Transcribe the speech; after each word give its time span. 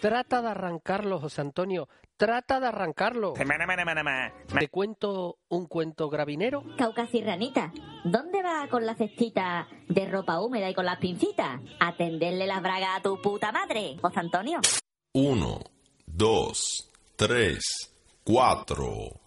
Trata 0.00 0.40
de 0.40 0.48
arrancarlo, 0.48 1.20
José 1.20 1.42
Antonio. 1.42 1.88
Trata 2.16 2.58
de 2.58 2.66
arrancarlo. 2.68 3.34
¿Te 3.34 4.68
cuento 4.68 5.38
un 5.48 5.66
cuento 5.66 6.08
gravinero? 6.08 6.64
Caucasirranita, 6.76 7.72
¿dónde 8.04 8.42
va 8.42 8.66
con 8.68 8.86
la 8.86 8.94
cestita 8.94 9.68
de 9.88 10.06
ropa 10.08 10.40
húmeda 10.40 10.70
y 10.70 10.74
con 10.74 10.86
las 10.86 10.98
pincitas? 10.98 11.60
A 11.80 11.96
tenderle 11.96 12.46
las 12.46 12.62
bragas 12.62 12.98
a 12.98 13.02
tu 13.02 13.20
puta 13.20 13.52
madre, 13.52 13.96
José 14.00 14.20
Antonio. 14.20 14.60
Uno, 15.12 15.60
dos, 16.06 16.90
tres, 17.16 17.62
cuatro. 18.24 19.20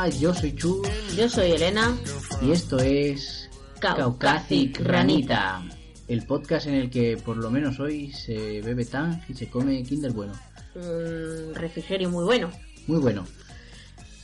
Hola, 0.00 0.08
yo 0.08 0.32
soy 0.32 0.54
Chus 0.56 0.88
Yo 1.14 1.28
soy 1.28 1.50
Elena. 1.50 1.94
y 2.40 2.52
esto 2.52 2.78
es 2.78 3.50
Caucasic 3.80 4.80
Ranita. 4.80 5.62
el 6.08 6.24
podcast 6.24 6.68
en 6.68 6.76
el 6.76 6.88
que 6.88 7.18
por 7.18 7.36
lo 7.36 7.50
menos 7.50 7.78
hoy 7.80 8.10
se 8.10 8.62
bebe 8.62 8.86
tan 8.86 9.22
y 9.28 9.34
se 9.34 9.50
come 9.50 9.82
Kinder 9.82 10.12
bueno. 10.12 10.32
Un 10.74 11.54
refrigerio 11.54 12.08
muy 12.08 12.24
bueno. 12.24 12.50
Muy 12.86 12.98
bueno. 12.98 13.26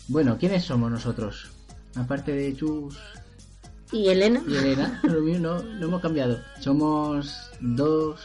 Bueno, 0.09 0.39
¿quiénes 0.39 0.65
somos 0.65 0.91
nosotros? 0.91 1.51
Aparte 1.95 2.33
de 2.33 2.57
Chus 2.57 2.97
¿Y 3.93 4.09
Elena? 4.09 4.43
y 4.49 4.57
Elena, 4.57 5.03
no, 5.41 5.63
no 5.63 5.87
hemos 5.87 6.01
cambiado. 6.01 6.41
Somos 6.59 7.51
dos 7.61 8.19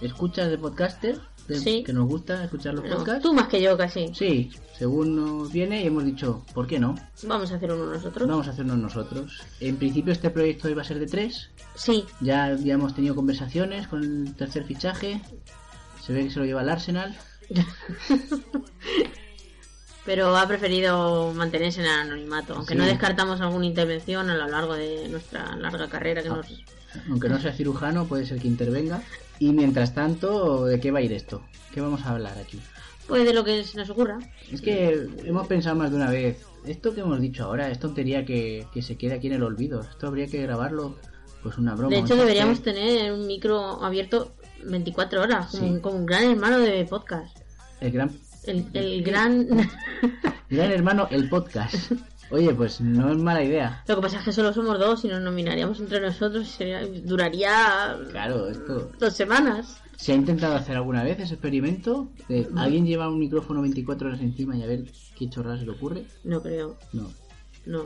escuchas 0.00 0.48
de 0.48 0.58
podcaster 0.58 1.18
de- 1.48 1.58
Sí. 1.58 1.82
que 1.84 1.92
nos 1.92 2.06
gusta 2.08 2.44
escuchar 2.44 2.74
los 2.74 2.84
No, 2.84 2.96
podcasts. 2.96 3.22
tú 3.22 3.32
más 3.34 3.48
que 3.48 3.60
yo 3.60 3.76
casi. 3.76 4.12
Sí, 4.14 4.50
según 4.78 5.16
nos 5.16 5.52
viene 5.52 5.82
y 5.82 5.86
hemos 5.86 6.04
dicho, 6.04 6.42
¿por 6.54 6.66
qué 6.66 6.78
no? 6.78 6.94
Vamos 7.24 7.52
a 7.52 7.56
hacer 7.56 7.70
uno 7.72 7.86
nosotros. 7.86 8.28
Vamos 8.28 8.46
a 8.48 8.50
hacernos 8.50 8.78
nosotros. 8.78 9.42
En 9.60 9.76
principio 9.76 10.12
este 10.12 10.30
proyecto 10.30 10.68
iba 10.68 10.82
a 10.82 10.84
ser 10.84 10.98
de 10.98 11.06
tres. 11.06 11.50
Sí, 11.74 12.04
Ya 12.20 12.44
habíamos 12.46 12.94
tenido 12.94 13.14
conversaciones 13.14 13.88
con 13.88 14.02
el 14.02 14.34
tercer 14.34 14.64
fichaje. 14.64 15.20
Se 16.04 16.12
ve 16.12 16.24
que 16.24 16.30
se 16.30 16.38
lo 16.38 16.44
lleva 16.44 16.62
el 16.62 16.68
Arsenal. 16.68 17.16
pero 20.04 20.36
ha 20.36 20.46
preferido 20.46 21.32
mantenerse 21.32 21.80
en 21.80 21.86
el 21.86 21.92
anonimato. 21.92 22.54
Aunque 22.54 22.74
Sí. 22.74 22.78
no 22.78 22.84
descartamos 22.84 23.40
alguna 23.40 23.64
intervención 23.66 24.28
a 24.28 24.34
lo 24.36 24.46
largo 24.48 24.74
de 24.74 25.08
nuestra 25.08 25.56
larga 25.56 25.88
carrera 25.88 26.22
que 26.22 26.28
Ah. 26.28 26.36
nos... 26.36 26.46
Aunque 27.10 27.28
no 27.28 27.40
sea 27.40 27.52
cirujano, 27.52 28.06
puede 28.06 28.26
ser 28.26 28.38
que 28.40 28.48
intervenga. 28.48 29.02
Y 29.38 29.52
mientras 29.52 29.94
tanto, 29.94 30.64
¿de 30.66 30.78
qué 30.80 30.90
va 30.90 31.00
a 31.00 31.02
ir 31.02 31.12
esto? 31.12 31.42
¿Qué 31.72 31.80
vamos 31.80 32.02
a 32.06 32.10
hablar 32.10 32.38
aquí? 32.38 32.60
Pues 33.08 33.24
de 33.24 33.34
lo 33.34 33.44
que 33.44 33.64
se 33.64 33.76
nos 33.76 33.90
ocurra. 33.90 34.18
Es 34.50 34.60
que 34.62 35.08
hemos 35.24 35.46
pensado 35.46 35.76
más 35.76 35.90
de 35.90 35.96
una 35.96 36.10
vez. 36.10 36.38
Esto 36.66 36.94
que 36.94 37.00
hemos 37.02 37.20
dicho 37.20 37.44
ahora 37.44 37.68
es 37.70 37.78
tontería 37.78 38.24
que, 38.24 38.66
que 38.72 38.80
se 38.80 38.96
quede 38.96 39.14
aquí 39.14 39.26
en 39.26 39.34
el 39.34 39.42
olvido. 39.42 39.80
Esto 39.82 40.06
habría 40.06 40.26
que 40.26 40.40
grabarlo, 40.42 40.96
pues 41.42 41.58
una 41.58 41.74
broma. 41.74 41.90
De 41.90 41.98
hecho, 42.00 42.16
deberíamos 42.16 42.62
tener 42.62 43.12
un 43.12 43.26
micro 43.26 43.84
abierto 43.84 44.34
24 44.64 45.20
horas, 45.22 45.50
como, 45.50 45.62
Sí. 45.62 45.70
un- 45.70 45.80
como 45.80 45.96
un 45.98 46.06
gran 46.06 46.24
hermano 46.30 46.58
de 46.60 46.84
podcast. 46.86 47.36
El 47.80 47.90
gran, 47.92 48.10
El, 48.44 48.66
el 48.72 49.02
gran... 49.02 49.46
gran 50.48 50.70
hermano, 50.70 51.06
el 51.10 51.28
podcast. 51.28 51.92
Oye, 52.34 52.52
pues 52.52 52.80
no 52.80 53.12
es 53.12 53.16
mala 53.18 53.44
idea. 53.44 53.84
Lo 53.86 53.94
que 53.94 54.02
pasa 54.02 54.18
es 54.18 54.24
que 54.24 54.32
solo 54.32 54.52
somos 54.52 54.76
dos 54.80 55.04
y 55.04 55.08
nos 55.08 55.20
nominaríamos 55.20 55.78
entre 55.78 56.00
nosotros 56.00 56.42
y 56.48 56.50
sería- 56.50 56.84
duraría 57.04 57.96
Claro, 58.10 58.48
esto 58.48 58.90
dos 58.98 59.12
semanas. 59.14 59.80
¿Se 59.96 60.10
ha 60.10 60.16
intentado 60.16 60.56
hacer 60.56 60.74
alguna 60.76 61.04
vez 61.04 61.20
ese 61.20 61.34
experimento? 61.34 62.08
De 62.28 62.48
alguien 62.56 62.86
lleva 62.86 63.08
un 63.08 63.20
micrófono 63.20 63.62
24 63.62 64.08
horas 64.08 64.20
encima 64.20 64.56
y 64.56 64.64
a 64.64 64.66
ver 64.66 64.84
qué 65.16 65.30
chorrada 65.30 65.58
se 65.60 65.64
le 65.64 65.70
ocurre. 65.70 66.06
No 66.24 66.42
creo, 66.42 66.76
No. 66.92 67.08
no. 67.66 67.84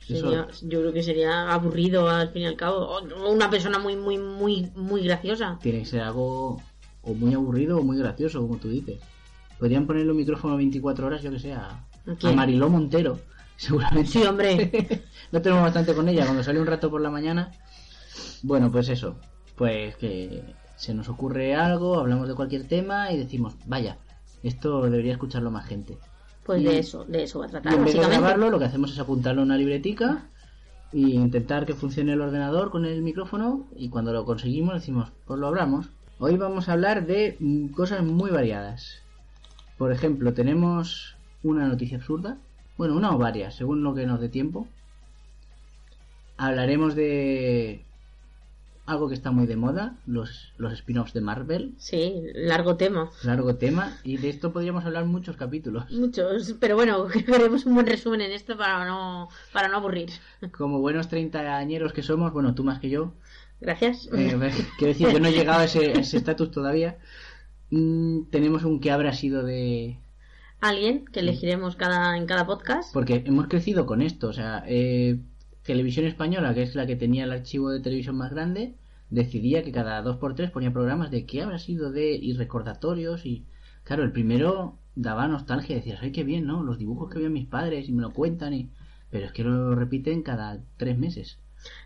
Sería- 0.00 0.48
yo 0.62 0.80
creo 0.80 0.92
que 0.94 1.02
sería 1.02 1.52
aburrido 1.52 2.08
al 2.08 2.30
fin 2.30 2.40
y 2.42 2.46
al 2.46 2.56
cabo. 2.56 2.78
O 2.86 3.30
una 3.30 3.50
persona 3.50 3.78
muy, 3.78 3.96
muy, 3.96 4.16
muy, 4.16 4.70
muy 4.74 5.02
graciosa. 5.04 5.58
Tiene 5.62 5.80
que 5.80 5.84
ser 5.86 6.00
algo 6.00 6.62
o 7.02 7.12
muy 7.12 7.34
aburrido 7.34 7.76
o 7.76 7.82
muy 7.82 7.98
gracioso, 7.98 8.40
como 8.40 8.56
tú 8.56 8.70
dices. 8.70 8.98
Podrían 9.58 9.86
ponerle 9.86 10.10
un 10.12 10.16
micrófono 10.16 10.56
24 10.56 11.06
horas, 11.06 11.22
yo 11.22 11.30
que 11.30 11.38
sé, 11.38 11.52
a, 11.52 11.84
¿A? 12.22 12.32
Mariló 12.32 12.70
Montero. 12.70 13.18
Seguramente. 13.56 14.10
Sí, 14.10 14.22
hombre. 14.24 15.04
no 15.32 15.42
tenemos 15.42 15.62
bastante 15.62 15.94
con 15.94 16.08
ella 16.08 16.24
cuando 16.24 16.42
sale 16.42 16.60
un 16.60 16.66
rato 16.66 16.90
por 16.90 17.00
la 17.00 17.10
mañana. 17.10 17.52
Bueno, 18.42 18.70
pues 18.70 18.88
eso. 18.88 19.16
Pues 19.56 19.96
que 19.96 20.42
se 20.76 20.94
nos 20.94 21.08
ocurre 21.08 21.54
algo, 21.54 21.98
hablamos 21.98 22.28
de 22.28 22.34
cualquier 22.34 22.66
tema 22.66 23.12
y 23.12 23.16
decimos, 23.18 23.54
vaya, 23.66 23.98
esto 24.42 24.82
debería 24.82 25.12
escucharlo 25.12 25.50
más 25.50 25.66
gente. 25.66 25.98
Pues 26.44 26.60
Y- 26.60 26.64
de 26.64 26.78
eso, 26.78 27.04
de 27.04 27.22
eso 27.22 27.38
va 27.38 27.46
a 27.46 27.48
Y 27.48 27.50
tratar, 27.52 27.74
en 27.74 27.84
vez 27.84 27.94
de 27.94 28.00
grabarlo, 28.00 28.50
lo 28.50 28.58
que 28.58 28.64
hacemos 28.66 28.92
es 28.92 28.98
apuntarlo 28.98 29.42
a 29.42 29.44
una 29.44 29.56
libretica 29.56 30.28
y 30.92 31.14
intentar 31.14 31.64
que 31.66 31.74
funcione 31.74 32.12
el 32.12 32.20
ordenador 32.20 32.70
con 32.70 32.84
el 32.84 33.02
micrófono 33.02 33.66
y 33.76 33.88
cuando 33.88 34.12
lo 34.12 34.24
conseguimos 34.24 34.74
decimos, 34.74 35.12
pues 35.26 35.38
lo 35.40 35.46
hablamos. 35.46 35.88
Hoy 36.18 36.36
vamos 36.36 36.68
a 36.68 36.72
hablar 36.72 37.06
de 37.06 37.38
cosas 37.74 38.02
muy 38.04 38.30
variadas. 38.30 39.02
Por 39.78 39.90
ejemplo, 39.90 40.34
tenemos 40.34 41.16
una 41.42 41.66
noticia 41.66 41.96
absurda. 41.98 42.38
Bueno, 42.76 42.96
una 42.96 43.14
o 43.14 43.18
varias, 43.18 43.54
según 43.54 43.82
lo 43.82 43.94
que 43.94 44.06
nos 44.06 44.20
dé 44.20 44.28
tiempo. 44.28 44.66
Hablaremos 46.36 46.94
de 46.94 47.84
algo 48.86 49.08
que 49.08 49.14
está 49.14 49.30
muy 49.30 49.46
de 49.46 49.56
moda, 49.56 49.96
los, 50.06 50.52
los 50.58 50.72
spin-offs 50.72 51.14
de 51.14 51.20
Marvel. 51.20 51.74
Sí, 51.78 52.22
largo 52.34 52.76
tema. 52.76 53.10
Largo 53.22 53.54
tema. 53.56 53.96
Y 54.02 54.18
de 54.18 54.28
esto 54.28 54.52
podríamos 54.52 54.84
hablar 54.84 55.06
muchos 55.06 55.36
capítulos. 55.36 55.90
Muchos, 55.90 56.56
pero 56.60 56.74
bueno, 56.74 57.06
haremos 57.34 57.64
un 57.64 57.74
buen 57.74 57.86
resumen 57.86 58.20
en 58.20 58.32
esto 58.32 58.56
para 58.56 58.84
no, 58.84 59.28
para 59.52 59.68
no 59.68 59.76
aburrir. 59.76 60.10
Como 60.56 60.80
buenos 60.80 61.08
treintañeros 61.08 61.92
que 61.92 62.02
somos, 62.02 62.32
bueno, 62.32 62.54
tú 62.54 62.64
más 62.64 62.80
que 62.80 62.90
yo, 62.90 63.12
Gracias. 63.60 64.08
Eh, 64.12 64.36
quiero 64.78 64.92
decir, 64.92 65.08
yo 65.08 65.20
no 65.20 65.28
he 65.28 65.32
llegado 65.32 65.60
a 65.60 65.64
ese 65.64 65.92
a 65.92 66.00
ese 66.00 66.18
estatus 66.18 66.50
todavía. 66.50 66.98
Mm, 67.70 68.24
tenemos 68.30 68.64
un 68.64 68.80
que 68.80 68.90
habrá 68.90 69.12
sido 69.12 69.42
de... 69.42 69.98
Alguien 70.64 71.04
que 71.04 71.20
elegiremos 71.20 71.76
cada, 71.76 72.16
en 72.16 72.24
cada 72.24 72.46
podcast. 72.46 72.90
Porque 72.94 73.22
hemos 73.26 73.48
crecido 73.48 73.84
con 73.84 74.00
esto, 74.00 74.28
o 74.28 74.32
sea, 74.32 74.64
eh, 74.66 75.20
Televisión 75.62 76.06
Española, 76.06 76.54
que 76.54 76.62
es 76.62 76.74
la 76.74 76.86
que 76.86 76.96
tenía 76.96 77.24
el 77.24 77.32
archivo 77.32 77.68
de 77.68 77.80
televisión 77.80 78.16
más 78.16 78.30
grande, 78.30 78.74
decidía 79.10 79.62
que 79.62 79.72
cada 79.72 80.00
dos 80.00 80.16
por 80.16 80.34
tres 80.34 80.50
ponía 80.50 80.72
programas 80.72 81.10
de 81.10 81.26
qué 81.26 81.42
habrá 81.42 81.58
sido 81.58 81.92
de... 81.92 82.14
y 82.14 82.32
recordatorios 82.32 83.26
y... 83.26 83.44
Claro, 83.82 84.04
el 84.04 84.12
primero 84.12 84.78
daba 84.94 85.28
nostalgia, 85.28 85.76
decías, 85.76 85.98
ay, 86.00 86.12
qué 86.12 86.24
bien, 86.24 86.46
¿no? 86.46 86.62
Los 86.62 86.78
dibujos 86.78 87.10
que 87.10 87.18
veían 87.18 87.34
mis 87.34 87.46
padres 87.46 87.86
y 87.86 87.92
me 87.92 88.00
lo 88.00 88.14
cuentan 88.14 88.54
y... 88.54 88.70
Pero 89.10 89.26
es 89.26 89.32
que 89.32 89.44
lo 89.44 89.74
repiten 89.74 90.22
cada 90.22 90.62
tres 90.78 90.96
meses. 90.96 91.40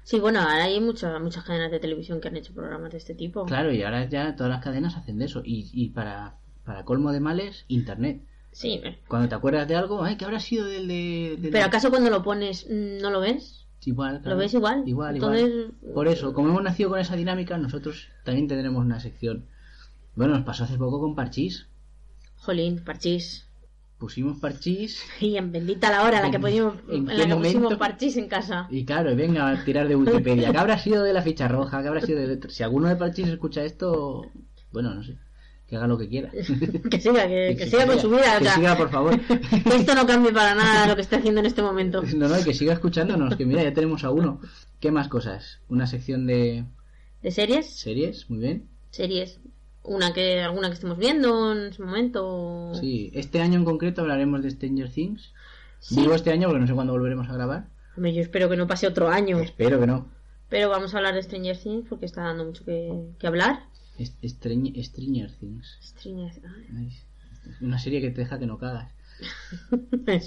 Sí, 0.05 0.21
bueno, 0.21 0.39
ahora 0.39 0.62
hay 0.62 0.78
muchas 0.81 1.21
muchas 1.21 1.43
cadenas 1.43 1.72
de 1.72 1.81
televisión 1.81 2.21
que 2.21 2.28
han 2.28 2.37
hecho 2.37 2.55
programas 2.55 2.93
de 2.93 2.99
este 2.99 3.16
tipo. 3.16 3.45
Claro, 3.45 3.72
y 3.72 3.83
ahora 3.83 4.09
ya 4.09 4.37
todas 4.37 4.53
las 4.53 4.62
cadenas 4.62 4.97
hacen 4.97 5.19
de 5.19 5.25
eso. 5.25 5.43
Y, 5.45 5.69
y 5.72 5.89
para, 5.89 6.37
para 6.62 6.84
colmo 6.84 7.10
de 7.10 7.19
males, 7.19 7.65
Internet. 7.66 8.22
Sí, 8.59 8.83
Cuando 9.07 9.29
te 9.29 9.37
acuerdas 9.37 9.69
de 9.69 9.77
algo, 9.77 10.03
ay, 10.03 10.17
¿qué 10.17 10.25
habrá 10.25 10.41
sido 10.41 10.67
del 10.67 10.89
de...? 10.89 11.37
del- 11.39 11.53
pero 11.53 11.65
¿acaso 11.67 11.91
cuando 11.91 12.11
lo 12.11 12.25
pones 12.25 12.67
no 12.69 13.09
lo 13.09 13.21
ves? 13.21 13.67
Igual, 13.85 14.21
claro. 14.21 14.31
¿Lo 14.35 14.43
ves 14.43 14.53
igual? 14.53 14.83
Igual, 14.85 15.15
Entonces, 15.15 15.45
igual. 15.49 15.95
Por 15.95 16.09
eso, 16.09 16.33
como 16.35 16.49
hemos 16.49 16.65
nacido 16.65 16.91
con 16.91 16.99
esa 16.99 17.15
dinámica, 17.15 17.57
nosotros 17.57 18.09
también 18.25 18.49
tendremos 18.49 18.85
una 18.85 18.99
sección. 18.99 19.47
Bueno, 20.17 20.34
nos 20.34 20.43
pasó 20.45 20.65
hace 20.65 20.77
poco 20.77 20.99
con 20.99 21.15
Parchís. 21.15 21.69
Jolín, 22.34 22.83
parchís. 22.84 23.47
Pusimos 23.97 24.39
Parchís 24.41 25.04
Y 25.21 25.37
en 25.37 25.53
bendita 25.53 25.89
la 25.91 26.03
hora 26.03 26.16
en 26.19 26.22
la 26.25 26.31
que, 26.31 26.37
¿En- 26.37 26.43
pusimos, 26.43 26.75
en 26.89 27.11
en 27.11 27.19
la 27.19 27.27
que 27.28 27.37
pusimos 27.37 27.75
parchís 27.75 28.16
en 28.16 28.27
casa. 28.28 28.66
y 28.72 28.84
claro, 28.84 29.15
venga 29.15 29.49
a 29.51 29.65
tirar 29.65 29.87
de 29.87 29.95
Wikipedia. 29.95 30.51
¿Qué 30.51 30.59
habrá 30.59 30.78
sido 30.78 31.04
de 31.04 31.13
la 31.13 31.22
ficha 31.22 31.47
roja? 31.47 31.81
¿Qué 31.81 31.87
habrá 31.89 32.01
sido 32.01 32.19
de... 32.27 32.41
Si 32.51 32.65
alguno 32.65 32.89
de 32.89 32.97
Parchís 32.97 33.28
escucha 33.28 33.63
esto, 33.63 34.27
bueno, 34.72 34.95
no 34.95 35.04
sé. 35.04 35.16
Que 35.68 35.76
haga 35.76 35.86
lo 35.86 35.98
que 35.98 36.09
quiera. 36.09 36.30
Que 36.91 37.00
siga, 37.00 37.28
que, 37.28 37.54
que 37.59 37.66
siga 37.66 37.86
con 37.86 38.00
su 38.00 38.09
vida. 38.09 38.36
o 38.36 38.38
Que 38.38 38.44
sea, 38.44 38.54
siga, 38.54 38.76
por 38.76 38.91
favor. 38.91 39.20
que 39.20 39.34
esto 39.76 39.94
no 39.94 40.06
cambie 40.06 40.32
para 40.32 40.54
nada 40.54 40.86
lo 40.86 40.94
que 40.97 41.03
está 41.03 41.16
haciendo 41.18 41.41
en 41.41 41.47
este 41.47 41.60
momento. 41.62 42.03
No, 42.16 42.28
no, 42.28 42.42
que 42.42 42.54
siga 42.54 42.72
escuchándonos, 42.72 43.36
que 43.36 43.44
mira, 43.44 43.62
ya 43.62 43.74
tenemos 43.74 44.03
a 44.04 44.10
uno. 44.10 44.41
¿Qué 44.80 44.91
más 44.91 45.09
cosas? 45.09 45.60
Una 45.68 45.86
sección 45.86 46.26
de 46.26 46.65
¿De 47.22 47.30
series? 47.30 47.66
series, 47.68 48.30
muy 48.30 48.38
bien. 48.38 48.68
Series. 48.91 49.41
Una 49.82 50.12
que, 50.12 50.41
alguna 50.41 50.68
que 50.68 50.74
estemos 50.74 50.98
viendo 50.98 51.53
en 51.53 51.72
su 51.72 51.82
momento. 51.84 52.72
Sí, 52.74 53.10
este 53.15 53.41
año 53.41 53.59
en 53.59 53.65
concreto 53.65 54.03
hablaremos 54.03 54.42
de 54.42 54.50
Stranger 54.50 54.91
Things. 54.91 55.32
Sí. 55.80 55.97
Digo 56.00 56.15
este 56.15 56.30
año 56.32 56.48
porque 56.48 56.60
no 56.60 56.66
sé 56.66 56.74
cuándo 56.74 56.92
volveremos 56.92 57.28
a 57.28 57.34
grabar. 57.34 57.68
Hombre, 57.97 58.12
yo 58.15 58.22
espero 58.22 58.48
que 58.48 58.56
no 58.56 58.66
pase 58.66 58.86
otro 58.86 59.09
año. 59.09 59.38
Espero 59.38 59.78
que 59.80 59.86
no. 59.86 60.06
Pero 60.48 60.68
vamos 60.70 60.94
a 60.94 60.98
hablar 60.98 61.15
de 61.15 61.22
Stranger 61.22 61.56
Things 61.59 61.86
porque 61.88 62.06
está 62.06 62.22
dando 62.22 62.44
mucho 62.44 62.65
que, 62.65 62.91
que 63.18 63.26
hablar. 63.26 63.65
Stranger, 64.04 64.84
Stranger 64.84 65.30
Things. 65.39 65.78
Stranger- 65.80 66.33
Una 67.60 67.78
serie 67.78 68.00
que 68.00 68.10
te 68.10 68.21
deja 68.22 68.39
que 68.39 68.47
no 68.47 68.59
cagas. 68.59 68.92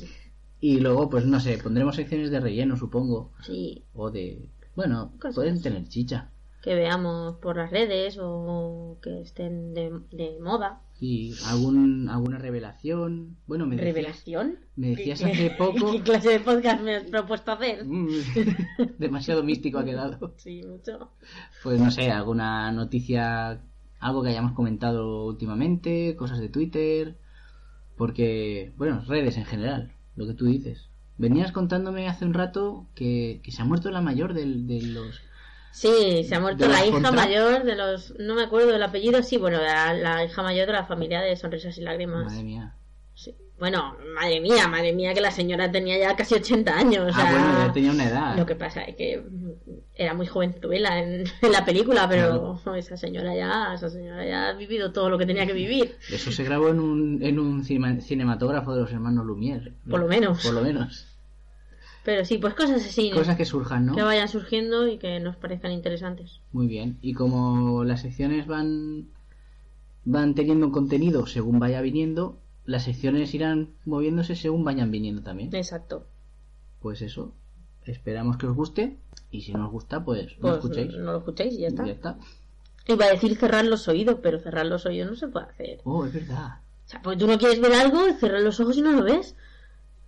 Y 0.64 0.80
luego, 0.80 1.10
pues 1.10 1.26
no 1.26 1.40
sé, 1.40 1.58
pondremos 1.58 1.96
secciones 1.96 2.30
de 2.30 2.40
relleno, 2.40 2.78
supongo. 2.78 3.32
Sí, 3.42 3.84
O 3.96 4.12
de... 4.12 4.48
Bueno, 4.76 5.12
Cosas. 5.20 5.36
pueden 5.36 5.62
tener 5.62 5.88
chicha. 5.88 6.30
que 6.62 6.76
veamos 6.76 7.38
por 7.38 7.58
las 7.58 7.72
redes 7.72 8.18
o 8.22 8.98
que 9.02 9.22
estén 9.22 9.74
de, 9.74 9.92
de 10.12 10.38
moda. 10.40 10.82
Y 11.04 11.34
algún, 11.48 12.08
alguna 12.10 12.38
revelación. 12.38 13.36
Bueno, 13.48 13.66
me 13.66 13.76
decías, 13.76 13.96
¿Revelación? 13.96 14.60
me 14.76 14.90
decías 14.90 15.20
¿Qué- 15.20 15.26
hace 15.32 15.50
poco... 15.58 15.92
¿Qué 15.94 16.02
clase 16.04 16.30
de 16.30 16.40
podcast 16.40 16.80
me 16.84 16.96
has 16.98 17.04
propuesto 17.06 17.52
hacer? 17.52 17.84
Mm, 17.86 18.08
Demasiado 19.00 19.44
místico 19.44 19.80
ha 19.80 19.84
quedado. 19.86 20.34
Sí, 20.38 20.62
mucho. 20.64 21.10
Pues 21.64 21.80
no 21.82 21.90
sé, 21.90 22.12
alguna 22.12 22.72
noticia, 22.72 23.62
algo 24.00 24.22
que 24.22 24.30
hayamos 24.30 24.52
comentado 24.54 25.26
últimamente, 25.26 26.16
cosas 26.16 26.40
de 26.40 26.50
Twitter, 26.50 27.18
porque, 27.98 28.72
bueno, 28.78 29.04
redes 29.08 29.38
en 29.38 29.46
general, 29.46 29.94
lo 30.16 30.28
que 30.28 30.34
tú 30.36 30.46
dices. 30.46 30.88
Venías 31.18 31.52
contándome 31.52 32.08
hace 32.08 32.26
un 32.26 32.34
rato 32.36 32.88
que, 32.96 33.42
que 33.44 33.52
se 33.52 33.62
ha 33.62 33.66
muerto 33.66 33.90
la 33.92 34.02
mayor 34.02 34.34
del- 34.36 34.68
de, 34.68 34.82
los... 34.84 35.20
Sí, 35.72 36.24
se 36.28 36.36
ha 36.36 36.40
muerto 36.40 36.66
¿De 36.66 36.70
la 36.74 36.86
hija 36.86 36.92
contra- 36.92 37.12
mayor 37.12 37.64
de 37.64 37.76
los... 37.76 38.14
No 38.20 38.36
me 38.36 38.44
acuerdo 38.44 38.72
del 38.72 38.84
apellido, 38.84 39.24
sí, 39.24 39.38
bueno, 39.38 39.60
la, 39.62 39.94
la 39.94 40.24
hija 40.26 40.44
mayor 40.44 40.68
de 40.68 40.74
la 40.74 40.86
familia 40.86 41.22
de 41.22 41.36
Sonrisas 41.36 41.78
y 41.78 41.82
Lágrimas. 41.82 42.26
Madre 42.26 42.44
mía. 42.44 42.74
Sí. 43.14 43.36
Bueno, 43.60 43.96
madre 44.16 44.40
mía, 44.42 44.68
madre 44.68 44.92
mía, 44.92 45.14
que 45.14 45.22
la 45.22 45.30
señora 45.30 45.72
tenía 45.72 45.96
ya 45.98 46.16
casi 46.16 46.34
80 46.36 46.76
años. 46.76 47.10
O 47.12 47.14
sea, 47.14 47.28
Ah, 47.28 47.32
bueno, 47.32 47.68
ya 47.68 47.74
tenía 47.74 47.92
una 47.92 48.10
edad. 48.10 48.36
Lo 48.38 48.46
que 48.46 48.56
pasa 48.56 48.82
es 48.82 48.96
que 48.96 49.24
era 49.96 50.14
muy 50.16 50.26
jovenzuela 50.26 50.98
en, 51.00 51.24
en 51.42 51.52
la 51.52 51.64
película, 51.64 52.10
pero 52.10 52.60
esa 52.76 52.98
señora 52.98 53.36
ya, 53.36 53.74
esa 53.76 53.90
señora 53.90 54.26
ya 54.26 54.50
ha 54.50 54.54
vivido 54.54 54.92
todo 54.92 55.10
lo 55.12 55.18
que 55.20 55.28
tenía 55.28 55.46
que 55.46 55.54
vivir. 55.54 55.96
Eso 56.12 56.32
se 56.32 56.44
grabó 56.44 56.70
en 56.70 56.80
un, 56.80 57.20
en 57.24 57.38
un 57.40 57.64
cinema- 57.64 58.02
cinematógrafo 58.02 58.74
de 58.74 58.82
los 58.82 58.92
hermanos 58.92 59.26
Lumière. 59.26 59.74
Por 59.90 60.00
lo 60.00 60.08
menos. 60.08 60.44
Por 60.44 60.54
lo 60.54 60.62
menos. 60.62 61.08
Pero 62.04 62.26
sí, 62.26 62.40
pues 62.40 62.56
cosas 62.56 62.84
así 62.84 63.12
Cosas 63.12 63.38
que 63.38 63.46
surjan, 63.46 63.86
¿no? 63.86 63.96
que 63.96 64.02
vayan 64.02 64.28
surgiendo 64.28 64.88
y 64.88 64.98
que 64.98 65.20
nos 65.20 65.36
parezcan 65.36 65.72
interesantes. 65.72 66.40
Muy 66.52 66.68
bien. 66.68 66.98
Y 67.02 67.14
como 67.14 67.84
las 67.84 68.02
secciones 68.02 68.48
van 68.48 69.10
van 70.04 70.34
teniendo 70.34 70.66
un 70.66 70.72
contenido 70.72 71.28
según 71.28 71.60
vaya 71.60 71.80
viniendo, 71.82 72.40
las 72.66 72.84
secciones 72.86 73.34
irán 73.36 73.70
moviéndose 73.86 74.36
según 74.36 74.64
vayan 74.64 74.90
viniendo 74.90 75.22
también. 75.22 75.54
Exacto. 75.54 76.08
Pues 76.82 77.02
eso. 77.04 77.34
Esperamos 77.86 78.38
que 78.38 78.48
os 78.48 78.56
guste 78.56 78.98
y 79.30 79.42
si 79.42 79.54
no 79.54 79.66
os 79.66 79.72
gusta, 79.72 80.04
pues, 80.04 80.34
no 80.38 80.42
Pues 80.42 80.54
escuchéis. 80.56 80.94
no 80.98 81.12
lo 81.12 81.18
escuchéis 81.20 81.54
y 81.54 81.58
ya 81.60 81.68
está. 81.68 81.86
Ya 81.86 81.92
está. 81.94 82.18
Iba 82.88 83.06
a 83.06 83.12
decir 83.12 83.36
cerrar 83.38 83.66
los 83.66 83.88
oídos, 83.88 84.18
pero 84.24 84.40
cerrar 84.40 84.66
los 84.66 84.86
oídos 84.88 85.10
no 85.12 85.16
se 85.16 85.28
puede 85.28 85.46
hacer. 85.46 85.82
Oh, 85.84 86.04
es 86.06 86.14
verdad. 86.14 86.58
O 86.86 86.90
sea, 86.90 87.02
porque 87.04 87.20
tú 87.20 87.28
no 87.28 87.38
quieres 87.38 87.62
ver 87.62 87.74
algo, 87.74 88.00
cierras 88.20 88.44
los 88.44 88.60
ojos 88.60 88.76
y 88.78 88.82
no 88.82 88.92
lo 88.92 89.04
ves. 89.04 89.36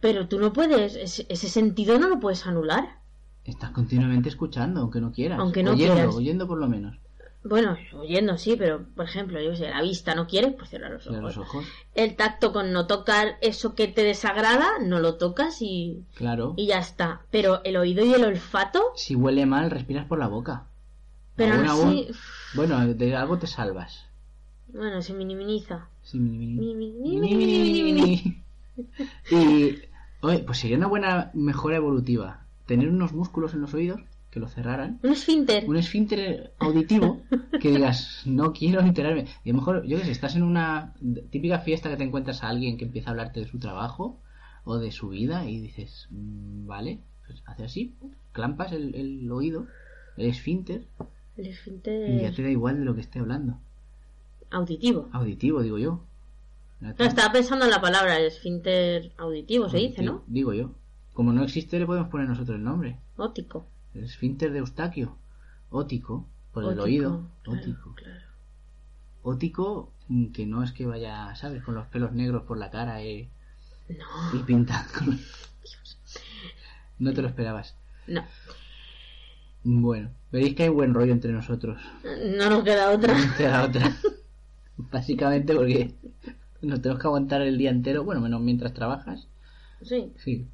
Pero 0.04 0.28
tú 0.28 0.38
no 0.38 0.52
puedes, 0.52 0.96
ese, 0.98 1.26
ese 1.30 1.48
sentido 1.48 1.98
no 1.98 2.10
lo 2.10 2.20
puedes 2.20 2.46
anular. 2.46 2.98
Estás 3.46 3.72
continuamente 3.72 4.28
escuchando, 4.28 4.82
aunque 4.82 5.00
no 5.00 5.14
quieras. 5.14 5.40
Aunque 5.40 5.64
no 5.64 5.72
oyendo, 5.72 5.94
quieras. 5.96 6.16
oyendo 6.16 6.46
por 6.46 6.58
lo 6.58 6.68
menos. 6.68 6.98
Bueno, 7.46 7.78
oyendo 7.98 8.38
sí, 8.38 8.56
pero 8.58 8.84
por 8.96 9.06
ejemplo, 9.06 9.42
yo 9.42 9.56
sé, 9.56 9.70
la 9.70 9.82
vista 9.82 10.14
no 10.14 10.28
quieres, 10.28 10.54
pues 10.58 10.70
cierra 10.70 10.90
los 10.90 11.04
Cierra 11.04 11.20
ojos. 11.20 11.36
los 11.38 11.48
ojos. 11.48 11.66
El 11.96 12.18
tacto 12.18 12.52
con 12.52 12.74
no 12.74 12.86
tocar 12.86 13.38
eso 13.40 13.76
que 13.76 13.88
te 13.88 14.04
desagrada, 14.04 14.80
no 14.82 15.00
lo 15.00 15.16
tocas 15.16 15.62
y, 15.62 16.04
Claro. 16.16 16.54
y 16.58 16.68
ya 16.68 16.80
está. 16.80 17.22
Pero 17.32 17.62
el 17.64 17.78
oído 17.78 18.04
y 18.06 18.14
el 18.14 18.26
olfato, 18.26 18.82
Si 18.98 19.16
huele 19.16 19.46
mal, 19.46 19.72
respiras 19.72 20.06
por 20.06 20.20
la 20.20 20.28
boca. 20.28 20.66
pero 21.38 21.56
Aún, 21.70 22.08
Bueno, 22.56 22.86
de 22.94 23.16
algo 23.16 23.38
te 23.40 23.48
salvas. 23.48 24.06
bueno, 24.68 25.02
se 25.02 25.14
minimiza. 25.14 25.88
Sí, 26.02 26.20
mini, 26.20 26.38
mini. 26.40 26.60
Mini, 26.60 26.76
mini, 26.76 27.20
Mini, 27.20 27.36
mini, 27.36 27.48
mini, 27.48 27.84
mini, 27.84 27.94
mini. 27.94 28.44
Y, 29.32 29.80
oye, 30.24 30.40
pues 30.40 30.58
sería 30.60 30.78
una 30.78 30.88
buena 30.88 31.32
mejora 31.34 31.76
evolutiva. 31.78 32.46
Tener 32.66 32.90
unos 32.90 33.14
músculos 33.14 33.54
en 33.54 33.62
los 33.62 33.74
oídos 33.74 34.02
que 34.32 34.40
lo 34.40 34.48
cerraran. 34.48 35.00
Un 35.04 35.12
esfínter. 35.12 35.70
Un 35.70 35.78
esfínter 35.78 36.54
auditivo 36.58 37.22
que 37.62 37.70
digas, 37.70 38.24
no 38.26 38.52
quiero 38.54 38.82
enterarme. 38.82 39.26
Y 39.44 39.50
a 39.52 39.54
lo 39.54 39.60
mejor, 39.60 39.86
yo 39.86 39.98
que 40.00 40.06
sé, 40.06 40.12
estás 40.12 40.36
en 40.36 40.44
una 40.44 40.94
típica 41.30 41.60
fiesta 41.60 41.90
que 41.90 41.98
te 41.98 42.04
encuentras 42.04 42.44
a 42.44 42.50
alguien 42.50 42.78
que 42.78 42.86
empieza 42.86 43.10
a 43.10 43.12
hablarte 43.12 43.42
de 43.42 43.48
su 43.48 43.60
trabajo 43.60 44.18
o 44.64 44.80
de 44.80 44.92
su 44.92 45.10
vida 45.10 45.46
y 45.48 45.60
dices, 45.60 46.08
"Mm, 46.10 46.66
vale, 46.66 47.00
pues 47.28 47.44
hace 47.46 47.64
así, 47.66 47.96
clampas 48.32 48.72
el, 48.72 48.96
el 48.96 49.32
oído, 49.32 49.68
el 50.18 50.26
esfínter 50.28 50.88
El 51.38 51.46
y 51.46 51.50
ya 51.50 51.52
esfínter 51.52 52.34
te 52.36 52.44
da 52.44 52.50
igual 52.50 52.80
de 52.80 52.86
lo 52.86 52.96
que 52.96 53.02
esté 53.02 53.20
hablando. 53.20 53.60
auditivo. 54.52 55.10
Auditivo, 55.12 55.62
digo 55.62 55.78
yo. 55.78 56.02
Claro, 56.96 57.10
estaba 57.10 57.32
pensando 57.32 57.66
en 57.66 57.72
la 57.72 57.82
palabra 57.82 58.18
el 58.20 58.26
esfínter 58.26 59.14
auditivo, 59.18 59.70
se 59.70 59.78
dice, 59.78 60.04
¿no? 60.04 60.24
Digo 60.28 60.54
yo. 60.54 60.72
Como 61.14 61.32
no 61.32 61.44
existe, 61.44 61.80
le 61.80 61.86
podemos 61.86 62.10
poner 62.10 62.28
nosotros 62.28 62.58
el 62.58 62.64
nombre. 62.64 62.98
Ótico. 63.18 63.66
El 63.94 64.04
esfínter 64.06 64.52
de 64.52 64.60
Eustaquio. 64.60 65.16
Ótico, 65.70 66.28
por 66.52 66.64
el 66.72 66.80
oído. 66.80 67.28
claro, 67.44 67.60
Ótico. 67.62 67.96
claro. 67.96 68.26
Ótico, 69.22 69.92
que 70.34 70.46
no 70.46 70.64
es 70.64 70.72
que 70.74 70.86
vaya, 70.86 71.34
¿sabes? 71.36 71.64
Con 71.64 71.76
los 71.76 71.88
pelos 71.88 72.12
negros 72.12 72.44
por 72.44 72.58
la 72.58 72.70
cara 72.72 73.02
eh, 73.02 73.30
No, 73.90 74.40
y 74.40 74.44
pintado. 74.44 74.86
con- 74.98 75.20
No 77.00 77.14
te 77.14 77.22
lo 77.22 77.28
esperabas. 77.28 77.76
no. 78.08 78.24
Bueno, 79.66 80.10
veréis 80.32 80.56
que 80.56 80.64
hay 80.64 80.70
buen 80.70 80.94
rollo 80.94 81.14
entre 81.14 81.32
nosotros. 81.32 81.82
No 82.38 82.50
nos 82.50 82.64
queda 82.66 82.92
otra. 82.92 83.14
Una 83.14 83.24
entre 83.24 83.48
la 83.50 83.64
otra. 83.64 83.96
Básicamente 84.78 85.56
porque 85.56 85.94
nos 86.68 86.82
tenemos 86.82 87.02
que 87.02 87.08
aguantar 87.08 87.42
el 87.42 87.58
día 87.58 87.70
entero. 87.70 88.04
Bueno, 88.04 88.22
menos 88.22 88.42
mientras 88.42 88.74
trabajas. 88.74 89.28
Sí. 89.82 90.14
Sí. 90.18 90.48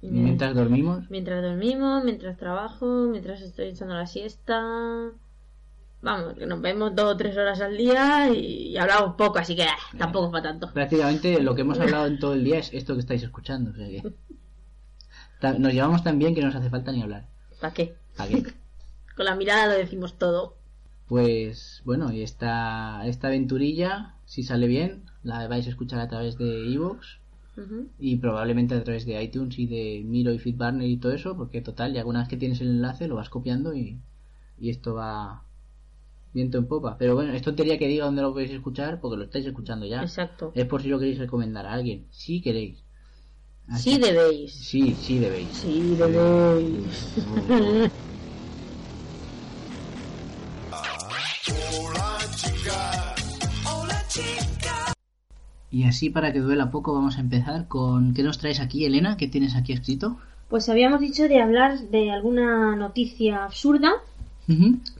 Y 0.00 0.10
mientras 0.10 0.54
dormimos. 0.54 1.10
Mientras 1.10 1.42
dormimos, 1.42 2.04
mientras 2.04 2.36
trabajo, 2.36 3.08
mientras 3.10 3.40
estoy 3.40 3.68
echando 3.68 3.94
la 3.94 4.06
siesta. 4.06 5.10
Vamos, 6.00 6.34
que 6.34 6.46
nos 6.46 6.60
vemos 6.60 6.94
dos 6.94 7.14
o 7.14 7.16
tres 7.16 7.36
horas 7.36 7.60
al 7.60 7.76
día 7.76 8.30
y, 8.32 8.68
y 8.68 8.76
hablamos 8.76 9.16
poco, 9.16 9.40
así 9.40 9.56
que 9.56 9.64
ah, 9.64 9.76
tampoco 9.98 10.26
es 10.26 10.32
para 10.32 10.44
tanto. 10.44 10.72
Prácticamente 10.72 11.42
lo 11.42 11.56
que 11.56 11.62
hemos 11.62 11.80
hablado 11.80 12.06
en 12.06 12.20
todo 12.20 12.34
el 12.34 12.44
día 12.44 12.58
es 12.58 12.72
esto 12.72 12.94
que 12.94 13.00
estáis 13.00 13.24
escuchando. 13.24 13.72
O 13.72 13.74
sea 13.74 13.88
que... 13.88 14.02
Nos 15.58 15.72
llevamos 15.72 16.02
tan 16.02 16.18
bien 16.18 16.34
que 16.34 16.40
no 16.40 16.48
nos 16.48 16.56
hace 16.56 16.68
falta 16.68 16.90
ni 16.90 17.00
hablar. 17.02 17.28
¿Para 17.60 17.72
qué? 17.72 17.94
¿Para 18.16 18.30
qué? 18.30 18.42
Con 19.16 19.24
la 19.24 19.36
mirada 19.36 19.66
lo 19.66 19.74
decimos 19.74 20.18
todo. 20.18 20.56
Pues 21.06 21.80
bueno, 21.84 22.12
y 22.12 22.22
esta, 22.22 23.02
esta 23.06 23.28
aventurilla, 23.28 24.14
si 24.26 24.42
sale 24.42 24.66
bien, 24.66 25.04
la 25.28 25.46
vais 25.52 25.66
a 25.66 25.70
escuchar 25.70 26.00
a 26.00 26.08
través 26.08 26.36
de 26.38 26.48
Evox 26.74 27.18
y 27.98 28.16
probablemente 28.16 28.74
a 28.74 28.84
través 28.84 29.04
de 29.06 29.20
iTunes 29.22 29.58
y 29.58 29.66
de 29.66 30.02
Miro 30.04 30.32
y 30.32 30.38
Feedburner 30.38 30.88
y 30.88 30.96
todo 30.98 31.12
eso, 31.12 31.36
porque 31.36 31.60
total, 31.60 31.92
ya 31.92 32.00
alguna 32.00 32.20
vez 32.20 32.28
que 32.28 32.36
tienes 32.42 32.60
el 32.60 32.68
enlace 32.68 33.08
lo 33.08 33.16
vas 33.16 33.28
copiando 33.28 33.74
y, 33.74 33.98
y 34.60 34.70
esto 34.70 34.94
va 34.94 35.42
viento 36.32 36.58
en 36.58 36.66
popa. 36.66 36.96
Pero 36.98 37.14
bueno, 37.16 37.32
es 37.32 37.42
tontería 37.42 37.78
que 37.78 37.88
diga 37.88 38.04
dónde 38.06 38.22
lo 38.22 38.32
podéis 38.32 38.52
escuchar 38.52 39.00
porque 39.00 39.16
lo 39.18 39.24
estáis 39.24 39.46
escuchando 39.46 39.86
ya. 39.86 40.02
Exacto. 40.02 40.52
Es 40.54 40.66
por 40.66 40.80
si 40.82 40.88
lo 40.88 40.98
queréis 40.98 41.18
recomendar 41.18 41.66
a 41.66 41.72
alguien, 41.72 42.06
si 42.10 42.40
queréis. 42.40 42.78
Así- 43.68 43.90
Sí 43.94 43.98
debéis. 43.98 44.52
Sí, 44.54 44.94
sí 44.94 45.18
debéis. 45.18 45.56
Sí 45.56 45.96
debéis. 45.96 47.18
Y 55.70 55.84
así 55.84 56.08
para 56.10 56.32
que 56.32 56.40
duela 56.40 56.70
poco 56.70 56.94
vamos 56.94 57.18
a 57.18 57.20
empezar 57.20 57.68
con... 57.68 58.14
¿Qué 58.14 58.22
nos 58.22 58.38
traes 58.38 58.60
aquí, 58.60 58.84
Elena? 58.86 59.16
¿Qué 59.16 59.28
tienes 59.28 59.54
aquí 59.54 59.72
escrito? 59.72 60.16
Pues 60.48 60.68
habíamos 60.68 61.00
dicho 61.00 61.28
de 61.28 61.42
hablar 61.42 61.78
de 61.78 62.10
alguna 62.10 62.74
noticia 62.74 63.44
absurda, 63.44 63.92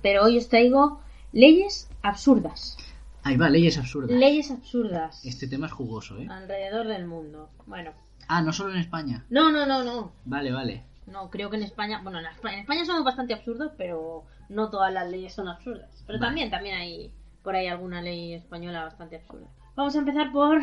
pero 0.03 0.25
hoy 0.25 0.37
os 0.37 0.49
traigo 0.49 1.01
leyes 1.33 1.89
absurdas. 2.03 2.77
Ahí 3.23 3.37
va, 3.37 3.49
leyes 3.49 3.79
absurdas. 3.79 4.11
Leyes 4.11 4.51
absurdas. 4.51 5.25
Este 5.25 5.49
tema 5.49 5.67
es 5.67 5.73
jugoso, 5.73 6.19
¿eh? 6.19 6.29
Alrededor 6.31 6.87
del 6.87 7.07
mundo. 7.07 7.49
Bueno. 7.67 7.93
Ah, 8.27 8.43
no 8.43 8.53
solo 8.53 8.73
en 8.73 8.81
España. 8.81 9.25
No, 9.31 9.51
no, 9.51 9.65
no, 9.65 9.83
no. 9.85 10.13
Vale, 10.27 10.53
vale. 10.53 10.85
No, 11.07 11.31
creo 11.31 11.49
que 11.49 11.57
en 11.57 11.63
España, 11.63 12.01
bueno, 12.03 12.19
en 12.19 12.27
España, 12.27 12.55
en 12.55 12.61
España 12.61 12.85
somos 12.85 13.05
bastante 13.05 13.33
absurdos, 13.33 13.73
pero 13.79 14.25
no 14.51 14.69
todas 14.69 14.93
las 14.93 15.11
leyes 15.11 15.33
son 15.33 15.49
absurdas. 15.49 16.05
Pero 16.07 16.19
Vale. 16.19 16.29
también, 16.29 16.51
también 16.51 16.77
hay 16.77 17.11
por 17.43 17.57
ahí 17.57 17.67
alguna 17.67 18.03
ley 18.03 18.35
española 18.35 18.85
bastante 18.85 19.17
absurda. 19.17 19.47
Vamos 19.79 19.95
a 19.95 20.01
empezar 20.01 20.33
por 20.33 20.61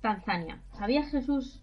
Tanzania. 0.00 0.62
¿Sabía 0.78 1.04
Jesús 1.04 1.60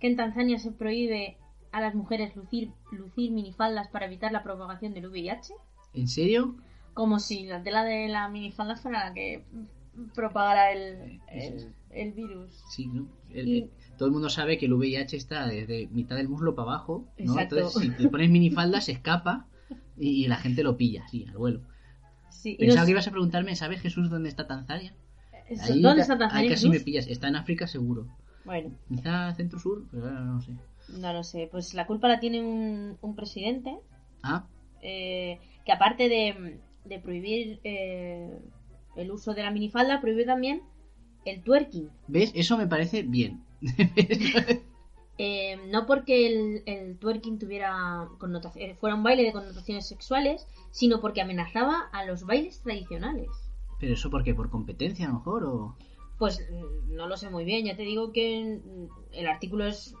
que 0.00 0.06
en 0.06 0.16
Tanzania 0.16 0.58
se 0.58 0.70
prohíbe 0.70 1.38
a 1.72 1.80
las 1.80 1.94
mujeres 1.94 2.36
lucir, 2.36 2.72
lucir 2.92 3.32
minifaldas 3.32 3.88
para 3.88 4.04
evitar 4.04 4.32
la 4.32 4.42
propagación 4.42 4.92
del 4.92 5.06
VIH? 5.06 5.54
¿En 5.94 6.08
serio? 6.08 6.54
Como 6.92 7.20
si 7.20 7.44
la 7.46 7.62
tela 7.62 7.84
de 7.84 8.08
la 8.08 8.28
minifalda 8.28 8.76
fuera 8.76 9.08
la 9.08 9.14
que 9.14 9.44
propagara 10.14 10.72
el, 10.72 11.20
el, 11.32 11.72
el 11.88 12.12
virus. 12.12 12.50
Sí, 12.68 12.86
¿no? 12.88 13.06
El- 13.30 13.48
Y- 13.48 13.58
el- 13.62 13.70
todo 13.96 14.04
el 14.08 14.12
mundo 14.12 14.28
sabe 14.28 14.58
que 14.58 14.66
el 14.66 14.74
VIH 14.74 15.16
está 15.16 15.46
desde 15.46 15.86
mitad 15.86 16.16
del 16.16 16.28
muslo 16.28 16.54
para 16.54 16.72
abajo, 16.72 17.06
¿no? 17.18 17.32
Exacto. 17.32 17.56
Entonces, 17.56 17.82
si 17.82 17.90
te 17.92 18.10
pones 18.10 18.28
minifalda, 18.28 18.82
se 18.82 18.92
escapa 18.92 19.46
y, 19.96 20.24
y 20.24 20.28
la 20.28 20.36
gente 20.36 20.62
lo 20.62 20.76
pilla, 20.76 21.08
sí, 21.08 21.24
al 21.30 21.38
vuelo. 21.38 21.62
Sí, 22.28 22.56
Pensaba 22.60 22.84
que 22.84 22.90
ibas 22.92 23.08
a 23.08 23.10
preguntarme, 23.10 23.56
¿sabe 23.56 23.78
Jesús 23.78 24.10
dónde 24.10 24.28
está 24.28 24.46
Tanzania? 24.46 24.92
Eso, 25.48 25.72
Ahí 25.72 25.80
¿Dónde 25.82 26.02
está 26.02 26.18
Tanzania? 26.18 26.42
Ahí 26.42 26.48
casi 26.48 26.68
me 26.68 26.80
pillas. 26.80 27.06
Está 27.06 27.28
en 27.28 27.36
África 27.36 27.66
seguro. 27.66 28.06
Bueno, 28.44 28.70
Quizá 28.88 29.32
centro-sur, 29.34 29.84
pero 29.90 30.04
ahora 30.04 30.20
no 30.20 30.40
sé. 30.40 30.52
no 30.88 31.12
lo 31.12 31.22
sé. 31.24 31.48
Pues 31.50 31.74
la 31.74 31.86
culpa 31.86 32.08
la 32.08 32.20
tiene 32.20 32.40
un, 32.42 32.96
un 33.00 33.16
presidente 33.16 33.76
Ah, 34.22 34.46
eh, 34.82 35.38
que 35.64 35.72
aparte 35.72 36.08
de, 36.08 36.60
de 36.84 36.98
prohibir 37.00 37.60
eh, 37.64 38.38
el 38.96 39.10
uso 39.10 39.34
de 39.34 39.42
la 39.42 39.50
minifalda, 39.50 40.00
prohíbe 40.00 40.24
también 40.24 40.62
el 41.24 41.42
twerking. 41.42 41.90
¿ves? 42.06 42.32
Eso 42.34 42.56
me 42.56 42.66
parece 42.66 43.02
bien. 43.02 43.42
Eh, 45.18 45.56
no 45.72 45.86
porque 45.86 46.26
el, 46.26 46.62
el 46.66 46.98
twerking 46.98 47.38
tuviera 47.38 48.06
eh, 48.56 48.74
fuera 48.74 48.94
un 48.94 49.02
baile 49.02 49.22
de 49.22 49.32
connotaciones 49.32 49.88
sexuales, 49.88 50.46
sino 50.70 51.00
porque 51.00 51.22
amenazaba 51.22 51.88
a 51.92 52.04
los 52.04 52.24
bailes 52.24 52.60
tradicionales. 52.60 53.30
¿Pero 53.78 53.94
eso 53.94 54.10
por 54.10 54.24
qué? 54.24 54.34
¿Por 54.34 54.50
competencia 54.50 55.06
a 55.06 55.08
lo 55.08 55.14
mejor? 55.16 55.44
O... 55.44 55.74
Pues 56.18 56.42
no 56.88 57.06
lo 57.06 57.16
sé 57.16 57.28
muy 57.30 57.44
bien, 57.44 57.66
ya 57.66 57.76
te 57.76 57.82
digo 57.82 58.12
que 58.12 58.60
el 59.12 59.26
artículo 59.26 59.66
es 59.66 59.94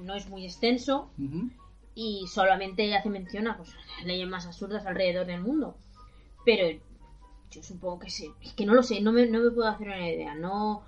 no 0.00 0.14
es 0.14 0.28
muy 0.30 0.44
extenso 0.46 1.10
y 1.94 2.24
solamente 2.26 2.94
hace 2.94 3.10
mención 3.10 3.46
a 3.46 3.58
pues, 3.58 3.74
leyes 4.06 4.26
más 4.28 4.46
absurdas 4.46 4.86
alrededor 4.86 5.26
del 5.26 5.42
mundo. 5.42 5.76
Pero 6.46 6.78
yo 7.50 7.62
supongo 7.62 7.98
que 7.98 8.08
sí, 8.10 8.30
es 8.40 8.54
que 8.54 8.64
no 8.64 8.72
lo 8.72 8.82
sé, 8.82 9.02
no 9.02 9.12
me, 9.12 9.26
no 9.26 9.40
me 9.40 9.50
puedo 9.50 9.68
hacer 9.68 9.88
una 9.88 10.08
idea. 10.10 10.34
No 10.34 10.82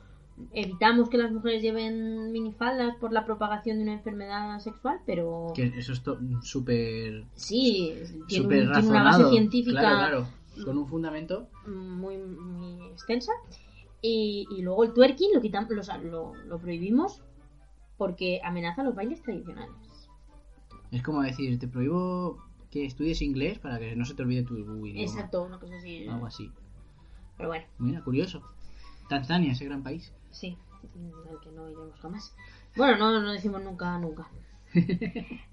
evitamos 0.53 1.11
que 1.11 1.19
las 1.19 1.31
mujeres 1.31 1.61
lleven 1.63 2.33
minifaldas 2.33 2.97
por 2.97 3.13
la 3.13 3.27
propagación 3.27 3.77
de 3.77 3.83
una 3.85 3.93
enfermedad 3.93 4.59
sexual, 4.61 4.99
pero 5.05 5.53
Que 5.55 5.67
eso 5.77 5.93
es 5.93 6.03
súper... 6.43 7.25
sí, 7.37 7.95
tiene, 8.27 8.47
un- 8.47 8.73
tiene 8.73 8.89
una 8.89 9.05
base 9.05 9.29
científica 9.29 9.81
Claro, 9.81 9.99
claro. 9.99 10.27
Con 10.65 10.79
un 10.79 10.87
fundamento. 10.87 11.49
muy, 11.67 12.17
muy 12.19 12.87
extensa. 12.89 13.33
Y, 14.01 14.47
y 14.51 14.63
luego 14.63 14.85
el 14.85 14.93
twerking 14.93 15.31
lo, 15.35 15.41
quitam- 15.41 15.67
lo, 16.03 16.35
lo, 16.35 16.59
prohibimos 16.59 17.23
porque 17.97 18.41
amenaza 18.45 18.83
los 18.83 18.95
bailes 18.95 19.23
tradicionales. 19.23 19.75
Es 20.91 21.03
como 21.03 21.23
decir, 21.23 21.59
te 21.59 21.67
prohíbo 21.69 22.39
que 22.71 22.85
estudies 22.85 23.23
inglés 23.23 23.59
para 23.59 23.79
que 23.79 23.97
no 23.97 24.05
se 24.05 24.15
te 24.15 24.23
olvide 24.23 24.43
tu 24.43 24.57
idioma. 24.59 25.01
Exacto, 25.01 25.43
una 25.43 25.59
cosa 25.59 25.77
así. 25.77 26.07
Algo 26.07 26.27
así. 26.27 26.53
Pero 27.37 27.49
bueno, 27.49 27.65
Mira, 27.79 28.03
curioso. 28.05 28.43
Tanzania, 29.09 29.53
ese 29.53 29.65
gran 29.65 29.83
país. 29.83 30.13
sí, 30.31 30.57
al 31.31 31.41
que 31.41 31.51
no 31.51 31.69
iremos 31.71 31.99
jamás. 32.01 32.35
Bueno, 32.77 32.97
no, 32.99 33.21
no 33.21 33.33
decimos 33.33 33.63
nunca, 33.63 33.99
nunca. 33.99 34.29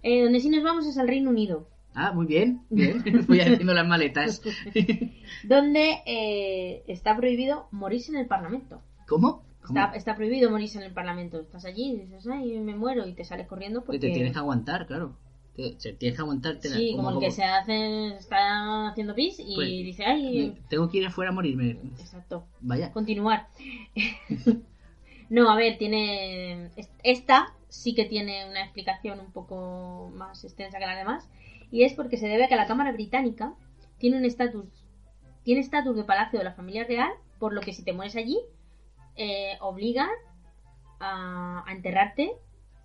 Eh, 0.03 0.23
donde 0.23 0.39
sí 0.39 0.49
nos 0.49 0.63
vamos 0.63 0.85
es 0.87 0.97
al 0.97 1.07
Reino 1.07 1.29
Unido, 1.29 1.67
Ah, 1.93 2.13
muy 2.13 2.25
bien, 2.25 2.61
bien. 2.69 3.03
Voy 3.27 3.39
haciendo 3.41 3.73
las 3.73 3.87
maletas. 3.87 4.41
donde 5.43 5.99
eh, 6.05 6.83
está 6.87 7.15
prohibido 7.17 7.67
morirse 7.71 8.11
en 8.11 8.17
el 8.17 8.27
Parlamento. 8.27 8.81
¿Cómo? 9.07 9.43
¿Cómo? 9.61 9.79
Está, 9.79 9.95
está 9.95 10.15
prohibido 10.15 10.49
morirse 10.49 10.77
en 10.77 10.85
el 10.85 10.93
Parlamento. 10.93 11.39
Estás 11.39 11.65
allí 11.65 11.91
y 11.91 11.97
dices, 11.97 12.25
ay, 12.27 12.57
me 12.59 12.75
muero, 12.75 13.07
y 13.07 13.13
te 13.13 13.23
sales 13.25 13.47
corriendo 13.47 13.83
porque... 13.83 13.99
Te 13.99 14.11
tienes 14.11 14.31
que 14.33 14.39
aguantar, 14.39 14.87
claro. 14.87 15.17
Te, 15.55 15.71
te 15.73 15.93
tienes 15.93 16.15
que 16.17 16.21
aguantarte. 16.21 16.69
Sí, 16.69 16.93
como, 16.95 17.09
el 17.11 17.19
que 17.19 17.29
se 17.29 17.43
hace, 17.43 18.15
está 18.15 18.87
haciendo 18.89 19.13
pis 19.13 19.35
y 19.39 19.55
Pues, 19.55 19.67
dice, 19.67 20.05
ay, 20.05 20.57
Tengo 20.69 20.89
que 20.89 20.99
ir 20.99 21.05
afuera 21.05 21.31
a 21.31 21.33
morirme. 21.33 21.71
exacto, 21.99 22.45
Vaya. 22.61 22.91
continuar. 22.93 23.47
no, 25.29 25.49
a 25.51 25.55
ver, 25.55 25.77
tiene, 25.77 26.67
es- 26.77 26.89
esta 27.03 27.53
sí 27.67 27.93
que 27.95 28.05
tiene 28.05 28.49
una 28.49 28.63
explicación 28.63 29.19
un 29.19 29.31
poco 29.31 30.11
más 30.15 30.43
extensa 30.43 30.79
que 30.79 30.85
la 30.85 30.95
demás, 30.95 31.29
y 31.71 31.83
es 31.83 31.93
porque 31.93 32.17
se 32.17 32.27
debe 32.27 32.45
a 32.45 32.47
que 32.47 32.55
la 32.55 32.67
Cámara 32.67 32.91
Británica 32.91 33.55
tiene 33.97 34.17
un 34.17 34.25
estatus, 34.25 34.65
tiene 35.43 35.61
estatus 35.61 35.95
de 35.95 36.03
palacio 36.03 36.37
de 36.37 36.45
la 36.45 36.53
familia 36.53 36.83
real, 36.83 37.11
por 37.39 37.53
lo 37.53 37.61
que 37.61 37.73
si 37.73 37.83
te 37.83 37.93
mueres 37.93 38.15
allí, 38.15 38.37
eh, 39.15 39.57
obligan 39.61 40.09
a, 40.99 41.63
enterrarte 41.69 42.33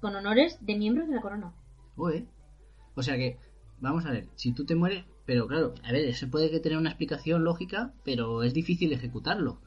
con 0.00 0.14
honores 0.14 0.58
de 0.64 0.76
miembros 0.76 1.08
de 1.08 1.14
la 1.16 1.20
corona. 1.20 1.52
Ué. 1.96 2.26
O 2.94 3.02
sea 3.02 3.16
que, 3.16 3.38
vamos 3.80 4.06
a 4.06 4.10
ver, 4.10 4.28
si 4.36 4.52
tú 4.52 4.64
te 4.64 4.74
mueres, 4.74 5.04
pero 5.26 5.46
claro, 5.46 5.74
a 5.82 5.92
ver, 5.92 6.06
eso 6.06 6.30
puede 6.30 6.50
que 6.50 6.60
tener 6.60 6.78
una 6.78 6.90
explicación 6.90 7.44
lógica, 7.44 7.92
pero 8.04 8.42
es 8.42 8.54
difícil 8.54 8.92
ejecutarlo. 8.92 9.58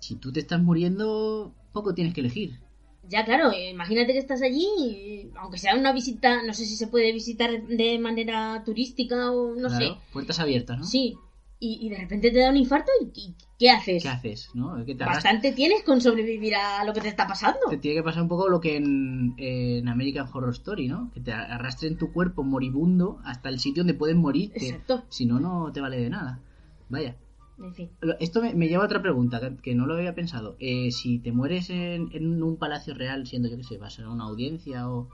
Si 0.00 0.14
tú 0.14 0.32
te 0.32 0.40
estás 0.40 0.62
muriendo, 0.62 1.54
poco 1.72 1.94
tienes 1.94 2.14
que 2.14 2.20
elegir. 2.20 2.60
Ya, 3.08 3.24
claro, 3.24 3.52
imagínate 3.52 4.12
que 4.12 4.18
estás 4.18 4.42
allí, 4.42 5.30
aunque 5.40 5.58
sea 5.58 5.76
una 5.76 5.92
visita, 5.92 6.42
no 6.42 6.52
sé 6.54 6.64
si 6.64 6.76
se 6.76 6.88
puede 6.88 7.12
visitar 7.12 7.50
de 7.66 7.98
manera 7.98 8.62
turística 8.64 9.30
o 9.32 9.54
no 9.54 9.68
Claro, 9.68 9.86
sé. 9.86 10.00
Puertas 10.12 10.40
abiertas, 10.40 10.78
¿no? 10.78 10.84
Sí, 10.84 11.16
y, 11.58 11.86
y 11.86 11.88
de 11.88 11.96
repente 11.98 12.30
te 12.30 12.38
da 12.40 12.50
un 12.50 12.56
infarto 12.56 12.90
y, 13.00 13.06
y 13.18 13.34
¿qué 13.58 13.70
haces? 13.70 14.02
¿Qué 14.02 14.08
haces? 14.08 14.50
¿No? 14.54 14.84
Te, 14.84 14.94
Bastante 14.94 15.52
tienes 15.52 15.82
con 15.84 16.00
sobrevivir 16.00 16.54
a 16.54 16.84
lo 16.84 16.92
que 16.92 17.00
te 17.00 17.08
está 17.08 17.26
pasando. 17.26 17.60
te 17.70 17.78
tiene 17.78 17.98
que 17.98 18.02
pasar 18.02 18.22
un 18.22 18.28
poco 18.28 18.48
lo 18.48 18.60
que 18.60 18.76
en, 18.76 19.34
en 19.38 19.88
American 19.88 20.28
Horror 20.32 20.52
Story, 20.52 20.88
¿no? 20.88 21.10
Que 21.14 21.20
te 21.20 21.32
arrastren 21.32 21.96
tu 21.96 22.12
cuerpo 22.12 22.42
moribundo 22.44 23.20
hasta 23.24 23.48
el 23.48 23.58
sitio 23.58 23.82
donde 23.82 23.94
puedes 23.94 24.16
morirte. 24.16 24.66
Exacto. 24.66 25.04
Si 25.08 25.24
no, 25.26 25.40
no 25.40 25.72
te 25.72 25.80
vale 25.80 25.98
de 25.98 26.10
nada. 26.10 26.40
Vaya. 26.88 27.16
En 27.58 27.74
fin. 27.74 27.90
Lo- 28.00 28.18
Esto 28.18 28.42
me, 28.42 28.54
me 28.54 28.68
lleva 28.68 28.82
a 28.82 28.86
otra 28.86 29.00
pregunta 29.02 29.40
que, 29.40 29.56
que 29.56 29.74
no 29.74 29.86
lo 29.86 29.94
había 29.94 30.14
pensado. 30.14 30.56
Eh, 30.58 30.90
si 30.92 31.18
te 31.18 31.32
mueres 31.32 31.70
en, 31.70 32.10
en 32.12 32.42
un 32.42 32.56
palacio 32.56 32.94
real, 32.94 33.26
siendo 33.26 33.48
yo 33.48 33.56
que 33.56 33.64
sé, 33.64 33.78
vas 33.78 33.98
a 33.98 34.08
una 34.10 34.24
audiencia 34.24 34.88
o. 34.90 35.08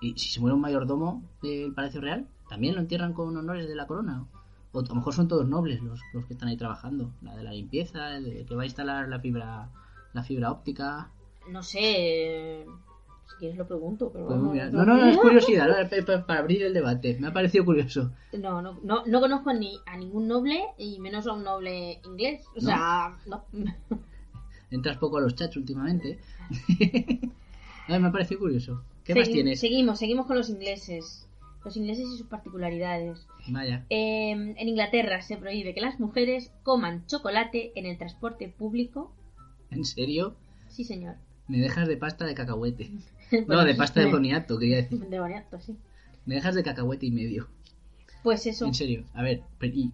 Y 0.00 0.16
si 0.16 0.28
se 0.28 0.40
muere 0.40 0.54
un 0.54 0.60
mayordomo 0.60 1.24
del 1.42 1.74
palacio 1.74 2.00
real, 2.00 2.28
¿también 2.48 2.74
lo 2.76 2.80
entierran 2.80 3.12
con 3.12 3.36
honores 3.36 3.66
de 3.68 3.74
la 3.74 3.86
corona? 3.88 4.26
O 4.70 4.80
a 4.80 4.82
lo 4.84 4.94
mejor 4.94 5.12
son 5.14 5.26
todos 5.26 5.48
nobles 5.48 5.82
los, 5.82 6.00
los 6.12 6.24
que 6.26 6.34
están 6.34 6.48
ahí 6.48 6.56
trabajando. 6.56 7.10
La 7.22 7.34
de 7.34 7.42
la 7.42 7.52
limpieza, 7.52 8.16
el 8.16 8.24
de 8.24 8.44
que 8.46 8.54
va 8.54 8.62
a 8.62 8.66
instalar 8.66 9.08
la 9.08 9.18
fibra, 9.18 9.70
la 10.12 10.22
fibra 10.22 10.52
óptica. 10.52 11.10
No 11.50 11.62
sé. 11.64 12.64
Si 13.28 13.36
quieres 13.36 13.56
lo 13.58 13.66
pregunto, 13.66 14.10
pero 14.12 14.26
vamos, 14.26 14.52
mirar. 14.52 14.72
No, 14.72 14.84
no, 14.84 14.96
no, 14.96 15.06
es 15.06 15.16
curiosidad, 15.18 15.88
para 16.26 16.40
abrir 16.40 16.62
el 16.62 16.72
debate. 16.72 17.16
Me 17.20 17.28
ha 17.28 17.32
parecido 17.32 17.64
curioso. 17.64 18.12
No, 18.32 18.62
no, 18.62 18.80
no, 18.82 19.04
no 19.06 19.20
conozco 19.20 19.52
ni 19.52 19.78
a 19.86 19.96
ningún 19.96 20.28
noble 20.28 20.62
y 20.78 20.98
menos 20.98 21.26
a 21.26 21.32
un 21.34 21.44
noble 21.44 22.00
inglés. 22.04 22.44
O 22.56 22.60
sea, 22.60 23.16
no. 23.26 23.44
Entras 24.70 24.96
poco 24.98 25.18
a 25.18 25.20
los 25.20 25.34
chats 25.34 25.56
últimamente. 25.56 26.18
Ay, 27.88 28.00
me 28.00 28.08
ha 28.08 28.12
parecido 28.12 28.40
curioso. 28.40 28.82
¿Qué 29.04 29.14
más 29.14 29.28
tienes? 29.28 29.60
Seguimos, 29.60 29.98
seguimos 29.98 30.26
con 30.26 30.36
los 30.36 30.50
ingleses. 30.50 31.26
Los 31.64 31.76
ingleses 31.76 32.06
y 32.06 32.18
sus 32.18 32.26
particularidades. 32.26 33.26
Vaya. 33.48 33.84
Eh, 33.90 34.30
en 34.30 34.68
Inglaterra 34.68 35.22
se 35.22 35.36
prohíbe 35.36 35.74
que 35.74 35.80
las 35.80 35.98
mujeres 35.98 36.52
coman 36.62 37.06
chocolate 37.06 37.72
en 37.74 37.86
el 37.86 37.98
transporte 37.98 38.48
público. 38.48 39.12
¿En 39.70 39.84
serio? 39.84 40.34
Sí, 40.68 40.84
señor. 40.84 41.16
Me 41.46 41.58
dejas 41.58 41.88
de 41.88 41.96
pasta 41.96 42.26
de 42.26 42.34
cacahuete. 42.34 42.90
No, 43.46 43.64
de 43.64 43.74
pasta 43.74 44.00
de 44.00 44.10
boniato, 44.10 44.58
quería 44.58 44.76
decir. 44.76 45.00
De 45.08 45.20
boniato, 45.20 45.60
sí. 45.60 45.76
Me 46.26 46.34
dejas 46.36 46.54
de 46.54 46.62
cacahuete 46.62 47.06
y 47.06 47.10
medio. 47.10 47.48
Pues 48.22 48.46
eso. 48.46 48.66
En 48.66 48.74
serio. 48.74 49.04
A 49.14 49.22
ver, 49.22 49.42
¿y 49.62 49.92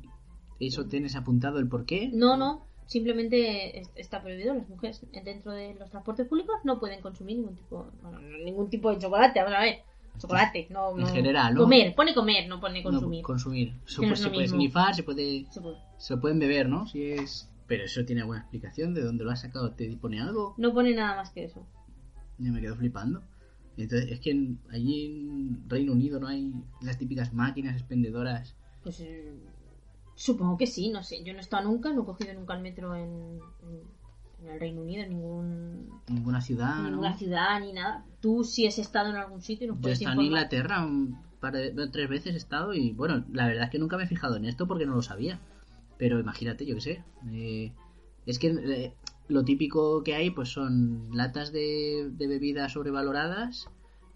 eso 0.61 0.87
tienes 0.87 1.15
apuntado 1.17 1.59
el 1.59 1.69
por 1.69 1.85
qué? 1.87 2.11
No, 2.13 2.37
no. 2.37 2.65
Simplemente 2.87 3.79
es- 3.79 3.91
está 3.97 4.23
prohibido. 4.23 4.55
Las 4.55 4.69
mujeres 4.69 5.01
dentro 5.25 5.53
de 5.53 5.75
los 5.75 5.91
transportes 5.91 6.27
públicos 6.29 6.57
no 6.65 6.79
pueden 6.81 7.01
consumir 7.01 7.37
ningún 7.39 7.57
tipo, 7.57 7.87
bueno, 8.03 8.21
ningún 8.45 8.69
tipo 8.71 8.91
de 8.91 8.99
chocolate. 8.99 9.41
Vamos 9.41 9.55
a 9.59 9.61
ver. 9.63 9.79
Chocolate, 10.19 10.69
no. 10.71 10.93
En 10.93 11.01
no- 11.01 11.07
general, 11.09 11.55
¿no? 11.55 11.63
Comer, 11.63 11.95
pone 11.95 12.15
comer, 12.15 12.49
no 12.49 12.61
pone 12.61 12.83
No, 12.83 12.91
consumir. 12.91 13.23
consumir. 13.23 13.73
No 13.99 14.13
es 14.13 14.19
se 14.21 14.29
puede 14.29 14.43
mismo. 14.43 14.57
snifar, 14.59 14.95
se 14.95 15.03
puede... 15.03 15.47
Se 15.51 15.61
puede. 15.61 15.77
Se 15.99 16.15
lo 16.15 16.21
pueden 16.21 16.39
beber, 16.39 16.69
¿no? 16.69 16.87
Si 16.87 17.03
es... 17.13 17.51
Pero 17.67 17.85
eso 17.85 18.05
tiene 18.05 18.23
buena 18.23 18.43
explicación. 18.43 18.93
¿De 18.95 19.03
dónde 19.03 19.25
lo 19.25 19.31
has 19.31 19.41
sacado? 19.41 19.73
¿Te 19.73 19.89
pone 19.97 20.21
algo? 20.21 20.55
No 20.59 20.73
pone 20.75 20.95
nada 20.95 21.17
más 21.17 21.31
que 21.31 21.45
eso. 21.45 21.67
Yo 22.39 22.53
me 22.53 22.61
quedo 22.61 22.77
flipando. 22.77 23.23
Entonces, 23.77 24.11
es 24.13 24.21
que 24.21 24.31
en- 24.31 24.59
allí 24.71 25.07
en 25.07 25.69
Reino 25.69 25.93
Unido 25.93 26.21
no 26.21 26.29
hay 26.29 26.53
las 26.81 26.99
típicas 26.99 27.33
máquinas 27.33 27.75
expendedoras. 27.77 28.55
Pues 28.83 29.01
eh, 29.01 29.33
supongo 30.15 30.57
que 30.57 30.67
sí, 30.67 30.91
no 30.91 31.03
sé. 31.03 31.25
Yo 31.25 31.33
no 31.33 31.39
he 31.39 31.43
estado 31.43 31.65
nunca, 31.69 31.93
no 31.93 32.03
he 32.03 32.07
cogido 32.07 32.35
nunca 32.35 32.55
el 32.55 32.63
metro 32.63 32.95
en, 32.95 33.41
en- 33.63 34.05
el 34.49 34.61
Reino 34.61 34.83
Unido, 34.83 35.03
en 35.03 35.09
ningún, 35.11 35.89
ninguna 36.09 36.41
ciudad, 36.43 36.77
en 36.77 36.83
¿no? 36.85 36.91
ninguna 36.91 37.17
ciudad 37.17 37.61
ni 37.61 37.73
nada. 37.73 38.05
Tú 38.21 38.45
sí 38.45 38.67
has 38.67 38.79
estado 38.79 39.09
en 39.11 39.17
algún 39.17 39.41
sitio 39.41 39.65
y 39.65 39.69
nos 39.71 39.81
Yo 39.81 39.89
he 39.89 39.93
estado 39.93 40.21
en. 40.21 40.27
Inglaterra 40.27 40.85
un 40.85 41.19
par 41.41 41.55
de, 41.55 41.73
tres 41.91 42.09
veces 42.11 42.35
he 42.35 42.37
estado 42.37 42.75
y 42.75 42.93
bueno, 42.93 43.25
la 43.33 43.47
verdad 43.47 43.65
es 43.65 43.71
que 43.71 43.79
nunca 43.79 43.97
me 43.97 44.05
he 44.05 44.07
fijado 44.07 44.37
en 44.37 44.45
esto 44.45 44.67
porque 44.69 44.85
no 44.87 44.95
lo 44.95 45.03
sabía. 45.03 45.41
Pero 45.97 46.19
imagínate, 46.21 46.67
yo 46.67 46.75
qué 46.75 46.81
sé. 46.81 47.05
eh, 47.33 47.73
es 48.27 48.39
que 48.39 48.49
eh, 48.49 48.95
lo 49.29 49.45
típico 49.45 50.03
que 50.03 50.15
hay 50.15 50.31
pues 50.31 50.51
son 50.51 51.09
latas 51.13 51.53
de, 51.53 52.11
de 52.13 52.27
bebidas 52.27 52.73
sobrevaloradas, 52.73 53.69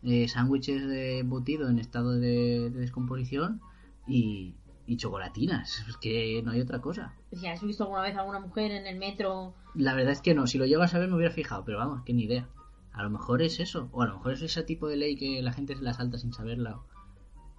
eh, 0.03 0.29
sándwiches 0.29 0.87
de 0.87 1.19
embutido 1.21 1.69
en 1.69 1.79
estado 1.79 2.13
de, 2.13 2.71
de 2.71 2.81
descomposición 2.81 3.61
y, 4.07 4.55
y 4.87 4.97
chocolatinas. 4.97 5.85
Es 5.89 5.97
que 5.97 6.43
no 6.45 6.53
hay 6.53 6.61
otra 6.61 6.81
cosa. 6.81 7.15
Si 7.33 7.47
has 7.47 7.63
visto 7.63 7.85
alguna 7.85 8.03
vez 8.03 8.17
a 8.17 8.21
alguna 8.21 8.41
mujer 8.41 8.71
en 8.71 8.87
el 8.87 8.99
metro, 8.99 9.55
La 9.75 9.95
verdad 9.95 10.13
es 10.13 10.23
que 10.23 10.35
no, 10.35 10.47
si 10.47 10.59
lo 10.59 10.67
llego 10.67 10.83
a 10.83 10.89
saber 10.89 11.09
me 11.09 11.17
hubiera 11.17 11.33
fijado, 11.33 11.65
pero 11.65 11.79
vamos, 11.79 12.03
que 12.05 12.15
ni 12.15 12.25
idea. 12.25 12.49
A 12.93 13.03
lo 13.03 13.11
mejor 13.11 13.43
es 13.43 13.61
eso, 13.61 13.89
o 13.93 14.03
a 14.03 14.07
lo 14.07 14.15
mejor 14.15 14.33
es 14.33 14.43
ese 14.43 14.63
tipo 14.63 14.89
de 14.89 14.97
ley 14.97 15.15
que 15.15 15.41
la 15.43 15.53
gente 15.53 15.77
se 15.77 15.83
la 15.83 15.93
salta 15.95 16.19
sin 16.19 16.33
saberla. 16.33 16.81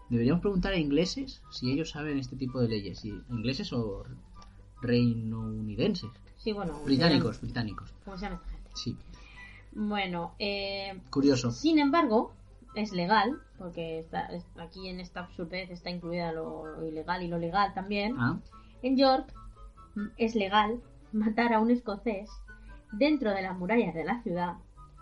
Deberíamos 0.09 0.41
preguntar 0.41 0.73
a 0.73 0.77
ingleses 0.77 1.43
si 1.51 1.71
ellos 1.71 1.91
saben 1.91 2.17
este 2.17 2.35
tipo 2.35 2.59
de 2.59 2.67
leyes, 2.67 2.99
si 2.99 3.09
ingleses 3.29 3.71
o 3.73 4.03
reinounidenses. 4.81 6.09
Sí, 6.39 6.53
bueno. 6.53 6.79
Británicos, 6.85 7.39
británicos. 7.41 7.93
¿Cómo 8.05 8.17
se 8.17 8.25
llama 8.25 8.35
esta 8.37 8.49
gente? 8.49 8.69
Sí, 8.75 8.97
Bueno, 9.73 10.33
eh, 10.39 10.99
curioso. 11.09 11.51
sin 11.51 11.79
embargo, 11.79 12.33
es 12.75 12.91
legal, 12.91 13.39
porque 13.57 13.99
está, 13.99 14.25
es- 14.27 14.45
aquí 14.57 14.87
en 14.87 14.99
esta 14.99 15.21
absurdez 15.21 15.69
está 15.69 15.89
incluida 15.89 16.31
lo, 16.31 16.65
lo 16.79 16.85
ilegal 16.87 17.23
y 17.23 17.27
lo 17.27 17.37
legal 17.37 17.73
también. 17.73 18.15
Ah, 18.17 18.39
En 18.81 18.97
York 18.97 19.33
mm, 19.95 20.07
es 20.17 20.35
legal 20.35 20.81
matar 21.11 21.53
a 21.53 21.59
un 21.59 21.71
escocés 21.71 22.29
dentro 22.93 23.31
de 23.31 23.41
las 23.41 23.57
murallas 23.57 23.93
de 23.93 24.03
la 24.05 24.21
ciudad 24.23 24.53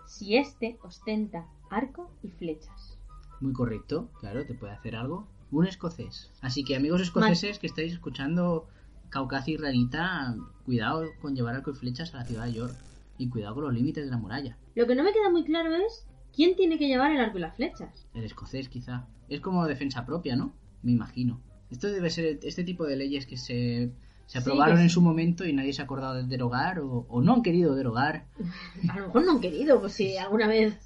si 0.06 0.36
éste 0.36 0.78
ostenta 0.82 1.46
arco 1.70 2.10
y 2.22 2.28
flechas. 2.30 2.98
muy 3.40 3.52
correcto, 3.52 4.08
claro, 4.20 4.44
te 4.46 4.54
puede 4.54 4.72
hacer 4.72 4.96
algo. 4.96 5.26
Un 5.50 5.66
escocés. 5.66 6.30
Así 6.42 6.64
que 6.64 6.76
amigos 6.76 7.00
escoceses 7.00 7.58
que 7.58 7.66
estáis 7.68 7.92
escuchando 7.92 8.66
Caucasia 9.10 9.54
y 9.54 9.56
Ranita, 9.56 10.36
cuidado 10.64 11.04
con 11.20 11.34
llevar 11.34 11.54
arco 11.56 11.70
y 11.70 11.74
flechas 11.74 12.14
a 12.14 12.18
la 12.18 12.24
ciudad 12.24 12.44
de 12.46 12.52
York. 12.54 12.74
Y 13.18 13.28
cuidado 13.28 13.54
con 13.54 13.64
los 13.64 13.74
límites 13.74 14.04
de 14.04 14.10
la 14.10 14.16
muralla. 14.16 14.56
Lo 14.76 14.86
que 14.86 14.94
no 14.94 15.02
me 15.02 15.12
queda 15.12 15.28
muy 15.30 15.42
claro 15.44 15.74
es 15.74 16.06
quién 16.34 16.54
tiene 16.54 16.78
que 16.78 16.86
llevar 16.86 17.10
el 17.10 17.20
arco 17.20 17.38
y 17.38 17.40
las 17.40 17.56
flechas. 17.56 18.06
El 18.14 18.24
escocés, 18.24 18.68
quizá. 18.68 19.06
Es 19.28 19.40
como 19.40 19.66
defensa 19.66 20.06
propia, 20.06 20.36
¿no? 20.36 20.52
Me 20.82 20.92
imagino. 20.92 21.40
Esto 21.70 21.88
debe 21.88 22.10
ser 22.10 22.38
este 22.42 22.62
tipo 22.62 22.84
de 22.86 22.96
leyes 22.96 23.26
que 23.26 23.36
se, 23.36 23.90
se 24.26 24.32
Sí, 24.34 24.38
aprobaron 24.38 24.76
que 24.76 24.82
en 24.82 24.90
su 24.90 25.00
momento 25.02 25.44
y 25.44 25.52
nadie 25.52 25.72
se 25.72 25.82
ha 25.82 25.84
acordado 25.84 26.14
de 26.14 26.22
derogar 26.24 26.78
o, 26.78 27.06
o 27.08 27.20
no 27.20 27.34
han 27.34 27.42
querido 27.42 27.74
derogar. 27.74 28.26
A 28.88 28.98
lo 29.00 29.06
mejor 29.06 29.24
no 29.24 29.32
han 29.32 29.40
querido, 29.40 29.80
pues 29.80 29.94
si 29.94 30.16
alguna 30.16 30.46
vez 30.46 30.76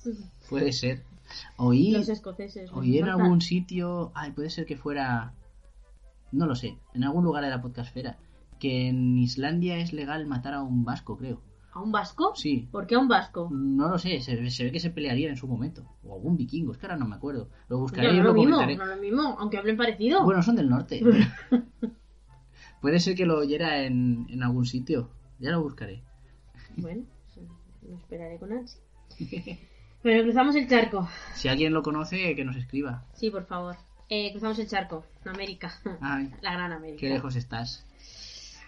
Puede 0.48 0.72
ser. 0.72 1.02
Oí, 1.56 1.92
los 1.92 2.08
escoceses. 2.08 2.70
oí 2.72 2.98
en 2.98 3.08
algún 3.08 3.40
sitio. 3.42 4.10
Ay, 4.14 4.32
puede 4.32 4.48
ser 4.50 4.64
que 4.66 4.76
fuera. 4.76 5.34
No 6.32 6.46
lo 6.46 6.54
sé. 6.54 6.78
En 6.94 7.04
algún 7.04 7.24
lugar 7.24 7.44
de 7.44 7.50
la 7.50 7.60
podcastfera. 7.62 8.18
Que 8.58 8.88
en 8.88 9.18
Islandia 9.18 9.78
es 9.78 9.92
legal 9.92 10.26
matar 10.26 10.54
a 10.54 10.62
un 10.62 10.84
vasco, 10.84 11.16
creo. 11.16 11.40
¿A 11.72 11.80
un 11.80 11.90
vasco? 11.90 12.32
Sí. 12.34 12.68
¿Por 12.70 12.86
qué 12.86 12.94
a 12.96 12.98
un 12.98 13.08
vasco? 13.08 13.48
No 13.50 13.88
lo 13.88 13.98
sé. 13.98 14.20
Se, 14.20 14.50
se 14.50 14.64
ve 14.64 14.72
que 14.72 14.80
se 14.80 14.90
pelearía 14.90 15.28
en 15.30 15.36
su 15.36 15.48
momento. 15.48 15.84
O 16.04 16.14
algún 16.14 16.36
vikingo. 16.36 16.72
Es 16.72 16.78
que 16.78 16.86
ahora 16.86 16.96
no 16.98 17.06
me 17.08 17.16
acuerdo. 17.16 17.48
Lo 17.68 17.78
buscaré 17.78 18.08
No, 18.08 18.14
y 18.14 18.16
no 18.18 18.22
lo 18.24 18.28
lo 18.30 18.34
mismo, 18.34 18.56
comentaré. 18.56 18.76
no 18.76 18.86
lo 18.94 19.00
mismo, 19.00 19.36
aunque 19.38 19.56
hablen 19.58 19.76
parecido. 19.76 20.22
Bueno, 20.24 20.42
son 20.42 20.56
del 20.56 20.68
norte. 20.68 21.00
pero- 21.02 21.62
Puede 22.80 22.98
ser 23.00 23.14
que 23.14 23.26
lo 23.26 23.38
oyera 23.38 23.84
en, 23.84 24.26
en 24.28 24.42
algún 24.42 24.66
sitio. 24.66 25.10
Ya 25.38 25.50
lo 25.50 25.62
buscaré. 25.62 26.02
Bueno, 26.76 27.04
lo 27.88 27.96
esperaré 27.96 28.38
con 28.38 28.52
ansia. 28.52 28.80
Bueno, 30.04 30.24
cruzamos 30.24 30.56
el 30.56 30.68
charco. 30.68 31.08
Si 31.34 31.46
alguien 31.46 31.72
lo 31.72 31.80
conoce, 31.84 32.34
que 32.34 32.44
nos 32.44 32.56
escriba. 32.56 33.06
Sí, 33.14 33.30
por 33.30 33.46
favor. 33.46 33.76
Eh, 34.14 34.30
cruzamos 34.30 34.58
el 34.58 34.68
charco. 34.68 35.06
América. 35.24 35.72
Ay, 36.02 36.30
La 36.42 36.52
gran 36.52 36.70
América. 36.70 37.00
qué 37.00 37.08
lejos 37.08 37.34
estás. 37.34 37.86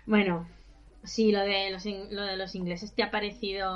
Bueno, 0.07 0.49
sí, 1.03 1.33
lo 1.33 1.41
de 1.41 1.71
los, 1.71 1.85
lo 1.85 2.23
de 2.23 2.39
los 2.39 2.55
ingleses 2.55 2.95
te 2.95 3.03
ha 3.03 3.11
parecido, 3.11 3.69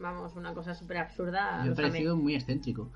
vamos, 0.00 0.34
una 0.34 0.52
cosa 0.52 0.74
súper 0.74 0.96
absurda. 0.98 1.62
Me 1.62 1.70
ha 1.70 1.74
parecido 1.76 2.16
muy 2.16 2.34
excéntrico. 2.34 2.90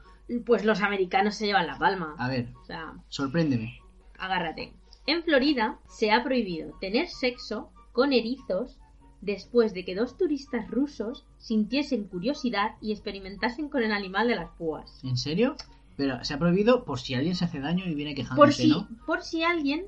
Pues 0.45 0.65
los 0.65 0.81
americanos 0.83 1.37
se 1.37 1.47
llevan 1.47 1.69
la 1.69 1.79
palma. 1.79 2.17
A 2.19 2.29
ver, 2.29 2.49
O 2.63 2.65
sea, 2.65 2.95
sorpréndeme. 3.09 3.79
agárrate. 4.19 4.73
En 5.07 5.23
Florida 5.23 5.79
se 5.89 6.11
ha 6.11 6.25
prohibido 6.25 6.77
tener 6.81 7.07
sexo 7.07 7.71
con 7.93 8.13
erizos 8.13 8.77
después 9.21 9.73
de 9.73 9.85
que 9.85 9.95
dos 9.95 10.17
turistas 10.17 10.69
rusos 10.69 11.27
sintiesen 11.39 12.09
curiosidad 12.09 12.73
y 12.81 12.91
experimentasen 12.91 13.69
con 13.69 13.85
el 13.85 13.93
animal 13.93 14.27
de 14.27 14.35
las 14.35 14.51
púas. 14.51 14.99
¿En 15.05 15.17
serio? 15.17 15.55
Pero 16.01 16.25
se 16.25 16.35
ha 16.35 16.39
prohibido 16.39 16.85
por 16.85 16.99
si 16.99 17.15
alguien 17.15 17.35
se 17.35 17.45
hace 17.45 17.61
daño 17.61 17.85
y 17.87 17.95
viene 17.95 18.13
Por 18.13 18.17
quejándose, 18.17 18.63
si, 18.63 18.69
¿no? 18.71 18.89
por 19.07 19.23
si 19.23 19.43
alguien, 19.43 19.85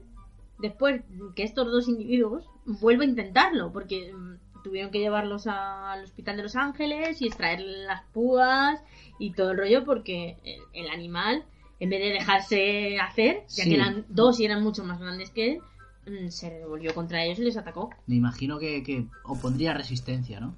después 0.58 1.02
que 1.34 1.42
estos 1.42 1.66
dos 1.72 1.88
individuos, 1.88 2.44
vuelva 2.66 3.04
a 3.04 3.06
intentarlo, 3.06 3.72
porque 3.72 4.12
mm, 4.12 4.62
tuvieron 4.62 4.90
que 4.90 4.98
llevarlos 5.00 5.46
al 5.46 6.04
hospital 6.04 6.36
de 6.36 6.42
Los 6.42 6.54
Ángeles 6.56 7.20
y 7.22 7.26
extraer 7.26 7.60
las 7.60 8.02
púas 8.12 8.80
y 9.18 9.32
todo 9.32 9.52
el 9.52 9.58
rollo, 9.58 9.84
porque 9.84 10.36
el, 10.44 10.84
el 10.84 10.90
animal, 10.90 11.44
en 11.80 11.90
vez 11.90 12.00
de 12.00 12.10
dejarse 12.10 12.98
hacer, 12.98 13.42
ya 13.48 13.64
Sí. 13.64 13.70
que 13.70 13.74
eran 13.76 14.04
dos 14.08 14.38
y 14.38 14.44
eran 14.44 14.62
mucho 14.62 14.84
más 14.84 15.00
grandes 15.00 15.30
que 15.30 15.52
él, 15.52 15.60
mm, 16.06 16.28
se 16.28 16.50
revolvió 16.50 16.94
contra 16.94 17.24
ellos 17.24 17.38
y 17.38 17.42
les 17.44 17.56
atacó. 17.56 17.90
Me 18.06 18.16
imagino 18.16 18.58
que, 18.58 18.82
que 18.82 19.06
opondría 19.24 19.72
resistencia, 19.74 20.40
¿no? 20.40 20.56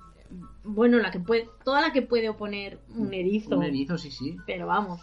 Bueno, 0.65 0.99
la 0.99 1.11
que 1.13 1.21
puede, 1.21 1.49
toda 1.65 1.81
la 1.81 1.93
que 1.93 2.03
puede 2.03 2.29
oponer 2.29 2.81
un 2.97 3.15
erizo, 3.15 3.57
Un 3.57 3.63
erizo, 3.65 3.97
sí, 3.99 4.11
sí. 4.11 4.37
pero 4.47 4.67
vamos, 4.67 5.01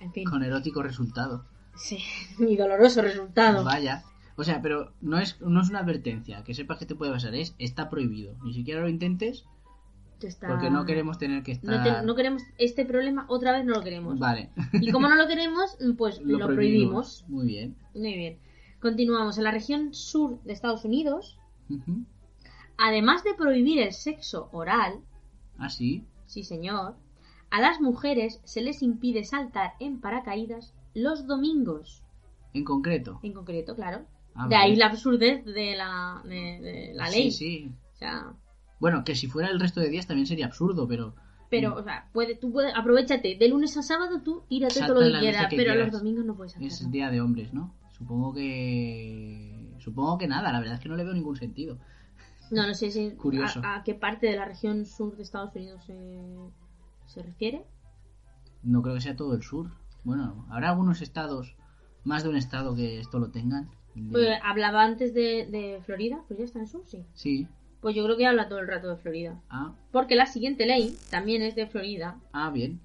en 0.00 0.12
fin, 0.12 0.24
Con 0.24 0.42
erótico 0.42 0.82
resultado. 0.82 1.44
sí, 1.76 1.98
mi 2.38 2.56
doloroso 2.56 3.02
resultado. 3.02 3.64
Vaya. 3.64 4.04
O 4.36 4.44
sea, 4.44 4.62
pero 4.62 4.92
no 5.00 5.18
es, 5.18 5.40
no 5.40 5.60
es 5.60 5.68
una 5.68 5.80
advertencia. 5.80 6.44
Que 6.44 6.54
sepas 6.54 6.78
que 6.78 6.86
te 6.86 6.94
puede 6.94 7.10
pasar. 7.12 7.34
Es, 7.34 7.54
está 7.58 7.90
prohibido. 7.90 8.36
Ni 8.44 8.54
siquiera 8.54 8.80
lo 8.80 8.88
intentes 8.88 9.44
Está- 10.20 10.46
porque 10.48 10.70
no 10.70 10.84
queremos 10.84 11.18
tener 11.18 11.42
que 11.42 11.58
No, 11.62 11.72
estar... 11.74 12.00
te- 12.00 12.06
no 12.06 12.14
queremos 12.14 12.42
este 12.56 12.84
problema, 12.84 13.24
otra 13.28 13.50
vez 13.52 13.64
no 13.64 13.72
lo 13.74 13.82
queremos. 13.82 14.18
Vale. 14.18 14.50
Y 14.74 14.92
como 14.92 15.08
no 15.08 15.16
lo 15.16 15.26
queremos, 15.26 15.76
pues 15.96 16.20
lo, 16.24 16.46
prohibimos. 16.46 17.24
Muy 17.28 17.46
bien. 17.46 17.76
Muy 17.94 18.14
bien. 18.16 18.38
Continuamos. 18.80 19.38
En 19.38 19.44
la 19.44 19.50
región 19.50 19.92
sur 19.92 20.40
de 20.44 20.52
Estados 20.52 20.84
Unidos, 20.84 21.36
además 22.76 23.24
de 23.24 23.34
prohibir 23.34 23.80
el 23.80 23.92
sexo 23.92 24.48
oral, 24.52 25.00
Ah, 25.58 25.68
sí. 25.68 26.04
sí 26.26 26.44
señor, 26.44 26.94
a 27.50 27.60
las 27.60 27.80
mujeres 27.80 28.40
se 28.44 28.60
les 28.62 28.82
impide 28.82 29.24
saltar 29.24 29.72
en 29.80 30.00
paracaídas 30.00 30.74
los 30.94 31.26
domingos, 31.26 32.02
En 32.54 32.64
concreto. 32.64 33.20
en 33.22 33.32
concreto, 33.32 33.74
claro. 33.74 34.04
Ah, 34.34 34.46
de 34.48 34.54
vale. 34.54 34.70
ahí 34.72 34.76
la 34.76 34.86
absurdez 34.86 35.44
de 35.44 35.74
la, 35.76 36.20
de, 36.24 36.60
de 36.60 36.92
la 36.94 37.08
ley. 37.10 37.30
Sí, 37.30 37.38
sí. 37.64 37.72
O 37.94 37.96
sea, 37.96 38.32
Bueno, 38.80 39.02
que 39.04 39.14
si 39.14 39.26
fuera 39.26 39.48
el 39.50 39.58
resto 39.60 39.80
de 39.80 39.88
días 39.88 40.06
también 40.06 40.26
sería 40.26 40.46
absurdo, 40.46 40.86
pero... 40.86 41.14
pero, 41.50 41.74
o 41.76 41.82
sea, 41.82 42.08
puede, 42.12 42.36
tú 42.36 42.52
puedes, 42.52 42.72
aprovechate, 42.76 43.36
de 43.36 43.48
lunes 43.48 43.76
a 43.76 43.82
sábado 43.82 44.22
tú 44.22 44.44
tírate 44.48 44.74
Salta 44.74 44.94
todo 44.94 45.04
lo 45.04 45.14
que 45.14 45.20
quieras, 45.20 45.46
que 45.48 45.56
pero 45.56 45.72
quieras. 45.72 45.92
los 45.92 46.00
domingos 46.02 46.24
no 46.24 46.36
puedes 46.36 46.54
Es 46.60 46.74
hacerlo. 46.74 46.92
día 46.92 47.10
de 47.10 47.20
hombres, 47.20 47.52
¿no? 47.52 47.74
Supongo 47.90 48.32
que... 48.34 49.74
Supongo 49.78 50.18
que 50.18 50.28
nada, 50.28 50.52
la 50.52 50.60
verdad 50.60 50.74
es 50.76 50.80
que 50.80 50.88
no 50.88 50.96
le 50.96 51.04
veo 51.04 51.14
ningún 51.14 51.36
sentido. 51.36 51.78
No, 52.50 52.66
no 52.66 52.74
sé 52.74 52.90
si 52.90 53.10
Curioso. 53.16 53.60
A, 53.64 53.76
a 53.76 53.82
qué 53.84 53.94
parte 53.94 54.26
de 54.28 54.36
la 54.36 54.44
región 54.44 54.86
sur 54.86 55.16
de 55.16 55.22
Estados 55.22 55.54
Unidos 55.56 55.82
se, 55.84 55.94
se 57.08 57.22
refiere. 57.22 57.64
No 58.62 58.82
creo 58.82 58.94
que 58.94 59.00
sea 59.00 59.16
todo 59.16 59.34
el 59.34 59.42
sur. 59.42 59.70
Bueno, 60.04 60.46
habrá 60.50 60.70
algunos 60.70 61.00
estados, 61.02 61.56
más 62.04 62.22
de 62.22 62.28
un 62.28 62.36
estado 62.36 62.74
que 62.76 63.00
esto 63.00 63.18
lo 63.18 63.30
tengan. 63.30 63.68
Pues, 64.12 64.38
hablaba 64.44 64.84
antes 64.84 65.12
de, 65.14 65.46
de 65.46 65.80
Florida, 65.84 66.22
¿Florida 66.26 66.44
está 66.44 66.58
en 66.60 66.64
el 66.64 66.70
sur? 66.70 66.82
Sí. 66.86 67.04
Sí. 67.14 67.48
Pues 67.80 67.94
yo 67.96 68.04
creo 68.04 68.16
que 68.16 68.26
habla 68.26 68.48
todo 68.48 68.58
el 68.60 68.68
rato 68.68 68.88
de 68.88 68.96
Florida. 68.96 69.40
Ah, 69.50 69.72
Porque 69.92 70.14
la 70.16 70.26
siguiente 70.26 70.66
ley 70.66 70.96
también 71.10 71.42
es 71.42 71.54
de 71.54 71.66
Florida. 71.66 72.18
ah, 72.32 72.50
bien. 72.50 72.80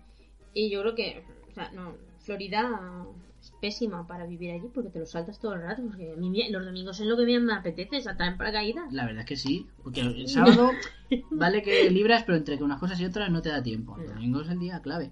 Y 0.54 0.70
yo 0.70 0.82
creo 0.82 0.96
que, 0.96 1.24
o 1.50 1.54
sea, 1.54 1.72
no, 1.72 1.94
Florida 2.20 3.06
es 3.44 3.52
pésima 3.60 4.08
para 4.08 4.26
vivir 4.26 4.52
allí 4.52 4.68
porque 4.74 4.90
te 4.90 5.00
lo 5.00 5.06
saltas 5.06 5.38
todo 5.40 5.54
el 5.54 5.62
rato. 5.62 5.84
Porque 5.84 6.14
a 6.14 6.16
mí 6.16 6.50
los 6.50 6.66
domingos 6.66 7.00
es 7.02 7.06
lo 7.08 7.18
que 7.18 7.40
me 7.40 7.54
apetece, 7.54 8.02
saltar 8.02 8.32
en 8.32 8.38
paracaídas. 8.38 8.92
La 8.94 9.06
verdad 9.06 9.22
es 9.22 9.26
que 9.28 9.36
sí. 9.36 9.68
Porque 9.84 10.00
el 10.02 10.28
sábado 10.30 10.72
vale 11.32 11.62
que 11.62 11.90
libras, 11.92 12.24
pero 12.24 12.38
entre 12.38 12.58
que 12.58 12.64
unas 12.64 12.80
cosas 12.80 13.00
y 13.02 13.06
otras 13.06 13.30
no 13.30 13.42
te 13.42 13.50
da 13.50 13.62
tiempo. 13.62 13.98
El 14.00 14.08
domingo 14.08 14.42
es 14.42 14.50
el 14.50 14.60
día 14.60 14.82
clave. 14.82 15.12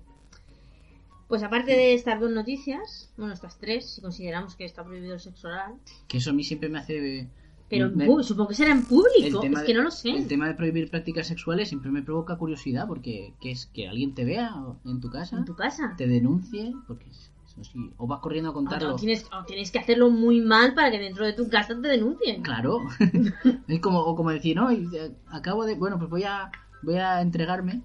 Pues 1.27 1.43
aparte 1.43 1.71
de 1.71 1.93
estas 1.93 2.19
dos 2.19 2.29
noticias, 2.31 3.13
bueno, 3.17 3.33
estas 3.33 3.57
tres, 3.57 3.89
si 3.89 4.01
consideramos 4.01 4.55
que 4.55 4.65
está 4.65 4.83
prohibido 4.83 5.13
el 5.13 5.19
sexo 5.19 5.47
oral, 5.47 5.75
Que 6.07 6.17
eso 6.17 6.31
a 6.31 6.33
mí 6.33 6.43
siempre 6.43 6.67
me 6.67 6.79
hace... 6.79 7.29
pero 7.69 7.89
me- 7.89 8.05
pu- 8.05 8.21
supongo 8.21 8.49
que 8.49 8.55
será 8.55 8.71
en 8.73 8.83
público, 8.85 9.41
es 9.41 9.51
de- 9.59 9.65
que 9.65 9.73
no 9.73 9.81
lo 9.83 9.91
sé. 9.91 10.09
El 10.09 10.27
tema 10.27 10.47
de 10.47 10.55
prohibir 10.55 10.89
prácticas 10.89 11.27
sexuales 11.27 11.69
siempre 11.69 11.89
me 11.89 12.01
provoca 12.03 12.37
curiosidad 12.37 12.85
porque 12.85 13.33
que 13.39 13.51
es 13.51 13.65
que 13.67 13.87
alguien 13.87 14.13
te 14.13 14.25
vea 14.25 14.53
en 14.85 14.99
tu 14.99 15.09
casa, 15.09 15.37
En 15.37 15.45
tu 15.45 15.55
casa. 15.55 15.93
te 15.97 16.05
denuncie, 16.05 16.73
porque 16.85 17.05
eso 17.51 17.63
sí, 17.63 17.91
o 17.97 18.07
vas 18.07 18.19
corriendo 18.19 18.49
a 18.51 18.53
contarlo. 18.53 18.93
o 18.93 18.95
tienes, 18.95 19.25
o 19.31 19.43
tienes 19.45 19.71
que 19.71 19.79
hacerlo 19.79 20.09
muy 20.09 20.41
mal 20.41 20.73
para 20.73 20.91
que 20.91 20.99
dentro 20.99 21.25
de 21.25 21.33
tu 21.33 21.49
casa 21.49 21.75
te 21.81 21.87
denuncien. 21.87 22.41
Claro. 22.43 22.79
es 23.67 23.79
como 23.79 23.99
o 23.99 24.15
como 24.15 24.29
decir, 24.31 24.55
no, 24.55 24.71
y, 24.71 24.87
eh, 24.95 25.13
acabo 25.31 25.65
de, 25.65 25.75
bueno, 25.75 25.97
pues 25.97 26.09
voy 26.09 26.23
a 26.23 26.51
voy 26.83 26.95
a 26.95 27.21
entregarme. 27.21 27.81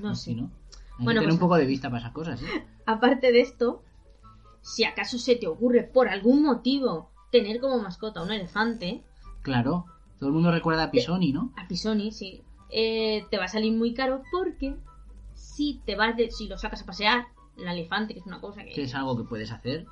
No 0.00 0.08
Pues 0.08 0.18
sé. 0.20 0.24
sí, 0.30 0.34
¿no? 0.36 0.50
Hay 0.98 1.04
Bueno, 1.04 1.20
que 1.20 1.26
tener 1.26 1.28
pues- 1.28 1.34
un 1.34 1.40
poco 1.40 1.56
de 1.56 1.66
vista 1.66 1.88
para 1.88 2.00
esas 2.00 2.12
cosas, 2.12 2.42
¿eh? 2.42 2.66
Aparte 2.86 3.32
de 3.32 3.40
esto, 3.40 3.82
si 4.62 4.84
acaso 4.84 5.18
se 5.18 5.36
te 5.36 5.46
ocurre 5.46 5.82
por 5.84 6.08
algún 6.08 6.42
motivo 6.42 7.10
tener 7.30 7.60
como 7.60 7.78
mascota 7.78 8.22
un 8.22 8.32
elefante, 8.32 9.02
Claro. 9.42 9.86
Todo 10.18 10.28
el 10.30 10.34
mundo 10.34 10.50
recuerda 10.50 10.82
a 10.84 10.90
Pisoni, 10.90 11.32
¿no? 11.32 11.52
a 11.56 11.68
Pisoni, 11.68 12.10
sí, 12.10 12.42
eh, 12.70 13.24
te 13.30 13.38
va 13.38 13.44
a 13.44 13.48
salir 13.48 13.72
muy 13.72 13.94
caro 13.94 14.22
porque 14.32 14.74
si 15.34 15.80
te 15.86 15.94
vas 15.94 16.16
de, 16.16 16.30
si 16.32 16.48
lo 16.48 16.58
sacas 16.58 16.82
a 16.82 16.86
pasear, 16.86 17.28
el 17.58 17.68
elefante, 17.68 18.14
que 18.14 18.20
es 18.20 18.26
una 18.26 18.40
cosa 18.40 18.62
que, 18.64 18.72
Que 18.72 18.82
es 18.84 18.94
algo 18.94 19.16
que 19.16 19.24
puedes 19.24 19.50
hacer. 19.52 19.86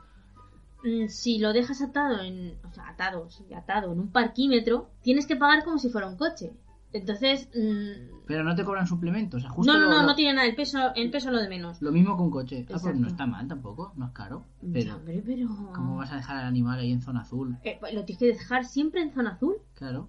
mm, 0.84 1.08
si 1.08 1.38
lo 1.38 1.52
dejas 1.52 1.82
atado 1.82 2.20
en, 2.20 2.56
o 2.64 2.72
sea, 2.72 2.88
atado, 2.88 3.28
sí, 3.30 3.52
atado 3.54 3.92
en 3.92 4.00
un 4.00 4.08
parquímetro, 4.12 4.90
tienes 5.02 5.26
que 5.26 5.36
pagar 5.36 5.64
como 5.64 5.78
si 5.78 5.88
fuera 5.90 6.06
un 6.08 6.16
coche. 6.16 6.52
Entonces. 6.92 7.48
mm, 7.54 8.24
Pero 8.26 8.42
no 8.44 8.54
te 8.54 8.64
cobran 8.64 8.86
suplementos. 8.86 9.38
O 9.38 9.40
sea, 9.42 9.50
justo 9.50 9.70
no, 9.72 9.78
no, 9.78 9.84
lo- 9.86 9.90
no, 9.90 10.00
lo- 10.02 10.06
no 10.08 10.14
tiene 10.14 10.34
nada. 10.34 10.46
El 10.46 10.54
peso, 10.54 10.78
el 10.94 11.10
peso 11.10 11.28
es 11.28 11.34
lo 11.34 11.40
de 11.42 11.48
menos. 11.48 11.82
Lo 11.82 11.92
mismo 11.92 12.16
con 12.16 12.30
coche. 12.30 12.64
Ah, 12.72 12.78
pues 12.80 12.96
no 12.96 13.08
está 13.08 13.26
mal 13.26 13.46
tampoco, 13.48 13.92
no 13.96 14.06
es 14.06 14.12
caro. 14.12 14.44
Pero, 14.72 14.96
hombre, 14.96 15.22
pero. 15.26 15.48
¿cómo 15.74 15.96
vas 15.96 16.12
a 16.12 16.16
dejar 16.16 16.38
al 16.38 16.46
animal 16.46 16.78
ahí 16.78 16.92
en 16.92 17.02
zona 17.02 17.20
azul? 17.22 17.56
Eh, 17.64 17.78
lo 17.92 18.04
tienes 18.04 18.18
que 18.18 18.26
dejar 18.26 18.64
siempre 18.64 19.02
en 19.02 19.12
zona 19.12 19.30
azul. 19.32 19.56
Claro. 19.74 20.08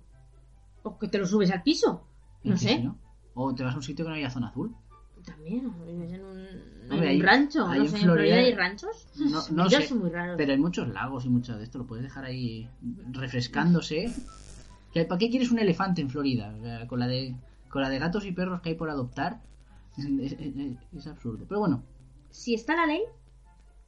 O 0.83 0.97
que 0.97 1.07
te 1.09 1.17
lo 1.17 1.25
subes 1.25 1.51
al 1.51 1.63
piso. 1.63 2.05
¿en 2.43 2.51
No 2.51 2.57
sé. 2.57 2.69
si 2.77 2.83
no? 2.83 2.97
O 3.33 3.53
te 3.53 3.63
vas 3.63 3.73
a 3.73 3.77
un 3.77 3.83
sitio 3.83 4.05
que 4.05 4.09
no 4.09 4.15
haya 4.15 4.29
zona 4.29 4.47
azul. 4.47 4.73
También, 5.25 5.65
o 5.65 5.85
vives 5.85 6.13
en 6.13 6.23
un, 6.23 6.47
en 6.91 7.15
un 7.17 7.21
rancho. 7.23 7.67
ahí 7.67 7.79
no 7.79 7.85
en 7.85 7.89
sé, 7.91 7.97
en 7.97 8.03
Florida 8.03 8.35
hay 8.35 8.53
ranchos. 8.53 9.07
No, 9.17 9.41
no 9.51 9.69
sé. 9.69 9.93
muy 9.95 10.09
raros. 10.09 10.35
Pero 10.37 10.51
hay 10.53 10.57
muchos 10.59 10.87
lagos 10.89 11.25
y 11.25 11.29
mucho 11.29 11.57
de 11.57 11.63
esto. 11.63 11.77
Lo 11.79 11.85
puedes 11.87 12.03
dejar 12.03 12.25
ahí 12.25 12.69
refrescándose. 13.11 14.13
¿Que- 14.93 15.05
¿Para 15.05 15.19
qué 15.19 15.29
quieres 15.29 15.51
un 15.51 15.59
elefante 15.59 16.01
en 16.01 16.09
Florida? 16.09 16.55
O 16.59 16.63
sea, 16.63 16.87
con 16.87 16.99
la 16.99 17.07
de 17.07 17.35
con 17.69 17.81
la 17.81 17.89
de 17.89 17.99
gatos 17.99 18.25
y 18.25 18.31
perros 18.31 18.61
que 18.61 18.69
hay 18.69 18.75
por 18.75 18.89
adoptar. 18.89 19.41
Es, 19.97 20.05
es- 20.05 20.39
es- 20.39 20.77
es 20.95 21.07
absurdo. 21.07 21.45
Pero 21.47 21.59
bueno, 21.59 21.83
Si 22.29 22.53
está 22.53 22.75
la 22.75 22.85
ley, 22.85 23.01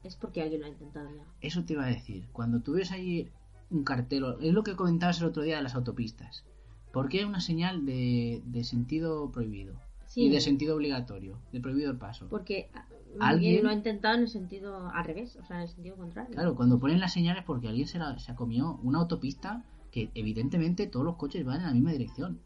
es 0.04 0.16
porque 0.16 0.42
alguien 0.42 0.62
lo 0.62 0.68
ha 0.68 0.70
intentado 0.70 1.10
ya. 1.16 1.24
Eso 1.42 1.64
te 1.64 1.74
iba 1.74 1.84
a 1.86 1.88
decir. 1.88 2.28
Cuando 2.32 2.62
tú 2.62 2.74
ves 2.74 2.92
ahí 2.92 3.30
un 3.70 3.84
cartel, 3.84 4.26
es 4.42 4.54
lo 4.54 4.64
que 4.64 4.76
comentabas 4.76 5.20
el 5.20 5.28
otro 5.28 5.44
día 5.44 5.58
de 5.58 5.62
las 5.64 5.76
autopistas. 5.76 6.44
¿Por 6.92 7.08
qué 7.10 7.26
una 7.26 7.40
señal 7.42 7.86
de, 7.86 8.42
de 8.46 8.64
sentido 8.64 9.32
prohibido? 9.32 9.76
Sí, 10.10 10.24
Y 10.26 10.30
de 10.30 10.42
sentido 10.42 10.76
obligatorio, 10.76 11.38
de 11.54 11.62
prohibido 11.62 11.92
el 11.92 11.98
paso. 11.98 12.28
porque 12.30 12.70
ah, 12.74 12.86
¿Alguien? 13.22 13.64
lo 13.64 13.70
ha 13.70 13.74
intentado 13.74 14.16
en 14.16 14.22
el 14.22 14.28
sentido 14.30 14.90
al 14.90 15.06
revés, 15.06 15.36
o 15.38 15.46
sea, 15.46 15.58
en 15.58 15.62
el 15.64 15.70
sentido 15.70 15.96
contrario. 15.96 16.34
Claro, 16.34 16.56
cuando 16.56 16.80
ponen 16.80 17.00
las 17.00 17.14
señales 17.14 17.44
porque 17.46 17.68
alguien 17.68 17.88
se, 17.88 18.00
la, 18.00 18.18
se 18.20 18.32
ha 18.32 18.36
comido 18.36 18.80
una 18.84 19.00
autopista 19.00 19.64
que 19.92 20.10
evidentemente 20.16 20.88
todos 20.88 21.06
los 21.06 21.16
coches 21.16 21.46
van 21.46 21.62
en 21.62 21.68
la 21.68 21.74
misma 21.74 21.92
dirección. 21.92 22.40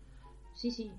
Sí, 0.54 0.70
sí. 0.72 0.92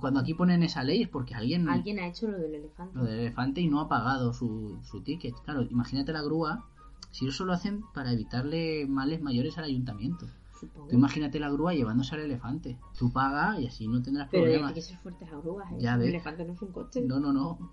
Cuando 0.00 0.20
aquí 0.20 0.34
ponen 0.34 0.62
esa 0.62 0.82
ley 0.82 1.02
es 1.02 1.08
porque 1.08 1.34
alguien, 1.34 1.68
Alguien 1.68 1.98
ha 2.00 2.08
hecho 2.08 2.28
lo 2.28 2.38
del 2.38 2.54
elefante. 2.54 2.96
lo 2.98 3.04
del 3.04 3.20
elefante 3.20 3.60
y 3.60 3.68
no 3.68 3.80
ha 3.80 3.88
pagado 3.88 4.32
su, 4.32 4.78
su 4.82 5.02
ticket. 5.02 5.34
Claro, 5.44 5.62
imagínate 5.62 6.12
la 6.12 6.22
grúa, 6.22 6.66
si 7.10 7.28
eso 7.28 7.44
lo 7.44 7.52
hacen 7.52 7.84
para 7.94 8.10
evitarle 8.12 8.86
males 8.86 9.20
mayores 9.20 9.58
al 9.58 9.64
ayuntamiento. 9.64 10.26
Supongo. 10.58 10.88
Tú 10.88 10.96
imagínate 10.96 11.38
la 11.40 11.50
grúa 11.50 11.74
llevándose 11.74 12.14
al 12.14 12.22
elefante. 12.22 12.78
Tú 12.98 13.12
pagas 13.12 13.58
y 13.60 13.66
así 13.66 13.88
no 13.88 14.02
tendrás 14.02 14.28
Pero 14.30 14.44
problemas. 14.44 14.72
tiene 14.72 14.86
que 14.86 14.92
ser 14.92 14.98
fuertes 14.98 15.30
las 15.30 15.42
grúas, 15.42 15.70
¿eh? 15.72 15.76
Ya 15.78 15.96
ves. 15.96 16.08
elefante 16.08 16.44
no 16.44 16.52
es 16.52 16.62
un 16.62 16.72
coche. 16.72 17.02
No, 17.02 17.18
no, 17.18 17.32
no. 17.32 17.72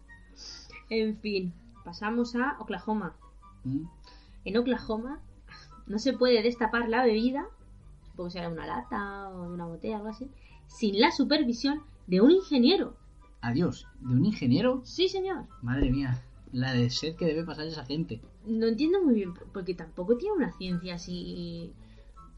En 0.89 1.17
fin, 1.17 1.53
pasamos 1.85 2.35
a 2.35 2.57
Oklahoma. 2.59 3.15
Mm. 3.63 3.85
En 4.45 4.57
Oklahoma 4.57 5.19
no 5.87 5.99
se 5.99 6.13
puede 6.13 6.41
destapar 6.41 6.89
la 6.89 7.03
bebida, 7.03 7.45
supongo 8.07 8.29
que 8.29 8.33
será 8.33 8.49
una 8.49 8.65
lata 8.65 9.29
o 9.29 9.43
de 9.43 9.53
una 9.53 9.65
botella, 9.67 9.97
algo 9.97 10.09
así, 10.09 10.29
sin 10.67 10.99
la 10.99 11.11
supervisión 11.11 11.83
de 12.07 12.21
un 12.21 12.31
ingeniero. 12.31 12.95
Adiós. 13.41 13.87
¿De 13.99 14.13
un 14.13 14.25
ingeniero? 14.25 14.81
Sí, 14.83 15.07
señor. 15.07 15.45
Madre 15.61 15.91
mía. 15.91 16.23
La 16.51 16.73
de 16.73 16.89
sed 16.89 17.15
que 17.15 17.25
debe 17.25 17.43
pasar 17.45 17.65
esa 17.65 17.85
gente. 17.85 18.21
No 18.45 18.67
entiendo 18.67 19.01
muy 19.03 19.15
bien, 19.15 19.33
porque 19.53 19.73
tampoco 19.73 20.17
tiene 20.17 20.35
una 20.35 20.51
ciencia 20.51 20.95
así. 20.95 21.73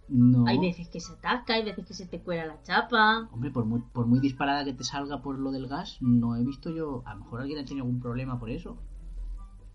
No. 0.09 0.45
Hay 0.47 0.59
veces 0.59 0.89
que 0.89 0.99
se 0.99 1.13
atasca, 1.13 1.53
hay 1.53 1.63
veces 1.63 1.85
que 1.85 1.93
se 1.93 2.05
te 2.05 2.19
cuela 2.19 2.45
la 2.45 2.61
chapa. 2.63 3.29
Hombre, 3.31 3.51
por 3.51 3.65
muy, 3.65 3.81
por 3.81 4.05
muy 4.05 4.19
disparada 4.19 4.65
que 4.65 4.73
te 4.73 4.83
salga 4.83 5.21
por 5.21 5.39
lo 5.39 5.51
del 5.51 5.67
gas, 5.67 5.97
no 6.01 6.35
he 6.35 6.43
visto 6.43 6.69
yo. 6.69 7.03
A 7.05 7.13
lo 7.13 7.21
mejor 7.21 7.41
alguien 7.41 7.59
ha 7.59 7.65
tenido 7.65 7.85
algún 7.85 8.01
problema 8.01 8.39
por 8.39 8.49
eso. 8.49 8.77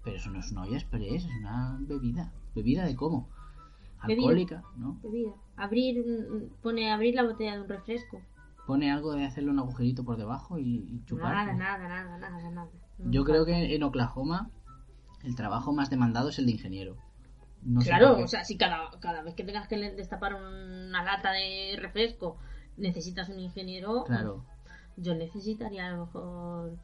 Pero 0.04 0.16
eso 0.16 0.30
no 0.30 0.40
es 0.40 0.52
una 0.52 0.62
olla 0.62 0.76
express, 0.76 1.24
es 1.24 1.36
una 1.40 1.78
bebida. 1.80 2.32
¿Bebida 2.54 2.84
de 2.84 2.94
cómo? 2.94 3.28
Bebida. 4.06 4.26
Alcohólica, 4.26 4.62
¿no? 4.76 4.98
Bebida. 5.02 5.32
Abrir, 5.56 6.50
pone 6.62 6.92
abrir 6.92 7.14
la 7.14 7.24
botella 7.24 7.56
de 7.56 7.62
un 7.62 7.68
refresco. 7.68 8.20
Pone 8.66 8.92
algo 8.92 9.12
de 9.12 9.24
hacerle 9.24 9.50
un 9.50 9.58
agujerito 9.58 10.04
por 10.04 10.16
debajo 10.16 10.58
y, 10.58 10.86
y 10.88 11.04
chupar. 11.04 11.34
Nada, 11.34 11.54
nada, 11.54 11.88
nada, 11.88 12.18
nada, 12.18 12.50
nada. 12.50 12.70
No 12.98 13.10
Yo 13.10 13.24
creo 13.24 13.44
que 13.44 13.74
en 13.74 13.82
Oklahoma 13.82 14.50
el 15.24 15.34
trabajo 15.34 15.72
más 15.72 15.90
demandado 15.90 16.28
es 16.28 16.38
el 16.38 16.46
de 16.46 16.52
ingeniero. 16.52 16.96
No 17.62 17.80
Claro, 17.80 18.18
o 18.22 18.26
sea, 18.28 18.44
si 18.44 18.56
cada, 18.56 18.90
cada 19.00 19.22
vez 19.22 19.34
que 19.34 19.44
tengas 19.44 19.68
que 19.68 19.76
destapar 19.76 20.34
una 20.34 21.02
lata 21.04 21.32
de 21.32 21.76
refresco 21.78 22.38
necesitas 22.76 23.28
un 23.28 23.38
ingeniero, 23.40 24.04
Claro. 24.04 24.44
yo 24.96 25.14
necesitaría 25.14 25.86
a 25.88 25.90
lo 25.90 26.06
mejor 26.06 26.78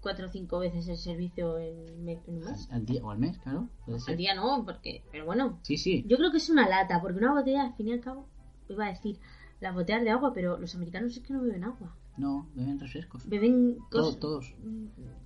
cuatro 0.00 0.26
o 0.26 0.30
cinco 0.30 0.58
veces 0.58 0.88
el 0.88 0.96
servicio 0.96 1.58
en, 1.58 1.78
un 2.26 2.40
mes. 2.40 2.68
Al, 2.70 2.76
al 2.78 2.86
día 2.86 3.04
o 3.04 3.10
al 3.12 3.18
mes, 3.18 3.38
claro. 3.38 3.68
Puede 3.86 4.00
ser. 4.00 4.12
Al 4.12 4.16
día 4.18 4.34
no, 4.34 4.64
porque, 4.64 5.04
pero 5.12 5.24
bueno, 5.24 5.60
Sí, 5.62 5.76
sí. 5.76 6.04
yo 6.08 6.16
creo 6.16 6.32
que 6.32 6.38
es 6.38 6.50
una 6.50 6.68
lata, 6.68 7.00
porque 7.00 7.18
una 7.18 7.32
botella, 7.32 7.62
al 7.66 7.74
fin 7.74 7.88
y 7.88 7.92
al 7.92 8.00
cabo, 8.00 8.26
iba 8.68 8.84
a 8.86 8.88
decir 8.88 9.18
las 9.60 9.74
botellas 9.74 10.02
de 10.02 10.10
agua, 10.10 10.32
pero 10.34 10.58
los 10.58 10.74
americanos 10.74 11.16
es 11.16 11.22
que 11.22 11.32
no 11.32 11.42
beben 11.42 11.62
agua, 11.62 11.94
No, 12.16 12.48
beben 12.56 12.80
refrescos. 12.80 13.28
beben 13.28 13.78
Todos, 13.90 14.16
cosas, 14.16 14.20
todos. 14.20 14.54
Agua- 14.58 15.18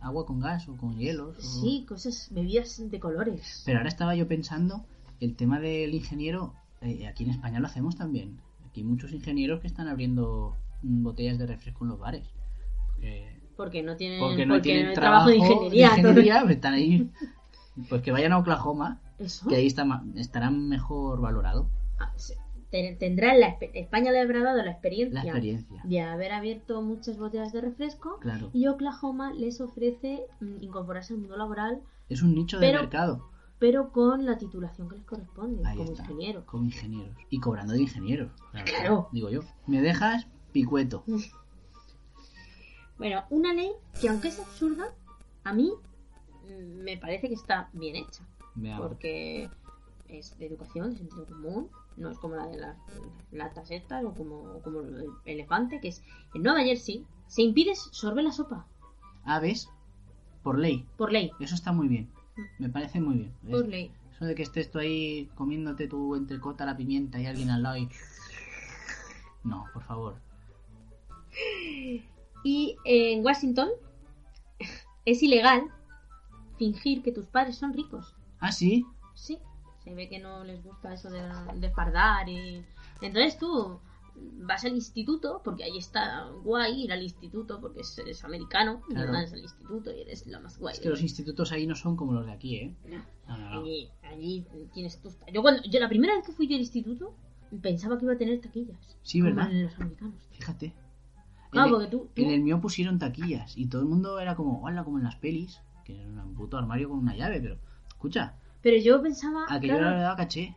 Agua 0.00 0.24
con 0.26 0.40
gas 0.40 0.68
o 0.68 0.76
con 0.76 0.96
hielos. 0.96 1.36
o- 1.38 1.42
sí, 1.42 1.84
cosas, 1.88 2.28
bebidas 2.30 2.90
de 2.90 3.00
colores. 3.00 3.62
Pero 3.66 3.78
ahora 3.78 3.88
estaba 3.88 4.14
yo 4.14 4.26
pensando, 4.26 4.84
el 5.20 5.36
tema 5.36 5.60
del 5.60 5.94
ingeniero, 5.94 6.54
eh, 6.80 7.06
aquí 7.06 7.24
en 7.24 7.30
España 7.30 7.60
lo 7.60 7.66
hacemos 7.66 7.96
también. 7.96 8.40
Aquí 8.66 8.80
hay 8.80 8.86
muchos 8.86 9.12
ingenieros 9.12 9.60
que 9.60 9.66
están 9.66 9.88
abriendo 9.88 10.56
botellas 10.82 11.38
de 11.38 11.46
refresco 11.46 11.84
en 11.84 11.90
los 11.90 11.98
bares. 11.98 12.26
Porque, 12.94 13.40
Porque 13.56 13.82
no 13.82 13.96
tienen, 13.96 14.20
porque 14.20 14.46
no 14.46 14.60
tienen 14.62 14.88
hay 14.88 14.94
trabajo 14.94 15.28
de 15.28 15.36
ingeniería. 15.36 15.86
ingeniería, 15.98 16.42
están 16.48 16.74
ahí. 16.74 17.10
Pues 17.88 18.02
que 18.02 18.12
vayan 18.12 18.32
a 18.32 18.38
Oklahoma, 18.38 19.00
Eso. 19.18 19.48
que 19.48 19.56
ahí 19.56 19.66
está 19.66 20.02
estarán 20.16 20.68
mejor 20.68 21.20
valorados. 21.20 21.66
Ah, 21.98 22.12
te- 22.70 22.96
tendrán 22.98 23.40
la 23.40 23.56
España 23.60 24.12
le 24.12 24.20
habrá 24.20 24.42
dado 24.42 24.62
la 24.62 24.70
experiencia, 24.70 25.22
La 25.22 25.30
experiencia. 25.30 25.80
de 25.84 26.00
haber 26.00 26.32
abierto 26.32 26.82
muchas 26.82 27.18
botellas 27.18 27.52
de 27.52 27.60
refresco 27.60 28.18
Claro. 28.20 28.50
y 28.52 28.66
Oklahoma 28.68 29.32
les 29.32 29.60
ofrece 29.60 30.24
mm, 30.40 30.62
incorporarse 30.62 31.14
al 31.14 31.20
mundo 31.20 31.36
laboral 31.36 31.80
Es 32.08 32.22
un 32.22 32.34
nicho 32.34 32.58
de 32.60 32.72
mercado. 32.72 33.28
pero 33.58 33.90
con 33.92 34.24
la 34.24 34.38
titulación 34.38 34.88
que 34.88 34.96
les 34.96 35.04
corresponde 35.04 35.62
Ahí 35.66 35.76
como 35.76 35.90
está. 35.92 36.02
ingeniero 36.04 36.46
Como 36.46 36.64
ingenieros. 36.64 37.16
Y 37.28 37.40
cobrando 37.40 37.72
de 37.74 37.82
ingenieros. 37.82 38.30
Claro. 38.64 39.08
Digo 39.12 39.28
yo. 39.30 39.40
Me 39.66 39.80
dejas 39.82 40.26
picueto. 40.52 41.04
bueno 42.98 43.24
una 43.30 43.52
ley 43.54 43.70
que 44.00 44.08
aunque 44.08 44.28
es 44.28 44.38
absurda 44.38 44.92
a 45.44 45.52
mí 45.52 45.72
mm, 46.44 46.82
me 46.84 46.96
parece 46.98 47.28
que 47.28 47.34
está 47.34 47.68
bien 47.72 47.96
hecha 47.96 48.24
Veamos. 48.54 48.88
porque 48.88 49.48
es 50.18 50.36
de 50.38 50.46
educación 50.46 50.90
de 50.92 50.98
sentido 50.98 51.26
común 51.26 51.68
no 51.96 52.10
es 52.10 52.18
como 52.18 52.36
la 52.36 52.46
de 52.46 52.56
las 52.58 52.76
latas 53.32 53.70
estas 53.70 54.04
o 54.04 54.12
como, 54.14 54.60
como 54.62 54.80
el 54.80 55.08
elefante 55.24 55.80
que 55.80 55.88
es 55.88 56.02
en 56.34 56.42
Nueva 56.42 56.60
Jersey 56.62 57.04
se 57.26 57.42
impide 57.42 57.74
sorber 57.74 58.24
la 58.24 58.32
sopa 58.32 58.66
Aves, 59.24 59.68
por 60.42 60.58
ley. 60.58 60.86
por 60.96 61.12
ley 61.12 61.30
Eso 61.40 61.54
está 61.54 61.72
muy 61.72 61.86
bien. 61.88 62.10
Me 62.58 62.68
parece 62.70 63.00
muy 63.00 63.16
bien. 63.18 63.34
por 63.50 63.64
Es- 63.64 63.68
ley 63.68 63.92
Eso 64.14 64.24
de 64.24 64.34
que 64.34 64.42
estés 64.42 64.70
tú 64.70 64.78
ahí 64.78 65.30
comiéndote 65.34 65.86
tu 65.88 66.14
entrecota, 66.16 66.64
la 66.64 66.76
pimienta 66.76 67.20
y 67.20 67.26
alguien 67.26 67.50
al 67.50 67.62
lado 67.62 67.76
y... 67.76 67.88
No, 69.44 69.66
por 69.72 69.82
favor. 69.84 70.16
Y 72.44 72.76
en 72.84 73.24
Washington 73.24 73.68
es 75.04 75.22
ilegal 75.22 75.64
fingir 76.58 77.02
que 77.02 77.12
tus 77.12 77.26
padres 77.26 77.56
son 77.56 77.72
ricos. 77.72 78.14
Ah, 78.38 78.52
sí. 78.52 78.84
Sí, 79.14 79.38
se 79.84 79.94
ve 79.94 80.08
que 80.08 80.18
no 80.18 80.44
les 80.44 80.62
gusta 80.62 80.92
eso 80.94 81.10
de, 81.10 81.22
de 81.56 81.70
fardar 81.70 82.28
y... 82.28 82.64
Entonces 83.00 83.38
tú 83.38 83.78
vas 84.42 84.64
al 84.64 84.74
instituto, 84.74 85.40
porque 85.42 85.64
ahí 85.64 85.78
está 85.78 86.28
guay 86.44 86.84
ir 86.84 86.92
al 86.92 87.02
instituto, 87.02 87.60
porque 87.60 87.80
es- 87.80 87.98
eres 87.98 88.22
americano, 88.24 88.82
y 88.90 88.94
Claro. 88.94 89.12
vas 89.12 89.32
al 89.32 89.38
instituto 89.40 89.90
y 89.90 90.02
eres 90.02 90.26
la 90.26 90.40
más 90.40 90.58
guay. 90.58 90.74
Es 90.74 90.80
que 90.80 90.90
los 90.90 91.00
institutos 91.00 91.50
ahí 91.52 91.66
no 91.66 91.74
son 91.74 91.96
como 91.96 92.12
los 92.12 92.26
de 92.26 92.32
aquí, 92.32 92.56
¿eh? 92.56 92.74
No, 92.86 92.98
No, 93.28 93.38
no, 93.38 93.60
allí, 93.60 93.88
allí 94.02 94.44
tienes 94.74 95.00
tus... 95.00 95.16
Yo, 95.32 95.40
cuando, 95.42 95.62
yo 95.62 95.80
la 95.80 95.88
primera 95.88 96.14
vez 96.14 96.26
que 96.26 96.32
fui 96.32 96.46
yo 96.46 96.56
al 96.56 96.60
instituto 96.60 97.14
pensaba 97.62 97.96
que 97.98 98.04
iba 98.04 98.14
a 98.14 98.18
tener 98.18 98.40
taquillas. 98.40 98.76
Sí, 99.02 99.20
como 99.20 99.34
¿verdad? 99.34 99.50
en 99.52 99.62
los 99.64 99.74
americanos. 99.76 100.14
Fíjate. 100.32 100.74
Ah, 101.52 101.64
en, 101.64 101.70
porque 101.70 101.86
tú... 101.86 102.08
tú- 102.14 102.22
en 102.22 102.30
el 102.30 102.42
mío 102.42 102.60
pusieron 102.60 102.98
taquillas 102.98 103.56
y 103.56 103.66
todo 103.66 103.80
el 103.82 103.88
mundo 103.88 104.20
era 104.20 104.34
como, 104.36 104.60
hola, 104.62 104.84
como 104.84 104.98
en 104.98 105.04
las 105.04 105.16
pelis, 105.16 105.60
que 105.84 105.98
era 105.98 106.22
un 106.24 106.34
puto 106.34 106.58
armario 106.58 106.90
con 106.90 106.98
una 106.98 107.16
llave, 107.16 107.40
pero... 107.40 107.56
Escucha, 107.88 108.34
Pero 108.62 108.76
yo 108.78 109.02
pensaba... 109.02 109.44
a 109.48 109.60
que 109.60 109.66
claro, 109.68 109.84
yo 109.84 109.90
le 109.90 110.00
daba 110.00 110.16
caché. 110.16 110.54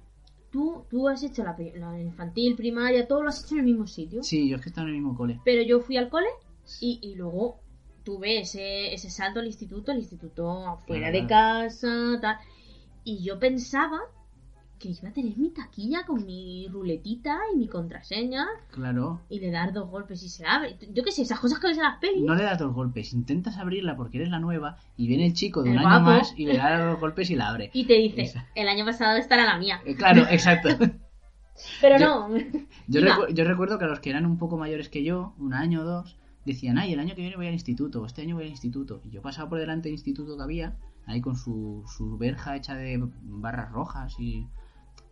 tú, 0.52 0.86
tú 0.90 1.08
has 1.10 1.24
hecho 1.24 1.44
la, 1.44 1.56
infantil, 2.00 2.56
primaria, 2.56 3.08
todo 3.08 3.24
lo 3.24 3.30
has 3.30 3.44
hecho 3.44 3.56
en 3.56 3.60
el 3.62 3.66
mismo 3.66 3.88
sitio. 3.88 4.24
Sí, 4.24 4.48
yo 4.50 4.58
es 4.58 4.62
que 4.62 4.70
estaba 4.70 4.88
en 4.88 4.96
el 4.96 5.02
mismo 5.02 5.16
cole. 5.18 5.40
Pero 5.44 5.62
yo 5.64 5.80
fui 5.82 5.98
al 5.98 6.10
cole 6.10 6.28
y, 6.80 7.00
y 7.02 7.16
luego 7.16 7.60
tuve 8.04 8.40
ese, 8.42 8.94
ese 8.94 9.10
salto 9.10 9.40
al 9.40 9.48
instituto, 9.48 9.92
al 9.92 10.00
instituto 10.00 10.50
afuera 10.68 11.10
Claro, 11.10 11.22
de 11.22 11.28
casa, 11.28 12.20
tal. 12.22 12.38
Y 13.04 13.24
yo 13.24 13.40
pensaba 13.40 14.00
que 14.80 14.90
iba 14.90 15.10
a 15.10 15.14
tener 15.14 15.38
mi 15.38 15.50
taquilla 15.52 16.06
con 16.06 16.26
mi 16.26 16.68
ruletita 16.68 17.40
y 17.54 17.58
mi 17.58 17.68
contraseña 17.68 18.46
Claro. 18.72 19.22
y 19.30 19.40
le 19.40 19.50
dar 19.50 19.72
dos 19.72 19.90
golpes 19.90 20.22
y 20.24 20.30
se 20.30 20.46
abre. 20.46 20.78
Yo 20.94 21.04
qué 21.04 21.12
sé, 21.12 21.22
esas 21.22 21.40
cosas 21.40 21.60
que 21.60 21.68
ves 21.68 21.78
en 21.78 21.84
las 21.84 22.00
pelis. 22.00 22.24
No 22.24 22.36
le 22.36 22.44
das 22.44 22.60
dos 22.60 22.74
golpes, 22.74 23.14
intentas 23.14 23.58
abrirla 23.58 23.96
porque 23.96 24.18
eres 24.18 24.30
la 24.30 24.40
nueva 24.40 24.78
y 24.98 25.08
viene 25.08 25.26
el 25.28 25.34
chico 25.34 25.64
de 25.64 25.72
El 25.72 25.78
un 25.78 25.86
año 25.86 26.02
más 26.06 26.34
y 26.38 26.46
le 26.48 26.58
da 26.58 26.86
dos 26.86 27.00
golpes 27.00 27.30
y 27.30 27.36
la 27.36 27.48
abre. 27.50 27.70
Y 27.74 27.86
te 27.86 27.94
dice, 27.94 28.24
Esa. 28.24 28.48
el 28.56 28.68
año 28.68 28.84
pasado 28.84 29.18
esta 29.18 29.36
era 29.36 29.46
la 29.46 29.58
mía. 29.58 29.80
Eh, 29.86 29.96
Claro, 29.96 30.24
exacto. 30.30 30.70
Pero 31.82 31.98
Yo- 32.00 32.28
no. 32.30 32.38
Yo, 32.88 33.02
recu- 33.02 33.34
yo 33.34 33.44
recuerdo 33.46 33.78
que 33.80 33.86
a 33.86 33.88
los 33.88 34.00
que 34.00 34.10
eran 34.10 34.26
un 34.26 34.38
poco 34.38 34.58
mayores 34.58 34.90
que 34.90 35.04
yo, 35.04 35.34
un 35.38 35.54
año 35.54 35.82
o 35.82 35.84
dos, 35.86 36.18
decían, 36.46 36.78
ay, 36.78 36.92
el 36.94 37.00
año 37.00 37.16
que 37.16 37.22
viene 37.22 37.38
voy 37.38 37.48
al 37.48 37.54
instituto, 37.54 38.06
este 38.06 38.22
año 38.24 38.36
voy 38.36 38.46
al 38.46 38.50
instituto. 38.52 39.02
Y 39.06 39.12
yo 39.12 39.22
pasaba 39.22 39.48
por 39.50 39.60
delante 39.60 39.88
del 39.88 39.94
instituto 39.94 40.36
que 40.36 40.44
había, 40.44 40.76
ahí 41.06 41.22
con 41.22 41.38
su, 41.38 41.84
su 41.88 42.18
verja 42.18 42.56
hecha 42.58 42.76
de 42.76 43.02
barras 43.24 43.72
rojas 43.72 44.20
y, 44.20 44.48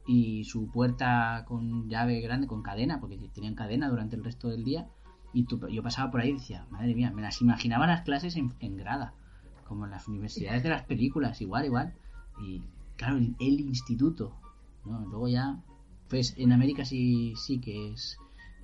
y 0.07 0.43
su 0.45 0.69
puerta 0.71 1.45
con 1.47 1.87
llave 1.89 2.19
grande, 2.21 2.47
con 2.47 2.61
cadena, 2.63 2.99
porque 2.99 3.17
tenían 3.33 3.55
cadena 3.55 3.89
durante 3.89 4.15
el 4.15 4.23
resto 4.23 4.49
del 4.49 4.63
día. 4.63 4.87
Y 5.33 5.43
tú- 5.45 5.67
yo 5.69 5.81
pasaba 5.83 6.11
por 6.11 6.21
ahí 6.21 6.29
y 6.31 6.33
decía, 6.33 6.65
madre 6.71 6.93
mía, 6.95 7.11
me 7.11 7.21
las 7.21 7.41
imaginaba 7.41 7.87
las 7.87 8.01
clases 8.01 8.35
en, 8.35 8.53
en 8.59 8.75
grada, 8.77 9.13
como 9.67 9.85
en 9.85 9.91
las 9.91 10.07
universidades 10.07 10.63
de 10.63 10.69
las 10.69 10.83
películas, 10.83 11.39
igual, 11.41 11.65
igual. 11.65 11.93
Y 12.41 12.61
claro, 12.97 13.17
el, 13.17 13.35
el 13.39 13.59
instituto, 13.61 14.33
¿no? 14.85 14.99
Luego 15.07 15.27
ya, 15.29 15.61
pues 16.09 16.33
en 16.37 16.51
América 16.51 16.83
sí, 16.83 17.33
sí 17.37 17.59
que 17.61 17.91
es 17.93 18.17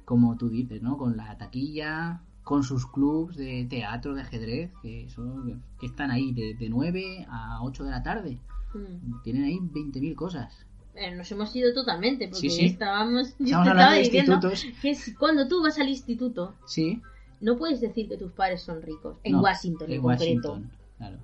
como 0.03 0.35
tú 0.37 0.49
dices, 0.49 0.81
¿no? 0.81 0.97
Con 0.97 1.15
la 1.17 1.37
taquilla, 1.37 2.21
con 2.43 2.63
sus 2.63 2.85
clubs 2.87 3.35
de 3.35 3.65
teatro, 3.69 4.13
de 4.15 4.21
ajedrez, 4.21 4.71
que 4.81 5.09
son, 5.09 5.63
que 5.79 5.85
están 5.85 6.11
ahí 6.11 6.31
de, 6.33 6.53
de 6.55 6.69
9 6.69 7.25
a 7.29 7.61
8 7.61 7.83
de 7.83 7.91
la 7.91 8.03
tarde. 8.03 8.39
Mm. 8.73 9.21
Tienen 9.23 9.43
ahí 9.45 9.59
20.000 9.59 10.15
cosas. 10.15 10.65
Eh, 10.99 11.15
nos 11.15 11.31
hemos 11.31 11.55
ido 11.55 11.73
totalmente 11.73 12.27
porque 12.27 12.49
Sí, 12.49 12.49
sí. 12.49 12.65
estábamos. 12.65 13.29
yo 13.39 13.45
te 13.45 13.53
hablando 13.55 13.71
estaba 13.81 13.93
de 13.93 13.99
diciendo 13.99 14.33
institutos. 14.33 14.65
que 14.81 14.95
si- 14.95 15.13
cuando 15.15 15.47
tú 15.47 15.61
vas 15.61 15.77
al 15.79 15.89
instituto, 15.89 16.55
Sí. 16.65 17.01
no 17.39 17.55
puedes 17.57 17.79
decir 17.81 18.07
que 18.09 18.17
tus 18.17 18.31
padres 18.31 18.61
son 18.63 18.81
ricos. 18.81 19.17
En 19.23 19.33
No, 19.33 19.41
Washington, 19.41 19.91
en, 19.91 20.01
concreto. 20.01 20.23
Washington, 20.53 20.71
claro. 20.97 21.17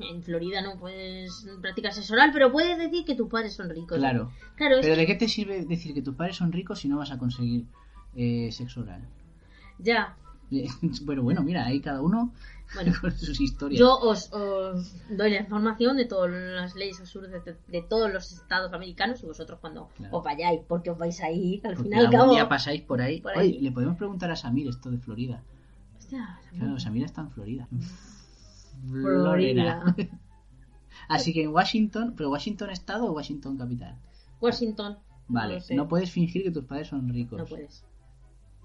En 0.00 0.22
Florida 0.22 0.62
no 0.62 0.78
puedes 0.78 1.44
practicar 1.60 1.92
sexo 1.92 2.12
oral, 2.14 2.30
pero 2.32 2.52
puedes 2.52 2.78
decir 2.78 3.04
que 3.04 3.16
tus 3.16 3.28
padres 3.28 3.54
son 3.54 3.68
ricos. 3.68 3.98
Claro. 3.98 4.30
Claro, 4.54 4.76
Pero 4.80 4.94
que- 4.94 5.00
¿de 5.00 5.06
qué 5.06 5.14
te 5.16 5.26
sirve 5.28 5.64
decir 5.64 5.92
que 5.92 6.02
tus 6.02 6.14
padres 6.14 6.36
son 6.36 6.52
ricos 6.52 6.78
si 6.78 6.88
no 6.88 6.98
vas 6.98 7.10
a 7.10 7.18
conseguir 7.18 7.64
eh, 8.14 8.50
sexo 8.52 8.82
oral? 8.82 9.02
Ya. 9.80 10.16
bueno, 11.02 11.22
bueno, 11.22 11.42
mira, 11.42 11.66
ahí 11.66 11.80
cada 11.80 12.00
uno 12.02 12.32
Bueno, 12.74 12.92
con 13.00 13.12
sus 13.12 13.40
historias. 13.40 13.78
yo 13.80 13.96
os, 13.98 14.32
os 14.32 14.94
doy 15.08 15.30
la 15.30 15.40
información 15.40 15.96
de 15.96 16.04
todas 16.04 16.30
las 16.30 16.74
leyes 16.74 17.00
absurdas 17.00 17.44
de, 17.44 17.56
de 17.66 17.82
todos 17.82 18.12
los 18.12 18.30
estados 18.32 18.72
americanos 18.72 19.22
y 19.22 19.26
vosotros 19.26 19.58
cuando 19.60 19.88
Claro. 19.96 20.18
os 20.18 20.24
vayáis, 20.24 20.60
porque 20.68 20.90
os 20.90 20.98
vais 20.98 21.20
a 21.22 21.30
ir 21.30 21.66
al 21.66 21.74
Porque 21.74 21.88
fin 21.90 21.92
y 21.92 22.00
al 22.00 22.06
algún 22.06 22.20
cabo. 22.20 22.32
día 22.32 22.48
pasáis 22.48 22.82
por 22.82 23.00
ahí. 23.00 23.20
por 23.20 23.32
ahí. 23.36 23.48
Oye, 23.52 23.60
le 23.62 23.72
podemos 23.72 23.96
preguntar 23.96 24.30
a 24.30 24.36
Samir 24.36 24.68
esto 24.68 24.90
de 24.90 24.98
Florida. 24.98 25.42
Hostia, 25.98 26.38
Claro, 26.56 26.78
Samir 26.78 27.04
está 27.04 27.22
en 27.22 27.30
Florida. 27.30 27.68
Florida. 28.90 29.84
Así 31.08 31.32
que 31.32 31.42
en 31.44 31.50
Washington, 31.50 32.14
¿pero 32.16 32.30
Washington 32.30 32.70
estado 32.70 33.06
o 33.06 33.12
Washington 33.12 33.56
capital? 33.56 33.96
Washington. 34.40 34.98
Vale, 35.28 35.60
sé. 35.60 35.74
no 35.74 35.88
puedes 35.88 36.10
fingir 36.10 36.42
que 36.42 36.50
tus 36.50 36.64
padres 36.64 36.88
son 36.88 37.08
ricos. 37.08 37.38
No 37.38 37.46
puedes. 37.46 37.84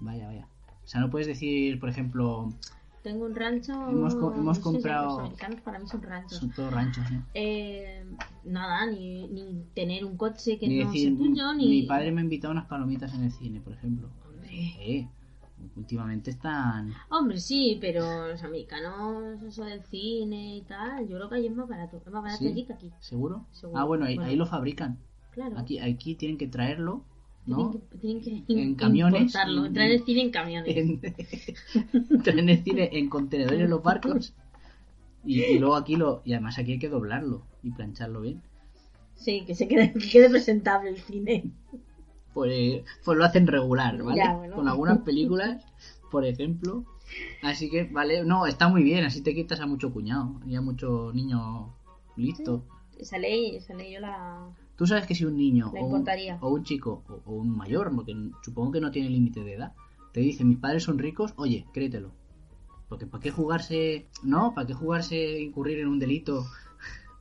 Vaya, 0.00 0.26
vaya. 0.26 0.48
O 0.84 0.86
sea, 0.86 1.00
no 1.00 1.10
puedes 1.10 1.26
decir, 1.26 1.78
por 1.80 1.88
ejemplo, 1.88 2.52
Tengo 3.04 3.26
un 3.26 3.34
rancho. 3.34 3.72
Hemos 3.90 4.14
co- 4.14 4.32
hemos 4.32 4.44
no 4.44 4.54
sé 4.54 4.60
si 4.60 4.64
comprado- 4.64 5.08
Los 5.10 5.18
americanos 5.20 5.60
para 5.60 5.78
mí 5.78 5.86
son 5.86 6.02
ranchos. 6.02 6.38
son 6.38 6.50
todos 6.52 6.72
ranchos. 6.72 7.04
Eh, 7.34 8.02
nada, 8.44 8.86
ni, 8.86 9.28
ni 9.28 9.62
tener 9.74 10.06
un 10.06 10.16
coche 10.16 10.58
que 10.58 10.66
Ni 10.66 10.78
no 10.80 10.86
decir, 10.86 11.10
sea 11.10 11.18
tuyo, 11.18 11.52
ni. 11.52 11.68
mi 11.68 11.82
padre 11.82 12.10
me 12.12 12.22
ha 12.22 12.24
invitado 12.24 12.52
a 12.52 12.56
unas 12.56 12.66
palomitas 12.66 13.12
en 13.14 13.24
el 13.24 13.30
cine, 13.30 13.60
por 13.60 13.74
ejemplo. 13.74 14.08
Hombre. 14.26 14.48
Eh, 14.80 15.08
últimamente 15.76 16.30
están... 16.30 16.94
Hombre, 17.10 17.38
sí, 17.40 17.76
pero 17.78 18.28
los 18.28 18.42
americanos, 18.42 19.42
eso 19.42 19.64
del 19.64 19.82
cine 19.84 20.56
y 20.56 20.62
tal, 20.62 21.06
yo 21.06 21.16
creo 21.18 21.28
que 21.28 21.34
ahí 21.36 21.46
es 21.46 21.54
más 21.54 21.68
barato. 21.68 21.98
Es 21.98 22.06
más 22.10 22.22
barato 22.22 22.38
¿Sí? 22.40 22.48
allí 22.48 22.64
que 22.64 22.72
aquí. 22.72 22.90
¿Seguro? 23.00 23.44
Seguro. 23.52 23.78
Ah, 23.78 23.84
bueno, 23.84 24.06
ahí, 24.06 24.14
Bueno. 24.16 24.30
ahí 24.30 24.36
lo 24.36 24.46
fabrican. 24.46 24.98
Claro. 25.32 25.58
Aquí, 25.58 25.78
aquí 25.78 26.14
tienen 26.14 26.38
que 26.38 26.48
traerlo, 26.48 27.04
¿no? 27.46 27.74
Tienen 28.00 28.22
que, 28.22 28.30
tienen 28.30 28.46
que 28.46 28.62
En 28.62 28.74
camiones, 28.74 29.34
en- 29.34 29.64
entrar 29.66 29.90
en 29.90 30.04
cine 30.04 30.20
en 30.22 30.30
camiones. 30.30 30.76
En, 30.76 31.00
traen 32.22 32.48
el 32.48 32.62
cine 32.64 32.90
en 32.92 33.08
contenedores 33.08 33.60
en 33.60 33.70
los 33.70 33.82
barcos. 33.82 34.34
Y, 35.24 35.42
y 35.42 35.58
luego 35.58 35.76
aquí 35.76 35.96
lo... 35.96 36.22
Y 36.24 36.32
además 36.32 36.58
aquí 36.58 36.72
hay 36.72 36.78
que 36.78 36.88
doblarlo 36.88 37.42
y 37.62 37.70
plancharlo 37.70 38.20
bien. 38.20 38.42
Sí, 39.14 39.44
que 39.46 39.54
se 39.54 39.68
quede, 39.68 39.92
que 39.92 40.08
quede 40.08 40.28
presentable 40.30 40.90
el 40.90 40.98
cine. 40.98 41.44
Pues, 42.34 42.82
pues 43.04 43.16
lo 43.16 43.24
hacen 43.24 43.46
regular, 43.46 44.02
¿vale? 44.02 44.16
Ya, 44.18 44.34
bueno. 44.34 44.56
Con 44.56 44.68
algunas 44.68 44.98
películas, 44.98 45.64
por 46.10 46.24
ejemplo. 46.26 46.84
Así 47.42 47.70
que, 47.70 47.84
vale, 47.84 48.24
no, 48.24 48.46
está 48.46 48.68
muy 48.68 48.82
bien, 48.82 49.04
así 49.04 49.20
te 49.22 49.34
quitas 49.34 49.60
a 49.60 49.66
mucho 49.66 49.92
cuñado 49.92 50.40
y 50.46 50.56
a 50.56 50.60
mucho 50.60 51.12
niño 51.14 51.72
listo. 52.16 52.64
Esa 52.98 53.18
ley, 53.18 53.56
esa 53.56 53.74
ley 53.74 53.92
yo 53.92 54.00
la... 54.00 54.48
Tú 54.76 54.86
sabes 54.86 55.06
que 55.06 55.14
si 55.14 55.24
un 55.24 55.36
niño 55.36 55.70
o 55.74 55.86
un, 55.86 56.06
o 56.40 56.48
un 56.48 56.64
chico 56.64 57.02
o, 57.08 57.30
o 57.30 57.34
un 57.34 57.56
mayor, 57.56 57.94
porque 57.94 58.14
supongo 58.42 58.72
que 58.72 58.80
no 58.80 58.90
tiene 58.90 59.08
límite 59.08 59.44
de 59.44 59.54
edad, 59.54 59.72
te 60.12 60.20
dice 60.20 60.44
mis 60.44 60.58
padres 60.58 60.84
son 60.84 60.98
ricos, 60.98 61.32
oye, 61.36 61.66
créetelo. 61.72 62.12
Porque 62.88 63.06
¿para 63.06 63.22
qué 63.22 63.30
jugarse, 63.30 64.06
no? 64.22 64.54
¿Para 64.54 64.66
qué 64.66 64.74
jugarse 64.74 65.40
incurrir 65.40 65.78
en 65.78 65.88
un 65.88 65.98
delito? 65.98 66.44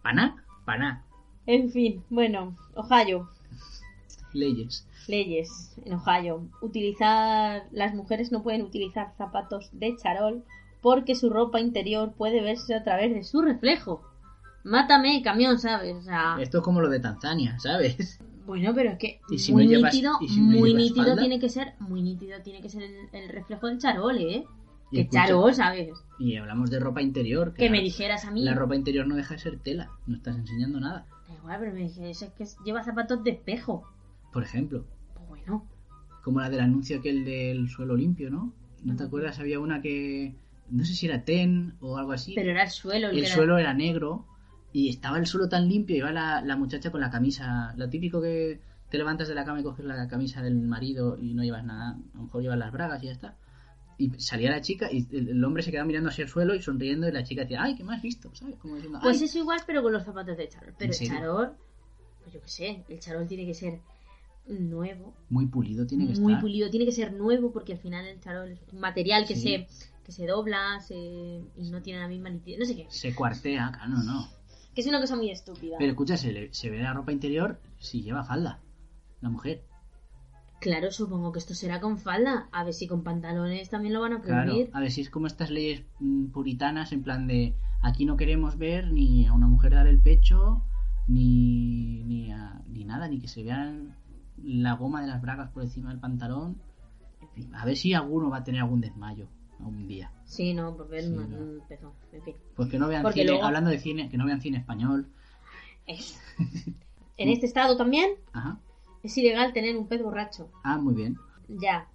¿Para 0.03 0.15
nada? 0.15 0.43
Para 0.65 0.79
nada. 0.79 1.05
En 1.45 1.71
fin, 1.71 2.03
bueno, 2.09 2.55
Ohio, 2.75 3.29
Leyes. 4.33 4.87
leyes 5.07 5.75
en 5.85 5.93
Ohio. 5.93 6.47
Utilizar, 6.61 7.63
las 7.71 7.93
mujeres 7.93 8.31
no 8.31 8.43
pueden 8.43 8.61
utilizar 8.61 9.13
zapatos 9.17 9.69
de 9.73 9.95
charol 9.97 10.43
porque 10.81 11.15
su 11.15 11.29
ropa 11.29 11.59
interior 11.59 12.13
puede 12.13 12.41
verse 12.41 12.75
a 12.75 12.83
través 12.83 13.13
de 13.13 13.23
su 13.23 13.41
reflejo. 13.41 14.03
Mátame, 14.63 15.21
camión, 15.21 15.59
¿sabes? 15.59 15.95
O 15.95 16.01
sea, 16.01 16.37
Esto 16.39 16.59
es 16.59 16.63
como 16.63 16.81
lo 16.81 16.89
de 16.89 16.99
Tanzania, 16.99 17.59
¿sabes? 17.59 18.19
bueno, 18.45 18.73
pero 18.73 18.91
es 18.91 18.97
que 18.97 19.19
¿Y 19.29 19.37
si 19.39 19.51
muy 19.51 19.65
no 19.65 19.71
llevas- 19.71 19.93
nítido, 19.93 20.13
y 20.21 20.29
si 20.29 20.39
no 20.41 20.57
muy 20.59 20.69
llevas 20.69 20.83
nítido 20.83 21.05
falda? 21.05 21.21
tiene 21.21 21.39
que 21.39 21.49
ser, 21.49 21.73
muy 21.79 22.01
nítido 22.01 22.41
tiene 22.41 22.61
que 22.61 22.69
ser 22.69 22.83
el, 22.83 22.95
el 23.11 23.29
reflejo 23.29 23.67
del 23.67 23.77
charol, 23.79 24.17
¿eh? 24.17 24.45
Y 24.91 24.95
Que 24.95 25.01
escucha, 25.01 25.25
charol, 25.27 25.53
¿sabes? 25.53 25.89
Y 26.19 26.35
hablamos 26.37 26.69
de 26.69 26.79
ropa 26.79 27.01
interior. 27.01 27.53
Que 27.53 27.65
la- 27.65 27.71
me 27.71 27.81
dijeras 27.81 28.25
a 28.25 28.31
mí. 28.31 28.43
La 28.43 28.53
ropa 28.53 28.75
interior 28.75 29.07
no 29.07 29.15
deja 29.15 29.33
de 29.33 29.39
ser 29.39 29.59
tela, 29.59 29.89
no 30.07 30.15
estás 30.17 30.37
enseñando 30.37 30.79
nada. 30.79 31.07
Da 31.27 31.33
igual, 31.35 31.57
pero 31.59 31.73
me 31.73 31.79
dijeras 31.81 32.21
es 32.21 32.31
que 32.31 32.45
lleva 32.63 32.83
zapatos 32.83 33.23
de 33.23 33.31
espejo. 33.31 33.83
Por 34.31 34.43
ejemplo, 34.43 34.85
Pues 35.15 35.27
bueno, 35.27 35.65
como 36.23 36.39
la 36.41 36.49
del 36.49 36.59
anuncio 36.61 36.99
aquel 36.99 37.25
del 37.25 37.69
suelo 37.69 37.95
limpio, 37.95 38.29
¿no? 38.29 38.53
¿No 38.83 38.95
te 38.95 39.03
acuerdas? 39.03 39.39
Había 39.39 39.59
una 39.59 39.81
que, 39.81 40.35
no 40.69 40.83
sé 40.85 40.93
si 40.93 41.05
era 41.07 41.23
TEN 41.25 41.73
o 41.79 41.97
algo 41.97 42.11
así. 42.11 42.33
pero 42.35 42.51
era 42.51 42.63
el 42.63 42.69
suelo 42.69 43.09
el, 43.09 43.17
el 43.17 43.25
era- 43.25 43.33
suelo 43.33 43.57
era 43.57 43.73
negro 43.73 44.25
y 44.73 44.89
estaba 44.89 45.19
el 45.19 45.27
suelo 45.27 45.47
tan 45.47 45.69
limpio, 45.69 45.95
iba 45.95 46.11
la, 46.11 46.41
la 46.41 46.57
muchacha 46.57 46.89
con 46.91 46.99
la 46.99 47.11
camisa, 47.11 47.73
lo 47.77 47.89
típico 47.89 48.19
que 48.19 48.59
te 48.89 48.97
levantas 48.97 49.27
de 49.27 49.35
la 49.35 49.45
cama 49.45 49.59
y 49.59 49.63
coges 49.63 49.85
la 49.85 50.07
camisa 50.07 50.41
del 50.41 50.55
marido 50.55 51.17
y 51.19 51.33
no 51.35 51.43
llevas 51.43 51.63
nada, 51.63 51.91
a 51.91 52.17
lo 52.17 52.23
mejor 52.23 52.41
llevas 52.41 52.57
las 52.57 52.71
bragas 52.71 53.01
y 53.03 53.05
ya 53.05 53.11
está. 53.11 53.37
Y 53.99 54.09
salía 54.17 54.49
la 54.49 54.61
chica 54.61 54.91
y 54.91 55.07
el, 55.15 55.43
hombre 55.43 55.61
se 55.61 55.69
quedaba 55.69 55.85
mirando 55.85 56.09
hacia 56.09 56.23
el 56.23 56.29
suelo 56.29 56.55
y 56.55 56.61
sonriendo 56.61 57.07
y 57.07 57.11
la 57.11 57.23
chica 57.23 57.41
decía, 57.43 57.61
ay, 57.61 57.75
¿qué 57.75 57.83
has 57.87 58.01
visto? 58.01 58.33
¿Sabes? 58.33 58.55
Como 58.57 58.75
diciendo, 58.75 58.99
Pues 59.01 59.21
eso 59.21 59.37
igual, 59.37 59.61
pero 59.67 59.83
con 59.83 59.93
los 59.93 60.03
zapatos 60.03 60.35
de 60.35 60.49
charol. 60.49 60.73
Pero 60.77 60.91
¿En 60.91 61.01
el 61.01 61.07
charol, 61.07 61.53
pues 62.21 62.33
yo 62.33 62.41
qué 62.41 62.47
sé, 62.49 62.83
el 62.89 62.99
charol 62.99 63.27
tiene 63.27 63.45
que 63.45 63.53
ser 63.53 63.79
nuevo, 64.47 65.13
Muy 65.29 65.45
pulido 65.45 65.85
tiene 65.85 66.07
que 66.07 66.19
muy 66.19 66.33
estar. 66.33 66.41
pulido, 66.41 66.69
tiene 66.69 66.85
que 66.85 66.91
ser 66.91 67.13
nuevo 67.13 67.51
porque 67.51 67.73
al 67.73 67.79
final 67.79 68.05
el 68.07 68.19
charol 68.19 68.49
es 68.49 68.59
un 68.73 68.79
material 68.79 69.25
que 69.27 69.35
Sí. 69.35 69.41
se 69.41 69.67
que 70.03 70.11
se 70.11 70.27
dobla 70.27 70.81
se, 70.81 70.95
y 70.95 71.69
no 71.71 71.81
tiene 71.81 71.99
la 71.99 72.09
misma 72.09 72.29
nitidez, 72.29 72.59
no 72.59 72.65
sé 72.65 72.75
qué. 72.75 72.85
Se 72.89 73.15
cuartea, 73.15 73.71
claro, 73.71 73.89
no, 73.89 74.03
no. 74.03 74.27
Que 74.73 74.81
es 74.81 74.87
una 74.87 74.99
cosa 74.99 75.15
muy 75.15 75.29
estúpida. 75.29 75.75
Pero 75.77 75.91
escucha, 75.91 76.17
se, 76.17 76.31
le- 76.31 76.53
se 76.53 76.69
ve 76.69 76.79
la 76.81 76.93
ropa 76.93 77.11
interior 77.11 77.59
si 77.79 78.01
lleva 78.01 78.23
falda, 78.23 78.59
la 79.21 79.29
mujer. 79.29 79.63
Claro, 80.59 80.91
supongo 80.91 81.31
que 81.31 81.39
esto 81.39 81.53
será 81.53 81.79
con 81.81 81.97
falda. 81.97 82.47
A 82.51 82.63
ver 82.63 82.73
si 82.73 82.87
con 82.87 83.03
pantalones 83.03 83.69
también 83.69 83.93
lo 83.93 84.01
van 84.01 84.13
a 84.13 84.21
Claro, 84.21 84.45
prohibir. 84.51 84.69
a 84.73 84.79
ver 84.79 84.91
si 84.91 85.01
es 85.01 85.09
como 85.09 85.27
estas 85.27 85.49
leyes 85.51 85.83
mm, 85.99 86.27
puritanas 86.27 86.91
en 86.93 87.03
plan 87.03 87.27
de 87.27 87.53
aquí 87.81 88.05
no 88.05 88.15
queremos 88.15 88.57
ver 88.57 88.91
ni 88.91 89.27
a 89.27 89.33
una 89.33 89.47
mujer 89.47 89.73
dar 89.73 89.87
el 89.87 89.99
pecho, 89.99 90.63
ni, 91.07 92.03
ni, 92.05 92.31
a- 92.31 92.61
ni 92.67 92.85
nada, 92.85 93.07
ni 93.09 93.19
que 93.19 93.27
se 93.27 93.43
vean 93.43 93.95
la 94.41 94.73
goma 94.73 95.01
de 95.01 95.07
las 95.07 95.21
bragas 95.21 95.49
por 95.51 95.63
encima 95.63 95.89
del 95.89 95.99
pantalón. 95.99 96.57
En 97.21 97.29
fin, 97.29 97.55
a 97.55 97.65
ver 97.65 97.75
si 97.77 97.93
alguno 97.93 98.29
va 98.29 98.37
a 98.37 98.43
tener 98.43 98.61
algún 98.61 98.81
desmayo 98.81 99.27
algún 99.69 99.87
día. 99.87 100.11
Sí, 100.25 100.53
no, 100.53 100.75
porque 100.75 101.01
Sí, 101.01 101.05
es 101.07 101.11
no. 101.11 101.21
un 101.21 101.61
pezón. 101.67 101.91
En 102.11 102.23
fin, 102.23 102.35
Pues 102.55 102.69
que 102.69 102.79
no 102.79 102.87
vean 102.87 103.01
Porque 103.03 103.21
cine, 103.21 103.31
luego- 103.31 103.45
hablando 103.45 103.69
de 103.69 103.79
cine, 103.79 104.09
que 104.09 104.17
no 104.17 104.25
vean 104.25 104.41
cine 104.41 104.57
español. 104.57 105.07
eso. 105.85 106.15
en 107.17 107.29
este 107.29 107.45
estado 107.45 107.77
también 107.77 108.11
Ajá. 108.33 108.57
es 109.03 109.17
ilegal 109.17 109.53
tener 109.53 109.75
un 109.77 109.87
pez 109.87 110.01
borracho. 110.01 110.49
Ah, 110.63 110.77
muy 110.77 110.93
bien. 110.93 111.17
Ya, 111.47 111.87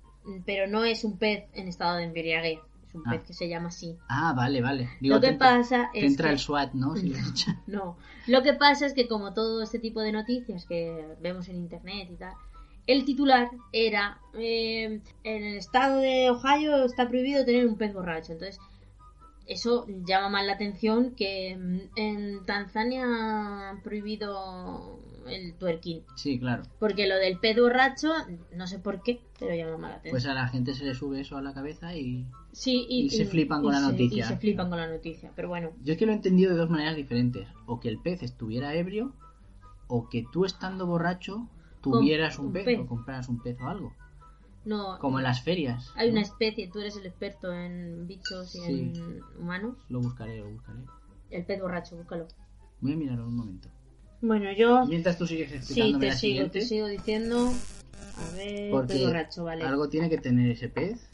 pero 0.47 0.67
no 0.67 0.85
es 0.85 1.05
un 1.05 1.17
pez 1.19 1.45
en 1.55 1.69
estado 1.69 1.97
de 1.97 2.05
embriaguez. 2.05 2.61
Es 2.87 2.95
un 2.95 3.03
Ah. 3.07 3.11
pez 3.13 3.23
que 3.25 3.33
se 3.35 3.49
llama 3.49 3.69
así. 3.69 3.97
Ah, 4.09 4.33
vale, 4.35 4.61
vale. 4.63 4.89
Digo, 5.01 5.17
Lo 5.17 5.21
que 5.21 5.29
te 5.29 5.35
pasa 5.35 5.91
te 5.93 5.99
es 6.01 6.05
entra 6.13 6.29
que... 6.29 6.33
el 6.35 6.39
SWAT, 6.39 6.73
¿no? 6.75 6.97
Si. 6.97 7.13
No, 7.67 7.97
lo 8.27 8.43
que 8.43 8.53
pasa 8.55 8.87
es 8.87 8.95
que 8.95 9.09
como 9.09 9.33
todo 9.35 9.63
este 9.63 9.79
tipo 9.79 10.01
de 10.01 10.13
noticias 10.13 10.65
que 10.67 11.07
vemos 11.21 11.49
en 11.49 11.57
internet 11.57 12.09
y 12.11 12.17
tal, 12.17 12.33
el 12.89 13.05
titular 13.05 13.51
era 13.73 14.19
eh, 14.35 15.01
en 15.23 15.45
el 15.45 15.57
estado 15.57 16.01
de 16.01 16.31
Ohio 16.31 16.85
está 16.85 17.09
prohibido 17.09 17.45
tener 17.45 17.67
un 17.69 17.77
pez 17.77 17.95
borracho. 17.95 18.33
Entonces, 18.33 18.59
eso 19.47 19.87
llama 20.05 20.29
más 20.31 20.47
la 20.47 20.55
atención 20.55 21.13
que 21.15 21.57
mm, 21.57 21.79
en 21.97 22.45
Tanzania 22.47 23.05
han 23.71 23.83
prohibido 23.83 24.99
el 25.29 25.53
twerking. 25.55 26.03
Sí, 26.17 26.39
claro. 26.39 26.63
Porque 26.79 27.07
lo 27.07 27.17
del 27.17 27.39
pez 27.39 27.59
borracho, 27.61 28.11
no 28.55 28.67
sé 28.67 28.79
por 28.79 29.03
qué, 29.03 29.21
pero 29.39 29.55
llama 29.55 29.77
mala 29.77 29.95
atención. 29.97 30.13
Pues 30.13 30.27
a 30.27 30.33
la 30.35 30.49
gente 30.49 30.75
se 30.75 30.85
le 30.85 30.95
sube 30.95 31.21
eso 31.21 31.37
a 31.37 31.43
la 31.43 31.53
cabeza 31.53 31.95
y... 31.95 32.25
sí, 32.53 32.87
y, 32.89 33.05
y 33.07 33.11
se 33.11 33.27
flipan 33.27 33.63
con 33.63 33.73
la 33.73 33.81
se- 33.81 33.93
noticia. 33.93 34.25
Y 34.25 34.29
se 34.29 34.37
flipan 34.39 34.71
con 34.71 34.79
la 34.79 34.87
noticia, 34.89 35.31
pero 35.37 35.49
bueno. 35.49 35.73
Yo 35.85 35.93
es 35.93 35.99
que 35.99 36.07
lo 36.07 36.13
he 36.13 36.15
entendido 36.17 36.53
de 36.53 36.57
dos 36.59 36.71
maneras 36.71 36.97
diferentes. 36.97 37.47
O 37.67 37.81
que 37.81 37.89
el 37.91 37.99
pez 37.99 38.23
estuviera 38.23 38.75
ebrio, 38.75 39.13
o 39.89 40.09
que 40.09 40.25
tú 40.33 40.47
estando 40.47 40.87
borracho 40.87 41.47
tuvieras 41.81 42.39
un, 42.39 42.47
un 42.47 42.53
pez, 42.53 42.65
pez. 42.65 42.81
o 42.81 42.87
compraras 42.87 43.29
un 43.29 43.41
pez 43.43 43.57
o 43.61 43.67
algo. 43.69 43.93
No, 44.65 44.99
Como 44.99 45.19
en 45.19 45.25
las 45.25 45.43
ferias. 45.43 45.93
hay 45.97 46.09
¿no? 46.09 46.13
una 46.13 46.23
especie, 46.23 46.69
tú 46.71 46.81
eres 46.81 46.97
el 46.97 47.07
experto 47.07 47.53
en 47.53 48.07
bichos 48.07 48.55
y 48.55 48.59
Sí. 48.61 48.93
en 48.97 49.23
humanos. 49.39 49.77
Lo 49.89 50.01
buscaré, 50.01 50.39
lo 50.39 50.51
buscaré. 50.51 50.81
El 51.31 51.45
pez 51.47 51.61
borracho, 51.61 51.97
búscalo. 51.97 52.27
Voy 52.81 52.93
a 52.93 52.97
mirarlo 52.97 53.27
un 53.27 53.37
momento. 53.37 53.69
Bueno, 54.21 54.51
yo 54.53 54.85
Mientras 54.87 55.17
tú 55.17 55.27
sigues 55.27 55.51
sí 55.51 55.57
explicándome 55.57 56.07
te 56.07 56.11
la 56.11 56.17
sigo, 56.17 56.31
siguiente, 56.33 56.59
te 56.61 56.65
sigo 56.67 56.87
diciendo. 56.89 57.51
A 58.19 58.35
ver, 58.37 58.71
porque 58.73 58.95
pez 58.95 59.07
borracho, 59.07 59.45
vale. 59.45 59.65
algo 59.65 59.89
tiene 59.89 60.11
que 60.11 60.19
tener 60.19 60.51
ese 60.51 60.69
pez. 60.69 61.09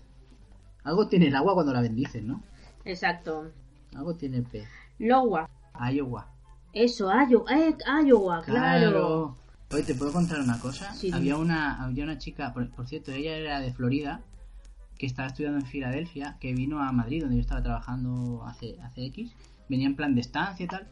Algo 0.85 1.07
tiene 1.09 1.29
el 1.29 1.37
agua 1.37 1.55
cuando 1.55 1.72
la 1.72 1.81
bendicen, 1.83 2.27
¿no? 2.27 2.42
Exacto. 2.85 3.50
Algo 3.94 4.14
tiene 4.14 4.38
el 4.38 4.44
pez. 4.44 4.66
Lowa. 4.98 5.48
Iowa. 5.92 6.29
Eso, 6.72 7.11
Iowa, 7.12 7.44
eh, 7.53 7.77
Iowa, 8.05 8.42
claro. 8.42 9.37
Oye, 9.74 9.82
¿te 9.82 9.94
puedo 9.96 10.12
contar 10.12 10.40
una 10.40 10.60
cosa? 10.60 10.94
Sí, 10.94 11.10
había 11.12 11.37
una 11.37 11.82
había 11.84 12.04
una 12.04 12.16
chica, 12.18 12.52
por, 12.54 12.70
por 12.70 12.87
cierto, 12.87 13.10
ella 13.10 13.37
era 13.37 13.58
de 13.58 13.72
Florida, 13.72 14.22
que 14.96 15.06
estaba 15.06 15.26
estudiando 15.26 15.58
en 15.58 15.66
Filadelfia, 15.66 16.37
que 16.40 16.54
vino 16.54 16.80
a 16.80 16.92
Madrid, 16.92 17.22
donde 17.22 17.34
yo 17.37 17.40
estaba 17.40 17.60
trabajando 17.60 18.44
hace, 18.46 18.80
hace 18.82 19.04
X. 19.06 19.34
Venía 19.68 19.88
en 19.88 19.96
plan 19.96 20.14
de 20.14 20.20
estancia 20.20 20.64
y 20.64 20.68
tal. 20.68 20.87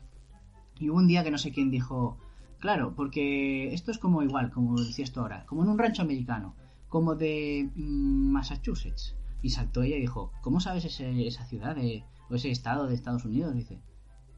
Y 0.81 0.91
hubo 0.91 0.99
un 0.99 1.07
día 1.07 1.23
que 1.23 1.31
no 1.31 1.39
sé 1.39 1.53
quién 1.53 1.71
dijo, 1.71 2.19
claro, 2.59 2.95
porque 2.97 3.73
esto 3.73 3.93
es 3.93 3.99
como 3.99 4.25
igual, 4.25 4.51
como 4.51 4.81
decías 4.83 5.13
tú 5.13 5.21
ahora, 5.21 5.47
como 5.47 5.63
en 5.63 5.69
un 5.69 5.79
rancho 5.79 6.03
americano, 6.03 6.57
como 6.89 7.15
de 7.15 7.71
mm, 7.77 8.33
Massachusetts. 8.33 9.15
Y 9.43 9.51
saltó 9.51 9.83
ella 9.85 9.95
y 9.97 10.01
dijo, 10.01 10.33
¿cómo 10.41 10.59
sabes 10.59 10.85
ese- 10.85 11.25
esa 11.29 11.45
ciudad 11.45 11.77
de, 11.77 12.03
o 12.29 12.35
ese 12.35 12.51
estado 12.51 12.89
de 12.89 12.95
Estados 12.95 13.25
Unidos? 13.25 13.55
Dice, 13.55 13.81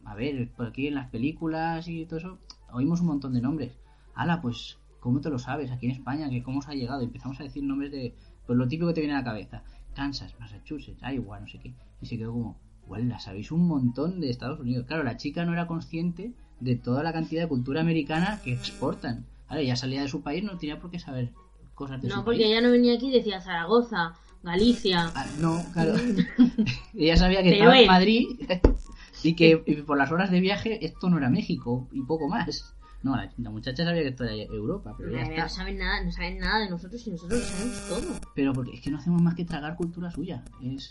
a 0.05 0.15
ver, 0.15 0.51
por 0.55 0.67
aquí 0.67 0.87
en 0.87 0.97
las 0.97 1.09
películas 1.09 1.89
y 1.89 2.05
todo 2.05 2.19
eso, 2.19 2.39
oímos 2.71 3.01
un 3.01 3.07
montón 3.07 3.33
de 3.33 3.41
nombres. 3.41 3.73
Ala, 4.15 4.41
pues, 4.41 4.79
¿cómo 5.01 5.21
te 5.21 5.31
lo 5.31 5.39
sabes 5.39 5.71
aquí 5.71 5.87
en 5.87 5.93
España? 5.93 6.29
que 6.31 6.43
¿Cómo 6.43 6.59
os 6.61 6.69
ha 6.69 6.75
llegado? 6.75 7.03
Y 7.03 7.07
empezamos 7.07 7.39
a 7.41 7.45
decir 7.45 7.63
nombres 7.63 7.91
de, 7.93 8.15
pues 8.47 8.59
lo 8.59 8.67
típico 8.69 8.89
que 8.89 8.95
te 8.95 9.01
viene 9.01 9.15
a 9.15 9.19
la 9.19 9.25
cabeza. 9.25 9.63
Kansas, 9.95 10.35
Massachusetts, 10.41 11.03
Iowa, 11.03 11.41
no 11.41 11.47
sé 11.47 11.59
qué. 11.59 11.75
Y 12.01 12.07
se 12.07 12.19
quedó 12.19 12.33
como, 12.33 12.57
la 12.91 13.19
sabéis 13.21 13.53
un 13.53 13.67
montón 13.67 14.21
de 14.21 14.31
Estados 14.31 14.61
Unidos. 14.61 14.87
Claro, 14.87 15.03
la 15.05 15.17
chica 15.17 15.45
no 15.45 15.53
era 15.53 15.67
consciente 15.67 16.33
de 16.61 16.77
toda 16.77 17.03
la 17.03 17.13
cantidad 17.13 17.43
de 17.43 17.49
cultura 17.49 17.81
americana 17.81 18.41
que 18.43 18.53
exportan. 18.53 19.27
Ahora, 19.49 19.63
ya 19.63 19.77
salía 19.77 20.03
de 20.03 20.09
su 20.09 20.23
país, 20.23 20.43
no 20.43 20.57
tenía 20.59 20.81
por 20.81 20.91
qué 20.91 20.99
saber 20.99 21.31
cosas 21.75 22.01
de 22.03 22.09
No, 22.09 22.17
su 22.17 22.25
porque 22.25 22.41
país. 22.41 22.51
ella 22.51 22.61
no 22.61 22.71
venía 22.71 22.95
aquí 22.95 23.09
y 23.09 23.13
decía 23.13 23.41
Zaragoza, 23.41 24.15
Galicia. 24.43 25.11
Ah, 25.15 25.27
no, 25.41 25.65
claro. 25.73 25.95
Ella 26.95 27.17
sabía 27.17 27.43
que 27.43 27.51
estaba 27.55 27.79
en 27.81 27.87
Madrid 27.87 28.29
y 29.23 29.35
que 29.35 29.63
y 29.67 29.75
por 29.83 29.97
las 29.97 30.13
horas 30.13 30.31
de 30.31 30.41
viaje 30.41 30.85
esto 30.85 31.09
no 31.09 31.17
era 31.19 31.31
México 31.31 31.89
y 31.93 32.03
poco 32.03 32.29
más. 32.29 32.75
No, 33.05 33.15
la, 33.17 33.31
la 33.37 33.51
muchacha 33.51 33.85
sabía 33.85 34.03
que 34.03 34.09
esto 34.09 34.25
era 34.25 34.33
Europa, 34.35 34.95
pero 34.99 35.13
ya 35.13 35.23
está. 35.23 35.43
no 35.43 35.49
saben 35.49 35.79
nada, 35.79 36.03
no 36.03 36.11
saben 36.11 36.39
nada 36.39 36.61
de 36.65 36.71
nosotros 36.71 37.07
y 37.07 37.11
nosotros 37.11 37.39
lo 37.41 37.47
sabemos 37.47 37.89
todo. 37.89 38.21
Pero 38.35 38.53
porque 38.55 38.73
es 38.73 38.81
que 38.81 38.91
no 38.91 38.99
hacemos 38.99 39.21
más 39.23 39.35
que 39.37 39.45
tragar 39.45 39.77
cultura 39.77 40.11
suya. 40.11 40.43
Es 40.63 40.91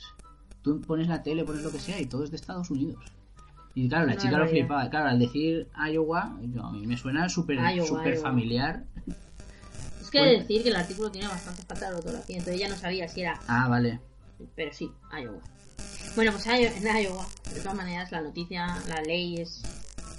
Tú 0.62 0.80
pones 0.80 1.08
la 1.10 1.22
tele, 1.24 1.44
pones 1.44 1.62
lo 1.64 1.72
que 1.72 1.80
sea 1.80 2.00
y 2.00 2.06
todo 2.06 2.24
es 2.24 2.30
de 2.30 2.38
Estados 2.38 2.70
Unidos. 2.72 3.04
Y 3.76 3.90
claro, 3.90 4.06
la 4.06 4.16
chica 4.16 4.38
lo 4.38 4.48
flipaba. 4.48 4.90
Claro, 4.90 5.10
al 5.10 5.20
decir 5.20 5.68
Iowa, 5.92 6.38
yo- 6.42 6.64
a 6.64 6.72
mí 6.72 6.86
me 6.88 6.96
suena 6.96 7.28
súper 7.28 7.58
Iowa. 7.76 8.04
familiar. 8.22 8.86
Es 10.00 10.10
que 10.12 10.22
decir 10.24 10.62
que 10.64 10.70
el 10.70 10.76
artículo 10.76 11.10
tiene 11.12 11.28
bastante 11.28 11.64
falta 11.64 11.90
de 11.90 11.96
ortografía, 11.98 12.38
entonces 12.38 12.62
ella 12.62 12.70
no 12.70 12.76
sabía 12.78 13.08
si 13.08 13.22
era, 13.22 13.40
Ah, 13.48 13.68
vale. 13.68 14.00
pero 14.56 14.72
sí, 14.72 14.92
Iowa. 15.20 15.42
Bueno, 16.16 16.32
pues 16.32 16.46
en 16.46 16.84
Iowa, 16.84 17.26
de 17.54 17.60
todas 17.60 17.76
maneras, 17.76 18.12
la 18.12 18.22
noticia, 18.22 18.78
la 18.88 19.02
ley 19.02 19.42
es 19.42 19.64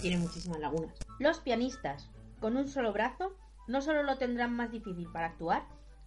tiene 0.04 0.18
muchísimas 0.18 0.60
lagunas. 0.60 1.02
Los 1.18 1.38
pianistas, 1.40 2.10
con 2.38 2.58
un 2.58 2.68
solo 2.68 2.92
brazo, 2.92 3.32
no 3.66 3.80
solo 3.80 4.02
lo 4.02 4.18
tendrán 4.18 4.54
más 4.54 4.70
difícil 4.70 5.08
para 5.10 5.28
actuar, 5.28 5.62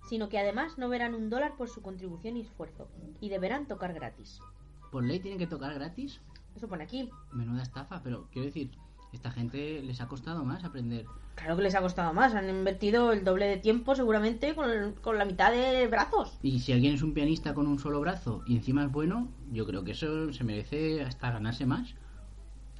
sino 0.07 0.29
que 0.29 0.37
además 0.37 0.77
no 0.77 0.87
verán 0.87 1.15
un 1.15 1.31
dólar 1.31 1.55
por 1.57 1.67
su 1.67 1.81
contribución 1.81 2.37
y 2.37 2.41
esfuerzo, 2.41 2.87
y 3.19 3.29
deberán 3.29 3.65
tocar 3.65 3.95
gratis. 3.95 4.39
Por 4.91 5.03
ley 5.03 5.19
tienen 5.19 5.39
que 5.39 5.47
tocar 5.47 5.73
gratis. 5.73 6.21
Eso 6.55 6.67
pone 6.67 6.83
aquí. 6.83 7.09
Menuda 7.31 7.63
estafa, 7.63 8.03
pero 8.03 8.27
quiero 8.31 8.45
decir, 8.45 8.69
esta 9.13 9.31
gente 9.31 9.81
les 9.81 9.99
ha 9.99 10.07
costado 10.07 10.45
más 10.45 10.63
aprender. 10.63 11.05
Claro 11.33 11.55
que 11.57 11.63
les 11.63 11.73
ha 11.73 11.81
costado 11.81 12.13
más, 12.13 12.35
han 12.35 12.47
invertido 12.51 13.11
el 13.13 13.23
doble 13.23 13.47
de 13.47 13.57
tiempo 13.57 13.95
seguramente 13.95 14.53
con, 14.53 14.69
el- 14.69 14.93
con 15.01 15.17
la 15.17 15.25
mitad 15.25 15.51
de 15.51 15.87
brazos. 15.87 16.37
Y 16.43 16.59
si 16.59 16.71
alguien 16.71 16.93
es 16.93 17.01
un 17.01 17.15
pianista 17.15 17.55
con 17.55 17.65
un 17.65 17.79
solo 17.79 17.99
brazo 17.99 18.43
y 18.45 18.55
encima 18.57 18.83
es 18.85 18.91
bueno, 18.91 19.27
yo 19.51 19.65
creo 19.65 19.83
que 19.83 19.91
eso 19.93 20.31
se 20.33 20.43
merece 20.43 21.01
hasta 21.01 21.31
ganarse 21.31 21.65
más. 21.65 21.95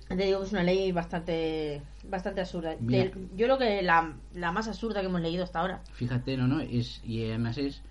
Te 0.08 0.16
digo 0.16 0.40
que 0.40 0.46
es 0.46 0.52
una 0.54 0.64
ley 0.64 0.92
bastante 0.92 1.82
bastante 2.10 2.42
absurda. 2.42 2.76
Mira. 2.80 3.12
Yo 3.36 3.46
creo 3.46 3.58
que 3.58 3.82
la, 3.82 4.14
la 4.34 4.52
más 4.52 4.68
absurda 4.68 5.02
que 5.02 5.08
hemos 5.08 5.22
leído 5.22 5.44
hasta 5.44 5.60
ahora. 5.60 5.82
Fíjate, 5.94 6.38
no, 6.38 6.48
no, 6.48 6.60
es, 6.62 7.02
y 7.04 7.26
además 7.26 7.58
es 7.58 7.82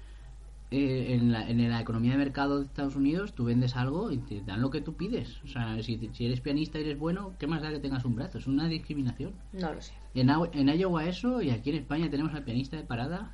eh, 0.71 1.15
en, 1.15 1.31
la, 1.31 1.49
en 1.49 1.69
la 1.71 1.81
economía 1.81 2.13
de 2.13 2.19
mercado 2.19 2.59
de 2.59 2.65
Estados 2.67 2.97
Unidos, 2.97 3.35
tú 3.35 3.45
vendes 3.45 3.77
algo 3.77 4.11
y 4.11 4.19
te 4.19 4.41
dan 4.41 4.63
lo 4.63 4.71
que 4.71 4.81
tú 4.81 4.95
pides. 4.95 5.43
O 5.45 5.49
sea, 5.49 5.81
si, 5.83 6.11
si 6.13 6.27
eres 6.27 6.41
pianista 6.41 6.79
y 6.79 6.83
eres 6.83 6.99
bueno, 6.99 7.35
¿qué 7.39 7.47
más 7.47 7.63
da 7.63 7.71
que 7.71 7.79
tengas 7.79 8.05
un 8.05 8.17
brazo? 8.17 8.39
Es 8.39 8.47
una 8.47 8.67
discriminación. 8.67 9.35
No 9.53 9.73
lo 9.75 9.81
sé. 9.83 9.93
En, 10.15 10.31
en 10.31 10.69
Iowa 10.69 11.05
eso, 11.05 11.43
y 11.43 11.51
aquí 11.51 11.71
en 11.71 11.77
España 11.77 12.11
tenemos 12.11 12.35
al 12.35 12.45
pianista 12.45 12.77
de 12.77 12.83
parada 12.85 13.31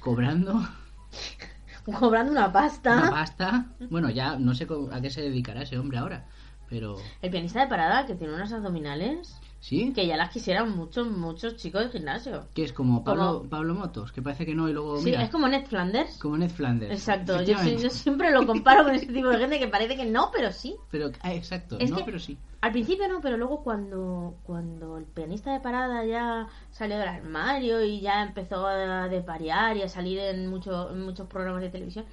cobrando 0.00 0.62
Cobrando 1.84 2.32
una 2.32 2.52
pasta. 2.52 2.96
una 2.96 3.10
pasta. 3.10 3.66
Bueno, 3.90 4.10
ya 4.10 4.36
no 4.38 4.54
sé 4.54 4.66
a 4.90 5.00
qué 5.00 5.10
se 5.10 5.22
dedicará 5.22 5.62
ese 5.62 5.78
hombre 5.78 5.98
ahora, 5.98 6.26
pero 6.68 6.96
El 7.22 7.30
pianista 7.30 7.60
de 7.60 7.66
parada 7.68 8.06
que 8.06 8.14
tiene 8.14 8.34
unas 8.34 8.52
abdominales 8.52 9.40
sí, 9.60 9.92
que 9.92 10.06
ya 10.06 10.16
las 10.16 10.30
quisieran 10.30 10.76
muchos, 10.76 11.08
muchos 11.10 11.56
chicos 11.56 11.80
del 11.82 11.90
gimnasio. 11.90 12.46
que 12.54 12.62
es 12.64 12.72
como 12.72 13.02
Pablo, 13.04 13.38
Como- 13.38 13.50
Pablo 13.50 13.74
Motos, 13.74 14.12
que 14.12 14.22
parece 14.22 14.46
que 14.46 14.54
no 14.54 14.68
y 14.68 14.72
luego 14.72 14.98
Sí, 14.98 15.06
mira, 15.06 15.22
es 15.22 15.30
como 15.30 15.48
Ned 15.48 15.64
Flanders. 15.66 16.18
como 16.18 16.36
Ned 16.38 16.50
Flanders. 16.50 16.92
Exacto, 16.92 17.42
yo, 17.42 17.56
siempre 17.90 18.30
lo 18.30 18.46
comparo 18.46 18.84
con 18.84 18.94
ese 18.94 19.06
tipo 19.06 19.28
de 19.28 19.38
gente 19.38 19.58
que 19.58 19.68
parece 19.68 19.96
que 19.96 20.04
no, 20.06 20.30
pero 20.32 20.52
sí. 20.52 20.76
Pero, 20.90 21.10
ah, 21.22 21.34
exacto, 21.34 21.78
Es 21.78 21.90
no, 21.90 21.96
que- 21.98 22.04
pero 22.04 22.18
sí. 22.18 22.38
Al 22.62 22.72
principio 22.72 23.06
no, 23.08 23.20
pero 23.20 23.36
luego 23.36 23.62
cuando, 23.62 24.34
cuando 24.42 24.96
el 24.98 25.04
pianista 25.04 25.52
de 25.52 25.60
parada 25.60 26.04
ya 26.04 26.48
salió 26.72 26.98
del 26.98 27.06
armario 27.08 27.82
y 27.84 28.00
ya 28.00 28.22
empezó 28.22 28.66
a 28.66 29.08
desvariar 29.08 29.76
y 29.76 29.82
a 29.82 29.88
salir 29.88 30.18
en, 30.18 30.48
mucho- 30.48 30.90
en 30.90 31.02
muchos 31.02 31.28
programas 31.28 31.62
de 31.62 31.68
televisión, 31.70 32.06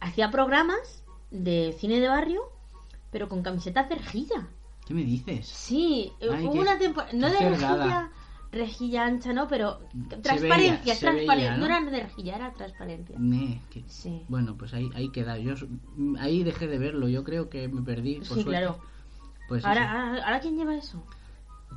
hacía 0.00 0.30
programas 0.30 1.04
de 1.30 1.74
cine 1.78 2.00
de 2.00 2.08
barrio, 2.08 2.42
pero 3.14 3.28
con 3.28 3.44
camiseta 3.44 3.84
de 3.84 3.94
rejilla. 3.94 4.48
¿Qué 4.84 4.92
me 4.92 5.04
dices? 5.04 5.46
Sí, 5.46 6.12
Ay, 6.20 6.46
hubo 6.46 6.60
una 6.60 6.76
temporada, 6.76 7.12
no 7.16 7.30
de 7.30 7.38
rejilla, 7.48 8.10
rejilla 8.50 9.04
ancha, 9.06 9.32
no, 9.32 9.46
pero 9.46 9.78
Se 10.10 10.16
transparencia, 10.16 10.80
veía, 10.80 10.82
transparencia, 10.98 11.34
veía, 11.36 11.50
no 11.52 11.58
¿no? 11.58 11.66
era 11.66 11.90
de 11.92 12.00
rejilla, 12.02 12.34
era 12.34 12.52
transparencia. 12.54 13.16
Ne, 13.16 13.62
que- 13.70 13.84
Sí. 13.86 14.24
Bueno, 14.28 14.56
pues 14.58 14.74
ahí, 14.74 14.90
ahí 14.96 15.10
queda. 15.10 15.38
Yo 15.38 15.54
ahí 16.18 16.42
dejé 16.42 16.66
de 16.66 16.78
verlo. 16.78 17.06
Yo 17.08 17.22
creo 17.22 17.48
que 17.48 17.68
me 17.68 17.82
perdí. 17.82 18.16
Por 18.16 18.24
Sí, 18.26 18.32
suerte. 18.34 18.50
claro. 18.50 18.80
Pues 19.48 19.64
Ahora, 19.64 20.08
ahora, 20.08 20.24
¿ahora 20.24 20.40
quién 20.40 20.56
lleva 20.56 20.74
eso? 20.74 21.04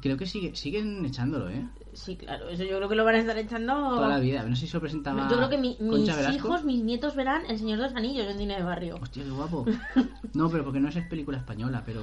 Creo 0.02 0.16
que 0.18 0.26
sigue, 0.28 0.56
siguen 0.56 1.04
echándolo, 1.06 1.50
¿eh? 1.50 1.68
Sí, 1.94 2.16
claro, 2.16 2.50
eso 2.50 2.64
yo 2.64 2.78
creo 2.78 2.88
que 2.88 2.96
lo 2.96 3.04
van 3.04 3.16
a 3.16 3.20
estar 3.20 3.38
echando. 3.38 3.74
Toda 3.96 4.08
la 4.08 4.20
vida. 4.20 4.44
No 4.44 4.56
sé 4.56 4.62
si 4.62 4.68
se 4.68 4.78
lo 4.78 4.82
presentaba. 4.82 5.28
Yo 5.30 5.36
creo 5.38 5.50
que 5.50 5.58
mi- 5.58 5.76
mis 5.80 6.06
Velasco. 6.06 6.34
hijos, 6.34 6.64
mis 6.64 6.84
nietos 6.84 7.16
verán 7.16 7.44
El 7.50 7.58
Señor 7.58 7.78
de 7.80 7.86
los 7.86 7.96
Anillos 7.96 8.28
en 8.28 8.38
Cine 8.38 8.58
de 8.58 8.64
Barrio. 8.64 8.98
Hostia, 9.02 9.24
qué 9.24 9.30
guapo. 9.32 9.66
No, 10.34 10.50
pero 10.50 10.64
porque 10.64 10.80
no 10.80 10.90
es 10.90 10.96
película 11.08 11.40
española, 11.40 11.82
pero 11.86 12.02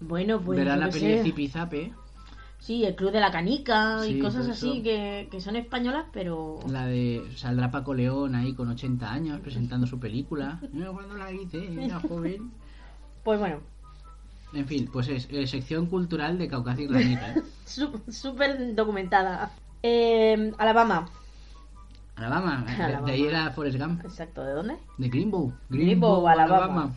Bueno, 0.00 0.40
pues. 0.40 0.56
verán 0.58 0.78
la 0.80 0.90
peli 0.90 1.06
de. 1.08 1.22
Zipizape, 1.24 1.92
Sí, 2.60 2.84
el 2.84 2.94
Club 2.94 3.10
de 3.10 3.18
la 3.18 3.32
Canica 3.32 3.98
Sí, 4.04 4.18
y 4.18 4.20
cosas 4.20 4.48
así 4.48 4.84
que, 4.84 5.26
que 5.32 5.40
son 5.40 5.56
españolas, 5.56 6.04
pero. 6.12 6.60
la 6.70 6.86
de 6.86 7.24
saldrá 7.34 7.72
Paco 7.72 7.92
León 7.94 8.36
ahí 8.36 8.54
con 8.54 8.68
80 8.68 9.12
años 9.12 9.40
presentando 9.40 9.88
su 9.88 9.98
película. 9.98 10.60
Mira 10.72 10.92
cuando 10.92 11.16
la 11.16 11.32
hice, 11.32 11.74
era 11.84 11.98
joven. 11.98 12.52
Pues 13.24 13.40
bueno, 13.40 13.56
En 14.54 14.66
fin, 14.66 14.88
pues 14.92 15.08
es 15.08 15.28
eh, 15.30 15.46
sección 15.46 15.86
cultural 15.86 16.38
de 16.38 16.48
Caucasia 16.48 16.84
Islamita, 16.84 17.34
¿eh? 17.34 17.42
súper 18.12 18.74
documentada. 18.74 19.50
Eh, 19.82 20.52
Alabama. 20.58 21.08
Alabama, 22.16 22.64
de- 22.66 22.82
Alabama. 22.82 23.06
de 23.06 23.12
ahí 23.12 23.24
era 23.26 23.50
Forrest 23.52 23.78
Gump. 23.78 24.04
Exacto, 24.04 24.44
¿de 24.44 24.52
dónde? 24.52 24.76
De 24.98 25.08
Greenbow. 25.08 25.52
Greenbow, 25.70 26.28
Alabama. 26.28 26.92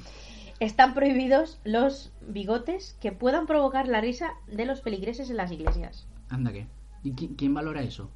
Están 0.59 0.93
prohibidos 0.93 1.59
los 1.63 2.11
bigotes 2.27 2.95
que 3.01 3.11
puedan 3.11 3.45
provocar 3.47 3.87
la 3.87 4.01
risa 4.01 4.31
de 4.47 4.65
los 4.65 4.81
feligreses 4.81 5.29
en 5.29 5.37
las 5.37 5.51
iglesias. 5.51 6.05
Anda 6.29 6.51
que. 6.51 6.67
¿Y 7.03 7.13
qui- 7.13 7.35
quién 7.37 7.53
valora 7.53 7.81
eso? 7.81 8.09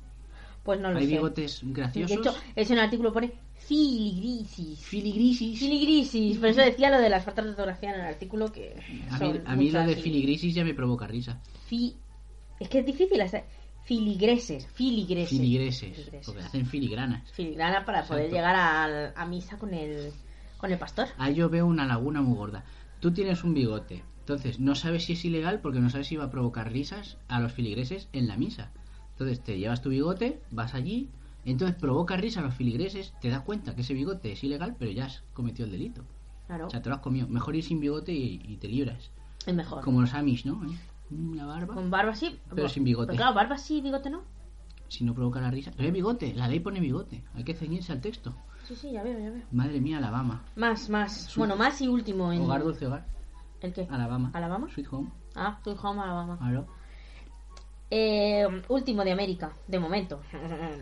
Pues 0.63 0.79
no 0.79 0.91
lo 0.91 0.99
¿Hay 0.99 1.05
sé. 1.05 1.11
bigotes 1.13 1.61
De 1.63 1.73
graciosos? 1.73 2.17
hecho, 2.17 2.33
eso 2.55 2.73
en 2.73 2.79
el 2.79 2.85
artículo 2.85 3.13
pone 3.13 3.31
filigrisis. 3.69 4.79
Filigrisis. 4.79 5.59
Filigrisis. 5.59 6.37
Por 6.37 6.49
eso 6.49 6.61
decía 6.61 6.89
lo 6.89 6.99
de 6.99 7.09
las 7.09 7.23
faltas 7.23 7.45
de 7.45 7.51
ortografía 7.51 7.93
en 7.93 8.01
el 8.01 8.05
artículo 8.07 8.51
que 8.51 8.75
A 9.11 9.19
mí, 9.19 9.39
a 9.45 9.55
mí 9.55 9.69
lo 9.71 9.83
de 9.85 9.95
filigrisis 9.95 10.53
ya 10.55 10.63
me 10.65 10.73
provoca 10.73 11.07
risa. 11.07 11.39
Fi... 11.67 11.95
Es 12.59 12.67
que 12.67 12.79
es 12.79 12.85
difícil. 12.85 13.21
hasta- 13.21 13.43
Filigreses, 13.85 14.67
filigreses. 14.67 15.29
Filigreses. 15.39 15.95
Filigreses. 15.95 16.25
Porque 16.25 16.41
hacen 16.43 16.65
filigranas. 16.67 17.31
Filigrana 17.31 17.85
para 17.85 18.03
poder 18.03 18.29
llegar 18.29 18.55
al- 18.55 19.13
a, 19.15 19.25
misa 19.25 19.57
con 19.57 19.73
el, 19.73 20.11
con 20.57 20.71
el 20.71 20.77
pastor. 20.77 21.07
Ahí 21.17 21.33
yo 21.35 21.49
veo 21.49 21.65
una 21.65 21.87
laguna 21.87 22.21
muy 22.21 22.35
gorda. 22.37 22.63
Tú 22.99 23.11
tienes 23.13 23.43
un 23.43 23.53
bigote. 23.55 24.03
Entonces, 24.19 24.59
no 24.59 24.75
sabes 24.75 25.05
si 25.05 25.13
es 25.13 25.25
ilegal 25.25 25.59
porque 25.61 25.79
no 25.79 25.89
sabes 25.89 26.05
si 26.07 26.15
va 26.17 26.25
a 26.25 26.29
provocar 26.31 26.71
risas 26.71 27.17
a 27.29 27.39
los 27.39 27.51
filigreses 27.51 28.09
en 28.13 28.27
la 28.27 28.37
misa. 28.37 28.71
Entonces, 29.13 29.43
te 29.43 29.57
llevas 29.57 29.81
tu 29.81 29.89
bigote, 29.89 30.39
vas 30.51 30.75
allí, 30.75 31.09
entonces 31.45 31.75
provoca 31.77 32.17
risa 32.17 32.39
a 32.41 32.43
los 32.43 32.53
filigreses, 32.55 33.13
te 33.21 33.29
das 33.29 33.41
cuenta 33.41 33.75
que 33.75 33.81
ese 33.81 33.93
bigote 33.93 34.31
es 34.31 34.43
ilegal, 34.43 34.75
pero 34.77 34.91
ya 34.91 35.05
has 35.05 35.21
cometido 35.33 35.65
el 35.65 35.71
delito. 35.71 36.03
Claro, 36.47 36.67
O 36.67 36.69
sea, 36.69 36.81
te 36.81 36.89
lo 36.89 36.95
has 36.95 37.01
comido. 37.01 37.27
Mejor 37.27 37.55
ir 37.55 37.63
sin 37.63 37.79
bigote 37.79 38.11
y, 38.11 38.41
y 38.43 38.57
te 38.57 38.67
libras. 38.67 39.11
es 39.45 39.53
mejor. 39.53 39.83
Como 39.83 40.01
los 40.01 40.13
Amish, 40.13 40.45
¿no? 40.45 40.61
¿Eh? 40.65 40.75
Barba. 41.11 41.73
Con 41.73 41.89
barba 41.89 42.15
sí. 42.15 42.39
Pero 42.53 42.69
sin 42.69 42.83
bigote. 42.83 43.07
Pero 43.07 43.17
claro, 43.17 43.35
barba 43.35 43.57
sí, 43.57 43.81
bigote 43.81 44.09
no. 44.09 44.21
Si 44.87 45.03
no 45.03 45.13
provoca 45.13 45.39
la 45.39 45.51
risa. 45.51 45.71
Pero 45.75 45.87
es 45.89 45.93
bigote, 45.93 46.33
la 46.33 46.47
ley 46.47 46.59
pone 46.59 46.79
bigote. 46.79 47.23
Hay 47.35 47.43
que 47.43 47.53
ceñirse 47.53 47.91
al 47.91 48.01
texto. 48.01 48.33
Sí, 48.67 48.75
sí, 48.75 48.91
ya 48.91 49.03
veo, 49.03 49.19
ya 49.19 49.29
veo. 49.31 49.43
Madre 49.51 49.79
mía, 49.81 49.97
Alabama. 49.97 50.43
Más, 50.55 50.89
más. 50.89 51.33
Bueno, 51.35 51.55
más 51.55 51.81
y 51.81 51.87
último. 51.87 52.31
En... 52.31 52.41
Hogar, 52.41 52.63
dulce 52.63 52.85
hogar. 52.87 53.05
¿El 53.61 53.73
qué? 53.73 53.87
Alabama. 53.89 54.31
¿Alabama? 54.33 54.67
Sweet 54.73 54.87
home. 54.91 55.09
Ah, 55.35 55.59
Sweet 55.63 55.77
Home 55.83 56.01
Alabama. 56.01 56.37
Claro. 56.37 56.67
Eh, 57.91 58.47
último 58.67 59.03
de 59.03 59.11
América, 59.11 59.51
de 59.67 59.79
momento. 59.79 60.21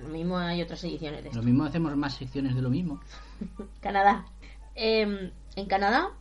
Lo 0.04 0.10
mismo 0.10 0.38
hay 0.38 0.62
otras 0.62 0.84
ediciones 0.84 1.24
de 1.24 1.30
esto. 1.30 1.40
Lo 1.40 1.46
mismo 1.46 1.64
hacemos 1.64 1.96
más 1.96 2.16
secciones 2.16 2.56
de 2.56 2.62
lo 2.62 2.70
mismo. 2.70 3.00
Canadá. 3.82 4.26
Eh, 4.76 5.32
en 5.56 5.66
Canadá, 5.66 6.12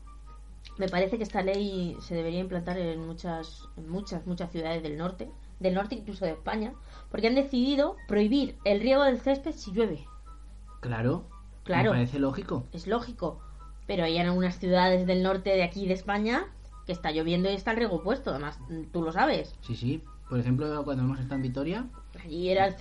me 0.79 0.89
parece 0.89 1.17
que 1.17 1.25
esta 1.25 1.43
ley 1.43 1.97
se 2.01 2.15
debería 2.15 2.41
implantar 2.41 2.79
en 2.79 3.05
muchas, 3.05 3.69
en 3.77 3.89
muchas, 3.89 4.27
muchas 4.27 4.51
ciudades 4.53 4.83
del 4.83 4.97
norte, 4.97 5.29
del 5.59 5.75
norte 5.75 5.97
incluso 5.97 6.25
de 6.25 6.33
España, 6.33 6.73
porque 7.11 7.27
han 7.27 7.35
decidido 7.35 7.97
prohibir 8.07 8.57
el 8.65 8.81
riego 8.81 9.05
del 9.05 9.21
césped 9.21 9.53
si 9.53 9.73
llueve. 9.73 10.05
Claro. 10.81 11.25
Claro. 11.65 11.91
Me 11.93 11.99
parece 11.99 12.21
lógico. 12.21 12.65
Es 12.73 12.87
lógico. 12.87 13.41
Pero 13.87 14.05
hay 14.05 14.19
en 14.19 14.27
algunas 14.27 14.59
ciudades 14.59 15.07
del 15.07 15.23
norte 15.23 15.51
de 15.51 15.65
aquí 15.65 15.87
de 15.87 15.95
España 15.95 16.47
que 16.87 16.93
está 16.93 17.11
lloviendo 17.11 17.51
y 17.51 17.55
está 17.55 17.73
el 17.73 17.79
riego 17.79 18.03
puesto. 18.03 18.31
Además, 18.31 18.59
tú 18.93 19.03
lo 19.03 19.13
sabes. 19.13 19.55
Sí, 19.63 19.75
sí. 19.75 20.03
Por 20.29 20.41
ejemplo, 20.41 20.85
cuando 20.85 21.05
hemos 21.05 21.19
estado 21.21 21.37
en 21.37 21.43
Vitoria, 21.43 21.87
Allí 22.25 22.49
era 22.49 22.67
el 22.67 22.75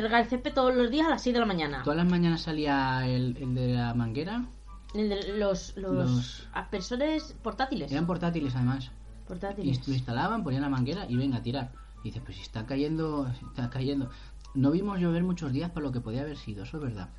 regar 0.00 0.22
el 0.22 0.28
césped 0.28 0.52
todos 0.54 0.74
los 0.74 0.90
días 0.90 1.06
a 1.06 1.10
las 1.10 1.22
6 1.22 1.34
de 1.34 1.40
la 1.40 1.46
mañana. 1.46 1.82
todas 1.82 1.96
las 1.98 2.08
mañanas 2.08 2.40
salía 2.42 3.06
el, 3.06 3.36
el 3.36 3.54
de 3.54 3.74
la 3.74 3.92
manguera. 3.94 4.46
El 4.94 5.08
de 5.10 5.36
los, 5.36 5.76
los, 5.76 5.92
Los- 5.94 6.48
aspersores 6.54 7.34
portátiles. 7.42 7.92
Eran 7.92 8.06
portátiles 8.06 8.54
además. 8.56 8.86
Y 9.24 9.28
portátiles. 9.28 9.86
lo 9.88 9.94
instalaban, 9.94 10.42
ponían 10.44 10.62
la 10.62 10.68
manguera 10.70 11.04
y 11.08 11.16
venga 11.16 11.38
a 11.38 11.42
tirar. 11.42 11.72
Y 12.02 12.08
dices, 12.08 12.22
pues 12.24 12.36
si 12.36 12.42
está 12.42 12.64
cayendo, 12.64 13.26
está 13.48 13.68
cayendo. 13.68 14.08
No 14.54 14.70
vimos 14.70 14.98
llover 15.00 15.22
muchos 15.24 15.52
días 15.52 15.70
para 15.70 15.84
lo 15.84 15.92
que 15.92 16.00
podía 16.00 16.22
haber 16.22 16.36
sido, 16.38 16.62
eso 16.64 16.78
es 16.78 16.82
verdad. 16.84 17.10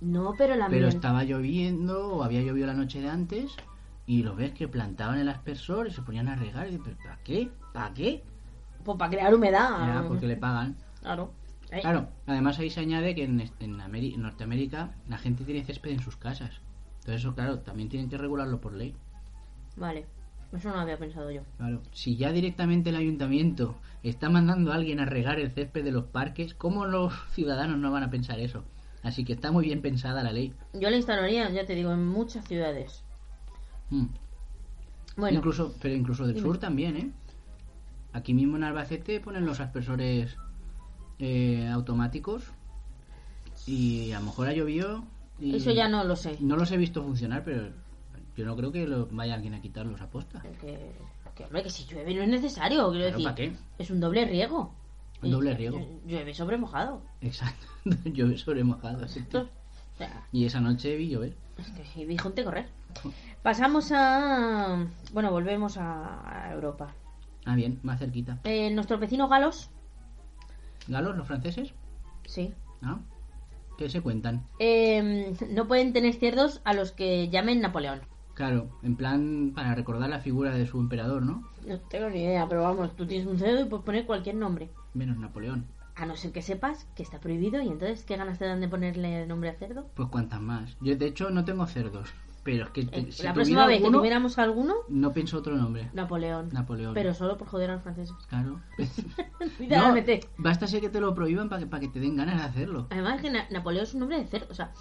No, 0.00 0.34
pero 0.38 0.54
la 0.54 0.68
Pero 0.68 0.86
estaba 0.88 1.24
lloviendo 1.24 2.14
o 2.14 2.22
había 2.22 2.40
llovido 2.40 2.68
la 2.68 2.74
noche 2.74 3.00
de 3.02 3.10
antes 3.10 3.50
y 4.06 4.22
lo 4.22 4.36
ves 4.36 4.52
que 4.52 4.68
plantaban 4.68 5.18
el 5.18 5.28
aspersor 5.28 5.88
y 5.88 5.90
se 5.90 6.00
ponían 6.02 6.28
a 6.28 6.36
regar. 6.36 6.68
Y 6.68 6.70
dices, 6.70 6.84
¿pero 6.84 6.96
¿para 7.02 7.18
qué? 7.24 7.50
¿Para 7.74 7.92
qué? 7.92 8.22
Pues 8.88 8.96
para 8.96 9.10
crear 9.10 9.34
humedad. 9.34 9.86
Ya, 10.02 10.08
porque 10.08 10.26
le 10.26 10.38
pagan. 10.38 10.74
Claro. 11.02 11.30
Eh, 11.70 11.80
Claro, 11.82 12.08
además 12.26 12.58
ahí 12.58 12.70
se 12.70 12.80
añade 12.80 13.14
que 13.14 13.24
en, 13.24 13.38
en, 13.60 13.78
Ameri- 13.80 14.14
en 14.14 14.22
Norteamérica 14.22 14.94
la 15.10 15.18
gente 15.18 15.44
tiene 15.44 15.62
césped 15.62 15.90
en 15.90 16.00
sus 16.00 16.16
casas. 16.16 16.62
Entonces 17.00 17.20
eso, 17.20 17.34
claro, 17.34 17.58
también 17.58 17.90
tienen 17.90 18.08
que 18.08 18.16
regularlo 18.16 18.62
por 18.62 18.72
ley. 18.72 18.94
Vale. 19.76 20.06
Eso 20.56 20.70
no 20.70 20.76
lo 20.76 20.80
había 20.80 20.96
pensado 20.96 21.30
yo. 21.30 21.42
Claro, 21.58 21.82
si 21.92 22.16
ya 22.16 22.32
directamente 22.32 22.88
el 22.88 22.96
ayuntamiento 22.96 23.74
está 24.02 24.30
mandando 24.30 24.72
a 24.72 24.76
alguien 24.76 25.00
a 25.00 25.04
regar 25.04 25.38
el 25.38 25.50
césped 25.50 25.84
de 25.84 25.92
los 25.92 26.04
parques, 26.06 26.54
¿cómo 26.54 26.86
los 26.86 27.12
ciudadanos 27.32 27.76
no 27.78 27.92
van 27.92 28.04
a 28.04 28.10
pensar 28.10 28.40
eso? 28.40 28.64
Así 29.02 29.26
que 29.26 29.34
está 29.34 29.52
muy 29.52 29.66
bien 29.66 29.82
pensada 29.82 30.22
la 30.22 30.32
ley. 30.32 30.54
Yo 30.72 30.88
la 30.88 30.96
instalaría, 30.96 31.50
ya 31.50 31.66
te 31.66 31.74
digo, 31.74 31.92
en 31.92 32.06
muchas 32.06 32.46
ciudades. 32.48 33.04
Mm. 33.90 34.06
Bueno, 35.18 35.36
Incluso, 35.36 35.74
pero 35.82 35.94
incluso 35.94 36.24
del 36.24 36.36
Dime. 36.36 36.46
sur 36.46 36.56
también, 36.56 36.96
¿eh? 36.96 37.10
Aquí 38.12 38.34
mismo 38.34 38.56
en 38.56 38.64
Albacete 38.64 39.20
ponen 39.20 39.44
los 39.46 39.60
aspersores 39.60 40.36
eh, 41.18 41.68
automáticos 41.72 42.44
y 43.66 44.12
a 44.12 44.20
lo 44.20 44.26
mejor 44.26 44.48
ha 44.48 44.52
llovido 44.52 45.04
y 45.38 45.56
eso 45.56 45.70
ya 45.70 45.88
no 45.88 46.04
lo 46.04 46.16
sé. 46.16 46.36
no 46.40 46.56
los 46.56 46.70
he 46.72 46.76
visto 46.76 47.02
funcionar, 47.02 47.44
pero 47.44 47.68
yo 48.36 48.44
no 48.46 48.56
creo 48.56 48.72
que 48.72 48.86
lo, 48.86 49.06
vaya 49.06 49.34
alguien 49.34 49.54
a 49.54 49.60
quitarlos 49.60 50.00
a 50.00 50.08
posta. 50.10 50.40
Que, 50.60 50.92
que, 51.34 51.44
hombre, 51.44 51.62
que 51.62 51.70
si 51.70 51.84
llueve 51.84 52.14
no 52.14 52.22
es 52.22 52.28
necesario. 52.28 52.90
Quiero 52.90 53.04
Claro, 53.04 53.10
decir, 53.10 53.24
¿para 53.24 53.34
qué? 53.36 53.56
es 53.78 53.90
un 53.90 54.00
doble 54.00 54.24
riego. 54.24 54.72
Un 55.22 55.30
doble 55.30 55.54
riego. 55.54 55.80
Llueve 56.06 56.32
sobre 56.34 56.56
mojado. 56.56 57.02
Exacto, 57.20 57.66
llueve 58.04 58.38
sobre 58.38 58.64
mojado. 58.64 59.06
sí. 59.08 59.20
Esto- 59.20 59.48
o 59.94 59.98
sea, 59.98 60.26
Y 60.32 60.44
esa 60.46 60.60
noche 60.60 60.96
vi 60.96 61.08
llover. 61.10 61.36
es 61.58 61.90
que 61.90 62.06
vi 62.06 62.16
gente 62.18 62.44
correr. 62.44 62.68
Pasamos 63.42 63.90
a. 63.92 64.86
Bueno, 65.12 65.30
volvemos 65.30 65.76
a 65.78 66.48
Europa. 66.52 66.94
Ah, 67.48 67.56
bien, 67.56 67.80
más 67.82 67.98
cerquita. 67.98 68.40
Eh, 68.44 68.70
nuestros 68.70 69.00
vecinos 69.00 69.30
galos. 69.30 69.70
¿Galos, 70.86 71.16
los 71.16 71.26
franceses? 71.26 71.72
Sí. 72.26 72.52
¿No? 72.82 73.00
¿Qué 73.78 73.88
se 73.88 74.02
cuentan? 74.02 74.44
Eh, 74.58 75.34
no 75.50 75.66
pueden 75.66 75.94
tener 75.94 76.12
cerdos 76.12 76.60
a 76.64 76.74
los 76.74 76.92
que 76.92 77.30
llamen 77.30 77.62
Napoleón. 77.62 78.02
Claro, 78.34 78.68
en 78.82 78.96
plan 78.96 79.52
para 79.54 79.74
recordar 79.74 80.10
la 80.10 80.20
figura 80.20 80.50
de 80.50 80.66
su 80.66 80.78
emperador, 80.78 81.22
¿no? 81.22 81.48
No 81.66 81.80
tengo 81.80 82.10
ni 82.10 82.22
idea, 82.22 82.46
pero 82.46 82.64
vamos, 82.64 82.94
tú 82.94 83.06
tienes 83.06 83.26
un 83.26 83.38
cerdo 83.38 83.62
y 83.62 83.64
puedes 83.64 83.86
poner 83.86 84.04
cualquier 84.04 84.34
nombre. 84.34 84.68
Menos 84.92 85.16
Napoleón. 85.16 85.64
A 85.96 86.04
no 86.04 86.16
ser 86.16 86.32
que 86.32 86.42
sepas 86.42 86.86
que 86.94 87.02
está 87.02 87.18
prohibido 87.18 87.62
y 87.62 87.68
entonces, 87.68 88.04
¿qué 88.04 88.18
ganas 88.18 88.38
te 88.38 88.44
dan 88.44 88.60
de 88.60 88.68
ponerle 88.68 89.22
el 89.22 89.28
nombre 89.28 89.48
al 89.48 89.56
cerdo? 89.56 89.88
Pues 89.94 90.10
cuantas 90.10 90.42
más. 90.42 90.76
Yo 90.82 90.94
de 90.96 91.06
hecho 91.06 91.30
no 91.30 91.46
tengo 91.46 91.66
cerdos, 91.66 92.10
pero 92.50 92.64
es 92.64 92.70
que 92.70 92.84
te- 92.86 93.00
Eh, 93.00 93.12
si 93.12 93.22
la 93.24 93.34
próxima 93.34 93.66
vez 93.66 93.82
que 93.82 93.90
tuviéramos 93.90 94.38
alguno, 94.38 94.74
no 94.88 95.12
pienso 95.12 95.36
otro 95.36 95.54
nombre. 95.54 95.90
Napoleón. 95.92 96.48
Napoleón. 96.50 96.94
Pero 96.94 97.12
solo 97.12 97.36
por 97.36 97.46
joder 97.46 97.68
a 97.68 97.74
los 97.74 97.82
franceses. 97.82 98.14
Claro. 98.30 98.58
no, 98.78 99.46
Literalmente. 99.58 100.20
basta 100.38 100.66
ser 100.66 100.80
que 100.80 100.88
te 100.88 100.98
lo 101.00 101.14
prohíban 101.14 101.50
para 101.50 101.60
que, 101.60 101.66
para 101.66 101.80
que 101.80 101.88
te 101.88 102.00
den 102.00 102.16
ganas 102.16 102.36
de 102.38 102.42
hacerlo. 102.44 102.86
Además 102.88 103.16
es 103.16 103.20
que 103.22 103.30
Na- 103.30 103.46
Napoleón 103.50 103.84
es 103.84 103.92
un 103.92 104.00
nombre 104.00 104.18
de 104.18 104.26
cerdo. 104.26 104.46
O 104.50 104.54
sea, 104.54 104.72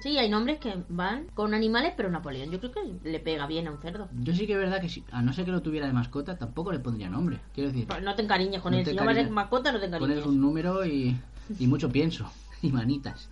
sí, 0.00 0.18
hay 0.18 0.28
nombres 0.28 0.58
que 0.58 0.74
van 0.90 1.28
con 1.32 1.54
animales, 1.54 1.94
pero 1.96 2.10
Napoleón 2.10 2.50
yo 2.50 2.58
creo 2.60 2.72
que 2.72 3.08
le 3.08 3.20
pega 3.20 3.46
bien 3.46 3.68
a 3.68 3.70
un 3.70 3.78
cerdo. 3.78 4.08
Yo 4.12 4.34
sí 4.34 4.46
que 4.46 4.52
es 4.52 4.58
verdad 4.58 4.82
que 4.82 4.90
si, 4.90 5.02
a 5.10 5.22
no 5.22 5.32
ser 5.32 5.46
que 5.46 5.50
lo 5.50 5.62
tuviera 5.62 5.86
de 5.86 5.94
mascota, 5.94 6.36
tampoco 6.36 6.72
le 6.72 6.80
pondría 6.80 7.08
nombre. 7.08 7.40
Quiero 7.54 7.70
decir, 7.70 7.86
Pues 7.86 8.02
no 8.02 8.14
te 8.14 8.20
encariñes 8.22 8.60
con 8.60 8.72
No 8.72 8.78
él. 8.78 8.84
Si 8.84 8.94
no 8.94 9.04
vas 9.06 9.30
mascota, 9.30 9.72
no 9.72 9.80
te 9.80 9.86
encariñes. 9.86 10.16
pones 10.18 10.26
un 10.26 10.40
número 10.42 10.84
y, 10.84 11.16
y 11.58 11.66
mucho 11.66 11.88
pienso. 11.90 12.30
Y 12.60 12.70
manitas. 12.72 13.30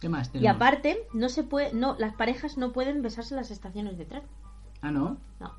¿Qué 0.00 0.08
más 0.08 0.28
Y 0.28 0.32
tenemos? 0.32 0.56
aparte, 0.56 0.98
no 1.12 1.28
se 1.28 1.44
puede, 1.44 1.72
no, 1.74 1.96
las 1.98 2.14
parejas 2.14 2.56
no 2.58 2.72
pueden 2.72 3.02
besarse 3.02 3.34
en 3.34 3.40
las 3.40 3.50
estaciones 3.50 3.98
de 3.98 4.06
tren. 4.06 4.22
Ah, 4.82 4.90
¿no? 4.90 5.18
No. 5.38 5.52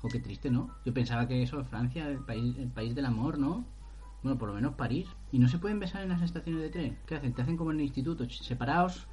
Jo, 0.00 0.08
qué 0.10 0.20
triste, 0.20 0.50
¿no? 0.50 0.70
Yo 0.84 0.92
pensaba 0.94 1.26
que 1.26 1.42
eso, 1.42 1.64
Francia, 1.64 2.08
el 2.08 2.18
país, 2.24 2.56
el 2.58 2.68
país 2.70 2.94
del 2.94 3.06
amor, 3.06 3.38
¿no? 3.38 3.64
Bueno, 4.22 4.38
por 4.38 4.48
lo 4.48 4.54
menos 4.54 4.74
París. 4.74 5.06
¿Y 5.32 5.38
no 5.38 5.48
se 5.48 5.58
pueden 5.58 5.80
besar 5.80 6.02
en 6.02 6.08
las 6.10 6.22
estaciones 6.22 6.62
de 6.62 6.70
tren? 6.70 6.98
¿Qué 7.06 7.14
hacen? 7.16 7.32
¿Te 7.34 7.42
hacen 7.42 7.56
como 7.56 7.70
en 7.70 7.78
el 7.78 7.84
instituto? 7.86 8.24
Ch, 8.26 8.42
Separaos. 8.42 9.06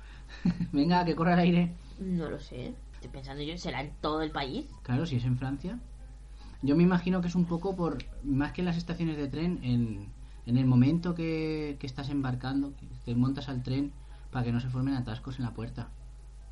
Venga, 0.72 1.06
que 1.06 1.16
corra 1.16 1.34
el 1.34 1.40
aire. 1.40 1.78
No 1.98 2.30
lo 2.30 2.40
sé. 2.40 2.76
Estoy 2.94 3.10
pensando 3.10 3.44
yo, 3.44 3.58
¿será 3.58 3.82
en 3.82 3.92
todo 4.02 4.22
el 4.22 4.32
país? 4.32 4.66
Claro, 4.84 5.06
si 5.06 5.16
es 5.18 5.26
en 5.26 5.38
Francia. 5.38 5.80
Yo 6.62 6.76
me 6.76 6.84
imagino 6.84 7.22
que 7.22 7.28
es 7.28 7.36
un 7.36 7.46
poco 7.46 7.76
por, 7.76 7.98
más 8.24 8.54
que 8.54 8.62
en 8.62 8.66
las 8.66 8.78
estaciones 8.78 9.18
de 9.18 9.28
tren, 9.28 9.60
en, 9.64 10.14
en 10.46 10.58
el 10.58 10.66
momento 10.66 11.14
que, 11.14 11.78
que 11.80 11.88
estás 11.88 12.10
embarcando, 12.10 12.74
que 12.76 12.88
te 13.06 13.16
montas 13.16 13.50
al 13.50 13.64
tren 13.64 13.92
para 14.34 14.44
que 14.46 14.52
no 14.52 14.60
se 14.60 14.70
formen 14.70 14.96
atascos 14.96 15.38
en 15.40 15.46
la 15.46 15.54
puerta. 15.54 15.90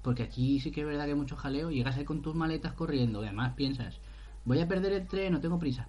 Porque 0.02 0.24
aquí 0.24 0.60
sí 0.60 0.72
que 0.72 0.82
es 0.82 0.88
verdad 0.88 1.06
que 1.06 1.12
hay 1.12 1.18
mucho 1.18 1.36
jaleo, 1.36 1.72
llegas 1.72 1.98
ahí 1.98 2.06
con 2.06 2.22
tus 2.22 2.36
maletas 2.36 2.74
corriendo, 2.74 3.22
y 3.22 3.28
además 3.28 3.54
piensas, 3.56 4.00
voy 4.46 4.60
a 4.60 4.68
perder 4.68 4.94
el 4.94 5.08
tren, 5.08 5.34
no 5.34 5.42
tengo 5.42 5.60
prisa. 5.60 5.88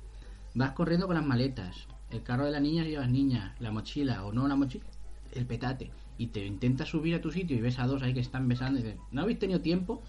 Vas 0.54 0.72
corriendo 0.72 1.06
con 1.06 1.16
las 1.16 1.24
maletas, 1.24 1.86
el 2.10 2.22
carro 2.22 2.44
de 2.44 2.50
la 2.50 2.60
niña 2.60 2.84
llevas 2.84 3.08
niña, 3.08 3.54
la 3.60 3.70
mochila 3.70 4.24
o 4.24 4.32
no 4.32 4.48
la 4.48 4.56
mochila, 4.56 4.84
el 5.34 5.46
petate, 5.46 5.90
y 6.18 6.26
te 6.26 6.44
intentas 6.44 6.88
subir 6.88 7.14
a 7.14 7.20
tu 7.22 7.30
sitio 7.30 7.56
y 7.56 7.60
ves 7.60 7.78
a 7.78 7.86
dos 7.86 8.02
ahí 8.02 8.12
que 8.12 8.20
están 8.20 8.48
besando 8.48 8.80
y 8.80 8.82
dices, 8.82 8.98
¿no 9.12 9.22
habéis 9.22 9.38
tenido 9.38 9.60
tiempo? 9.60 10.02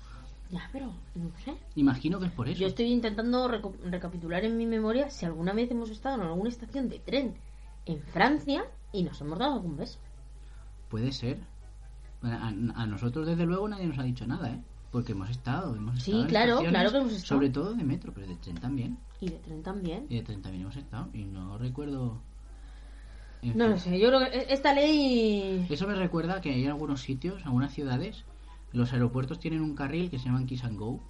Ya, 0.52 0.70
pero 0.72 0.88
no 1.16 1.32
sé. 1.46 1.56
Imagino 1.76 2.20
que 2.20 2.28
es 2.28 2.32
por 2.32 2.48
eso. 2.50 2.60
Yo 2.60 2.68
estoy 2.68 2.88
intentando 2.88 3.48
reco- 3.50 3.74
recapitular 3.90 4.44
en 4.46 4.58
mi 4.58 4.66
memoria 4.66 5.10
si 5.10 5.26
alguna 5.26 5.54
vez 5.54 5.72
hemos 5.72 5.90
estado 5.90 6.16
en 6.16 6.28
alguna 6.28 6.50
estación 6.50 6.90
de 6.90 7.00
tren 7.00 7.36
en 7.86 8.00
Francia 8.02 8.66
y 8.92 9.04
nos 9.04 9.20
hemos 9.22 9.40
dado 9.40 9.54
algún 9.54 9.78
beso. 9.78 9.98
Puede 10.90 11.12
ser. 11.12 11.40
A, 12.24 12.48
a 12.48 12.86
nosotros, 12.88 13.28
desde 13.28 13.46
luego, 13.46 13.68
nadie 13.68 13.86
nos 13.88 14.00
ha 14.00 14.04
dicho 14.04 14.26
nada, 14.26 14.50
¿eh? 14.50 14.62
Porque 14.92 15.12
hemos 15.12 15.30
estado. 15.30 15.76
Hemos 15.76 16.02
Sí, 16.02 16.12
estado 16.12 16.24
en 16.24 16.30
claro, 16.30 16.60
claro 16.70 16.92
que 16.92 16.98
hemos 16.98 17.14
estado. 17.14 17.28
Sobre 17.40 17.50
todo 17.50 17.74
de 17.74 17.84
metro, 17.84 18.12
pero 18.14 18.28
de 18.28 18.36
tren 18.36 18.56
también. 18.56 18.98
Y 19.20 19.30
de 19.30 19.38
tren 19.40 19.64
también. 19.64 20.06
Y 20.10 20.16
de 20.18 20.22
tren 20.24 20.42
también 20.42 20.62
hemos 20.64 20.76
estado. 20.78 21.10
Y 21.14 21.24
no 21.26 21.58
recuerdo. 21.58 22.22
En 23.42 23.58
No 23.58 23.66
fin. 23.66 23.72
lo 23.74 23.80
sé, 23.80 24.00
yo 24.00 24.08
creo 24.08 24.20
que 24.20 24.38
e- 24.38 24.54
esta 24.54 24.74
ley... 24.74 25.66
Eso 25.70 25.86
me 25.88 25.96
recuerda 25.96 26.40
que 26.40 26.52
hay 26.54 26.66
algunos 26.66 27.02
sitios, 27.02 27.46
algunas 27.46 27.74
ciudades, 27.74 28.24
los 28.72 28.94
aeropuertos 28.94 29.40
tienen 29.40 29.62
un 29.62 29.76
carril 29.76 30.10
que 30.10 30.18
se 30.18 30.26
llama 30.26 30.46
Kiss 30.46 30.64
and 30.64 30.78
Go. 30.80 31.02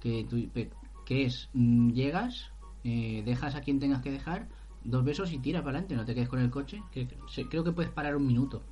Que, 0.00 0.24
tú- 0.28 0.48
que 1.04 1.24
es, 1.24 1.48
mm, 1.54 1.90
llegas, 1.90 2.50
eh, 2.84 3.22
dejas 3.24 3.54
a 3.56 3.60
quien 3.62 3.80
tengas 3.80 4.02
que 4.02 4.10
dejar 4.12 4.46
dos 4.84 5.02
besos 5.02 5.32
y 5.32 5.38
tira 5.38 5.60
para 5.62 5.78
adelante, 5.78 5.96
no 5.96 6.04
te 6.04 6.14
quedes 6.14 6.28
con 6.28 6.38
el 6.40 6.50
coche. 6.50 6.80
Que, 6.92 7.08
creo 7.48 7.64
que 7.64 7.72
puedes 7.72 7.90
parar 7.90 8.14
un 8.16 8.26
minuto 8.26 8.62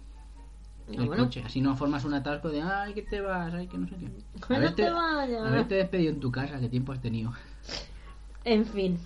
El 0.88 1.06
bueno. 1.06 1.24
coche. 1.24 1.42
Así 1.44 1.60
no 1.60 1.76
formas 1.76 2.04
un 2.04 2.14
atasco 2.14 2.48
de, 2.48 2.62
ay, 2.62 2.94
que 2.94 3.02
te 3.02 3.20
vas, 3.20 3.52
ay, 3.54 3.68
que 3.68 3.78
no 3.78 3.86
sé 3.88 3.96
qué. 3.96 4.10
Que 4.48 4.58
no 4.58 4.74
te 4.74 4.90
vayas. 4.90 5.42
haberte 5.46 5.76
despedido 5.76 6.12
en 6.12 6.20
tu 6.20 6.30
casa, 6.32 6.58
qué 6.60 6.68
tiempo 6.68 6.92
has 6.92 7.00
tenido. 7.00 7.32
En 8.44 8.66
fin. 8.66 8.98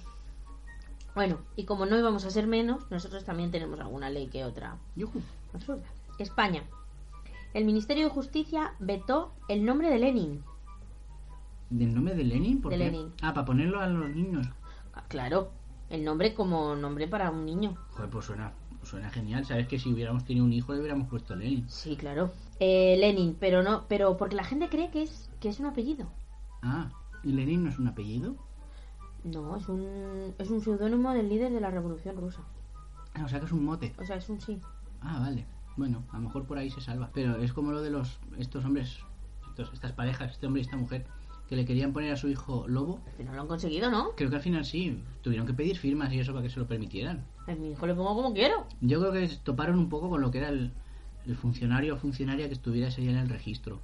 Bueno, 1.14 1.38
y 1.56 1.64
como 1.64 1.86
no 1.86 1.98
íbamos 1.98 2.24
a 2.24 2.30
ser 2.30 2.46
menos, 2.46 2.90
nosotros 2.90 3.24
también 3.24 3.50
tenemos 3.50 3.80
alguna 3.80 4.10
ley 4.10 4.26
que 4.28 4.44
otra 4.44 4.76
absurda. 5.54 5.82
España. 6.18 6.62
El 7.54 7.64
Ministerio 7.64 8.04
de 8.04 8.10
Justicia 8.10 8.74
vetó 8.78 9.32
el 9.48 9.64
nombre 9.64 9.88
de 9.90 9.98
Lenin. 9.98 10.42
¿Del 11.70 11.94
nombre 11.94 12.14
de 12.14 12.24
Lenin? 12.24 12.60
¿Por 12.60 12.70
De 12.72 12.78
qué? 12.78 12.84
Lenin. 12.84 13.12
Ah, 13.22 13.32
para 13.34 13.46
ponerlo 13.46 13.80
a 13.80 13.86
los 13.86 14.10
niños. 14.10 14.46
Ah, 14.94 15.04
Claro, 15.08 15.50
el 15.90 16.04
nombre 16.04 16.34
como 16.34 16.74
nombre 16.76 17.08
para 17.08 17.30
un 17.30 17.44
niño. 17.46 17.76
Joder, 17.90 18.10
pues 18.10 18.24
suena, 18.26 18.52
suena 18.86 19.10
genial. 19.10 19.44
Sabes 19.44 19.66
que 19.68 19.78
si 19.78 19.92
hubiéramos 19.92 20.24
tenido 20.24 20.44
un 20.44 20.52
hijo 20.52 20.72
le 20.72 20.78
hubiéramos 20.80 21.08
puesto 21.08 21.34
Lenin. 21.36 21.68
Sí, 21.68 21.96
claro. 21.96 22.32
Eh, 22.60 22.96
Lenin, 22.98 23.36
pero 23.38 23.62
no, 23.62 23.84
pero 23.88 24.16
porque 24.16 24.36
la 24.36 24.44
gente 24.44 24.68
cree 24.68 24.90
que 24.90 25.02
es 25.02 25.28
que 25.40 25.48
es 25.50 25.60
un 25.60 25.66
apellido. 25.66 26.08
Ah, 26.62 26.90
¿y 27.22 27.32
Lenin 27.32 27.64
no 27.64 27.70
es 27.70 27.78
un 27.78 27.88
apellido? 27.88 28.36
No, 29.24 29.56
es 29.56 29.68
un 29.68 30.34
es 30.38 30.50
un 30.50 30.60
seudónimo 30.60 31.12
del 31.12 31.28
líder 31.28 31.52
de 31.52 31.60
la 31.60 31.70
Revolución 31.70 32.16
Rusa. 32.16 32.42
Ah, 33.14 33.24
o 33.24 33.28
sea 33.28 33.40
que 33.40 33.46
es 33.46 33.52
un 33.52 33.64
mote. 33.64 33.92
O 33.98 34.04
sea, 34.04 34.16
es 34.16 34.28
un 34.28 34.40
sí. 34.40 34.60
Ah, 35.00 35.18
vale. 35.20 35.44
Bueno, 35.76 36.04
a 36.12 36.16
lo 36.16 36.22
mejor 36.22 36.44
por 36.46 36.58
ahí 36.58 36.70
se 36.70 36.80
salva. 36.80 37.10
Pero 37.12 37.36
es 37.36 37.52
como 37.52 37.72
lo 37.72 37.82
de 37.82 37.90
los 37.90 38.18
estos 38.38 38.64
hombres, 38.64 38.98
estos- 39.48 39.72
estas 39.74 39.92
parejas, 39.92 40.32
este 40.32 40.46
hombre 40.46 40.62
y 40.62 40.64
esta 40.64 40.76
mujer, 40.76 41.04
que 41.48 41.56
le 41.56 41.64
querían 41.64 41.92
poner 41.92 42.12
a 42.12 42.16
su 42.16 42.28
hijo 42.28 42.66
lobo. 42.68 43.00
Que 43.16 43.24
no 43.24 43.32
lo 43.34 43.42
han 43.42 43.48
conseguido, 43.48 43.90
¿no? 43.90 44.10
Creo 44.16 44.30
que 44.30 44.36
al 44.36 44.42
final 44.42 44.64
sí, 44.64 45.02
tuvieron 45.22 45.46
que 45.46 45.54
pedir 45.54 45.76
firmas 45.76 46.12
y 46.12 46.20
eso 46.20 46.32
para 46.32 46.42
que 46.44 46.50
se 46.50 46.58
lo 46.60 46.66
permitieran. 46.66 47.24
A 47.46 47.54
mi 47.54 47.70
hijo 47.70 47.86
le 47.86 47.94
pongo 47.94 48.14
como 48.14 48.32
quiero. 48.34 48.66
Yo 48.80 49.00
creo 49.00 49.12
que 49.12 49.28
toparon 49.42 49.78
un 49.78 49.88
poco 49.88 50.10
con 50.10 50.20
lo 50.20 50.30
que 50.30 50.38
era 50.38 50.48
el, 50.48 50.72
el 51.26 51.36
funcionario 51.36 51.94
o 51.94 51.98
funcionaria 51.98 52.48
que 52.48 52.54
estuviera 52.54 52.88
ese 52.88 53.00
día 53.02 53.10
en 53.12 53.18
el 53.18 53.28
registro. 53.28 53.80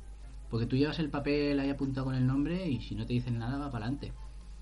Porque 0.51 0.67
tú 0.67 0.77
llevas 0.77 0.99
el 0.99 1.09
papel 1.11 1.59
ahí 1.61 1.71
apuntado 1.71 2.07
con 2.07 2.15
el 2.15 2.27
nombre 2.27 2.69
y 2.69 2.81
si 2.81 2.95
no 2.95 3.07
te 3.07 3.13
dicen 3.15 3.39
nada 3.39 3.59
va 3.59 3.71
para 3.71 3.87
adelante. 3.87 4.13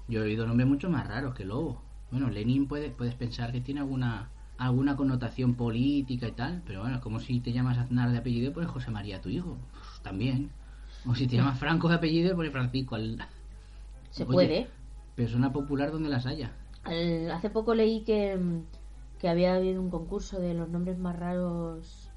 Yo 0.08 0.20
he 0.20 0.26
oído 0.26 0.46
nombres 0.46 0.68
mucho 0.68 0.90
más 0.90 1.06
raros 1.06 1.34
que 1.34 1.44
Lobo. 1.44 1.82
Bueno, 2.10 2.28
Lenin 2.28 2.66
puede, 2.66 2.90
puedes 2.90 3.14
pensar 3.14 3.52
que 3.52 3.60
tiene 3.60 3.80
alguna 3.80 4.30
alguna 4.58 4.94
connotación 4.94 5.54
política 5.54 6.28
y 6.28 6.32
tal, 6.32 6.62
pero 6.66 6.80
bueno, 6.82 6.96
es 6.96 7.00
como 7.02 7.18
si 7.18 7.40
te 7.40 7.50
llamas 7.50 7.78
Aznar 7.78 8.10
de 8.10 8.18
apellido, 8.18 8.52
pues 8.52 8.66
José 8.68 8.90
María 8.90 9.22
tu 9.22 9.30
hijo. 9.30 9.56
Pues, 9.72 10.02
también. 10.02 10.50
O 11.06 11.14
si 11.14 11.26
te 11.26 11.36
llamas 11.36 11.58
Franco 11.58 11.88
de 11.88 11.94
apellido, 11.94 12.36
pues 12.36 12.52
Francisco. 12.52 12.94
al- 12.94 13.16
Se 14.10 14.24
Oye, 14.24 14.32
puede. 14.32 14.66
Persona 15.16 15.50
popular 15.50 15.90
donde 15.90 16.10
las 16.10 16.26
haya. 16.26 16.52
Al- 16.84 17.30
hace 17.30 17.48
poco 17.48 17.74
leí 17.74 18.02
que, 18.04 18.36
mm, 18.36 18.60
que 19.20 19.28
había 19.28 19.54
habido 19.54 19.80
un 19.82 19.90
concurso 19.90 20.40
de 20.40 20.54
los 20.54 20.68
nombres 20.68 20.98
más 20.98 21.16
raros 21.18 22.10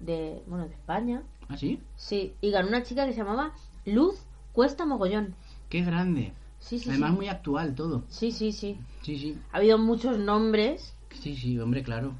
de, 0.00 0.42
bueno, 0.46 0.66
de 0.66 0.74
España. 0.74 1.22
¿Ah, 1.48 1.56
sí? 1.56 1.80
Sí, 1.96 2.34
y 2.40 2.50
ganó 2.50 2.68
una 2.68 2.82
chica 2.82 3.06
que 3.06 3.12
se 3.12 3.18
llamaba 3.18 3.52
Luz 3.84 4.16
Cuesta 4.52 4.86
Mogollón. 4.86 5.34
¡Qué 5.68 5.82
grande! 5.82 6.32
Sí, 6.58 6.78
sí, 6.78 6.88
Además, 6.90 7.10
sí. 7.10 7.16
muy 7.16 7.28
actual 7.28 7.74
todo. 7.74 8.04
Sí, 8.08 8.32
sí, 8.32 8.52
sí. 8.52 8.78
Sí, 9.02 9.18
sí. 9.18 9.38
Ha 9.52 9.58
habido 9.58 9.78
muchos 9.78 10.18
nombres 10.18 10.94
Sí, 11.10 11.36
sí, 11.36 11.58
hombre, 11.58 11.82
claro. 11.82 12.12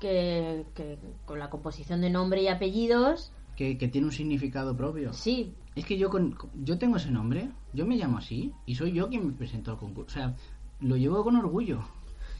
que, 0.00 0.66
que 0.74 0.98
con 1.24 1.38
la 1.38 1.48
composición 1.50 2.00
de 2.00 2.10
nombre 2.10 2.42
y 2.42 2.48
apellidos, 2.48 3.32
Que, 3.56 3.78
que 3.78 3.88
tiene 3.88 4.06
un 4.06 4.12
significado 4.12 4.76
propio. 4.76 5.12
sí, 5.12 5.54
Es 5.74 5.84
que 5.86 5.98
yo 5.98 6.10
con, 6.10 6.36
yo 6.62 6.78
tengo 6.78 6.96
ese 6.98 7.10
nombre, 7.10 7.50
yo 7.72 7.86
me 7.86 7.96
llamo 7.96 8.18
así 8.18 8.52
y 8.66 8.74
soy 8.74 8.92
yo 8.92 9.08
quien 9.08 9.26
me 9.26 9.32
presentó 9.32 9.72
al 9.72 9.78
concurso. 9.78 10.10
O 10.10 10.20
sea, 10.22 10.36
lo 10.80 10.96
llevo 10.96 11.24
con 11.24 11.34
orgullo. 11.36 11.82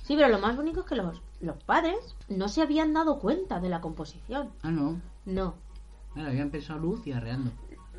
Sí, 0.08 0.16
pero 0.16 0.26
lo 0.28 0.40
más 0.40 0.56
bonito 0.56 0.80
es 0.80 0.86
que 0.86 0.96
los, 0.96 1.22
los 1.40 1.56
padres 1.62 2.16
no 2.28 2.48
se 2.48 2.62
habían 2.62 2.92
dado 2.92 3.20
cuenta 3.20 3.60
de 3.60 3.68
la 3.68 3.80
composición. 3.80 4.48
Ah, 4.62 4.72
no. 4.72 5.00
No. 5.24 5.54
Habían 6.16 6.50
pensado 6.50 6.80
luz 6.80 7.06
y 7.06 7.12
arreando. 7.12 7.52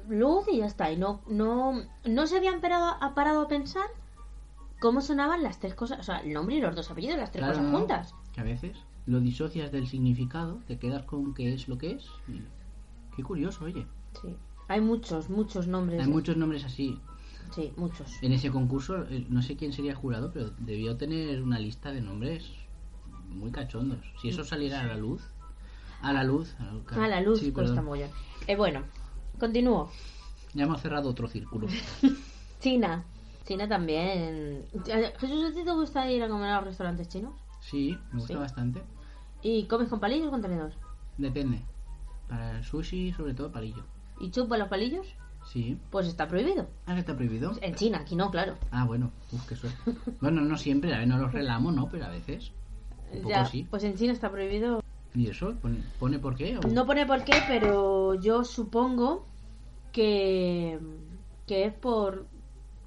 luz 0.09 0.45
y 0.51 0.57
ya 0.57 0.65
está. 0.65 0.91
Y 0.91 0.97
no, 0.97 1.21
no, 1.27 1.81
no 2.03 2.27
se 2.27 2.35
habían 2.37 2.59
parado, 2.59 2.97
a- 2.99 3.15
parado 3.15 3.41
a 3.43 3.47
pensar 3.47 3.85
cómo 4.81 4.99
sonaban 5.01 5.41
las 5.43 5.59
tres 5.59 5.73
cosas, 5.75 5.99
o 5.99 6.03
sea, 6.03 6.17
el 6.19 6.33
nombre 6.33 6.55
y 6.55 6.61
los 6.61 6.75
dos 6.75 6.89
apellidos, 6.91 7.17
las 7.17 7.31
tres 7.31 7.45
Claro, 7.45 7.59
cosas 7.59 7.71
juntas. 7.71 8.15
Que 8.33 8.41
a 8.41 8.43
veces 8.43 8.77
lo 9.05 9.19
disocias 9.21 9.71
del 9.71 9.87
significado, 9.87 10.59
te 10.67 10.77
quedas 10.79 11.03
con 11.03 11.33
qué 11.33 11.53
es 11.53 11.67
lo 11.69 11.77
que 11.77 11.91
es. 11.93 12.05
y- 12.27 12.41
Qué 13.15 13.23
curioso, 13.23 13.65
oye. 13.65 13.85
Sí. 14.21 14.35
Hay 14.69 14.81
muchos, 14.81 15.29
muchos 15.29 15.67
nombres. 15.67 16.01
Hay 16.01 16.07
muchos 16.07 16.37
nombres 16.37 16.63
así. 16.65 16.99
Sí, 17.51 17.73
muchos. 17.77 18.21
En 18.21 18.31
ese 18.33 18.51
concurso, 18.51 19.03
eh, 19.09 19.25
no 19.29 19.41
sé 19.41 19.55
quién 19.55 19.73
sería 19.73 19.95
jurado, 19.95 20.31
pero 20.31 20.51
debió 20.59 20.97
tener 20.97 21.41
una 21.41 21.59
lista 21.59 21.91
de 21.91 22.01
nombres 22.01 22.45
muy 23.29 23.51
cachondos. 23.51 23.99
Si 24.21 24.29
eso 24.29 24.43
saliera 24.43 24.81
a 24.81 24.85
la 24.85 24.95
luz. 24.97 25.21
A 26.01 26.13
la 26.13 26.23
luz. 26.23 26.55
A 26.91 27.07
la 27.07 27.21
luz 27.21 27.39
Sí, 27.39 27.51
cuesta 27.51 27.81
mogollón. 27.81 28.09
Eh, 28.47 28.55
bueno, 28.55 28.83
continúo. 29.39 29.91
Ya 30.53 30.63
hemos 30.63 30.81
cerrado 30.81 31.09
otro 31.09 31.27
círculo. 31.27 31.67
China. 32.59 33.03
China 33.45 33.67
también. 33.67 34.65
Jesús, 35.19 35.43
¿a 35.51 35.53
ti 35.53 35.63
te 35.63 35.71
gusta 35.71 36.09
ir 36.11 36.21
a 36.23 36.29
comer 36.29 36.49
a 36.51 36.55
los 36.57 36.65
restaurantes 36.65 37.09
chinos? 37.09 37.33
Sí, 37.61 37.97
me 38.11 38.19
gusta 38.19 38.33
Sí. 38.35 38.39
bastante. 38.39 38.83
¿Y 39.41 39.65
comes 39.65 39.89
con 39.89 39.99
palillos 39.99 40.27
o 40.27 40.31
con 40.31 40.41
tenedor? 40.41 40.71
Depende. 41.17 41.61
Para 42.27 42.57
el 42.59 42.63
sushi, 42.63 43.11
sobre 43.13 43.33
todo 43.33 43.51
palillo. 43.51 43.83
¿Y 44.19 44.29
chupa 44.31 44.57
los 44.57 44.67
palillos? 44.67 45.07
Sí. 45.51 45.77
Pues 45.89 46.07
está 46.07 46.27
prohibido. 46.27 46.67
Ah, 46.85 46.93
que 46.93 46.99
está 46.99 47.15
prohibido. 47.15 47.53
En 47.61 47.73
China, 47.75 47.99
aquí 48.01 48.15
no, 48.15 48.29
claro. 48.29 48.55
Ah, 48.71 48.85
bueno. 48.85 49.11
Uf, 49.31 49.47
qué 49.47 49.55
suerte. 49.55 49.79
Bueno, 50.21 50.41
no 50.41 50.57
siempre, 50.57 50.93
a 50.93 50.99
ver, 50.99 51.07
no 51.07 51.17
los 51.17 51.31
relamo, 51.31 51.71
¿no? 51.71 51.89
Pero 51.89 52.05
a 52.05 52.09
veces. 52.09 52.51
Un 53.11 53.17
poco 53.23 53.29
Ya, 53.29 53.45
sí. 53.45 53.65
pues 53.69 53.83
en 53.83 53.95
China 53.95 54.13
está 54.13 54.29
prohibido. 54.31 54.81
¿Y 55.15 55.27
eso? 55.27 55.55
¿Pone, 55.59 55.81
pone 55.99 56.19
por 56.19 56.35
qué? 56.35 56.57
o- 56.57 56.61
No 56.67 56.85
pone 56.85 57.05
por 57.07 57.23
qué, 57.23 57.33
pero 57.47 58.13
yo 58.13 58.43
supongo 58.43 59.25
que, 59.91 60.79
que 61.47 61.65
es 61.65 61.73
por 61.73 62.27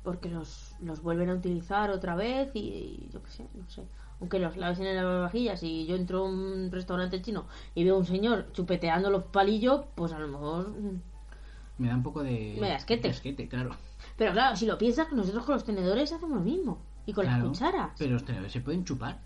porque 0.05 0.29
los, 0.29 0.75
los 0.81 1.01
vuelven 1.01 1.31
a 1.31 1.35
utilizar 1.35 1.91
otra 1.91 2.17
vez 2.17 2.51
y 2.55 3.09
yo 3.13 3.23
qué 3.23 3.31
sé, 3.31 3.47
no 3.55 3.69
sé. 3.71 3.83
Aunque 4.21 4.39
los 4.41 4.57
laves 4.57 4.81
en 4.81 4.97
las 4.97 5.05
vajillas 5.05 5.63
y 5.63 5.87
yo 5.87 5.95
entro 5.97 6.21
a 6.25 6.29
un 6.29 6.71
restaurante 6.73 7.23
chino 7.23 7.47
y 7.75 7.85
veo 7.85 7.95
a 7.97 7.99
un 7.99 8.05
señor 8.05 8.51
chupeteando 8.53 9.11
los 9.11 9.25
palillos, 9.25 9.83
pues 9.95 10.13
a 10.13 10.19
lo 10.19 10.29
mejor... 10.29 10.73
Me 11.83 11.89
da 11.89 11.97
un 11.97 12.03
poco 12.05 12.23
de... 12.23 12.57
Me 12.61 12.69
da 12.69 12.77
asquete. 12.77 13.09
de 13.09 13.15
asquete, 13.15 13.49
claro. 13.49 13.71
Pero 14.17 14.33
claro, 14.33 14.57
si 14.57 14.67
lo 14.67 14.79
piensas, 14.79 15.11
nosotros 15.13 15.45
con 15.45 15.55
los 15.57 15.65
tenedores 15.65 16.13
hacemos 16.13 16.37
lo 16.39 16.41
mismo. 16.45 16.79
Y 17.07 17.13
con 17.13 17.25
Claro, 17.25 17.49
las 17.49 17.59
cucharas. 17.59 17.91
Pero 17.99 18.13
los 18.13 18.25
tenedores 18.25 18.53
se 18.53 18.61
pueden 18.61 18.85
chupar. 18.85 19.19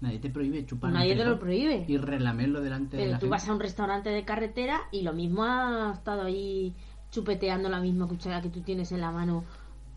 Nadie 0.00 0.18
te 0.18 0.30
prohíbe 0.30 0.64
chupar. 0.64 0.92
Nadie 0.92 1.14
te 1.14 1.26
lo 1.26 1.38
prohíbe. 1.38 1.84
Y 1.86 1.98
relamerlo 1.98 2.62
delante 2.62 2.96
de 2.96 3.02
Pero 3.02 3.12
la 3.12 3.18
tú 3.18 3.26
gente. 3.26 3.30
vas 3.32 3.48
a 3.48 3.52
un 3.52 3.60
restaurante 3.60 4.08
de 4.08 4.24
carretera 4.24 4.80
y 4.90 5.02
lo 5.02 5.12
mismo 5.12 5.44
ha 5.44 5.92
estado 5.92 6.22
ahí 6.22 6.74
chupeteando 7.10 7.68
la 7.68 7.80
misma 7.80 8.06
cuchara 8.08 8.40
que 8.40 8.48
tú 8.48 8.62
tienes 8.62 8.92
en 8.92 9.02
la 9.02 9.10
mano 9.10 9.44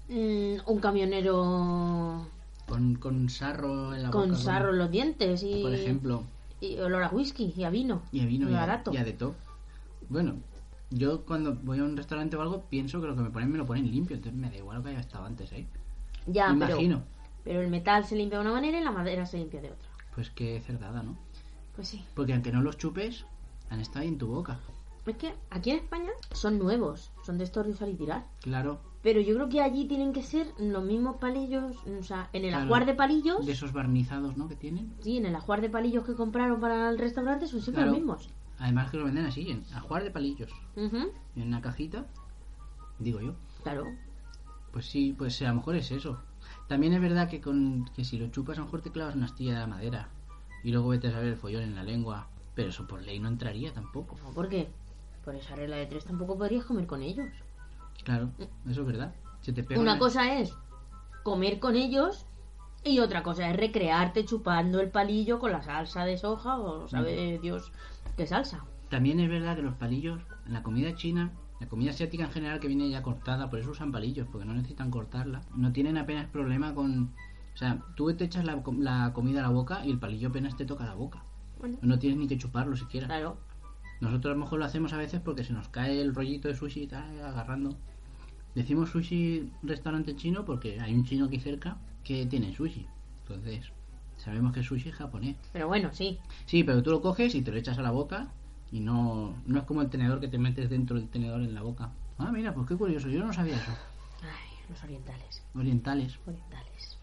mm, 0.09 0.55
un 0.65 0.79
camionero 0.81 2.27
Con, 2.67 2.95
con 2.95 3.29
sarro 3.29 3.93
en 3.95 4.03
la 4.03 4.11
con 4.11 4.29
boca. 4.31 4.41
sarro 4.41 4.71
en 4.71 4.79
los 4.79 4.91
dientes 4.91 5.41
y, 5.43 5.61
Por 5.61 5.73
ejemplo. 5.73 6.23
y 6.59 6.77
olor 6.79 7.03
a 7.03 7.09
whisky 7.09 7.53
y 7.55 7.63
a 7.63 7.69
vino. 7.69 8.01
Y 8.11 8.19
a 8.19 8.25
vino 8.25 8.49
y 8.49 8.53
a, 8.55 8.57
barato. 8.59 8.91
y 8.93 8.97
a 8.97 9.05
de 9.05 9.13
todo. 9.13 9.35
Bueno, 10.09 10.35
yo 10.93 11.25
cuando 11.25 11.55
voy 11.55 11.79
a 11.79 11.83
un 11.83 11.97
restaurante 11.97 12.35
o 12.37 12.41
algo 12.41 12.63
pienso 12.69 13.01
que 13.01 13.07
lo 13.07 13.15
que 13.15 13.21
me 13.21 13.29
ponen 13.29 13.51
me 13.51 13.57
lo 13.57 13.65
ponen 13.65 13.89
limpio. 13.89 14.15
Entonces 14.15 14.39
me 14.39 14.49
da 14.49 14.57
igual 14.57 14.77
lo 14.77 14.83
que 14.83 14.89
haya 14.89 14.99
estado 14.99 15.25
antes 15.25 15.51
ahí. 15.51 15.67
Ya, 16.27 16.45
pero, 16.57 16.71
Imagino. 16.71 17.03
pero 17.43 17.61
el 17.61 17.69
metal 17.69 18.05
se 18.05 18.15
limpia 18.15 18.39
de 18.39 18.45
una 18.45 18.53
manera 18.53 18.79
y 18.79 18.83
la 18.83 18.91
madera 18.91 19.25
se 19.25 19.37
limpia 19.37 19.61
de 19.61 19.71
otra. 19.71 19.87
Pues 20.15 20.29
qué 20.29 20.59
cerdada, 20.61 21.03
¿no? 21.03 21.17
Pues 21.75 21.87
sí. 21.87 22.05
Porque 22.13 22.33
aunque 22.33 22.51
no 22.51 22.61
los 22.61 22.77
chupes, 22.77 23.25
han 23.69 23.79
estado 23.79 24.01
ahí 24.01 24.07
en 24.09 24.17
tu 24.17 24.27
boca. 24.27 24.59
Es 25.05 25.17
que 25.17 25.33
aquí 25.49 25.71
en 25.71 25.77
España 25.79 26.11
son 26.31 26.57
nuevos, 26.59 27.11
son 27.25 27.37
de 27.37 27.43
estos 27.43 27.67
usar 27.67 27.89
y 27.89 27.95
tirar. 27.95 28.23
Claro. 28.41 28.79
Pero 29.01 29.19
yo 29.19 29.35
creo 29.35 29.49
que 29.49 29.59
allí 29.61 29.85
tienen 29.85 30.13
que 30.13 30.21
ser 30.23 30.47
los 30.59 30.81
mismos 30.85 31.17
palillos, 31.17 31.75
o 31.99 32.03
sea, 32.03 32.29
en 32.31 32.45
el 32.45 32.51
Claro. 32.51 32.65
ajuar 32.65 32.85
de 32.85 32.93
palillos. 32.93 33.45
De 33.45 33.51
esos 33.51 33.73
barnizados, 33.73 34.37
¿no? 34.37 34.47
Que 34.47 34.55
tienen. 34.55 34.93
Sí, 35.01 35.17
en 35.17 35.25
el 35.25 35.35
ajuar 35.35 35.59
de 35.59 35.69
palillos 35.69 36.05
que 36.05 36.13
compraron 36.15 36.61
para 36.61 36.89
el 36.89 36.97
restaurante 36.97 37.47
son 37.47 37.61
siempre 37.61 37.83
Claro. 37.83 37.91
los 37.91 37.99
mismos. 37.99 38.29
Además 38.59 38.91
que 38.91 38.97
lo 38.97 39.05
venden 39.05 39.25
así, 39.25 39.49
en 39.49 39.65
ajuar 39.73 40.03
de 40.03 40.11
palillos. 40.11 40.51
En 40.75 41.11
una 41.35 41.61
cajita. 41.61 42.05
Digo 42.99 43.19
yo. 43.19 43.35
Claro. 43.63 43.85
Pues 44.71 44.85
sí, 44.85 45.13
pues 45.17 45.41
a 45.41 45.49
lo 45.49 45.55
mejor 45.55 45.75
es 45.75 45.91
eso. 45.91 46.19
También 46.67 46.93
es 46.93 47.01
verdad 47.01 47.29
que 47.29 47.41
con 47.41 47.85
que 47.95 48.03
si 48.03 48.17
lo 48.17 48.27
chupas 48.27 48.57
a 48.57 48.61
lo 48.61 48.65
mejor 48.65 48.81
te 48.81 48.91
clavas 48.91 49.15
una 49.15 49.25
astilla 49.25 49.59
de 49.59 49.67
madera 49.67 50.09
y 50.63 50.71
luego 50.71 50.89
vete 50.89 51.07
a 51.07 51.11
saber 51.11 51.27
el 51.27 51.37
follón 51.37 51.63
en 51.63 51.75
la 51.75 51.83
lengua. 51.83 52.27
Pero 52.55 52.69
eso 52.69 52.87
por 52.87 53.01
ley 53.01 53.19
no 53.19 53.27
entraría 53.27 53.73
tampoco. 53.73 54.17
No, 54.23 54.31
¿Por 54.31 54.47
qué? 54.49 54.69
Por 55.25 55.35
esa 55.35 55.55
regla 55.55 55.77
de 55.77 55.85
tres 55.87 56.05
tampoco 56.05 56.37
podrías 56.37 56.65
comer 56.65 56.85
con 56.85 57.01
ellos. 57.01 57.29
Claro, 58.03 58.29
eso 58.69 58.81
es 58.81 58.87
verdad. 58.87 59.13
Se 59.41 59.53
te 59.53 59.63
pega 59.63 59.79
Una 59.79 59.97
cosa 59.97 60.39
es 60.39 60.55
comer 61.23 61.59
con 61.59 61.75
ellos 61.75 62.25
y 62.83 62.99
otra 62.99 63.23
cosa 63.23 63.49
es 63.49 63.55
recrearte 63.55 64.25
chupando 64.25 64.81
el 64.81 64.89
palillo 64.89 65.39
con 65.39 65.51
la 65.51 65.61
salsa 65.61 66.05
de 66.05 66.17
soja 66.17 66.57
o 66.59 66.87
sabe 66.87 67.39
Dios 67.41 67.71
qué 68.17 68.27
salsa. 68.27 68.63
También 68.89 69.19
es 69.19 69.29
verdad 69.29 69.55
que 69.55 69.61
los 69.61 69.75
palillos, 69.75 70.21
en 70.45 70.53
la 70.53 70.63
comida 70.63 70.95
china, 70.95 71.31
la 71.59 71.67
comida 71.67 71.91
asiática 71.91 72.25
en 72.25 72.31
general 72.31 72.59
que 72.59 72.67
viene 72.67 72.89
ya 72.89 73.01
cortada, 73.01 73.49
por 73.49 73.59
eso 73.59 73.71
usan 73.71 73.91
palillos, 73.91 74.27
porque 74.31 74.45
no 74.45 74.53
necesitan 74.53 74.91
cortarla. 74.91 75.41
No 75.55 75.71
tienen 75.71 75.97
apenas 75.97 76.27
problema 76.27 76.75
con, 76.75 77.13
O 77.53 77.57
sea, 77.57 77.81
tú 77.95 78.13
te 78.13 78.25
echas 78.25 78.45
la, 78.45 78.61
la 78.79 79.13
comida 79.13 79.39
a 79.39 79.43
la 79.43 79.49
boca 79.49 79.85
y 79.85 79.91
el 79.91 79.99
palillo 79.99 80.29
apenas 80.29 80.57
te 80.57 80.65
toca 80.65 80.85
la 80.85 80.93
boca. 80.93 81.23
Bueno. 81.59 81.77
No 81.81 81.97
tienes 81.99 82.19
ni 82.19 82.27
que 82.27 82.37
chuparlo 82.37 82.75
siquiera. 82.75 83.07
Claro. 83.07 83.37
Nosotros 84.01 84.31
a 84.31 84.35
lo 84.35 84.43
mejor 84.43 84.59
lo 84.59 84.65
hacemos 84.65 84.91
a 84.91 84.97
veces 84.97 85.21
porque 85.21 85.43
se 85.45 85.53
nos 85.53 85.69
cae 85.69 86.01
el 86.01 86.13
rollito 86.13 86.49
de 86.49 86.55
sushi 86.55 86.83
y 86.83 86.87
tal, 86.87 87.21
agarrando. 87.21 87.77
Decimos 88.53 88.89
sushi 88.89 89.49
restaurante 89.63 90.15
chino 90.15 90.43
porque 90.43 90.79
hay 90.81 90.93
un 90.93 91.05
chino 91.05 91.25
aquí 91.25 91.39
cerca 91.39 91.77
que 92.03 92.25
tiene 92.25 92.53
sushi. 92.53 92.85
Entonces, 93.21 93.71
sabemos 94.23 94.53
que 94.53 94.59
el 94.59 94.65
sushi 94.65 94.89
es 94.89 94.95
japonés. 94.95 95.35
Pero 95.51 95.67
bueno, 95.67 95.89
sí. 95.93 96.19
Sí, 96.45 96.63
pero 96.63 96.81
tú 96.83 96.91
lo 96.91 97.01
coges 97.01 97.35
y 97.35 97.41
te 97.41 97.51
lo 97.51 97.57
echas 97.57 97.77
a 97.77 97.81
la 97.81 97.91
boca 97.91 98.27
y 98.71 98.79
no, 98.79 99.35
no 99.45 99.59
es 99.59 99.65
como 99.65 99.81
el 99.81 99.89
tenedor 99.89 100.19
que 100.19 100.27
te 100.27 100.37
metes 100.37 100.69
dentro 100.69 100.97
del 100.97 101.09
tenedor 101.09 101.41
en 101.41 101.53
la 101.53 101.61
boca. 101.61 101.91
Ah, 102.17 102.31
mira, 102.31 102.53
pues 102.53 102.67
qué 102.67 102.75
curioso, 102.75 103.09
yo 103.09 103.23
no 103.25 103.33
sabía 103.33 103.55
eso. 103.55 103.71
Ay, 104.21 104.57
los 104.69 104.83
orientales. 104.83 105.43
Orientales. 105.55 106.19
Orientales. 106.25 106.97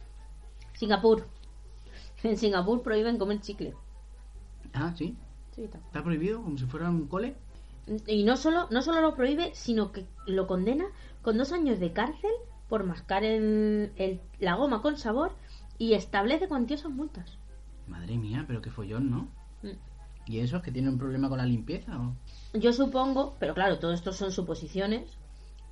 Singapur. 0.74 1.26
En 2.22 2.36
Singapur 2.36 2.82
prohíben 2.82 3.18
comer 3.18 3.40
chicle. 3.40 3.74
Ah, 4.72 4.92
sí. 4.96 5.16
Sí, 5.54 5.64
está. 5.64 5.78
Está 5.78 6.02
prohibido 6.02 6.42
como 6.42 6.56
si 6.58 6.64
fuera 6.66 6.88
un 6.88 7.06
cole. 7.06 7.34
Y 8.06 8.22
no 8.24 8.36
solo, 8.36 8.68
no 8.70 8.82
solo 8.82 9.00
lo 9.00 9.14
prohíbe, 9.16 9.50
sino 9.54 9.90
que 9.92 10.06
lo 10.26 10.46
condena 10.46 10.86
con 11.22 11.36
dos 11.38 11.52
años 11.52 11.80
de 11.80 11.92
cárcel 11.92 12.30
por 12.68 12.84
mascar 12.84 13.24
el, 13.24 13.92
el- 13.96 14.20
la 14.38 14.54
goma 14.54 14.80
con 14.80 14.96
sabor 14.96 15.32
y 15.80 15.94
establece 15.94 16.46
cuantiosas 16.46 16.92
multas. 16.92 17.38
Madre 17.88 18.18
mía, 18.18 18.44
pero 18.46 18.60
qué 18.60 18.70
follón, 18.70 19.10
¿no? 19.10 19.28
Mm. 19.62 19.76
¿Y 20.26 20.40
eso 20.40 20.58
es 20.58 20.62
que 20.62 20.70
tiene 20.70 20.90
un 20.90 20.98
problema 20.98 21.30
con 21.30 21.38
la 21.38 21.46
limpieza? 21.46 21.98
¿o? 21.98 22.14
Yo 22.58 22.74
supongo, 22.74 23.34
pero 23.40 23.54
claro, 23.54 23.78
todo 23.78 23.94
esto 23.94 24.12
son 24.12 24.30
suposiciones, 24.30 25.10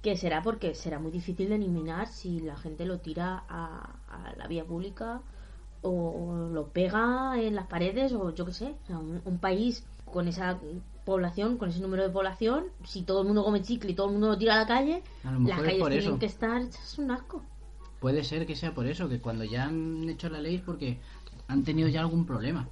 que 0.01 0.17
será 0.17 0.43
porque 0.43 0.75
será 0.75 0.99
muy 0.99 1.11
difícil 1.11 1.51
de 1.51 1.57
eliminar 1.57 2.09
si 2.09 2.41
la 2.41 2.57
gente 2.57 2.87
lo 2.87 3.01
tira 3.01 3.45
a, 3.51 3.97
a 4.09 4.35
la 4.37 4.47
vía 4.47 4.65
pública 4.65 5.21
o, 5.83 6.49
lo 6.53 6.69
pega 6.69 7.35
en 7.39 7.55
las 7.55 7.67
paredes 7.67 8.15
o 8.15 8.35
yo 8.35 8.47
qué 8.47 8.55
sé. 8.55 8.75
O 8.85 8.87
sea, 8.87 8.99
un, 8.99 9.21
un 9.27 9.39
país 9.39 9.85
con 10.07 10.27
esa 10.27 10.59
población, 11.05 11.59
con 11.59 11.69
ese 11.69 11.81
número 11.81 12.03
de 12.03 12.09
población, 12.09 12.65
si 12.85 13.03
todo 13.03 13.21
el 13.21 13.27
mundo 13.27 13.45
come 13.45 13.61
chicle 13.61 13.91
y 13.91 13.95
todo 13.95 14.07
el 14.07 14.13
mundo 14.13 14.29
lo 14.29 14.39
tira 14.39 14.55
a 14.55 14.59
la 14.59 14.67
calle, 14.67 15.03
A 15.23 15.33
las 15.33 15.61
calles 15.61 15.77
tienen 15.77 15.99
eso. 15.99 16.19
que 16.19 16.27
estar 16.27 16.63
es 16.63 16.99
un 16.99 17.11
asco. 17.11 17.43
Puede 18.01 18.23
ser 18.25 18.47
que 18.47 18.55
sea 18.57 18.75
por 18.75 18.87
eso, 18.87 19.09
que 19.09 19.21
cuando 19.21 19.45
ya 19.45 19.65
han 19.65 20.09
hecho 20.09 20.29
la 20.29 20.41
ley 20.41 20.57
es 20.57 20.63
porque 20.63 20.99
han 21.49 21.65
tenido 21.65 21.89
ya 21.89 22.01
algún 22.01 22.25
problema. 22.27 22.69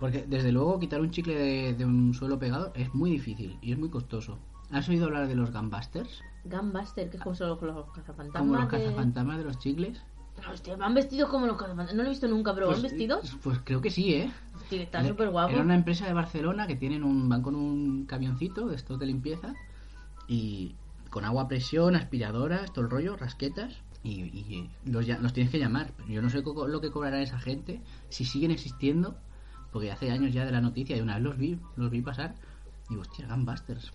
Porque 0.00 0.24
desde 0.26 0.50
luego 0.50 0.80
quitar 0.80 1.00
un 1.00 1.10
chicle 1.10 1.34
de, 1.34 1.74
de 1.74 1.84
un 1.84 2.14
suelo 2.14 2.38
pegado 2.38 2.72
es 2.74 2.92
muy 2.94 3.10
difícil 3.10 3.58
y 3.60 3.72
es 3.72 3.78
muy 3.78 3.88
costoso. 3.90 4.38
¿Has 4.70 4.88
oído 4.88 5.04
hablar 5.06 5.28
de 5.28 5.34
los 5.34 5.50
gambusters? 5.50 6.22
Gunbuster, 6.44 7.10
que 7.10 7.18
es 7.18 7.22
como 7.22 7.36
son 7.36 7.50
los, 7.50 7.62
los 7.62 7.86
cazafantasmas. 7.90 8.40
Como 8.40 8.56
los 8.56 8.66
cazafantasmas 8.66 9.38
de 9.38 9.44
los 9.44 9.58
chicles. 9.58 10.02
Hostia, 10.50 10.76
van 10.76 10.94
vestidos 10.94 11.28
como 11.28 11.46
los 11.46 11.56
cazafantasmas. 11.56 11.94
No 11.94 12.02
lo 12.02 12.08
he 12.08 12.10
visto 12.10 12.26
nunca, 12.26 12.54
pero 12.54 12.68
van 12.68 12.80
Pues- 12.80 12.90
vestidos. 12.90 13.36
Pues 13.42 13.58
creo 13.62 13.80
que 13.82 13.90
sí, 13.90 14.14
¿eh? 14.14 14.32
Hostia, 14.56 14.82
está 14.82 15.06
súper 15.06 15.28
guapo. 15.28 15.52
Era 15.52 15.62
una 15.62 15.74
empresa 15.74 16.06
de 16.06 16.14
Barcelona 16.14 16.66
que 16.66 16.74
tienen 16.76 17.04
un 17.04 17.28
van 17.28 17.42
con 17.42 17.54
un 17.54 18.06
camioncito 18.06 18.66
de 18.66 18.76
estos 18.76 18.98
de 18.98 19.06
limpieza 19.06 19.54
y 20.26 20.74
con 21.10 21.24
agua 21.26 21.42
a 21.42 21.48
presión, 21.48 21.94
aspiradoras, 21.94 22.72
todo 22.72 22.86
el 22.86 22.90
rollo, 22.90 23.16
rasquetas 23.16 23.74
y, 24.02 24.10
y 24.22 24.70
los, 24.84 25.06
ya- 25.06 25.18
los 25.18 25.32
tienes 25.32 25.50
que 25.52 25.58
llamar. 25.58 25.92
Yo 26.08 26.22
no 26.22 26.30
sé 26.30 26.42
lo 26.42 26.80
que 26.80 26.90
cobrará 26.90 27.20
esa 27.22 27.38
gente 27.38 27.80
si 28.08 28.24
siguen 28.24 28.50
existiendo, 28.50 29.16
porque 29.72 29.90
hace 29.92 30.10
años 30.10 30.32
ya 30.32 30.44
de 30.44 30.52
la 30.52 30.60
noticia 30.60 30.96
y 30.96 31.00
una 31.00 31.14
vez 31.14 31.22
los 31.24 31.38
vi, 31.38 31.58
los 31.76 31.90
vi 31.90 32.02
pasar. 32.02 32.34
Y 32.90 32.96
hostia, 32.96 33.26
Gunbusters. 33.28 33.92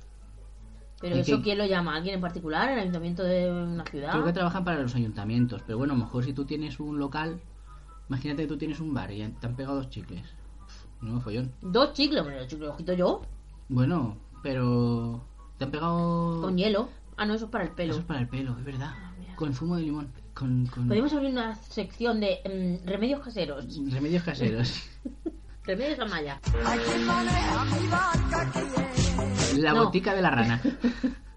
Pero 1.00 1.16
¿Y 1.16 1.20
eso, 1.20 1.42
¿quién 1.44 1.60
lo 1.60 1.66
llama? 1.66 1.96
¿Alguien 1.96 2.16
en 2.16 2.22
particular? 2.22 2.72
¿El 2.72 2.80
ayuntamiento 2.80 3.24
de 3.24 3.52
una 3.52 3.86
ciudad? 3.86 4.12
Creo 4.12 4.26
que 4.26 4.34
trabajan 4.34 4.64
para 4.64 4.82
los 4.82 4.96
ayuntamientos, 4.96 5.62
pero 5.66 5.78
bueno, 5.78 5.94
a 5.94 5.98
lo 5.98 6.04
mejor 6.06 6.24
si 6.24 6.34
tú 6.34 6.46
tienes 6.46 6.80
un 6.80 6.98
local, 6.98 7.40
imagínate 8.10 8.44
que 8.44 8.48
tú 8.48 8.58
tienes 8.58 8.80
un 8.80 8.94
bar 8.96 9.12
y 9.12 9.18
te 9.40 9.46
han 9.46 9.56
pegado 9.56 9.76
dos 9.76 9.90
chicles. 9.92 10.24
No, 11.02 11.22
follón. 11.22 11.52
Dos 11.62 11.94
chicles, 11.94 12.22
hombre, 12.22 12.38
los 12.40 12.48
chicles 12.48 12.68
los 12.70 12.78
quito 12.78 12.94
yo. 12.94 13.22
Bueno, 13.70 14.18
pero 14.42 15.22
te 15.60 15.66
han 15.66 15.72
pegado 15.72 16.42
Con 16.42 16.58
hielo. 16.58 16.90
Ah, 17.16 17.26
no, 17.28 17.36
eso 17.36 17.46
es 17.46 17.52
para 17.52 17.66
el 17.66 17.72
pelo. 17.72 17.92
Eso 17.92 18.00
es 18.02 18.06
para 18.08 18.22
el 18.22 18.28
pelo, 18.28 18.58
es 18.58 18.66
verdad. 18.66 18.96
Con 19.38 19.54
zumo 19.54 19.78
de 19.78 19.84
limón. 19.84 20.12
Con, 20.34 20.66
con 20.68 20.88
Podemos 20.90 21.14
abrir 21.14 21.30
una 21.32 21.56
sección 21.56 22.20
de 22.20 22.40
mm, 22.84 22.88
remedios 22.88 23.22
caseros. 23.22 23.80
remedios 23.90 24.24
caseros. 24.24 24.84
Remedios 25.64 26.00
Amaya. 26.00 26.40
La 29.58 29.74
No. 29.74 29.86
botica 29.86 30.14
de 30.16 30.22
la 30.22 30.30
rana. 30.32 30.62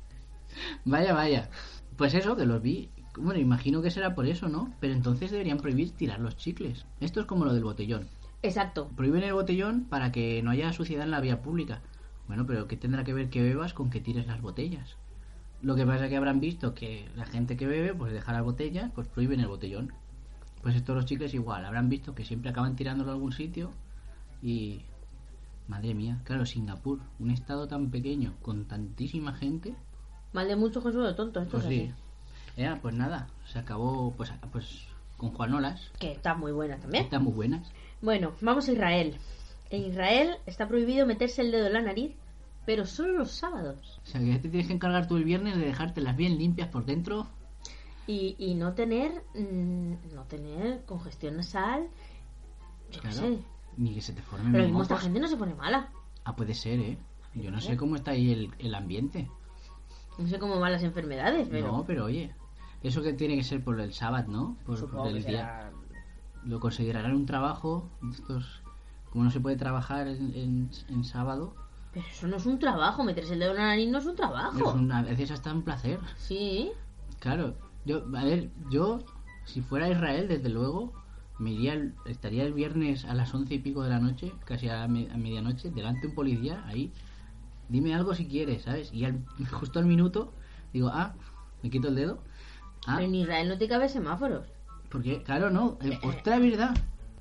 vaya, 0.85 1.13
vaya. 1.15 1.51
Pues 1.97 2.15
eso, 2.15 2.37
que 2.37 2.47
los 2.47 2.63
vi. 2.63 2.91
Bueno, 3.19 3.41
imagino 3.41 3.83
que 3.83 3.91
será 3.91 4.15
por 4.15 4.27
eso, 4.27 4.49
¿no? 4.49 4.73
Pero 4.81 4.95
entonces 4.95 5.31
deberían 5.31 5.59
prohibir 5.59 5.91
tirar 5.93 6.21
los 6.21 6.37
chicles. 6.37 6.87
Esto 7.01 7.21
es 7.21 7.27
como 7.27 7.45
lo 7.45 7.53
del 7.53 7.65
botellón. 7.65 8.09
Exacto. 8.43 8.89
Prohíben 8.97 9.25
el 9.25 9.35
botellón 9.35 9.85
para 9.85 10.13
que 10.13 10.43
no 10.43 10.51
haya 10.53 10.73
suciedad 10.73 11.05
en 11.05 11.11
la 11.11 11.21
vía 11.21 11.43
pública. 11.43 11.83
Bueno, 12.29 12.47
pero 12.47 12.69
¿qué 12.69 12.77
tendrá 12.77 13.03
que 13.05 13.13
ver 13.13 13.29
que 13.31 13.43
bebas 13.43 13.75
con 13.75 13.91
que 13.91 14.01
tires 14.01 14.27
las 14.27 14.41
botellas? 14.41 14.97
Lo 15.63 15.75
que 15.77 15.85
pasa 15.85 16.05
es 16.05 16.11
que 16.11 16.17
habrán 16.17 16.41
visto 16.41 16.75
que 16.75 17.09
la 17.17 17.27
gente 17.27 17.57
que 17.57 17.67
bebe, 17.67 17.95
pues 17.95 18.13
deja 18.13 18.33
las 18.33 18.43
botellas, 18.43 18.91
pues 18.95 19.09
prohíben 19.09 19.41
el 19.41 19.49
botellón. 19.49 19.93
Pues 20.63 20.75
estos 20.75 20.95
los 20.97 21.07
chicles 21.07 21.35
igual, 21.35 21.65
habrán 21.65 21.89
visto 21.89 22.15
que 22.15 22.25
siempre 22.25 22.51
acaban 22.51 22.77
tirándolo 22.77 23.11
a 23.11 23.15
algún 23.15 23.33
sitio 23.33 23.73
y... 24.43 24.83
Madre 25.69 25.95
mía, 25.95 26.19
claro, 26.25 26.45
Singapur, 26.45 26.99
un 27.21 27.31
estado 27.31 27.69
tan 27.69 27.91
pequeño, 27.91 28.35
con 28.43 28.65
tantísima 28.65 29.35
gente, 29.35 29.77
Mal 30.33 30.47
de 30.47 30.57
mucho 30.57 30.81
Jesús 30.81 31.05
de 31.07 31.15
tonto. 31.15 31.41
Esto 31.41 31.59
pues 31.59 31.65
es 31.65 31.69
sí. 31.69 31.93
así. 31.93 32.63
Eh, 32.63 32.79
pues 32.81 32.95
nada, 32.95 33.29
se 33.47 33.59
acabó 33.59 34.13
pues, 34.17 34.33
pues 34.53 34.87
con 35.17 35.31
Juanolas, 35.33 35.91
Que 35.99 36.13
está 36.13 36.35
muy 36.35 36.53
buena 36.53 36.79
también. 36.79 37.05
están 37.05 37.25
muy 37.25 37.33
buenas. 37.33 37.71
Bueno, 38.01 38.33
vamos 38.41 38.69
a 38.69 38.73
Israel. 38.73 39.17
En 39.71 39.83
Israel 39.85 40.37
está 40.47 40.67
prohibido 40.69 41.07
meterse 41.07 41.43
el 41.43 41.51
dedo 41.53 41.67
en 41.67 41.73
la 41.75 41.83
nariz, 41.83 42.15
pero 42.67 42.87
solo 42.87 43.13
los 43.19 43.31
sábados. 43.33 44.01
O 44.05 44.07
sea, 44.07 44.21
que 44.21 44.29
ya 44.29 44.41
te 44.41 44.49
tienes 44.49 44.67
que 44.69 44.73
encargar 44.75 45.07
tú 45.09 45.17
el 45.17 45.25
viernes 45.25 45.57
de 45.57 45.65
dejártelas 45.65 46.17
bien 46.17 46.39
limpias 46.39 46.69
por 46.69 46.85
dentro 46.85 47.27
Y, 48.07 48.37
y 48.39 48.55
no 48.55 48.73
tener 48.75 49.13
mm, 49.35 50.15
no 50.15 50.25
tener 50.25 50.85
congestión 50.85 51.37
nasal. 51.37 51.89
Yo 52.91 53.01
Claro. 53.01 53.17
sé. 53.17 53.39
Ni 53.77 53.95
que 53.95 54.01
se 54.01 54.13
te 54.13 54.23
formen 54.23 54.53
Pero 54.53 54.65
mismo 54.65 54.83
esta 54.83 54.99
gente 54.99 55.21
no 55.21 55.29
se 55.29 55.37
pone 55.37 55.55
mala. 55.55 55.91
Ah, 56.25 56.35
puede 56.37 56.55
ser, 56.55 56.81
¿eh? 56.81 56.99
Yo 57.35 57.51
no 57.51 57.61
sé 57.61 57.77
cómo 57.77 57.95
está 57.97 58.11
ahí 58.11 58.33
el, 58.33 58.51
el 58.59 58.75
ambiente. 58.75 59.31
No 60.19 60.27
sé 60.27 60.39
cómo 60.41 60.59
van 60.59 60.73
las 60.73 60.83
enfermedades, 60.83 61.47
pero. 61.49 61.69
No, 61.71 61.85
pero 61.87 62.07
oye, 62.07 62.35
eso 62.83 63.01
que 63.03 63.13
tiene 63.13 63.37
que 63.37 63.45
ser 63.45 63.63
por 63.63 63.81
el 63.81 63.93
sábado, 63.95 64.31
¿no? 64.31 64.57
Por, 64.67 64.77
supongo 64.77 65.05
por 65.05 65.13
que 65.13 65.19
el 65.19 65.25
día. 65.25 65.31
será- 65.39 65.73
Lo 66.45 66.59
considerarán 66.59 67.15
un 67.15 67.27
trabajo. 67.27 67.89
Estos, 68.13 68.63
como 69.11 69.25
no 69.25 69.31
se 69.31 69.41
puede 69.41 69.57
trabajar 69.57 70.09
en, 70.09 70.35
en- 70.35 70.71
en 70.89 71.05
sábado, 71.05 71.55
Pero 71.93 72.07
eso 72.07 72.27
no 72.29 72.37
es 72.37 72.47
un 72.47 72.59
trabajo. 72.59 73.03
Meterse 73.05 73.35
el 73.35 73.41
dedo 73.41 73.51
en 73.53 73.57
la 73.59 73.67
nariz 73.67 73.89
no 73.91 73.99
es 73.99 74.07
un 74.07 74.17
trabajo. 74.17 74.59
es 74.59 74.75
un- 74.75 74.93
a 74.93 75.03
veces 75.03 75.31
hasta 75.31 75.53
un 75.53 75.63
placer. 75.63 75.99
Sí. 76.19 76.71
Claro, 77.19 77.55
yo, 77.85 78.05
a 78.17 78.25
ver, 78.25 78.51
yo, 78.71 79.01
si 79.45 79.61
fuera 79.61 79.87
a 79.87 79.91
Israel, 79.91 80.29
desde 80.29 80.49
luego, 80.49 80.93
me 81.39 81.51
iría, 81.53 81.93
estaría 82.07 82.45
el 82.45 82.53
viernes 82.53 83.05
a 83.05 83.15
las 83.15 83.35
once 83.35 83.55
y 83.55 83.59
pico 83.59 83.83
de 83.83 83.91
la 83.91 83.99
noche, 83.99 84.33
casi 84.45 84.69
a, 84.69 84.87
me- 84.89 85.11
a 85.11 85.17
medianoche, 85.17 85.71
delante 85.71 86.03
de 86.03 86.07
un 86.09 86.15
policía, 86.15 86.63
ahí, 86.67 86.93
dime 87.69 87.95
algo 87.95 88.15
si 88.15 88.27
quieres, 88.27 88.63
¿sabes? 88.63 88.93
Y 88.93 89.05
al- 89.05 89.25
justo 89.51 89.79
al 89.79 89.87
minuto, 89.87 90.33
digo, 90.73 90.89
ah, 90.93 91.15
me 91.63 91.71
quito 91.71 91.89
el 91.89 91.95
dedo. 91.97 92.23
Ah, 92.87 92.95
Pero 92.97 93.09
en 93.09 93.15
Israel 93.15 93.49
no 93.49 93.59
te 93.59 93.69
cabe 93.69 93.89
semáforos. 93.89 94.47
porque, 94.91 95.23
claro, 95.23 95.51
no, 95.51 95.79
eh, 95.83 95.99
ostras, 96.03 96.41
verdad, 96.41 96.75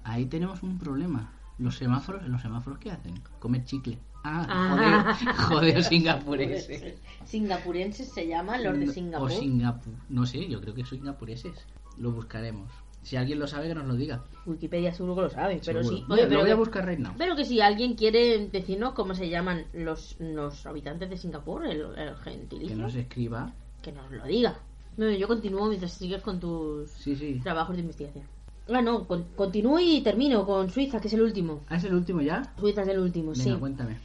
ahí 0.03 0.25
tenemos 0.25 0.63
un 0.63 0.77
problema. 0.79 1.31
Los 1.57 1.75
semáforos, 1.77 2.25
¿los 2.27 2.41
semáforos 2.41 2.79
qué 2.79 2.91
hacen? 2.91 3.21
Comer 3.39 3.65
chicle. 3.65 3.99
Ah, 4.23 4.45
Ah. 4.49 5.15
joder, 5.15 5.35
joder, 5.77 5.83
singapurense. 5.83 6.97
Singapurenses 7.25 8.09
se 8.11 8.27
llaman 8.27 8.63
los 8.63 8.77
de 8.79 8.85
No, 8.87 8.91
Singapur. 8.91 9.27
O 9.27 9.29
Singapur. 9.33 9.93
No 10.09 10.25
sé, 10.25 10.47
yo 10.47 10.59
creo 10.61 10.73
que 10.73 10.85
singapureses. 10.85 11.53
Lo 11.97 12.11
buscaremos. 12.11 12.69
Si 13.01 13.15
alguien 13.15 13.39
lo 13.39 13.47
sabe, 13.47 13.69
que 13.69 13.75
nos 13.75 13.85
lo 13.87 13.95
diga. 13.95 14.23
Wikipedia 14.45 14.91
seguro 14.93 15.15
que 15.15 15.21
lo 15.21 15.29
sabe, 15.29 15.61
pero 15.65 15.81
Seguro. 15.83 15.97
sí. 16.05 16.11
Oye, 16.11 16.23
lo 16.29 16.39
voy 16.39 16.49
a 16.49 16.53
que- 16.53 16.53
buscar 16.55 16.85
right 16.85 16.99
now. 16.99 17.13
Pero 17.17 17.35
que 17.35 17.45
si 17.45 17.61
alguien 17.61 17.93
quiere 17.95 18.47
decirnos 18.49 18.93
cómo 18.93 19.15
se 19.15 19.29
llaman 19.29 19.65
los, 19.73 20.17
los 20.19 20.65
habitantes 20.65 21.09
de 21.09 21.17
Singapur, 21.17 21.65
el, 21.65 21.81
el 21.81 22.15
Que 22.23 22.31
gentilicio, 22.31 22.75
nos 22.75 22.95
escriba. 22.95 23.53
que 23.81 23.91
nos 23.93 24.11
lo 24.11 24.25
diga. 24.25 24.59
Bueno, 24.97 25.13
yo 25.17 25.27
continúo 25.27 25.67
mientras 25.67 25.93
sigues 25.93 26.21
con 26.21 26.39
tus 26.41 26.89
Sí, 26.91 27.15
sí. 27.15 27.39
trabajos 27.41 27.75
de 27.77 27.81
investigación. 27.83 28.25
Ah, 28.71 28.81
no, 28.81 29.07
con- 29.07 29.23
continúo 29.35 29.79
y 29.79 30.01
termino 30.01 30.45
con 30.45 30.69
Suiza, 30.69 30.99
que 30.99 31.07
es 31.07 31.13
el 31.13 31.21
último. 31.21 31.61
Ah, 31.69 31.77
es 31.77 31.85
el 31.85 31.93
último 31.95 32.21
ya. 32.21 32.53
Suiza 32.59 32.81
es 32.81 32.87
el 32.89 32.99
último, 32.99 33.31
Venga, 33.31 33.43
sí. 33.43 33.53
cuéntame. 33.57 33.97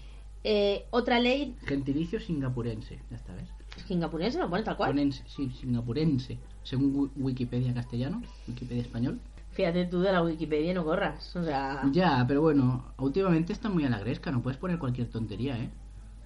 Eh, 0.45 0.86
otra 0.90 1.18
ley, 1.20 1.57
Gentilicio 1.64 2.20
singapurense. 2.20 3.01
Ya 3.11 3.16
está, 3.16 3.34
¿ves? 3.34 3.49
singapurense 3.86 4.38
lo 4.38 4.49
pone 4.49 4.62
tal 4.62 4.76
cual. 4.76 4.90
Ponense, 4.90 5.24
sí, 5.26 5.51
singapurense. 5.51 6.38
Según 6.62 6.95
Wi- 6.95 7.11
Wikipedia 7.16 7.74
castellano, 7.74 8.22
Wikipedia 8.47 8.82
español. 8.82 9.18
Fíjate 9.53 9.86
tú 9.86 10.01
de 10.01 10.12
la 10.12 10.22
Wikipedia, 10.22 10.74
no 10.74 10.84
corras. 10.84 11.34
O 11.36 11.42
sea, 11.42 11.88
Ya, 11.92 12.24
pero 12.28 12.40
bueno, 12.42 12.92
últimamente 12.99 13.53
está 13.53 13.68
muy 13.68 13.84
a 13.84 13.88
la 13.90 13.99
gresca, 14.01 14.30
no 14.30 14.42
puedes 14.42 14.59
poner 14.59 14.78
cualquier 14.78 15.09
tontería, 15.09 15.57
¿eh? 15.59 15.70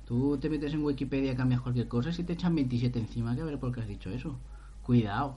Tú 0.07 0.39
te 0.39 0.49
metes 0.49 0.73
en 0.73 0.83
Wikipedia, 0.83 1.37
cambias 1.37 1.61
cualquier 1.61 1.87
cosa 1.89 2.11
y 2.19 2.25
te 2.25 2.33
echan 2.33 2.55
27 2.55 2.99
encima, 2.99 3.35
que 3.37 3.43
a 3.43 3.45
ver 3.45 3.59
por 3.61 3.73
qué 3.75 3.83
has 3.83 3.89
dicho 3.89 4.11
eso. 4.11 4.39
Cuidado. 4.83 5.37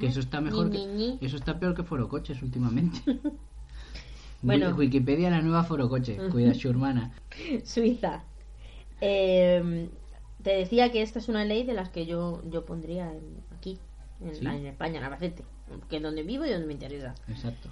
Que 0.00 0.06
eso 0.06 0.20
está 0.20 0.40
mejor 0.40 0.70
que... 0.70 1.18
Eso 1.20 1.36
está 1.36 1.58
peor 1.60 1.74
que 1.74 1.82
Forocoches 1.82 2.42
últimamente. 2.42 2.98
Bueno. 4.42 4.68
Wiki- 4.70 4.78
Wikipedia 4.78 5.30
la 5.30 5.40
nueva 5.42 5.64
Forocoche. 5.64 6.16
Cuida 6.30 6.54
su 6.54 6.68
hermana. 6.68 7.12
Suiza. 7.64 8.24
Eh, 9.00 9.88
te 10.42 10.50
decía 10.50 10.90
que 10.90 11.02
esta 11.02 11.18
es 11.18 11.28
una 11.28 11.44
ley 11.44 11.64
de 11.64 11.74
las 11.74 11.88
que 11.90 12.06
yo, 12.06 12.42
yo 12.50 12.64
pondría 12.64 13.12
en- 13.12 13.42
aquí, 13.56 13.78
en, 14.20 14.34
¿Sí? 14.34 14.44
en 14.46 14.66
España, 14.66 14.98
en 14.98 15.04
Albacete, 15.04 15.44
que 15.88 15.96
es 15.96 16.02
donde 16.02 16.22
vivo 16.22 16.44
y 16.44 16.50
donde 16.50 16.66
me 16.66 16.72
interesa. 16.72 17.14
Exacto. 17.28 17.68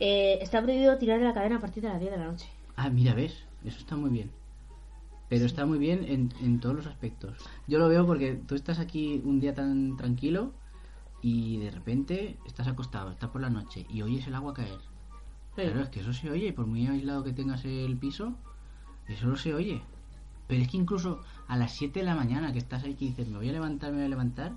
Eh, 0.00 0.38
está 0.42 0.60
prohibido 0.62 0.98
tirar 0.98 1.18
de 1.20 1.24
la 1.24 1.34
cadena 1.34 1.56
a 1.56 1.60
partir 1.60 1.82
de 1.82 1.88
las 1.88 2.00
10 2.00 2.10
de 2.12 2.18
la 2.18 2.26
noche. 2.26 2.48
Ah, 2.76 2.90
mira, 2.90 3.14
ves. 3.14 3.44
Eso 3.64 3.78
está 3.78 3.96
muy 3.96 4.10
bien. 4.10 4.30
Pero 5.28 5.44
está 5.46 5.66
muy 5.66 5.78
bien 5.78 6.04
en, 6.08 6.32
en 6.42 6.58
todos 6.60 6.74
los 6.74 6.86
aspectos. 6.86 7.36
Yo 7.66 7.78
lo 7.78 7.88
veo 7.88 8.06
porque 8.06 8.34
tú 8.34 8.54
estás 8.54 8.78
aquí 8.78 9.20
un 9.24 9.40
día 9.40 9.54
tan 9.54 9.96
tranquilo 9.96 10.52
y 11.20 11.58
de 11.58 11.70
repente 11.70 12.36
estás 12.46 12.66
acostado, 12.68 13.10
está 13.10 13.30
por 13.30 13.40
la 13.40 13.50
noche 13.50 13.84
y 13.90 14.02
oyes 14.02 14.26
el 14.26 14.34
agua 14.34 14.54
caer. 14.54 14.78
Claro, 15.64 15.80
es 15.82 15.88
que 15.88 16.00
eso 16.00 16.12
se 16.12 16.30
oye 16.30 16.48
y 16.48 16.52
por 16.52 16.66
muy 16.66 16.86
aislado 16.86 17.24
que 17.24 17.32
tengas 17.32 17.64
el 17.64 17.96
piso, 17.96 18.34
eso 19.08 19.26
no 19.26 19.36
se 19.36 19.54
oye. 19.54 19.82
Pero 20.46 20.62
es 20.62 20.68
que 20.68 20.76
incluso 20.76 21.20
a 21.46 21.56
las 21.56 21.72
7 21.72 22.00
de 22.00 22.06
la 22.06 22.14
mañana 22.14 22.52
que 22.52 22.58
estás 22.58 22.84
ahí 22.84 22.94
que 22.94 23.06
dices, 23.06 23.28
me 23.28 23.36
voy 23.36 23.48
a 23.48 23.52
levantar, 23.52 23.90
me 23.90 23.98
voy 23.98 24.06
a 24.06 24.08
levantar 24.08 24.52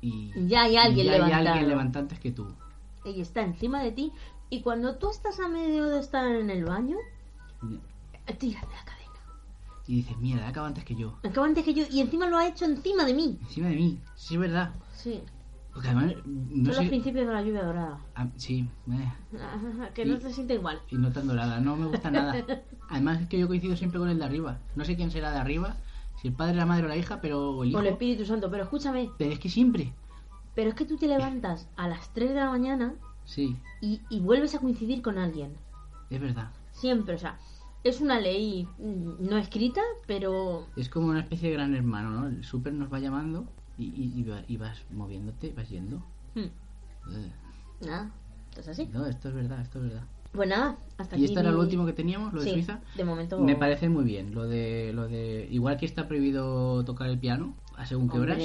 y 0.00 0.32
Ya 0.48 0.62
hay 0.62 0.76
alguien 0.76 1.06
ya 1.06 1.12
hay 1.12 1.18
levantado. 1.20 1.58
alguien 1.58 1.96
antes 1.96 2.18
que 2.18 2.32
tú. 2.32 2.46
Ella 3.04 3.22
está 3.22 3.42
encima 3.42 3.82
de 3.82 3.92
ti 3.92 4.12
y 4.50 4.62
cuando 4.62 4.96
tú 4.96 5.10
estás 5.10 5.38
a 5.40 5.48
medio 5.48 5.84
de 5.86 6.00
estar 6.00 6.26
en 6.26 6.50
el 6.50 6.64
baño, 6.64 6.96
tira 8.38 8.60
de 8.60 8.66
la 8.74 8.84
cadena. 8.84 8.96
Y 9.86 9.96
dices, 9.96 10.16
mierda, 10.18 10.48
acaba 10.48 10.66
antes 10.66 10.84
que 10.84 10.96
yo. 10.96 11.16
Acaba 11.22 11.46
antes 11.46 11.64
que 11.64 11.74
yo 11.74 11.84
y 11.90 12.00
encima 12.00 12.28
lo 12.28 12.38
ha 12.38 12.48
hecho 12.48 12.64
encima 12.64 13.04
de 13.04 13.14
mí. 13.14 13.38
Encima 13.42 13.68
de 13.68 13.76
mí, 13.76 14.00
sí 14.16 14.34
es 14.34 14.40
verdad. 14.40 14.74
Sí, 14.94 15.22
Porque 15.76 15.90
además, 15.90 16.14
no 16.24 16.72
son 16.72 16.84
los 16.84 16.88
principios 16.88 17.26
de 17.26 17.32
la 17.34 17.42
lluvia 17.42 17.62
dorada. 17.62 18.00
Ah, 18.14 18.28
sí, 18.36 18.66
eh, 18.90 19.12
que 19.94 20.06
no 20.06 20.14
Y- 20.16 20.20
se 20.22 20.32
siente 20.32 20.54
igual. 20.54 20.80
y 20.88 20.96
no 20.96 21.12
tan 21.12 21.26
dorada, 21.28 21.60
no 21.60 21.76
me 21.76 21.84
gusta 21.86 22.10
nada. 22.10 22.34
Además 22.88 23.20
es 23.20 23.28
que 23.28 23.38
yo 23.38 23.46
coincido 23.46 23.76
siempre 23.76 24.00
con 24.00 24.08
el 24.08 24.18
de 24.18 24.24
arriba. 24.24 24.58
No 24.74 24.86
sé 24.86 24.96
quién 24.96 25.10
será 25.10 25.30
de 25.32 25.38
arriba, 25.38 25.76
si 26.22 26.28
el 26.28 26.34
padre, 26.34 26.54
la 26.54 26.64
madre 26.64 26.86
o 26.86 26.88
la 26.88 26.96
hija, 26.96 27.20
pero 27.20 27.50
o 27.50 27.62
el 27.62 27.68
hijo. 27.68 27.76
Con 27.78 27.86
el 27.86 27.92
Espíritu 27.92 28.24
Santo. 28.24 28.50
Pero 28.50 28.62
escúchame, 28.62 29.10
Pero 29.18 29.32
es 29.32 29.38
que 29.38 29.50
siempre. 29.50 29.92
pero 30.54 30.70
es 30.70 30.74
que 30.74 30.86
tú 30.86 30.96
te 30.96 31.08
levantas 31.08 31.68
a 31.76 31.88
las 31.88 32.10
3 32.14 32.30
de 32.30 32.36
la 32.36 32.48
mañana 32.48 32.94
Sí, 33.26 33.54
y, 33.82 34.00
y 34.08 34.20
vuelves 34.20 34.54
a 34.54 34.60
coincidir 34.60 35.02
con 35.02 35.18
alguien. 35.18 35.52
es 36.08 36.18
verdad. 36.20 36.52
Siempre, 36.72 37.16
o 37.16 37.18
sea, 37.18 37.38
es 37.84 38.00
una 38.00 38.18
ley 38.18 38.66
mm, 38.78 39.28
no 39.28 39.36
escrita, 39.36 39.82
pero 40.06 40.66
Es 40.76 40.88
como 40.88 41.08
una 41.08 41.20
especie 41.20 41.50
de 41.50 41.54
gran 41.56 41.74
hermano, 41.74 42.10
¿no? 42.12 42.28
El 42.28 42.44
súper 42.44 42.72
nos 42.72 42.90
va 42.90 42.98
llamando 42.98 43.44
y, 43.78 43.84
y- 43.84 44.12
y 44.20 44.22
va- 44.24 44.42
y 44.48 44.56
vas 44.56 44.78
moviéndote, 44.90 45.52
vas 45.56 45.68
yendo. 45.68 45.98
hmm, 46.34 46.40
Eh, 46.40 47.32
nada, 47.82 48.10
esto 48.48 48.60
es 48.62 48.68
así. 48.68 48.88
No, 48.92 49.06
esto 49.06 49.28
es 49.28 49.34
verdad, 49.34 49.60
esto 49.60 49.78
es 49.78 49.84
verdad. 49.90 50.04
Pues 50.32 50.48
nada, 50.48 50.76
hasta 50.98 51.16
aquí. 51.16 51.22
Y 51.22 51.24
esto 51.26 51.40
era 51.40 51.50
lo 51.50 51.60
último 51.60 51.86
que 51.86 51.92
teníamos, 51.92 52.32
lo 52.34 52.40
de 52.40 52.46
Sí, 52.46 52.52
Suiza. 52.52 52.80
De 52.94 53.04
momento. 53.04 53.38
Me 53.40 53.56
parece 53.56 53.88
muy 53.88 54.04
bien, 54.04 54.34
lo 54.34 54.44
de, 54.44 54.92
lo 54.92 55.06
de... 55.08 55.48
Igual 55.50 55.78
que 55.78 55.86
está 55.86 56.08
prohibido 56.08 56.84
tocar 56.84 57.08
el 57.08 57.18
piano, 57.18 57.54
a 57.76 57.86
según 57.86 58.08
qué 58.10 58.18
horas, 58.18 58.38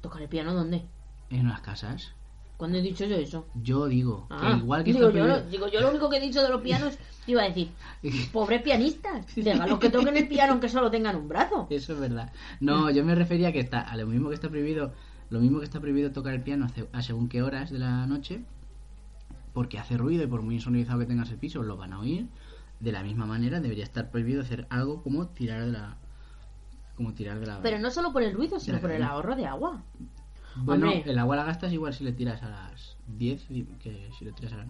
¿Tocar 0.00 0.22
el 0.22 0.28
piano 0.28 0.54
dónde? 0.54 0.82
en 1.30 1.46
las 1.48 1.60
casas. 1.60 2.12
¿Cuándo 2.58 2.76
he 2.78 2.82
dicho 2.82 3.06
yo 3.06 3.16
eso? 3.16 3.46
Yo 3.54 3.86
digo 3.86 4.26
Ah, 4.28 4.40
que 4.52 4.58
igual 4.58 4.84
que 4.84 4.92
digo, 4.92 5.10
yo, 5.10 5.26
lo- 5.26 5.40
digo, 5.42 5.68
yo 5.68 5.80
lo 5.80 5.88
único 5.90 6.10
que 6.10 6.16
he 6.18 6.20
dicho 6.20 6.42
de 6.42 6.48
los 6.50 6.60
pianos, 6.60 6.98
iba 7.26 7.42
a 7.42 7.48
decir, 7.48 7.70
pobres 8.32 8.60
pianistas, 8.62 9.26
déjalos 9.36 9.78
que 9.78 9.88
toquen 9.90 10.16
el 10.16 10.28
piano 10.28 10.52
aunque 10.52 10.68
solo 10.68 10.90
tengan 10.90 11.16
un 11.16 11.28
brazo. 11.28 11.68
Eso 11.70 11.92
es 11.94 12.00
verdad. 12.00 12.32
No, 12.60 12.90
yo 12.90 13.04
me 13.04 13.14
refería 13.14 13.52
que 13.52 13.60
está 13.60 13.80
a 13.80 13.96
lo 13.96 14.06
mismo 14.06 14.28
que 14.28 14.34
está 14.34 14.48
prohibido, 14.50 14.92
lo 15.30 15.38
mismo 15.40 15.60
que 15.60 15.64
está 15.66 15.80
prohibido 15.80 16.10
tocar 16.10 16.34
el 16.34 16.42
piano 16.42 16.66
a 16.92 17.02
según 17.02 17.28
qué 17.28 17.42
horas 17.42 17.70
de 17.70 17.78
la 17.78 18.06
noche, 18.06 18.40
porque 19.52 19.78
hace 19.78 19.96
ruido 19.96 20.24
y 20.24 20.26
por 20.26 20.42
muy 20.42 20.56
insonorizado 20.56 20.98
que 20.98 21.06
tengas 21.06 21.30
el 21.30 21.38
piso 21.38 21.62
lo 21.62 21.76
van 21.76 21.92
a 21.92 22.00
oír. 22.00 22.26
De 22.80 22.92
la 22.92 23.02
misma 23.02 23.26
manera 23.26 23.60
debería 23.60 23.84
estar 23.84 24.10
prohibido 24.10 24.42
hacer 24.42 24.66
algo 24.70 25.02
como 25.02 25.28
tirar 25.28 25.64
de 25.64 25.72
la 25.72 25.96
como 26.96 27.12
tirar 27.14 27.38
de 27.38 27.46
la 27.46 27.60
Pero 27.62 27.78
no 27.78 27.90
solo 27.92 28.12
por 28.12 28.22
el 28.24 28.32
ruido, 28.32 28.58
sino 28.58 28.80
por 28.80 28.90
el 28.90 29.02
ahorro 29.04 29.36
de 29.36 29.46
agua. 29.46 29.84
Bueno, 30.64 30.90
hombre. 30.90 31.10
el 31.10 31.18
agua 31.18 31.36
la 31.36 31.44
gastas 31.44 31.72
igual 31.72 31.94
si 31.94 32.04
le 32.04 32.12
tiras 32.12 32.42
a 32.42 32.48
las 32.48 32.96
10 33.06 33.50
y- 33.50 33.64
que 33.80 34.10
si 34.18 34.24
le 34.24 34.32
tiras 34.32 34.52
a 34.52 34.56
las, 34.58 34.66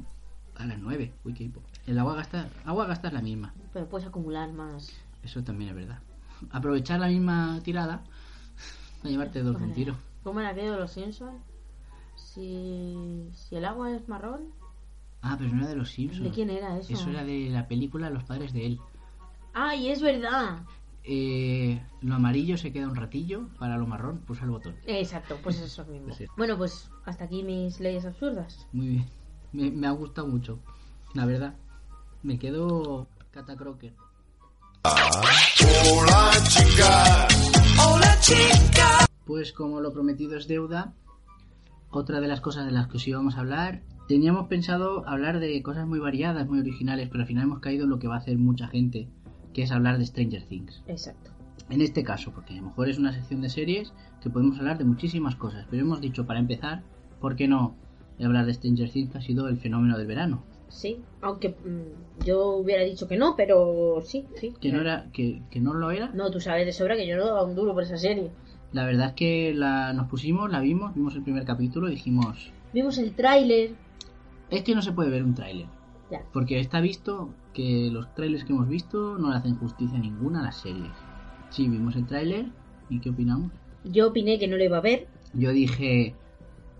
a 0.57 0.66
las 0.66 0.78
9. 0.78 1.12
Uy, 1.24 1.34
qué 1.34 1.45
hipo. 1.45 1.62
El 1.86 1.99
agua 1.99 2.14
gasta 2.14 2.49
agua 2.64 2.86
gastas 2.86 3.12
la 3.12 3.22
misma. 3.22 3.55
Pero 3.72 3.89
puedes 3.89 4.07
acumular 4.07 4.53
más. 4.53 4.91
Eso 5.22 5.43
también 5.43 5.70
es 5.70 5.76
verdad. 5.76 5.99
Aprovechar 6.51 7.01
la 7.01 7.09
misma 7.09 7.59
tirada 7.62 8.03
para 9.03 9.11
llevarte 9.11 9.43
dos 9.43 9.59
de 9.59 9.64
un 9.64 9.72
tiro. 9.72 9.97
¿Cómo 10.22 10.41
era 10.41 10.51
aquello 10.51 10.72
de 10.72 10.78
los 10.78 10.93
Simpsons? 10.93 11.43
Si, 12.16 13.30
si 13.32 13.57
el 13.57 13.64
agua 13.64 13.93
es 13.95 14.09
marrón, 14.09 14.41
Ah, 15.20 15.34
pero 15.36 15.51
no 15.53 15.59
era 15.62 15.68
de 15.70 15.74
los 15.76 15.91
Simpsons. 15.91 16.24
¿de 16.24 16.30
quién 16.30 16.49
era 16.51 16.78
eso? 16.78 16.93
Eso 16.93 17.11
era 17.11 17.24
de 17.24 17.49
la 17.51 17.66
película 17.66 18.09
Los 18.09 18.22
padres 18.24 18.53
de 18.53 18.66
él. 18.66 18.80
¡Ay, 19.53 19.89
es 19.89 20.01
verdad! 20.01 20.59
Eh, 21.11 21.81
lo 22.03 22.17
amarillo 22.17 22.59
se 22.59 22.71
queda 22.71 22.87
un 22.87 22.95
ratillo, 22.95 23.49
para 23.59 23.79
lo 23.79 23.87
marrón 23.87 24.19
pulsa 24.19 24.45
el 24.45 24.51
botón. 24.51 24.77
Exacto, 24.87 25.39
pues 25.43 25.59
eso 25.63 25.85
mismo. 25.87 26.13
Sí. 26.13 26.27
Bueno, 26.37 26.59
pues 26.59 26.91
hasta 27.07 27.25
aquí 27.25 27.43
mis 27.43 27.81
leyes 27.81 28.05
absurdas. 28.05 28.67
Muy 28.73 28.89
bien. 28.89 29.07
Me, 29.53 29.71
me 29.71 29.87
ha 29.87 29.93
gustado 29.93 30.29
mucho. 30.29 30.59
La 31.15 31.25
verdad. 31.25 31.55
Me 32.23 32.39
quedo 32.39 33.09
catacroker. 33.31 33.95
Hola 37.79 38.19
chica. 38.21 39.07
Pues 39.25 39.53
como 39.53 39.81
lo 39.81 39.93
prometido 39.93 40.37
es 40.37 40.47
deuda, 40.47 40.93
otra 41.91 42.21
de 42.21 42.29
las 42.29 42.41
cosas 42.43 42.67
de 42.67 42.73
las 42.73 42.89
que 42.89 42.99
os 42.99 43.09
íbamos 43.09 43.37
a 43.37 43.41
hablar, 43.41 43.83
teníamos 44.09 44.49
pensado 44.49 45.09
hablar 45.09 45.41
de 45.41 45.63
cosas 45.63 45.87
muy 45.87 45.99
variadas, 45.99 46.47
muy 46.49 46.61
originales, 46.61 47.09
pero 47.09 47.23
al 47.23 47.27
final 47.27 47.45
hemos 47.45 47.61
caído 47.61 47.85
en 47.85 47.91
lo 47.91 47.99
que 47.99 48.09
va 48.09 48.17
a 48.17 48.19
hacer 48.19 48.37
mucha 48.39 48.69
gente, 48.69 49.09
que 49.59 49.65
es 49.65 49.73
hablar 49.73 49.99
de 49.99 50.07
Stranger 50.07 50.45
Things. 50.45 50.85
Exacto. 50.87 51.33
En 51.69 51.81
este 51.81 52.05
caso, 52.05 52.31
porque 52.31 52.53
a 52.55 52.59
lo 52.59 52.69
mejor 52.69 52.89
es 52.89 52.97
una 52.97 53.13
sección 53.13 53.41
de 53.41 53.49
series 53.49 53.93
que 54.23 54.31
podemos 54.31 54.57
hablar 54.61 54.79
de 54.79 54.85
muchísimas 54.85 55.35
cosas, 55.35 55.67
pero 55.69 55.83
hemos 55.83 56.01
dicho 56.01 56.27
para 56.27 56.39
empezar, 56.39 56.85
¿por 57.21 57.35
qué 57.35 57.49
no 57.49 57.75
hablar 58.23 58.47
de 58.47 58.55
Stranger 58.55 58.89
Things 58.89 59.11
que 59.11 59.19
ha 59.19 59.21
sido 59.21 59.49
el 59.49 59.57
fenómeno 59.59 59.99
del 59.99 60.07
verano? 60.07 60.45
Sí, 60.69 61.01
aunque 61.23 61.49
mm, 61.49 62.25
yo 62.25 62.51
hubiera 62.51 62.85
dicho 62.85 63.09
que 63.09 63.17
no, 63.17 63.35
pero 63.35 64.01
sí, 64.05 64.27
sí. 64.37 64.55
Que 64.61 64.71
no 64.71 64.81
era, 64.81 65.11
que, 65.13 65.43
que 65.51 65.59
no 65.59 65.75
lo 65.75 65.91
era. 65.91 66.13
No, 66.15 66.31
tú 66.31 66.39
sabes 66.39 66.65
de 66.65 66.73
sobra 66.73 66.95
que 66.95 67.09
yo 67.09 67.17
no 67.17 67.27
daba 67.27 67.43
un 67.43 67.57
duro 67.57 67.75
por 67.75 67.83
esa 67.83 67.97
serie. 67.97 68.31
La 68.73 68.87
verdad 68.87 69.09
es 69.09 69.13
que 69.15 69.55
la, 69.57 69.93
nos 69.93 70.07
pusimos, 70.07 70.53
la 70.53 70.61
vimos, 70.61 70.95
vimos 70.95 71.17
el 71.17 71.25
primer 71.25 71.45
capítulo 71.45 71.89
y 71.89 71.97
dijimos, 71.97 72.53
Vimos 72.73 72.97
el 72.99 73.13
tráiler. 73.13 73.73
es 74.51 74.63
que 74.63 74.77
no 74.77 74.83
se 74.83 74.93
puede 74.93 75.11
ver 75.11 75.25
un 75.25 75.35
tráiler. 75.35 75.67
Ya. 76.13 76.23
Porque 76.33 76.61
está 76.61 76.81
visto 76.81 77.31
que 77.59 77.91
los 77.91 78.15
trailers 78.15 78.45
que 78.45 78.53
hemos 78.53 78.69
visto 78.69 79.19
no 79.19 79.31
le 79.31 79.37
hacen 79.37 79.57
justicia 79.57 79.99
ninguna 79.99 80.39
a 80.39 80.43
las 80.45 80.61
series. 80.61 80.93
Sí, 81.51 81.69
vimos 81.69 81.97
el 81.97 82.07
tráiler 82.07 82.47
y 82.89 83.01
¿qué 83.01 83.11
opinamos? 83.11 83.51
Yo 83.83 84.07
opiné 84.11 84.39
que 84.39 84.47
no 84.47 84.57
lo 84.57 84.63
iba 84.63 84.79
a 84.79 84.81
ver. 84.81 85.09
Yo 85.35 85.51
dije, 85.51 86.15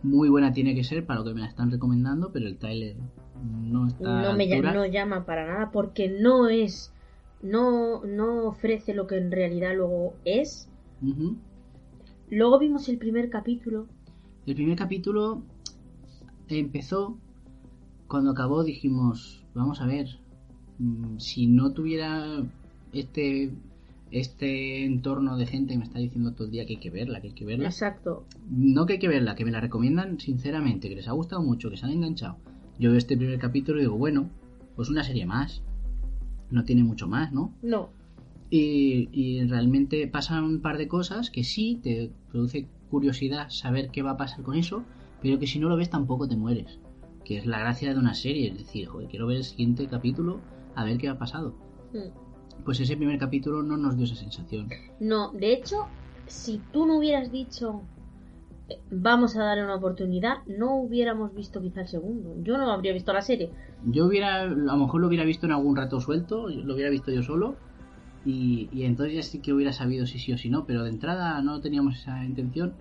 muy 0.05 0.29
buena 0.29 0.53
tiene 0.53 0.77
que 0.77 0.85
ser 0.85 1.05
para 1.05 1.19
lo 1.19 1.25
que 1.27 1.35
me 1.35 1.41
la 1.41 1.49
están 1.49 1.73
recomendando, 1.73 2.31
pero 2.33 2.47
el 2.47 2.59
tráiler 2.59 2.95
no 3.43 3.89
está 3.89 4.23
No 4.23 4.37
me 4.37 4.45
ll- 4.47 4.53
altura. 4.53 4.73
no 4.73 4.87
llama 4.87 5.27
para 5.27 5.47
nada 5.49 5.71
porque 5.73 6.09
no 6.09 6.47
es. 6.49 6.93
No, 7.43 8.05
no 8.05 8.47
ofrece 8.47 8.95
lo 8.95 9.09
que 9.09 9.17
en 9.19 9.33
realidad 9.33 9.75
luego 9.75 10.15
es. 10.25 10.69
Ujú. 11.03 11.39
Luego 12.31 12.61
vimos 12.61 12.89
el 12.89 12.99
primer 12.99 13.31
capítulo. 13.31 13.87
El 14.47 14.55
primer 14.55 14.79
capítulo 14.79 15.43
empezó, 16.49 17.19
cuando 18.07 18.31
acabó 18.31 18.63
dijimos, 18.63 19.45
vamos 19.55 19.81
a 19.81 19.87
ver, 19.87 20.07
si 21.19 21.47
no 21.47 21.73
tuviera 21.73 22.43
este 22.93 23.53
este 24.11 24.85
entorno 24.85 25.37
de 25.37 25.47
gente 25.47 25.73
que 25.73 25.79
me 25.79 25.85
está 25.85 25.99
diciendo 25.99 26.33
todo 26.33 26.47
el 26.47 26.53
día 26.53 26.65
que 26.67 26.75
hay 26.75 26.81
que 26.81 26.91
verla, 26.91 27.21
que 27.21 27.29
hay 27.29 27.35
que 27.35 27.45
verla. 27.45 27.67
Exacto. 27.67 28.25
No 28.51 28.87
que 28.87 28.95
hay 28.95 28.99
que 28.99 29.09
verla, 29.09 29.35
que 29.35 29.45
me 29.45 29.51
la 29.51 29.61
recomiendan 29.61 30.19
sinceramente, 30.19 30.89
que 30.89 30.97
les 30.97 31.09
ha 31.09 31.13
gustado 31.13 31.43
mucho, 31.43 31.71
que 31.71 31.77
se 31.77 31.85
han 31.85 31.93
enganchado. 31.93 32.39
Yo 32.79 32.91
veo 32.91 32.99
este 32.99 33.17
primer 33.17 33.39
capítulo 33.39 33.79
y 33.79 33.83
digo, 33.83 33.97
bueno, 33.97 34.31
pues 34.77 34.89
una 34.89 35.05
serie 35.05 35.27
más. 35.27 35.63
No 36.51 36.65
tiene 36.65 36.83
mucho 36.83 37.07
más, 37.07 37.33
¿no? 37.33 37.53
No. 37.61 37.91
Y, 38.51 39.11
y 39.13 39.45
realmente 39.45 40.07
pasan 40.09 40.45
un 40.45 40.61
par 40.61 40.79
de 40.79 40.89
cosas 40.89 41.31
que 41.31 41.45
sí 41.45 41.79
te 41.83 42.11
produce 42.31 42.67
curiosidad 42.91 43.51
saber 43.51 43.91
qué 43.91 44.01
va 44.01 44.13
a 44.13 44.17
pasar 44.17 44.43
con 44.43 44.57
eso, 44.57 44.85
pero 45.21 45.39
que 45.39 45.47
si 45.47 45.59
no 45.59 45.69
lo 45.69 45.77
ves 45.77 45.91
tampoco 45.91 46.27
te 46.27 46.37
mueres. 46.37 46.79
Que 47.27 47.37
es 47.37 47.45
la 47.45 47.59
gracia 47.59 47.93
de 47.93 47.99
una 47.99 48.15
serie, 48.15 48.49
es 48.49 48.57
decir, 48.57 48.87
joder, 48.87 49.09
quiero 49.09 49.27
ver 49.27 49.37
el 49.37 49.45
siguiente 49.45 49.87
capítulo 49.87 50.41
a 50.79 50.85
ver 50.85 50.97
qué 50.99 51.09
ha 51.09 51.19
pasado. 51.19 51.55
Mm. 51.93 52.65
Pues 52.65 52.81
ese 52.81 52.97
primer 52.97 53.19
capítulo 53.19 53.63
no 53.63 53.77
nos 53.77 53.97
dio 53.97 54.05
esa 54.05 54.15
sensación. 54.15 54.69
No, 55.01 55.33
de 55.33 55.53
hecho, 55.53 55.87
si 56.27 56.61
tú 56.73 56.87
no 56.87 56.99
hubieras 56.99 57.33
dicho 57.33 57.83
eh, 58.69 58.79
vamos 58.91 59.37
a 59.37 59.45
darle 59.45 59.65
una 59.65 59.75
oportunidad, 59.75 60.39
no 60.47 60.77
hubiéramos 60.77 61.35
visto 61.35 61.61
quizá 61.61 61.81
el 61.81 61.89
segundo. 61.89 62.35
Yo 62.43 62.57
no 62.59 62.71
habría 62.71 62.93
visto 62.93 63.13
la 63.13 63.23
serie. 63.23 63.51
Yo 63.87 64.07
hubiera, 64.07 64.43
a 64.43 64.47
lo 64.47 64.77
mejor 64.77 65.01
lo 65.01 65.09
hubiera 65.09 65.25
visto 65.25 65.47
en 65.47 65.53
algún 65.53 65.77
rato 65.77 66.01
suelto, 66.01 66.49
lo 66.49 66.75
hubiera 66.75 66.91
visto 66.91 67.11
yo 67.11 67.23
solo, 67.23 67.57
y, 68.25 68.69
y 68.73 68.85
entonces 68.85 69.15
ya 69.15 69.23
sí 69.23 69.41
que 69.41 69.53
hubiera 69.53 69.73
sabido 69.73 70.07
si 70.07 70.19
sí 70.19 70.33
o 70.33 70.39
si 70.39 70.49
no, 70.49 70.65
pero 70.65 70.85
de 70.85 70.91
entrada 70.91 71.41
no 71.43 71.61
teníamos 71.61 71.97
esa 71.97 72.25
intención. 72.25 72.75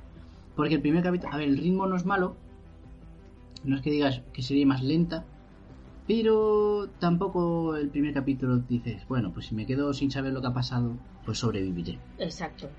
Porque 0.55 0.75
el 0.75 0.81
primer 0.81 1.03
capítulo, 1.03 1.33
a 1.33 1.37
ver, 1.37 1.47
el 1.47 1.57
ritmo 1.57 1.87
no 1.87 1.95
es 1.95 2.05
malo, 2.05 2.35
no 3.63 3.75
es 3.75 3.81
que 3.81 3.91
digas 3.91 4.21
que 4.33 4.41
sería 4.41 4.65
más 4.65 4.83
lenta, 4.83 5.25
pero 6.07 6.87
tampoco 6.99 7.75
el 7.75 7.89
primer 7.89 8.13
capítulo 8.13 8.59
dices, 8.59 9.05
bueno, 9.07 9.31
pues 9.33 9.47
si 9.47 9.55
me 9.55 9.65
quedo 9.65 9.93
sin 9.93 10.09
saber 10.11 10.33
lo 10.33 10.41
que 10.41 10.47
ha 10.47 10.53
pasado, 10.53 10.93
pues 11.25 11.39
sobreviviré. 11.39 11.99
Exacto. 12.17 12.69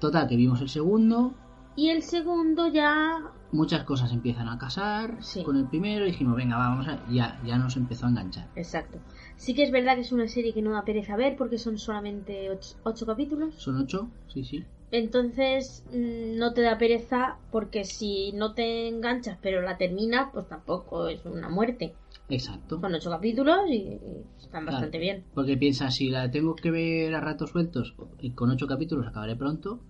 Total, 0.00 0.26
que 0.28 0.36
vimos 0.36 0.60
el 0.60 0.68
segundo, 0.68 1.32
Y 1.78 1.90
el 1.90 2.02
segundo 2.02 2.68
ya... 2.68 3.18
muchas 3.52 3.84
cosas 3.84 4.10
empiezan 4.12 4.48
a 4.48 4.58
casar 4.58 5.18
Sí. 5.20 5.42
con 5.44 5.56
el 5.56 5.66
primero 5.66 6.04
y 6.06 6.10
dijimos, 6.10 6.34
venga, 6.36 6.56
va, 6.56 6.68
vamos 6.70 6.88
a... 6.88 6.98
Ya, 7.10 7.38
ya 7.46 7.58
nos 7.58 7.76
empezó 7.76 8.06
a 8.06 8.08
enganchar. 8.08 8.48
Exacto. 8.56 8.98
Sí 9.36 9.54
que 9.54 9.62
es 9.62 9.70
verdad 9.70 9.94
que 9.94 10.00
es 10.00 10.12
una 10.12 10.26
serie 10.26 10.54
que 10.54 10.62
no 10.62 10.72
da 10.72 10.84
pereza 10.86 11.16
ver 11.16 11.36
porque 11.36 11.58
son 11.58 11.76
solamente 11.78 12.48
ocho, 12.50 12.76
ocho 12.82 13.04
capítulos. 13.06 13.54
¿Son 13.58 13.76
ocho? 13.76 14.08
Sí, 14.32 14.42
sí. 14.44 14.64
Entonces 14.90 15.84
mm, 15.92 16.38
no 16.38 16.54
te 16.54 16.62
da 16.62 16.78
pereza 16.78 17.36
porque 17.50 17.84
si 17.84 18.32
no 18.32 18.54
te 18.54 18.88
enganchas 18.88 19.36
pero 19.42 19.60
la 19.60 19.76
terminas, 19.76 20.30
pues 20.32 20.48
tampoco 20.48 21.08
es 21.08 21.24
una 21.26 21.48
muerte. 21.50 21.94
Exacto. 22.28 22.80
Son 22.80 22.94
ocho 22.94 23.10
capítulos 23.10 23.58
y, 23.68 23.74
y 23.74 24.24
están 24.36 24.64
Claro. 24.64 24.72
bastante 24.72 24.98
bien. 24.98 25.24
Porque 25.34 25.56
piensas, 25.56 25.94
si 25.94 26.08
la 26.08 26.30
tengo 26.30 26.56
que 26.56 26.70
ver 26.70 27.14
a 27.14 27.20
ratos 27.20 27.50
sueltos, 27.50 27.94
y 28.20 28.30
con 28.30 28.50
ocho 28.50 28.66
capítulos 28.66 29.06
acabaré 29.06 29.36
pronto. 29.36 29.80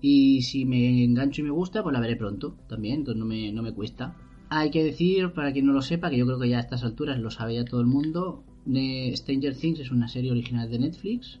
Y 0.00 0.42
si 0.42 0.64
me 0.64 1.02
engancho 1.04 1.40
y 1.40 1.44
me 1.44 1.50
gusta, 1.50 1.82
pues 1.82 1.92
la 1.94 2.00
veré 2.00 2.16
pronto 2.16 2.56
también, 2.68 2.96
entonces 3.00 3.18
no 3.18 3.26
me, 3.26 3.52
no 3.52 3.62
me 3.62 3.72
cuesta. 3.72 4.16
Hay 4.50 4.70
que 4.70 4.84
decir, 4.84 5.32
para 5.32 5.52
quien 5.52 5.66
no 5.66 5.72
lo 5.72 5.82
sepa, 5.82 6.10
que 6.10 6.18
yo 6.18 6.26
creo 6.26 6.38
que 6.38 6.48
ya 6.48 6.58
a 6.58 6.60
estas 6.60 6.84
alturas 6.84 7.18
lo 7.18 7.30
sabe 7.30 7.54
ya 7.54 7.64
todo 7.64 7.80
el 7.80 7.86
mundo, 7.86 8.44
de 8.66 9.12
Stranger 9.16 9.56
Things 9.56 9.80
es 9.80 9.90
una 9.90 10.08
serie 10.08 10.30
original 10.30 10.70
de 10.70 10.78
Netflix. 10.78 11.40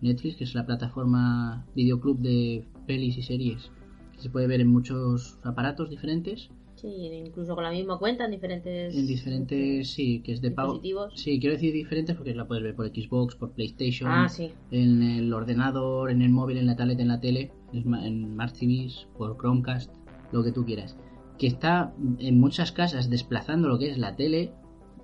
Netflix, 0.00 0.36
que 0.36 0.44
es 0.44 0.54
la 0.54 0.66
plataforma 0.66 1.66
videoclub 1.74 2.18
de 2.20 2.64
pelis 2.86 3.18
y 3.18 3.22
series, 3.22 3.70
que 4.12 4.20
se 4.20 4.30
puede 4.30 4.46
ver 4.46 4.60
en 4.60 4.68
muchos 4.68 5.38
aparatos 5.42 5.90
diferentes. 5.90 6.50
Sí, 6.86 7.10
incluso 7.26 7.56
con 7.56 7.64
la 7.64 7.72
misma 7.72 7.98
cuenta 7.98 8.26
en 8.26 8.30
diferentes... 8.30 8.94
En 8.96 9.08
diferentes, 9.08 9.90
sí, 9.90 10.20
que 10.22 10.30
es 10.32 10.40
de 10.40 10.52
pago. 10.52 10.80
Sí, 11.16 11.40
quiero 11.40 11.54
decir 11.54 11.72
diferentes 11.72 12.14
porque 12.14 12.32
la 12.32 12.46
puedes 12.46 12.62
ver 12.62 12.76
por 12.76 12.86
Xbox, 12.86 13.34
por 13.34 13.50
PlayStation, 13.50 14.08
Ah, 14.08 14.28
sí. 14.28 14.52
en 14.70 15.02
el 15.02 15.32
ordenador, 15.32 16.12
en 16.12 16.22
el 16.22 16.30
móvil, 16.30 16.58
en 16.58 16.66
la 16.66 16.76
tablet, 16.76 17.00
en 17.00 17.08
la 17.08 17.18
tele, 17.20 17.50
en 17.72 17.82
Smart 17.82 18.54
TVs, 18.56 19.08
por 19.18 19.36
Chromecast, 19.36 19.92
lo 20.30 20.44
que 20.44 20.52
tú 20.52 20.64
quieras. 20.64 20.96
Que 21.38 21.48
está 21.48 21.92
en 22.20 22.38
muchas 22.38 22.70
casas 22.70 23.10
desplazando 23.10 23.66
lo 23.68 23.80
que 23.80 23.90
es 23.90 23.98
la 23.98 24.14
tele. 24.14 24.52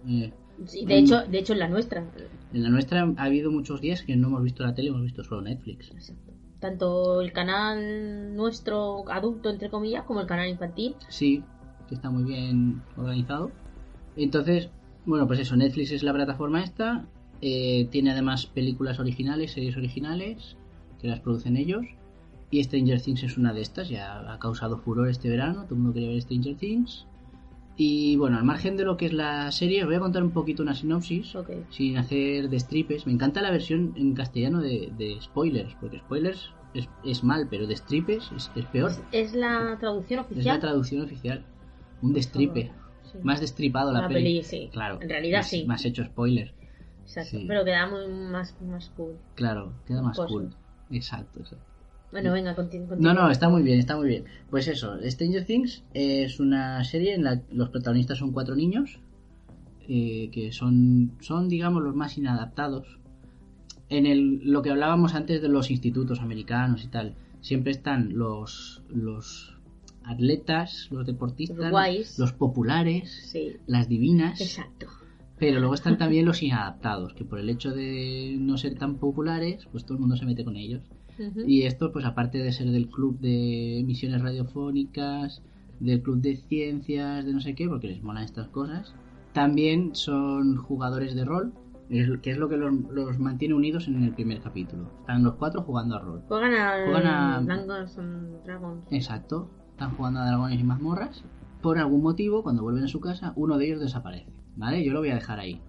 eh, 0.06 0.32
Sí, 0.66 0.84
de 0.84 0.98
hecho, 0.98 1.22
de 1.26 1.38
hecho 1.40 1.54
en 1.54 1.58
la 1.58 1.68
nuestra. 1.68 2.06
en 2.52 2.62
la 2.62 2.68
nuestra 2.68 3.12
ha 3.16 3.24
habido 3.24 3.50
muchos 3.50 3.80
días 3.80 4.02
que 4.02 4.14
no 4.14 4.28
hemos 4.28 4.44
visto 4.44 4.62
la 4.62 4.72
tele, 4.74 4.90
hemos 4.90 5.02
visto 5.02 5.24
solo 5.24 5.42
Netflix. 5.42 5.90
Exacto. 5.90 6.32
Tanto 6.60 7.20
el 7.20 7.32
canal 7.32 8.36
nuestro 8.36 9.02
adulto, 9.10 9.50
entre 9.50 9.68
comillas, 9.68 10.04
como 10.04 10.20
el 10.20 10.28
canal 10.28 10.48
infantil. 10.48 10.94
Sí, 11.08 11.42
que 11.92 11.96
está 11.96 12.08
muy 12.10 12.24
bien 12.24 12.80
organizado. 12.96 13.50
Entonces, 14.16 14.70
bueno, 15.04 15.26
pues 15.26 15.40
eso, 15.40 15.56
Netflix 15.56 15.92
es 15.92 16.02
la 16.02 16.14
plataforma 16.14 16.62
esta. 16.62 17.04
eh, 17.42 17.86
tiene 17.90 18.12
además 18.12 18.46
películas 18.46 18.98
originales, 19.00 19.52
series 19.52 19.76
originales, 19.76 20.56
que 21.00 21.08
las 21.08 21.20
producen 21.20 21.56
ellos. 21.56 21.84
Y 22.50 22.62
Stranger 22.64 23.00
Things 23.00 23.22
es 23.24 23.36
una 23.36 23.52
de 23.52 23.62
estas, 23.62 23.88
ya 23.88 24.32
ha 24.32 24.38
causado 24.38 24.78
furor 24.78 25.08
este 25.08 25.28
verano, 25.28 25.64
todo 25.64 25.74
el 25.74 25.80
mundo 25.80 25.94
quería 25.94 26.10
ver 26.10 26.22
Stranger 26.22 26.54
Things. 26.56 27.06
Y 27.76 28.16
bueno, 28.16 28.36
al 28.38 28.44
margen 28.44 28.76
de 28.76 28.84
lo 28.84 28.96
que 28.96 29.06
es 29.06 29.12
la 29.12 29.50
serie, 29.50 29.80
os 29.82 29.86
voy 29.86 29.96
a 29.96 30.00
contar 30.00 30.22
un 30.22 30.30
poquito 30.30 30.62
una 30.62 30.74
sinopsis, 30.74 31.34
sin 31.70 31.96
hacer 31.96 32.48
de 32.50 32.60
stripes. 32.60 33.06
Me 33.06 33.12
encanta 33.12 33.40
la 33.42 33.50
versión 33.50 33.92
en 33.96 34.14
castellano 34.14 34.60
de, 34.60 34.92
de 34.98 35.16
spoilers, 35.20 35.74
porque 35.80 35.98
spoilers 35.98 36.50
es, 36.74 36.88
es 37.04 37.24
mal, 37.24 37.48
pero 37.50 37.66
de 37.66 37.74
stripes 37.76 38.30
es, 38.36 38.50
es 38.54 38.66
peor. 38.66 38.90
Es, 38.90 39.02
es 39.10 39.34
la 39.34 39.76
traducción 39.80 40.20
Es 40.20 40.26
la 40.26 40.34
oficial. 40.34 40.60
traducción 40.60 41.02
oficial. 41.02 41.44
Un 42.02 42.12
destripe. 42.12 42.70
Sí. 43.10 43.18
Más 43.22 43.40
destripado 43.40 43.92
la, 43.92 44.02
La 44.02 44.08
peli. 44.08 44.20
peli, 44.22 44.42
sí. 44.42 44.68
Claro. 44.72 44.98
En 45.00 45.08
realidad, 45.08 45.38
más, 45.40 45.48
sí. 45.50 45.64
Más 45.64 45.84
hecho 45.84 46.04
spoiler. 46.04 46.52
Exacto. 47.02 47.30
sí. 47.30 47.44
Pero 47.48 47.64
queda 47.64 47.86
muy 47.88 48.06
más, 48.08 48.56
más 48.62 48.90
cool. 48.96 49.16
Claro, 49.34 49.72
queda 49.86 50.02
más 50.02 50.16
Pues 50.16 50.28
cool. 50.30 50.50
Exacto, 50.90 51.40
exacto. 51.40 51.64
Bueno, 52.10 52.32
venga, 52.32 52.54
continu- 52.54 52.80
No, 52.82 52.88
continúa. 52.88 53.14
no, 53.14 53.30
está 53.30 53.48
muy 53.48 53.62
bien, 53.62 53.78
está 53.78 53.96
muy 53.96 54.06
bien. 54.08 54.24
Pues 54.50 54.68
eso, 54.68 54.98
Stranger 55.02 55.44
Things 55.46 55.82
es 55.94 56.40
una 56.40 56.84
serie 56.84 57.14
en 57.14 57.24
la 57.24 57.40
que 57.40 57.54
los 57.54 57.70
protagonistas 57.70 58.18
son 58.18 58.32
cuatro 58.32 58.54
niños, 58.54 59.00
eh, 59.88 60.28
que 60.30 60.52
son, 60.52 61.12
son, 61.20 61.48
digamos, 61.48 61.82
los 61.82 61.94
más 61.94 62.18
inadaptados. 62.18 62.98
En 63.88 64.06
el, 64.06 64.40
lo 64.44 64.62
que 64.62 64.70
hablábamos 64.70 65.14
antes 65.14 65.40
de 65.42 65.48
los 65.48 65.70
institutos 65.70 66.20
americanos 66.20 66.84
y 66.84 66.88
tal, 66.88 67.14
siempre 67.40 67.72
están 67.72 68.16
los, 68.16 68.82
los 68.88 69.51
atletas, 70.04 70.88
los 70.90 71.06
deportistas, 71.06 71.58
Los 71.58 71.70
guays. 71.70 72.18
los 72.18 72.32
populares, 72.32 73.10
Sí. 73.30 73.56
las 73.66 73.88
divinas. 73.88 74.40
Exacto. 74.40 74.86
Pero 75.38 75.58
luego 75.58 75.74
están 75.74 75.98
también 75.98 76.24
los 76.24 76.42
inadaptados, 76.42 77.14
que 77.14 77.24
por 77.24 77.38
el 77.40 77.48
hecho 77.50 77.70
de 77.72 78.36
no 78.38 78.56
ser 78.58 78.76
tan 78.76 78.96
populares, 78.96 79.66
pues 79.72 79.84
todo 79.84 79.94
el 79.94 80.00
mundo 80.00 80.16
se 80.16 80.24
mete 80.24 80.44
con 80.44 80.56
ellos. 80.56 80.82
Ujú. 81.18 81.40
Y 81.46 81.62
estos, 81.64 81.90
pues 81.90 82.04
aparte 82.04 82.38
de 82.38 82.52
ser 82.52 82.70
del 82.70 82.88
club 82.88 83.18
de 83.20 83.80
emisiones 83.80 84.22
radiofónicas, 84.22 85.42
del 85.80 86.00
club 86.00 86.20
de 86.20 86.36
ciencias, 86.36 87.24
de 87.24 87.32
no 87.32 87.40
sé 87.40 87.54
qué, 87.54 87.68
porque 87.68 87.88
les 87.88 88.02
molan 88.02 88.22
estas 88.24 88.48
cosas, 88.48 88.94
también 89.32 89.94
son 89.94 90.56
jugadores 90.56 91.14
de 91.14 91.24
rol, 91.24 91.52
que 91.90 92.30
es 92.30 92.38
lo 92.38 92.48
que 92.48 92.56
los, 92.56 92.72
los 92.90 93.18
mantiene 93.18 93.54
unidos 93.54 93.88
en 93.88 94.02
el 94.04 94.14
primer 94.14 94.40
capítulo. 94.40 94.90
Están 95.00 95.24
los 95.24 95.34
cuatro 95.34 95.62
jugando 95.62 95.96
a 95.96 95.98
rol. 95.98 96.22
Juegan 96.28 96.54
a, 96.54 96.84
Juegan 96.86 97.06
a- 97.06 97.40
Dragons. 98.44 98.86
Exacto, 98.90 99.50
están 99.72 99.90
jugando 99.96 100.20
a 100.20 100.26
dragones 100.26 100.60
y 100.60 100.64
mazmorras. 100.64 101.24
Por 101.60 101.78
algún 101.78 102.02
motivo, 102.02 102.42
cuando 102.42 102.62
vuelven 102.62 102.84
a 102.84 102.88
su 102.88 103.00
casa, 103.00 103.32
uno 103.36 103.58
de 103.58 103.66
ellos 103.66 103.80
desaparece. 103.80 104.32
¿Vale? 104.56 104.84
Yo 104.84 104.92
lo 104.92 105.00
voy 105.00 105.10
a 105.10 105.14
dejar 105.14 105.40
ahí. 105.40 105.60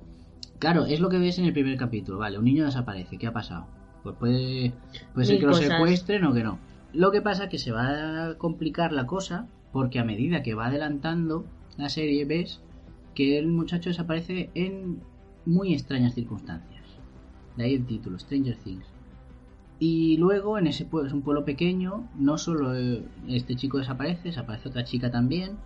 Claro, 0.60 0.86
es 0.86 1.00
lo 1.00 1.10
que 1.10 1.20
ves 1.20 1.40
en 1.40 1.46
el 1.46 1.54
primer 1.54 1.78
capítulo. 1.78 2.18
Vale, 2.18 2.38
un 2.38 2.46
niño 2.46 2.66
desaparece. 2.66 3.18
¿Qué 3.18 3.28
ha 3.28 3.34
pasado? 3.34 3.68
Pues 4.04 4.16
puede, 4.18 4.74
puede 5.14 5.28
ser 5.28 5.40
que 5.40 5.46
lo 5.46 5.54
secuestren 5.54 6.26
o 6.26 6.34
que 6.34 6.44
no. 6.44 6.60
Lo 6.94 7.12
que 7.12 7.22
pasa 7.22 7.46
es 7.46 7.50
que 7.50 7.58
se 7.58 7.72
va 7.72 8.28
a 8.28 8.38
complicar 8.38 8.92
la 8.92 9.08
cosa 9.08 9.48
porque 9.72 10.00
a 10.00 10.04
medida 10.04 10.44
que 10.44 10.54
va 10.54 10.68
adelantando 10.68 11.46
la 11.78 11.90
serie 11.90 12.26
ves 12.26 12.62
que 13.16 13.40
el 13.40 13.48
muchacho 13.48 13.90
desaparece 13.90 14.52
en 14.54 15.02
muy 15.46 15.74
extrañas 15.74 16.14
circunstancias. 16.14 16.84
De 17.58 17.64
ahí 17.64 17.76
el 17.76 17.86
título, 17.86 18.20
Stranger 18.20 18.58
Things. 18.58 18.93
Y 19.86 20.16
luego 20.16 20.58
en 20.58 20.68
ese 20.68 20.86
pueblo, 20.86 21.10
es 21.10 21.14
un 21.14 21.24
pueblo 21.24 21.44
pequeño, 21.44 22.10
no 22.18 22.38
solo 22.38 22.74
este 23.28 23.58
chico 23.58 23.80
desaparece, 23.80 24.30
desaparece 24.30 24.70
otra 24.70 24.86
chica 24.86 25.12
también. 25.12 25.58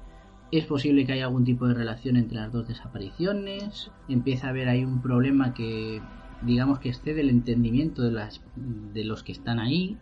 Es 0.51 0.65
posible 0.65 1.05
que 1.05 1.11
haya 1.13 1.26
algún 1.26 1.43
tipo 1.43 1.68
de 1.68 1.76
relación 1.76 2.15
entre 2.18 2.39
las 2.39 2.51
dos 2.51 2.68
desapariciones. 2.68 3.91
Empieza 4.09 4.47
a 4.47 4.49
haber 4.49 4.70
ahí 4.70 4.84
un 4.84 5.03
problema 5.03 5.53
que, 5.53 6.01
digamos 6.41 6.80
que 6.80 6.89
excede 6.89 7.22
el 7.22 7.30
entendimiento 7.30 8.01
de, 8.01 8.11
las, 8.11 8.41
de 8.55 9.03
los 9.03 9.22
que 9.22 9.34
están 9.34 9.59
ahí. 9.59 9.97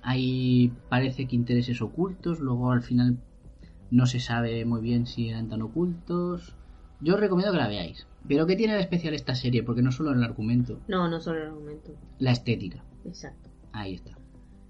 Hay, 0.00 0.72
parece 0.88 1.26
que 1.26 1.36
intereses 1.36 1.82
ocultos, 1.82 2.40
luego 2.40 2.72
al 2.72 2.80
final 2.80 3.18
no 3.90 4.06
se 4.06 4.20
sabe 4.20 4.64
muy 4.64 4.80
bien 4.80 5.06
si 5.06 5.28
eran 5.28 5.50
tan 5.50 5.60
ocultos. 5.60 6.56
Yo 7.02 7.16
os 7.16 7.20
recomiendo 7.20 7.52
que 7.52 7.58
la 7.58 7.68
veáis. 7.68 8.06
Pero 8.26 8.46
¿qué 8.46 8.56
tiene 8.56 8.72
de 8.72 8.80
especial 8.80 9.12
esta 9.12 9.34
serie? 9.34 9.62
Porque 9.62 9.82
no 9.82 9.92
solo 9.92 10.12
el 10.12 10.24
argumento, 10.24 10.80
No, 10.88 11.10
no 11.10 11.20
solo 11.20 11.42
el 11.42 11.48
argumento. 11.48 11.92
la 12.18 12.30
estética. 12.30 12.82
Exacto. 13.06 13.50
Ahí 13.72 13.94
está. 13.94 14.16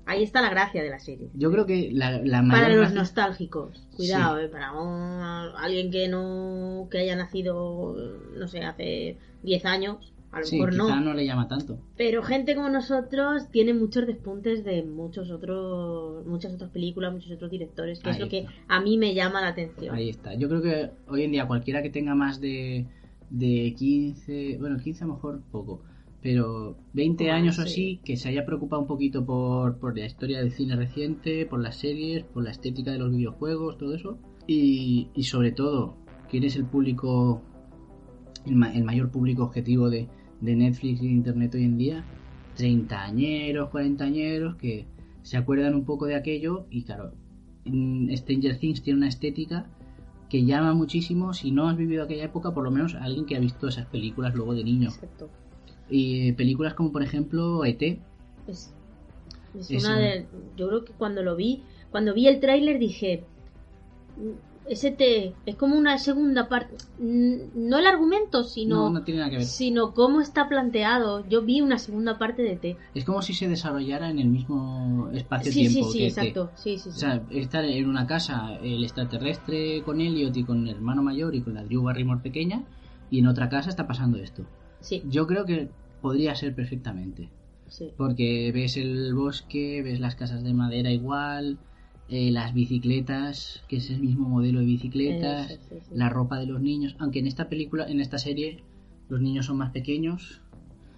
Ahí 0.06 0.22
está 0.22 0.42
la 0.42 0.50
gracia 0.50 0.82
de 0.82 0.90
la 0.90 0.98
serie. 0.98 1.30
Yo 1.34 1.50
creo 1.50 1.64
que 1.64 1.90
la, 1.92 2.18
la 2.22 2.42
Para 2.46 2.68
los 2.68 2.76
gracia- 2.78 2.98
nostálgicos. 2.98 3.88
Cuidado, 3.96 4.38
eh, 4.38 4.48
para 4.48 4.72
un- 4.72 5.22
alguien 5.56 5.90
que 5.90 6.08
no 6.08 6.88
que 6.90 6.98
haya 6.98 7.16
nacido, 7.16 7.96
no 8.38 8.48
sé, 8.48 8.60
hace 8.60 9.16
10 9.42 9.64
años, 9.64 10.12
a 10.30 10.40
lo 10.40 10.44
Sí, 10.46 10.56
mejor 10.56 10.72
quizá 10.72 10.96
no. 10.96 11.00
no 11.00 11.14
le 11.14 11.24
llama 11.24 11.48
tanto. 11.48 11.78
Pero 11.96 12.22
gente 12.22 12.54
como 12.54 12.68
nosotros 12.68 13.48
tiene 13.50 13.72
muchos 13.72 14.06
despuntes 14.06 14.62
de 14.64 14.82
muchos 14.82 15.30
otros, 15.30 16.26
muchas 16.26 16.52
otras 16.52 16.70
películas, 16.70 17.12
muchos 17.12 17.30
otros 17.32 17.50
directores, 17.50 18.00
que 18.00 18.10
es 18.10 18.18
lo 18.18 18.28
que 18.28 18.44
a 18.68 18.80
mí 18.82 18.98
me 18.98 19.14
llama 19.14 19.40
la 19.40 19.48
atención. 19.48 19.94
Ahí 19.94 20.10
está. 20.10 20.34
Yo 20.34 20.48
creo 20.50 20.60
que 20.60 20.90
hoy 21.08 21.22
en 21.22 21.30
día 21.32 21.46
cualquiera 21.46 21.82
que 21.82 21.88
tenga 21.90 22.14
más 22.14 22.40
de, 22.42 22.84
de 23.30 23.74
15, 23.78 24.58
bueno, 24.58 24.76
15 24.82 25.04
a 25.04 25.06
lo 25.06 25.14
mejor 25.14 25.40
poco, 25.50 25.82
pero 26.24 26.74
20 26.94 27.30
Ah, 27.30 27.34
años 27.36 27.58
o 27.58 27.62
sí. 27.64 27.68
así, 27.68 28.00
que 28.02 28.16
se 28.16 28.30
haya 28.30 28.46
preocupado 28.46 28.80
un 28.80 28.88
poquito 28.88 29.26
por, 29.26 29.76
por 29.76 29.94
la 29.96 30.06
historia 30.06 30.38
del 30.38 30.50
cine 30.52 30.74
reciente, 30.74 31.44
por 31.44 31.60
las 31.60 31.76
series, 31.76 32.24
por 32.24 32.42
la 32.42 32.50
estética 32.50 32.92
de 32.92 32.98
los 32.98 33.10
videojuegos, 33.14 33.76
todo 33.76 33.94
eso. 33.94 34.18
Y, 34.46 35.08
y 35.14 35.24
sobre 35.24 35.52
todo, 35.52 35.96
quién 36.30 36.44
es 36.44 36.56
el 36.56 36.64
público, 36.64 37.42
el, 38.46 38.56
ma- 38.56 38.72
el 38.74 38.84
mayor 38.84 39.10
público 39.10 39.42
objetivo 39.44 39.90
de, 39.90 40.08
de 40.40 40.56
Netflix 40.56 41.02
y 41.02 41.08
de 41.08 41.12
Internet 41.12 41.54
hoy 41.56 41.64
en 41.64 41.76
día. 41.76 42.04
Treintañeros, 42.56 43.68
cuarentañeros, 43.68 44.56
que 44.56 44.86
se 45.20 45.36
acuerdan 45.36 45.74
un 45.74 45.84
poco 45.84 46.06
de 46.06 46.14
aquello 46.14 46.66
y 46.70 46.84
claro, 46.84 47.12
mm, 47.66 48.10
Stranger 48.16 48.58
Things 48.58 48.82
tiene 48.82 48.96
una 48.96 49.08
estética 49.08 49.66
que 50.30 50.46
llama 50.46 50.72
muchísimo 50.72 51.34
si 51.34 51.50
no 51.50 51.68
has 51.68 51.76
vivido 51.76 52.02
aquella 52.02 52.24
época, 52.24 52.54
por 52.54 52.64
lo 52.64 52.70
menos 52.70 52.94
alguien 52.94 53.26
que 53.26 53.36
ha 53.36 53.40
visto 53.40 53.68
esas 53.68 53.86
películas 53.88 54.34
luego 54.34 54.54
de 54.54 54.64
niño. 54.64 54.88
Exacto. 54.88 55.28
Y 55.90 56.28
eh, 56.28 56.32
películas 56.34 56.74
como 56.74 56.92
por 56.92 57.02
ejemplo 57.02 57.64
E 57.64 57.70
ET, 57.70 58.00
Es, 58.48 58.72
una 59.70 59.94
un- 59.96 60.00
de. 60.02 60.26
Yo 60.56 60.68
creo 60.68 60.84
que 60.84 60.92
cuando 60.92 61.22
lo 61.22 61.36
vi, 61.36 61.62
cuando 61.90 62.14
vi 62.14 62.26
el 62.26 62.40
tráiler 62.40 62.78
dije, 62.78 63.24
ST 64.66 65.34
es 65.44 65.56
como 65.56 65.76
una 65.76 65.98
segunda 65.98 66.48
parte, 66.48 66.74
no 66.98 67.78
el 67.78 67.86
argumento, 67.86 68.44
sino, 68.44 68.76
No, 68.84 68.90
no 68.90 69.02
tiene 69.04 69.20
nada 69.20 69.30
que 69.30 69.36
ver. 69.36 69.44
sino 69.46 69.92
cómo 69.92 70.20
está 70.22 70.48
planteado. 70.48 71.28
Yo 71.28 71.42
vi 71.42 71.60
una 71.60 71.78
segunda 71.78 72.16
parte 72.18 72.42
de 72.42 72.56
T. 72.56 72.76
Es 72.94 73.04
como 73.04 73.20
si 73.20 73.34
se 73.34 73.46
desarrollara 73.48 74.08
en 74.08 74.18
el 74.18 74.28
mismo 74.28 75.10
espacio-tiempo 75.12 75.84
sí, 75.86 75.92
sí, 75.92 75.98
que 75.98 76.06
exacto. 76.06 76.50
Sí, 76.56 76.78
sí, 76.78 76.88
O 76.88 76.92
sea, 76.92 77.22
estar 77.30 77.64
en 77.64 77.88
una 77.88 78.06
casa 78.06 78.56
el 78.62 78.82
extraterrestre 78.84 79.82
con 79.82 80.00
Elliot 80.00 80.34
y 80.36 80.44
con 80.44 80.66
el 80.66 80.74
hermano 80.76 81.02
mayor 81.02 81.34
y 81.34 81.42
con 81.42 81.54
la 81.54 81.62
Drew 81.64 81.82
Barrymore 81.82 82.20
pequeña 82.22 82.62
y 83.10 83.18
en 83.18 83.26
otra 83.26 83.48
casa 83.50 83.68
está 83.68 83.86
pasando 83.86 84.16
esto. 84.18 84.44
Sí, 84.84 85.02
Yo 85.08 85.26
creo 85.26 85.44
que 85.44 85.68
podría 86.00 86.34
ser 86.34 86.54
perfectamente. 86.54 87.30
sí. 87.68 87.92
Porque 87.96 88.52
ves 88.52 88.76
el 88.76 89.14
bosque, 89.14 89.82
ves 89.82 89.98
las 90.00 90.14
casas 90.14 90.44
de 90.44 90.52
madera 90.54 90.90
igual, 90.92 91.58
eh, 92.08 92.30
las 92.30 92.52
bicicletas, 92.54 93.64
que 93.68 93.76
es 93.78 93.90
el 93.90 94.00
mismo 94.00 94.28
modelo 94.28 94.60
de 94.60 94.66
bicicletas, 94.66 95.48
sí, 95.70 95.76
la 95.94 96.08
ropa 96.10 96.38
de 96.38 96.46
los 96.46 96.60
niños, 96.60 96.94
aunque 96.98 97.18
en 97.20 97.26
esta 97.26 97.48
película, 97.48 97.88
en 97.88 98.00
esta 98.00 98.18
serie, 98.18 98.62
los 99.08 99.20
niños 99.20 99.46
son 99.46 99.56
más 99.56 99.70
pequeños. 99.72 100.42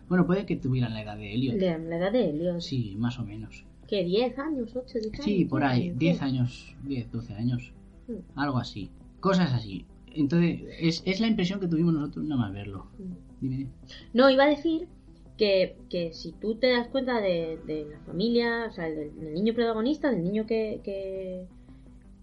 Bueno, 0.08 0.26
puede 0.26 0.46
que 0.46 0.56
tuvieran 0.56 0.94
la 0.94 1.02
edad 1.02 1.16
de 1.16 1.32
Elliot. 1.34 1.56
La, 1.60 1.78
la 1.78 1.96
edad 1.96 2.12
de 2.12 2.30
Elliot. 2.30 2.60
Sí, 2.60 2.94
más 2.98 3.18
o 3.18 3.24
menos. 3.24 3.64
¿Qué? 3.88 4.04
¿10 4.06 4.36
años? 4.38 4.74
¿8, 4.74 4.92
10 5.00 5.14
años? 5.14 5.24
Sí, 5.24 5.44
por 5.44 5.62
ahí, 5.64 5.82
10 5.90 5.98
10 5.98 6.22
años, 6.22 6.74
10, 6.84 7.10
12 7.12 7.34
años, 7.34 7.72
Mm. 8.08 8.38
algo 8.38 8.58
así. 8.58 8.90
Cosas 9.20 9.52
así. 9.52 9.84
Entonces, 10.16 10.62
es, 10.80 11.02
es 11.04 11.20
la 11.20 11.26
impresión 11.28 11.60
que 11.60 11.68
tuvimos 11.68 11.94
nosotros 11.94 12.24
nada 12.24 12.40
más 12.42 12.52
verlo. 12.52 12.86
Mm. 12.98 13.12
Dime. 13.40 13.66
No, 14.14 14.30
iba 14.30 14.44
a 14.44 14.48
decir 14.48 14.88
que, 15.36 15.76
que 15.90 16.12
si 16.14 16.32
tú 16.32 16.54
te 16.56 16.70
das 16.70 16.88
cuenta 16.88 17.20
de, 17.20 17.58
de 17.66 17.86
la 17.90 18.00
familia, 18.00 18.66
o 18.68 18.72
sea, 18.72 18.84
del, 18.88 19.14
del 19.20 19.34
niño 19.34 19.52
protagonista, 19.54 20.10
del 20.10 20.24
niño 20.24 20.46
que, 20.46 20.80
que, 20.82 21.46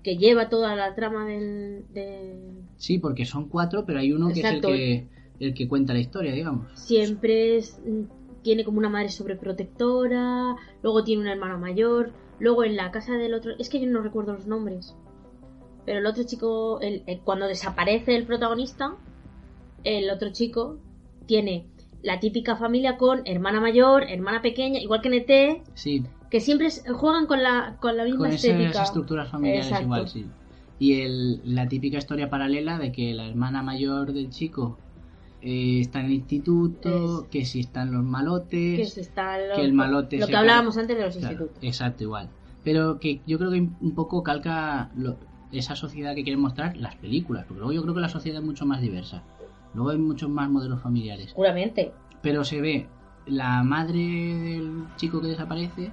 que 0.02 0.18
lleva 0.18 0.50
toda 0.50 0.76
la 0.76 0.96
trama 0.96 1.28
del, 1.28 1.86
del- 1.94 2.64
Sí, 2.78 2.98
porque 2.98 3.26
son 3.26 3.48
cuatro, 3.50 3.86
pero 3.86 4.00
hay 4.00 4.12
uno 4.12 4.30
que 4.34 4.40
es 4.42 4.46
el 4.52 4.62
que, 4.62 5.08
el 5.40 5.54
que 5.54 5.68
cuenta 5.68 5.94
la 5.94 6.00
historia, 6.00 6.34
digamos. 6.34 6.68
Siempre 6.80 7.58
es, 7.58 7.80
tiene 8.42 8.64
como 8.66 8.80
una 8.80 8.90
madre 8.90 9.10
sobreprotectora, 9.10 10.56
luego 10.82 11.04
tiene 11.04 11.22
un 11.22 11.28
hermano 11.28 11.60
mayor, 11.60 12.12
luego 12.40 12.64
en 12.64 12.76
la 12.76 12.92
casa 12.92 13.14
del 13.14 13.34
otro... 13.36 13.54
Es 13.60 13.70
que 13.70 13.80
yo 13.80 13.88
no 13.88 14.02
recuerdo 14.02 14.34
los 14.34 14.48
nombres. 14.48 14.96
Pero 15.86 16.00
el 16.00 16.06
otro 16.06 16.24
chico, 16.24 16.80
el- 16.82 17.04
el- 17.08 17.20
cuando 17.22 17.48
desaparece 17.48 18.16
el 18.16 18.26
protagonista, 18.26 18.94
el 19.84 20.10
otro 20.10 20.32
chico 20.32 20.78
tiene 21.26 21.66
la 22.02 22.20
típica 22.20 22.56
familia 22.56 22.98
con 22.98 23.22
hermana 23.26 23.60
mayor, 23.62 24.04
hermana 24.10 24.42
pequeña, 24.42 24.80
igual 24.80 25.02
que 25.02 25.08
en 25.10 25.14
ET, 25.16 25.62
Sí, 25.74 26.04
que 26.30 26.40
siempre 26.40 26.70
juegan 26.94 27.26
con 27.28 27.44
la, 27.44 27.78
con 27.80 27.96
la 27.98 28.04
misma 28.04 28.20
con 28.20 28.32
esas 28.32 28.44
estética. 28.46 28.84
estructuras 28.84 29.30
familiares 29.30 29.66
Exacto. 29.68 29.86
igual, 29.86 30.08
sí. 30.10 30.26
Y 30.80 31.02
el, 31.02 31.42
la 31.56 31.68
típica 31.70 31.98
historia 31.98 32.30
paralela 32.30 32.78
de 32.78 32.92
que 32.92 33.14
la 33.14 33.26
hermana 33.28 33.62
mayor 33.62 34.12
del 34.14 34.30
chico 34.30 34.78
eh, 35.42 35.80
está 35.82 36.00
en 36.00 36.08
el 36.08 36.14
instituto, 36.14 37.24
Es- 37.24 37.30
que 37.30 37.46
si 37.46 37.60
están 37.62 37.92
los 37.92 38.04
malotes, 38.04 38.80
que 38.80 38.86
se 38.86 39.02
está 39.02 39.38
lo, 39.38 39.56
que 39.56 39.62
el 39.62 39.74
malote 39.74 40.18
lo 40.18 40.28
que 40.28 40.36
hablábamos 40.36 40.78
antes 40.78 40.98
de 40.98 41.04
los 41.04 41.16
Claro, 41.18 41.34
institutos. 41.34 41.64
exacto, 41.64 42.04
igual. 42.04 42.30
Pero 42.64 42.98
que 43.00 43.20
yo 43.26 43.38
creo 43.38 43.52
que 43.52 43.60
un 43.60 43.94
poco 43.94 44.24
calca 44.24 44.90
lo- 44.96 45.18
esa 45.54 45.76
sociedad 45.76 46.16
que 46.16 46.24
quieren 46.24 46.42
mostrar 46.42 46.76
las 46.78 46.96
películas, 46.96 47.46
porque 47.46 47.60
luego 47.60 47.74
yo 47.74 47.82
creo 47.84 47.94
que 47.94 48.02
la 48.02 48.10
sociedad 48.10 48.40
es 48.40 48.46
mucho 48.46 48.66
más 48.66 48.82
diversa. 48.82 49.24
Luego 49.74 49.90
hay 49.92 49.98
muchos 49.98 50.30
más 50.30 50.50
modelos 50.50 50.82
familiares. 50.82 51.30
Seguramente. 51.32 51.92
Pero 52.22 52.44
se 52.44 52.62
ve 52.62 52.88
la 53.26 53.64
madre 53.64 54.00
del 54.00 54.86
chico 54.98 55.22
que 55.22 55.28
desaparece 55.28 55.92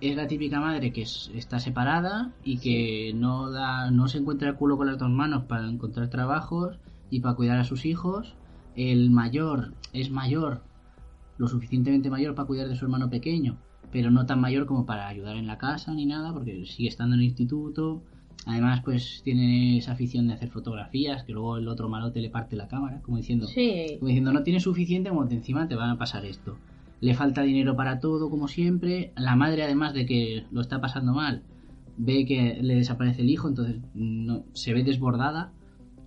es 0.00 0.16
la 0.16 0.26
típica 0.26 0.60
madre 0.60 0.92
que 0.92 1.02
es- 1.02 1.30
está 1.34 1.58
separada 1.58 2.32
y 2.44 2.58
que 2.58 3.12
no 3.14 3.50
da 3.50 3.90
no 3.90 4.08
se 4.08 4.18
encuentra 4.18 4.48
el 4.48 4.56
culo 4.56 4.76
con 4.76 4.86
las 4.88 4.98
dos 4.98 5.08
manos 5.10 5.44
para 5.44 5.66
encontrar 5.68 6.08
trabajos 6.10 6.78
y 7.10 7.20
para 7.20 7.34
cuidar 7.34 7.58
a 7.58 7.64
sus 7.64 7.86
hijos. 7.86 8.34
El 8.74 9.10
mayor 9.10 9.72
es 9.94 10.10
mayor, 10.10 10.62
lo 11.38 11.48
suficientemente 11.48 12.10
mayor 12.10 12.34
para 12.34 12.46
cuidar 12.46 12.68
de 12.68 12.76
su 12.76 12.84
hermano 12.84 13.08
pequeño, 13.08 13.56
pero 13.90 14.10
no 14.10 14.26
tan 14.26 14.40
mayor 14.40 14.66
como 14.66 14.84
para 14.84 15.08
ayudar 15.08 15.36
en 15.36 15.46
la 15.46 15.56
casa 15.56 15.94
ni 15.94 16.04
nada, 16.04 16.32
porque 16.34 16.66
sigue 16.66 16.88
estando 16.90 17.14
en 17.14 17.20
el 17.20 17.26
instituto. 17.26 18.02
Además, 18.44 18.82
pues 18.84 19.22
tiene 19.24 19.78
esa 19.78 19.92
afición 19.92 20.28
de 20.28 20.34
hacer 20.34 20.50
fotografías, 20.50 21.24
que 21.24 21.32
luego 21.32 21.56
el 21.56 21.66
otro 21.66 21.88
malote 21.88 22.20
le 22.20 22.30
parte 22.30 22.54
la 22.54 22.68
cámara, 22.68 23.00
como 23.02 23.16
diciendo, 23.16 23.46
Sí. 23.48 23.96
como 23.98 24.08
diciendo, 24.08 24.32
no 24.32 24.42
tienes 24.42 24.62
suficiente, 24.62 25.08
como 25.10 25.24
de 25.24 25.34
encima 25.34 25.66
te 25.66 25.74
van 25.74 25.90
a 25.90 25.98
pasar 25.98 26.24
esto. 26.24 26.56
Le 27.00 27.14
falta 27.14 27.42
dinero 27.42 27.74
para 27.76 27.98
todo, 27.98 28.30
como 28.30 28.46
siempre. 28.48 29.12
La 29.16 29.34
madre, 29.36 29.64
además 29.64 29.94
de 29.94 30.06
que 30.06 30.44
lo 30.52 30.60
está 30.60 30.80
pasando 30.80 31.12
mal, 31.12 31.42
ve 31.96 32.24
que 32.24 32.58
le 32.62 32.76
desaparece 32.76 33.22
el 33.22 33.30
hijo, 33.30 33.48
entonces 33.48 33.76
no, 33.94 34.44
se 34.52 34.72
ve 34.72 34.84
desbordada. 34.84 35.50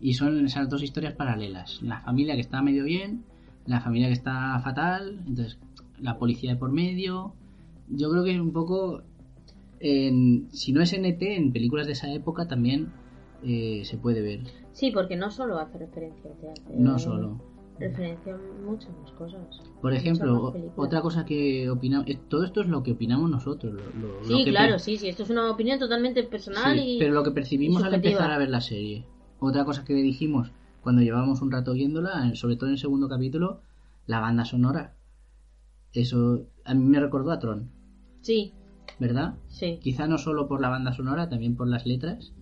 Y 0.02 0.14
son 0.14 0.46
esas 0.46 0.70
dos 0.70 0.82
historias 0.82 1.14
paralelas. 1.14 1.82
La 1.82 2.00
familia 2.00 2.36
que 2.36 2.42
está 2.42 2.62
medio 2.62 2.86
bien, 2.86 3.24
la 3.66 3.82
familia 3.82 4.08
que 4.08 4.14
está 4.14 4.58
fatal, 4.64 5.20
entonces 5.28 5.60
la 6.00 6.18
policía 6.18 6.52
de 6.52 6.56
por 6.56 6.72
medio. 6.72 7.34
Yo 7.90 8.10
creo 8.10 8.24
que 8.24 8.34
es 8.34 8.40
un 8.40 8.54
poco... 8.54 9.04
En, 9.80 10.50
si 10.52 10.72
no 10.74 10.82
es 10.82 10.92
NT, 10.94 11.36
en 11.36 11.54
películas 11.54 11.88
de 11.88 11.94
esa 11.94 12.12
época 12.14 12.48
también 12.48 12.92
eh, 13.44 13.84
se 13.86 13.98
puede 13.98 14.22
ver. 14.22 14.42
Sí, 14.74 14.92
porque 14.92 15.16
no 15.16 15.32
solo 15.32 15.58
hace 15.60 15.78
referencia 15.78 16.30
al 16.32 16.38
teatro. 16.38 16.64
No 16.78 17.00
solo. 17.00 17.40
Referencia 17.80 18.36
a 18.36 18.38
muchas 18.66 18.90
más 18.98 19.12
cosas. 19.14 19.42
Por 19.82 19.94
ejemplo, 19.94 20.54
otra 20.76 21.02
cosa 21.02 21.26
que 21.26 21.70
opinamos, 21.70 22.10
eh, 22.10 22.20
todo 22.28 22.44
esto 22.44 22.60
es 22.62 22.68
lo 22.68 22.84
que 22.84 22.92
opinamos 22.92 23.30
nosotros. 23.30 23.74
Lo, 23.74 23.82
lo- 23.94 24.20
lo 24.20 24.24
Sí, 24.26 24.44
que 24.44 24.50
claro, 24.50 24.80
sí, 24.80 24.98
sí. 24.98 25.08
Esto 25.08 25.24
es 25.24 25.30
una 25.30 25.50
opinión 25.50 25.80
totalmente 25.80 26.24
personal 26.24 26.78
sí, 26.78 26.96
y. 26.96 27.00
pero 27.00 27.14
lo 27.14 27.24
que 27.24 27.32
percibimos 27.32 27.82
al 27.84 27.94
empezar 27.94 28.30
a 28.32 28.38
ver 28.38 28.50
la 28.50 28.60
serie. 28.60 29.06
Otra 29.40 29.64
cosa 29.64 29.86
que 29.86 29.94
dijimos 29.94 30.52
cuando 30.82 31.02
llevábamos 31.02 31.42
un 31.42 31.52
rato 31.52 31.72
viéndola, 31.74 32.36
sobre 32.36 32.58
todo 32.58 32.66
en 32.68 32.74
el 32.74 32.80
segundo 32.80 33.08
capítulo, 33.08 33.62
la 34.08 34.20
banda 34.20 34.44
sonora. 34.44 34.94
Eso 35.94 36.46
a 36.66 36.74
mí 36.74 36.84
me 36.84 37.00
recordó 37.00 37.32
a 37.32 37.40
Tron, 37.40 37.70
Sí, 38.22 38.54
¿verdad? 39.00 39.36
sí. 39.48 39.80
Quizá 39.82 40.08
no 40.08 40.18
solo 40.18 40.48
por 40.48 40.62
la 40.62 40.70
banda 40.70 40.94
sonora, 40.94 41.30
también 41.30 41.56
por 41.56 41.68
las 41.68 41.86
letras. 41.86 42.34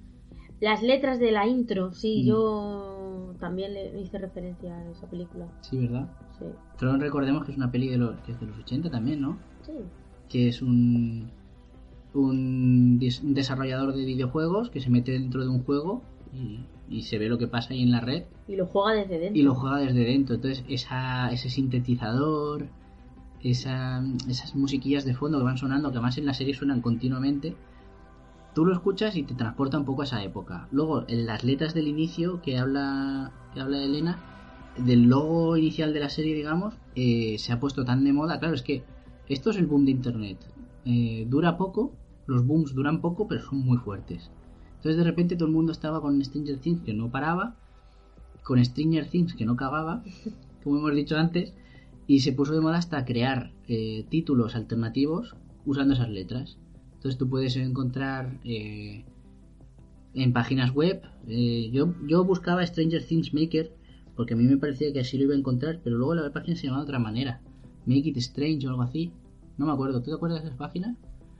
Las 0.60 0.82
letras 0.82 1.20
de 1.20 1.32
la 1.32 1.45
intro, 1.48 1.93
sí, 1.93 2.24
Mm. 2.24 2.26
yo 2.28 3.36
también 3.39 3.74
le 3.74 4.00
hice 4.02 4.18
referencia 4.18 4.76
a 4.76 4.89
esa 4.89 5.08
película. 5.08 5.48
Sí, 5.62 5.78
¿verdad? 5.78 6.10
Sí. 6.39 6.45
Tron 6.78 7.00
recordemos 7.00 7.45
que 7.45 7.52
es 7.52 7.58
una 7.58 7.70
peli 7.72 7.89
de 7.89 7.98
los, 7.98 8.20
que 8.22 8.32
es 8.32 8.39
de 8.39 8.48
los 8.48 8.58
80 8.58 8.89
también, 8.89 9.22
¿no? 9.22 9.38
Sí. 9.64 9.74
que 10.30 10.48
es 10.50 10.62
un, 10.62 11.30
un 12.14 13.00
desarrollador 13.00 13.93
de 13.93 14.04
videojuegos 14.06 14.70
que 14.70 14.80
se 14.82 14.89
mete 14.89 15.12
dentro 15.14 15.41
de 15.43 15.50
un 15.50 15.64
juego 15.64 16.02
y, 16.34 16.66
y 16.89 17.04
se 17.04 17.18
ve 17.18 17.30
lo 17.30 17.38
que 17.38 17.48
pasa 17.48 17.74
ahí 17.74 17.84
en 17.84 17.91
la 17.91 18.02
red 18.02 18.24
Y 18.48 18.56
lo 18.56 18.66
juega 18.66 18.93
desde 19.00 19.20
dentro. 19.20 19.39
y 19.39 19.43
lo 19.43 19.56
juega 19.56 19.78
desde 19.78 20.04
dentro. 20.04 20.36
Entonces 20.36 20.66
esa, 20.68 21.32
ese 21.32 21.50
sintetizador, 21.50 22.68
esa, 23.43 24.03
esas 24.27 24.55
musiquillas 24.55 25.05
de 25.05 25.15
fondo 25.15 25.38
que 25.38 25.43
van 25.43 25.57
sonando, 25.57 25.91
que 25.91 25.97
además 25.97 26.17
en 26.17 26.25
la 26.25 26.33
serie 26.33 26.53
suenan 26.53 26.81
continuamente, 26.81 27.55
tú 28.53 28.65
lo 28.65 28.73
escuchas 28.73 29.15
y 29.15 29.23
te 29.23 29.35
transporta 29.35 29.77
un 29.77 29.85
poco 29.85 30.01
a 30.01 30.05
esa 30.05 30.23
época. 30.23 30.67
Luego, 30.71 31.05
en 31.07 31.25
las 31.25 31.43
letras 31.43 31.73
del 31.73 31.88
inicio 31.88 32.41
que 32.41 32.57
habla, 32.57 33.31
que 33.53 33.61
habla 33.61 33.83
Elena, 33.83 34.19
del 34.77 35.03
logo 35.03 35.57
inicial 35.57 35.93
de 35.93 35.99
la 35.99 36.09
serie, 36.09 36.35
digamos, 36.35 36.75
eh, 36.95 37.38
se 37.39 37.51
ha 37.51 37.59
puesto 37.59 37.85
tan 37.85 38.03
de 38.03 38.13
moda. 38.13 38.39
Claro, 38.39 38.55
es 38.55 38.61
que 38.61 38.83
esto 39.27 39.49
es 39.49 39.57
el 39.57 39.67
boom 39.67 39.85
de 39.85 39.91
Internet. 39.91 40.38
Eh, 40.85 41.25
dura 41.29 41.57
poco, 41.57 41.91
los 42.27 42.45
booms 42.45 42.73
duran 42.73 43.01
poco, 43.01 43.27
pero 43.27 43.41
son 43.41 43.59
muy 43.59 43.77
fuertes. 43.77 44.31
Entonces 44.77 44.97
de 44.97 45.03
repente 45.03 45.35
todo 45.35 45.47
el 45.47 45.53
mundo 45.53 45.71
estaba 45.71 46.01
con 46.01 46.23
Stranger 46.23 46.59
Things 46.59 46.81
que 46.81 46.93
no 46.93 47.09
paraba, 47.09 47.55
con 48.43 48.63
Stranger 48.63 49.07
Things 49.09 49.33
que 49.33 49.45
no 49.45 49.53
acababa, 49.53 50.03
como 50.63 50.77
hemos 50.77 50.93
dicho 50.93 51.17
antes, 51.17 51.53
y 52.08 52.22
se 52.22 52.32
puso 52.32 52.53
de 52.53 52.62
moda 52.62 52.78
hasta 52.78 53.05
crear 53.05 53.51
eh, 53.68 54.05
títulos 54.10 54.55
alternativos 54.55 55.36
usando 55.66 55.93
esas 55.93 56.10
letras. 56.10 56.58
Entonces 56.95 57.18
tú 57.18 57.30
puedes 57.30 57.55
encontrar 57.58 58.39
eh, 58.43 59.05
en 60.14 60.34
páginas 60.34 60.74
web, 60.74 61.01
eh, 61.28 61.70
yo, 61.72 61.93
yo 62.08 62.24
buscaba 62.24 62.66
Stranger 62.66 63.05
Things 63.05 63.34
Maker 63.34 63.72
porque 64.16 64.34
a 64.34 64.38
mí 64.38 64.45
me 64.45 64.58
parecía 64.58 64.91
que 64.91 65.01
así 65.01 65.18
lo 65.18 65.26
iba 65.26 65.36
a 65.36 65.38
encontrar, 65.38 65.80
pero 65.84 65.97
luego 65.97 66.16
la 66.16 66.34
página 66.34 66.58
se 66.58 66.64
llamaba 66.64 66.84
de 66.84 66.89
otra 66.89 66.99
manera. 66.99 67.39
Make 67.86 68.10
It 68.10 68.18
Strange 68.18 68.66
o 68.66 68.72
algo 68.72 68.82
así. 68.82 69.12
No 69.58 69.68
me 69.68 69.72
acuerdo. 69.72 70.01
¿Tú 70.01 70.10
te 70.10 70.16
acuerdas 70.16 70.41
de 70.41 70.49
esa 70.49 70.58
página? 70.58 70.97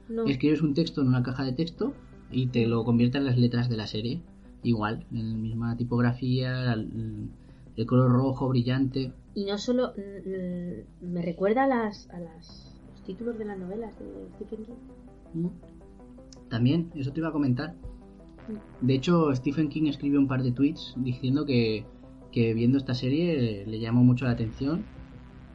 No. 0.08 0.26
Escribes 0.26 0.62
un 0.62 0.76
texto 0.76 1.02
en 1.02 1.08
una 1.08 1.24
caja 1.24 1.44
de 1.44 1.54
texto 1.54 1.94
y 2.32 2.48
te 2.48 2.68
lo 2.68 2.84
convierte 2.86 3.18
en 3.18 3.26
las 3.26 3.38
letras 3.38 3.68
de 3.68 3.78
la 3.78 3.88
serie. 3.88 4.22
Igual, 4.62 5.08
en 5.12 5.32
la 5.32 5.38
misma 5.38 5.76
tipografía, 5.76 6.74
el 6.74 7.86
color 7.88 8.12
rojo 8.12 8.48
brillante. 8.48 9.12
Y 9.38 9.46
no 9.46 9.60
solo. 9.60 9.94
mm, 9.96 10.30
mm, 10.30 11.14
me 11.14 11.22
recuerda 11.22 11.66
a 11.66 11.68
las. 11.68 12.10
a 12.10 12.20
las 12.20 12.74
los 12.90 13.04
títulos 13.04 13.38
de 13.38 13.46
las 13.46 13.60
novelas 13.60 13.94
de 14.00 14.28
Stephen 14.36 14.66
King. 14.66 14.74
¿Mm? 15.36 15.48
También, 16.50 16.92
eso 16.96 17.14
te 17.14 17.20
iba 17.20 17.30
a 17.30 17.32
comentar. 17.32 17.76
De 18.82 18.96
hecho, 18.96 19.36
Stephen 19.36 19.70
King 19.70 19.86
escribió 19.86 20.20
un 20.20 20.28
par 20.28 20.42
de 20.42 20.52
tweets 20.52 20.96
diciendo 20.98 21.46
que, 21.46 21.86
que 22.32 22.56
viendo 22.56 22.80
esta 22.80 22.96
serie 22.96 23.64
le 23.68 23.80
llamó 23.80 24.04
mucho 24.04 24.26
la 24.26 24.32
atención, 24.32 24.84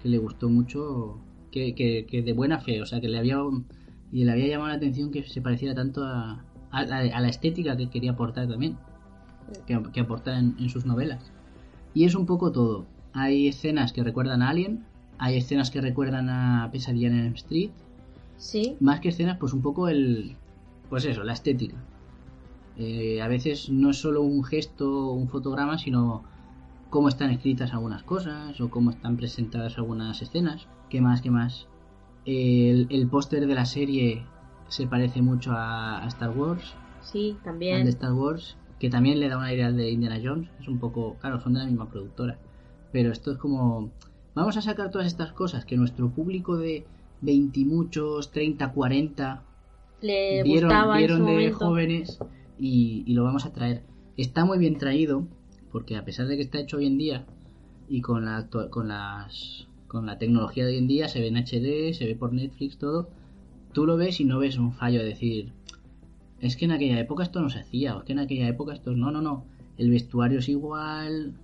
que 0.01 0.09
le 0.09 0.19
gustó 0.19 0.49
mucho, 0.49 1.19
que, 1.51 1.75
que, 1.75 2.07
que 2.07 2.23
de 2.23 2.35
buena 2.35 2.61
fe, 2.61 2.83
o 2.83 2.87
sea, 2.87 3.01
que 3.01 3.09
le 3.09 3.19
había, 3.19 3.39
y 4.13 4.25
le 4.25 4.31
había 4.31 4.47
llamado 4.47 4.69
la 4.69 4.77
atención 4.77 5.11
que 5.11 5.25
se 5.25 5.41
pareciera 5.41 5.75
tanto 5.75 6.05
a, 6.05 6.45
a 6.71 6.85
la, 6.85 6.99
a 6.99 7.21
la 7.21 7.29
estética 7.29 7.77
que 7.77 7.91
quería 7.91 8.13
aportar 8.13 8.47
también, 8.47 8.77
que, 9.67 9.83
que 9.93 10.01
aporta 10.01 10.39
en, 10.39 10.55
en 10.61 10.69
sus 10.69 10.87
novelas. 10.87 11.33
Y 11.95 12.05
es 12.05 12.15
un 12.15 12.27
poco 12.27 12.53
todo. 12.53 12.87
Hay 13.15 13.49
escenas 13.49 13.93
que 13.93 14.03
recuerdan 14.03 14.43
a 14.43 14.51
Alien, 14.51 14.85
hay 15.19 15.37
escenas 15.37 15.71
que 15.71 15.81
recuerdan 15.81 16.29
a 16.29 16.69
Pesadilla 16.73 17.09
en 17.09 17.19
Elm 17.19 17.35
Street, 17.35 17.71
Sí. 18.37 18.77
más 18.81 19.01
que 19.01 19.11
escenas, 19.11 19.39
pues 19.39 19.53
un 19.53 19.63
poco 19.63 19.89
el. 19.89 20.37
Pues 20.91 21.05
eso, 21.05 21.23
la 21.23 21.33
estética. 21.33 21.77
Eh, 22.77 23.21
a 23.23 23.29
veces 23.29 23.71
no 23.71 23.91
es 23.91 23.99
solo 23.99 24.23
un 24.23 24.43
gesto, 24.45 25.11
un 25.13 25.29
fotograma, 25.29 25.79
sino 25.79 26.25
cómo 26.91 27.09
están 27.09 27.31
escritas 27.31 27.73
algunas 27.73 28.03
cosas 28.03 28.61
o 28.61 28.71
cómo 28.71 28.91
están 28.91 29.17
presentadas 29.17 29.77
algunas 29.79 30.21
escenas. 30.23 30.67
¿Qué 30.89 31.01
más? 31.01 31.21
¿Qué 31.23 31.31
más? 31.31 31.67
El, 32.25 32.87
el 32.91 33.09
póster 33.09 33.47
de 33.47 33.55
la 33.55 33.65
serie 33.67 34.25
se 34.69 34.87
parece 34.87 35.23
mucho 35.23 35.53
a, 35.53 36.03
a 36.03 36.07
Star 36.09 36.31
Wars, 36.31 36.75
Sí, 37.03 37.37
también. 37.45 37.85
de 37.85 37.91
Star 37.91 38.13
Wars, 38.13 38.57
que 38.79 38.89
también 38.91 39.21
le 39.21 39.29
da 39.29 39.37
una 39.39 39.53
idea 39.53 39.71
de 39.73 39.91
Indiana 39.91 40.19
Jones. 40.23 40.49
Es 40.61 40.69
un 40.69 40.79
poco, 40.79 41.17
claro, 41.21 41.41
son 41.41 41.55
de 41.55 41.61
la 41.61 41.67
misma 41.67 41.89
productora. 41.89 42.39
Pero 42.93 43.11
esto 43.11 43.33
es 43.33 43.39
como, 43.39 43.91
vamos 44.35 44.57
a 44.57 44.63
sacar 44.63 44.91
todas 44.91 45.07
estas 45.07 45.33
cosas 45.33 45.65
que 45.65 45.77
nuestro 45.77 46.11
público 46.11 46.57
de 46.57 46.85
20 47.23 47.61
y 47.61 47.65
muchos, 47.65 48.31
30, 48.31 48.73
40 48.73 49.43
Le 50.03 50.43
vieron, 50.43 50.71
gustaba 50.71 50.97
vieron 50.99 51.19
en 51.19 51.25
su 51.25 51.27
de 51.27 51.33
momento. 51.33 51.59
jóvenes 51.59 52.19
y, 52.59 53.05
y 53.07 53.15
lo 53.15 53.25
vamos 53.25 53.47
a 53.47 53.53
traer. 53.53 53.83
Está 54.17 54.45
muy 54.45 54.59
bien 54.59 54.77
traído, 54.77 55.27
porque 55.71 55.97
a 55.97 56.05
pesar 56.05 56.27
de 56.27 56.37
que 56.37 56.43
está 56.43 56.59
hecho 56.61 56.77
hoy 56.77 56.87
en 56.87 56.99
día 56.99 57.25
y 57.89 58.01
con 58.01 58.25
la 58.25 58.49
con 58.49 58.89
las 58.89 59.67
con 59.89 60.07
la 60.07 60.19
tecnología 60.19 60.65
de 60.65 60.73
hoy 60.73 60.79
en 60.79 60.89
día 60.89 61.09
se 61.09 61.21
ve 61.21 61.29
en 61.29 61.37
HD, 61.37 61.95
se 61.95 62.07
ve 62.07 62.15
por 62.15 62.33
Netflix 62.33 62.79
todo, 62.79 63.09
tú 63.73 63.87
lo 63.87 63.97
ves 63.97 64.21
y 64.21 64.25
no 64.25 64.39
ves 64.39 64.57
un 64.57 64.73
fallo 64.73 65.01
de 65.01 65.07
decir 65.07 65.53
es 66.43 66.57
que 66.57 66.65
en 66.65 66.73
aquella 66.73 66.99
época 66.99 67.23
esto 67.23 67.41
no 67.41 67.49
se 67.49 67.61
hacía, 67.61 67.95
o 67.97 68.01
es 68.01 68.05
que 68.05 68.13
en 68.13 68.19
aquella 68.19 68.49
época 68.49 68.75
esto 68.75 68.91
no, 68.93 69.13
no, 69.13 69.23
no, 69.23 69.45
el 69.79 69.91
vestuario 69.91 70.41
es 70.41 70.49
igual, 70.49 71.35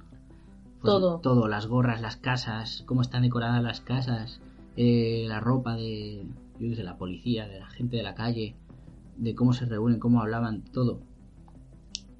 pues 0.80 0.92
Todo. 0.92 1.18
todo, 1.20 1.48
las 1.48 1.66
gorras, 1.66 2.00
las 2.00 2.16
casas, 2.16 2.82
cómo 2.86 3.02
están 3.02 3.22
decoradas 3.22 3.62
las 3.62 3.80
casas, 3.80 4.40
eh, 4.76 5.24
la 5.28 5.40
ropa 5.40 5.74
de, 5.76 6.24
yo 6.60 6.74
sé, 6.76 6.82
la 6.84 6.96
policía, 6.98 7.48
de 7.48 7.60
la 7.60 7.66
gente 7.66 7.96
de 7.96 8.02
la 8.02 8.14
calle, 8.14 8.54
de 9.16 9.34
cómo 9.34 9.52
se 9.52 9.66
reúnen, 9.66 9.98
cómo 9.98 10.20
hablaban, 10.20 10.62
todo. 10.72 11.00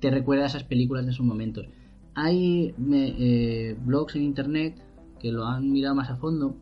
Te 0.01 0.11
recuerda 0.11 0.45
a 0.45 0.47
esas 0.49 0.65
películas 0.65 1.05
de 1.07 1.13
esos 1.13 1.27
momentos. 1.27 1.67
Hay 2.15 2.75
me- 2.79 3.15
eh, 3.19 3.77
blogs 3.85 4.17
en 4.17 4.23
internet 4.23 4.77
que 5.21 5.33
lo 5.33 5.45
han 5.47 5.71
mirado 5.73 5.95
más 5.95 6.11
a 6.11 6.17
fondo. 6.17 6.57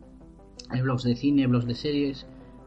Hay 0.69 0.81
blogs 0.81 1.03
de 1.03 1.15
cine, 1.15 1.47
blogs 1.47 1.65
de 1.65 1.75
series. 1.75 2.25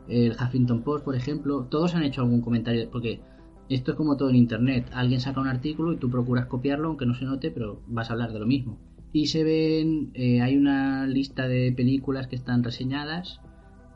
El 0.09 0.33
Huffington 0.33 0.83
Post, 0.83 1.05
por 1.05 1.15
ejemplo. 1.15 1.67
Todos 1.71 1.95
han 1.95 2.03
hecho 2.03 2.23
algún 2.23 2.41
comentario 2.41 2.89
porque 2.91 3.21
esto 3.69 3.93
es 3.93 3.97
como 3.97 4.17
todo 4.17 4.31
en 4.31 4.37
internet. 4.37 4.91
Alguien 4.93 5.21
saca 5.21 5.41
un 5.41 5.49
artículo 5.49 5.93
y 5.93 5.97
tú 5.97 6.11
procuras 6.11 6.47
copiarlo, 6.47 6.89
aunque 6.89 7.07
no 7.07 7.15
se 7.15 7.25
note, 7.25 7.51
pero 7.51 7.81
vas 7.87 8.11
a 8.11 8.15
hablar 8.15 8.33
de 8.33 8.39
lo 8.41 8.47
mismo. 8.47 8.79
Y 9.13 9.27
se 9.27 9.43
ven, 9.45 10.11
eh, 10.15 10.41
hay 10.41 10.57
una 10.57 11.07
lista 11.07 11.49
de 11.49 11.73
películas 11.73 12.29
que 12.29 12.37
están 12.37 12.63
reseñadas. 12.63 13.41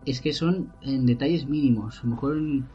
Es 0.07 0.21
que 0.21 0.33
son 0.33 0.73
en 0.83 1.07
detalles 1.07 1.47
mínimos. 1.49 2.01
A 2.01 2.05
lo 2.05 2.11
mejor 2.11 2.37
un, 2.37 2.67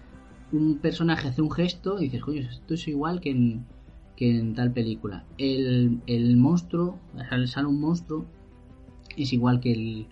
un 0.52 0.78
personaje 0.78 1.28
hace 1.28 1.42
un 1.42 1.52
gesto 1.52 2.00
y 2.00 2.06
dices, 2.06 2.22
coño, 2.22 2.42
esto 2.42 2.74
es 2.74 2.88
igual 2.88 3.20
que 3.20 3.32
en, 3.32 3.66
que 4.16 4.38
en 4.40 4.54
tal 4.56 4.72
película. 4.72 5.26
El, 5.38 6.00
el 6.08 6.38
monstruo, 6.38 6.98
sale, 7.30 7.48
sale 7.48 7.68
un 7.68 7.80
monstruo, 7.82 8.26
es 9.18 9.34
igual 9.34 9.60
que 9.60 9.74
el, 9.74 10.08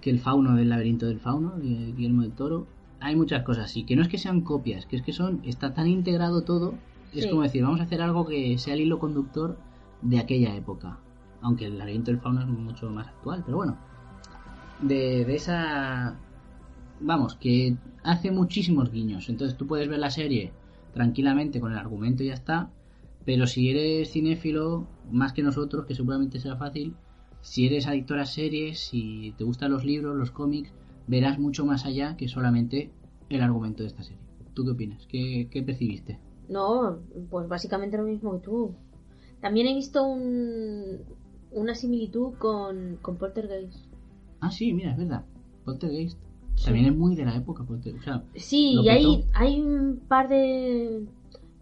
que 0.00 0.10
el 0.10 0.18
fauno 0.18 0.54
del 0.56 0.68
laberinto 0.68 1.06
del 1.06 1.20
fauno, 1.20 1.54
Guillermo 1.58 2.22
del 2.22 2.32
Toro. 2.32 2.66
Hay 3.00 3.16
muchas 3.16 3.42
cosas 3.42 3.64
así, 3.64 3.82
que 3.84 3.96
no 3.96 4.02
es 4.02 4.08
que 4.08 4.18
sean 4.18 4.42
copias, 4.42 4.86
que 4.86 4.94
es 4.96 5.02
que 5.02 5.12
son, 5.12 5.40
está 5.44 5.74
tan 5.74 5.88
integrado 5.88 6.42
todo, 6.42 6.74
es 7.12 7.24
Sí. 7.24 7.30
como 7.30 7.42
decir, 7.42 7.62
vamos 7.64 7.80
a 7.80 7.84
hacer 7.84 8.00
algo 8.00 8.26
que 8.26 8.56
sea 8.58 8.74
el 8.74 8.80
hilo 8.82 8.98
conductor 8.98 9.58
de 10.02 10.18
aquella 10.18 10.54
época. 10.54 10.98
Aunque 11.42 11.66
el 11.66 11.78
laberinto 11.78 12.10
del 12.10 12.20
fauno 12.20 12.40
es 12.40 12.46
mucho 12.46 12.88
más 12.90 13.08
actual, 13.08 13.42
pero 13.44 13.58
bueno. 13.58 13.76
De, 14.80 15.22
esa... 15.34 16.16
Vamos, 17.00 17.34
que 17.36 17.76
hace 18.02 18.30
muchísimos 18.30 18.90
guiños. 18.90 19.28
Entonces 19.28 19.56
tú 19.58 19.66
puedes 19.66 19.88
ver 19.88 19.98
la 19.98 20.10
serie 20.10 20.52
tranquilamente 20.94 21.60
con 21.60 21.72
el 21.72 21.78
argumento 21.78 22.22
y 22.22 22.28
ya 22.28 22.34
está. 22.34 22.70
Pero 23.24 23.46
si 23.46 23.70
eres 23.70 24.10
cinéfilo, 24.10 24.86
más 25.10 25.32
que 25.32 25.42
nosotros, 25.42 25.86
que 25.86 25.94
seguramente 25.94 26.40
será 26.40 26.56
fácil, 26.56 26.94
si 27.40 27.66
eres 27.66 27.86
adicto 27.86 28.14
a 28.14 28.18
las 28.18 28.32
series, 28.32 28.80
si 28.80 29.34
te 29.36 29.44
gustan 29.44 29.72
los 29.72 29.84
libros, 29.84 30.16
los 30.16 30.30
cómics, 30.30 30.72
verás 31.06 31.38
mucho 31.38 31.66
más 31.66 31.84
allá 31.86 32.16
que 32.16 32.28
solamente 32.28 32.90
el 33.28 33.42
argumento 33.42 33.82
de 33.82 33.88
esta 33.88 34.02
serie. 34.02 34.22
¿Tú 34.54 34.64
qué 34.64 34.70
opinas? 34.70 35.06
¿Qué, 35.06 35.48
qué 35.50 35.62
percibiste? 35.62 36.18
No, 36.48 36.98
pues 37.30 37.48
básicamente 37.48 37.96
lo 37.96 38.04
mismo 38.04 38.32
que 38.32 38.44
tú. 38.44 38.74
También 39.40 39.66
he 39.66 39.74
visto 39.74 40.04
un, 40.04 41.00
una 41.54 41.74
similitud 41.74 42.34
con, 42.38 42.98
con 43.02 43.16
Poltergeist. 43.16 43.86
Ah, 44.40 44.50
sí, 44.50 44.72
mira, 44.72 44.92
es 44.92 44.98
verdad. 44.98 45.24
Poltergeist. 45.64 46.18
Sí. 46.54 46.64
También 46.66 46.86
es 46.86 46.96
muy 46.96 47.14
de 47.16 47.24
la 47.24 47.36
época. 47.36 47.64
Polter- 47.64 47.96
o 47.98 48.02
sea, 48.02 48.24
Sí, 48.34 48.78
y 48.82 48.88
hay, 48.88 49.24
hay 49.34 49.60
un 49.60 50.00
par 50.08 50.28
de... 50.28 51.06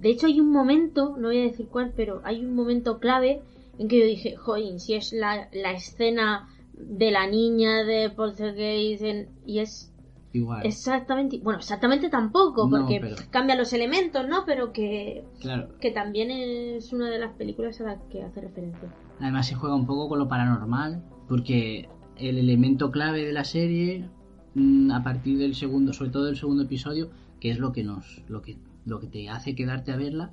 De 0.00 0.08
hecho 0.08 0.26
hay 0.26 0.40
un 0.40 0.50
momento, 0.50 1.16
no 1.18 1.28
voy 1.28 1.38
a 1.38 1.42
decir 1.42 1.66
cuál, 1.68 1.92
pero 1.94 2.22
hay 2.24 2.44
un 2.44 2.54
momento 2.54 2.98
clave 2.98 3.42
en 3.78 3.88
que 3.88 3.98
yo 4.00 4.06
dije, 4.06 4.34
joder, 4.36 4.80
si 4.80 4.94
es 4.94 5.12
la, 5.12 5.48
la 5.52 5.72
escena 5.72 6.48
de 6.72 7.10
la 7.10 7.26
niña 7.26 7.84
de 7.84 8.08
Poltergeist 8.10 9.02
en- 9.02 9.28
y 9.44 9.58
es 9.58 9.89
igual. 10.32 10.64
exactamente... 10.66 11.38
Bueno, 11.42 11.58
exactamente 11.58 12.08
tampoco, 12.08 12.68
No, 12.68 12.78
porque 12.78 13.00
pero- 13.00 13.16
cambia 13.30 13.56
los 13.56 13.72
elementos, 13.72 14.26
¿no? 14.28 14.44
Pero 14.46 14.72
que, 14.72 15.24
Claro. 15.40 15.68
que 15.80 15.90
también 15.90 16.30
es 16.30 16.92
una 16.92 17.08
de 17.10 17.18
las 17.18 17.32
películas 17.34 17.80
a 17.80 17.84
las 17.84 18.02
que 18.10 18.22
hace 18.22 18.40
referencia. 18.40 18.88
Además 19.20 19.46
se 19.46 19.54
juega 19.54 19.74
un 19.74 19.86
poco 19.86 20.08
con 20.08 20.18
lo 20.18 20.28
paranormal, 20.28 21.02
porque 21.28 21.88
el 22.16 22.38
elemento 22.38 22.90
clave 22.90 23.24
de 23.24 23.32
la 23.32 23.44
serie, 23.44 24.08
mm, 24.54 24.90
a 24.92 25.02
partir 25.02 25.38
del 25.38 25.54
segundo, 25.54 25.92
sobre 25.92 26.10
todo 26.10 26.24
del 26.24 26.36
segundo 26.36 26.62
episodio, 26.64 27.10
que 27.40 27.50
es 27.50 27.58
lo 27.58 27.72
que 27.72 27.82
nos, 27.84 28.22
lo 28.28 28.42
que, 28.42 28.56
lo 28.84 29.00
que 29.00 29.06
te 29.06 29.28
hace 29.28 29.54
quedarte 29.54 29.92
a 29.92 29.96
verla, 29.96 30.30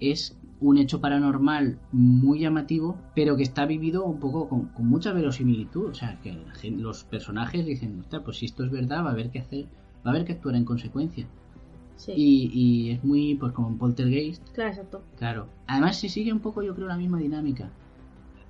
es 0.00 0.36
un 0.60 0.76
hecho 0.78 1.00
paranormal 1.00 1.78
muy 1.92 2.40
llamativo, 2.40 2.98
pero 3.14 3.36
que 3.36 3.42
está 3.42 3.64
vivido 3.66 4.04
un 4.04 4.18
poco 4.20 4.48
con, 4.48 4.66
con 4.66 4.86
mucha 4.86 5.12
verosimilitud. 5.12 5.86
O 5.90 5.94
sea, 5.94 6.20
que 6.20 6.32
la 6.32 6.52
gen- 6.54 6.82
los 6.82 7.04
personajes 7.04 7.64
dicen, 7.64 8.00
"Ostras, 8.00 8.22
pues 8.24 8.38
si 8.38 8.46
esto 8.46 8.64
es 8.64 8.70
verdad, 8.70 9.04
va 9.04 9.08
a 9.08 9.12
haber 9.12 9.30
que 9.30 9.38
hacer, 9.38 9.64
va 10.06 10.10
a 10.10 10.10
haber 10.10 10.24
que 10.24 10.32
actuar 10.32 10.54
en 10.56 10.64
consecuencia. 10.64 11.26
Sí, 11.96 12.12
Y, 12.16 12.50
y 12.52 12.90
es 12.92 13.04
muy, 13.04 13.34
pues 13.34 13.52
como 13.52 13.68
en 13.68 13.78
Poltergeist, 13.78 14.42
claro, 14.52 14.70
exacto. 14.70 15.02
Claro. 15.18 15.48
Además 15.66 15.98
se 15.98 16.08
sigue 16.08 16.32
un 16.32 16.40
poco, 16.40 16.62
yo 16.62 16.74
creo, 16.74 16.88
la 16.88 16.96
misma 16.96 17.18
dinámica. 17.18 17.70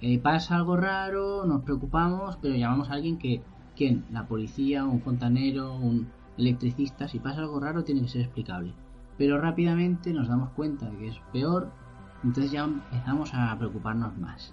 Eh, 0.01 0.19
pasa 0.19 0.57
algo 0.57 0.77
raro, 0.77 1.45
nos 1.47 1.63
preocupamos, 1.63 2.37
pero 2.41 2.55
llamamos 2.55 2.91
a 2.91 2.95
alguien 2.95 3.19
que, 3.19 3.43
¿quién? 3.77 4.05
La 4.13 4.27
policía, 4.27 4.85
un 4.85 5.01
fontanero, 5.01 5.77
un 5.77 6.09
electricista. 6.39 7.07
Si 7.09 7.19
pasa 7.19 7.41
algo 7.41 7.61
raro 7.61 7.85
tiene 7.85 8.03
que 8.03 8.09
ser 8.09 8.23
explicable. 8.23 8.73
Pero 9.19 9.39
rápidamente 9.41 10.13
nos 10.13 10.29
damos 10.29 10.51
cuenta 10.51 10.89
de 10.89 10.97
que 10.97 11.09
es 11.09 11.17
peor, 11.33 11.71
entonces 12.23 12.53
ya 12.53 12.65
empezamos 12.65 13.31
a 13.35 13.57
preocuparnos 13.59 14.17
más. 14.19 14.53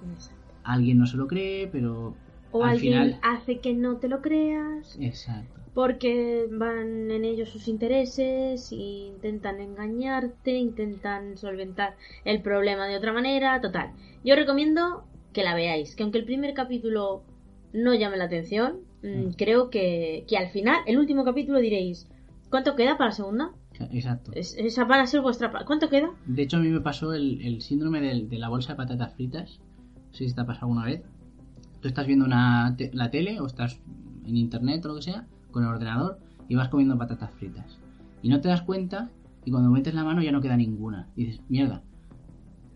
Alguien 0.64 0.98
no 0.98 1.06
se 1.06 1.18
lo 1.18 1.28
cree, 1.28 1.68
pero 1.68 2.16
O 2.52 2.64
al 2.64 2.72
alguien 2.72 2.94
final... 2.94 3.20
hace 3.24 3.60
que 3.60 3.74
no 3.74 3.98
te 3.98 4.08
lo 4.08 4.22
creas. 4.22 4.98
Exacto. 5.00 5.62
Porque 5.74 6.48
van 6.52 7.12
en 7.12 7.24
ellos 7.24 7.50
sus 7.50 7.68
intereses, 7.68 8.72
e 8.72 8.76
intentan 8.76 9.60
engañarte, 9.62 10.58
intentan 10.58 11.38
solventar 11.38 11.96
el 12.26 12.42
problema 12.42 12.88
de 12.88 12.98
otra 12.98 13.14
manera, 13.14 13.62
total. 13.62 13.92
Yo 14.24 14.36
recomiendo 14.36 15.04
que 15.34 15.44
la 15.44 15.54
veáis, 15.54 15.96
que 15.96 16.02
aunque 16.04 16.18
el 16.18 16.26
primer 16.26 16.56
capítulo 16.56 17.22
no 17.74 17.94
llame 17.94 18.18
la 18.18 18.24
atención, 18.24 18.80
mm, 19.04 19.32
creo 19.38 19.70
que, 19.70 20.26
que 20.28 20.38
al 20.38 20.50
final, 20.50 20.78
el 20.88 20.98
último 20.98 21.24
capítulo 21.24 21.60
diréis, 21.60 22.10
¿cuánto 22.50 22.76
queda 22.76 22.98
para 22.98 23.12
la 23.12 23.16
segunda? 23.16 23.52
Exacto. 23.86 24.32
Es- 24.34 24.56
esa 24.58 24.86
van 24.86 25.02
a 25.02 25.08
ser 25.08 25.22
vuestra... 25.22 25.52
¿Cuánto 25.66 25.90
queda? 25.90 26.10
De 26.26 26.42
hecho, 26.44 26.58
a 26.58 26.60
mí 26.60 26.70
me 26.70 26.82
pasó 26.82 27.14
el, 27.14 27.42
el 27.42 27.62
síndrome 27.62 28.02
del- 28.02 28.30
de, 28.30 28.38
la 28.40 28.50
bolsa 28.50 28.74
de 28.74 28.78
patatas 28.78 29.14
fritas. 29.14 29.60
No 30.12 30.14
sé 30.14 30.28
si 30.28 30.34
te 30.34 30.42
ha 30.42 30.46
pasado 30.46 30.68
alguna 30.68 30.86
vez. 30.86 31.02
Tú 31.82 31.88
estás 31.88 32.08
viendo 32.08 32.26
una 32.26 32.76
te- 32.78 32.92
la 32.94 33.10
tele 33.12 33.40
o 33.40 33.46
estás 33.46 33.80
en 34.26 34.36
internet 34.38 34.84
o 34.86 34.90
lo 34.90 34.96
que 34.96 35.02
sea, 35.04 35.26
con 35.52 35.64
el 35.64 35.70
ordenador, 35.70 36.20
y 36.50 36.56
vas 36.56 36.70
comiendo 36.70 36.98
patatas 36.98 37.32
fritas. 37.32 37.78
Y 38.22 38.30
no 38.30 38.42
te 38.42 38.48
das 38.50 38.62
cuenta, 38.64 39.10
y 39.46 39.52
cuando 39.52 39.70
metes 39.70 39.94
la 39.94 40.04
mano 40.04 40.22
ya 40.22 40.32
no 40.32 40.42
queda 40.42 40.58
ninguna. 40.58 41.08
Y 41.16 41.26
dices, 41.26 41.42
mierda. 41.50 41.84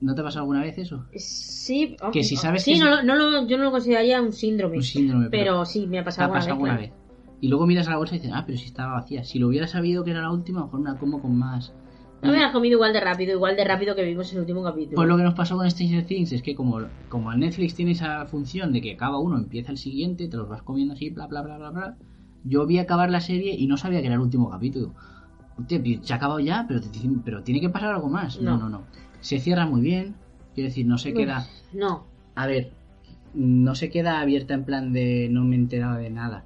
¿No 0.01 0.15
te 0.15 0.21
ha 0.21 0.23
pasado 0.23 0.41
alguna 0.43 0.61
vez 0.61 0.77
eso? 0.79 1.05
Sí, 1.15 1.95
Que 2.11 2.23
si 2.23 2.35
sabes 2.35 2.63
sí 2.63 2.73
que 2.73 2.79
no, 2.79 2.89
lo- 2.89 3.03
no 3.03 3.15
lo- 3.15 3.47
yo 3.47 3.57
no 3.57 3.65
lo 3.65 3.71
consideraría 3.71 4.19
un 4.21 4.33
síndrome. 4.33 4.77
Un 4.77 4.83
síndrome, 4.83 5.29
pero, 5.29 5.43
pero 5.53 5.65
sí, 5.65 5.85
me 5.87 5.99
ha 5.99 6.01
te 6.01 6.05
pasado 6.05 6.31
ha 6.31 6.33
pasado 6.35 6.53
alguna 6.53 6.73
alguna 6.73 6.87
vez. 6.89 7.00
Y 7.41 7.47
luego 7.47 7.65
miras 7.65 7.87
a 7.87 7.91
la 7.91 7.97
bolsa 7.97 8.15
y 8.15 8.19
dices, 8.19 8.33
ah, 8.35 8.43
pero 8.45 8.57
si 8.57 8.65
estaba 8.65 8.93
vacía. 8.93 9.23
Si 9.23 9.39
lo 9.39 9.47
hubiera 9.47 9.67
sabido 9.67 10.03
que 10.03 10.11
era 10.11 10.21
la 10.21 10.31
última, 10.31 10.59
a 10.59 10.61
lo 10.61 10.67
mejor 10.67 10.79
me 10.81 10.91
la 10.91 10.99
como 10.99 11.21
con 11.21 11.37
más. 11.37 11.73
No 12.21 12.31
me 12.31 12.43
has 12.43 12.51
comido 12.51 12.75
igual 12.75 12.93
de 12.93 12.99
rápido, 12.99 13.33
igual 13.33 13.55
de 13.55 13.63
rápido 13.63 13.95
que 13.95 14.03
vimos 14.03 14.29
en 14.31 14.35
el 14.35 14.41
último 14.41 14.63
capítulo. 14.63 14.95
Pues 14.95 15.07
lo 15.07 15.17
que 15.17 15.23
nos 15.23 15.33
pasó 15.33 15.57
con 15.57 15.69
Stranger 15.69 16.05
Things 16.05 16.31
es 16.33 16.43
que 16.43 16.53
como, 16.53 16.79
como 17.09 17.33
Netflix 17.33 17.73
tiene 17.73 17.91
esa 17.91 18.27
función 18.27 18.71
de 18.71 18.81
que 18.81 18.93
acaba 18.93 19.17
uno, 19.17 19.37
empieza 19.37 19.71
el 19.71 19.79
siguiente, 19.79 20.27
te 20.27 20.37
los 20.37 20.47
vas 20.47 20.61
comiendo 20.61 20.93
así, 20.93 21.09
bla, 21.09 21.25
bla, 21.25 21.41
bla, 21.41 21.57
bla, 21.57 21.71
bla. 21.71 21.97
Yo 22.43 22.67
vi 22.67 22.77
acabar 22.77 23.09
la 23.09 23.21
serie 23.21 23.55
y 23.57 23.65
no 23.65 23.75
sabía 23.75 24.01
que 24.01 24.05
era 24.05 24.15
el 24.15 24.21
último 24.21 24.51
capítulo. 24.51 24.93
se 25.67 26.13
ha 26.13 26.15
acabado 26.15 26.39
ya, 26.39 26.65
pero, 26.67 26.81
pero 27.25 27.41
tiene 27.41 27.59
que 27.59 27.69
pasar 27.69 27.91
algo 27.91 28.07
más. 28.07 28.39
No. 28.39 28.51
no, 28.51 28.69
no. 28.69 28.69
no. 28.69 28.83
Se 29.19 29.39
cierra 29.39 29.65
muy 29.65 29.81
bien. 29.81 30.15
Quiero 30.53 30.69
decir, 30.69 30.85
no 30.85 30.99
se 30.99 31.13
queda. 31.13 31.47
No. 31.73 32.05
A 32.35 32.45
ver, 32.45 32.71
no 33.33 33.73
se 33.73 33.89
queda 33.89 34.19
abierta 34.19 34.53
en 34.53 34.63
plan 34.63 34.93
de 34.93 35.27
no 35.31 35.43
me 35.43 35.55
he 35.55 35.59
enterado 35.59 35.97
de 35.97 36.09
nada. 36.11 36.43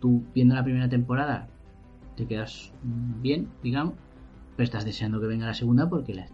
Tú 0.00 0.22
viendo 0.34 0.54
la 0.54 0.64
primera 0.64 0.88
temporada 0.88 1.48
te 2.16 2.26
quedas 2.26 2.72
bien, 2.82 3.48
digamos, 3.62 3.94
pero 4.56 4.64
estás 4.64 4.84
deseando 4.84 5.20
que 5.20 5.26
venga 5.26 5.46
la 5.46 5.54
segunda 5.54 5.88
porque 5.88 6.14
la, 6.14 6.26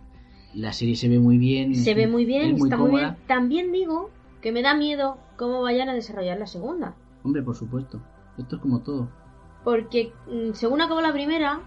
la 0.55 0.73
serie 0.73 0.97
se 0.97 1.09
ve 1.09 1.19
muy 1.19 1.39
bien. 1.39 1.75
Se 1.75 1.95
ve 1.95 2.07
muy 2.07 2.25
bien, 2.25 2.53
es 2.55 2.59
muy 2.59 2.69
está 2.69 2.77
muy 2.77 2.91
bien. 2.93 3.17
También 3.27 3.73
digo 3.73 4.11
que 4.41 4.53
me 4.53 4.63
da 4.63 4.75
miedo 4.75 5.19
cómo 5.37 5.63
vayan 5.63 5.89
a 5.89 5.95
desarrollar 5.95 6.39
la 6.39 6.47
segunda. 6.47 6.95
Hombre, 7.23 7.43
por 7.43 7.57
supuesto. 7.57 8.01
Esto 8.39 8.57
es 8.57 8.63
como 8.63 8.81
todo. 8.81 9.09
Porque 9.65 10.13
mm, 10.27 10.55
según 10.55 10.81
acabó 10.81 11.01
la 11.01 11.13
primera, 11.13 11.61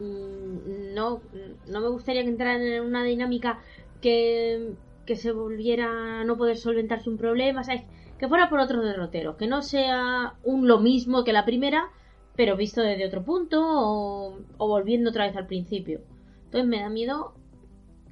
mm, 0.00 0.94
no, 0.94 1.20
no 1.68 1.80
me 1.80 1.88
gustaría 1.88 2.22
que 2.22 2.28
entraran 2.28 2.62
en 2.62 2.84
una 2.84 3.04
dinámica 3.04 3.60
que, 4.00 4.72
que 5.06 5.16
se 5.16 5.32
volviera 5.32 6.20
a 6.20 6.24
no 6.24 6.36
poder 6.36 6.56
solventarse 6.56 7.10
un 7.10 7.16
problema, 7.16 7.64
¿sabes? 7.64 7.82
Que 8.20 8.28
fuera 8.28 8.48
por 8.50 8.60
otro 8.60 8.82
derrotero, 8.82 9.36
que 9.36 9.46
no 9.48 9.62
sea 9.62 10.34
un 10.44 10.68
lo 10.68 10.78
mismo 10.78 11.24
que 11.24 11.32
la 11.32 11.44
primera, 11.46 11.88
pero 12.36 12.56
visto 12.56 12.82
desde 12.82 13.06
otro 13.06 13.24
punto 13.24 13.58
o, 13.62 14.38
o 14.58 14.68
volviendo 14.68 15.10
otra 15.10 15.26
vez 15.26 15.34
al 15.36 15.46
principio. 15.46 16.00
Entonces 16.44 16.68
me 16.68 16.80
da 16.80 16.88
miedo 16.90 17.32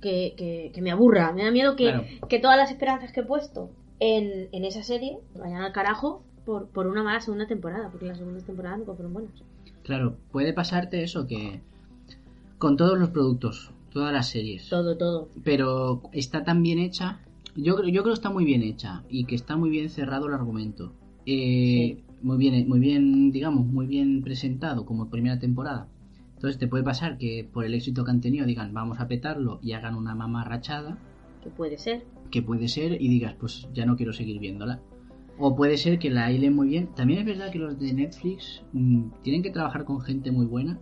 que, 0.01 0.35
que, 0.37 0.71
que 0.75 0.81
me 0.83 0.91
aburra, 0.91 1.33
me 1.33 1.45
da 1.45 1.51
miedo 1.51 1.77
que, 1.77 1.85
Claro. 1.93 2.05
que 2.29 2.39
todas 2.39 2.57
las 2.57 2.71
esperanzas 2.71 3.13
que 3.13 3.21
he 3.21 3.25
puesto 3.25 3.71
en, 4.01 4.49
en 4.53 4.65
esa 4.65 4.83
serie 4.83 5.19
vayan 5.39 5.61
al 5.63 5.73
carajo 5.73 6.23
por, 6.47 6.69
por 6.69 6.87
una 6.87 7.03
mala 7.03 7.21
segunda 7.21 7.47
temporada, 7.47 7.91
porque 7.91 8.07
las 8.07 8.17
segundas 8.19 8.45
temporadas 8.45 8.79
nunca 8.79 8.95
fueron 8.95 9.13
buenas. 9.13 9.33
Claro, 9.83 10.17
puede 10.33 10.53
pasarte 10.55 11.03
eso 11.03 11.27
que 11.27 11.61
con 12.59 12.77
todos 12.77 12.99
los 12.99 13.11
productos, 13.11 13.71
todas 13.93 14.13
las 14.13 14.29
series, 14.29 14.69
Todo, 14.69 14.97
todo. 14.97 15.29
pero 15.45 16.01
está 16.13 16.45
tan 16.45 16.63
bien 16.63 16.79
hecha. 16.79 17.21
Yo, 17.61 17.75
creo- 17.77 17.89
yo 17.89 18.03
creo 18.03 18.15
que 18.15 18.19
está 18.19 18.31
muy 18.31 18.45
bien 18.45 18.63
hecha 18.63 19.03
y 19.11 19.25
que 19.25 19.35
está 19.35 19.57
muy 19.57 19.69
bien 19.69 19.89
cerrado 19.91 20.29
el 20.29 20.35
argumento. 20.35 20.93
Eh, 21.27 22.03
Muy 22.21 22.37
bien, 22.37 22.69
muy 22.69 22.81
bien, 22.81 23.31
digamos, 23.31 23.65
muy 23.65 23.87
bien 23.87 24.23
presentado 24.23 24.85
como 24.85 25.09
primera 25.09 25.39
temporada. 25.39 25.87
Entonces 26.35 26.59
te 26.59 26.67
puede 26.67 26.83
pasar 26.83 27.17
que 27.17 27.49
por 27.53 27.65
el 27.65 27.75
éxito 27.75 28.05
que 28.05 28.11
han 28.11 28.21
tenido 28.21 28.45
digan 28.45 28.75
vamos 28.75 28.99
a 28.99 29.07
petarlo 29.07 29.61
y 29.63 29.71
hagan 29.73 29.95
una 29.95 30.17
mamarrachada, 30.17 30.99
Que 31.45 31.51
puede 31.51 31.79
ser. 31.79 32.05
que 32.33 32.43
puede 32.43 32.67
ser, 32.67 33.01
y 33.01 33.07
digas 33.09 33.35
pues 33.39 33.69
ya 33.73 33.87
no 33.87 33.97
quiero 33.97 34.13
seguir 34.13 34.41
viéndola. 34.41 34.81
O 35.39 35.55
puede 35.55 35.77
ser 35.77 36.01
que 36.01 36.11
la 36.11 36.33
hilen 36.33 36.57
muy 36.57 36.67
bien. 36.69 36.89
También 36.97 37.21
es 37.21 37.27
verdad 37.27 37.53
que 37.53 37.59
los 37.61 37.79
de 37.79 37.93
Netflix 37.93 38.63
mm, 38.73 39.03
tienen 39.23 39.43
que 39.45 39.51
trabajar 39.51 39.85
con 39.85 40.01
gente 40.01 40.33
muy 40.33 40.47
buena. 40.47 40.81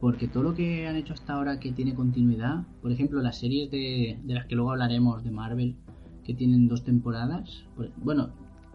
Porque 0.00 0.28
todo 0.28 0.42
lo 0.44 0.54
que 0.54 0.86
han 0.86 0.96
hecho 0.96 1.12
hasta 1.12 1.34
ahora 1.34 1.60
que 1.60 1.72
tiene 1.72 1.94
continuidad, 1.94 2.66
por 2.80 2.90
ejemplo, 2.90 3.20
las 3.20 3.38
series 3.38 3.70
de, 3.70 4.18
de 4.22 4.34
las 4.34 4.46
que 4.46 4.54
luego 4.54 4.70
hablaremos 4.72 5.22
de 5.24 5.30
Marvel, 5.30 5.76
que 6.24 6.34
tienen 6.34 6.68
dos 6.68 6.82
temporadas, 6.84 7.64
pues, 7.76 7.90
bueno, 7.96 8.30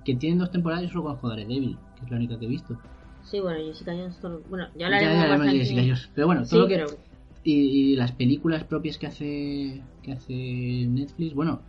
que 0.05 0.15
tienen 0.15 0.39
dos 0.39 0.51
temporadas 0.51 0.83
yo 0.85 0.89
solo 0.89 1.03
conozco 1.03 1.29
Daredevil, 1.29 1.77
que 1.97 2.05
es 2.05 2.11
la 2.11 2.17
única 2.17 2.39
que 2.39 2.45
he 2.45 2.49
visto. 2.49 2.77
Sí, 3.23 3.39
bueno, 3.39 3.59
Jessica 3.65 3.91
Jones. 3.93 4.17
todo- 4.19 4.41
Bueno, 4.49 4.67
ya 4.77 4.85
hablaremos 4.87 5.47
de. 5.47 5.59
Jessica 5.59 5.81
Jones. 5.81 6.09
Pero 6.15 6.27
bueno, 6.27 6.41
todo 6.41 6.67
Sí, 6.67 6.75
lo 6.77 6.87
que, 6.87 6.95
y 7.43 7.95
las 7.95 8.11
películas 8.13 8.63
propias 8.63 8.97
que 8.97 9.07
hace 9.07 9.81
que 10.03 10.11
hace 10.13 10.87
Netflix, 10.89 11.33
bueno, 11.33 11.59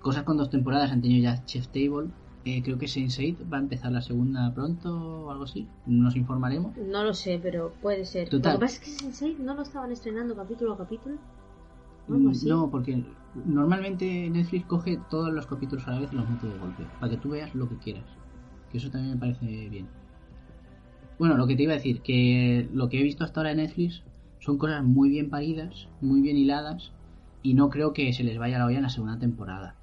cosas 0.00 0.24
con 0.24 0.36
dos 0.36 0.50
temporadas 0.50 0.90
han 0.92 1.00
tenido 1.02 1.22
ya 1.22 1.44
Chef 1.44 1.66
Table. 1.68 2.08
eh, 2.44 2.62
creo 2.62 2.78
que 2.78 2.86
Sense8 2.86 3.52
va 3.52 3.56
a 3.56 3.60
empezar 3.60 3.90
la 3.90 4.00
segunda 4.02 4.54
pronto 4.54 5.24
o 5.26 5.30
algo 5.32 5.44
así. 5.44 5.66
Nos 5.86 6.14
informaremos. 6.14 6.76
no 6.76 7.02
lo 7.02 7.12
sé, 7.12 7.40
pero 7.42 7.72
puede 7.82 8.04
ser. 8.04 8.28
Total. 8.28 8.52
Lo 8.54 8.58
que 8.60 8.66
pasa 8.66 8.80
es 8.84 9.00
que 9.00 9.04
Sense8 9.04 9.38
no 9.38 9.54
lo 9.54 9.62
estaban 9.62 9.90
estrenando 9.90 10.36
capítulo 10.36 10.74
a 10.74 10.78
capítulo. 10.78 11.16
Así. 12.30 12.46
Mm, 12.46 12.48
No, 12.48 12.70
porque 12.70 13.04
normalmente 13.44 14.30
Netflix 14.30 14.64
coge 14.66 14.98
todos 15.10 15.32
los 15.32 15.46
capítulos 15.46 15.86
a 15.88 15.92
la 15.92 16.00
vez 16.00 16.12
y 16.12 16.16
los 16.16 16.28
mete 16.28 16.46
de 16.46 16.58
golpe. 16.58 16.84
Para 17.00 17.10
que 17.10 17.18
tú 17.18 17.30
veas 17.30 17.54
lo 17.54 17.68
que 17.68 17.76
quieras. 17.76 18.04
Que 18.70 18.78
eso 18.78 18.90
también 18.90 19.14
me 19.14 19.20
parece 19.20 19.68
bien. 19.68 19.86
Bueno, 21.18 21.36
lo 21.36 21.46
que 21.46 21.56
te 21.56 21.62
iba 21.62 21.72
a 21.72 21.76
decir, 21.76 22.02
que 22.02 22.68
lo 22.72 22.88
que 22.88 23.00
he 23.00 23.02
visto 23.02 23.24
hasta 23.24 23.40
ahora 23.40 23.52
en 23.52 23.58
Netflix 23.58 24.02
son 24.38 24.58
cosas 24.58 24.84
muy 24.84 25.08
bien 25.08 25.30
paridas, 25.30 25.88
muy 26.00 26.20
bien 26.20 26.36
hiladas, 26.36 26.92
y 27.42 27.54
no 27.54 27.70
creo 27.70 27.92
que 27.92 28.12
se 28.12 28.22
les 28.24 28.38
vaya 28.38 28.58
la 28.58 28.66
olla 28.66 28.76
en 28.76 28.82
la 28.82 28.88
segunda 28.90 29.18
temporada. 29.18 29.74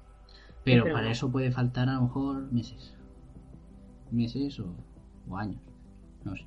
Pero, 0.64 0.84
Pero 0.84 0.94
para 0.94 1.10
eso 1.10 1.30
puede 1.30 1.50
faltar 1.50 1.88
a 1.88 1.94
lo 1.94 2.02
mejor 2.02 2.50
meses. 2.52 2.94
Meses 4.10 4.60
o, 4.60 4.74
o 5.28 5.36
años. 5.36 5.60
No 6.24 6.36
sé. 6.36 6.46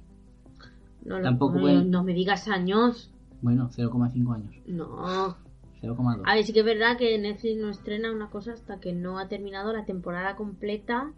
No, 1.06 1.22
tampoco 1.22 1.56
no, 1.56 1.62
pueden- 1.62 1.92
no 1.92 2.04
me 2.04 2.14
digas 2.14 2.48
años. 2.48 3.12
Bueno, 3.42 3.70
0,5 3.76 4.34
años. 4.34 4.56
No. 4.68 5.36
0,2. 5.82 6.22
A 6.26 6.36
ver, 6.36 6.44
sí 6.44 6.54
que 6.54 6.60
es 6.60 6.66
verdad 6.66 6.98
que 6.98 7.18
Netflix 7.18 7.58
no 7.58 7.70
estrena 7.70 8.12
una 8.12 8.30
cosa 8.30 8.54
hasta 8.54 8.80
que 8.80 8.94
no 8.94 9.20
ha 9.20 9.28
terminado 9.28 9.74
la 9.74 9.86
temporada 9.86 10.36
completa 10.36 11.14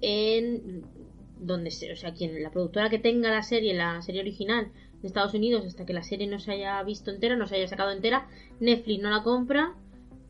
en 0.00 0.82
donde 1.38 1.70
se, 1.70 1.92
o 1.92 1.96
sea, 1.96 2.12
quien 2.12 2.42
la 2.42 2.50
productora 2.50 2.90
que 2.90 2.98
tenga 2.98 3.30
la 3.30 3.42
serie, 3.42 3.74
la 3.74 4.00
serie 4.02 4.20
original 4.20 4.68
de 5.00 5.08
Estados 5.08 5.34
Unidos, 5.34 5.64
hasta 5.66 5.86
que 5.86 5.92
la 5.94 6.02
serie 6.02 6.26
no 6.26 6.38
se 6.38 6.52
haya 6.52 6.82
visto 6.82 7.10
entera, 7.10 7.36
no 7.36 7.46
se 7.46 7.56
haya 7.56 7.68
sacado 7.68 7.90
entera, 7.90 8.28
Netflix 8.60 9.02
no 9.02 9.10
la 9.10 9.22
compra. 9.22 9.74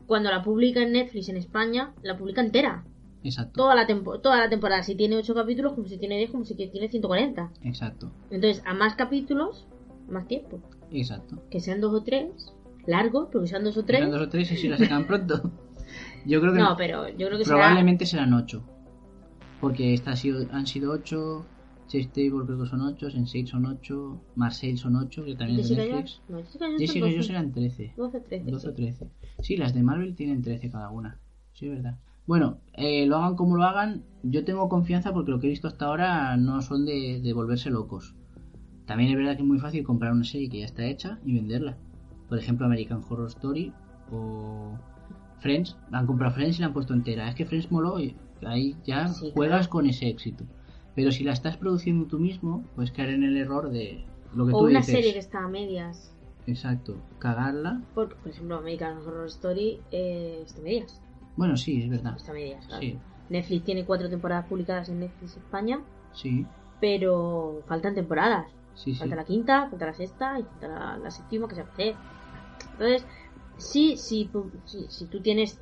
Cuando 0.07 0.29
la 0.29 0.43
publica 0.43 0.81
en 0.81 0.91
Netflix 0.93 1.29
en 1.29 1.37
España, 1.37 1.93
la 2.01 2.17
publica 2.17 2.41
entera. 2.41 2.83
Exacto. 3.23 3.53
Toda 3.63 3.75
la, 3.75 3.85
tempo- 3.87 4.19
toda 4.19 4.37
la 4.39 4.49
temporada. 4.49 4.83
Si 4.83 4.95
tiene 4.95 5.15
8 5.15 5.33
capítulos, 5.35 5.73
como 5.73 5.87
si 5.87 5.97
tiene 5.97 6.17
10, 6.17 6.31
como 6.31 6.43
si 6.43 6.55
tiene 6.55 6.89
140. 6.89 7.51
Exacto. 7.63 8.11
Entonces, 8.29 8.61
a 8.65 8.73
más 8.73 8.95
capítulos, 8.95 9.67
más 10.09 10.27
tiempo. 10.27 10.59
Exacto. 10.91 11.41
Que 11.49 11.59
sean 11.61 11.79
dos 11.79 11.93
o 11.93 12.03
tres, 12.03 12.53
largos, 12.87 13.27
pero 13.31 13.41
que 13.41 13.47
sean 13.47 13.63
dos 13.63 13.77
o 13.77 13.85
tres. 13.85 14.09
Dos 14.09 14.21
o 14.21 14.29
tres 14.29 14.51
y 14.51 14.57
si 14.57 14.67
la 14.67 14.77
sacan 14.77 15.05
pronto. 15.05 15.51
Yo 16.25 16.39
creo 16.39 16.53
que 16.53 16.59
No, 16.59 16.75
pero 16.77 17.09
yo 17.09 17.27
creo 17.27 17.37
que 17.39 17.45
será- 17.45 17.57
probablemente 17.57 18.05
serán 18.05 18.33
ocho. 18.33 18.63
Porque 19.59 19.93
esta 19.93 20.11
ha 20.11 20.15
sido, 20.15 20.45
han 20.51 20.67
sido 20.67 20.91
ocho. 20.91 21.45
Chase 21.87 22.09
Table 22.13 22.45
creo 22.45 22.61
que 22.61 22.69
son 22.69 22.81
ocho. 22.81 23.07
Sense8 23.09 23.47
son 23.47 23.65
ocho. 23.65 24.21
Marseille 24.35 24.77
son 24.77 24.95
ocho, 24.95 25.25
que 25.25 25.35
también 25.35 25.59
es 25.59 25.69
de 25.69 25.75
Netflix. 25.77 26.21
No, 26.29 26.37
Jessica 26.37 26.65
Jones 26.65 26.79
Jessica 26.79 26.99
son 27.05 27.09
Jones 27.11 27.27
12. 27.27 27.31
eran 27.33 27.51
13. 27.51 27.93
12 27.97 28.17
o 28.17 28.21
13. 28.21 28.51
12 28.51 28.67
o 28.67 28.69
sí. 28.71 28.75
13. 28.75 29.07
Sí, 29.41 29.57
las 29.57 29.73
de 29.73 29.83
Marvel 29.83 30.15
tienen 30.15 30.41
13 30.41 30.69
cada 30.69 30.89
una. 30.89 31.17
Sí, 31.53 31.65
es 31.67 31.71
verdad. 31.75 31.97
Bueno, 32.27 32.59
eh, 32.73 33.05
lo 33.07 33.17
hagan 33.17 33.35
como 33.35 33.57
lo 33.57 33.63
hagan, 33.63 34.03
yo 34.23 34.45
tengo 34.45 34.69
confianza 34.69 35.11
porque 35.11 35.31
lo 35.31 35.39
que 35.39 35.47
he 35.47 35.49
visto 35.49 35.67
hasta 35.67 35.85
ahora 35.85 36.37
no 36.37 36.61
son 36.61 36.85
de, 36.85 37.19
de 37.21 37.33
volverse 37.33 37.69
locos. 37.71 38.15
También 38.85 39.09
es 39.11 39.17
verdad 39.17 39.35
que 39.35 39.41
es 39.41 39.47
muy 39.47 39.59
fácil 39.59 39.83
comprar 39.83 40.13
una 40.13 40.23
serie 40.23 40.49
que 40.49 40.59
ya 40.59 40.65
está 40.65 40.85
hecha 40.85 41.19
y 41.25 41.33
venderla. 41.33 41.77
Por 42.31 42.39
ejemplo, 42.39 42.65
American 42.65 43.01
Horror 43.09 43.27
Story 43.27 43.73
o 44.09 44.77
Friends. 45.39 45.75
Han 45.91 46.07
comprado 46.07 46.33
Friends 46.33 46.57
y 46.57 46.61
la 46.61 46.67
han 46.67 46.73
puesto 46.73 46.93
entera. 46.93 47.27
Es 47.27 47.35
que 47.35 47.45
Friends 47.45 47.69
moló 47.69 47.99
y 47.99 48.15
ahí 48.45 48.77
ya 48.85 49.09
Sí, 49.09 49.31
juegas 49.35 49.67
claro. 49.67 49.69
con 49.71 49.85
ese 49.87 50.07
éxito. 50.07 50.45
Pero 50.95 51.11
si 51.11 51.25
la 51.25 51.33
estás 51.33 51.57
produciendo 51.57 52.05
tú 52.07 52.19
mismo, 52.19 52.63
puedes 52.73 52.91
caer 52.91 53.09
en 53.09 53.23
el 53.23 53.35
error 53.35 53.69
de 53.69 54.05
lo 54.33 54.45
que 54.47 54.53
O 54.53 54.59
tú 54.59 54.65
una 54.67 54.79
dices. 54.79 54.95
serie 54.95 55.11
que 55.11 55.19
está 55.19 55.43
a 55.43 55.49
medias. 55.49 56.13
Exacto. 56.47 56.95
Cagarla. 57.19 57.81
Porque, 57.93 58.15
por 58.15 58.31
ejemplo, 58.31 58.55
American 58.57 58.97
Horror 58.99 59.27
Story 59.27 59.81
eh, 59.91 60.41
está 60.45 60.61
a 60.61 60.63
medias. 60.63 61.01
Bueno, 61.35 61.57
sí, 61.57 61.81
es 61.83 61.89
verdad. 61.89 62.15
Está 62.15 62.31
a 62.31 62.35
medias, 62.35 62.65
claro. 62.65 62.81
Sí, 62.81 62.97
Netflix 63.29 63.65
tiene 63.65 63.83
cuatro 63.85 64.09
temporadas 64.09 64.45
publicadas 64.45 64.87
en 64.87 64.99
Netflix 65.01 65.35
España, 65.35 65.81
sí, 66.13 66.45
pero 66.81 67.61
faltan 67.67 67.93
temporadas. 67.95 68.47
sí, 68.73 68.93
sí. 68.93 68.99
Falta 68.99 69.15
la 69.17 69.23
quinta, 69.25 69.67
falta 69.69 69.85
la 69.85 69.93
sexta 69.93 70.39
y 70.39 70.43
falta 70.43 70.67
la, 70.67 70.97
la 70.97 71.11
séptima 71.11 71.47
que 71.47 71.55
se 71.55 71.61
hacer. 71.61 71.95
Entonces, 72.81 73.07
sí, 73.57 73.95
sí, 73.97 74.29
pu- 74.31 74.51
sí, 74.65 74.85
si 74.89 75.05
tú 75.07 75.21
tienes 75.21 75.59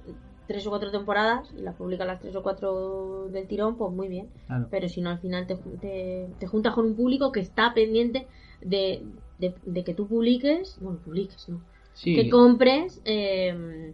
tres 0.48 0.66
o 0.66 0.70
cuatro 0.72 0.90
temporadas 0.92 1.52
y 1.58 1.62
las 1.62 1.76
publicas 1.76 2.08
las 2.08 2.20
tres 2.20 2.36
o 2.36 2.42
cuatro 2.42 3.28
del 3.30 3.48
tirón, 3.48 3.76
pues 3.78 3.94
muy 3.94 4.08
bien. 4.08 4.30
Claro. 4.48 4.68
Pero 4.72 4.90
si 4.90 5.02
no, 5.02 5.10
al 5.12 5.20
final 5.20 5.46
te, 5.48 5.56
te, 5.56 6.30
te 6.40 6.48
juntas 6.48 6.74
con 6.74 6.86
un 6.86 6.96
público 6.96 7.32
que 7.32 7.40
está 7.42 7.74
pendiente 7.74 8.28
de, 8.62 9.04
de, 9.38 9.54
de 9.66 9.84
que 9.84 9.94
tú 9.94 10.08
publiques, 10.08 10.78
bueno, 10.82 11.00
publiques, 11.04 11.48
¿no? 11.50 11.62
Sí, 11.94 12.16
Que 12.16 12.30
compres 12.30 13.02
eh, 13.06 13.94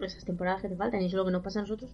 esas 0.00 0.24
temporadas 0.24 0.62
que 0.62 0.68
te 0.68 0.76
faltan. 0.76 1.00
Y 1.02 1.06
eso 1.06 1.16
es 1.16 1.18
lo 1.18 1.24
que 1.24 1.32
nos 1.32 1.42
pasa 1.42 1.60
a 1.60 1.62
nosotros 1.62 1.90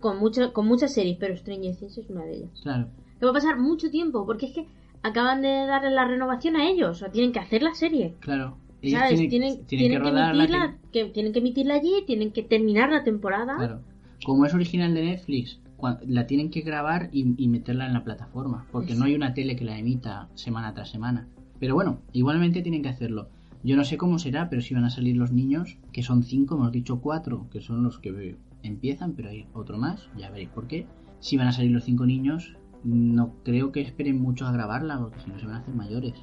con, 0.00 0.18
mucho, 0.18 0.52
con 0.52 0.66
muchas 0.66 0.92
series, 0.92 1.16
pero 1.18 1.36
Stranger 1.36 1.76
Things 1.76 1.98
es 1.98 2.10
una 2.10 2.24
de 2.24 2.36
ellas. 2.36 2.60
claro. 2.62 2.88
Que 3.18 3.24
va 3.26 3.30
a 3.30 3.34
pasar 3.34 3.58
mucho 3.58 3.90
tiempo, 3.90 4.24
porque 4.26 4.46
es 4.46 4.54
que 4.54 4.66
acaban 5.02 5.42
de 5.42 5.48
darle 5.66 5.90
la 5.90 6.06
renovación 6.06 6.56
a 6.56 6.68
ellos, 6.68 6.90
o 6.90 6.94
sea, 6.94 7.10
tienen 7.10 7.32
que 7.32 7.38
hacer 7.38 7.62
la 7.62 7.74
serie. 7.74 8.16
Claro. 8.20 8.56
Ellos 8.82 9.00
¿Sabes? 9.00 9.28
tienen, 9.28 9.64
Tienen, 9.66 9.66
tienen 9.66 10.02
tienen 10.02 10.02
que 10.02 10.08
emitirla, 10.08 10.78
que 10.92 11.04
tienen 11.06 11.32
que 11.32 11.38
emitirla 11.38 11.74
allí, 11.74 12.04
tienen 12.06 12.32
que 12.32 12.42
terminar 12.42 12.90
la 12.90 13.04
temporada. 13.04 13.56
Claro. 13.56 13.80
Como 14.24 14.46
es 14.46 14.54
original 14.54 14.94
de 14.94 15.04
Netflix, 15.04 15.60
la 16.06 16.26
tienen 16.26 16.50
que 16.50 16.60
grabar 16.60 17.08
y, 17.12 17.34
y 17.36 17.48
meterla 17.48 17.86
en 17.86 17.94
la 17.94 18.04
plataforma. 18.04 18.66
Porque 18.72 18.94
no 18.94 19.04
hay 19.04 19.14
una 19.14 19.34
tele 19.34 19.56
que 19.56 19.64
la 19.64 19.78
emita 19.78 20.28
semana 20.34 20.74
tras 20.74 20.90
semana. 20.90 21.28
Pero 21.58 21.74
bueno, 21.74 22.00
igualmente 22.12 22.62
tienen 22.62 22.82
que 22.82 22.88
hacerlo. 22.88 23.28
Yo 23.62 23.76
no 23.76 23.84
sé 23.84 23.98
cómo 23.98 24.18
será, 24.18 24.48
pero 24.48 24.62
si 24.62 24.74
van 24.74 24.84
a 24.84 24.90
salir 24.90 25.16
los 25.16 25.32
niños, 25.32 25.78
que 25.92 26.02
son 26.02 26.22
cinco, 26.22 26.54
hemos 26.54 26.72
dicho 26.72 27.00
cuatro, 27.00 27.48
que 27.50 27.60
son 27.60 27.82
los 27.82 27.98
que 27.98 28.36
empiezan, 28.62 29.12
pero 29.12 29.28
hay 29.28 29.46
otro 29.52 29.76
más, 29.76 30.08
ya 30.16 30.30
veréis 30.30 30.48
por 30.48 30.66
qué. 30.66 30.86
Si 31.20 31.36
van 31.36 31.48
a 31.48 31.52
salir 31.52 31.70
los 31.70 31.84
cinco 31.84 32.06
niños, 32.06 32.56
no 32.82 33.34
creo 33.44 33.72
que 33.72 33.82
esperen 33.82 34.18
mucho 34.18 34.46
a 34.46 34.52
grabarla, 34.52 34.98
porque 34.98 35.20
si 35.20 35.30
no 35.30 35.38
se 35.38 35.44
van 35.46 35.56
a 35.56 35.58
hacer 35.58 35.74
mayores. 35.74 36.14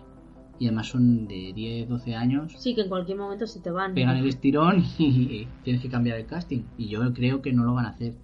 Y 0.59 0.67
además 0.67 0.87
son 0.87 1.27
de 1.27 1.53
10, 1.53 1.89
12 1.89 2.15
años. 2.15 2.53
Sí, 2.57 2.75
que 2.75 2.81
en 2.81 2.89
cualquier 2.89 3.17
momento 3.17 3.45
se 3.47 3.59
te 3.59 3.71
van. 3.71 3.93
Pegan 3.93 4.17
el 4.17 4.27
estirón 4.27 4.83
y 4.97 5.47
tienes 5.63 5.81
que 5.81 5.89
cambiar 5.89 6.17
el 6.17 6.25
casting. 6.25 6.63
Y 6.77 6.87
yo 6.87 7.13
creo 7.13 7.41
que 7.41 7.53
no 7.53 7.63
lo 7.63 7.73
van 7.73 7.85
a 7.85 7.89
hacer. 7.89 8.15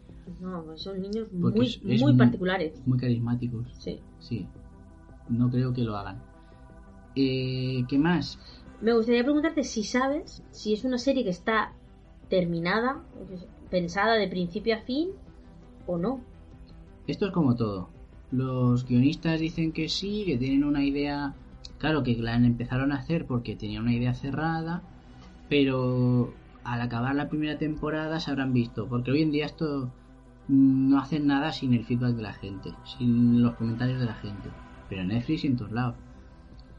No, 0.42 0.64
pues 0.64 0.82
son 0.82 1.02
niños 1.02 1.32
muy, 1.32 1.54
muy 1.84 2.18
particulares. 2.18 2.82
Muy 2.86 2.98
carismáticos. 2.98 3.68
Sí. 3.78 4.00
Sí. 4.20 4.48
No 5.30 5.50
creo 5.50 5.74
que 5.74 5.84
lo 5.84 5.96
hagan. 5.96 6.22
Eh, 7.16 7.84
¿Qué 7.88 7.98
más? 7.98 8.40
Me 8.82 8.94
gustaría 8.94 9.24
preguntarte 9.24 9.64
si 9.64 9.84
sabes 9.84 10.44
si 10.52 10.74
es 10.74 10.84
una 10.84 10.98
serie 10.98 11.24
que 11.24 11.30
está 11.30 11.74
terminada, 12.30 13.04
pensada 13.70 14.16
de 14.16 14.28
principio 14.28 14.76
a 14.76 14.80
fin 14.80 15.10
o 15.88 15.98
no. 15.98 16.22
Esto 17.08 17.28
es 17.28 17.32
como 17.32 17.56
todo. 17.56 17.90
Los 18.32 18.86
guionistas 18.86 19.40
dicen 19.40 19.72
que 19.72 19.90
sí, 19.90 20.24
que 20.26 20.38
tienen 20.38 20.64
una 20.64 20.84
idea, 20.84 21.36
claro, 21.84 22.02
que 22.02 22.16
la 22.16 22.36
empezaron 22.36 22.94
a 22.94 22.96
hacer 22.96 23.26
porque 23.26 23.58
tenían 23.58 23.84
una 23.84 23.94
idea 23.94 24.14
cerrada, 24.14 24.84
pero 25.50 26.34
al 26.64 26.80
acabar 26.80 27.14
la 27.14 27.28
primera 27.28 27.58
temporada 27.58 28.22
se 28.22 28.32
habrán 28.32 28.54
visto, 28.54 28.88
porque 28.88 29.12
hoy 29.12 29.22
en 29.22 29.32
día 29.32 29.46
esto 29.46 29.92
no 30.48 30.98
hacen 30.98 31.28
nada 31.28 31.52
sin 31.52 31.74
el 31.74 31.84
feedback 31.84 32.16
de 32.16 32.22
la 32.22 32.32
gente, 32.32 32.70
sin 32.86 33.44
los 33.44 33.56
comentarios 33.56 34.00
de 34.00 34.06
la 34.06 34.14
gente, 34.14 34.48
pero 34.88 35.02
en 35.02 35.10
Netflix 35.10 35.44
y 35.44 35.48
en 35.48 35.58
todos 35.58 35.74
lados. 35.74 35.96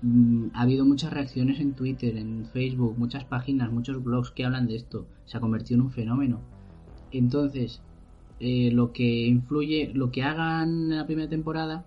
Mm, 0.00 0.46
ha 0.54 0.62
habido 0.62 0.86
muchas 0.86 1.12
reacciones 1.12 1.60
en 1.60 1.74
Twitter, 1.74 2.16
en 2.16 2.46
Facebook, 2.46 2.96
muchas 2.96 3.26
páginas, 3.26 3.70
muchos 3.70 4.02
blogs 4.02 4.30
que 4.30 4.46
hablan 4.46 4.66
de 4.66 4.76
esto. 4.76 5.06
Se 5.26 5.36
ha 5.36 5.40
convertido 5.40 5.80
en 5.80 5.84
un 5.84 5.92
fenómeno. 5.92 6.40
Entonces, 7.12 7.82
eh, 8.40 8.70
lo 8.72 8.94
que 8.94 9.26
influye, 9.26 9.92
lo 9.92 10.10
que 10.10 10.22
hagan 10.22 10.92
en 10.92 10.96
la 10.96 11.04
primera 11.04 11.28
temporada 11.28 11.84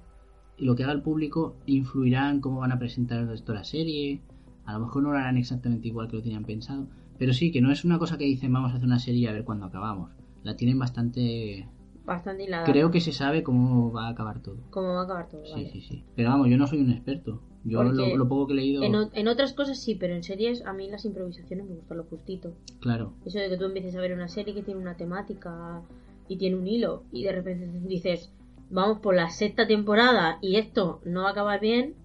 y 0.57 0.65
lo 0.65 0.75
que 0.75 0.83
haga 0.83 0.93
el 0.93 1.01
público 1.01 1.55
influirá 1.65 2.29
en 2.29 2.41
cómo 2.41 2.59
van 2.59 2.71
a 2.71 2.79
presentar 2.79 3.19
el 3.19 3.27
resto 3.27 3.51
de 3.51 3.59
la 3.59 3.63
serie. 3.63 4.21
A 4.65 4.73
lo 4.73 4.79
mejor 4.79 5.03
no 5.03 5.11
lo 5.11 5.17
harán 5.17 5.37
exactamente 5.37 5.87
igual 5.87 6.07
que 6.07 6.17
lo 6.17 6.23
tenían 6.23 6.43
pensado. 6.43 6.87
Pero 7.17 7.33
sí, 7.33 7.51
que 7.51 7.61
no 7.61 7.71
es 7.71 7.85
una 7.85 7.99
cosa 7.99 8.17
que 8.17 8.25
dicen 8.25 8.51
vamos 8.51 8.71
a 8.71 8.75
hacer 8.75 8.85
una 8.85 8.99
serie 8.99 9.29
a 9.29 9.33
ver 9.33 9.43
cuándo 9.43 9.65
acabamos. 9.65 10.11
La 10.43 10.55
tienen 10.55 10.79
bastante... 10.79 11.67
Bastante 12.05 12.45
hilada. 12.45 12.65
Creo 12.65 12.89
que 12.89 13.01
se 13.01 13.11
sabe 13.11 13.43
cómo 13.43 13.91
va 13.91 14.07
a 14.07 14.09
acabar 14.09 14.41
todo. 14.41 14.57
Cómo 14.69 14.93
va 14.93 15.01
a 15.01 15.03
acabar 15.03 15.27
todo. 15.27 15.45
Sí, 15.45 15.69
sí, 15.71 15.81
sí. 15.81 16.03
Pero 16.15 16.29
vamos, 16.29 16.47
yo 16.49 16.57
no 16.57 16.65
soy 16.65 16.79
un 16.79 16.91
experto. 16.91 17.41
Yo 17.63 17.83
lo, 17.83 18.29
poco 18.29 18.47
que 18.47 18.53
he 18.53 18.55
leído... 18.55 18.81
En, 18.83 19.27
otras 19.27 19.53
cosas 19.53 19.77
sí, 19.77 19.95
pero 19.95 20.15
en 20.15 20.23
series 20.23 20.65
a 20.65 20.71
mí 20.71 20.89
las 20.89 21.03
improvisaciones 21.03 21.67
me 21.67 21.75
gustan 21.75 21.97
lo 21.97 22.05
justito. 22.05 22.53
Claro. 22.79 23.13
Eso 23.25 23.39
de 23.39 23.49
que 23.49 23.57
tú 23.57 23.65
empieces 23.65 23.93
a 23.95 23.99
ver 23.99 24.13
una 24.13 24.29
serie 24.29 24.53
que 24.53 24.63
tiene 24.63 24.79
una 24.79 24.95
temática 24.95 25.81
y 26.29 26.37
tiene 26.37 26.55
un 26.55 26.65
hilo 26.65 27.03
y 27.11 27.23
de 27.23 27.31
repente 27.33 27.69
dices, 27.87 28.31
vamos 28.69 28.99
por 28.99 29.15
la 29.15 29.29
sexta 29.29 29.67
temporada 29.67 30.39
y 30.41 30.55
esto 30.55 31.01
no 31.05 31.21
va 31.21 31.29
a 31.29 31.31
acabar 31.31 31.59
bien. 31.59 31.95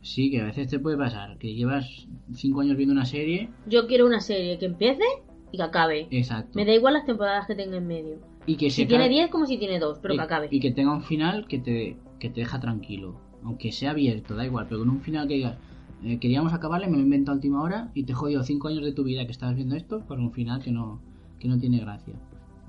Sí, 0.00 0.30
que 0.30 0.40
a 0.40 0.44
veces 0.44 0.68
te 0.68 0.78
puede 0.78 0.96
pasar, 0.96 1.38
que 1.38 1.54
llevas 1.54 2.06
cinco 2.32 2.60
años 2.60 2.76
viendo 2.76 2.92
una 2.92 3.04
serie. 3.04 3.50
Yo 3.66 3.86
quiero 3.86 4.06
una 4.06 4.20
serie 4.20 4.58
que 4.58 4.66
empiece 4.66 5.04
y 5.50 5.56
que 5.56 5.62
acabe. 5.62 6.08
Exacto. 6.10 6.52
Me 6.54 6.64
da 6.64 6.72
igual 6.72 6.94
las 6.94 7.04
temporadas 7.04 7.46
que 7.46 7.54
tenga 7.54 7.76
en 7.76 7.86
medio. 7.86 8.18
Y 8.46 8.56
que 8.56 8.70
si 8.70 8.86
tiene 8.86 9.08
diez 9.08 9.28
como 9.30 9.46
si 9.46 9.58
tiene 9.58 9.78
dos, 9.78 9.98
pero 10.00 10.14
que 10.14 10.20
acabe. 10.20 10.48
Y 10.50 10.60
que 10.60 10.70
tenga 10.70 10.92
un 10.92 11.02
final 11.02 11.46
que 11.46 11.58
te, 11.58 11.96
que 12.18 12.30
te 12.30 12.40
deja 12.40 12.60
tranquilo. 12.60 13.20
Aunque 13.44 13.72
sea 13.72 13.90
abierto, 13.90 14.34
da 14.34 14.44
igual, 14.46 14.66
pero 14.68 14.80
con 14.80 14.90
un 14.90 15.00
final 15.00 15.28
que 15.28 15.34
digas, 15.34 15.58
eh, 16.04 16.18
queríamos 16.18 16.52
acabarle, 16.52 16.88
me 16.88 16.96
lo 16.96 17.02
invento 17.02 17.30
a 17.30 17.34
última 17.34 17.62
hora 17.62 17.90
y 17.94 18.04
te 18.04 18.14
jodido 18.14 18.42
cinco 18.42 18.68
años 18.68 18.84
de 18.84 18.92
tu 18.92 19.04
vida 19.04 19.26
que 19.26 19.32
estabas 19.32 19.56
viendo 19.56 19.76
esto 19.76 20.04
por 20.06 20.18
un 20.18 20.32
final 20.32 20.62
que 20.62 20.70
no, 20.70 21.00
que 21.38 21.48
no 21.48 21.58
tiene 21.58 21.78
gracia. 21.78 22.14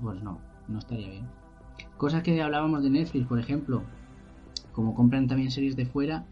Pues 0.00 0.22
no 0.22 0.50
no 0.70 0.78
estaría 0.78 1.10
bien. 1.10 1.26
Cosas 2.00 2.22
que 2.22 2.40
hablábamos 2.40 2.82
de 2.82 2.88
Netflix, 2.88 3.26
por 3.26 3.38
ejemplo, 3.38 3.82
como 4.72 4.94
compran 4.94 5.28
también 5.28 5.50
series 5.50 5.76
de 5.76 5.84
fuera, 5.84 6.24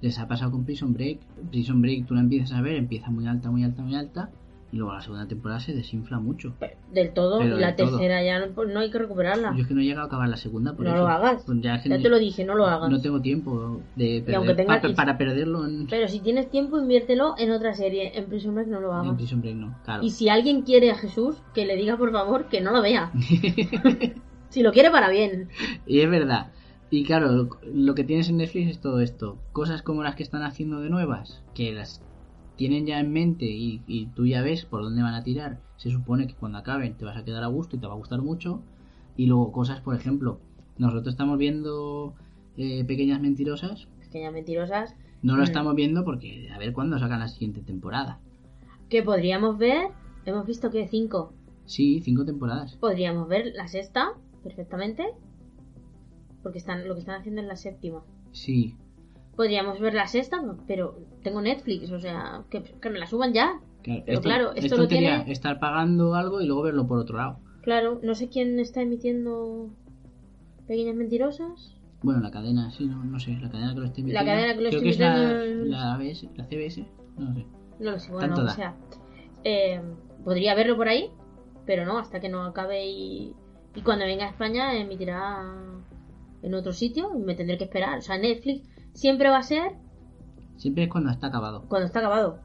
les 0.00 0.20
ha 0.20 0.28
pasado 0.28 0.52
con 0.52 0.64
Prison 0.64 0.92
Break. 0.94 1.18
Prison 1.50 1.82
Break 1.82 2.06
tú 2.06 2.14
la 2.14 2.20
empiezas 2.20 2.52
a 2.52 2.62
ver, 2.62 2.76
empieza 2.76 3.10
muy 3.10 3.26
alta, 3.26 3.50
muy 3.50 3.64
alta, 3.64 3.82
muy 3.82 3.96
alta, 3.96 4.30
y 4.70 4.76
luego 4.76 4.92
la 4.92 5.00
segunda 5.00 5.26
temporada 5.26 5.58
se 5.58 5.74
desinfla 5.74 6.20
mucho. 6.20 6.54
del 6.92 7.10
todo, 7.12 7.42
y 7.42 7.48
la 7.48 7.74
tercera 7.74 8.22
ya 8.22 8.38
no, 8.38 8.64
no, 8.66 8.78
hay 8.78 8.88
que 8.88 8.98
recuperarla. 8.98 9.52
Yo 9.56 9.62
es 9.62 9.66
que 9.66 9.74
no 9.74 9.80
he 9.80 9.84
llegado 9.84 10.04
a 10.04 10.06
acabar 10.06 10.28
la 10.28 10.36
segunda, 10.36 10.76
por 10.76 10.84
no 10.84 10.94
lo 10.94 11.08
hagas. 11.08 11.42
Pues 11.44 11.60
ya, 11.60 11.82
te 11.82 12.08
lo 12.08 12.20
dije, 12.20 12.44
no 12.44 12.54
lo 12.54 12.64
hagas. 12.66 12.88
No 12.88 13.00
tengo 13.00 13.20
tiempo 13.20 13.80
de 13.96 14.22
perder, 14.24 14.94
para, 14.94 15.18
perderlo. 15.18 15.64
Pero 15.90 16.06
si 16.06 16.20
tienes 16.20 16.48
tiempo, 16.50 16.78
inviértelo 16.78 17.34
en 17.36 17.50
otra 17.50 17.74
serie. 17.74 18.16
En 18.16 18.26
Prison 18.26 18.54
Break 18.54 18.68
no 18.68 18.78
lo 18.78 18.92
hagas. 18.92 19.08
En 19.08 19.16
Prison 19.16 19.40
Break 19.40 19.56
no, 19.56 19.76
claro. 19.84 20.04
Y 20.04 20.10
si 20.10 20.28
alguien 20.28 20.62
quiere 20.62 20.92
a 20.92 20.94
Jesús, 20.94 21.42
que 21.52 21.66
le 21.66 21.74
diga 21.74 21.96
por 21.96 22.12
favor 22.12 22.44
que 22.44 22.60
no 22.60 22.70
lo 22.70 22.80
vea. 22.80 23.10
si 24.48 24.62
lo 24.62 24.72
quiere 24.72 24.90
para 24.90 25.08
bien. 25.08 25.48
Y 25.86 26.00
es 26.00 26.10
verdad. 26.10 26.52
Y 26.90 27.04
claro, 27.04 27.48
lo 27.64 27.94
que 27.94 28.04
tienes 28.04 28.28
en 28.28 28.36
Netflix 28.36 28.70
es 28.70 28.80
todo 28.80 29.00
esto. 29.00 29.38
Cosas 29.52 29.82
como 29.82 30.02
las 30.02 30.14
que 30.14 30.22
están 30.22 30.42
haciendo 30.42 30.80
de 30.80 30.90
nuevas, 30.90 31.42
que 31.54 31.72
las 31.72 32.00
tienen 32.56 32.86
ya 32.86 33.00
en 33.00 33.12
mente 33.12 33.46
y, 33.46 34.08
tú 34.14 34.26
ya 34.26 34.42
ves 34.42 34.64
por 34.64 34.82
dónde 34.82 35.02
van 35.02 35.14
a 35.14 35.22
tirar, 35.22 35.60
se 35.76 35.90
supone 35.90 36.26
que 36.26 36.34
cuando 36.34 36.58
acaben 36.58 36.96
te 36.96 37.04
vas 37.04 37.16
a 37.16 37.24
quedar 37.24 37.42
a 37.42 37.48
gusto 37.48 37.76
y 37.76 37.80
te 37.80 37.86
va 37.86 37.92
a 37.92 37.96
gustar 37.96 38.22
mucho. 38.22 38.62
Y 39.16 39.26
luego 39.26 39.52
cosas, 39.52 39.80
por 39.80 39.94
ejemplo, 39.94 40.40
nosotros 40.78 41.08
estamos 41.08 41.38
viendo 41.38 42.14
eh, 42.56 42.84
Pequeñas 42.84 43.20
Mentirosas. 43.20 43.88
Pequeñas 44.00 44.32
Mentirosas. 44.32 44.94
No 45.22 45.34
lo 45.34 45.42
mm. 45.42 45.44
estamos 45.44 45.74
viendo 45.74 46.04
porque 46.04 46.48
a 46.54 46.58
ver 46.58 46.72
cuándo 46.72 46.98
sacan 46.98 47.20
la 47.20 47.28
siguiente 47.28 47.62
temporada. 47.62 48.20
¿Qué 48.88 49.02
podríamos 49.02 49.58
ver? 49.58 49.88
Hemos 50.24 50.46
visto 50.46 50.70
que 50.70 50.86
cinco. 50.86 51.32
Sí, 51.64 52.00
cinco 52.00 52.24
temporadas. 52.24 52.76
Podríamos 52.76 53.28
ver 53.28 53.52
la 53.54 53.66
sexta 53.66 54.12
perfectamente. 54.46 55.04
Porque 56.42 56.58
están, 56.58 56.86
lo 56.86 56.94
que 56.94 57.00
están 57.00 57.20
haciendo 57.20 57.42
es 57.42 57.48
la 57.48 57.56
séptima. 57.56 58.04
Sí, 58.32 58.76
podríamos 59.36 59.78
ver 59.78 59.94
la 59.94 60.06
sexta, 60.06 60.42
pero 60.66 60.98
tengo 61.22 61.40
Netflix, 61.40 61.90
o 61.92 62.00
sea, 62.00 62.42
que, 62.50 62.62
me 62.90 62.98
la 62.98 63.06
suban 63.06 63.32
ya. 63.32 63.60
Claro, 63.82 64.02
pero 64.04 64.20
claro, 64.20 64.52
esto, 64.56 64.76
lo 64.76 64.88
tiene... 64.88 65.30
estar 65.30 65.60
pagando 65.60 66.14
algo 66.14 66.40
y 66.40 66.46
luego 66.46 66.62
verlo 66.62 66.86
por 66.86 66.98
otro 66.98 67.18
lado. 67.18 67.38
Claro, 67.62 68.00
no 68.02 68.14
sé 68.14 68.28
quién 68.28 68.58
está 68.58 68.82
emitiendo 68.82 69.70
Pequeñas 70.66 70.96
Mentirosas. 70.96 71.76
Bueno, 72.02 72.20
la 72.20 72.30
cadena, 72.30 72.70
sí, 72.72 72.86
no, 72.86 73.04
no 73.04 73.20
sé, 73.20 73.32
la 73.40 73.50
cadena 73.50 73.74
que 73.74 73.80
lo 73.80 73.86
está 73.86 74.00
emitiendo. 74.00 74.24
La 74.24 74.32
cadena 74.32 74.54
que 74.54 74.62
lo 74.62 74.70
Creo 74.70 74.82
que 74.82 74.88
es 74.88 74.98
la, 74.98 75.16
la, 75.16 75.98
la 75.98 76.46
CBS, 76.46 76.86
no 77.18 77.34
sé. 77.34 77.46
No 77.78 77.90
lo 77.90 77.98
sé, 77.98 78.10
bueno, 78.10 78.36
o 78.36 78.48
sea, 78.48 78.74
eh, 79.44 79.80
podría 80.24 80.54
verlo 80.54 80.76
por 80.76 80.88
ahí, 80.88 81.10
pero 81.66 81.84
no, 81.84 81.98
hasta 81.98 82.20
que 82.20 82.28
no 82.28 82.42
acabe 82.42 82.86
y, 82.88 83.34
y 83.76 83.82
cuando 83.82 84.06
venga 84.06 84.24
a 84.24 84.30
España 84.30 84.74
emitirá 84.74 85.44
en 86.42 86.54
otro 86.54 86.72
sitio 86.72 87.12
y 87.14 87.18
me 87.18 87.34
tendré 87.34 87.58
que 87.58 87.64
esperar. 87.64 87.98
O 87.98 88.02
sea, 88.02 88.16
Netflix 88.16 88.66
siempre 88.94 89.28
va 89.28 89.38
a 89.38 89.42
ser. 89.42 89.74
Siempre 90.56 90.84
es 90.84 90.90
cuando 90.90 91.10
está 91.10 91.26
acabado. 91.26 91.64
Cuando 91.68 91.86
está 91.86 92.00
acabado. 92.00 92.38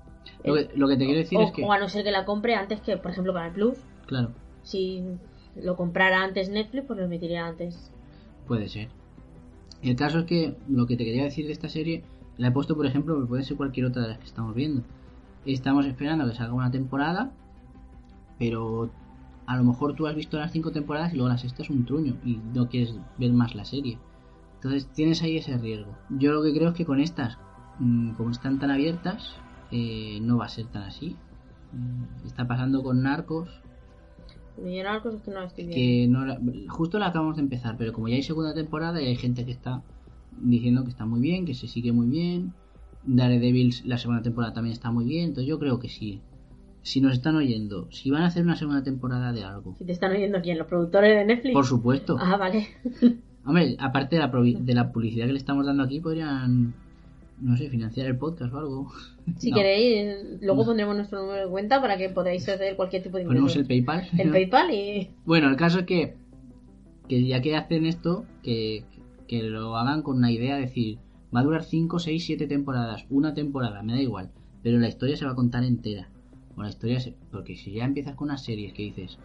Lo 0.43 0.87
que, 0.87 0.97
te 0.97 1.05
quiero 1.05 1.19
decir 1.19 1.39
es 1.39 1.51
que. 1.51 1.63
O 1.63 1.71
a 1.71 1.79
no 1.79 1.87
ser 1.87 2.03
que 2.03 2.11
la 2.11 2.25
compre 2.25 2.55
antes 2.55 2.81
que, 2.81 2.97
por 2.97 3.11
ejemplo, 3.11 3.39
el 3.39 3.51
Plus. 3.53 3.77
Claro. 4.07 4.31
Si 4.61 5.03
lo 5.55 5.77
comprara 5.77 6.21
antes 6.21 6.49
Netflix, 6.49 6.85
pues 6.85 6.99
lo 6.99 7.05
emitiría 7.05 7.47
antes. 7.47 7.91
Puede 8.45 8.67
ser. 8.67 8.89
El 9.81 9.95
caso 9.95 10.19
es 10.19 10.25
que 10.25 10.57
lo 10.67 10.85
que 10.85 10.97
te 10.97 11.05
quería 11.05 11.23
decir 11.23 11.45
de 11.45 11.53
esta 11.53 11.69
serie, 11.69 12.03
la 12.37 12.49
he 12.49 12.51
puesto, 12.51 12.75
por 12.75 12.85
ejemplo, 12.85 13.25
puede 13.25 13.43
ser 13.43 13.55
cualquier 13.55 13.85
otra 13.85 14.01
de 14.01 14.09
las 14.09 14.17
que 14.17 14.25
estamos 14.25 14.53
viendo. 14.53 14.83
Estamos 15.45 15.85
esperando 15.85 16.27
que 16.27 16.35
salga 16.35 16.53
una 16.53 16.71
temporada, 16.71 17.31
pero 18.37 18.91
a 19.51 19.57
lo 19.57 19.65
mejor 19.65 19.95
tú 19.95 20.07
has 20.07 20.15
visto 20.15 20.37
las 20.37 20.51
cinco 20.51 20.71
temporadas 20.71 21.13
y 21.13 21.17
luego 21.17 21.29
la 21.29 21.37
sexta 21.37 21.63
es 21.63 21.69
un 21.69 21.85
truño 21.85 22.15
y 22.23 22.39
no 22.53 22.69
quieres 22.69 22.95
ver 23.17 23.33
más 23.33 23.53
la 23.53 23.65
serie. 23.65 23.99
Entonces 24.55 24.87
tienes 24.93 25.21
ahí 25.23 25.37
ese 25.37 25.57
riesgo. 25.57 25.93
Yo 26.09 26.31
lo 26.31 26.41
que 26.41 26.53
creo 26.53 26.69
es 26.69 26.75
que 26.75 26.85
con 26.85 27.01
estas, 27.01 27.37
mm, 27.79 28.11
como 28.11 28.31
están 28.31 28.59
tan 28.59 28.71
abiertas, 28.71 29.35
eh, 29.71 30.19
no 30.21 30.37
va 30.37 30.45
a 30.45 30.49
ser 30.49 30.67
tan 30.67 30.83
así. 30.83 31.17
Mm, 31.73 32.25
está 32.27 32.47
pasando 32.47 32.81
con 32.81 33.03
Narcos. 33.03 33.49
Yo 34.57 34.83
Narcos 34.83 35.15
es 35.15 35.21
que 35.21 35.31
no 35.31 35.43
estoy 35.43 35.67
Que 35.67 36.09
justo 36.69 36.97
la 36.97 37.07
acabamos 37.07 37.35
de 37.35 37.41
empezar, 37.41 37.75
pero 37.77 37.91
como 37.91 38.07
ya 38.07 38.15
hay 38.15 38.23
segunda 38.23 38.53
temporada 38.53 39.01
y 39.01 39.07
hay 39.07 39.15
gente 39.15 39.45
que 39.45 39.51
está 39.51 39.81
diciendo 40.39 40.85
que 40.85 40.91
está 40.91 41.05
muy 41.05 41.19
bien, 41.19 41.45
que 41.45 41.55
se 41.55 41.67
sigue 41.67 41.91
muy 41.91 42.07
bien. 42.07 42.53
Daredevil 43.03 43.73
la 43.83 43.97
segunda 43.97 44.21
temporada 44.21 44.53
también 44.53 44.73
está 44.73 44.91
muy 44.91 45.05
bien, 45.05 45.29
entonces 45.29 45.49
yo 45.49 45.59
creo 45.59 45.79
que 45.79 45.89
sí. 45.89 46.21
Si 46.83 46.99
nos 46.99 47.13
están 47.13 47.35
oyendo, 47.35 47.87
si 47.91 48.09
van 48.09 48.23
a 48.23 48.27
hacer 48.27 48.43
una 48.43 48.55
segunda 48.55 48.83
temporada 48.83 49.31
de 49.31 49.43
algo. 49.43 49.75
Si 49.77 49.85
te 49.85 49.91
están 49.91 50.11
oyendo 50.11 50.41
quién, 50.41 50.57
los 50.57 50.67
productores 50.67 51.15
de 51.15 51.25
Netflix. 51.25 51.53
Por 51.53 51.65
supuesto. 51.65 52.17
Ah, 52.19 52.37
vale. 52.37 52.67
Hombre, 53.45 53.75
aparte 53.79 54.15
de 54.15 54.21
la, 54.21 54.27
de 54.29 54.73
la 54.73 54.91
publicidad 54.91 55.25
que 55.25 55.33
le 55.33 55.39
estamos 55.39 55.65
dando 55.65 55.83
aquí, 55.83 55.99
podrían, 55.99 56.73
no 57.39 57.57
sé, 57.57 57.69
financiar 57.69 58.07
el 58.07 58.17
podcast 58.17 58.53
o 58.53 58.57
algo. 58.57 58.91
Si 59.37 59.51
queréis, 59.51 60.41
luego 60.41 60.65
pondremos 60.65 60.95
nuestro 60.95 61.21
número 61.21 61.45
de 61.45 61.51
cuenta 61.51 61.81
para 61.81 61.97
que 61.97 62.09
podáis 62.09 62.47
hacer 62.47 62.75
cualquier 62.75 63.03
tipo 63.03 63.17
de 63.17 63.25
Ponemos 63.25 63.55
el 63.55 63.65
PayPal. 63.65 64.07
El 64.17 64.29
PayPal 64.31 64.71
y... 64.71 65.09
Bueno, 65.25 65.49
el 65.49 65.55
caso 65.55 65.79
es 65.79 65.85
que, 65.85 66.15
que 67.07 67.23
ya 67.25 67.41
que 67.41 67.55
hacen 67.55 67.85
esto, 67.85 68.25
que, 68.43 68.83
que 69.27 69.43
lo 69.43 69.75
hagan 69.75 70.03
con 70.03 70.17
una 70.17 70.31
idea, 70.31 70.57
decir, 70.57 70.99
va 71.35 71.39
a 71.39 71.43
durar 71.43 71.63
5, 71.63 71.97
6, 71.97 72.25
7 72.25 72.47
temporadas, 72.47 73.05
una 73.09 73.33
temporada, 73.33 73.81
me 73.81 73.93
da 73.93 74.01
igual, 74.01 74.29
pero 74.61 74.77
la 74.77 74.87
historia 74.87 75.15
se 75.15 75.25
va 75.25 75.31
a 75.31 75.35
contar 75.35 75.63
entera. 75.63 76.09
O 76.61 76.63
la 76.63 76.69
historia. 76.69 76.99
Porque 77.31 77.55
si 77.55 77.71
ya 77.73 77.85
empiezas 77.85 78.15
con 78.15 78.27
unas 78.29 78.43
series 78.43 78.73
que 78.73 78.83
dices, 78.83 79.17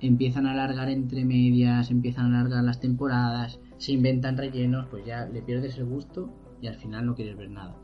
empiezan 0.00 0.46
a 0.46 0.52
alargar 0.52 0.88
entre 0.88 1.24
medias, 1.24 1.90
empiezan 1.90 2.26
a 2.34 2.40
alargar 2.40 2.62
las 2.64 2.80
temporadas, 2.80 3.58
se 3.78 3.92
inventan 3.92 4.36
rellenos, 4.38 4.86
pues 4.86 5.04
ya 5.04 5.26
le 5.26 5.42
pierdes 5.42 5.76
el 5.78 5.86
gusto 5.86 6.30
y 6.62 6.68
al 6.68 6.76
final 6.76 7.06
no 7.06 7.14
quieres 7.14 7.36
ver 7.36 7.50
nada. 7.50 7.74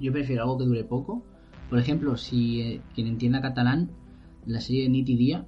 Yo 0.00 0.12
prefiero 0.12 0.42
algo 0.42 0.58
que 0.58 0.64
dure 0.64 0.84
poco. 0.84 1.22
Por 1.70 1.78
ejemplo, 1.78 2.16
si 2.16 2.60
eh, 2.60 2.80
quien 2.94 3.06
entienda 3.06 3.40
catalán, 3.40 3.90
la 4.44 4.60
serie 4.60 4.82
de 4.82 4.88
Nit 4.90 5.08
y 5.08 5.16
Día 5.16 5.46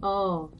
Oh, 0.00 0.50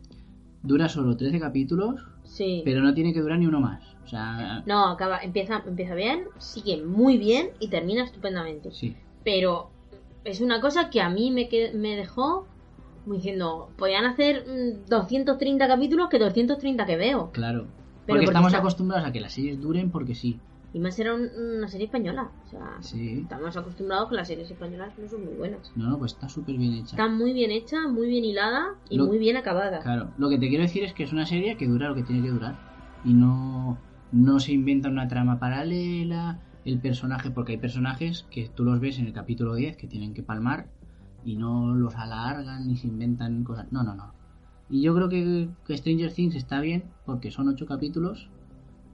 dura 0.63 0.89
solo 0.89 1.17
13 1.17 1.41
capítulos, 1.41 2.03
sí. 2.25 2.61
pero 2.65 2.83
no 2.83 2.93
tiene 2.93 3.15
que 3.15 3.21
durar 3.21 3.39
ni 3.39 3.47
uno 3.47 3.61
más. 3.61 3.83
O 4.05 4.07
sea, 4.07 4.63
No, 4.67 4.89
acaba, 4.89 5.19
empieza, 5.21 5.63
empieza 5.67 5.95
bien, 5.95 6.25
sigue 6.39 6.83
muy 6.85 7.17
bien 7.17 7.51
y 7.61 7.69
termina 7.69 8.05
estupendamente. 8.05 8.73
sí, 8.73 8.95
Pero 9.25 9.71
es 10.25 10.41
una 10.41 10.61
cosa 10.61 10.91
que 10.91 11.01
a 11.01 11.09
mí 11.11 11.31
me, 11.31 11.49
que- 11.49 11.73
me 11.73 11.97
dejó 11.97 12.47
diciendo, 13.07 13.71
podían 13.77 14.05
hacer 14.05 14.45
mm, 14.47 14.89
230 14.89 15.67
capítulos 15.67 16.09
que 16.09 16.19
230 16.19 16.87
que 16.87 16.97
veo. 16.97 17.31
claro. 17.33 17.67
Pero 18.07 18.17
porque 18.19 18.21
porque 18.21 18.25
estamos 18.27 18.49
está- 18.53 18.59
acostumbrados 18.59 19.07
a 19.07 19.13
que 19.13 19.21
las 19.21 19.33
series 19.33 19.61
duren 19.61 19.91
porque 19.91 20.15
sí. 20.15 20.41
Y 20.73 20.79
más 20.79 20.99
era 20.99 21.15
un- 21.15 21.29
una 21.59 21.69
serie 21.69 21.87
española. 21.87 22.31
O 22.47 22.49
sea, 22.49 22.77
Sí. 22.81 23.21
estamos 23.23 23.57
acostumbrados 23.57 24.09
que 24.09 24.15
las 24.17 24.27
series 24.29 24.51
españolas 24.51 24.97
no 24.99 25.09
son 25.09 25.25
muy 25.25 25.35
buenas. 25.35 25.71
No, 25.77 25.89
no, 25.91 25.99
pues 25.99 26.13
está 26.13 26.29
súper 26.29 26.57
bien 26.57 26.75
hecha. 26.75 26.91
Está 26.97 27.09
muy 27.09 27.33
bien 27.33 27.51
hecha, 27.51 27.87
muy 27.89 28.09
bien 28.09 28.25
hilada 28.25 28.75
y 28.89 28.97
Lo- 28.97 29.07
muy 29.07 29.19
bien 29.19 29.37
acabada. 29.37 29.81
Claro, 29.81 30.11
lo 30.19 30.29
que 30.29 30.39
te 30.39 30.49
quiero 30.49 30.63
decir 30.63 30.83
es 30.85 30.93
que 30.93 31.05
es 31.05 31.13
una 31.13 31.27
serie 31.27 31.57
que 31.57 31.67
dura 31.67 31.89
lo 31.89 31.95
que 31.95 32.03
tiene 32.03 32.23
que 32.23 32.31
durar. 32.31 32.57
Y 33.05 33.15
no, 33.15 33.79
no 34.13 34.41
se 34.41 34.53
inventa 34.53 34.89
una 34.89 35.07
trama 35.09 35.39
paralela, 35.39 36.39
el 36.65 36.81
personaje, 36.81 37.31
porque 37.31 37.53
hay 37.53 37.59
personajes 37.59 38.27
que 38.31 38.49
tú 38.49 38.65
los 38.65 38.81
ves 38.81 38.99
en 38.99 39.07
el 39.07 39.13
capítulo 39.13 39.55
10 39.55 39.77
que 39.77 39.87
tienen 39.87 40.15
que 40.15 40.23
palmar 40.23 40.69
y 41.25 41.37
no 41.37 41.75
los 41.75 41.97
alargan 41.97 42.67
ni 42.67 42.77
se 42.77 42.87
inventan 42.87 43.45
cosas. 43.45 43.71
No, 43.73 43.83
no, 43.83 43.95
no. 43.95 44.13
Y 44.69 44.83
yo 44.83 44.95
creo 44.95 45.09
que, 45.09 45.49
que 45.67 45.77
Stranger 45.77 46.13
Things 46.13 46.35
está 46.35 46.61
bien 46.61 46.85
porque 47.05 47.31
son 47.31 47.49
ocho 47.49 47.67
capítulos 47.67 48.31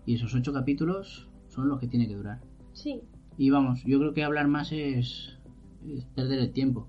y 0.07 0.15
esos 0.15 0.35
ocho 0.35 0.53
capítulos 0.53 1.29
son 1.49 1.69
los 1.69 1.79
que 1.81 1.89
tiene 1.89 2.09
que 2.09 2.15
durar. 2.15 2.41
Sí. 2.73 3.03
Y 3.37 3.51
vamos, 3.51 3.83
yo 3.85 3.99
creo 3.99 4.15
que 4.15 4.25
hablar 4.25 4.49
más 4.49 4.73
es, 4.73 5.39
es 5.87 6.05
perder 6.07 6.39
el 6.39 6.53
tiempo. 6.53 6.87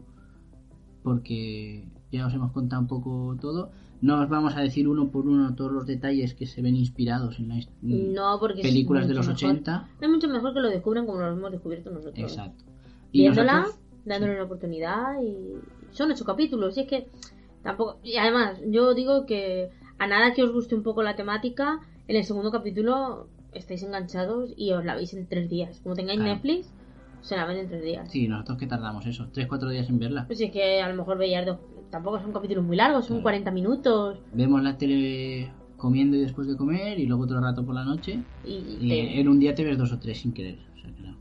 Porque 1.04 1.88
ya 2.12 2.26
os 2.26 2.34
hemos 2.34 2.52
contado 2.52 2.82
un 2.82 2.88
poco 2.88 3.36
todo. 3.40 3.72
No 4.02 4.22
os 4.22 4.30
vamos 4.30 4.56
a 4.56 4.62
decir 4.62 4.88
uno 4.88 5.10
por 5.10 5.28
uno 5.28 5.56
todos 5.56 5.72
los 5.72 5.86
detalles 5.88 6.34
que 6.36 6.46
se 6.46 6.62
ven 6.62 6.76
inspirados 6.76 7.40
en 7.40 7.48
las 7.50 7.68
No, 7.82 8.40
películas 8.62 9.08
de 9.08 9.16
los 9.16 9.28
mejor. 9.28 9.50
80. 9.52 9.90
Es 10.00 10.10
mucho 10.10 10.28
mejor 10.28 10.54
que 10.54 10.60
lo 10.60 10.70
descubran 10.70 11.06
como 11.06 11.20
lo 11.20 11.28
hemos 11.32 11.52
descubierto 11.52 11.90
nosotros. 11.90 12.20
Exacto. 12.32 12.64
Y 13.12 13.22
Viéndola, 13.22 13.60
nosotros- 13.62 13.80
dándole 14.06 14.34
una 14.36 14.44
oportunidad 14.44 15.22
y 15.24 15.56
son 15.92 16.12
ocho 16.12 16.26
capítulos. 16.26 16.78
Y 16.78 16.82
es 16.82 16.88
que 16.88 17.08
tampoco. 17.64 18.00
Y 18.04 18.18
además, 18.18 18.60
yo 18.68 18.94
digo 18.94 19.26
que 19.26 19.70
a 19.98 20.08
nada 20.08 20.34
que 20.34 20.44
os 20.44 20.52
guste 20.54 20.76
un 20.76 20.84
poco 20.84 21.02
la 21.02 21.16
temática, 21.16 21.80
en 22.08 22.16
el 22.18 22.24
segundo 22.24 22.52
capítulo 22.52 23.28
estáis 23.54 23.82
enganchados 23.82 24.54
y 24.56 24.72
os 24.74 24.86
la 24.86 24.96
veis 24.96 25.14
en 25.16 25.26
tres 25.28 25.50
días. 25.50 25.80
Como 25.82 25.96
tengáis 25.96 26.20
Claro. 26.20 26.34
Netflix, 26.36 26.72
se 27.22 27.36
la 27.36 27.46
ven 27.46 27.58
en 27.58 27.68
tres 27.68 27.84
días. 27.84 28.12
Sí, 28.12 28.28
nosotros 28.28 28.60
que 28.60 28.68
tardamos 28.68 29.06
eso, 29.08 29.28
3-4 29.34 29.70
días 29.72 29.90
en 29.90 29.98
verla. 29.98 30.28
Pues 30.28 30.40
es 30.40 30.52
que 30.52 30.82
a 30.82 30.88
lo 30.90 30.96
mejor 30.96 31.18
veías 31.18 31.46
dos. 31.48 31.58
Tampoco 31.90 32.20
son 32.20 32.34
capítulos 32.34 32.66
muy 32.66 32.76
largos, 32.76 33.06
son 33.06 33.18
Claro. 33.18 33.24
40 33.24 33.52
minutos. 33.52 34.20
Vemos 34.34 34.62
la 34.62 34.78
tele 34.78 35.52
comiendo 35.78 36.18
y 36.18 36.22
después 36.22 36.48
de 36.48 36.58
comer 36.58 37.00
y 37.00 37.06
luego 37.06 37.24
otro 37.24 37.40
rato 37.40 37.66
por 37.66 37.76
la 37.76 37.86
noche. 37.86 38.24
Y, 38.44 38.78
Y 38.82 38.88
te- 38.90 39.20
en 39.22 39.28
un 39.30 39.40
día 39.40 39.56
te 39.56 39.64
ves 39.64 39.78
dos 39.78 39.92
o 39.94 40.00
tres 40.00 40.20
sin 40.20 40.34
querer. 40.34 40.60
O 40.76 40.80
sea 40.80 40.92
no. 41.02 41.18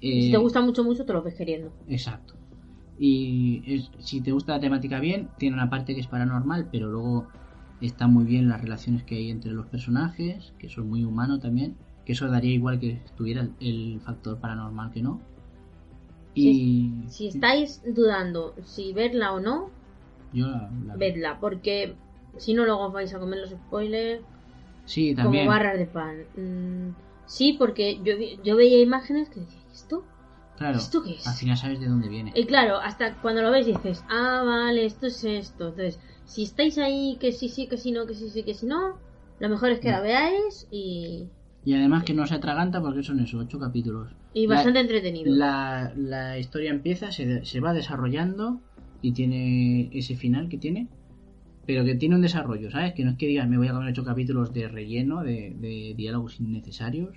y 0.00 0.22
si 0.22 0.28
Eh, 0.28 0.30
te 0.32 0.36
gusta 0.38 0.60
mucho, 0.62 0.84
mucho, 0.84 1.04
te 1.04 1.12
lo 1.12 1.22
ves 1.22 1.34
queriendo. 1.34 1.72
Exacto. 1.88 2.34
Y 2.98 3.62
es- 3.66 3.90
si 4.00 4.20
te 4.20 4.32
gusta 4.32 4.54
la 4.54 4.60
temática 4.60 4.98
bien, 5.00 5.28
tiene 5.38 5.54
una 5.54 5.70
parte 5.70 5.94
que 5.94 6.00
es 6.00 6.06
paranormal, 6.08 6.68
pero 6.72 6.90
luego 6.90 7.28
está 7.80 8.08
muy 8.08 8.24
bien 8.24 8.48
las 8.48 8.60
relaciones 8.60 9.04
que 9.04 9.14
hay 9.16 9.30
entre 9.30 9.52
los 9.52 9.66
personajes, 9.66 10.52
que 10.58 10.66
es 10.66 10.76
muy 10.78 11.04
humano 11.04 11.38
también, 11.38 11.76
que 12.04 12.12
eso 12.12 12.26
daría 12.28 12.52
igual 12.52 12.80
que 12.80 13.00
estuviera 13.04 13.42
el, 13.42 13.52
el 13.60 14.00
factor 14.00 14.38
paranormal 14.40 14.90
que 14.90 15.02
no. 15.02 15.20
Y 16.34 17.08
Si 17.08 17.28
estáis 17.28 17.82
dudando 17.84 18.54
si 18.62 18.92
verla 18.92 19.32
o 19.32 19.40
no, 19.40 19.70
yo 20.32 20.46
la, 20.46 20.70
la- 20.84 20.94
vedla, 20.96 21.38
porque 21.40 21.96
si 22.38 22.54
no 22.54 22.64
luego 22.64 22.86
os 22.86 22.92
vais 22.92 23.12
a 23.14 23.18
comer 23.18 23.40
los 23.40 23.50
spoilers 23.50 24.22
Sí, 24.84 25.14
también. 25.14 25.44
como 25.44 25.50
barras 25.52 25.78
de 25.78 25.86
pan. 25.86 26.16
Mm, 26.36 26.88
sí, 27.26 27.56
porque 27.58 27.98
yo, 28.02 28.14
yo 28.42 28.56
veía 28.56 28.80
imágenes 28.80 29.28
que 29.30 29.40
decía, 29.40 29.60
¿y 29.68 29.72
esto? 29.72 30.04
Claro, 30.56 30.78
¿Esto 30.78 31.02
qué 31.02 31.14
es? 31.14 31.26
al 31.26 31.34
final 31.34 31.56
sabes 31.56 31.80
de 31.80 31.86
dónde 31.86 32.08
viene. 32.08 32.32
Y 32.34 32.46
claro, 32.46 32.76
hasta 32.78 33.14
cuando 33.22 33.42
lo 33.42 33.50
ves 33.50 33.66
dices, 33.66 34.02
ah, 34.08 34.42
vale, 34.44 34.84
esto 34.86 35.06
es 35.06 35.22
esto. 35.24 35.68
Entonces, 35.68 35.98
si 36.24 36.42
estáis 36.44 36.78
ahí, 36.78 37.16
que 37.20 37.32
sí, 37.32 37.48
sí, 37.48 37.68
que 37.68 37.76
sí, 37.78 37.92
no, 37.92 38.06
que 38.06 38.14
sí, 38.14 38.28
sí, 38.30 38.42
que 38.44 38.54
sí, 38.54 38.66
no, 38.66 38.98
lo 39.38 39.48
mejor 39.48 39.70
es 39.70 39.80
que 39.80 39.88
Mm. 39.88 39.92
la 39.92 40.00
veáis 40.00 40.66
y, 40.70 41.30
Y 41.62 41.72
además 41.74 42.02
que 42.02 42.14
no 42.14 42.26
se 42.26 42.34
atraganta 42.34 42.80
porque 42.82 43.04
son 43.04 43.20
esos 43.20 43.42
ocho 43.44 43.60
capítulos. 43.60 44.12
Y 44.34 44.46
La- 44.46 44.56
bastante 44.56 44.80
entretenido. 44.80 45.34
La, 45.34 45.92
la 45.96 46.38
historia 46.38 46.70
empieza, 46.70 47.10
se, 47.12 47.44
se 47.44 47.60
va 47.60 47.72
desarrollando 47.72 48.60
y 49.02 49.12
tiene 49.12 49.88
ese 49.92 50.16
final 50.16 50.48
que 50.48 50.58
tiene, 50.58 50.88
pero 51.66 51.84
que 51.84 51.94
tiene 51.94 52.14
un 52.16 52.22
desarrollo, 52.22 52.70
¿sabes? 52.70 52.94
Que 52.94 53.04
no 53.04 53.12
es 53.12 53.16
que 53.16 53.26
digas 53.26 53.48
me 53.48 53.58
voy 53.58 53.68
a 53.68 53.72
comer 53.72 53.90
ocho 53.90 54.04
capítulos 54.04 54.52
de 54.52 54.68
relleno, 54.68 55.22
de, 55.22 55.54
de 55.58 55.94
diálogos 55.96 56.40
innecesarios, 56.40 57.16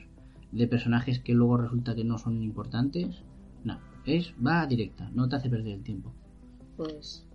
de 0.52 0.68
personajes 0.68 1.20
que 1.20 1.34
luego 1.34 1.58
resulta 1.58 1.96
que 1.96 2.04
no 2.04 2.18
son 2.18 2.42
importantes. 2.44 3.24
No, 3.64 3.80
es 4.06 4.34
va 4.46 4.66
directa, 4.68 5.10
no 5.14 5.30
te 5.30 5.36
hace 5.38 5.50
perder 5.50 5.74
el 5.76 5.84
tiempo. 5.84 6.14
Pues, 6.78 7.26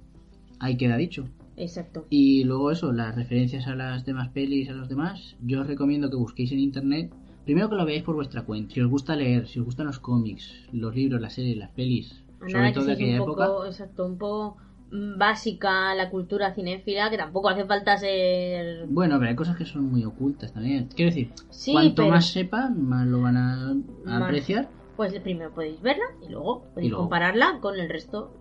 Ahí 0.59 0.77
queda 0.77 0.97
dicho. 0.97 1.29
exacto. 1.57 2.07
Y 2.11 2.45
luego 2.45 2.71
eso, 2.71 2.93
las 2.93 3.15
referencias 3.15 3.67
a 3.67 3.75
las 3.75 4.05
demás 4.05 4.29
pelis, 4.31 4.69
a 4.71 4.73
los 4.73 4.89
demás, 4.89 5.37
yo 5.43 5.61
os 5.61 5.67
recomiendo 5.67 6.11
que 6.11 6.17
busquéis 6.17 6.53
en 6.53 6.61
internet. 6.61 7.13
Primero 7.47 7.71
que 7.71 7.77
lo 7.77 7.87
veáis 7.87 8.03
por 8.03 8.15
vuestra 8.17 8.43
cuenta. 8.43 8.75
Si 8.75 8.81
os 8.83 8.91
gusta 8.91 9.17
leer, 9.17 9.47
si 9.47 9.59
os 9.61 9.65
gustan 9.65 9.87
los 9.87 9.99
cómics, 10.01 10.53
los 10.73 10.95
libros, 10.95 11.21
las 11.21 11.33
series, 11.33 11.57
las 11.57 11.71
pelis, 11.71 12.23
sobre 12.51 12.73
todo 12.73 12.85
de 12.85 12.93
aquella 12.93 13.23
un 13.23 13.23
época. 13.23 13.47
poco, 13.47 13.67
exacto, 13.67 14.05
un 14.05 14.19
poco 14.19 14.57
mm, 14.91 15.17
básica 15.17 15.95
la 15.95 16.11
cultura 16.11 16.53
cinéfila, 16.55 17.09
que 17.09 17.17
tampoco 17.17 17.49
hace 17.49 17.65
falta 17.65 17.97
ser... 17.97 18.87
Bueno, 18.89 19.17
pero 19.19 19.31
hay 19.31 19.37
cosas 19.37 19.57
que 19.57 19.65
son 19.65 19.85
muy 19.85 20.05
ocultas 20.05 20.53
también. 20.53 20.89
Quiero 20.95 21.11
decir, 21.11 21.33
Sí, 21.51 21.73
cuanto 21.73 22.03
pero- 22.03 22.11
más 22.11 22.27
sepan, 22.27 22.83
más 22.85 23.07
lo 23.07 23.23
van 23.23 23.37
a, 23.37 23.77
apreciar. 24.25 24.69
Pues 24.97 25.13
primero 25.21 25.53
podéis 25.55 25.81
verla 25.83 26.05
y 26.27 26.31
luego 26.33 26.65
podéis 26.75 26.87
Y 26.87 26.91
luego. 26.91 27.05
compararla 27.05 27.59
con 27.61 27.79
el 27.79 27.89
resto 27.89 28.33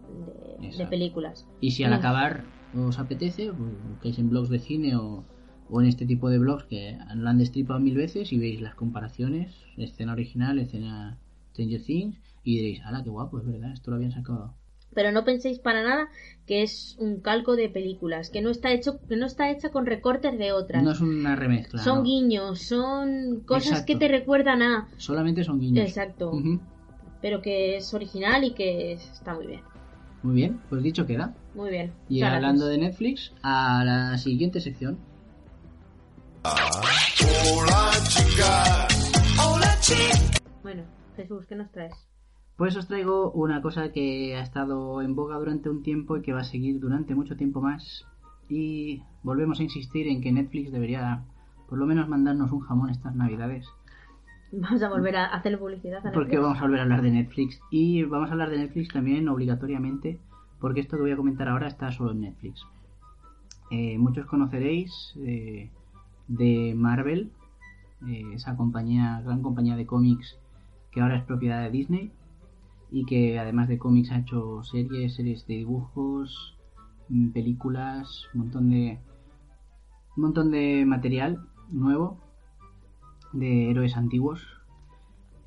de, 0.77 0.85
películas. 0.87 1.45
Y 1.61 1.71
si 1.71 1.83
al 1.83 1.91
Mm. 1.91 1.95
acabar 1.95 2.45
os 2.73 2.97
apetece, 2.97 3.51
pues 3.53 3.71
busquéis 3.83 4.17
en 4.19 4.29
blogs 4.29 4.49
de 4.49 4.59
cine 4.59 4.95
o, 4.95 5.25
o 5.69 5.81
en 5.81 5.87
este 5.87 6.05
tipo 6.05 6.29
de 6.29 6.39
blogs 6.39 6.65
que 6.65 6.97
lo 7.15 7.29
han 7.29 7.37
destripado 7.37 7.79
mil 7.79 7.95
veces 7.95 8.31
y 8.31 8.39
veis 8.39 8.61
las 8.61 8.75
comparaciones, 8.75 9.53
escena 9.77 10.13
original, 10.13 10.59
escena 10.59 11.17
Stranger 11.51 11.81
Things, 11.81 12.17
y 12.43 12.57
diréis, 12.57 12.81
¡hala, 12.85 13.03
qué 13.03 13.09
guapo! 13.09 13.39
Es 13.39 13.45
verdad, 13.45 13.73
esto 13.73 13.91
lo 13.91 13.97
habían 13.97 14.11
sacado. 14.11 14.53
Pero 14.93 15.11
no 15.11 15.25
penséis 15.25 15.59
para 15.59 15.83
nada 15.83 16.07
que 16.45 16.61
es 16.61 16.95
un 16.99 17.19
calco 17.19 17.55
de 17.55 17.69
películas, 17.69 18.29
que 18.29 18.41
no 18.41 18.49
está 18.49 18.71
hecho, 18.71 18.99
que 19.07 19.15
no 19.17 19.25
está 19.25 19.49
hecha 19.49 19.69
con 19.69 19.85
recortes 19.85 20.37
de 20.37 20.51
otras. 20.51 20.83
No 20.83 20.91
es 20.91 21.01
una 21.01 21.35
remezcla. 21.35 21.81
son 21.81 21.99
no. 21.99 22.03
guiños, 22.03 22.61
son 22.61 23.41
cosas 23.45 23.71
Exacto. 23.71 23.85
que 23.87 23.95
te 23.97 24.07
recuerdan 24.07 24.61
a. 24.61 24.87
Solamente 24.97 25.43
son 25.43 25.59
guiños. 25.59 25.87
Exacto. 25.87 26.31
Pero 27.21 27.41
que 27.41 27.77
es 27.77 27.93
original 27.93 28.43
y 28.43 28.53
que 28.53 28.93
está 28.93 29.33
muy 29.33 29.47
bien. 29.47 29.61
Muy 30.21 30.35
bien, 30.35 30.61
pues 30.69 30.81
dicho 30.83 31.05
queda. 31.05 31.35
Muy 31.55 31.71
bien. 31.71 31.91
Y 32.07 32.21
hablando 32.21 32.67
de 32.67 32.77
Netflix, 32.77 33.33
a 33.41 33.83
la 33.83 34.17
siguiente 34.17 34.59
sección. 34.61 34.97
Bueno, 40.63 40.83
Jesús, 41.15 41.45
¿qué 41.45 41.55
nos 41.55 41.71
traes? 41.71 41.93
Pues 42.57 42.75
os 42.75 42.87
traigo 42.87 43.31
una 43.31 43.61
cosa 43.61 43.91
que 43.91 44.35
ha 44.35 44.41
estado 44.41 45.01
en 45.01 45.15
boga 45.15 45.37
durante 45.37 45.69
un 45.69 45.83
tiempo 45.83 46.17
y 46.17 46.21
que 46.21 46.33
va 46.33 46.41
a 46.41 46.45
seguir 46.45 46.79
durante 46.79 47.13
mucho 47.13 47.35
tiempo 47.35 47.61
más. 47.61 48.05
Y 48.49 49.03
volvemos 49.23 49.59
a 49.59 49.63
insistir 49.63 50.07
en 50.07 50.21
que 50.21 50.31
Netflix 50.31 50.71
debería 50.71 51.23
por 51.67 51.77
lo 51.77 51.85
menos 51.85 52.07
mandarnos 52.07 52.51
un 52.51 52.61
jamón 52.61 52.89
estas 52.89 53.15
navidades. 53.15 53.67
Vamos 54.51 54.81
a 54.81 54.89
volver 54.89 55.17
a 55.17 55.25
hacerle 55.25 55.57
publicidad 55.57 56.05
a 56.07 56.11
Porque 56.11 56.37
vamos 56.37 56.59
a 56.59 56.61
volver 56.61 56.79
a 56.79 56.83
hablar 56.83 57.01
de 57.01 57.11
Netflix. 57.11 57.59
Y 57.71 58.03
vamos 58.03 58.29
a 58.29 58.33
hablar 58.33 58.49
de 58.49 58.57
Netflix 58.57 58.93
también 58.93 59.27
obligatoriamente. 59.27 60.19
Porque 60.59 60.79
esto 60.79 60.95
que 60.95 61.03
voy 61.03 61.11
a 61.11 61.17
comentar 61.17 61.49
ahora 61.49 61.67
está 61.67 61.91
solo 61.91 62.11
en 62.11 62.21
Netflix. 62.21 62.65
Eh, 63.71 63.97
muchos 63.97 64.25
conoceréis 64.27 65.13
eh, 65.17 65.71
de 66.27 66.73
Marvel, 66.75 67.31
eh, 68.07 68.23
esa 68.33 68.55
compañía, 68.55 69.21
gran 69.25 69.41
compañía 69.41 69.75
de 69.75 69.85
cómics 69.85 70.37
que 70.91 71.01
ahora 71.01 71.17
es 71.17 71.23
propiedad 71.23 71.61
de 71.63 71.71
Disney 71.71 72.11
y 72.91 73.05
que 73.05 73.39
además 73.39 73.67
de 73.67 73.77
cómics 73.77 74.11
ha 74.11 74.19
hecho 74.19 74.63
series, 74.63 75.15
series 75.15 75.45
de 75.47 75.55
dibujos, 75.55 76.57
mm, 77.09 77.29
películas, 77.29 78.27
un 78.33 78.41
montón 78.41 78.69
de 78.69 78.99
un 80.15 80.23
montón 80.23 80.51
de 80.51 80.85
material 80.85 81.41
nuevo 81.69 82.17
de 83.33 83.69
héroes 83.69 83.97
antiguos. 83.97 84.41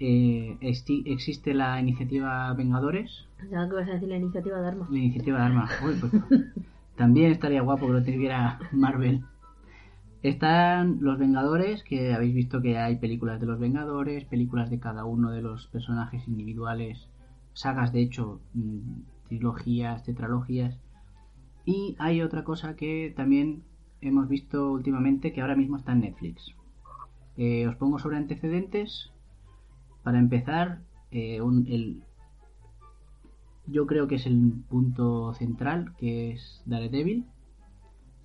Eh, 0.00 0.56
existe 0.60 1.54
la 1.54 1.80
iniciativa 1.80 2.52
Vengadores, 2.54 3.26
Pensaba 3.38 3.66
que 3.68 3.74
ibas 3.74 3.88
a 3.88 3.92
decir 3.92 4.08
la 4.08 4.16
iniciativa 4.16 4.60
de 4.60 4.68
armas. 4.68 4.90
la 4.90 4.98
iniciativa 4.98 5.38
de 5.38 5.44
arma. 5.44 5.68
Uy, 5.84 5.94
pues, 5.98 6.12
también 6.96 7.32
estaría 7.32 7.62
guapo 7.62 7.86
que 7.86 7.92
lo 7.92 8.02
tuviera 8.02 8.58
Marvel. 8.72 9.24
Están 10.22 10.98
los 11.00 11.18
Vengadores, 11.18 11.84
que 11.84 12.12
habéis 12.12 12.34
visto 12.34 12.60
que 12.60 12.76
hay 12.76 12.96
películas 12.96 13.40
de 13.40 13.46
los 13.46 13.60
Vengadores, 13.60 14.24
películas 14.24 14.68
de 14.68 14.80
cada 14.80 15.04
uno 15.04 15.30
de 15.30 15.42
los 15.42 15.68
personajes 15.68 16.26
individuales, 16.26 17.08
sagas 17.52 17.92
de 17.92 18.02
hecho, 18.02 18.40
mm, 18.54 18.78
trilogías, 19.28 20.02
tetralogías. 20.02 20.76
Y 21.64 21.94
hay 21.98 22.22
otra 22.22 22.42
cosa 22.42 22.74
que 22.74 23.12
también 23.16 23.62
hemos 24.00 24.28
visto 24.28 24.72
últimamente 24.72 25.32
que 25.32 25.40
ahora 25.40 25.56
mismo 25.56 25.76
está 25.76 25.92
en 25.92 26.00
Netflix. 26.00 26.54
Eh, 27.36 27.68
os 27.68 27.76
pongo 27.76 27.98
sobre 27.98 28.16
antecedentes. 28.16 29.12
Para 30.02 30.18
empezar, 30.18 30.80
eh, 31.12 31.40
el, 31.66 32.02
yo 33.66 33.86
creo 33.86 34.08
que 34.08 34.16
es 34.16 34.26
el 34.26 34.64
punto 34.68 35.34
central, 35.34 35.94
que 35.96 36.32
es 36.32 36.62
Daredevil. 36.66 37.26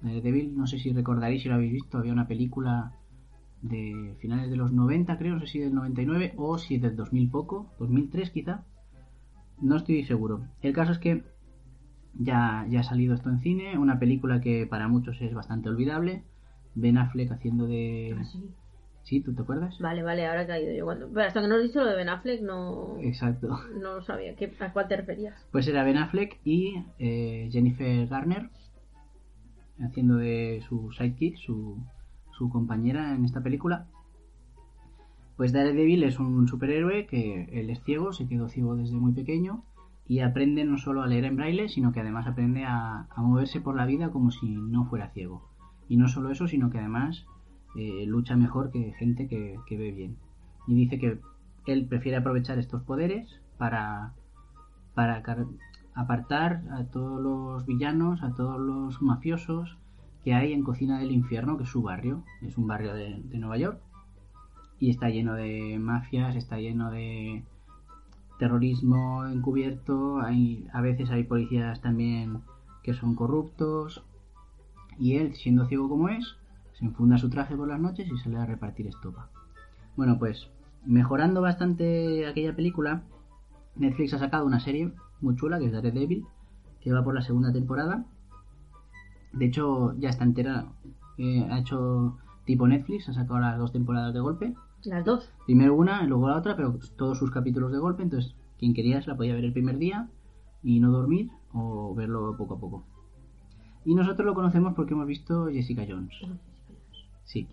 Daredevil, 0.04 0.56
no 0.56 0.68
sé 0.68 0.80
si 0.80 0.92
recordaréis 0.92 1.44
si 1.44 1.50
lo 1.50 1.56
habéis 1.56 1.72
visto, 1.72 1.98
había 1.98 2.14
una 2.14 2.28
película 2.28 2.94
de 3.62 4.16
finales 4.20 4.50
de 4.50 4.58
los 4.58 4.72
90, 4.74 5.18
creo, 5.18 5.36
no 5.36 5.40
sé 5.40 5.48
si 5.48 5.60
del 5.60 5.74
99 5.74 6.34
o 6.36 6.58
si 6.58 6.78
del 6.78 6.96
2000 6.96 7.30
poco, 7.30 7.72
2003 7.80 8.30
quizá. 8.30 8.66
No 9.62 9.78
estoy 9.78 10.04
seguro. 10.04 10.46
El 10.62 10.74
caso 10.74 10.92
es 10.92 11.00
que 11.00 11.24
ya, 12.16 12.66
ya 12.70 12.82
ha 12.82 12.84
salido 12.84 13.16
esto 13.16 13.30
en 13.30 13.40
cine, 13.40 13.78
una 13.78 14.00
película 14.00 14.42
que 14.42 14.68
para 14.68 14.90
muchos 14.90 15.22
es 15.22 15.34
bastante 15.34 15.70
olvidable. 15.70 16.24
Ben 16.76 16.98
Affleck 16.98 17.32
haciendo 17.32 17.66
de... 17.68 18.16
Ah, 18.20 18.24
sí. 18.26 18.50
¿Sí? 19.04 19.20
¿Tú 19.22 19.34
te 19.34 19.42
acuerdas? 19.42 19.78
Vale, 19.80 20.02
vale, 20.02 20.26
ahora 20.26 20.44
he 20.44 20.48
caído 20.48 20.74
yo. 20.74 20.86
Cuando... 20.86 21.10
Pero 21.10 21.28
hasta 21.28 21.42
que 21.42 21.48
no 21.48 21.56
has 21.56 21.64
dicho 21.64 21.84
lo 21.84 21.90
de 21.90 21.96
Ben 21.96 22.10
Affleck 22.10 22.42
no... 22.42 22.98
Exacto. 23.00 23.60
No 23.82 24.02
sabía. 24.02 24.36
¿Qué... 24.36 24.52
¿A 24.60 24.74
cuál 24.74 24.88
te 24.88 24.98
referías? 24.98 25.36
Pues 25.52 25.68
era 25.68 25.84
Ben 25.84 25.98
Affleck 25.98 26.40
y 26.44 26.84
eh, 27.00 27.50
Jennifer 27.52 28.08
Garner 28.08 28.50
haciendo 29.84 30.16
de 30.16 30.62
su 30.68 30.92
sidekick, 30.92 31.38
su, 31.38 31.78
su 32.32 32.50
compañera 32.50 33.16
en 33.16 33.26
esta 33.26 33.42
película. 33.42 33.88
Pues 35.38 35.52
Daredevil 35.52 36.04
es 36.04 36.20
un 36.20 36.48
superhéroe 36.48 37.08
que 37.08 37.46
él 37.52 37.70
es 37.70 37.84
ciego, 37.84 38.14
se 38.14 38.28
quedó 38.28 38.50
ciego 38.50 38.76
desde 38.76 38.96
muy 38.96 39.14
pequeño 39.14 39.64
y 40.08 40.20
aprende 40.20 40.64
no 40.66 40.78
solo 40.78 41.02
a 41.02 41.08
leer 41.08 41.26
en 41.26 41.38
braille, 41.38 41.70
sino 41.70 41.92
que 41.92 42.02
además 42.02 42.28
aprende 42.28 42.66
a, 42.66 43.08
moverse 43.18 43.62
por 43.62 43.76
la 43.76 43.86
vida 43.86 44.12
como 44.12 44.32
si 44.32 44.48
no 44.48 44.86
fuera 44.86 45.10
ciego. 45.10 45.50
Y 45.90 45.98
no 45.98 46.08
solo 46.08 46.30
eso, 46.30 46.48
sino 46.48 46.70
que 46.70 46.80
además 46.80 47.26
eh, 47.76 48.06
lucha 48.06 48.36
mejor 48.36 48.72
que 48.72 48.94
gente 48.94 49.28
que, 49.28 49.58
que, 49.66 49.78
ve 49.78 49.92
bien. 49.92 50.18
Y 50.68 50.76
dice 50.76 51.00
que 51.00 51.20
él 51.66 51.88
prefiere 51.88 52.18
aprovechar 52.18 52.60
estos 52.60 52.84
poderes 52.84 53.42
para, 53.58 54.14
para 54.94 55.24
apartar 55.96 56.64
a 56.72 56.86
todos 56.86 57.22
los 57.22 57.66
villanos, 57.66 58.24
a 58.24 58.34
todos 58.34 58.60
los 58.60 59.02
mafiosos 59.02 59.78
que 60.24 60.34
hay 60.34 60.54
en 60.54 60.64
Cocina 60.64 61.00
del 61.00 61.12
Infierno, 61.12 61.58
que 61.58 61.64
es 61.64 61.70
su 61.70 61.82
barrio, 61.82 62.24
es 62.42 62.58
un 62.58 62.68
barrio 62.68 62.94
de, 62.94 63.20
Nueva 63.34 63.58
York. 63.58 63.82
Y 64.80 64.90
está 64.90 65.10
lleno 65.10 65.34
de 65.34 65.78
mafias, 65.80 66.36
está 66.36 66.58
lleno 66.58 66.92
de 66.92 67.44
terrorismo 68.40 69.26
encubierto, 69.26 70.20
hay, 70.20 70.68
a 70.74 70.82
veces 70.82 71.10
hay 71.12 71.24
policías 71.24 71.82
también 71.82 72.42
que 72.84 72.94
son 72.94 73.16
corruptos. 73.16 74.04
Y 74.98 75.18
él, 75.18 75.36
siendo 75.36 75.66
ciego 75.66 75.90
como 75.90 76.10
es, 76.10 76.38
se 76.74 76.86
enfunda 76.86 77.18
su 77.18 77.30
traje 77.30 77.56
por 77.56 77.68
las 77.68 77.80
noches 77.80 78.10
y 78.10 78.18
sale 78.18 78.38
a 78.38 78.46
repartir 78.46 78.88
estopa. 78.88 79.30
Bueno, 79.96 80.18
pues 80.18 80.50
mejorando 80.86 81.42
bastante 81.42 82.28
aquella 82.28 82.56
película, 82.56 83.04
Netflix 83.76 84.14
ha 84.14 84.20
sacado 84.20 84.46
una 84.46 84.60
serie 84.60 84.92
muy 85.24 85.36
chula 85.36 85.58
que 85.58 85.66
es 85.66 85.72
Daredevil, 85.72 86.26
que 86.82 86.92
va 86.92 87.04
por 87.04 87.16
la 87.16 87.22
segunda 87.22 87.52
temporada. 87.52 88.06
De 89.32 89.46
hecho, 89.46 89.96
ya 89.98 90.10
está 90.10 90.24
entera. 90.24 90.68
Eh, 91.18 91.48
ha 91.50 91.60
hecho 91.60 92.18
tipo 92.46 92.68
Netflix, 92.68 93.10
ha 93.10 93.14
sacado 93.14 93.40
las 93.40 93.58
dos 93.58 93.72
temporadas 93.72 94.14
de 94.14 94.20
golpe. 94.20 94.54
Las 94.84 95.06
dos. 95.06 95.32
Primero 95.46 95.76
una 95.76 96.04
y 96.04 96.08
luego 96.08 96.30
la 96.30 96.38
otra, 96.38 96.56
pero 96.56 96.78
todos 96.98 97.18
sus 97.18 97.32
capítulos 97.32 97.72
de 97.72 97.80
golpe. 97.80 98.04
Entonces, 98.04 98.36
quien 98.60 98.74
querías 98.74 99.08
la 99.08 99.16
podía 99.16 99.34
ver 99.34 99.46
el 99.46 99.54
primer 99.54 99.78
día 99.78 100.10
y 100.62 100.80
no 100.80 100.92
dormir 100.92 101.32
o 101.54 101.96
verlo 101.96 102.36
poco 102.38 102.56
a 102.56 102.60
poco. 102.60 102.84
Y 103.86 103.96
nosotros 103.96 104.26
lo 104.26 104.34
conocemos 104.34 104.74
porque 104.76 104.94
hemos 104.94 105.08
visto 105.08 105.48
Jessica 105.48 105.86
Jones. 105.88 106.14
Sí. 107.24 107.48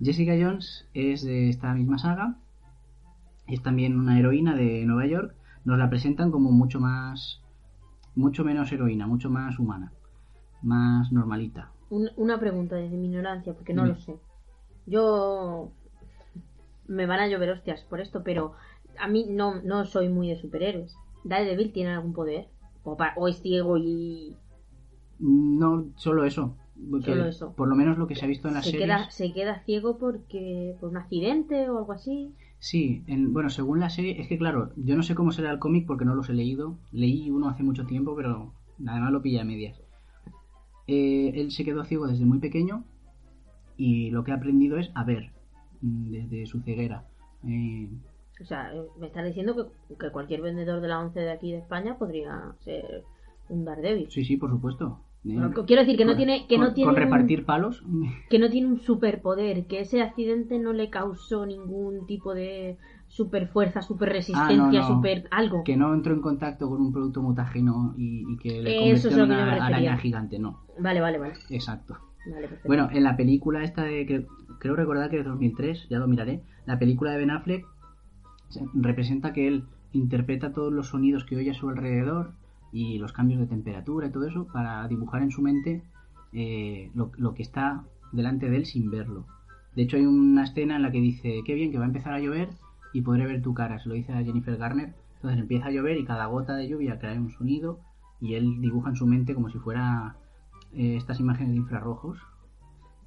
Jessica 0.00 0.32
Jones 0.40 0.86
es 0.94 1.24
de 1.24 1.48
esta 1.48 1.74
misma 1.74 1.98
saga. 1.98 2.36
Es 3.46 3.62
también 3.62 3.98
una 3.98 4.18
heroína 4.18 4.54
de 4.54 4.84
Nueva 4.84 5.06
York. 5.06 5.34
Nos 5.64 5.78
la 5.78 5.88
presentan 5.90 6.30
como 6.30 6.50
mucho 6.52 6.80
más. 6.80 7.42
mucho 8.14 8.44
menos 8.44 8.72
heroína, 8.72 9.06
mucho 9.06 9.30
más 9.30 9.58
humana. 9.58 9.92
Más 10.62 11.12
normalita. 11.12 11.72
Un, 11.90 12.10
una 12.16 12.38
pregunta 12.40 12.76
desde 12.76 12.96
mi 12.96 13.06
ignorancia, 13.08 13.54
porque 13.54 13.74
no 13.74 13.86
lo 13.86 13.96
sé. 13.96 14.18
Yo. 14.86 15.72
Me 16.86 17.06
van 17.06 17.20
a 17.20 17.28
llover 17.28 17.50
hostias 17.50 17.82
por 17.82 18.00
esto, 18.00 18.22
pero 18.24 18.54
a 18.98 19.08
mí 19.08 19.26
no, 19.28 19.60
no 19.62 19.84
soy 19.84 20.08
muy 20.08 20.28
de 20.30 20.36
superhéroes. 20.40 20.96
¿Daredevil 21.24 21.72
tiene 21.72 21.90
algún 21.92 22.12
poder? 22.14 22.48
¿O, 22.82 22.96
para, 22.96 23.14
o 23.16 23.28
es 23.28 23.40
ciego 23.42 23.76
y.? 23.78 24.36
No, 25.18 25.92
solo 25.96 26.24
eso. 26.24 26.56
Solo 27.00 27.26
eso. 27.26 27.54
Por 27.54 27.68
lo 27.68 27.74
menos 27.76 27.98
lo 27.98 28.06
que 28.06 28.14
se 28.14 28.24
ha 28.24 28.28
visto 28.28 28.48
en 28.48 28.54
las 28.54 28.64
se 28.64 28.70
series. 28.72 28.86
Queda, 28.86 29.10
¿Se 29.10 29.32
queda 29.32 29.60
ciego 29.64 29.98
porque 29.98 30.76
por 30.80 30.90
un 30.90 30.96
accidente 30.96 31.68
o 31.68 31.78
algo 31.78 31.92
así? 31.92 32.34
Sí, 32.60 33.04
en, 33.06 33.32
bueno, 33.32 33.50
según 33.50 33.80
la 33.80 33.90
serie, 33.90 34.20
es 34.20 34.28
que 34.28 34.38
claro, 34.38 34.72
yo 34.76 34.96
no 34.96 35.02
sé 35.02 35.14
cómo 35.14 35.30
será 35.30 35.50
el 35.50 35.58
cómic 35.58 35.86
porque 35.86 36.04
no 36.04 36.14
los 36.14 36.28
he 36.28 36.34
leído. 36.34 36.76
Leí 36.92 37.30
uno 37.30 37.48
hace 37.48 37.62
mucho 37.62 37.86
tiempo, 37.86 38.16
pero 38.16 38.52
además 38.86 39.12
lo 39.12 39.22
pillé 39.22 39.40
a 39.40 39.44
medias. 39.44 39.80
Eh, 40.86 41.32
él 41.34 41.52
se 41.52 41.64
quedó 41.64 41.84
ciego 41.84 42.06
desde 42.06 42.24
muy 42.24 42.38
pequeño 42.38 42.84
y 43.76 44.10
lo 44.10 44.24
que 44.24 44.32
ha 44.32 44.36
aprendido 44.36 44.78
es 44.78 44.90
a 44.94 45.04
ver 45.04 45.30
mm, 45.82 46.10
desde 46.10 46.46
su 46.46 46.60
ceguera. 46.62 47.04
Eh, 47.46 47.88
o 48.40 48.44
sea, 48.44 48.72
me 48.98 49.06
estás 49.06 49.24
diciendo 49.24 49.54
que, 49.88 49.94
que, 49.96 50.10
cualquier 50.10 50.42
vendedor 50.42 50.80
de 50.80 50.88
la 50.88 51.00
11 51.00 51.20
de 51.20 51.30
aquí 51.30 51.52
de 51.52 51.58
España 51.58 51.98
podría 51.98 52.54
ser 52.60 53.04
un 53.48 53.64
Daredevil. 53.64 54.10
Sí, 54.10 54.24
sí, 54.24 54.36
por 54.36 54.50
supuesto. 54.50 55.00
Bueno, 55.24 55.52
quiero 55.66 55.82
decir 55.82 55.96
que 55.96 56.04
no 56.04 56.16
tiene 56.16 56.46
que 56.46 56.56
con, 56.56 56.66
no 56.66 56.74
tiene 56.74 56.92
con 56.92 56.96
repartir 56.96 57.40
un, 57.40 57.44
palos. 57.44 57.82
que 58.30 58.38
no 58.38 58.48
tiene 58.48 58.68
un 58.68 58.78
superpoder 58.78 59.66
que 59.66 59.80
ese 59.80 60.00
accidente 60.00 60.58
no 60.58 60.72
le 60.72 60.90
causó 60.90 61.44
ningún 61.44 62.06
tipo 62.06 62.34
de 62.34 62.78
super 63.08 63.48
fuerza 63.48 63.82
super 63.82 64.10
resistencia 64.10 64.80
ah, 64.80 64.86
no, 64.86 64.88
no. 64.88 64.88
super 64.88 65.28
algo. 65.30 65.64
Que 65.64 65.76
no 65.76 65.92
entró 65.92 66.14
en 66.14 66.20
contacto 66.20 66.68
con 66.68 66.80
un 66.80 66.92
producto 66.92 67.20
mutágeno 67.20 67.94
y, 67.96 68.32
y 68.32 68.36
que 68.36 68.62
le 68.62 68.76
convirtió 68.76 69.10
en 69.10 69.20
una 69.22 69.52
araña 69.52 69.96
gigante 69.96 70.38
no. 70.38 70.60
Vale 70.78 71.00
vale 71.00 71.18
vale. 71.18 71.34
Exacto. 71.50 71.98
Vale, 72.30 72.48
bueno 72.66 72.88
en 72.92 73.02
la 73.02 73.16
película 73.16 73.64
esta 73.64 73.82
de 73.82 74.06
creo, 74.06 74.26
creo 74.58 74.76
recordar 74.76 75.10
que 75.10 75.18
es 75.18 75.24
2003 75.24 75.88
ya 75.88 75.98
lo 75.98 76.06
miraré 76.06 76.42
la 76.66 76.78
película 76.78 77.10
de 77.12 77.18
Ben 77.18 77.30
Affleck 77.30 77.66
representa 78.74 79.32
que 79.32 79.48
él 79.48 79.64
interpreta 79.92 80.52
todos 80.52 80.72
los 80.72 80.88
sonidos 80.88 81.24
que 81.24 81.36
oye 81.36 81.50
a 81.50 81.54
su 81.54 81.68
alrededor 81.68 82.32
y 82.72 82.98
los 82.98 83.12
cambios 83.12 83.40
de 83.40 83.46
temperatura 83.46 84.06
y 84.06 84.10
todo 84.10 84.26
eso 84.26 84.46
para 84.46 84.86
dibujar 84.88 85.22
en 85.22 85.30
su 85.30 85.42
mente 85.42 85.82
eh, 86.32 86.90
lo, 86.94 87.10
lo, 87.16 87.34
que 87.34 87.42
está 87.42 87.84
delante 88.12 88.50
de 88.50 88.56
él 88.56 88.66
sin 88.66 88.90
verlo. 88.90 89.26
De 89.74 89.82
hecho 89.82 89.96
hay 89.96 90.06
una 90.06 90.44
escena 90.44 90.76
en 90.76 90.82
la 90.82 90.90
que 90.90 91.00
dice, 91.00 91.40
qué 91.44 91.54
bien 91.54 91.70
que 91.70 91.78
va 91.78 91.84
a 91.84 91.88
empezar 91.88 92.12
a 92.12 92.20
llover 92.20 92.50
y 92.92 93.02
podré 93.02 93.26
ver 93.26 93.42
tu 93.42 93.54
cara, 93.54 93.78
se 93.78 93.88
lo 93.88 93.94
dice 93.94 94.12
a 94.12 94.22
Jennifer 94.22 94.56
Garner. 94.56 94.94
Entonces 95.16 95.40
empieza 95.40 95.66
a 95.66 95.70
llover 95.70 95.98
y 95.98 96.04
cada 96.04 96.26
gota 96.26 96.54
de 96.54 96.68
lluvia 96.68 96.98
trae 96.98 97.18
un 97.18 97.30
sonido 97.30 97.80
y 98.20 98.34
él 98.34 98.60
dibuja 98.60 98.90
en 98.90 98.96
su 98.96 99.06
mente 99.06 99.34
como 99.34 99.50
si 99.50 99.58
fuera 99.58 100.16
eh, 100.72 100.96
estas 100.96 101.20
imágenes 101.20 101.52
de 101.52 101.58
infrarrojos. 101.58 102.18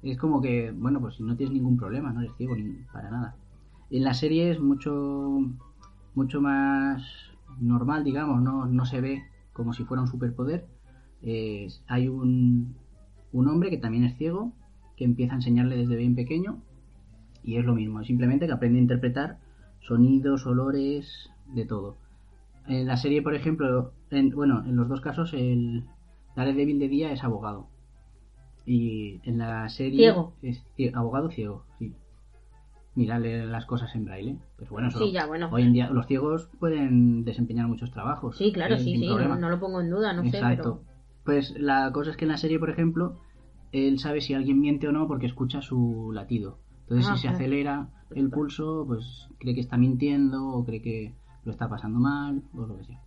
Es 0.02 0.18
como 0.18 0.42
que, 0.42 0.72
bueno, 0.72 1.00
pues 1.00 1.16
si 1.16 1.22
no 1.22 1.36
tienes 1.36 1.54
ningún 1.54 1.76
problema, 1.76 2.12
no 2.12 2.20
eres 2.20 2.34
ciego 2.36 2.56
ni 2.56 2.72
para 2.92 3.10
nada. 3.10 3.36
En 3.90 4.04
la 4.04 4.14
serie 4.14 4.50
es 4.50 4.60
mucho, 4.60 5.40
mucho 6.14 6.40
más 6.40 7.02
normal, 7.60 8.02
digamos, 8.02 8.42
no, 8.42 8.66
no 8.66 8.84
se 8.84 9.00
ve 9.00 9.22
como 9.52 9.72
si 9.72 9.84
fuera 9.84 10.02
un 10.02 10.08
superpoder. 10.08 10.66
Eh, 11.22 11.68
hay 11.86 12.08
un, 12.08 12.74
un, 13.32 13.48
hombre 13.48 13.70
que 13.70 13.78
también 13.78 14.04
es 14.04 14.16
ciego, 14.16 14.52
que 14.96 15.04
empieza 15.04 15.34
a 15.34 15.36
enseñarle 15.36 15.76
desde 15.76 15.96
bien 15.96 16.14
pequeño, 16.14 16.60
y 17.44 17.56
es 17.56 17.64
lo 17.64 17.74
mismo, 17.74 18.02
simplemente 18.04 18.46
que 18.46 18.52
aprende 18.52 18.78
a 18.78 18.82
interpretar 18.82 19.38
sonidos, 19.80 20.46
olores, 20.46 21.30
de 21.54 21.64
todo. 21.66 21.96
En 22.66 22.86
la 22.86 22.96
serie, 22.96 23.22
por 23.22 23.34
ejemplo, 23.34 23.92
en, 24.10 24.30
bueno, 24.30 24.64
en 24.64 24.76
los 24.76 24.88
dos 24.88 25.00
casos, 25.00 25.32
el 25.34 25.84
Daredevil 26.36 26.78
de 26.78 26.88
día 26.88 27.12
es 27.12 27.24
abogado. 27.24 27.66
Y 28.64 29.20
en 29.24 29.38
la 29.38 29.68
serie 29.68 29.98
ciego. 29.98 30.34
es 30.40 30.62
abogado 30.94 31.30
ciego, 31.30 31.64
sí. 31.78 31.94
Mirarle 32.94 33.46
las 33.46 33.64
cosas 33.64 33.94
en 33.94 34.04
braille. 34.04 34.38
Pero 34.56 34.70
bueno, 34.70 34.90
sí, 34.90 35.12
ya, 35.12 35.26
bueno, 35.26 35.48
hoy 35.50 35.62
en 35.62 35.72
día 35.72 35.90
los 35.90 36.06
ciegos 36.06 36.50
pueden 36.58 37.24
desempeñar 37.24 37.66
muchos 37.66 37.90
trabajos. 37.90 38.36
Sí, 38.36 38.52
claro, 38.52 38.76
sí, 38.76 38.96
sí, 38.96 39.06
no, 39.06 39.36
no, 39.36 39.48
lo 39.48 39.58
pongo 39.58 39.80
en 39.80 39.90
duda, 39.90 40.12
no 40.12 40.22
Exacto. 40.22 40.46
sé, 40.46 40.56
pero... 40.56 40.92
Pues 41.24 41.54
la 41.58 41.90
cosa 41.92 42.10
es 42.10 42.16
que 42.16 42.24
en 42.24 42.32
la 42.32 42.36
serie, 42.36 42.58
por 42.58 42.68
ejemplo, 42.68 43.20
él 43.70 43.98
sabe 43.98 44.20
si 44.20 44.34
alguien 44.34 44.60
miente 44.60 44.88
o 44.88 44.92
no 44.92 45.06
porque 45.06 45.26
escucha 45.26 45.62
su 45.62 46.10
latido. 46.12 46.58
Entonces, 46.82 47.06
ah, 47.08 47.16
si 47.16 47.22
claro. 47.22 47.38
se 47.38 47.42
acelera 47.44 47.88
el 48.10 48.28
pulso, 48.28 48.84
pues 48.86 49.28
cree 49.38 49.54
que 49.54 49.60
está 49.60 49.78
mintiendo 49.78 50.48
o 50.48 50.64
cree 50.64 50.82
que 50.82 51.14
lo 51.44 51.52
está 51.52 51.68
pasando 51.68 51.98
mal 51.98 52.42
o 52.54 52.66
lo 52.66 52.76
que 52.76 52.84
sea. 52.84 53.00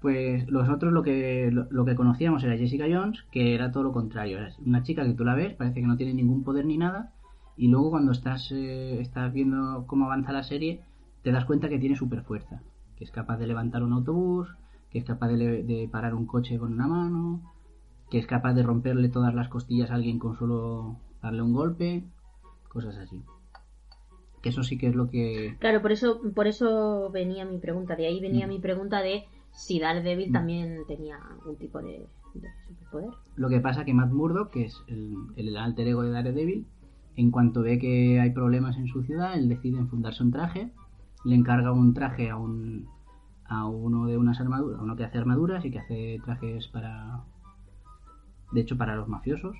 Pues 0.00 0.48
nosotros 0.50 0.92
lo 0.92 1.02
que, 1.02 1.50
lo, 1.50 1.66
lo 1.70 1.84
que 1.84 1.94
conocíamos 1.94 2.44
era 2.44 2.56
Jessica 2.56 2.84
Jones, 2.88 3.24
que 3.30 3.54
era 3.54 3.72
todo 3.72 3.82
lo 3.82 3.92
contrario. 3.92 4.38
Era 4.38 4.50
una 4.64 4.82
chica 4.82 5.04
que 5.04 5.14
tú 5.14 5.24
la 5.24 5.34
ves, 5.34 5.54
parece 5.54 5.80
que 5.80 5.86
no 5.86 5.96
tiene 5.96 6.14
ningún 6.14 6.44
poder 6.44 6.64
ni 6.66 6.78
nada, 6.78 7.12
y 7.56 7.68
luego 7.68 7.90
cuando 7.90 8.12
estás, 8.12 8.50
eh, 8.52 9.00
estás 9.00 9.32
viendo 9.32 9.84
cómo 9.86 10.06
avanza 10.06 10.32
la 10.32 10.42
serie, 10.42 10.80
te 11.22 11.32
das 11.32 11.44
cuenta 11.44 11.68
que 11.68 11.78
tiene 11.78 11.96
super 11.96 12.22
fuerza, 12.22 12.62
que 12.96 13.04
es 13.04 13.10
capaz 13.10 13.38
de 13.38 13.46
levantar 13.46 13.82
un 13.82 13.92
autobús, 13.92 14.48
que 14.90 14.98
es 14.98 15.04
capaz 15.04 15.28
de, 15.28 15.88
parar 15.90 16.14
un 16.14 16.26
coche 16.26 16.58
con 16.58 16.72
una 16.72 16.86
mano, 16.86 17.40
que 18.10 18.18
es 18.18 18.26
capaz 18.26 18.54
de 18.54 18.62
romperle 18.62 19.08
todas 19.08 19.34
las 19.34 19.48
costillas 19.48 19.90
a 19.90 19.94
alguien 19.94 20.18
con 20.18 20.36
solo 20.36 20.96
darle 21.22 21.42
un 21.42 21.52
golpe, 21.52 22.04
cosas 22.68 22.96
así. 22.98 23.22
Que 24.42 24.50
eso 24.50 24.62
sí 24.62 24.76
que 24.76 24.88
es 24.88 24.94
lo 24.94 25.08
que... 25.08 25.56
Claro, 25.58 25.80
por 25.80 25.90
eso, 25.90 26.20
por 26.34 26.46
eso 26.46 27.10
venía 27.10 27.44
mi 27.46 27.58
pregunta. 27.58 27.96
De 27.96 28.06
ahí 28.06 28.20
venía 28.20 28.46
Mm. 28.46 28.50
mi 28.50 28.58
pregunta 28.58 29.00
de 29.00 29.24
si 29.52 29.80
Daredevil 29.80 30.32
también 30.32 30.80
tenía 30.86 31.16
algún 31.16 31.56
tipo 31.56 31.80
de, 31.80 32.06
de 32.34 32.48
superpoder. 32.66 33.10
Lo 33.36 33.48
que 33.48 33.60
pasa 33.60 33.84
que 33.84 33.94
Matt 33.94 34.12
Murdock, 34.12 34.50
que 34.50 34.64
es 34.66 34.82
el, 34.86 35.16
el 35.36 35.56
alter 35.56 35.88
ego 35.88 36.02
de 36.02 36.10
Daredevil, 36.10 36.66
en 37.16 37.30
cuanto 37.30 37.62
ve 37.62 37.78
que 37.78 38.20
hay 38.20 38.30
problemas 38.30 38.76
en 38.76 38.88
su 38.88 39.02
ciudad, 39.02 39.34
él 39.34 39.48
decide 39.48 39.78
enfundarse 39.78 40.22
un 40.22 40.32
traje, 40.32 40.70
le 41.24 41.34
encarga 41.34 41.72
un 41.72 41.94
traje 41.94 42.30
a 42.30 42.36
un 42.36 42.88
a 43.46 43.66
uno 43.66 44.06
de 44.06 44.16
unas 44.16 44.40
armaduras, 44.40 44.80
a 44.80 44.82
uno 44.82 44.96
que 44.96 45.04
hace 45.04 45.18
armaduras 45.18 45.64
y 45.64 45.70
que 45.70 45.78
hace 45.78 46.18
trajes 46.24 46.66
para 46.68 47.20
de 48.52 48.60
hecho 48.60 48.78
para 48.78 48.96
los 48.96 49.08
mafiosos. 49.08 49.56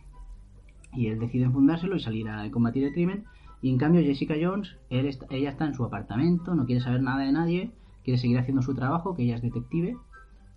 Y 0.93 1.09
él 1.09 1.19
decide 1.19 1.45
enfundárselo 1.45 1.97
y 1.97 2.01
salir 2.01 2.29
a 2.29 2.51
combatir 2.51 2.85
el 2.85 2.93
crimen. 2.93 3.25
Y 3.61 3.71
en 3.71 3.79
cambio 3.79 4.03
Jessica 4.03 4.35
Jones 4.41 4.77
él 4.91 5.07
está- 5.07 5.27
ella 5.31 5.51
está 5.51 5.67
en 5.67 5.75
su 5.75 5.85
apartamento 5.85 6.55
no 6.55 6.67
quiere 6.67 6.81
saber 6.81 7.03
nada 7.03 7.25
de 7.25 7.33
nadie 7.33 7.73
quiere 8.05 8.19
seguir 8.19 8.39
haciendo 8.39 8.63
su 8.63 8.75
trabajo 8.75 9.15
que 9.15 9.23
ella 9.23 9.37
es 9.37 9.43
detective. 9.43 9.97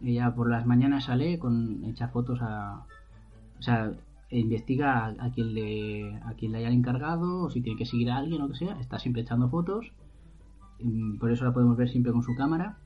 Ella 0.02 0.36
por 0.36 0.50
las 0.50 0.66
mañanas 0.66 1.06
sale 1.06 1.40
con 1.40 1.84
echa 1.86 2.10
fotos 2.10 2.40
a 2.42 2.86
o 3.58 3.62
sea 3.62 3.92
investiga 4.30 5.06
a, 5.06 5.16
a 5.26 5.32
quien 5.32 5.54
le 5.54 6.16
a 6.18 6.34
quien 6.34 6.52
le 6.52 6.60
hayan 6.60 6.74
encargado 6.74 7.44
o 7.44 7.50
si 7.50 7.62
tiene 7.62 7.78
que 7.78 7.86
seguir 7.86 8.10
a 8.12 8.18
alguien 8.18 8.42
o 8.42 8.46
lo 8.48 8.52
que 8.54 8.60
sea 8.60 8.80
está 8.80 9.00
siempre 9.00 9.22
echando 9.24 9.50
fotos 9.50 9.92
Mm, 10.80 11.18
por 11.18 11.32
eso 11.32 11.44
la 11.46 11.54
podemos 11.54 11.76
ver 11.78 11.90
siempre 11.90 12.12
con 12.12 12.22
su 12.24 12.36
cámara 12.36 12.78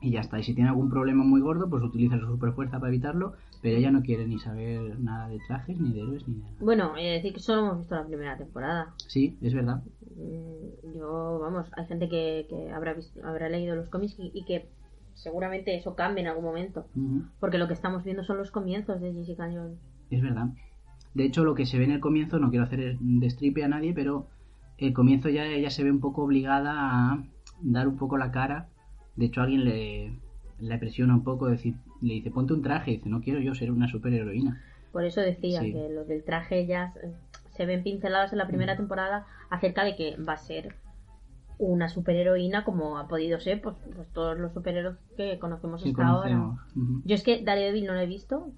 y 0.00 0.10
ya 0.10 0.20
está. 0.20 0.38
Y 0.38 0.42
si 0.42 0.54
tiene 0.54 0.70
algún 0.70 0.90
problema 0.90 1.22
muy 1.22 1.40
gordo, 1.40 1.70
pues 1.70 1.82
utiliza 1.82 2.18
su 2.18 2.26
superfuerza 2.26 2.80
para 2.80 2.88
evitarlo, 2.88 3.34
pero 3.62 3.76
ella 3.78 3.92
no 3.92 4.02
quiere 4.02 4.26
ni 4.26 4.38
saber 4.38 4.98
nada 4.98 5.28
de 5.28 5.38
trajes, 5.46 5.78
ni 5.80 5.92
de 5.92 6.00
héroes, 6.00 6.26
ni 6.26 6.34
de 6.34 6.40
nada. 6.40 6.56
Bueno, 6.60 6.94
de 6.94 7.02
decir 7.02 7.32
que 7.32 7.38
solo 7.38 7.60
hemos 7.60 7.78
visto 7.78 7.94
la 7.94 8.06
primera 8.06 8.36
temporada. 8.36 8.92
Sí, 9.06 9.36
es 9.40 9.54
verdad. 9.54 9.82
Mm, 10.16 10.96
Yo, 10.98 11.38
vamos, 11.40 11.68
hay 11.76 11.86
gente 11.86 12.08
que, 12.08 12.46
que 12.48 12.70
habrá, 12.72 12.94
visto, 12.94 13.20
habrá 13.24 13.48
leído 13.48 13.76
los 13.76 13.88
cómics 13.88 14.16
y, 14.18 14.32
y 14.34 14.44
que 14.44 14.66
seguramente 15.14 15.76
eso 15.76 15.94
cambie 15.94 16.22
en 16.22 16.28
algún 16.30 16.44
momento. 16.44 16.86
Porque 17.38 17.58
lo 17.58 17.68
que 17.68 17.74
estamos 17.74 18.02
viendo 18.02 18.24
son 18.24 18.38
los 18.38 18.50
comienzos 18.50 19.00
de 19.00 19.12
Jessica 19.12 19.48
Jones. 19.52 19.78
Es 20.12 20.22
verdad. 20.22 20.46
De 21.14 21.24
hecho, 21.24 21.44
lo 21.44 21.54
que 21.54 21.66
se 21.66 21.78
ve 21.78 21.84
en 21.84 21.90
el 21.92 22.00
comienzo, 22.00 22.38
no 22.38 22.50
quiero 22.50 22.64
hacer 22.64 22.96
destripe 23.00 23.64
a 23.64 23.68
nadie, 23.68 23.92
pero 23.92 24.26
el 24.78 24.92
comienzo 24.92 25.28
ya 25.28 25.44
ella 25.46 25.70
se 25.70 25.84
ve 25.84 25.90
un 25.90 26.00
poco 26.00 26.22
obligada 26.22 26.72
a 27.12 27.24
dar 27.60 27.88
un 27.88 27.96
poco 27.96 28.16
la 28.18 28.30
cara. 28.30 28.68
De 29.16 29.26
hecho, 29.26 29.42
alguien 29.42 29.64
le, 29.64 30.12
le 30.58 30.78
presiona 30.78 31.14
un 31.14 31.24
poco, 31.24 31.48
decir, 31.48 31.74
le 32.00 32.14
dice, 32.14 32.30
ponte 32.30 32.54
un 32.54 32.62
traje. 32.62 32.92
Y 32.92 32.96
dice, 32.96 33.08
no 33.10 33.20
quiero 33.20 33.40
yo 33.40 33.54
ser 33.54 33.70
una 33.70 33.88
superheroína. 33.88 34.60
Por 34.92 35.04
eso 35.04 35.20
decía 35.20 35.60
Sí. 35.60 35.72
que 35.72 35.88
lo 35.90 36.04
del 36.04 36.22
traje 36.24 36.66
ya 36.66 36.92
se 37.56 37.66
ven 37.66 37.82
pinceladas 37.82 38.32
en 38.32 38.38
la 38.38 38.46
primera 38.46 38.76
temporada 38.76 39.26
acerca 39.50 39.84
de 39.84 39.96
que 39.96 40.16
va 40.16 40.34
a 40.34 40.38
ser 40.38 40.74
una 41.58 41.88
superheroína 41.88 42.64
como 42.64 42.98
ha 42.98 43.06
podido 43.08 43.38
ser 43.38 43.60
pues, 43.60 43.76
pues 43.94 44.08
todos 44.12 44.38
los 44.38 44.52
superhéroes 44.52 44.96
que 45.16 45.38
conocemos 45.38 45.82
Sí, 45.82 45.90
hasta 45.90 46.06
ahora. 46.06 46.56
Yo 47.04 47.14
es 47.14 47.22
que 47.22 47.42
Daredevil 47.44 47.86
no 47.86 47.92
lo 47.92 48.00
he 48.00 48.06
visto, 48.06 48.50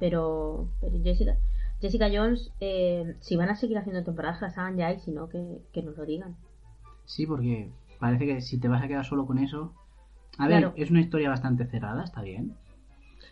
pero, 0.00 0.68
pero 0.80 0.98
Jessica, 1.04 1.36
Jessica 1.80 2.08
Jones, 2.12 2.50
eh, 2.60 3.14
si 3.20 3.36
van 3.36 3.50
a 3.50 3.56
seguir 3.56 3.78
haciendo 3.78 4.02
temporadas, 4.02 4.38
que 4.38 4.46
las 4.46 4.58
hagan 4.58 4.76
ya 4.76 4.92
y 4.92 4.98
si 5.00 5.12
no, 5.12 5.28
que, 5.28 5.60
que 5.72 5.82
nos 5.82 5.96
lo 5.96 6.04
digan. 6.04 6.34
Sí, 7.04 7.26
porque 7.26 7.70
parece 8.00 8.26
que 8.26 8.40
si 8.40 8.58
te 8.58 8.68
vas 8.68 8.82
a 8.82 8.88
quedar 8.88 9.04
solo 9.04 9.26
con 9.26 9.38
eso. 9.38 9.72
A 10.38 10.48
ver, 10.48 10.72
es 10.76 10.90
una 10.90 11.00
historia 11.00 11.28
bastante 11.28 11.66
cerrada, 11.66 12.02
está 12.04 12.22
bien. 12.22 12.54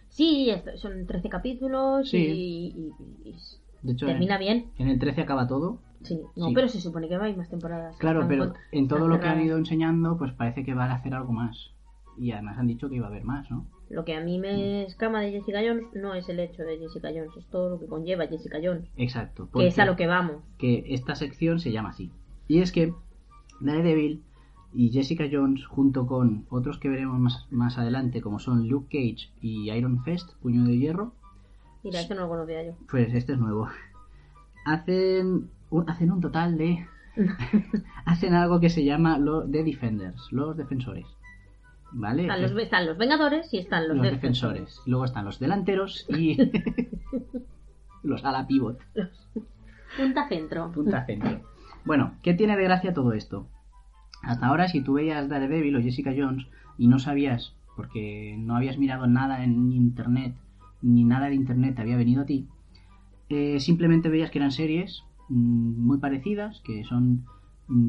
Sí, 0.08 0.50
son 0.76 1.06
13 1.06 1.28
capítulos 1.28 2.08
Sí. 2.10 2.16
y, 2.18 2.80
y- 3.26 3.28
y 3.30 3.36
De 3.82 3.92
hecho, 3.92 4.06
termina 4.06 4.34
en, 4.34 4.40
bien. 4.40 4.70
en 4.78 4.88
el 4.88 4.98
13 4.98 5.22
acaba 5.22 5.46
todo. 5.46 5.80
Sí, 6.02 6.20
no, 6.36 6.48
Sí. 6.48 6.54
pero 6.54 6.68
se 6.68 6.80
supone 6.80 7.08
que 7.08 7.16
va 7.18 7.24
a 7.24 7.28
ir 7.28 7.36
más 7.36 7.48
temporadas. 7.48 7.96
Claro, 7.98 8.26
pero 8.28 8.52
en 8.72 8.88
todo 8.88 9.08
lo 9.08 9.20
que 9.20 9.26
han 9.26 9.40
ido 9.40 9.56
enseñando, 9.58 10.16
pues 10.16 10.32
parece 10.32 10.64
que 10.64 10.74
van 10.74 10.90
a 10.90 10.96
hacer 10.96 11.14
algo 11.14 11.32
más. 11.32 11.70
Y 12.16 12.32
además 12.32 12.58
han 12.58 12.66
dicho 12.66 12.88
que 12.88 12.96
iba 12.96 13.06
a 13.06 13.10
haber 13.10 13.24
más, 13.24 13.50
¿no? 13.50 13.66
Lo 13.90 14.04
que 14.04 14.14
a 14.14 14.20
mí 14.20 14.38
me 14.38 14.84
escama 14.84 15.20
de 15.20 15.32
Jessica 15.32 15.60
Jones 15.66 15.86
no 15.94 16.14
es 16.14 16.28
el 16.28 16.40
hecho 16.40 16.62
de 16.62 16.78
Jessica 16.78 17.08
Jones, 17.08 17.30
es 17.38 17.46
todo 17.46 17.70
lo 17.70 17.80
que 17.80 17.86
conlleva 17.86 18.26
Jessica 18.26 18.58
Jones. 18.62 18.84
Exacto. 18.96 19.48
Que 19.52 19.66
es 19.66 19.78
a 19.78 19.86
lo 19.86 19.96
que 19.96 20.06
vamos. 20.06 20.42
que 20.58 20.84
esta 20.88 21.14
sección 21.14 21.58
se 21.58 21.72
llama 21.72 21.90
así. 21.90 22.10
Y 22.48 22.60
es 22.60 22.72
que 22.72 22.92
Daredevil 23.60 24.22
y 24.74 24.90
Jessica 24.90 25.24
Jones, 25.30 25.64
junto 25.66 26.06
con 26.06 26.44
otros 26.50 26.78
que 26.78 26.88
veremos 26.88 27.18
más, 27.18 27.46
más 27.50 27.78
adelante, 27.78 28.20
como 28.20 28.38
son 28.38 28.68
Luke 28.68 28.88
Cage 28.90 29.30
y 29.40 29.70
Iron 29.70 30.04
Fist, 30.04 30.34
Puño 30.42 30.64
de 30.64 30.78
Hierro, 30.78 31.12
Mira, 31.82 32.00
esto 32.00 32.14
no 32.14 32.22
lo 32.22 32.28
conocía 32.28 32.64
yo. 32.64 32.72
pues 32.90 33.14
este 33.14 33.32
es 33.32 33.38
nuevo. 33.38 33.68
Hacen 34.64 35.48
un, 35.70 35.88
hacen 35.88 36.12
un 36.12 36.20
total 36.20 36.58
de. 36.58 36.86
hacen 38.04 38.34
algo 38.34 38.60
que 38.60 38.68
se 38.68 38.84
llama 38.84 39.18
los 39.18 39.50
The 39.50 39.64
Defenders, 39.64 40.30
los 40.32 40.56
defensores. 40.56 41.06
¿Vale? 41.92 42.22
Están 42.22 42.42
los, 42.42 42.52
están 42.52 42.86
los 42.86 42.98
Vengadores 42.98 43.52
y 43.54 43.58
están 43.58 43.88
los, 43.88 43.96
Los 43.96 44.06
defensores. 44.10 44.60
defensores. 44.60 44.86
Luego 44.86 45.04
están 45.04 45.24
los 45.24 45.38
delanteros 45.38 46.06
y. 46.10 46.36
los 48.02 48.24
ala 48.24 48.46
pivot. 48.46 48.78
Punta 49.96 50.28
centro. 50.28 50.70
Punta 50.72 51.04
centro. 51.06 51.40
Bueno, 51.84 52.14
¿qué 52.22 52.34
tiene 52.34 52.56
de 52.56 52.64
gracia 52.64 52.92
todo 52.92 53.12
esto? 53.12 53.48
Hasta 54.22 54.46
ahora, 54.46 54.68
si 54.68 54.82
tú 54.82 54.94
veías 54.94 55.28
Daredevil 55.28 55.76
o 55.76 55.82
Jessica 55.82 56.12
Jones 56.16 56.46
y 56.76 56.88
no 56.88 56.98
sabías, 56.98 57.54
porque 57.76 58.36
no 58.38 58.56
habías 58.56 58.78
mirado 58.78 59.06
nada 59.06 59.42
en 59.44 59.72
internet, 59.72 60.34
ni 60.82 61.04
nada 61.04 61.28
de 61.28 61.34
internet 61.36 61.76
te 61.76 61.82
había 61.82 61.96
venido 61.96 62.22
a 62.22 62.26
ti, 62.26 62.46
eh, 63.30 63.60
simplemente 63.60 64.08
veías 64.08 64.30
que 64.30 64.38
eran 64.38 64.52
series 64.52 65.04
mm, 65.28 65.80
muy 65.86 65.98
parecidas, 65.98 66.60
que 66.64 66.84
son 66.84 67.24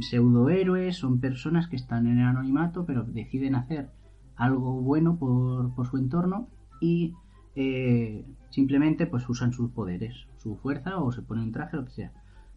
pseudohéroes, 0.01 0.97
son 0.97 1.19
personas 1.19 1.68
que 1.68 1.76
están 1.76 2.07
en 2.07 2.19
el 2.19 2.27
anonimato, 2.27 2.85
pero 2.85 3.03
deciden 3.03 3.56
hacer 3.56 3.89
algo 4.35 4.81
bueno 4.81 5.18
por, 5.18 5.73
por 5.76 5.88
su 5.88 5.97
entorno 5.97 6.47
y 6.81 7.14
eh, 7.56 8.26
simplemente 8.49 9.06
pues 9.07 9.27
usan 9.30 9.51
sus 9.51 9.72
poderes, 9.72 10.27
su 10.38 10.56
fuerza 10.57 10.97
o 10.99 11.11
se 11.11 11.22
ponen 11.22 11.45
un 11.45 11.51
traje, 11.51 11.77
lo 11.77 11.85
que 11.85 11.91
sea. 11.91 12.11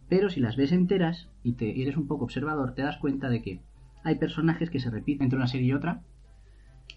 Pero 0.09 0.29
si 0.29 0.39
las 0.39 0.55
ves 0.55 0.71
enteras 0.71 1.29
y 1.43 1.53
te 1.53 1.81
eres 1.81 1.97
un 1.97 2.07
poco 2.07 2.25
observador, 2.25 2.73
te 2.73 2.83
das 2.83 2.97
cuenta 2.97 3.29
de 3.29 3.41
que 3.41 3.61
hay 4.03 4.15
personajes 4.15 4.69
que 4.69 4.79
se 4.79 4.89
repiten 4.89 5.25
entre 5.25 5.37
una 5.37 5.47
serie 5.47 5.67
y 5.67 5.73
otra 5.73 6.01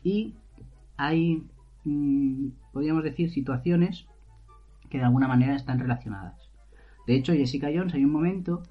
y 0.03 0.35
hay, 0.97 1.45
mm, 1.85 2.49
podríamos 2.73 3.05
decir, 3.05 3.31
situaciones 3.31 4.07
que 4.91 4.99
de 4.99 5.05
alguna 5.05 5.29
manera 5.29 5.55
están 5.55 5.79
relacionadas. 5.79 6.51
De 7.07 7.15
hecho, 7.15 7.33
Jessica 7.33 7.69
Jones 7.75 7.95
hay 7.95 8.05
un 8.05 8.13
momento, 8.13 8.63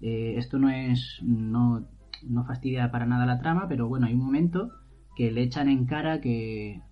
eh, 0.00 0.34
esto 0.36 0.58
no 0.58 0.70
es, 0.70 1.20
no, 1.22 1.86
no 2.22 2.44
fastidia 2.44 2.90
para 2.90 3.06
nada 3.06 3.26
la 3.26 3.38
trama, 3.38 3.66
pero 3.68 3.88
bueno, 3.88 4.06
hay 4.06 4.14
un 4.14 4.24
momento 4.24 4.70
que 5.16 5.30
le 5.30 5.42
echan 5.42 5.68
en 5.68 5.86
cara 5.86 6.20
que 6.20 6.82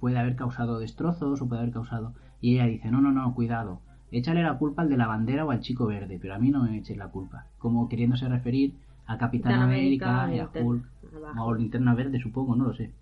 puede 0.00 0.18
haber 0.18 0.36
causado 0.36 0.78
destrozos 0.78 1.40
o 1.40 1.48
puede 1.48 1.62
haber 1.62 1.72
causado... 1.74 2.14
Y 2.42 2.54
ella 2.54 2.64
dice, 2.66 2.90
no, 2.90 3.02
no, 3.02 3.12
no, 3.12 3.34
cuidado, 3.34 3.82
échale 4.10 4.42
la 4.42 4.56
culpa 4.56 4.80
al 4.80 4.88
de 4.88 4.96
la 4.96 5.06
bandera 5.06 5.44
o 5.44 5.50
al 5.50 5.60
chico 5.60 5.86
verde, 5.86 6.18
pero 6.18 6.34
a 6.34 6.38
mí 6.38 6.50
no 6.50 6.62
me 6.62 6.78
eches 6.78 6.96
la 6.96 7.08
culpa. 7.08 7.48
Como 7.58 7.86
queriéndose 7.86 8.28
referir 8.30 8.76
a 9.06 9.18
Capitán 9.18 9.60
América, 9.60 10.22
América, 10.22 10.56
y 10.56 10.60
a 10.60 10.64
Hulk, 10.64 10.86
abajo. 11.16 11.44
o 11.44 11.54
Linterna 11.54 11.94
Verde, 11.94 12.18
supongo, 12.18 12.56
no 12.56 12.64
lo 12.64 12.72
sé. 12.72 12.94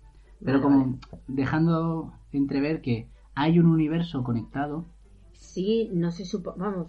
Pero 0.43 0.59
Vale, 0.59 0.61
como 0.61 0.79
vale. 0.79 0.97
dejando 1.29 2.13
entrever 2.33 2.81
que 2.81 3.07
hay 3.33 3.59
un 3.59 3.67
universo 3.67 4.23
conectado, 4.23 4.85
Sí, 5.31 5.89
no 5.93 6.11
se 6.11 6.25
supone. 6.25 6.57
Vamos, 6.59 6.87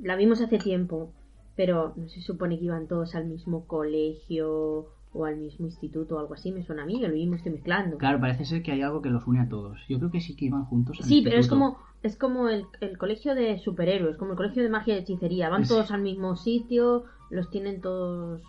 la 0.00 0.14
vimos 0.14 0.40
hace 0.40 0.58
tiempo, 0.58 1.12
pero 1.58 1.92
no 1.96 2.08
se 2.08 2.20
supone 2.22 2.56
que 2.58 2.66
iban 2.66 2.86
todos 2.86 3.14
al 3.16 3.26
mismo 3.26 3.66
colegio 3.66 4.86
o 5.12 5.24
al 5.24 5.36
mismo 5.38 5.66
instituto 5.66 6.14
o 6.16 6.18
algo 6.20 6.34
así. 6.34 6.52
Me 6.52 6.62
suena 6.62 6.84
a 6.84 6.86
mí, 6.86 7.00
que 7.00 7.08
lo 7.08 7.14
mismo 7.14 7.34
estoy 7.34 7.50
mezclando. 7.52 7.98
claro, 7.98 8.20
parece 8.20 8.44
ser 8.44 8.62
que 8.62 8.70
hay 8.72 8.82
algo 8.82 9.02
que 9.02 9.10
los 9.10 9.26
une 9.26 9.40
a 9.40 9.48
todos. 9.48 9.76
Yo 9.88 9.98
creo 9.98 10.10
que 10.10 10.20
sí 10.20 10.36
que 10.36 10.44
iban 10.46 10.64
juntos. 10.66 10.96
al 11.00 11.04
Sí, 11.06 11.20
pero 11.22 11.36
es 11.36 11.46
instituto. 11.46 11.60
como 11.74 11.88
es 12.04 12.16
como 12.16 12.48
el, 12.48 12.64
el 12.80 12.96
colegio 12.96 13.34
de 13.34 13.58
superhéroes, 13.58 14.16
como 14.16 14.30
el 14.32 14.36
colegio 14.36 14.62
de 14.62 14.68
magia 14.68 14.94
y 14.94 14.98
hechicería. 15.00 15.48
Van 15.50 15.64
Sí. 15.64 15.70
todos 15.70 15.90
al 15.90 16.02
mismo 16.02 16.36
sitio, 16.36 17.04
los 17.30 17.50
tienen 17.50 17.80
todos. 17.80 18.40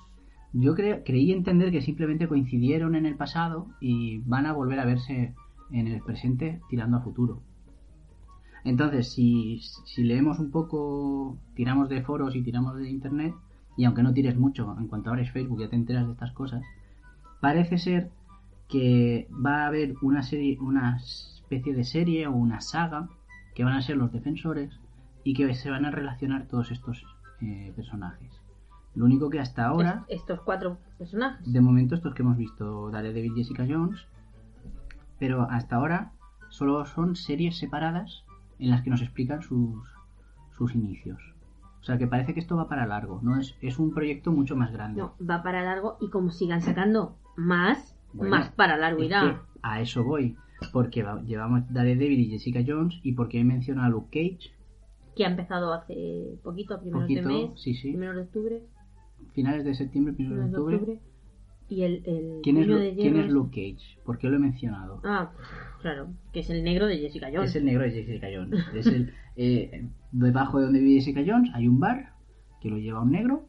Yo 0.54 0.76
cre- 0.76 1.02
creí 1.04 1.32
entender 1.32 1.72
que 1.72 1.82
simplemente 1.82 2.28
coincidieron 2.28 2.94
en 2.96 3.08
el 3.08 3.16
pasado 3.16 3.66
y 3.82 4.20
van 4.20 4.46
a 4.46 4.54
volver 4.54 4.80
a 4.80 4.86
verse 4.86 5.34
en 5.72 5.88
el 5.88 6.02
presente 6.04 6.62
tirando 6.70 6.98
a 6.98 7.02
futuro. 7.02 7.40
Entonces, 8.64 9.12
si, 9.12 9.62
si 9.86 10.04
leemos 10.04 10.40
un 10.40 10.52
poco, 10.52 11.38
tiramos 11.56 11.90
de 11.90 12.02
foros 12.02 12.36
y 12.36 12.42
tiramos 12.42 12.76
de 12.78 12.90
internet, 12.90 13.34
y 13.78 13.86
aunque 13.86 14.04
no 14.04 14.14
tires 14.14 14.38
mucho, 14.38 14.76
en 14.78 14.88
cuanto 14.88 15.10
abres 15.10 15.32
Facebook 15.32 15.62
ya 15.62 15.70
te 15.70 15.76
enteras 15.76 16.06
de 16.06 16.14
estas 16.14 16.32
cosas, 16.34 16.64
parece 17.40 17.78
ser 17.78 18.12
que 18.68 19.28
va 19.34 19.64
a 19.64 19.68
haber 19.68 19.96
una 20.02 20.22
serie, 20.24 20.58
una 20.60 20.98
especie 20.98 21.74
de 21.74 21.84
serie 21.84 22.28
o 22.28 22.32
una 22.32 22.62
saga 22.62 23.10
que 23.56 23.64
van 23.64 23.74
a 23.74 23.82
ser 23.82 23.98
los 23.98 24.12
defensores 24.12 24.80
y 25.24 25.34
que 25.34 25.54
se 25.54 25.70
van 25.70 25.86
a 25.86 25.92
relacionar 25.92 26.48
todos 26.48 26.72
estos 26.72 27.06
eh, 27.42 27.74
personajes. 27.76 28.32
Lo 28.96 29.06
único 29.06 29.30
que 29.30 29.40
hasta 29.40 29.66
ahora, 29.66 30.06
estos 30.10 30.42
cuatro 30.42 30.78
personajes. 30.98 31.52
de 31.52 31.62
momento 31.62 31.96
estos 31.96 32.14
que 32.14 32.22
hemos 32.22 32.38
visto, 32.38 32.90
Daredevil, 32.92 33.34
Jessica 33.36 33.66
Jones, 33.68 34.08
pero 35.20 35.44
hasta 35.50 35.76
ahora 35.76 36.12
solo 36.50 36.86
son 36.86 37.16
series 37.16 37.58
separadas 37.58 38.24
en 38.60 38.70
las 38.70 38.82
que 38.82 38.90
nos 38.90 39.02
explican 39.02 39.42
sus, 39.42 39.82
sus 40.58 40.76
inicios. 40.76 41.20
O 41.82 41.84
sea 41.84 41.98
que 41.98 42.08
parece 42.08 42.34
que 42.34 42.40
esto 42.42 42.58
va 42.58 42.68
para 42.68 42.86
largo, 42.86 43.20
no 43.24 43.40
es, 43.40 43.56
es 43.62 43.80
un 43.80 43.94
proyecto 43.94 44.32
mucho 44.32 44.56
más 44.56 44.72
grande. 44.72 45.02
No, 45.02 45.16
va 45.26 45.42
para 45.44 45.64
largo 45.64 45.98
y 46.02 46.10
como 46.10 46.30
sigan 46.30 46.62
sacando 46.62 47.16
más, 47.38 47.96
Bueno, 48.14 48.32
más 48.36 48.50
para 48.52 48.76
largo 48.78 49.02
irá. 49.02 49.44
a 49.62 49.80
eso 49.82 50.04
voy, 50.04 50.36
porque 50.74 51.04
va- 51.04 51.22
llevamos 51.22 51.64
Daredevil 51.72 52.20
y 52.20 52.30
Jessica 52.32 52.60
Jones 52.68 53.00
y 53.02 53.14
porque 53.14 53.40
he 53.40 53.46
mencionado 53.46 53.88
a 53.88 53.90
Luke 53.90 54.10
Cage, 54.38 54.52
Que 55.16 55.26
ha 55.26 55.30
empezado 55.30 55.74
hace 55.74 56.38
poquito, 56.44 56.74
a 56.76 56.80
primeros 56.82 57.04
poquito, 57.04 57.30
de 57.30 57.48
mes, 57.50 57.52
sí, 57.62 57.74
sí, 57.74 57.90
primeros 57.92 58.16
de 58.18 58.22
octubre, 58.24 58.62
finales 59.34 59.64
de 59.64 59.74
septiembre, 59.74 60.14
primeros 60.14 60.38
de 60.40 60.44
primeros 60.52 60.70
de 60.70 60.76
octubre. 60.76 60.94
octubre. 61.00 61.10
Y 61.70 61.84
el, 61.84 62.04
el 62.06 62.40
¿Quién 62.44 62.58
es, 62.58 62.68
de 62.68 62.96
quién 62.96 63.16
es- 63.18 63.32
Luke 63.32 63.52
Cage? 63.52 64.00
¿Por 64.04 64.18
qué 64.18 64.28
lo 64.28 64.36
he 64.36 64.40
mencionado? 64.40 65.00
Ah, 65.06 65.32
claro, 65.82 66.10
que 66.32 66.42
es 66.42 66.50
el 66.50 66.64
negro 66.64 66.88
de 66.88 66.98
Jessica 66.98 67.28
Jones. 67.34 67.50
Es 67.50 67.56
el 67.56 67.66
negro 67.66 67.84
de 67.84 67.92
Jessica 67.92 68.28
Jones. 68.34 68.66
Es 68.74 68.88
el, 68.88 69.14
eh, 69.36 69.88
debajo 70.12 70.60
de 70.60 70.66
donde 70.66 70.80
vive 70.80 71.00
Jessica 71.00 71.22
Jones 71.26 71.52
hay 71.54 71.68
un 71.68 71.80
bar 71.80 72.14
que 72.62 72.70
lo 72.70 72.78
lleva 72.78 73.02
un 73.02 73.12
negro 73.12 73.48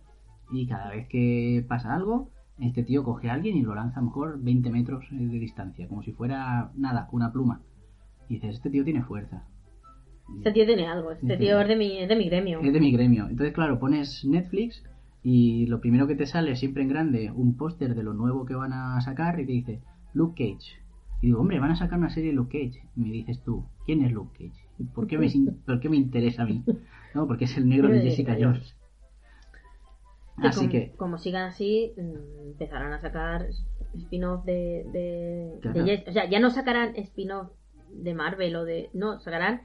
y 0.51 0.67
cada 0.67 0.91
vez 0.91 1.09
que 1.09 1.65
pasa 1.69 1.95
algo, 1.95 2.31
este 2.59 2.83
tío 2.83 3.05
coge 3.05 3.31
a 3.31 3.35
alguien 3.35 3.57
y 3.57 3.63
lo 3.63 3.75
lanza 3.75 4.01
a 4.01 4.03
lo 4.03 4.09
mejor 4.09 4.43
20 4.43 4.71
metros 4.71 5.05
eh, 5.13 5.17
de 5.17 5.39
distancia, 5.39 5.89
como 5.89 6.03
si 6.03 6.13
fuera 6.13 6.73
nada, 6.77 7.09
una 7.13 7.33
pluma. 7.33 7.63
Y 8.29 8.35
dices, 8.35 8.57
este 8.57 8.71
tío 8.71 8.85
tiene 8.85 9.03
fuerza. 9.03 9.45
Este 10.39 10.53
tío 10.53 10.67
tiene 10.67 10.87
algo, 10.87 11.11
este 11.11 11.37
tío 11.37 11.61
es 11.61 11.69
de 11.69 11.77
mi, 11.77 11.99
es 11.99 12.09
de 12.09 12.17
mi 12.17 12.29
gremio. 12.29 12.61
Es 12.61 12.73
de 12.73 12.81
mi 12.81 12.93
gremio. 12.93 13.29
Entonces, 13.29 13.53
claro, 13.53 13.81
pones 13.81 14.25
Netflix 14.25 14.85
y 15.23 15.67
lo 15.67 15.81
primero 15.81 16.07
que 16.07 16.15
te 16.15 16.27
sale 16.27 16.55
siempre 16.57 16.83
en 16.83 16.89
grande 16.89 17.31
un 17.35 17.57
póster 17.57 17.95
de 17.95 18.03
lo 18.03 18.15
nuevo 18.15 18.47
que 18.47 18.55
van 18.55 18.73
a 18.73 19.01
sacar 19.01 19.41
y 19.41 19.47
te 19.47 19.53
dice 19.53 19.81
Luke 20.15 20.45
Cage. 20.45 20.81
Y 21.23 21.27
digo, 21.27 21.41
hombre, 21.41 21.59
van 21.61 21.71
a 21.73 21.77
sacar 21.77 21.99
una 21.99 22.11
serie 22.11 22.31
de 22.31 22.37
Luke 22.37 22.59
Cage. 22.67 22.83
Y 22.97 23.01
me 23.01 23.11
dices 23.11 23.43
tú, 23.43 23.67
¿quién 23.87 24.03
es 24.05 24.13
Luke 24.13 24.33
Cage? 24.39 24.65
¿Por 24.95 25.07
qué 25.07 25.19
me, 25.19 25.29
por 25.67 25.81
qué 25.81 25.89
me 25.89 25.97
interesa 25.97 26.43
a 26.43 26.47
mí? 26.47 26.65
No, 27.15 27.27
porque 27.27 27.45
es 27.45 27.57
el 27.57 27.69
negro 27.69 27.89
de 27.89 28.01
Jessica 28.01 28.37
Jones. 28.41 28.77
Y 30.43 30.47
Así 30.47 30.61
como, 30.61 30.71
que, 30.71 30.93
como 30.97 31.19
sigan 31.19 31.43
así, 31.49 31.93
mm, 31.97 32.51
empezarán 32.53 32.93
a 32.95 33.01
sacar 33.01 33.47
spin-off 33.95 34.45
de, 34.45 34.87
de, 34.93 35.59
Claro. 35.61 35.85
de 35.85 35.99
Jess- 35.99 36.09
O 36.09 36.13
sea, 36.13 36.29
ya 36.31 36.41
no 36.41 36.51
sacarán 36.51 36.97
spin-off 36.97 37.51
de 37.93 38.15
Marvel 38.15 38.57
o 38.57 38.65
de... 38.65 38.89
No, 38.95 39.21
sacarán 39.21 39.61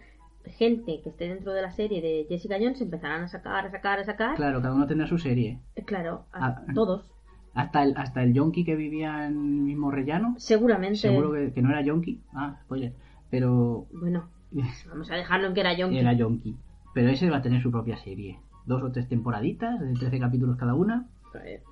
gente 0.45 1.01
que 1.01 1.09
esté 1.09 1.27
dentro 1.29 1.53
de 1.53 1.61
la 1.61 1.71
serie 1.71 2.01
de 2.01 2.25
Jessica 2.27 2.57
Jones, 2.59 2.81
empezarán 2.81 3.23
a 3.23 3.27
sacar, 3.29 3.65
a 3.67 3.71
sacar, 3.71 3.99
a 3.99 4.03
sacar. 4.03 4.35
claro, 4.35 4.61
cada 4.61 4.75
uno 4.75 4.85
tendrá 4.87 5.07
su 5.07 5.17
serie. 5.17 5.59
Eh, 5.75 5.83
Claro, 5.85 6.25
a- 6.33 6.47
Ah. 6.47 6.65
todos. 6.73 7.09
Hasta 7.55 7.81
el, 7.83 7.95
hasta 7.97 8.21
el 8.21 8.33
yonki 8.33 8.63
que 8.63 8.75
vivía 8.75 9.25
en 9.27 9.33
el 9.33 9.39
mismo 9.63 9.89
rellano, 9.89 10.35
Seguramente. 10.37 10.97
seguro 10.97 11.31
que, 11.31 11.51
que 11.53 11.61
no 11.61 11.69
era 11.71 11.81
yonki. 11.81 12.21
Ah, 12.33 12.59
spoiler. 12.65 12.93
Pero 13.31 13.87
Bueno, 13.91 14.25
vamos 14.89 15.09
a 15.09 15.15
dejarlo 15.15 15.47
en 15.47 15.53
que 15.53 15.61
era 15.61 15.73
Yonki. 15.73 15.97
era 15.97 16.13
yonki. 16.13 16.55
Pero 16.93 17.09
ese 17.09 17.29
va 17.29 17.37
a 17.37 17.41
tener 17.41 17.61
su 17.61 17.71
propia 17.71 17.97
serie. 17.97 18.39
Dos 18.65 18.83
o 18.83 18.91
tres 18.91 19.07
temporaditas, 19.07 19.79
de 19.79 19.93
13 19.93 20.19
capítulos 20.19 20.57
cada 20.57 20.75
una. 20.75 21.07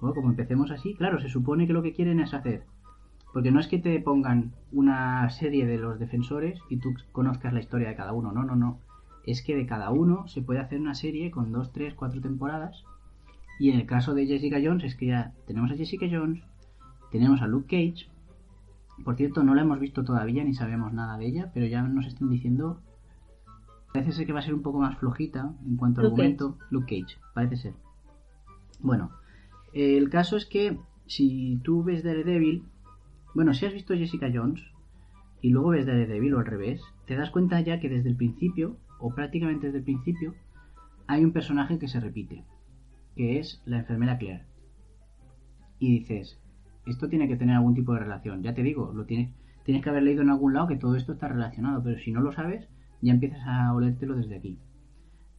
Bueno, 0.01 0.14
como 0.15 0.30
empecemos 0.30 0.72
así, 0.72 0.93
claro, 0.95 1.22
se 1.22 1.30
supone 1.30 1.65
que 1.68 1.73
lo 1.73 1.81
que 1.81 1.93
quieren 1.93 2.19
es 2.19 2.34
hacer. 2.34 2.64
Porque 3.31 3.49
no 3.51 3.60
es 3.60 3.68
que 3.68 3.80
te 3.80 3.99
pongan 3.99 4.51
una 4.72 5.30
serie 5.30 5.65
de 5.65 5.77
los 5.77 5.99
defensores 5.99 6.60
y 6.69 6.77
tú 6.77 6.93
conozcas 7.11 7.53
la 7.53 7.61
historia 7.61 7.88
de 7.89 7.95
cada 7.95 8.14
uno. 8.14 8.31
No, 8.31 8.43
no, 8.43 8.55
no. 8.55 8.80
Es 9.26 9.41
que 9.41 9.55
de 9.55 9.65
cada 9.65 9.89
uno 9.89 10.27
se 10.27 10.41
puede 10.41 10.60
hacer 10.60 10.80
una 10.81 10.93
serie 10.95 11.31
con 11.31 11.51
dos, 11.51 11.72
tres, 11.72 11.93
cuatro 11.93 12.19
temporadas. 12.22 12.84
Y 13.59 13.69
en 13.69 13.80
el 13.80 13.85
caso 13.85 14.13
de 14.13 14.25
Jessica 14.25 14.59
Jones 14.63 14.84
es 14.84 14.95
que 14.95 15.07
ya 15.07 15.34
tenemos 15.45 15.71
a 15.71 15.75
Jessica 15.75 16.05
Jones, 16.09 16.43
tenemos 17.11 17.41
a 17.41 17.47
Luke 17.47 17.67
Cage. 17.67 18.09
Por 19.03 19.15
cierto, 19.15 19.43
no 19.43 19.55
la 19.55 19.61
hemos 19.61 19.80
visto 19.80 20.03
todavía 20.03 20.43
ni 20.43 20.53
sabemos 20.53 20.93
nada 20.93 21.17
de 21.17 21.27
ella, 21.27 21.51
pero 21.53 21.65
ya 21.65 21.81
nos 21.81 22.05
están 22.07 22.30
diciendo. 22.30 22.81
Parece 23.93 24.11
ser 24.11 24.25
que 24.25 24.34
va 24.34 24.39
a 24.39 24.43
ser 24.43 24.55
un 24.55 24.63
poco 24.63 24.80
más 24.80 24.97
flojita 24.97 25.53
en 25.65 25.77
cuanto 25.77 26.01
a 26.01 26.03
Luke 26.03 26.13
argumento. 26.13 26.57
Luke 26.71 27.01
Cage, 27.01 27.19
parece 27.35 27.57
ser. 27.57 27.73
Bueno, 28.80 29.11
el 29.71 30.09
caso 30.09 30.35
es 30.35 30.45
que 30.45 30.80
si 31.05 31.59
tú 31.63 31.84
ves 31.84 32.03
Daredevil, 32.03 32.63
bueno, 33.35 33.53
si 33.53 33.65
has 33.65 33.73
visto 33.73 33.95
Jessica 33.95 34.31
Jones 34.34 34.61
y 35.41 35.49
luego 35.49 35.69
ves 35.69 35.85
Daredevil 35.85 36.34
o 36.34 36.39
al 36.39 36.45
revés, 36.45 36.81
te 37.05 37.15
das 37.15 37.30
cuenta 37.30 37.61
ya 37.61 37.80
que 37.80 37.89
desde 37.89 38.09
el 38.09 38.15
principio, 38.15 38.77
o 38.99 39.13
prácticamente 39.13 39.67
desde 39.67 39.80
el 39.80 39.84
principio, 39.84 40.34
hay 41.07 41.23
un 41.23 41.31
personaje 41.31 41.77
que 41.77 41.88
se 41.88 41.99
repite, 41.99 42.45
que 43.15 43.40
es 43.40 43.61
la 43.65 43.80
enfermera 43.80 44.18
Claire. 44.18 44.45
Y 45.80 45.99
dices, 45.99 46.40
esto 46.85 47.10
tiene 47.10 47.27
que 47.27 47.35
tener 47.35 47.56
algún 47.56 47.76
tipo 47.76 47.94
de 47.94 47.99
relación. 47.99 48.44
Ya 48.44 48.53
te 48.53 48.64
digo, 48.64 48.91
lo 48.94 49.06
tienes, 49.06 49.34
tienes 49.65 49.84
que 49.84 49.90
haber 49.90 50.03
leído 50.03 50.22
en 50.22 50.30
algún 50.30 50.53
lado 50.53 50.68
que 50.68 50.77
todo 50.77 50.95
esto 50.95 51.14
está 51.14 51.27
relacionado, 51.27 51.84
pero 51.84 51.99
si 51.99 52.11
no 52.11 52.22
lo 52.22 52.31
sabes, 52.31 52.68
ya 53.02 53.14
empiezas 53.14 53.41
a 53.45 53.73
olértelo 53.73 54.15
desde 54.15 54.38
aquí. 54.38 54.57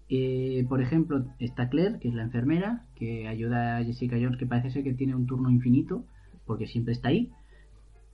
Eh, 0.08 0.66
por 0.68 0.82
ejemplo, 0.82 1.24
está 1.38 1.68
Claire, 1.68 1.98
que 1.98 2.08
es 2.08 2.14
la 2.14 2.22
enfermera, 2.22 2.86
que 2.94 3.26
ayuda 3.26 3.78
a 3.78 3.84
Jessica 3.84 4.16
Jones, 4.20 4.38
que 4.38 4.46
parece 4.46 4.70
ser 4.70 4.84
que 4.84 4.92
tiene 4.92 5.14
un 5.14 5.26
turno 5.26 5.50
infinito, 5.50 6.04
porque 6.46 6.66
siempre 6.66 6.92
está 6.92 7.08
ahí. 7.08 7.32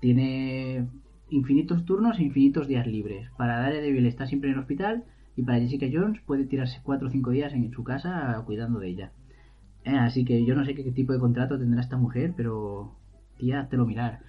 Tiene 0.01 0.89
infinitos 1.31 1.85
turnos 1.85 2.19
e 2.19 2.25
infinitos 2.25 2.69
días 2.69 2.87
libres. 2.87 3.29
Para 3.37 3.61
Daredevil 3.61 4.07
está 4.07 4.27
siempre 4.27 4.51
en 4.51 4.55
el 4.55 4.61
hospital 4.61 5.05
y 5.37 5.43
para 5.43 5.59
Jessica 5.59 5.87
Jones 5.93 6.21
puede 6.27 6.47
tirarse 6.47 6.81
4 6.83 7.09
o 7.09 7.11
5 7.11 7.31
días 7.31 7.53
en 7.53 7.71
su 7.73 7.85
casa 7.85 8.43
cuidando 8.47 8.79
de 8.79 8.89
ella. 8.89 9.13
Eh, 9.85 9.97
así 9.97 10.25
que 10.25 10.45
yo 10.45 10.55
no 10.55 10.65
sé 10.65 10.75
qué, 10.75 10.85
qué 10.85 10.93
tipo 10.93 11.13
de 11.13 11.19
contrato 11.19 11.59
tendrá 11.59 11.81
esta 11.81 11.97
mujer, 11.97 12.35
pero 12.37 12.93
tía, 13.39 13.69
te 13.69 13.77
lo 13.77 13.87
mirar. 13.87 14.21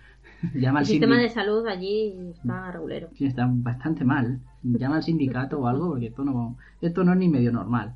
Llama 0.53 0.79
El 0.79 0.83
al 0.83 0.85
sistema 0.85 1.17
de 1.17 1.29
salud 1.29 1.65
allí 1.67 2.15
está 2.31 2.71
regulero. 2.71 3.09
Sí, 3.15 3.25
está 3.25 3.47
bastante 3.51 4.05
mal. 4.05 4.39
Llama 4.63 4.97
al 4.97 5.03
sindicato 5.03 5.59
o 5.59 5.67
algo 5.67 5.89
porque 5.89 6.07
esto 6.07 6.23
no, 6.23 6.57
esto 6.81 7.03
no 7.03 7.13
es 7.13 7.17
ni 7.19 7.27
medio 7.27 7.51
normal. 7.51 7.95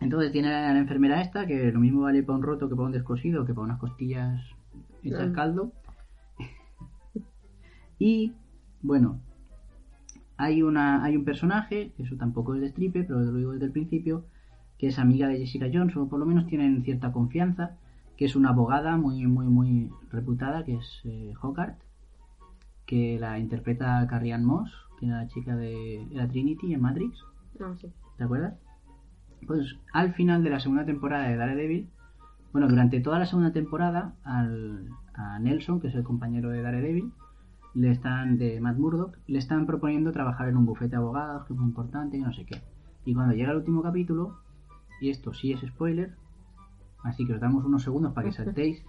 Entonces 0.00 0.30
tiene 0.30 0.54
a 0.54 0.72
la 0.72 0.78
enfermera 0.78 1.20
esta 1.20 1.46
que 1.46 1.72
lo 1.72 1.80
mismo 1.80 2.02
vale 2.02 2.22
para 2.22 2.36
un 2.38 2.44
roto 2.44 2.68
que 2.68 2.76
para 2.76 2.86
un 2.86 2.92
descosido 2.92 3.44
que 3.44 3.52
para 3.52 3.64
unas 3.64 3.80
costillas 3.80 4.40
hechas 5.02 5.30
Mm. 5.30 5.32
caldo. 5.32 5.72
Y 7.98 8.32
bueno, 8.80 9.20
hay 10.36 10.62
una 10.62 11.02
hay 11.02 11.16
un 11.16 11.24
personaje, 11.24 11.92
eso 11.98 12.14
tampoco 12.16 12.54
es 12.54 12.60
de 12.60 12.68
stripe, 12.68 13.02
pero 13.02 13.18
lo 13.18 13.36
digo 13.38 13.52
desde 13.52 13.66
el 13.66 13.72
principio, 13.72 14.24
que 14.78 14.88
es 14.88 14.98
amiga 14.98 15.28
de 15.28 15.38
Jessica 15.38 15.66
Jones, 15.72 15.96
o 15.96 16.08
por 16.08 16.20
lo 16.20 16.26
menos 16.26 16.46
tienen 16.46 16.82
cierta 16.84 17.12
confianza, 17.12 17.76
que 18.16 18.24
es 18.24 18.36
una 18.36 18.50
abogada 18.50 18.96
muy 18.96 19.26
muy 19.26 19.46
muy 19.46 19.90
reputada, 20.10 20.64
que 20.64 20.76
es 20.76 21.00
eh, 21.04 21.34
Hogarth, 21.40 21.78
que 22.86 23.18
la 23.20 23.38
interpreta 23.38 24.06
Carrie 24.08 24.32
Ann 24.32 24.44
Moss, 24.44 24.72
que 24.98 25.06
era 25.06 25.22
la 25.22 25.28
chica 25.28 25.56
de 25.56 26.02
era 26.12 26.28
Trinity 26.28 26.72
en 26.74 26.80
Matrix, 26.80 27.18
No 27.58 27.76
sé. 27.76 27.92
¿te 28.16 28.24
acuerdas? 28.24 28.54
Pues 29.46 29.76
al 29.92 30.14
final 30.14 30.42
de 30.42 30.50
la 30.50 30.60
segunda 30.60 30.84
temporada 30.84 31.28
de 31.28 31.36
Daredevil, 31.36 31.88
bueno, 32.52 32.68
durante 32.68 33.00
toda 33.00 33.18
la 33.18 33.26
segunda 33.26 33.52
temporada, 33.52 34.14
al, 34.24 34.88
a 35.14 35.38
Nelson, 35.38 35.80
que 35.80 35.88
es 35.88 35.94
el 35.94 36.02
compañero 36.02 36.50
de 36.50 36.62
Daredevil, 36.62 37.12
le 37.74 37.90
están, 37.90 38.38
de 38.38 38.60
Matt 38.60 38.78
Murdock, 38.78 39.16
le 39.26 39.38
están 39.38 39.66
proponiendo 39.66 40.10
trabajar 40.12 40.48
en 40.48 40.56
un 40.56 40.66
bufete 40.66 40.92
de 40.92 40.96
abogados, 40.96 41.46
que 41.46 41.52
es 41.52 41.58
muy 41.58 41.68
importante, 41.68 42.16
y 42.16 42.20
no 42.20 42.32
sé 42.32 42.44
qué. 42.46 42.60
Y 43.04 43.14
cuando 43.14 43.34
llega 43.34 43.52
el 43.52 43.58
último 43.58 43.82
capítulo, 43.82 44.38
y 45.00 45.10
esto 45.10 45.32
sí 45.34 45.52
es 45.52 45.60
spoiler, 45.60 46.14
así 47.04 47.26
que 47.26 47.34
os 47.34 47.40
damos 47.40 47.64
unos 47.64 47.82
segundos 47.82 48.12
para 48.12 48.26
que 48.28 48.32
saltéis. 48.44 48.84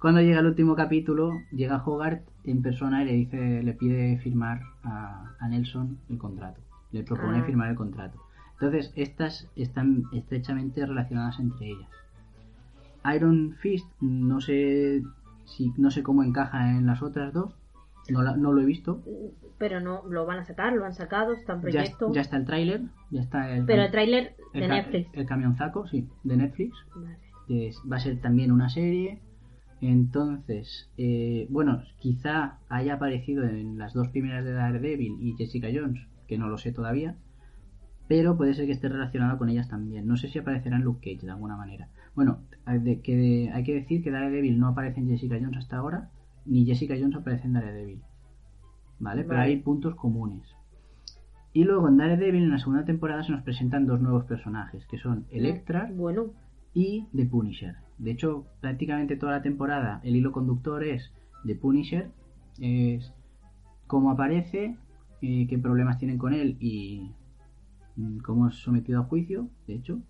cuando 0.00 0.20
llega 0.20 0.40
el 0.40 0.46
último 0.46 0.74
capítulo, 0.76 1.32
llega 1.50 1.82
Hogarth 1.84 2.26
en 2.44 2.62
persona 2.62 3.02
y 3.02 3.06
le 3.06 3.12
dice, 3.12 3.62
le 3.62 3.72
pide 3.74 4.18
firmar 4.18 4.62
a, 4.82 5.34
a 5.38 5.48
Nelson 5.48 5.98
el 6.08 6.18
contrato. 6.18 6.60
Le 6.92 7.02
propone 7.04 7.38
Ah. 7.40 7.44
firmar 7.44 7.68
el 7.70 7.76
contrato. 7.76 8.20
Entonces, 8.54 8.92
estas 8.96 9.48
están 9.56 10.04
estrechamente 10.12 10.84
relacionadas 10.84 11.38
entre 11.38 11.68
ellas. 11.70 11.88
Iron 13.14 13.54
Fist, 13.60 13.86
no 14.00 14.40
sé 14.40 15.02
si 15.46 15.72
no 15.78 15.90
sé 15.90 16.02
cómo 16.02 16.22
encaja 16.22 16.70
en 16.76 16.86
las 16.86 17.02
otras 17.02 17.32
dos. 17.32 17.54
No, 18.08 18.22
la- 18.22 18.36
no 18.36 18.52
lo 18.52 18.60
he 18.60 18.64
visto. 18.66 19.02
Pero 19.58 19.80
no, 19.80 20.02
lo 20.08 20.26
van 20.26 20.38
a 20.40 20.44
sacar, 20.44 20.72
lo 20.74 20.84
han 20.84 20.94
sacado, 20.94 21.32
está 21.32 21.52
en 21.54 21.58
Ya, 21.58 21.62
proyecto. 21.62 22.12
ya 22.12 22.20
está 22.22 22.36
el 22.36 22.44
tráiler, 22.44 22.82
ya 23.10 23.20
está 23.20 23.50
el, 23.54 23.64
Pero 23.66 23.82
el 23.82 23.90
tráiler 23.90 24.34
el 24.52 24.60
de 24.62 24.68
ca- 24.68 24.74
Netflix. 24.76 25.08
el 25.14 25.26
camionzaco, 25.26 25.86
sí, 25.86 26.08
de 26.24 26.36
Netflix. 26.36 26.76
Vale. 26.94 27.16
es- 27.48 27.80
va 27.90 27.96
a 27.96 28.00
ser 28.00 28.20
también 28.20 28.52
una 28.52 28.68
serie. 28.68 29.20
Entonces, 29.80 30.90
eh, 30.98 31.46
bueno, 31.50 31.82
quizá 31.98 32.58
haya 32.68 32.94
aparecido 32.94 33.44
en 33.44 33.78
las 33.78 33.92
dos 33.94 34.08
primeras 34.08 34.44
de 34.44 34.52
Daredevil 34.52 35.16
y 35.20 35.34
Jessica 35.36 35.68
Jones, 35.74 36.06
que 36.28 36.38
no 36.38 36.48
lo 36.48 36.58
sé 36.58 36.70
todavía, 36.70 37.16
pero 38.06 38.36
puede 38.36 38.54
ser 38.54 38.66
que 38.66 38.72
esté 38.72 38.88
relacionado 38.88 39.38
con 39.38 39.48
ellas 39.48 39.68
también. 39.68 40.06
No 40.06 40.16
sé 40.16 40.28
si 40.28 40.38
aparecerá 40.38 40.76
en 40.76 40.82
Luke 40.82 41.00
Cage 41.14 41.24
de 41.26 41.32
alguna 41.32 41.56
manera. 41.56 41.88
Bueno, 42.14 42.40
hay 42.66 42.98
que 43.00 43.50
hay 43.52 43.64
que 43.64 43.74
decir 43.74 44.02
que 44.04 44.10
Daredevil 44.10 44.58
no 44.58 44.68
aparece 44.68 45.00
en 45.00 45.08
Jessica 45.08 45.36
Jones 45.40 45.56
hasta 45.58 45.78
ahora, 45.78 46.10
ni 46.44 46.64
Jessica 46.66 46.94
Jones 46.98 47.16
aparece 47.16 47.46
en 47.46 47.54
Daredevil. 47.54 48.02
¿Vale? 48.98 49.22
Pero 49.24 49.38
Vale. 49.38 49.50
hay 49.50 49.56
puntos 49.58 49.94
comunes. 49.96 50.42
Y 51.52 51.64
luego 51.64 51.88
en 51.88 51.96
Daredevil, 51.96 52.44
en 52.44 52.50
la 52.50 52.58
segunda 52.58 52.84
temporada, 52.84 53.24
se 53.24 53.32
nos 53.32 53.42
presentan 53.42 53.86
dos 53.86 54.00
nuevos 54.00 54.24
personajes, 54.24 54.86
que 54.86 54.98
son 54.98 55.26
Electra 55.30 55.90
Bueno, 55.92 56.32
y 56.72 57.06
The 57.14 57.26
Punisher. 57.26 57.76
De 57.98 58.12
hecho, 58.12 58.46
prácticamente 58.60 59.16
toda 59.16 59.32
la 59.32 59.42
temporada 59.42 60.00
el 60.04 60.16
hilo 60.16 60.32
conductor 60.32 60.84
es 60.84 61.12
The 61.44 61.56
Punisher, 61.56 62.10
es 62.60 63.12
cómo 63.86 64.10
aparece, 64.10 64.76
eh, 65.22 65.46
qué 65.48 65.58
problemas 65.58 65.98
tienen 65.98 66.18
con 66.18 66.32
él 66.32 66.56
y 66.60 67.10
mm, 67.96 68.18
cómo 68.18 68.48
es 68.48 68.54
sometido 68.54 69.00
a 69.00 69.04
juicio, 69.04 69.48
de 69.66 69.74
hecho. 69.74 70.00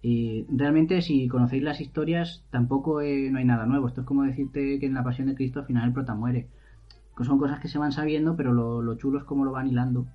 Y 0.00 0.46
realmente 0.48 1.00
si 1.02 1.28
conocéis 1.28 1.62
las 1.62 1.80
historias 1.80 2.44
tampoco 2.50 3.00
eh, 3.00 3.30
no 3.30 3.38
hay 3.38 3.44
nada 3.44 3.66
nuevo. 3.66 3.88
Esto 3.88 4.02
es 4.02 4.06
como 4.06 4.22
decirte 4.22 4.78
que 4.78 4.86
en 4.86 4.94
la 4.94 5.04
Pasión 5.04 5.28
de 5.28 5.34
Cristo 5.34 5.60
al 5.60 5.66
final 5.66 5.88
el 5.88 5.92
prota 5.92 6.14
muere. 6.14 6.48
Son 7.20 7.38
cosas 7.38 7.60
que 7.60 7.68
se 7.68 7.78
van 7.78 7.92
sabiendo, 7.92 8.36
pero 8.36 8.52
lo, 8.52 8.82
lo 8.82 8.96
chulo 8.96 9.18
es 9.18 9.24
cómo 9.24 9.44
lo 9.44 9.52
van 9.52 9.68
hilando. 9.68 10.06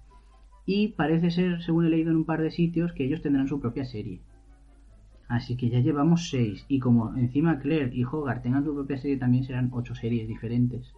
Y 0.68 0.90
parece 0.90 1.32
ser, 1.32 1.64
según 1.64 1.86
he 1.86 1.90
leído 1.90 2.12
en 2.12 2.18
un 2.18 2.26
par 2.26 2.42
de 2.42 2.52
sitios, 2.52 2.92
que 2.92 3.06
ellos 3.06 3.22
tendrán 3.22 3.48
su 3.48 3.62
propia 3.62 3.86
serie. 3.86 4.20
Así 5.30 5.56
que 5.56 5.70
ya 5.70 5.80
llevamos 5.80 6.30
seis. 6.30 6.66
Y 6.68 6.80
como 6.80 7.16
encima 7.16 7.58
Claire 7.60 7.90
y 7.96 8.04
Hogarth 8.04 8.44
tengan 8.44 8.66
su 8.66 8.74
propia 8.76 8.98
serie, 8.98 9.18
también 9.18 9.46
serán 9.46 9.70
ocho 9.72 9.96
series 9.96 10.28
diferentes. 10.28 10.94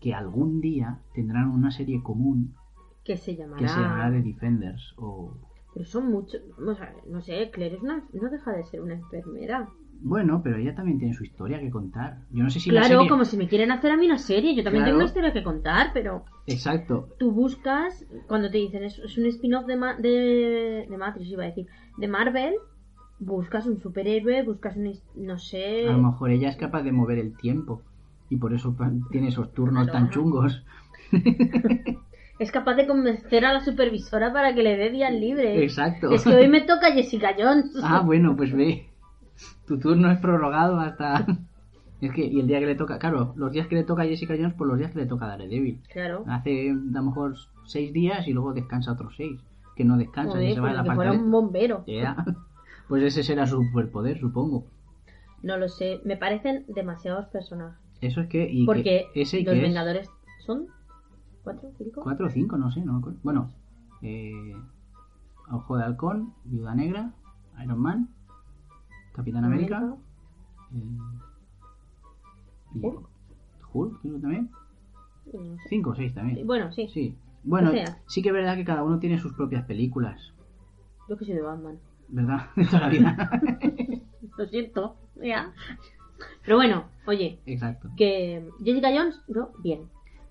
Que 0.00 0.14
algún 0.14 0.62
día 0.62 0.98
tendrán 1.14 1.50
una 1.50 1.70
serie 1.70 2.02
común 2.02 2.54
que 3.04 3.18
se 3.18 3.36
llamará. 3.36 3.60
que 3.60 3.68
se 3.68 3.78
llamará 3.78 4.10
The 4.10 4.22
Defenders. 4.22 4.94
O. 4.96 5.34
Pero 5.74 5.84
son 5.84 6.10
muchos. 6.10 6.40
Vamos 6.58 6.80
a 6.80 6.86
ver, 6.86 7.06
no 7.06 7.20
sé, 7.20 7.50
Claire 7.50 7.76
es 7.76 7.82
una, 7.82 8.02
no 8.14 8.30
deja 8.30 8.52
de 8.52 8.64
ser 8.64 8.80
una 8.80 8.94
enfermera. 8.94 9.68
Bueno, 10.00 10.40
pero 10.42 10.56
ella 10.56 10.74
también 10.74 10.98
tiene 10.98 11.14
su 11.14 11.24
historia 11.24 11.58
que 11.60 11.70
contar. 11.70 12.18
Yo 12.30 12.44
no 12.44 12.50
sé 12.50 12.60
si 12.60 12.70
la 12.70 12.80
claro, 12.82 12.96
serie- 13.00 13.08
como 13.10 13.24
si 13.24 13.36
me 13.36 13.48
quieren 13.48 13.70
hacer 13.72 13.90
a 13.90 13.96
mí 13.96 14.06
una 14.06 14.18
serie. 14.18 14.54
Yo 14.54 14.62
también 14.62 14.84
Claro. 14.84 14.92
tengo 14.92 14.98
una 14.98 15.06
historia 15.06 15.32
que 15.32 15.42
contar, 15.42 15.90
pero 15.92 16.24
Exacto. 16.46 17.08
tú 17.18 17.32
buscas, 17.32 18.04
cuando 18.28 18.50
te 18.50 18.58
dicen 18.58 18.84
es, 18.84 18.98
es 18.98 19.18
un 19.18 19.26
spin-off 19.26 19.66
de, 19.66 19.76
Ma- 19.76 19.94
de, 19.96 20.86
de 20.88 20.96
Matrix, 20.96 21.28
iba 21.30 21.42
a 21.44 21.46
decir, 21.46 21.66
de 21.96 22.08
Marvel, 22.08 22.54
buscas 23.18 23.66
un 23.66 23.78
superhéroe, 23.78 24.42
buscas 24.42 24.76
un, 24.76 24.92
no 25.16 25.38
sé... 25.38 25.88
A 25.88 25.92
lo 25.92 26.02
mejor 26.02 26.30
ella 26.30 26.48
es 26.50 26.56
capaz 26.56 26.82
de 26.82 26.92
mover 26.92 27.18
el 27.18 27.36
tiempo. 27.36 27.82
Y 28.28 28.36
por 28.36 28.52
eso 28.54 28.76
tiene 29.10 29.28
esos 29.28 29.52
turnos 29.54 29.90
tan 29.90 30.10
chungos. 30.10 30.62
Es 32.38 32.52
capaz 32.52 32.74
de 32.74 32.86
convencer 32.86 33.46
a 33.46 33.52
la 33.54 33.64
supervisora 33.64 34.30
para 34.30 34.54
que 34.54 34.62
le 34.62 34.76
dé 34.76 34.90
días 34.90 35.10
libres. 35.12 35.58
Exacto. 35.62 36.10
Es 36.10 36.22
que 36.22 36.34
hoy 36.34 36.48
me 36.48 36.60
toca 36.66 36.92
Jessica 36.92 37.34
Jones. 37.38 37.72
Ah, 37.82 38.02
bueno, 38.04 38.36
pues 38.36 38.52
ve. 38.54 38.86
Tu 39.66 39.78
turno 39.78 40.10
es 40.10 40.18
prorrogado 40.18 40.80
hasta. 40.80 41.26
Es 41.98 42.12
que, 42.12 42.26
y 42.26 42.40
el 42.40 42.46
día 42.46 42.60
que 42.60 42.66
le 42.66 42.74
toca, 42.74 42.98
claro, 42.98 43.32
los 43.36 43.50
días 43.52 43.68
que 43.68 43.74
le 43.74 43.82
toca 43.82 44.02
a 44.02 44.04
Jessica 44.04 44.34
Jones, 44.36 44.52
por 44.52 44.66
los 44.66 44.76
días 44.76 44.92
que 44.92 44.98
le 44.98 45.06
toca 45.06 45.24
a 45.24 45.28
Daredevil. 45.28 45.80
Claro. 45.90 46.24
Hace 46.26 46.70
a 46.70 46.74
lo 46.74 47.02
mejor 47.02 47.36
seis 47.64 47.90
días 47.90 48.28
y 48.28 48.34
luego 48.34 48.52
descansa 48.52 48.92
otros 48.92 49.14
seis. 49.16 49.40
Que 49.74 49.82
no 49.82 49.96
descansa, 49.96 50.32
Joder, 50.32 50.50
y 50.50 50.54
se 50.54 50.60
va 50.60 50.68
de 50.68 50.74
la 50.74 50.84
que 50.84 50.92
fuera 50.92 51.12
un 51.12 51.30
bombero. 51.30 51.84
Ya. 51.86 52.22
Pues 52.88 53.02
ese 53.02 53.24
será 53.24 53.46
su 53.46 53.64
superpoder, 53.64 54.20
supongo. 54.20 54.66
No 55.42 55.56
lo 55.56 55.68
sé, 55.68 56.00
me 56.04 56.16
parecen 56.16 56.64
demasiados 56.68 57.26
personajes. 57.26 57.80
Eso 58.00 58.20
es 58.20 58.28
que. 58.28 58.48
Y 58.48 58.64
Porque 58.64 59.06
que 59.12 59.22
ese 59.22 59.40
y 59.40 59.44
los 59.44 59.54
que 59.54 59.58
es 59.58 59.66
Vengadores 59.66 60.10
son... 60.44 60.66
¿Cuatro? 61.42 61.70
¿Cinco? 61.78 62.02
cuatro 62.02 62.26
o 62.26 62.30
cinco, 62.30 62.56
no 62.58 62.70
sé, 62.70 62.84
no 62.84 62.92
me 62.92 62.98
acuerdo. 62.98 63.18
Bueno, 63.22 63.50
eh, 64.02 64.54
Ojo 65.50 65.76
de 65.76 65.84
Halcón, 65.84 66.34
Viuda 66.44 66.74
Negra, 66.74 67.12
Iron 67.62 67.78
Man, 67.78 68.08
Capitán 69.16 69.44
América. 69.44 69.96
eh, 70.72 70.76
y 72.74 72.78
Hulk. 72.86 73.08
Hulk, 73.72 74.00
creo 74.02 74.14
que 74.14 74.20
también. 74.20 74.50
No 75.32 75.56
sé. 75.56 75.62
Cinco 75.68 75.90
o 75.90 75.94
seis 75.94 76.14
también. 76.14 76.46
Bueno, 76.46 76.70
sí. 76.72 76.88
Sí. 76.92 77.14
Bueno, 77.44 77.70
O 77.70 77.72
sea. 77.72 77.98
sí 78.06 78.22
que 78.22 78.28
es 78.28 78.34
verdad 78.34 78.56
que 78.56 78.64
cada 78.64 78.82
uno 78.82 78.98
tiene 78.98 79.18
sus 79.18 79.32
propias 79.32 79.64
películas, 79.64 80.32
Yo 81.08 81.16
que 81.16 81.24
soy 81.24 81.34
de 81.34 81.42
Batman. 81.42 81.78
¿verdad? 82.08 82.46
De 82.56 82.64
toda 82.66 82.80
la 82.80 82.88
vida. 82.88 83.30
Lo 84.36 84.46
siento. 84.46 84.96
Ya. 85.22 85.52
Pero 86.44 86.56
bueno, 86.56 86.84
oye, 87.06 87.38
Exacto. 87.46 87.90
que 87.96 88.48
Jessica 88.64 88.88
Jones, 88.94 89.20
no, 89.28 89.50
bien. 89.62 89.82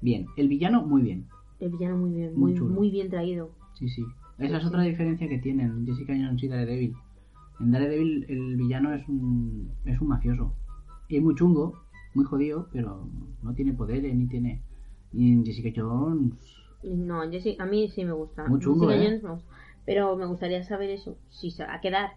Bien, 0.01 0.27
el 0.37 0.47
villano 0.47 0.83
muy 0.83 1.01
bien. 1.01 1.25
El 1.59 1.71
villano 1.71 1.97
muy 1.97 2.11
bien, 2.11 2.33
Muy 2.33 2.51
muy, 2.51 2.59
chulo. 2.59 2.73
muy 2.73 2.89
bien 2.91 3.09
traído. 3.09 3.49
Sí, 3.73 3.87
sí. 3.89 4.03
Esa 4.37 4.57
es 4.57 4.63
Sí, 4.63 4.67
otra 4.69 4.81
diferencia 4.83 5.27
que 5.29 5.37
tienen 5.39 5.85
Jessica 5.85 6.13
Jones 6.13 6.43
y 6.43 6.47
Daredevil. 6.47 6.95
En 7.59 7.71
Daredevil 7.71 8.25
el 8.29 8.57
villano 8.57 8.93
es 8.93 9.07
un, 9.07 9.71
es 9.85 9.99
un 9.99 10.07
mafioso. 10.09 10.53
Y 11.07 11.17
es 11.17 11.23
muy 11.23 11.35
chungo, 11.35 11.81
muy 12.13 12.25
jodido, 12.25 12.67
pero 12.71 13.07
no 13.41 13.53
tiene 13.53 13.73
poderes 13.73 14.15
ni 14.15 14.27
tiene... 14.27 14.61
Y 15.13 15.31
en 15.31 15.45
Jessica 15.45 15.69
Jones... 15.75 16.33
No, 16.83 17.21
Jessica, 17.29 17.63
a 17.63 17.65
mí 17.67 17.89
sí 17.89 18.03
me 18.05 18.11
gusta. 18.11 18.47
Muy 18.47 18.59
chungo, 18.59 18.87
Jessica 18.87 19.01
¿eh? 19.01 19.07
Jones 19.07 19.23
me 19.23 19.31
gusta. 19.31 19.49
Pero 19.85 20.15
me 20.17 20.25
gustaría 20.25 20.63
saber 20.63 20.89
eso. 20.89 21.17
Si 21.29 21.51
se 21.51 21.63
va 21.65 21.75
a 21.75 21.81
quedar 21.81 22.11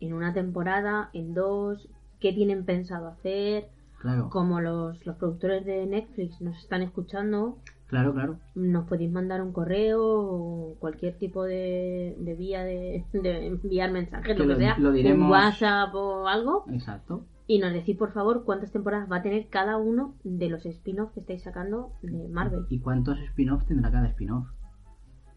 en 0.00 0.12
una 0.12 0.32
temporada, 0.32 1.10
en 1.12 1.34
dos, 1.34 1.88
qué 2.20 2.32
tienen 2.32 2.64
pensado 2.64 3.08
hacer. 3.08 3.68
Claro, 4.00 4.30
Como 4.30 4.60
los, 4.60 5.04
los 5.06 5.16
productores 5.16 5.64
de 5.64 5.84
Netflix 5.86 6.40
nos 6.40 6.56
están 6.58 6.82
escuchando, 6.82 7.58
claro, 7.88 8.12
claro. 8.14 8.38
nos 8.54 8.86
podéis 8.88 9.10
mandar 9.10 9.42
un 9.42 9.52
correo 9.52 10.00
o 10.04 10.76
cualquier 10.78 11.18
tipo 11.18 11.44
de, 11.44 12.14
de 12.18 12.34
vía 12.36 12.62
de, 12.64 13.04
de 13.12 13.46
enviar 13.46 13.90
mensajes, 13.90 14.36
Que 14.36 14.42
lo 14.44 14.54
que 14.54 14.60
sea, 14.60 14.78
lo 14.78 14.92
diremos- 14.92 15.24
un 15.26 15.30
WhatsApp 15.32 15.94
o 15.94 16.28
algo, 16.28 16.64
Exacto. 16.70 17.24
y 17.46 17.58
nos 17.58 17.72
decís 17.72 17.96
por 17.96 18.12
favor 18.12 18.44
cuántas 18.44 18.70
temporadas 18.72 19.10
va 19.10 19.16
a 19.16 19.22
tener 19.22 19.48
cada 19.48 19.76
uno 19.78 20.14
de 20.22 20.48
los 20.50 20.64
spin-offs 20.66 21.12
que 21.14 21.20
estáis 21.20 21.42
sacando 21.42 21.92
de 22.02 22.28
Marvel. 22.28 22.66
¿Y 22.68 22.78
cuántos 22.80 23.18
spin-offs 23.20 23.66
tendrá 23.66 23.90
cada 23.90 24.06
spin-off? 24.08 24.46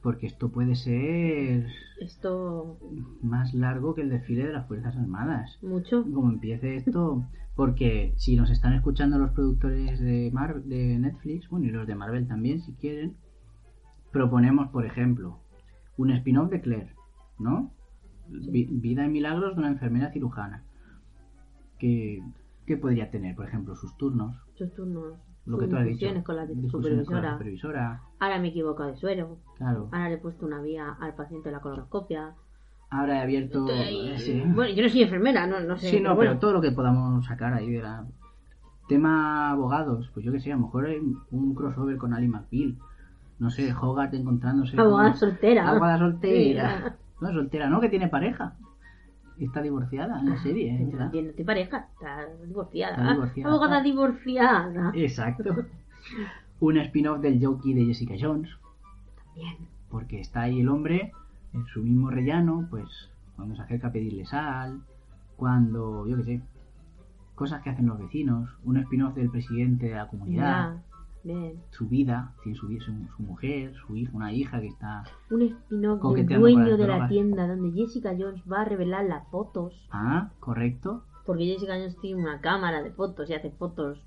Porque 0.01 0.25
esto 0.27 0.49
puede 0.51 0.75
ser 0.75 1.67
Esto 1.99 2.79
más 3.21 3.53
largo 3.53 3.93
que 3.93 4.01
el 4.01 4.09
desfile 4.09 4.47
de 4.47 4.53
las 4.53 4.67
Fuerzas 4.67 4.95
Armadas. 4.97 5.59
mucho. 5.61 6.03
como 6.11 6.29
empiece 6.31 6.75
esto, 6.77 7.23
porque 7.55 8.13
si 8.17 8.35
nos 8.35 8.49
están 8.49 8.73
escuchando 8.73 9.19
los 9.19 9.31
productores 9.31 9.99
de, 9.99 10.31
Mar 10.33 10.63
de 10.63 10.97
Netflix, 10.97 11.49
bueno, 11.49 11.67
y 11.67 11.69
los 11.71 11.85
de 11.85 11.95
Marvel 11.95 12.27
también, 12.27 12.61
si 12.61 12.73
quieren, 12.73 13.15
proponemos, 14.11 14.69
por 14.69 14.85
ejemplo, 14.85 15.39
un 15.97 16.09
spin-off 16.11 16.49
de 16.49 16.61
Claire, 16.61 16.95
¿no? 17.37 17.71
Vi- 18.27 18.69
vida 18.71 19.05
y 19.05 19.09
milagros 19.09 19.55
de 19.55 19.59
una 19.61 19.69
enfermera 19.71 20.11
cirujana. 20.11 20.63
Que, 21.77 22.23
¿Qué 22.65 22.77
podría 22.77 23.11
tener? 23.11 23.35
Por 23.35 23.45
ejemplo, 23.47 23.75
sus 23.75 23.95
turnos, 23.97 24.35
Sus 24.55 24.73
turnos, 24.73 25.19
lo 25.45 25.57
que 25.57 25.67
tú 25.67 25.75
has 25.75 25.85
dicho. 25.85 26.07
con 26.23 26.35
la 26.35 26.45
discusiones 26.45 27.07
con 27.07 27.21
la 27.21 27.31
supervisora. 27.33 28.01
Ahora 28.19 28.39
me 28.39 28.47
he 28.47 28.49
equivocado 28.51 28.89
de 28.91 28.95
suero. 28.97 29.37
claro. 29.57 29.89
Ahora 29.91 30.09
le 30.09 30.15
he 30.15 30.17
puesto 30.19 30.45
una 30.45 30.61
vía 30.61 30.95
al 30.99 31.15
paciente 31.15 31.49
de 31.49 31.55
la 31.55 31.61
colonoscopia. 31.61 32.33
Ahora 32.89 33.17
he 33.17 33.21
abierto... 33.21 33.67
Estoy- 33.69 34.17
sí. 34.19 34.43
Bueno, 34.47 34.73
yo 34.75 34.83
no 34.83 34.89
soy 34.89 35.01
enfermera, 35.03 35.47
no, 35.47 35.59
no 35.61 35.77
sé. 35.77 35.89
Sí, 35.89 35.99
no, 36.01 36.17
pero 36.17 36.37
todo 36.39 36.51
lo 36.53 36.61
que 36.61 36.71
podamos 36.71 37.25
sacar 37.25 37.53
ahí 37.53 37.71
de 37.71 37.81
la... 37.81 38.05
Tema 38.87 39.51
abogados, 39.51 40.09
pues 40.13 40.25
yo 40.25 40.31
que 40.33 40.39
sé, 40.41 40.51
a 40.51 40.55
lo 40.55 40.63
mejor 40.63 40.85
hay 40.87 40.99
un 41.31 41.55
crossover 41.55 41.97
con 41.97 42.13
Ali 42.13 42.27
McBeal. 42.27 42.75
No 43.39 43.49
sé, 43.49 43.73
Hogarth 43.73 44.13
encontrándose 44.13 44.77
Abogada 44.79 45.11
con... 45.11 45.19
soltera. 45.19 45.69
Abogada 45.69 45.97
Sí, 45.97 46.03
soltera. 46.11 46.97
No, 47.21 47.31
soltera, 47.31 47.69
no, 47.69 47.79
que 47.79 47.89
tiene 47.89 48.09
pareja. 48.09 48.55
Está 49.41 49.61
divorciada 49.61 50.19
en 50.19 50.29
la 50.29 50.37
serie, 50.37 50.75
¿eh? 50.75 50.85
¿verdad? 50.91 51.09
Tiene 51.09 51.31
pareja, 51.31 51.87
está 51.93 52.27
divorciada. 52.45 52.93
Está 52.95 53.13
divorciada. 53.13 53.49
Abogada 53.49 53.81
divorciada. 53.81 54.91
Exacto. 54.93 55.55
Un 56.59 56.77
spin-off 56.77 57.19
del 57.21 57.43
Jockey 57.43 57.73
de 57.73 57.85
Jessica 57.85 58.13
Jones, 58.19 58.49
Bien. 59.35 59.55
porque 59.89 60.19
está 60.19 60.41
ahí 60.41 60.59
el 60.59 60.69
hombre 60.69 61.11
en 61.53 61.65
su 61.65 61.81
mismo 61.81 62.11
rellano, 62.11 62.67
pues 62.69 62.87
cuando 63.35 63.55
se 63.55 63.63
acerca 63.63 63.87
a 63.87 63.91
pedirle 63.91 64.25
sal, 64.25 64.81
cuando, 65.37 66.07
yo 66.07 66.17
qué 66.17 66.23
sé, 66.23 66.41
cosas 67.33 67.63
que 67.63 67.71
hacen 67.71 67.87
los 67.87 67.97
vecinos, 67.97 68.47
un 68.63 68.77
spin-off 68.77 69.15
del 69.15 69.31
presidente 69.31 69.87
de 69.87 69.95
la 69.95 70.07
comunidad. 70.07 70.75
Ya. 70.75 70.83
Bien. 71.23 71.61
su 71.69 71.87
vida, 71.87 72.33
tiene 72.43 72.57
su, 72.57 72.67
su, 72.79 72.91
su 73.15 73.23
mujer, 73.23 73.73
su 73.75 73.95
hija, 73.95 74.11
una 74.13 74.33
hija 74.33 74.59
que 74.59 74.67
está... 74.67 75.03
Un 75.29 75.43
spin-off 75.43 76.15
del 76.15 76.27
dueño 76.27 76.77
de 76.77 76.87
la 76.87 77.07
tienda 77.07 77.47
donde 77.47 77.71
Jessica 77.71 78.15
Jones 78.17 78.41
va 78.51 78.61
a 78.61 78.65
revelar 78.65 79.05
las 79.05 79.27
fotos. 79.29 79.87
Ah, 79.91 80.31
correcto. 80.39 81.03
Porque 81.25 81.45
Jessica 81.45 81.73
Jones 81.75 81.97
tiene 82.01 82.21
una 82.21 82.41
cámara 82.41 82.81
de 82.81 82.91
fotos 82.91 83.29
y 83.29 83.33
hace 83.33 83.51
fotos 83.51 84.01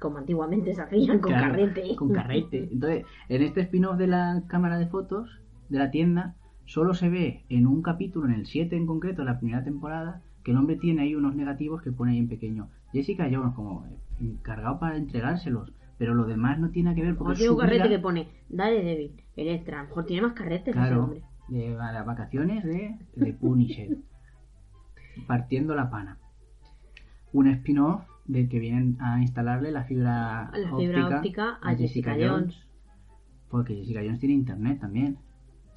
como 0.00 0.18
antiguamente 0.18 0.74
se 0.74 0.82
hacían 0.82 1.18
con 1.18 1.32
Claro, 1.32 1.50
carrete. 1.50 1.96
Con 1.96 2.12
carrete. 2.12 2.68
Entonces, 2.72 3.04
en 3.28 3.42
este 3.42 3.60
spin-off 3.62 3.98
de 3.98 4.06
la 4.06 4.42
cámara 4.46 4.78
de 4.78 4.86
fotos 4.86 5.28
de 5.68 5.78
la 5.78 5.90
tienda, 5.90 6.36
solo 6.64 6.94
se 6.94 7.08
ve 7.08 7.44
en 7.48 7.66
un 7.66 7.82
capítulo, 7.82 8.26
en 8.26 8.34
el 8.34 8.46
7 8.46 8.76
en 8.76 8.86
concreto, 8.86 9.22
de 9.22 9.26
la 9.26 9.38
primera 9.38 9.62
temporada, 9.62 10.22
que 10.42 10.52
el 10.52 10.58
hombre 10.58 10.76
tiene 10.76 11.02
ahí 11.02 11.14
unos 11.14 11.34
negativos 11.34 11.82
que 11.82 11.92
pone 11.92 12.12
ahí 12.12 12.18
en 12.18 12.28
pequeño. 12.28 12.68
Jessica 12.92 13.28
Jones 13.30 13.54
como 13.54 13.84
encargado 14.20 14.78
para 14.78 14.96
entregárselos, 14.96 15.72
pero 15.98 16.14
lo 16.14 16.24
demás 16.26 16.58
no 16.58 16.70
tiene 16.70 16.94
que 16.94 17.02
ver 17.02 17.16
porque 17.16 17.34
tiene 17.36 17.52
un 17.52 17.58
carrete 17.58 17.84
vida- 17.88 17.96
que 17.96 18.02
pone 18.02 18.28
Daredevil, 18.48 19.22
Electra. 19.36 19.80
A 19.80 19.82
lo 19.82 19.88
mejor 19.88 20.06
tiene 20.06 20.22
más 20.22 20.32
carretes 20.32 20.68
ese 20.68 20.72
Claro, 20.72 21.04
hombre. 21.04 21.22
de 21.48 21.76
a 21.76 21.92
las 21.92 22.06
vacaciones 22.06 22.64
de, 22.64 22.96
de 23.16 23.32
Punisher. 23.32 23.98
partiendo 25.26 25.74
la 25.74 25.90
pana. 25.90 26.18
Un 27.32 27.48
spin-off 27.48 28.02
de 28.26 28.48
que 28.48 28.58
vienen 28.58 28.96
a 29.00 29.20
instalarle 29.20 29.70
la 29.70 29.84
fibra, 29.84 30.50
La 30.54 30.76
fibra 30.76 31.08
óptica 31.18 31.58
a 31.62 31.74
Jessica 31.74 32.16
Jones. 32.18 32.66
Porque 33.50 33.74
Jessica 33.76 34.00
Jones 34.00 34.20
tiene 34.20 34.34
internet 34.34 34.80
también. 34.80 35.18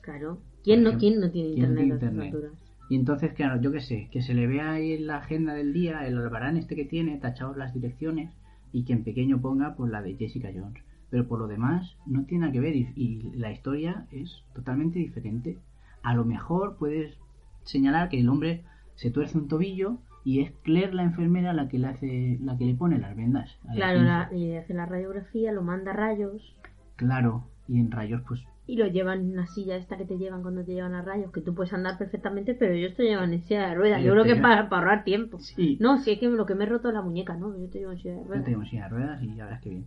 Claro. 0.01 0.39
¿Quién 0.63 0.83
no, 0.83 0.97
quién 0.97 1.19
no 1.19 1.29
tiene 1.31 1.53
¿quién 1.55 1.73
no 1.73 1.81
internet 1.81 1.99
tiene 1.99 2.21
a 2.21 2.25
internet? 2.25 2.53
Y 2.89 2.95
entonces, 2.95 3.33
claro, 3.33 3.59
yo 3.61 3.71
qué 3.71 3.81
sé, 3.81 4.07
que 4.11 4.21
se 4.21 4.33
le 4.33 4.47
vea 4.47 4.71
ahí 4.71 4.93
en 4.93 5.07
la 5.07 5.17
agenda 5.17 5.53
del 5.53 5.73
día, 5.73 6.07
el 6.07 6.17
albarán 6.17 6.55
este 6.57 6.75
que 6.75 6.85
tiene, 6.85 7.17
tachados 7.17 7.57
las 7.57 7.73
direcciones, 7.73 8.31
y 8.71 8.83
que 8.83 8.93
en 8.93 9.03
pequeño 9.03 9.39
ponga 9.41 9.75
pues 9.75 9.91
la 9.91 10.01
de 10.01 10.15
Jessica 10.15 10.49
Jones. 10.53 10.83
Pero 11.09 11.27
por 11.27 11.39
lo 11.39 11.47
demás, 11.47 11.95
no 12.05 12.25
tiene 12.25 12.41
nada 12.41 12.53
que 12.53 12.59
ver 12.59 12.75
y, 12.75 12.89
y 12.95 13.31
la 13.35 13.51
historia 13.51 14.05
es 14.11 14.43
totalmente 14.53 14.99
diferente. 14.99 15.57
A 16.03 16.13
lo 16.13 16.25
mejor 16.25 16.75
puedes 16.77 17.17
señalar 17.63 18.09
que 18.09 18.19
el 18.19 18.29
hombre 18.29 18.63
se 18.95 19.11
tuerce 19.11 19.37
un 19.37 19.47
tobillo 19.47 19.97
y 20.25 20.41
es 20.41 20.51
Claire 20.63 20.93
la 20.93 21.03
enfermera 21.03 21.53
la 21.53 21.69
que 21.69 21.79
le 21.79 21.87
hace, 21.87 22.37
la 22.41 22.57
que 22.57 22.65
le 22.65 22.75
pone 22.75 22.97
las 22.97 23.15
vendas. 23.15 23.57
la 23.65 23.73
Claro, 23.73 24.01
la- 24.01 24.29
y 24.33 24.55
hace 24.55 24.73
la 24.73 24.85
radiografía, 24.85 25.51
lo 25.53 25.61
manda 25.61 25.91
a 25.91 25.95
rayos 25.95 26.55
Claro, 26.97 27.45
y 27.67 27.79
en 27.79 27.91
rayos 27.91 28.21
pues 28.27 28.41
y 28.67 28.75
lo 28.75 28.85
llevan 28.87 29.21
en 29.21 29.31
una 29.31 29.47
silla 29.47 29.77
esta 29.77 29.97
que 29.97 30.05
te 30.05 30.17
llevan 30.17 30.41
cuando 30.41 30.63
te 30.63 30.73
llevan 30.73 30.93
a 30.93 31.01
rayos, 31.01 31.31
que 31.31 31.41
tú 31.41 31.55
puedes 31.55 31.71
andar 31.73 31.97
perfectamente, 31.97 32.53
pero 32.53 32.73
ellos 32.73 32.93
te 32.95 33.03
llevan 33.03 33.33
en 33.33 33.41
silla 33.43 33.69
de 33.69 33.75
ruedas. 33.75 34.03
Yo 34.03 34.11
creo 34.11 34.23
te 34.23 34.29
que 34.29 34.35
llevan- 34.35 34.41
para, 34.51 34.69
para 34.69 34.81
ahorrar 34.89 35.03
tiempo. 35.05 35.39
sí, 35.39 35.77
No, 35.79 35.97
si 35.99 36.11
es 36.11 36.19
que 36.19 36.27
lo 36.27 36.45
que 36.45 36.53
me 36.53 36.65
he 36.65 36.67
roto 36.67 36.89
es 36.89 36.93
la 36.93 37.01
muñeca, 37.01 37.35
¿no? 37.37 37.57
Yo 37.57 37.69
te 37.69 37.79
llevo 37.79 37.93
en 37.93 37.97
silla 37.99 38.13
de 38.15 38.21
Yo 38.21 38.27
ruedas. 38.27 38.45
tengo 38.45 38.65
silla 38.65 38.83
de 38.83 38.89
ruedas 38.89 39.23
y 39.23 39.35
ya 39.35 39.45
verás 39.45 39.61
que 39.61 39.69
bien. 39.69 39.85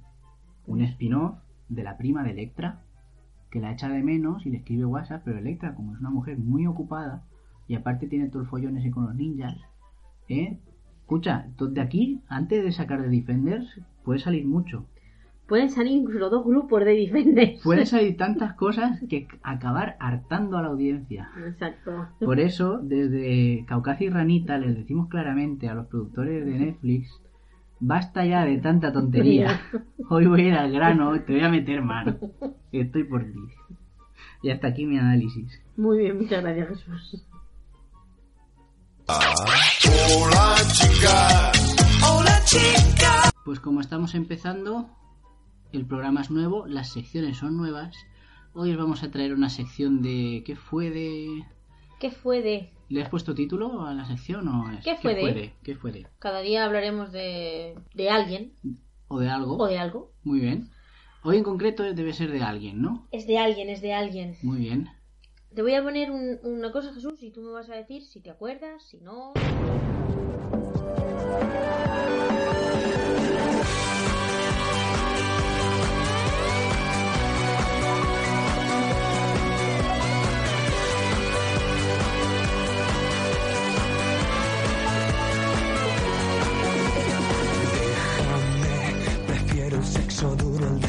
Un 0.67 0.81
spin-off 0.83 1.39
de 1.69 1.83
la 1.85 1.97
prima 1.99 2.23
de 2.25 2.31
Electra, 2.31 2.81
que 3.51 3.61
la 3.61 3.73
echa 3.73 3.89
de 3.89 4.03
menos 4.03 4.47
y 4.47 4.51
le 4.51 4.57
escribe 4.59 4.85
WhatsApp, 4.87 5.23
pero 5.25 5.39
Electra, 5.39 5.75
como 5.75 5.93
es 5.95 6.01
una 6.01 6.11
mujer 6.11 6.39
muy 6.39 6.67
ocupada, 6.67 7.25
y 7.69 7.75
aparte 7.75 8.07
tiene 8.07 8.29
todo 8.29 8.43
el 8.43 8.49
follón 8.49 8.77
ese 8.79 8.91
con 8.91 9.05
los 9.05 9.15
ninjas, 9.15 9.57
¿eh? 10.29 10.59
Escucha, 11.03 11.47
de 11.59 11.81
aquí, 11.81 12.23
antes 12.29 12.63
de 12.65 12.73
sacar 12.73 13.03
de 13.03 13.09
Defenders, 13.09 13.81
puede 14.05 14.21
salir 14.21 14.47
mucho. 14.47 14.87
Pueden 15.51 15.69
salir 15.69 15.95
incluso 15.95 16.31
dos 16.31 16.45
grupos 16.45 16.85
de 16.85 16.95
Defenders. 16.95 17.61
Pueden 17.65 17.85
salir 17.85 18.17
tantas 18.17 18.55
cosas 18.55 19.01
que 19.09 19.27
acabar 19.43 19.97
hartando 19.99 20.57
a 20.57 20.63
la 20.63 20.69
audiencia. 20.69 21.29
Exacto. 21.45 22.07
Por 22.21 22.39
eso, 22.39 22.79
desde 22.81 23.65
Caucasia 23.67 24.07
y 24.07 24.11
Ranita 24.11 24.59
les 24.59 24.77
decimos 24.77 25.09
claramente 25.09 25.69
a 25.69 25.75
los 25.75 25.89
productores 25.89 26.47
de 26.47 26.53
Netflix, 26.53 27.21
basta 27.81 28.25
ya 28.25 28.45
de 28.45 28.59
tanta 28.59 28.93
tontería. 28.93 29.61
Hoy 30.09 30.27
voy 30.27 30.43
a 30.43 30.45
ir 30.45 30.55
al 30.55 30.71
grano, 30.71 31.21
te 31.21 31.33
voy 31.33 31.43
a 31.43 31.49
meter 31.49 31.83
mano. 31.83 32.17
Estoy 32.71 33.03
por 33.03 33.25
ti. 33.25 33.41
Y 34.45 34.51
hasta 34.51 34.69
aquí 34.69 34.87
mi 34.87 34.99
análisis. 34.99 35.61
Muy 35.77 35.99
bien, 35.99 36.17
muchas 36.17 36.45
gracias, 36.45 36.69
Jesús. 36.69 37.27
Hola 42.09 42.41
chicas. 42.47 43.33
Pues 43.45 43.59
como 43.59 43.81
estamos 43.81 44.15
empezando, 44.15 44.89
el 45.73 45.87
programa 45.87 46.21
es 46.23 46.31
nuevo, 46.31 46.67
las 46.67 46.93
secciones 46.93 47.39
son 47.39 47.57
nuevas. 47.57 47.95
Hoy 48.53 48.73
os 48.73 48.79
vamos 48.79 49.03
a 49.03 49.11
traer 49.11 49.33
una 49.35 49.49
sección 49.49 50.03
de... 50.03 50.43
¿Qué 50.45 50.57
fue 50.57 50.91
de...? 50.91 51.45
¿Qué 52.01 52.11
fue 52.11 52.43
de? 52.43 52.73
¿Le 52.89 53.03
has 53.03 53.09
puesto 53.09 53.35
título 53.35 53.83
a 53.87 53.95
la 53.95 54.05
sección 54.07 54.49
o 54.49 54.71
es? 54.73 54.83
¿Qué 54.85 54.97
fue 54.97 55.15
de? 55.15 55.53
¿Qué 55.63 55.77
fue 55.77 55.93
de? 55.93 56.07
Cada 56.19 56.41
día 56.41 56.65
hablaremos 56.65 57.13
de, 57.13 57.77
de 57.95 58.11
alguien 58.11 58.55
¿O 59.09 59.21
de 59.21 59.29
algo? 59.29 59.59
o 59.59 59.67
de 59.67 59.79
algo. 59.79 60.13
Muy 60.25 60.41
bien. 60.41 60.71
Hoy 61.23 61.37
en 61.37 61.45
concreto 61.45 61.83
debe 61.83 62.13
ser 62.15 62.33
de 62.33 62.43
alguien, 62.43 62.81
¿no? 62.81 63.07
Es 63.13 63.27
de 63.27 63.39
alguien, 63.39 63.69
es 63.69 63.83
de 63.83 63.93
alguien. 63.93 64.37
Muy 64.43 64.59
bien. 64.59 64.89
Te 65.55 65.63
voy 65.63 65.75
a 65.75 65.83
poner 65.83 66.11
un- 66.11 66.39
una 66.43 66.73
cosa, 66.73 66.93
Jesús, 66.95 67.23
y 67.23 67.31
tú 67.31 67.43
me 67.43 67.51
vas 67.51 67.69
a 67.71 67.75
decir 67.77 68.03
si 68.03 68.21
te 68.21 68.31
acuerdas, 68.31 68.83
si 68.89 68.99
no. 68.99 69.35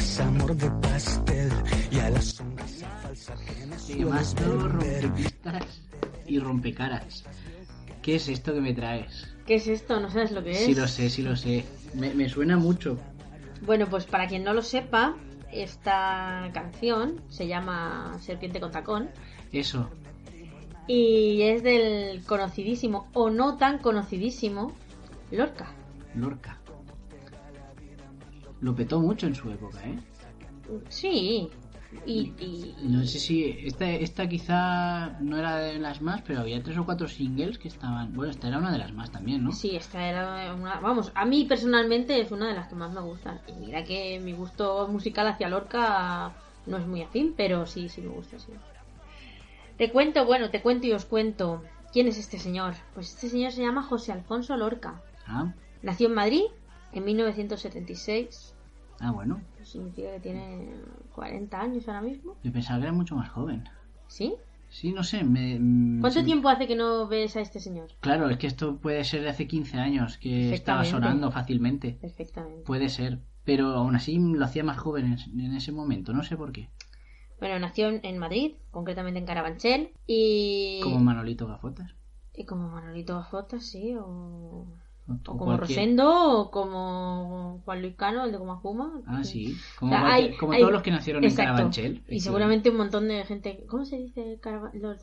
El 0.02 0.08
desamor 0.08 0.56
de 0.56 0.68
pastel 0.80 1.50
y 1.92 1.98
a 2.00 2.10
la 2.10 2.20
sonrisa 2.20 2.88
falsa 3.02 3.34
que 3.36 3.66
me 3.66 3.78
Sí, 3.78 4.04
Mazo, 4.04 4.68
rompepistas 4.68 5.82
y 6.26 6.38
rompecaras. 6.40 7.24
¿Qué 8.02 8.16
es 8.16 8.28
esto 8.28 8.52
que 8.52 8.60
me 8.60 8.74
traes? 8.74 9.28
¿Qué 9.46 9.54
es 9.56 9.68
esto? 9.68 10.00
¿No 10.00 10.10
sabes 10.10 10.32
lo 10.32 10.42
que 10.42 10.50
es? 10.50 10.58
Sí 10.64 10.74
lo 10.74 10.88
sé, 10.88 11.08
sí 11.08 11.22
lo 11.22 11.36
sé. 11.36 11.64
Me, 11.94 12.12
me 12.14 12.28
suena 12.28 12.56
mucho. 12.56 12.98
Bueno, 13.64 13.86
pues 13.88 14.04
para 14.06 14.26
quien 14.26 14.42
no 14.42 14.52
lo 14.54 14.62
sepa, 14.62 15.14
esta 15.52 16.50
canción 16.52 17.20
se 17.28 17.46
llama 17.46 18.16
Serpiente 18.20 18.58
con 18.58 18.72
tacón 18.72 19.08
Eso. 19.52 19.88
y 20.88 21.42
es 21.42 21.62
del 21.62 22.24
conocidísimo 22.24 23.08
o 23.12 23.30
no 23.30 23.56
tan 23.56 23.78
conocidísimo 23.78 24.72
Lorca. 25.30 25.70
Lorca. 26.16 26.58
Lo 28.62 28.74
petó 28.74 29.00
mucho 29.00 29.26
en 29.26 29.34
su 29.34 29.50
época, 29.50 29.78
¿eh? 29.84 29.98
Sí. 30.88 31.50
Y, 32.06 32.32
y- 32.38 32.74
No 32.84 33.04
sé 33.04 33.18
si... 33.18 33.44
Esta, 33.66 33.90
esta 33.90 34.26
quizá 34.26 35.18
no 35.20 35.36
era 35.36 35.56
de 35.56 35.78
las 35.78 36.00
más, 36.00 36.22
pero 36.22 36.40
había 36.40 36.62
tres 36.62 36.78
o 36.78 36.84
cuatro 36.86 37.06
singles 37.06 37.58
que 37.58 37.68
estaban... 37.68 38.14
Bueno, 38.14 38.30
esta 38.30 38.48
era 38.48 38.56
una 38.58 38.72
de 38.72 38.78
las 38.78 38.92
más 38.94 39.10
también, 39.10 39.44
¿no? 39.44 39.52
sí, 39.52 39.76
esta 39.76 40.02
era 40.08 40.54
una... 40.54 40.80
Vamos, 40.80 41.12
a 41.14 41.26
mí 41.26 41.44
personalmente 41.44 42.18
es 42.18 42.30
una 42.30 42.48
de 42.48 42.54
las 42.54 42.68
que 42.68 42.76
más 42.76 42.92
me 42.92 43.02
gustan. 43.02 43.40
Y 43.46 43.52
mira 43.52 43.84
que 43.84 44.18
mi 44.20 44.32
gusto 44.32 44.88
musical 44.88 45.26
hacia 45.26 45.48
Lorca 45.50 46.32
no 46.66 46.78
es 46.78 46.86
muy 46.86 47.02
afín, 47.02 47.34
pero 47.36 47.66
sí, 47.66 47.90
sí 47.90 48.00
me 48.00 48.08
gusta, 48.08 48.38
sí. 48.38 48.52
Te 49.76 49.90
cuento, 49.90 50.24
bueno, 50.24 50.48
te 50.50 50.62
cuento 50.62 50.86
y 50.86 50.92
os 50.92 51.04
cuento. 51.04 51.62
¿Quién 51.92 52.06
es 52.08 52.16
este 52.16 52.38
señor? 52.38 52.74
Pues 52.94 53.10
este 53.10 53.28
señor 53.28 53.52
se 53.52 53.60
llama 53.62 53.82
José 53.82 54.12
Alfonso 54.12 54.56
Lorca. 54.56 55.02
Ah, 55.26 55.52
Nació 55.82 56.06
en 56.08 56.14
Madrid 56.14 56.44
en 56.92 57.04
1976. 57.04 58.51
Ah, 59.02 59.10
bueno. 59.12 59.40
Eso 59.60 59.72
significa 59.72 60.12
que 60.12 60.20
tiene 60.20 60.70
40 61.14 61.60
años 61.60 61.86
ahora 61.88 62.00
mismo. 62.02 62.36
Yo 62.42 62.52
pensaba 62.52 62.78
que 62.78 62.84
era 62.84 62.92
mucho 62.92 63.16
más 63.16 63.28
joven. 63.28 63.64
¿Sí? 64.08 64.34
Sí, 64.70 64.92
no 64.92 65.04
sé. 65.04 65.22
Me, 65.24 65.58
mm, 65.60 66.00
¿Cuánto 66.00 66.20
sí. 66.20 66.24
tiempo 66.26 66.48
hace 66.48 66.66
que 66.66 66.76
no 66.76 67.06
ves 67.06 67.36
a 67.36 67.40
este 67.42 67.60
señor? 67.60 67.90
Claro, 68.00 68.30
es 68.30 68.38
que 68.38 68.46
esto 68.46 68.78
puede 68.78 69.04
ser 69.04 69.20
de 69.22 69.28
hace 69.28 69.46
15 69.46 69.76
años 69.78 70.16
que 70.16 70.52
estaba 70.54 70.84
sonando 70.86 71.30
fácilmente. 71.30 71.98
Perfectamente. 72.00 72.62
Puede 72.64 72.88
ser, 72.88 73.18
pero 73.44 73.66
aún 73.74 73.96
así 73.96 74.18
lo 74.18 74.44
hacía 74.44 74.64
más 74.64 74.78
joven 74.78 75.12
en, 75.34 75.40
en 75.40 75.54
ese 75.54 75.72
momento, 75.72 76.12
no 76.14 76.22
sé 76.22 76.36
por 76.38 76.52
qué. 76.52 76.70
Bueno, 77.38 77.58
nació 77.58 77.88
en- 77.88 78.00
en 78.04 78.18
Madrid, 78.18 78.52
concretamente 78.70 79.18
en 79.18 79.26
Carabanchel. 79.26 79.90
Y. 80.06 80.80
Como 80.82 81.00
Manolito 81.00 81.46
Gafotas. 81.48 81.94
Y 82.34 82.46
como 82.46 82.68
Manolito 82.68 83.14
Gafotas, 83.16 83.66
sí. 83.66 83.94
O, 83.98 84.66
O, 85.08 85.18
como 85.24 85.44
cualquier- 85.46 85.60
Rosendo, 85.60 86.38
o 86.40 86.50
como 86.50 87.60
Juan 87.64 87.82
Luis 87.82 87.96
Cano, 87.96 88.24
el 88.24 88.30
de 88.32 88.38
Goma 88.38 88.62
Puma. 88.62 89.00
Ah, 89.06 89.24
sí. 89.24 89.56
Como, 89.78 89.90
O 89.92 89.94
sea, 89.94 90.04
cualquier- 90.06 90.30
hay- 90.30 90.36
como 90.38 90.52
hay- 90.52 90.60
todos 90.60 90.72
los 90.72 90.82
que 90.82 90.90
nacieron 90.92 91.24
Exacto. 91.24 91.42
en 91.42 91.54
Carabanchel. 91.56 92.02
Y 92.08 92.20
seguramente 92.20 92.70
un 92.70 92.76
montón 92.76 93.08
de 93.08 93.24
gente. 93.24 93.64
¿Cómo 93.68 93.84
se 93.84 93.96
dice? 93.98 94.40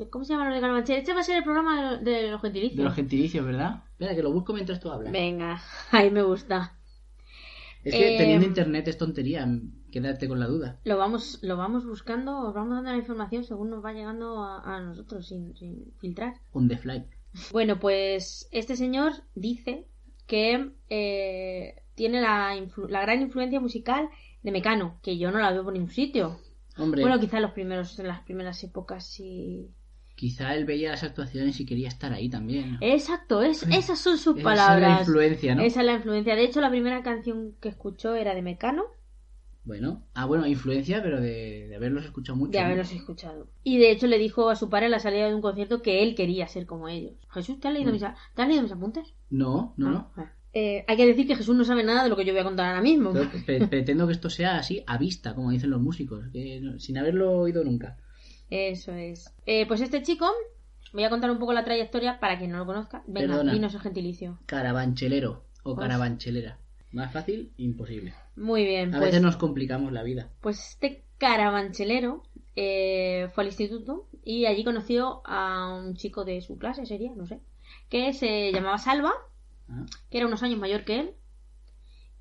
¿Cómo 0.09 0.23
se 0.23 0.33
llaman 0.33 0.47
los 0.47 0.55
de 0.55 0.61
Carabanchel? 0.61 0.97
Este 0.99 1.13
va 1.13 1.19
a 1.19 1.23
ser 1.23 1.37
el 1.37 1.43
programa 1.43 1.75
de, 1.75 1.81
lo- 1.83 1.97
de 2.03 2.31
los 2.31 2.41
gentilicios. 2.41 2.77
De 2.77 2.83
los 2.83 2.93
gentilicios, 2.93 3.45
¿verdad? 3.45 3.83
Espera, 3.91 4.15
que 4.15 4.23
lo 4.23 4.31
busco 4.31 4.53
mientras 4.53 4.79
tú 4.79 4.89
hablas. 4.89 5.11
Venga, 5.11 5.61
ahí 5.91 6.09
me 6.09 6.21
gusta. 6.23 6.75
Es 7.83 7.93
que 7.93 8.15
Eh, 8.15 8.17
teniendo 8.17 8.45
internet 8.45 8.87
es 8.89 8.97
tontería, 8.97 9.47
quédate 9.91 10.27
con 10.27 10.39
la 10.39 10.47
duda. 10.47 10.79
Lo 10.83 10.97
vamos, 10.97 11.39
lo 11.43 11.55
vamos 11.55 11.85
buscando, 11.85 12.39
os 12.47 12.53
vamos 12.53 12.75
dando 12.75 12.91
la 12.91 12.97
información 12.97 13.43
según 13.45 13.69
nos 13.69 13.83
va 13.83 13.93
llegando 13.93 14.43
a, 14.43 14.75
a 14.77 14.81
nosotros 14.81 15.25
sin, 15.27 15.55
sin 15.55 15.93
filtrar. 15.99 16.33
On 16.51 16.67
the 16.67 16.77
fly. 16.77 17.05
Bueno, 17.51 17.79
pues 17.79 18.47
este 18.51 18.75
señor 18.75 19.13
dice 19.35 19.85
que 20.27 20.71
eh, 20.89 21.75
tiene 21.95 22.21
la, 22.21 22.55
la 22.89 23.01
gran 23.01 23.21
influencia 23.21 23.59
musical 23.59 24.09
de 24.43 24.51
Mecano, 24.51 24.99
que 25.03 25.17
yo 25.17 25.31
no 25.31 25.39
la 25.39 25.51
veo 25.51 25.63
por 25.63 25.73
ningún 25.73 25.91
sitio. 25.91 26.39
Hombre, 26.77 27.01
Bueno, 27.01 27.19
quizá 27.19 27.37
en 27.37 27.43
los 27.43 27.51
primeros, 27.51 27.99
en 27.99 28.07
las 28.07 28.21
primeras 28.21 28.63
épocas 28.63 29.05
sí. 29.05 29.69
quizá 30.15 30.53
él 30.55 30.65
veía 30.65 30.91
las 30.91 31.03
actuaciones 31.03 31.59
y 31.59 31.65
quería 31.65 31.87
estar 31.87 32.13
ahí 32.13 32.29
también. 32.29 32.73
¿no? 32.73 32.79
Exacto, 32.81 33.41
es, 33.41 33.63
esas 33.71 33.99
son 33.99 34.17
sus 34.17 34.35
Esa 34.37 34.43
palabras. 34.43 34.81
es 34.83 34.95
la 34.95 34.99
influencia, 34.99 35.55
¿no? 35.55 35.63
Esa 35.63 35.79
es 35.81 35.85
la 35.85 35.93
influencia. 35.93 36.35
De 36.35 36.43
hecho, 36.43 36.61
la 36.61 36.69
primera 36.69 37.03
canción 37.03 37.55
que 37.61 37.69
escuchó 37.69 38.15
era 38.15 38.35
de 38.35 38.41
Mecano, 38.41 38.85
Bueno, 39.65 40.03
ah, 40.13 40.25
bueno, 40.25 40.47
influencia, 40.47 41.03
pero 41.03 41.19
de, 41.21 41.67
de 41.67 41.75
haberlos 41.75 42.05
escuchado 42.05 42.37
mucho. 42.37 42.51
de 42.51 42.59
¿no? 42.59 42.65
haberlos 42.65 42.91
escuchado. 42.91 43.47
Y 43.63 43.77
de 43.77 43.91
hecho 43.91 44.07
le 44.07 44.17
dijo 44.17 44.49
a 44.49 44.55
su 44.55 44.69
padre 44.69 44.87
a 44.87 44.89
la 44.89 44.99
salida 44.99 45.27
de 45.27 45.35
un 45.35 45.41
concierto 45.41 45.81
que 45.81 46.01
él 46.01 46.15
quería 46.15 46.47
ser 46.47 46.65
como 46.65 46.87
ellos. 46.87 47.13
Jesús, 47.29 47.59
¿te 47.59 47.67
has 47.67 47.73
leído, 47.73 47.89
Mm. 47.91 47.93
mis, 47.93 48.01
¿te 48.01 48.41
has 48.41 48.47
leído 48.47 48.63
mis 48.63 48.71
apuntes? 48.71 49.13
No, 49.29 49.73
no, 49.77 49.89
no. 49.91 50.11
Ah, 50.15 50.31
eh, 50.53 50.83
hay 50.87 50.97
que 50.97 51.05
decir 51.05 51.27
que 51.27 51.35
Jesús 51.35 51.55
no 51.55 51.63
sabe 51.65 51.83
nada 51.83 52.03
de 52.03 52.09
lo 52.09 52.15
que 52.15 52.25
yo 52.25 52.33
voy 52.33 52.39
a 52.41 52.45
contar 52.45 52.67
ahora 52.67 52.81
mismo. 52.81 53.11
Pre- 53.45 53.67
pretendo 53.67 54.07
que 54.07 54.13
esto 54.13 54.29
sea 54.31 54.57
así, 54.57 54.83
a 54.87 54.97
vista, 54.97 55.35
como 55.35 55.51
dicen 55.51 55.69
los 55.69 55.81
músicos, 55.81 56.25
que 56.33 56.59
no- 56.61 56.79
sin 56.79 56.97
haberlo 56.97 57.31
oído 57.39 57.63
nunca. 57.63 57.97
Eso 58.49 58.93
es. 58.93 59.31
Eh, 59.45 59.67
pues 59.67 59.81
este 59.81 60.01
chico, 60.01 60.25
voy 60.93 61.03
a 61.03 61.09
contar 61.11 61.29
un 61.29 61.37
poco 61.37 61.53
la 61.53 61.63
trayectoria 61.65 62.19
para 62.19 62.39
quien 62.39 62.49
no 62.51 62.57
lo 62.57 62.65
conozca. 62.65 63.03
Venga, 63.05 63.27
Perdona. 63.27 63.53
dinos 63.53 63.73
el 63.75 63.81
gentilicio. 63.81 64.39
Carabanchelero, 64.47 65.43
o 65.63 65.75
Pues- 65.75 65.85
carabanchelera. 65.85 66.57
Más 66.91 67.11
fácil, 67.13 67.51
imposible. 67.57 68.13
Muy 68.35 68.65
bien, 68.65 68.93
A 68.95 68.97
pues, 68.97 69.09
veces 69.09 69.21
nos 69.21 69.37
complicamos 69.37 69.91
la 69.91 70.03
vida. 70.03 70.29
pues 70.41 70.69
este 70.71 71.03
carabanchelero 71.17 72.23
eh, 72.55 73.29
fue 73.33 73.43
al 73.43 73.49
instituto 73.49 74.07
y 74.23 74.45
allí 74.45 74.63
conoció 74.63 75.21
a 75.25 75.73
un 75.75 75.95
chico 75.95 76.25
de 76.25 76.41
su 76.41 76.57
clase, 76.57 76.85
sería, 76.85 77.13
no 77.15 77.25
sé, 77.25 77.39
que 77.89 78.13
se 78.13 78.51
llamaba 78.51 78.77
Salva, 78.77 79.11
Ah, 79.71 79.85
que 80.09 80.17
era 80.17 80.25
unos 80.27 80.41
años 80.41 80.57
mayor 80.59 80.83
que 80.83 80.99
él, 80.99 81.11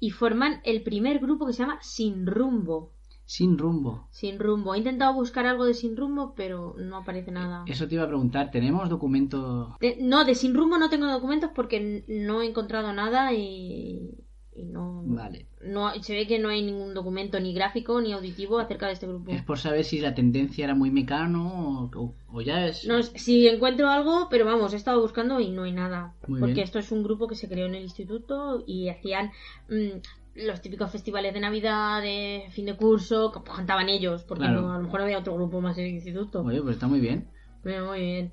y 0.01 0.11
forman 0.11 0.61
el 0.65 0.83
primer 0.83 1.19
grupo 1.19 1.47
que 1.47 1.53
se 1.55 1.63
llama 1.63 1.79
Sin 1.83 2.27
Rumbo. 2.27 2.93
Sin 3.25 3.59
rumbo. 3.59 4.09
Sin 4.11 4.39
Rumbo. 4.39 4.75
He 4.75 4.79
intentado 4.79 5.13
buscar 5.13 5.45
algo 5.47 5.67
de 5.67 5.75
Sin 5.75 5.97
Rumbo, 5.99 6.35
pero 6.35 6.75
no 6.79 6.97
aparece 6.99 7.31
nada. 7.31 7.65
Eso 7.67 7.87
te 7.87 7.95
iba 7.95 8.05
a 8.05 8.09
preguntar, 8.09 8.51
¿tenemos 8.51 8.89
documento? 8.89 9.77
De- 9.81 9.99
no, 10.01 10.25
de 10.25 10.35
Sin 10.35 10.55
Rumbo 10.55 10.79
no 10.79 10.89
tengo 10.89 11.07
documentos 11.07 11.51
porque 11.55 12.05
no 12.09 12.41
he 12.43 12.47
encontrado 12.47 12.91
nada 12.95 13.33
y, 13.35 14.15
y 14.59 14.65
no, 14.65 15.03
Vale. 15.07 15.47
no. 15.63 15.93
Se 16.03 16.15
ve 16.15 16.27
que 16.27 16.39
no 16.39 16.49
hay 16.49 16.63
ningún 16.63 16.95
documento 16.95 17.39
ni 17.41 17.55
gráfico 17.55 18.01
ni 18.01 18.13
auditivo 18.13 18.59
acerca 18.59 18.87
de 18.87 18.93
este 18.95 19.07
grupo. 19.07 19.31
Es 19.31 19.43
por 19.43 19.59
saber 19.59 19.85
si 19.85 20.01
la 20.01 20.15
tendencia 20.15 20.65
era 20.65 20.75
muy 20.75 20.91
mecano 20.91 21.91
o, 21.95 22.41
ya 22.43 22.67
es... 22.67 22.85
No, 22.87 23.03
si 23.03 23.47
encuentro 23.47 23.89
algo, 23.89 24.29
pero 24.31 24.45
vamos, 24.45 24.73
he 24.73 24.77
estado 24.77 25.01
buscando 25.01 25.41
y 25.41 25.51
no 25.51 25.63
hay 25.63 25.73
nada. 25.73 26.15
Muy 26.27 26.41
porque 26.41 26.55
bien. 26.55 26.65
esto 26.65 26.79
es 26.79 26.91
un 26.93 27.03
grupo 27.03 27.29
que 27.29 27.35
se 27.37 27.49
creó 27.49 27.67
en 27.67 27.75
el 27.75 27.83
instituto 27.83 28.65
y 28.67 28.89
hacían 28.89 29.31
mm, 29.69 30.01
los 30.47 30.61
típicos 30.61 30.91
festivales 30.91 31.35
de 31.35 31.41
Navidad, 31.41 32.03
de 32.03 32.45
fin 32.51 32.67
de 32.67 32.77
curso, 32.77 33.33
que 33.33 33.41
pues, 33.41 33.57
cantaban 33.57 33.89
ellos, 33.89 34.25
porque 34.25 34.45
Claro. 34.45 34.63
no- 34.63 34.73
a 34.73 34.79
lo 34.79 34.85
mejor 34.85 35.03
había 35.03 35.19
otro 35.19 35.35
grupo 35.35 35.61
más 35.61 35.79
en 35.79 35.87
el 35.87 35.95
instituto. 35.95 36.43
Oye, 36.43 36.61
pues 36.63 36.75
está 36.75 36.87
muy 36.89 37.01
bien. 37.01 37.29
Muy, 37.65 37.81
muy 37.81 38.01
bien. 38.01 38.33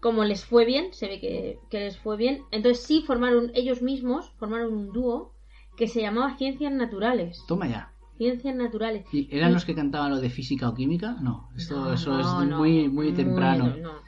Como 0.00 0.24
les 0.24 0.44
fue 0.44 0.64
bien, 0.66 0.92
se 0.92 1.08
ve 1.08 1.18
que, 1.20 1.58
que 1.70 1.80
les 1.80 1.96
fue 1.98 2.16
bien, 2.16 2.42
entonces 2.52 2.84
sí 2.84 3.02
formaron 3.06 3.50
ellos 3.54 3.82
mismos, 3.82 4.30
formaron 4.38 4.72
un 4.72 4.92
dúo 4.92 5.32
que 5.76 5.86
se 5.88 6.00
llamaba 6.00 6.36
Ciencias 6.36 6.72
Naturales. 6.72 7.42
Toma 7.46 7.68
ya. 7.68 7.92
Ciencias 8.18 8.54
Naturales. 8.54 9.04
¿Y 9.12 9.28
¿Eran 9.30 9.50
Y- 9.50 9.54
los 9.54 9.64
que 9.64 9.74
cantaban 9.74 10.10
lo 10.10 10.20
de 10.20 10.30
física 10.30 10.68
o 10.68 10.74
química? 10.74 11.16
No, 11.20 11.50
esto, 11.56 11.76
No, 11.76 11.92
eso 11.92 12.10
no, 12.12 12.20
es 12.42 12.48
no, 12.48 12.58
muy, 12.58 12.88
muy 12.88 13.12
temprano. 13.12 13.74
no. 13.76 14.06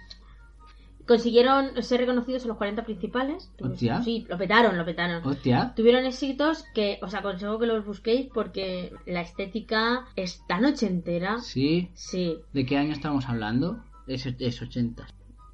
Consiguieron 1.07 1.83
ser 1.83 2.01
reconocidos 2.01 2.43
en 2.43 2.49
los 2.49 2.59
40 2.59 2.85
principales. 2.85 3.51
Hostia. 3.63 4.03
Sí, 4.03 4.27
lo 4.29 4.37
petaron, 4.37 4.77
lo 4.77 4.85
petaron. 4.85 5.27
Hostia, 5.27 5.73
Tuvieron 5.75 6.05
éxitos 6.05 6.65
que 6.75 6.99
os 7.01 7.15
aconsejo 7.15 7.59
que 7.59 7.67
los 7.67 7.87
busquéis 7.87 8.29
porque 8.33 8.93
la 9.07 9.23
estética 9.23 10.05
es 10.17 10.47
tan 10.47 10.67
ochentera. 10.67 11.39
sí. 11.39 11.89
Sí. 11.95 12.37
¿De 12.53 12.67
qué 12.67 12.77
año 12.77 12.93
estamos 12.93 13.27
hablando? 13.27 13.79
Es, 14.07 14.27
es 14.27 14.61
80. 14.61 15.07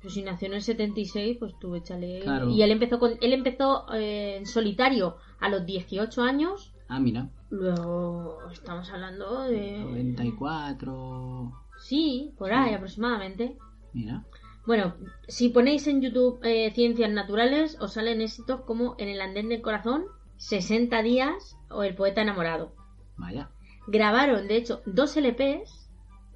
Pues 0.02 0.14
si 0.14 0.22
nació 0.22 0.48
en 0.48 0.54
el 0.54 0.62
76, 0.62 1.36
pues 1.38 1.52
tú 1.60 1.76
échale. 1.76 2.20
Claro. 2.20 2.50
Y 2.50 2.60
él 2.62 2.72
empezó 2.72 2.98
con, 2.98 3.12
él 3.20 3.32
empezó 3.32 3.86
eh, 3.94 4.36
en 4.38 4.46
solitario 4.46 5.16
a 5.44 5.48
los 5.50 5.66
18 5.66 6.22
años. 6.22 6.72
Ah, 6.88 7.00
mira. 7.00 7.28
Luego 7.50 8.38
estamos 8.50 8.90
hablando 8.90 9.42
de. 9.42 9.78
94. 9.78 11.52
Sí, 11.78 12.32
por 12.38 12.52
ahí 12.52 12.70
Sí. 12.70 12.74
aproximadamente. 12.74 13.58
Mira. 13.92 14.24
Bueno, 14.66 14.94
si 15.28 15.50
ponéis 15.50 15.86
en 15.86 16.00
YouTube 16.00 16.40
eh, 16.42 16.72
Ciencias 16.74 17.10
Naturales, 17.10 17.76
os 17.80 17.92
salen 17.92 18.22
éxitos 18.22 18.62
como 18.62 18.94
En 18.98 19.08
el 19.08 19.20
andén 19.20 19.48
del 19.50 19.60
corazón, 19.60 20.04
60 20.38 21.02
días 21.02 21.56
o 21.70 21.82
El 21.82 21.94
poeta 21.94 22.22
enamorado. 22.22 22.72
Vaya. 23.16 23.50
Grabaron, 23.86 24.48
de 24.48 24.56
hecho, 24.56 24.80
dos 24.86 25.16
LPs, 25.18 25.90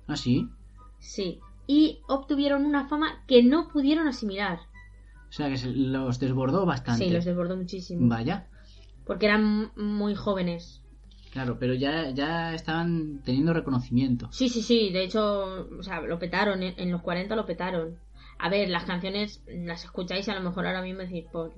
Ah, 0.07 0.17
sí. 0.17 0.49
sí, 0.99 1.41
y 1.67 2.01
obtuvieron 2.09 2.67
una 2.67 2.87
fama 2.89 3.25
que 3.27 3.43
no 3.43 3.69
pudieron 3.69 4.07
asimilar. 4.07 4.59
O 5.31 5.33
sea 5.33 5.49
que 5.49 5.57
se 5.57 5.69
los 5.71 6.19
desbordó 6.21 6.67
bastante. 6.67 7.05
Sí, 7.07 7.11
los 7.11 7.25
desbordó 7.25 7.57
muchísimo. 7.57 8.07
Vaya. 8.09 8.49
Porque 9.09 9.27
eran 9.27 9.73
muy 9.75 10.15
jóvenes. 10.15 10.83
Claro, 11.33 11.59
pero 11.59 11.75
ya, 11.75 12.11
ya 12.11 12.55
estaban 12.55 13.23
teniendo 13.25 13.53
reconocimiento. 13.53 14.29
Sí, 14.31 14.49
sí, 14.49 14.63
sí, 14.63 14.91
de 14.93 15.03
hecho, 15.05 15.67
o 15.79 15.83
sea, 15.83 16.01
lo 16.03 16.19
petaron, 16.19 16.63
en, 16.63 16.75
en 16.77 16.93
los 16.93 17.03
40 17.03 17.35
lo 17.35 17.47
petaron. 17.47 17.99
A 18.39 18.49
ver, 18.51 18.69
las 18.69 18.85
canciones 18.85 19.43
las 19.47 19.85
escucháis 19.85 20.29
y 20.29 20.31
a 20.31 20.35
lo 20.35 20.43
mejor 20.43 20.67
ahora 20.67 20.83
mismo 20.83 21.01
decís, 21.01 21.25
pues, 21.33 21.53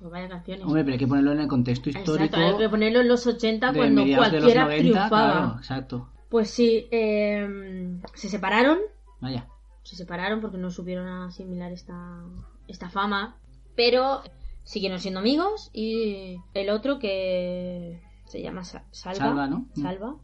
pues 0.00 0.10
vaya 0.10 0.28
canciones. 0.28 0.64
Hombre, 0.66 0.82
pero 0.82 0.94
hay 0.94 0.98
que 0.98 1.06
ponerlo 1.06 1.32
en 1.32 1.40
el 1.40 1.48
contexto 1.48 1.90
histórico. 1.90 2.24
Exacto, 2.24 2.56
hay 2.56 2.56
que 2.58 2.68
ponerlo 2.68 3.00
en 3.00 3.08
los 3.08 3.26
80 3.26 3.72
de 3.72 3.78
cuando 3.78 4.02
mediados 4.02 4.32
de 4.32 4.40
los 4.40 4.44
cualquiera 4.52 4.64
90, 4.64 4.82
triunfaba. 4.82 5.32
claro, 5.32 5.56
exacto. 5.58 6.08
Pues 6.28 6.50
sí, 6.50 6.88
eh, 6.90 7.98
se 8.14 8.28
separaron, 8.28 8.78
Vaya. 9.20 9.46
se 9.84 9.94
separaron 9.96 10.40
porque 10.40 10.58
no 10.58 10.70
supieron 10.70 11.06
asimilar 11.06 11.72
esta, 11.72 12.24
esta 12.68 12.90
fama, 12.90 13.36
pero 13.76 14.22
siguieron 14.64 15.00
siendo 15.00 15.20
amigos 15.20 15.70
y 15.72 16.36
el 16.54 16.70
otro 16.70 16.98
que 16.98 18.00
se 18.26 18.42
llama 18.42 18.64
Sa- 18.64 18.84
Salva, 18.90 19.18
Salva, 19.18 19.46
¿no? 19.46 19.66
Mm. 19.74 19.82
Salva, 19.82 20.16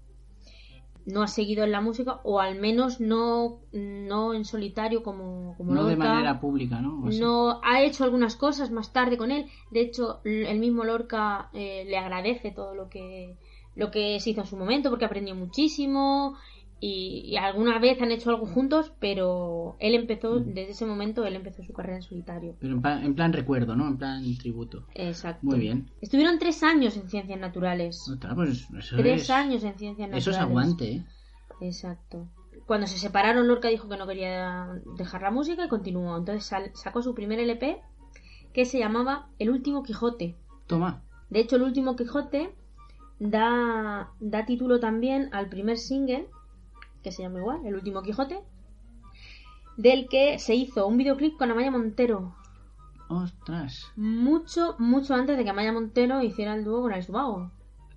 no 1.07 1.23
ha 1.23 1.29
seguido 1.29 1.63
en 1.65 1.71
la 1.71 1.81
música 1.81 2.21
o 2.25 2.41
al 2.41 2.59
menos 2.59 3.01
no, 3.01 3.61
no 3.73 4.35
en 4.35 4.45
solitario 4.45 5.03
como, 5.05 5.55
como 5.57 5.73
No 5.73 5.85
de 5.85 5.97
manera 5.97 6.41
pública, 6.41 6.81
¿no? 6.81 7.01
O. 7.05 7.09
No, 7.11 7.61
ha 7.63 7.83
hecho 7.83 8.03
algunas 8.05 8.35
cosas 8.35 8.71
más 8.73 8.93
tarde 8.93 9.17
con 9.17 9.31
él. 9.31 9.47
De 9.71 9.81
hecho, 9.83 10.21
el 10.25 10.59
mismo 10.59 10.83
Lorca 10.85 11.49
eh, 11.53 11.85
le 11.87 11.97
agradece 11.97 12.51
todo 12.51 12.75
lo 12.75 12.89
que, 12.89 13.37
lo 13.77 13.93
que 13.93 14.19
se 14.19 14.31
hizo 14.31 14.41
en 14.41 14.47
su 14.49 14.57
momento 14.57 14.91
porque 14.91 15.05
aprendió 15.05 15.37
muchísimo 15.37 16.37
y, 16.81 17.23
y 17.27 17.37
alguna 17.37 17.79
vez 17.79 18.01
han 18.03 18.11
hecho 18.13 18.31
algo 18.31 18.47
juntos, 18.47 18.93
pero 19.01 19.77
él 19.81 19.95
empezó, 19.95 20.41
Mm. 20.41 20.45
desde 20.55 20.71
ese 20.71 20.87
momento, 20.87 21.25
él 21.25 21.35
empezó 21.37 21.63
su 21.63 21.73
carrera 21.73 21.97
en 21.97 22.03
solitario. 22.03 22.55
Pero 22.61 22.75
en 22.75 22.83
plan, 22.83 23.05
en 23.05 23.15
plan 23.15 23.33
recuerdo, 23.33 23.75
¿no? 23.77 23.89
En 23.89 23.97
plan 23.97 24.23
tributo. 24.39 24.85
Exacto. 24.95 25.47
Muy 25.47 25.59
bien. 25.59 25.91
Estuvieron 26.01 26.39
tres 26.39 26.63
años 26.63 26.97
en 26.97 27.09
ciencias 27.09 27.41
naturales. 27.41 28.07
Ostras, 28.09 28.35
pues 28.35 28.69
eso 28.79 28.97
Tres 28.97 29.23
es... 29.23 29.31
años 29.31 29.65
en 29.65 29.79
ciencias 29.79 30.09
naturales. 30.09 30.23
Eso 30.27 30.31
es 30.31 30.37
aguante, 30.39 30.93
¿eh? 30.93 31.05
Exacto. 31.63 32.29
Cuando 32.67 32.87
se 32.87 32.99
separaron, 32.99 33.47
Lorca 33.49 33.69
dijo 33.69 33.89
que 33.89 33.97
no 33.97 34.07
quería 34.07 34.69
dejar 34.99 35.23
la 35.23 35.31
música 35.31 35.65
y 35.65 35.69
continuó. 35.69 36.17
Entonces 36.17 36.53
sacó 36.75 37.01
su 37.03 37.15
primer 37.15 37.39
LP 37.39 37.81
que 38.53 38.65
se 38.65 38.79
llamaba 38.79 39.29
El 39.39 39.51
último 39.51 39.83
Quijote. 39.83 40.37
Toma. 40.67 41.03
De 41.31 41.41
hecho, 41.41 41.57
El 41.57 41.63
último 41.63 41.97
Quijote 41.97 42.55
da, 43.19 44.11
da 44.21 44.45
título 44.47 44.81
también 44.81 45.29
al 45.33 45.49
primer 45.49 45.79
single, 45.79 46.29
que 47.07 47.13
se 47.13 47.23
llama 47.23 47.39
igual, 47.39 47.65
El 47.65 47.77
último 47.77 48.03
Quijote, 48.03 48.41
del 49.77 50.09
que 50.09 50.41
se 50.41 50.57
hizo 50.57 50.89
un 50.89 50.97
videoclip 50.97 51.39
con 51.39 51.49
Amaya 51.53 51.71
Montero. 51.71 52.35
Ostras. 53.09 53.93
Mucho, 53.95 54.75
mucho 54.81 55.15
antes 55.15 55.37
de 55.37 55.45
que 55.45 55.51
Amaya 55.51 55.73
Montero 55.73 56.21
hiciera 56.21 56.55
el 56.55 56.65
dúo 56.65 56.83
con 56.83 56.93
el 56.93 57.05
Subago. 57.05 57.53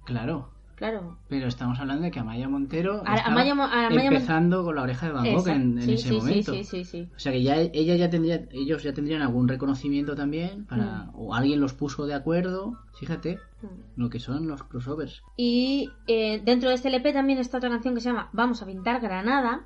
Claro. 0.05 0.51
Claro. 0.79 1.17
Pero 1.27 1.47
estamos 1.47 1.77
hablando 1.81 2.03
de 2.03 2.11
que 2.11 2.21
Amaya 2.21 2.47
Montero 2.47 3.03
A- 3.05 3.15
estaba 3.17 3.33
Amaya 3.33 3.53
Mo- 3.53 3.63
a 3.63 3.87
Amaya 3.87 3.89
Mon- 4.05 4.13
empezando 4.13 4.63
con 4.63 4.75
la 4.77 4.83
oreja 4.83 5.07
de 5.07 5.11
Van 5.11 5.33
Gogh 5.35 5.47
en, 5.49 5.77
en 5.77 5.81
Sí, 5.83 5.93
ese 5.95 6.07
sí, 6.07 6.15
momento. 6.15 6.53
Sí, 6.53 6.63
sí, 6.63 6.85
sí, 6.85 6.85
sí. 6.85 7.09
O 7.13 7.19
sea 7.19 7.33
que 7.33 7.43
ya 7.43 7.57
ella 7.57 7.95
ya 7.97 8.09
tendría, 8.09 8.47
ellos 8.51 8.81
ya 8.81 8.93
tendrían 8.93 9.21
algún 9.21 9.49
reconocimiento 9.49 10.15
también 10.15 10.65
para, 10.67 11.03
Mm. 11.03 11.11
o 11.15 11.35
alguien 11.35 11.59
los 11.59 11.73
puso 11.73 12.05
de 12.05 12.13
acuerdo. 12.13 12.77
Fíjate 12.97 13.39
Mm. 13.61 13.67
lo 14.01 14.09
que 14.09 14.19
son 14.19 14.47
los 14.47 14.63
crossovers. 14.63 15.21
Y 15.35 15.89
eh, 16.07 16.41
dentro 16.45 16.69
de 16.69 16.75
este 16.75 16.87
LP 16.87 17.11
también 17.11 17.39
está 17.39 17.57
otra 17.57 17.69
canción 17.69 17.93
que 17.93 17.99
se 17.99 18.07
llama 18.09 18.29
Vamos 18.31 18.61
a 18.61 18.65
pintar 18.65 19.01
Granada. 19.01 19.65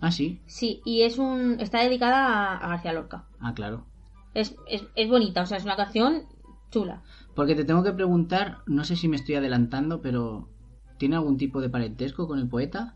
Ah, 0.00 0.12
sí. 0.12 0.40
Sí, 0.46 0.82
y 0.84 1.02
es 1.02 1.18
un 1.18 1.56
está 1.58 1.80
dedicada 1.82 2.26
a, 2.28 2.56
a 2.58 2.68
García 2.68 2.92
Lorca. 2.92 3.24
Ah, 3.40 3.54
claro. 3.54 3.86
Es, 4.34 4.54
es, 4.68 4.86
es 4.94 5.08
bonita, 5.08 5.42
o 5.42 5.46
sea, 5.46 5.56
es 5.58 5.64
una 5.64 5.74
canción 5.74 6.26
chula. 6.70 7.02
Porque 7.34 7.54
te 7.54 7.64
tengo 7.64 7.82
que 7.82 7.92
preguntar, 7.92 8.58
no 8.66 8.84
sé 8.84 8.96
si 8.96 9.08
me 9.08 9.16
estoy 9.16 9.34
adelantando, 9.36 10.00
pero 10.00 10.48
¿tiene 10.98 11.16
algún 11.16 11.36
tipo 11.36 11.60
de 11.60 11.68
parentesco 11.68 12.26
con 12.28 12.38
el 12.38 12.48
poeta? 12.48 12.94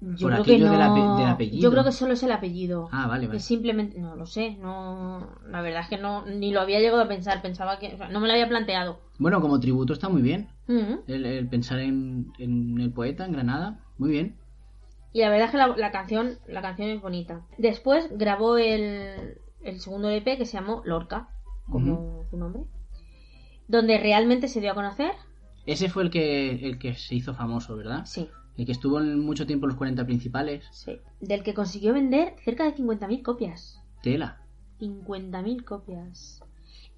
Yo 0.00 0.26
Por 0.26 0.32
creo 0.32 0.44
que 0.44 0.52
aquello 0.52 0.66
no. 0.66 0.72
del 0.72 0.80
ape- 0.82 1.18
del 1.18 1.28
apellido. 1.28 1.62
Yo 1.62 1.70
creo 1.70 1.84
que 1.84 1.92
solo 1.92 2.12
es 2.12 2.22
el 2.22 2.32
apellido. 2.32 2.88
Ah, 2.92 3.06
vale, 3.06 3.26
vale. 3.26 3.38
Es 3.38 3.44
simplemente, 3.44 3.98
no 3.98 4.16
lo 4.16 4.26
sé, 4.26 4.56
no, 4.60 5.28
la 5.48 5.62
verdad 5.62 5.82
es 5.82 5.88
que 5.88 5.96
no, 5.98 6.26
ni 6.26 6.52
lo 6.52 6.60
había 6.60 6.80
llegado 6.80 7.02
a 7.02 7.08
pensar, 7.08 7.40
pensaba 7.40 7.78
que, 7.78 7.94
o 7.94 7.96
sea, 7.96 8.08
no 8.08 8.20
me 8.20 8.26
lo 8.26 8.34
había 8.34 8.48
planteado. 8.48 8.98
Bueno, 9.18 9.40
como 9.40 9.60
tributo 9.60 9.92
está 9.94 10.08
muy 10.08 10.20
bien. 10.20 10.48
Mm. 10.66 10.94
El, 11.06 11.24
el 11.24 11.48
pensar 11.48 11.78
en, 11.78 12.32
en 12.38 12.78
el 12.80 12.90
poeta, 12.92 13.24
en 13.24 13.32
Granada, 13.32 13.80
muy 13.96 14.10
bien. 14.10 14.34
Y 15.12 15.20
la 15.20 15.30
verdad 15.30 15.46
es 15.46 15.50
que 15.52 15.58
la, 15.58 15.68
la 15.68 15.90
canción, 15.92 16.38
la 16.48 16.60
canción 16.60 16.88
es 16.90 17.00
bonita. 17.00 17.42
Después 17.56 18.08
grabó 18.12 18.58
el, 18.58 19.38
el 19.62 19.80
segundo 19.80 20.10
EP 20.10 20.36
que 20.36 20.44
se 20.44 20.54
llamó 20.58 20.82
Lorca, 20.84 21.28
como 21.70 22.24
su 22.30 22.36
nombre, 22.36 22.64
donde 23.68 23.98
realmente 23.98 24.48
se 24.48 24.60
dio 24.60 24.72
a 24.72 24.74
conocer. 24.74 25.12
Ese 25.66 25.88
fue 25.88 26.02
el 26.04 26.10
que, 26.10 26.50
el 26.66 26.78
que 26.78 26.94
se 26.94 27.14
hizo 27.14 27.34
famoso, 27.34 27.76
¿verdad? 27.76 28.04
Sí, 28.04 28.28
El 28.56 28.66
que 28.66 28.72
estuvo 28.72 29.00
en 29.00 29.18
mucho 29.20 29.46
tiempo 29.46 29.66
en 29.66 29.70
los 29.70 29.78
40 29.78 30.04
principales. 30.04 30.64
sí. 30.72 31.00
Del 31.20 31.42
que 31.42 31.54
consiguió 31.54 31.94
vender 31.94 32.34
cerca 32.44 32.64
de 32.64 32.74
50.000 32.74 33.22
copias. 33.22 33.80
Tela. 34.02 34.40
50.000 34.80 35.64
copias. 35.64 36.42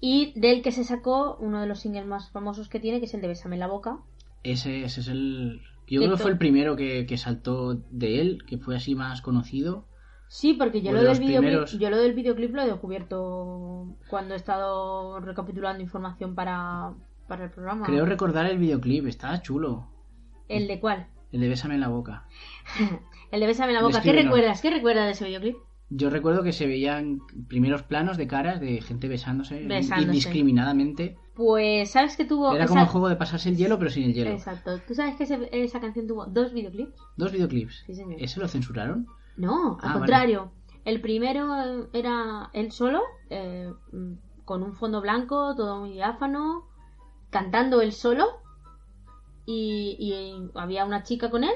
Y 0.01 0.33
del 0.39 0.61
que 0.61 0.71
se 0.71 0.83
sacó 0.83 1.37
uno 1.39 1.61
de 1.61 1.67
los 1.67 1.79
singles 1.79 2.05
más 2.05 2.29
famosos 2.31 2.67
que 2.69 2.79
tiene, 2.79 2.99
que 2.99 3.05
es 3.05 3.13
el 3.13 3.21
de 3.21 3.29
Bésame 3.29 3.55
en 3.55 3.61
la 3.61 3.67
boca. 3.67 3.99
Ese, 4.43 4.83
ese 4.83 5.01
es 5.01 5.07
el... 5.07 5.61
Yo 5.87 6.01
creo 6.01 6.11
que 6.11 6.21
fue 6.21 6.31
el 6.31 6.37
primero 6.37 6.75
que, 6.75 7.05
que 7.05 7.17
saltó 7.17 7.75
de 7.91 8.19
él, 8.19 8.43
que 8.45 8.57
fue 8.57 8.75
así 8.75 8.93
más 8.93 9.21
conocido. 9.21 9.85
Sí, 10.29 10.53
porque 10.53 10.81
yo 10.81 10.91
lo, 10.91 10.99
de 11.01 11.07
del 11.07 11.17
primeros. 11.17 11.77
yo 11.79 11.89
lo 11.89 11.97
del 11.97 12.13
videoclip 12.13 12.53
lo 12.53 12.61
he 12.61 12.67
descubierto 12.67 13.95
cuando 14.09 14.33
he 14.33 14.37
estado 14.37 15.19
recapitulando 15.21 15.81
información 15.81 16.35
para, 16.35 16.93
para 17.27 17.45
el 17.45 17.51
programa. 17.51 17.85
Creo 17.85 18.05
recordar 18.05 18.45
el 18.45 18.57
videoclip, 18.57 19.07
estaba 19.07 19.41
chulo. 19.41 19.87
¿El 20.49 20.67
de 20.67 20.79
cuál? 20.79 21.07
El 21.31 21.41
de 21.41 21.49
Bésame 21.49 21.75
en 21.75 21.81
la 21.81 21.87
boca. 21.89 22.25
El 23.31 23.39
de 23.41 23.47
Bésame 23.47 23.73
la 23.73 23.81
boca. 23.81 24.01
¿Qué 24.01 24.13
recuerdas? 24.13 24.61
¿Qué 24.61 24.69
recuerdas 24.69 25.05
de 25.05 25.11
ese 25.11 25.25
videoclip? 25.25 25.57
Yo 25.89 26.09
recuerdo 26.09 26.43
que 26.43 26.51
se 26.51 26.67
veían 26.67 27.21
primeros 27.47 27.83
planos 27.83 28.17
de 28.17 28.27
caras 28.27 28.59
de 28.59 28.81
gente 28.81 29.07
besándose, 29.07 29.65
Besándose. 29.65 30.03
indiscriminadamente. 30.03 31.17
Pues, 31.33 31.91
¿sabes 31.91 32.17
que 32.17 32.25
tuvo...? 32.25 32.53
Era 32.53 32.65
esa- 32.65 32.69
como 32.73 32.81
el 32.81 32.87
juego 32.87 33.09
de 33.09 33.15
pasarse 33.15 33.47
el 33.49 33.55
hielo, 33.57 33.77
pero 33.79 33.89
sin 33.91 34.03
el 34.03 34.13
hielo. 34.13 34.31
Exacto. 34.31 34.79
¿Tú 34.85 34.93
sabes 34.95 35.15
que 35.15 35.23
ese- 35.23 35.49
esa 35.51 35.79
canción 35.79 36.07
tuvo 36.07 36.25
dos 36.25 36.51
videoclips? 36.53 36.99
Dos 37.15 37.31
videoclips. 37.31 37.83
Sí, 37.85 37.93
señor. 37.95 38.15
¿Ese 38.21 38.39
lo 38.41 38.47
censuraron? 38.49 39.07
No, 39.37 39.73
al 39.73 39.77
Ah, 39.81 39.87
vale. 39.87 39.99
contrario. 39.99 40.51
El 40.85 41.01
primero 41.01 41.89
era 41.93 42.49
él 42.53 42.71
solo, 42.71 43.01
eh, 43.29 43.71
con 44.45 44.63
un 44.63 44.73
fondo 44.73 45.01
blanco, 45.01 45.53
todo 45.55 45.79
muy 45.81 45.91
diáfano, 45.91 46.65
cantando 47.29 47.81
él 47.81 47.91
solo. 47.91 48.25
Y, 49.45 49.95
y 49.99 50.49
había 50.59 50.85
una 50.85 51.03
chica 51.03 51.29
con 51.29 51.43
él, 51.43 51.53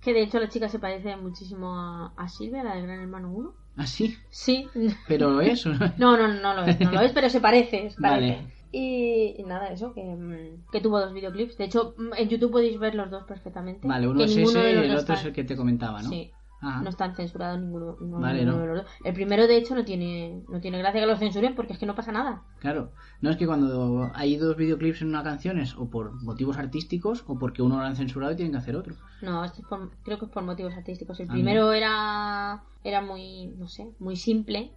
que 0.00 0.12
de 0.14 0.22
hecho 0.22 0.38
la 0.40 0.48
chica 0.48 0.68
se 0.68 0.78
parece 0.78 1.16
muchísimo 1.16 1.74
a, 1.76 2.12
a 2.16 2.28
Silvia, 2.28 2.62
la 2.64 2.74
del 2.74 2.86
Gran 2.86 3.00
Hermano 3.00 3.30
1. 3.32 3.54
¿Ah, 3.76 3.86
sí? 3.86 4.16
Sí. 4.30 4.68
Pero 5.08 5.30
lo 5.30 5.40
es. 5.40 5.64
¿o 5.66 5.70
no? 5.74 5.92
No, 5.98 6.16
no, 6.16 6.28
no 6.28 6.54
lo 6.54 6.64
es, 6.64 6.80
no 6.80 6.90
lo 6.92 7.00
es, 7.00 7.12
pero 7.12 7.28
se 7.30 7.40
parece. 7.40 7.90
se 7.90 8.00
parece. 8.00 8.40
Vale. 8.40 8.52
Y, 8.70 9.34
y 9.38 9.44
nada, 9.44 9.68
eso, 9.68 9.92
que, 9.92 10.02
mm, 10.02 10.70
que 10.70 10.80
tuvo 10.80 10.98
dos 11.00 11.12
videoclips. 11.12 11.58
De 11.58 11.64
hecho, 11.64 11.94
mm, 11.98 12.12
en 12.16 12.28
YouTube 12.28 12.52
podéis 12.52 12.78
ver 12.78 12.94
los 12.94 13.10
dos 13.10 13.24
perfectamente. 13.24 13.86
Vale, 13.86 14.08
uno 14.08 14.18
que 14.18 14.24
es 14.24 14.36
ese 14.36 14.72
y 14.72 14.76
el 14.76 14.96
otro 14.96 15.14
es 15.14 15.24
el 15.24 15.32
que 15.34 15.44
te 15.44 15.56
comentaba, 15.56 16.02
¿no? 16.02 16.08
Sí, 16.08 16.32
Ajá. 16.62 16.80
no 16.80 16.88
están 16.90 17.14
censurados 17.16 17.60
ninguno, 17.60 17.96
no- 18.00 18.20
Vale, 18.20 18.44
ninguno 18.44 18.56
no. 18.58 18.62
de 18.62 18.68
los 18.68 18.82
dos. 18.84 18.92
El 19.04 19.14
primero, 19.14 19.46
de 19.46 19.56
hecho, 19.56 19.74
no 19.74 19.84
tiene, 19.84 20.42
no 20.48 20.60
tiene 20.60 20.78
gracia 20.78 21.00
que 21.00 21.06
lo 21.06 21.16
censuren 21.16 21.54
porque 21.54 21.72
es 21.72 21.78
que 21.78 21.86
no 21.86 21.94
pasa 21.94 22.12
nada. 22.12 22.42
Claro. 22.60 22.92
No 23.20 23.30
es 23.30 23.36
que 23.36 23.46
cuando 23.46 24.10
hay 24.14 24.36
dos 24.36 24.56
videoclips 24.56 25.02
en 25.02 25.08
una 25.08 25.22
canción 25.22 25.58
es 25.58 25.74
o 25.76 25.90
por 25.90 26.22
motivos 26.22 26.56
artísticos 26.58 27.24
o 27.26 27.38
porque 27.38 27.62
uno 27.62 27.76
lo 27.78 27.82
han 27.84 27.96
censurado 27.96 28.32
y 28.32 28.36
tienen 28.36 28.52
que 28.52 28.58
hacer 28.58 28.76
otro. 28.76 28.94
No, 29.22 29.44
esto 29.44 29.60
es 29.62 29.66
por- 29.68 29.90
creo 30.04 30.18
que 30.18 30.26
es 30.26 30.30
por 30.30 30.44
motivos 30.44 30.72
artísticos. 30.74 31.18
El 31.20 31.28
Ah, 31.28 31.32
primero 31.32 31.72
era, 31.72 32.62
era 32.84 33.00
muy, 33.02 33.48
no 33.58 33.66
sé, 33.68 33.90
muy 33.98 34.16
simple. 34.16 34.72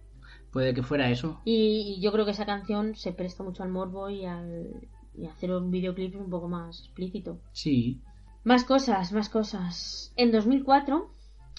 Puede 0.52 0.74
que 0.74 0.82
fuera 0.82 1.10
eso. 1.10 1.40
Y, 1.44 1.96
y 1.98 2.00
yo 2.00 2.10
creo 2.12 2.24
que 2.24 2.30
esa 2.32 2.46
canción 2.46 2.94
se 2.96 3.12
presta 3.12 3.42
mucho 3.44 3.62
al 3.62 3.68
morbo 3.68 4.10
y 4.10 4.24
al 4.24 4.88
y 5.18 5.26
hacer 5.26 5.50
un 5.52 5.70
videoclip 5.70 6.14
un 6.16 6.28
poco 6.28 6.48
más 6.48 6.80
explícito. 6.80 7.38
Sí. 7.52 8.00
Más 8.44 8.64
cosas, 8.64 9.12
más 9.12 9.28
cosas. 9.30 10.12
En 10.16 10.30
2004 10.30 11.10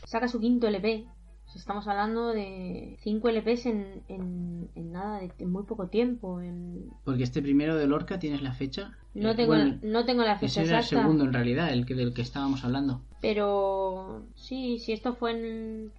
saca 0.06 0.28
su 0.28 0.40
quinto 0.40 0.68
LP. 0.68 1.06
O 1.46 1.50
sea, 1.50 1.60
Estamos 1.60 1.88
hablando 1.88 2.28
de 2.30 2.98
5 3.04 3.30
LPs 3.30 3.66
en, 3.68 4.04
en, 4.10 4.70
en 4.76 4.92
nada, 4.92 5.20
de 5.20 5.32
en 5.40 5.50
muy 5.52 5.64
poco 5.64 5.88
tiempo. 5.88 6.42
En... 6.42 6.90
Porque 7.06 7.24
este 7.24 7.42
primero 7.42 7.76
de 7.78 7.88
Lorca, 7.88 8.20
¿tienes 8.20 8.42
la 8.42 8.54
fecha? 8.54 8.92
No, 9.14 9.32
Eh, 9.32 9.36
tengo, 9.36 9.54
bueno, 9.54 9.80
no 9.82 10.06
tengo 10.06 10.24
la 10.24 10.34
Ese 10.34 10.48
fecha 10.48 10.62
era 10.64 10.72
el 10.80 10.84
exacta. 10.84 11.04
segundo 11.04 11.24
en 11.24 11.34
realidad, 11.34 11.72
el 11.72 11.86
que 11.86 11.96
del 11.96 12.14
que 12.14 12.22
estábamos 12.22 12.66
hablando. 12.66 13.02
Pero 13.22 14.26
sí, 14.36 14.80
si 14.80 14.92
esto 14.92 15.16
fue 15.16 15.32
en, 15.32 15.92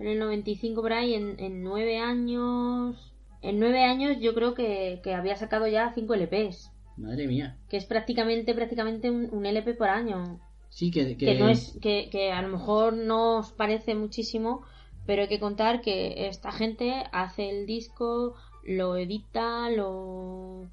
en 0.00 0.06
el 0.08 0.18
95 0.18 0.82
por 0.82 0.92
ahí, 0.92 1.14
en, 1.14 1.38
en 1.38 1.62
9 1.62 1.98
años... 1.98 3.14
En 3.40 3.60
9 3.60 3.84
años 3.84 4.16
yo 4.20 4.34
creo 4.34 4.54
que, 4.54 5.00
que 5.04 5.14
había 5.14 5.36
sacado 5.36 5.68
ya 5.68 5.92
5 5.94 6.12
LPs. 6.16 6.72
Madre 6.96 7.28
mía. 7.28 7.56
Que 7.68 7.76
es 7.76 7.84
prácticamente, 7.86 8.52
prácticamente 8.52 9.08
un, 9.12 9.28
un 9.30 9.46
LP 9.46 9.74
por 9.74 9.88
año. 9.88 10.40
Sí, 10.70 10.90
que, 10.90 11.16
que, 11.16 11.26
que 11.26 11.34
no 11.40 11.48
es 11.48 11.78
que, 11.82 12.32
a 12.32 12.42
lo 12.42 12.48
mejor 12.48 12.92
no 12.94 13.38
os 13.38 13.52
parece 13.52 13.94
muchísimo 13.94 14.62
pero 15.06 15.22
hay 15.22 15.28
que 15.28 15.40
contar 15.40 15.80
que 15.80 16.28
esta 16.28 16.52
gente 16.52 17.04
hace 17.12 17.48
el 17.50 17.66
disco 17.66 18.34
lo 18.64 18.96
edita 18.96 19.70
lo 19.70 20.68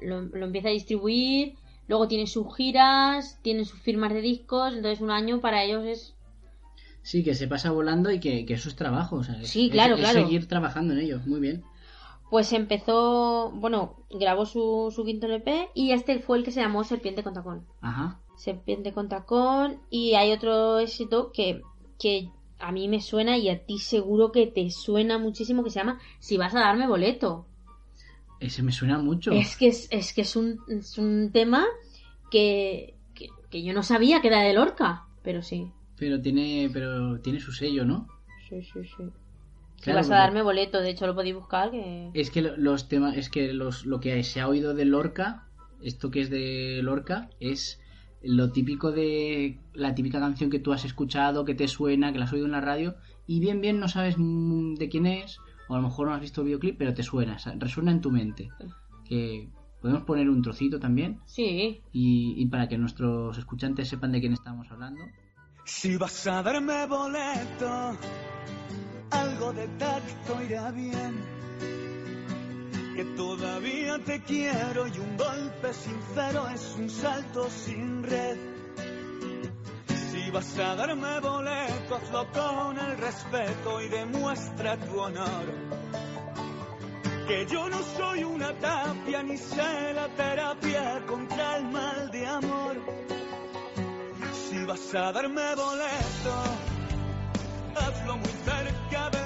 lo, 0.00 0.22
lo 0.22 0.44
empieza 0.46 0.68
a 0.68 0.72
distribuir 0.72 1.54
luego 1.88 2.08
tiene 2.08 2.26
sus 2.26 2.54
giras 2.56 3.38
tienen 3.42 3.64
sus 3.66 3.80
firmas 3.80 4.12
de 4.14 4.20
discos 4.20 4.74
entonces 4.74 5.00
un 5.00 5.10
año 5.10 5.40
para 5.40 5.64
ellos 5.64 5.84
es 5.84 6.14
Sí, 7.02 7.24
que 7.24 7.34
se 7.34 7.48
pasa 7.48 7.70
volando 7.72 8.10
y 8.10 8.20
que, 8.20 8.46
que 8.46 8.54
eso 8.54 8.68
es 8.68 8.76
trabajo. 8.76 9.16
O 9.16 9.24
sea, 9.24 9.34
Sí, 9.44 9.66
es- 9.66 9.72
claro, 9.72 9.94
es 9.94 10.00
claro. 10.00 10.24
seguir 10.24 10.46
trabajando 10.46 10.94
en 10.94 11.00
ello. 11.00 11.20
Muy 11.26 11.40
bien. 11.40 11.64
pues 12.30 12.52
empezó 12.52 13.50
bueno 13.52 13.96
grabó 14.10 14.46
su, 14.46 14.90
su 14.94 15.04
quinto 15.04 15.26
LP 15.26 15.68
y 15.74 15.92
este 15.92 16.18
fue 16.20 16.38
el 16.38 16.44
que 16.44 16.50
se 16.50 16.60
llamó 16.60 16.82
Serpiente 16.84 17.22
con 17.22 17.34
tacón 17.34 17.66
Ajá. 17.80 18.18
Serpiente 18.34 18.92
con 18.92 19.08
tacón 19.08 19.80
y 19.88 20.14
hay 20.16 20.32
otro 20.32 20.78
éxito 20.78 21.32
que, 21.32 21.62
que 21.98 22.28
a 22.58 22.70
mí 22.72 22.86
me 22.88 23.00
suena 23.00 23.38
y 23.38 23.48
a 23.48 23.64
ti 23.64 23.78
seguro 23.78 24.32
que 24.32 24.46
te 24.46 24.70
suena 24.70 25.16
muchísimo 25.18 25.64
que 25.64 25.70
se 25.70 25.78
llama 25.78 26.00
Si 26.20 26.36
vas 26.36 26.54
a 26.54 26.60
darme 26.60 26.86
boleto. 26.86 27.46
Ese 28.40 28.62
me 28.62 28.72
suena 28.72 28.98
mucho. 28.98 29.32
Es 29.34 29.56
que 29.56 29.68
es, 29.68 29.88
es 29.90 30.12
que 30.12 30.22
es 30.22 30.36
un, 30.36 30.60
es 30.68 30.98
un 30.98 31.30
tema 31.32 31.66
que, 32.30 32.94
que, 33.14 33.28
que 33.50 33.62
yo 33.62 33.72
no 33.72 33.82
sabía 33.82 34.20
que 34.20 34.28
era 34.28 34.40
de 34.42 34.52
Lorca, 34.52 35.04
pero 35.22 35.42
sí. 35.42 35.70
Pero 35.98 36.20
tiene, 36.20 36.68
pero 36.72 37.20
tiene 37.20 37.40
su 37.40 37.52
sello, 37.52 37.84
¿no? 37.84 38.06
Sí, 38.48 38.62
sí, 38.62 38.84
sí. 38.84 39.04
Si 39.78 39.84
Claro, 39.84 39.98
vas 39.98 40.10
a 40.10 40.16
darme 40.16 40.42
boleto, 40.42 40.80
de 40.80 40.90
hecho 40.90 41.06
lo 41.06 41.14
podéis 41.14 41.34
buscar 41.34 41.70
que... 41.70 42.10
Es 42.14 42.30
que 42.30 42.42
lo- 42.42 42.56
los 42.56 42.88
temas, 42.88 43.16
es 43.16 43.28
que 43.28 43.52
los, 43.52 43.84
lo 43.86 44.00
que 44.00 44.22
se 44.24 44.40
ha 44.40 44.48
oído 44.48 44.74
de 44.74 44.84
Lorca, 44.84 45.48
esto 45.82 46.10
que 46.10 46.20
es 46.22 46.30
de 46.30 46.80
Lorca, 46.82 47.30
es 47.40 47.80
lo 48.24 48.50
típico 48.52 48.92
de 48.92 49.58
la 49.74 49.94
típica 49.94 50.20
canción 50.20 50.50
que 50.50 50.58
tú 50.58 50.72
has 50.72 50.84
escuchado, 50.84 51.44
que 51.44 51.54
te 51.54 51.68
suena, 51.68 52.12
que 52.12 52.18
la 52.18 52.24
has 52.24 52.32
oído 52.32 52.46
en 52.46 52.52
la 52.52 52.60
radio, 52.60 52.96
y 53.26 53.40
bien, 53.40 53.60
bien 53.60 53.80
no 53.80 53.88
sabes 53.88 54.16
mm, 54.18 54.74
de 54.74 54.88
quién 54.88 55.06
es, 55.06 55.38
o 55.68 55.74
a 55.74 55.78
lo 55.78 55.84
mejor 55.84 56.08
no 56.08 56.14
has 56.14 56.20
visto 56.20 56.40
el 56.40 56.46
videoclip, 56.46 56.76
pero 56.78 56.94
te 56.94 57.02
suena, 57.02 57.36
resuena 57.58 57.90
en 57.90 58.00
tu 58.00 58.10
mente. 58.10 58.50
Que 59.04 59.48
podemos 59.80 60.04
poner 60.04 60.28
un 60.28 60.42
trocito 60.42 60.78
también, 60.78 61.20
Sí, 61.26 61.82
y, 61.92 62.34
y 62.36 62.46
para 62.46 62.68
que 62.68 62.78
nuestros 62.78 63.36
escuchantes 63.38 63.88
sepan 63.88 64.12
de 64.12 64.20
quién 64.20 64.32
estamos 64.32 64.70
hablando. 64.70 65.02
Si 65.64 65.96
vas 65.96 66.26
a 66.26 66.42
darme 66.42 66.86
boleto, 66.86 67.96
algo 69.10 69.52
de 69.52 69.68
tacto 69.78 70.42
irá 70.42 70.70
bien. 70.72 71.41
Que 72.94 73.04
todavía 73.16 73.98
te 74.04 74.22
quiero 74.22 74.86
y 74.86 74.98
un 74.98 75.16
golpe 75.16 75.72
sincero 75.72 76.46
es 76.48 76.74
un 76.78 76.90
salto 76.90 77.48
sin 77.48 78.02
red. 78.02 78.36
Si 80.10 80.30
vas 80.30 80.58
a 80.58 80.76
darme 80.76 81.20
boleto, 81.20 81.96
hazlo 81.96 82.30
con 82.32 82.78
el 82.78 82.98
respeto 82.98 83.80
y 83.80 83.88
demuestra 83.88 84.76
tu 84.76 85.00
honor. 85.00 85.46
Que 87.26 87.46
yo 87.46 87.68
no 87.70 87.82
soy 87.96 88.24
una 88.24 88.52
tapia 88.58 89.22
ni 89.22 89.38
sé 89.38 89.94
la 89.94 90.08
terapia 90.08 91.02
contra 91.06 91.56
el 91.56 91.64
mal 91.64 92.10
de 92.10 92.26
amor. 92.26 92.76
Si 94.50 94.64
vas 94.64 94.94
a 94.94 95.12
darme 95.12 95.54
boleto, 95.54 96.34
hazlo 97.74 98.16
muy 98.18 98.32
cerca 98.44 99.10
del 99.10 99.21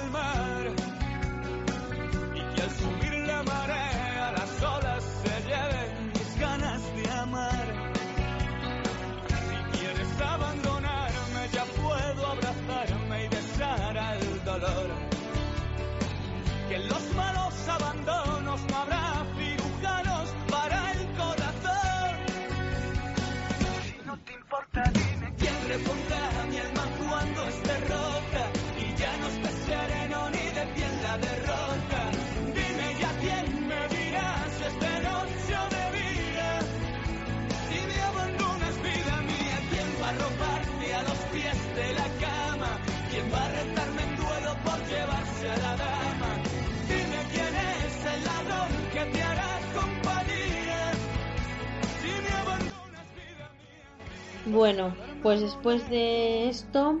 Bueno, 54.51 54.95
pues 55.21 55.41
después 55.41 55.89
de 55.89 56.47
esto 56.49 56.99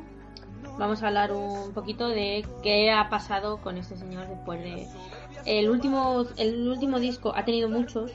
vamos 0.77 1.01
a 1.01 1.07
hablar 1.07 1.31
un 1.31 1.71
poquito 1.73 2.07
de 2.07 2.45
qué 2.61 2.91
ha 2.91 3.09
pasado 3.09 3.57
con 3.61 3.77
este 3.77 3.97
señor 3.97 4.27
después 4.27 4.61
de 4.61 4.87
el 5.45 5.69
último 5.69 6.25
el 6.37 6.67
último 6.67 6.99
disco 6.99 7.33
ha 7.35 7.45
tenido 7.45 7.69
muchos. 7.69 8.11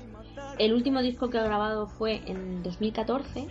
El 0.58 0.74
último 0.74 1.00
disco 1.00 1.30
que 1.30 1.38
ha 1.38 1.42
grabado 1.44 1.86
fue 1.86 2.22
en 2.26 2.62
2014. 2.62 3.46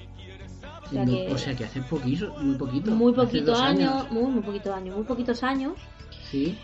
sea 0.91 1.06
No, 1.06 1.12
que- 1.12 1.32
o 1.34 1.38
sea 1.38 1.56
que 1.56 1.66
hace 1.66 1.82
poquito, 1.82 2.34
muy 2.40 2.56
poquito. 2.56 2.91
muy 2.91 3.14
poquito 3.14 3.52
dos 3.52 3.62
años, 3.62 4.12
muy, 4.12 4.30
muy 4.32 4.41
poquito 4.44 4.74
años, 4.74 4.95
muy 4.95 5.06
poquitos 5.06 5.41
años. 5.44 5.74
Sí, 6.30 6.58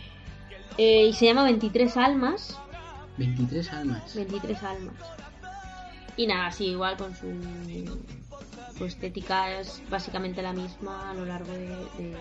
eh, 0.78 1.08
y 1.08 1.14
se 1.14 1.26
llama 1.26 1.44
23 1.46 1.98
almas. 1.98 2.60
23 3.18 3.74
almas. 3.74 4.16
23 4.16 4.62
almas. 4.64 4.96
Y 6.18 6.28
nada, 6.28 6.52
sí, 6.52 6.66
igual 6.68 6.98
con 6.98 7.16
su, 7.16 7.28
su 8.78 8.86
estética 8.86 9.60
es 9.60 9.82
básicamente 9.90 10.42
la 10.42 10.54
misma 10.54 11.10
a 11.12 11.14
lo 11.14 11.26
largo 11.26 11.52
de, 11.52 11.68
de, 11.68 12.16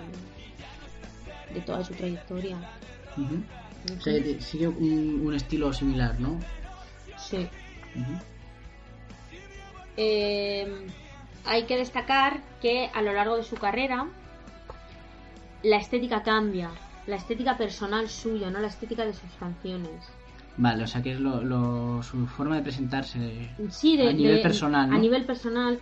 de 1.55 1.61
toda 1.61 1.85
su 1.85 1.95
trayectoria. 1.95 2.57
O 3.97 4.01
sea, 4.01 4.15
sigue 4.41 4.69
un, 4.69 5.23
un 5.25 5.35
estilo 5.35 5.73
similar, 5.73 6.19
¿no? 6.19 6.39
Sí. 7.19 7.49
Eh, 9.97 10.87
hay 11.45 11.63
que 11.65 11.77
destacar 11.77 12.43
que 12.61 12.91
a 12.93 13.03
lo 13.03 13.13
largo 13.13 13.37
de 13.37 13.43
su 13.45 13.57
carrera 13.57 14.07
la 15.63 15.77
estética 15.77 16.23
cambia. 16.23 16.71
La 17.07 17.17
estética 17.17 17.57
personal 17.57 18.09
suya, 18.09 18.51
no 18.51 18.59
la 18.59 18.67
estética 18.67 19.05
de 19.05 19.13
sus 19.13 19.31
canciones. 19.39 20.05
Vale, 20.59 20.85
o 20.85 20.87
sea 20.87 21.03
que 21.03 21.13
es 21.13 21.21
lo, 21.21 21.43
lo- 21.43 22.03
su 22.03 22.27
forma 22.27 22.57
de 22.57 22.63
presentarse. 22.63 23.49
Sí, 23.71 23.97
de, 23.97 24.09
A 24.09 24.13
nivel 24.13 24.37
de- 24.37 24.43
personal, 24.43 24.89
¿no? 24.91 24.97
A 24.97 24.99
nivel 24.99 25.25
personal, 25.25 25.81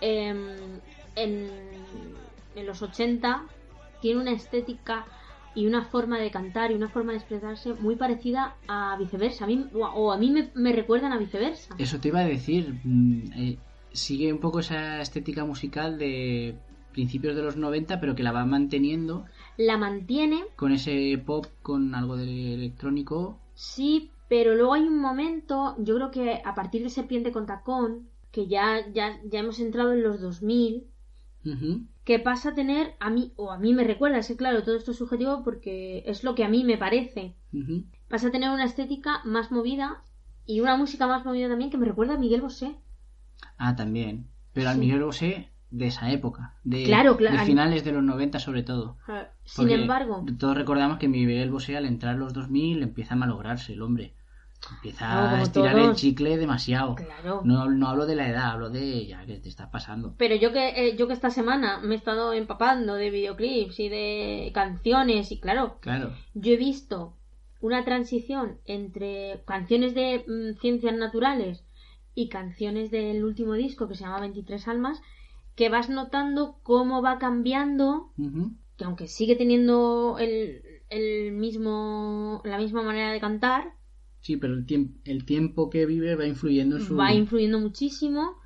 eh, 0.00 0.28
en, 1.16 1.40
en 2.56 2.66
los 2.66 2.82
80 2.82 3.42
tiene 4.00 4.20
una 4.20 4.32
estética 4.32 5.04
y 5.54 5.66
una 5.66 5.84
forma 5.84 6.18
de 6.18 6.30
cantar 6.30 6.70
y 6.70 6.74
una 6.74 6.88
forma 6.88 7.12
de 7.12 7.18
expresarse 7.18 7.74
muy 7.74 7.96
parecida 7.96 8.54
a 8.68 8.96
viceversa. 8.98 9.44
A 9.44 9.46
mí, 9.46 9.66
o 9.72 9.84
a- 9.86 9.94
o 9.94 10.12
a 10.12 10.18
mí 10.18 10.30
me, 10.30 10.50
me 10.54 10.72
recuerdan 10.72 11.12
a 11.12 11.18
viceversa. 11.18 11.74
Eso 11.78 11.98
te 12.00 12.08
iba 12.08 12.20
a 12.20 12.24
decir. 12.24 12.74
mm, 12.84 13.32
eh, 13.36 13.58
sigue 13.92 14.32
un 14.32 14.40
poco 14.40 14.58
esa 14.60 15.00
estética 15.00 15.44
musical 15.44 15.98
de 15.98 16.56
principios 16.92 17.36
de 17.36 17.42
los 17.42 17.56
90, 17.56 18.00
pero 18.00 18.14
que 18.16 18.22
la 18.24 18.32
va 18.32 18.44
manteniendo 18.44 19.24
La 19.56 19.76
mantiene, 19.78 20.42
con 20.56 20.72
ese 20.72 21.16
pop, 21.24 21.46
con 21.62 21.94
algo 21.94 22.16
de 22.16 22.54
electrónico. 22.54 23.38
Sí, 23.54 24.10
pero 24.28 24.54
luego 24.54 24.74
hay 24.74 24.82
un 24.82 24.98
momento, 24.98 25.76
yo 25.78 25.94
creo 25.96 26.10
que 26.10 26.42
a 26.44 26.54
partir 26.54 26.82
de 26.82 26.90
Serpiente 26.90 27.32
con 27.32 27.46
Tacón, 27.46 28.08
que 28.30 28.46
ya, 28.48 28.90
ya, 28.92 29.20
ya 29.24 29.40
hemos 29.40 29.60
entrado 29.60 29.92
en 29.92 30.02
los 30.02 30.20
2000, 30.20 30.86
Ujú. 31.44 31.86
que 32.04 32.18
pasa 32.18 32.50
a 32.50 32.54
tener, 32.54 32.94
a 33.00 33.10
mí, 33.10 33.32
o 33.36 33.50
a 33.52 33.58
mí 33.58 33.72
me 33.74 33.84
recuerda, 33.84 34.18
es 34.18 34.28
que 34.28 34.36
claro, 34.36 34.62
todo 34.62 34.76
esto 34.76 34.90
es 34.90 34.98
subjetivo 34.98 35.42
porque 35.44 36.02
es 36.06 36.24
lo 36.24 36.34
que 36.34 36.44
a 36.44 36.48
mí 36.48 36.64
me 36.64 36.78
parece. 36.78 37.34
Pasa 38.08 38.28
a 38.28 38.30
tener 38.30 38.50
una 38.50 38.64
estética 38.64 39.20
más 39.24 39.50
movida 39.52 40.02
y 40.46 40.60
una 40.60 40.76
música 40.76 41.06
más 41.06 41.24
movida 41.24 41.48
también 41.48 41.70
que 41.70 41.78
me 41.78 41.86
recuerda 41.86 42.14
a 42.14 42.18
Miguel 42.18 42.40
Bosé. 42.42 42.76
Ah, 43.56 43.76
también. 43.76 44.26
Pero 44.52 44.68
al 44.68 44.74
Sí. 44.74 44.80
Miguel 44.80 45.04
Bosé 45.04 45.48
de 45.70 45.86
esa 45.86 46.10
época. 46.10 46.54
De, 46.62 46.84
Claro, 46.84 47.16
claro. 47.16 47.38
de 47.38 47.44
finales 47.44 47.84
de 47.84 47.92
los 47.92 48.02
90 48.04 48.38
sobre 48.38 48.62
todo. 48.62 48.96
Sin 49.44 49.56
Porque 49.56 49.74
embargo, 49.74 50.24
Todos 50.38 50.56
recordamos 50.56 50.98
que 50.98 51.08
Miguel 51.08 51.50
Bosé 51.50 51.76
al 51.76 51.86
entrar 51.86 52.16
los 52.16 52.32
2000 52.32 52.82
empieza 52.82 53.14
a 53.14 53.16
malograrse 53.16 53.72
el 53.72 53.82
hombre. 53.82 54.14
Empieza 54.76 55.36
a 55.36 55.42
estirar 55.42 55.78
el 55.78 55.94
chicle 55.94 56.38
demasiado. 56.38 56.94
claro. 56.94 57.42
No, 57.44 57.68
no 57.70 57.88
hablo 57.88 58.06
de 58.06 58.16
la 58.16 58.28
edad, 58.30 58.52
hablo 58.52 58.70
de 58.70 59.06
ya 59.06 59.26
que 59.26 59.38
te 59.38 59.48
está 59.48 59.70
pasando. 59.70 60.14
Pero 60.16 60.36
yo 60.36 60.52
que, 60.52 60.68
eh, 60.88 60.96
yo 60.96 61.06
que 61.06 61.12
esta 61.12 61.28
semana 61.28 61.80
me 61.82 61.94
he 61.94 61.98
estado 61.98 62.32
empapando 62.32 62.94
de 62.94 63.10
videoclips 63.10 63.78
y 63.80 63.88
de 63.90 64.52
canciones 64.54 65.32
y 65.32 65.38
claro, 65.40 65.76
Claro. 65.80 66.12
yo 66.32 66.52
he 66.52 66.56
visto 66.56 67.14
una 67.60 67.84
transición 67.84 68.58
entre 68.64 69.42
canciones 69.46 69.94
de 69.94 70.24
mm, 70.26 70.58
ciencias 70.60 70.94
naturales 70.94 71.64
y 72.14 72.28
canciones 72.28 72.90
del 72.90 73.22
último 73.24 73.54
disco 73.54 73.86
que 73.88 73.96
se 73.96 74.04
llama 74.04 74.20
23 74.20 74.66
almas 74.68 75.02
que 75.56 75.68
vas 75.68 75.88
notando 75.88 76.58
cómo 76.62 77.02
va 77.02 77.18
cambiando 77.18 78.10
que 78.76 78.84
aunque 78.84 79.06
sigue 79.08 79.36
teniendo 79.36 80.16
el, 80.18 80.62
el 80.90 81.32
mismo 81.32 82.42
la 82.44 82.58
misma 82.58 82.82
manera 82.82 83.12
de 83.12 83.20
cantar 83.20 83.72
Sí, 84.20 84.36
pero 84.36 84.54
el, 84.54 84.66
tiemp- 84.66 84.96
el 85.04 85.24
tiempo 85.26 85.68
que 85.70 85.84
vive 85.86 86.14
va 86.16 86.26
influyendo 86.26 86.76
en 86.76 86.82
su... 86.82 86.96
va 86.96 87.12
influyendo 87.12 87.58
muchísimo. 87.60 88.36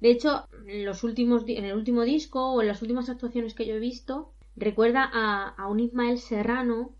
De 0.00 0.10
hecho, 0.10 0.46
en, 0.66 0.84
los 0.86 1.04
últimos, 1.04 1.44
en 1.46 1.64
el 1.64 1.76
último 1.76 2.02
disco 2.02 2.52
o 2.52 2.62
en 2.62 2.68
las 2.68 2.80
últimas 2.82 3.08
actuaciones 3.10 3.54
que 3.54 3.66
yo 3.66 3.74
he 3.74 3.78
visto, 3.80 4.32
recuerda 4.56 5.08
a, 5.12 5.48
a 5.48 5.68
un 5.68 5.80
Ismael 5.80 6.18
Serrano 6.18 6.94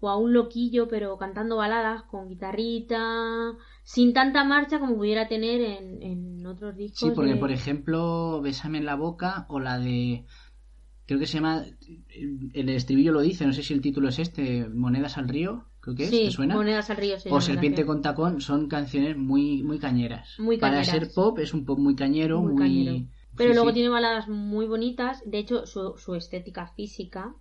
o 0.00 0.08
a 0.08 0.16
un 0.16 0.32
loquillo, 0.34 0.88
pero 0.88 1.18
cantando 1.18 1.56
baladas 1.56 2.02
con 2.04 2.28
guitarrita, 2.28 3.56
sin 3.84 4.12
tanta 4.12 4.44
marcha 4.44 4.78
como 4.80 4.96
pudiera 4.96 5.28
tener 5.28 5.60
en, 5.60 6.02
en 6.02 6.46
otros 6.46 6.76
discos. 6.76 6.98
Sí, 6.98 7.10
porque 7.14 7.34
de- 7.34 7.36
por 7.36 7.50
ejemplo, 7.52 8.40
Bésame 8.42 8.78
en 8.78 8.86
la 8.86 8.96
boca 8.96 9.46
o 9.48 9.60
la 9.60 9.78
de... 9.78 10.24
Creo 11.06 11.18
que 11.20 11.26
se 11.26 11.34
llama... 11.34 11.64
El 12.52 12.68
estribillo 12.70 13.12
lo 13.12 13.20
dice, 13.20 13.46
no 13.46 13.52
sé 13.52 13.62
si 13.62 13.74
el 13.74 13.80
título 13.82 14.08
es 14.08 14.18
este, 14.18 14.68
Monedas 14.68 15.18
al 15.18 15.28
río, 15.28 15.66
creo 15.80 15.94
que 15.96 16.04
es, 16.04 16.10
Sí, 16.10 16.24
¿te 16.26 16.30
suena? 16.30 16.54
Monedas 16.54 16.88
al 16.90 16.96
río. 16.96 17.18
se 17.20 17.30
O 17.30 17.40
Serpiente 17.40 17.84
con 17.84 18.00
tacón 18.02 18.40
son 18.40 18.68
canciones 18.68 19.16
muy 19.16 19.62
muy 19.62 19.78
cañeras. 19.78 20.38
Muy 20.38 20.56
Para 20.58 20.76
cañeras. 20.82 21.06
ser 21.06 21.12
pop 21.12 21.38
es 21.38 21.52
un 21.54 21.64
pop 21.66 21.78
muy 21.78 21.94
cañero, 21.94 22.40
Muy 22.40 22.52
muy... 22.54 22.62
cañero. 22.62 23.06
Pero 23.36 23.50
Sí, 23.50 23.54
luego 23.54 23.68
sí. 23.70 23.74
tiene 23.74 23.88
baladas 23.90 24.28
muy 24.28 24.66
bonitas. 24.66 25.22
De 25.26 25.38
hecho, 25.38 25.66
su, 25.66 25.94
su 25.98 26.14
estética 26.14 26.68
física 26.68 27.34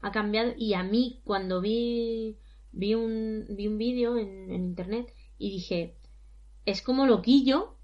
ha 0.00 0.10
cambiado. 0.12 0.52
Y 0.58 0.74
a 0.74 0.82
mí, 0.82 1.20
cuando 1.24 1.60
vi, 1.60 2.36
vi 2.72 2.94
un, 2.94 3.46
vi 3.50 3.66
un 3.68 3.78
vídeo 3.78 4.16
en, 4.18 4.50
en 4.50 4.64
internet 4.64 5.14
y 5.40 5.50
dije, 5.50 5.96
es 6.66 6.82
como 6.82 7.06
loquillo 7.06 7.74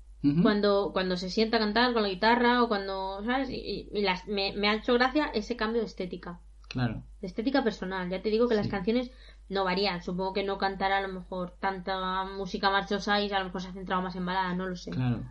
cuando, 0.42 0.90
cuando 0.92 1.16
se 1.16 1.30
sienta 1.30 1.56
a 1.56 1.60
cantar 1.60 1.92
con 1.92 2.02
la 2.02 2.08
guitarra 2.08 2.60
o 2.62 2.68
cuando, 2.68 3.22
¿sabes? 3.24 3.48
Y, 3.48 3.88
y 3.92 4.02
las- 4.02 4.26
me, 4.26 4.52
me 4.54 4.68
ha 4.68 4.74
hecho 4.74 4.94
gracia 4.94 5.26
ese 5.34 5.54
cambio 5.56 5.80
de 5.80 5.86
estética. 5.86 6.40
Claro. 6.68 7.04
De 7.20 7.28
estética 7.28 7.62
personal. 7.62 8.10
Ya 8.10 8.20
te 8.22 8.30
digo 8.30 8.48
que 8.48 8.56
las 8.56 8.66
canciones 8.66 9.12
no 9.48 9.62
varían. 9.62 10.02
Supongo 10.02 10.32
que 10.32 10.42
no 10.42 10.58
cantará 10.58 10.98
a 10.98 11.00
lo 11.06 11.08
mejor 11.12 11.54
tanta 11.60 12.24
música 12.24 12.70
marchosa 12.70 13.20
y 13.20 13.30
a 13.30 13.38
lo 13.38 13.44
mejor 13.44 13.62
se 13.62 13.68
ha 13.68 13.72
centrado 13.72 14.02
más 14.02 14.16
en 14.16 14.26
baladas, 14.26 14.56
no 14.56 14.66
lo 14.66 14.74
sé. 14.74 14.90
Claro. 14.90 15.22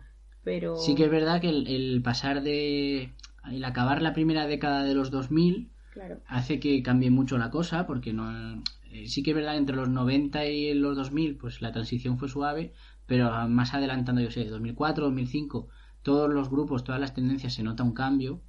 Pero... 0.44 0.76
Sí 0.76 0.94
que 0.94 1.04
es 1.04 1.10
verdad 1.10 1.42
que 1.42 1.50
el, 1.50 1.66
el 1.66 2.00
pasar 2.02 2.42
de... 2.42 3.12
El 3.52 3.64
acabar 3.64 4.00
la 4.00 4.14
primera 4.14 4.46
década 4.46 4.82
de 4.84 4.94
los 4.94 5.10
2000 5.10 5.70
Claro. 5.92 6.20
hace 6.26 6.58
que 6.58 6.82
cambie 6.82 7.10
mucho 7.10 7.36
la 7.36 7.50
cosa 7.50 7.86
porque 7.86 8.12
no... 8.14 8.62
eh, 8.90 9.08
sí 9.08 9.22
que 9.22 9.30
es 9.30 9.36
verdad 9.36 9.56
entre 9.56 9.76
los 9.76 9.88
90 9.88 10.46
y 10.46 10.74
los 10.74 10.96
2000 10.96 11.36
pues 11.36 11.60
la 11.62 11.72
transición 11.72 12.18
fue 12.18 12.28
suave 12.28 12.72
pero 13.06 13.30
más 13.48 13.74
adelantando 13.74 14.20
yo 14.20 14.30
sé 14.30 14.44
2004 14.44 15.04
2005 15.06 15.68
todos 16.02 16.32
los 16.32 16.50
grupos 16.50 16.84
todas 16.84 17.00
las 17.00 17.14
tendencias 17.14 17.54
se 17.54 17.62
nota 17.62 17.82
un 17.82 17.92
cambio 17.92 18.42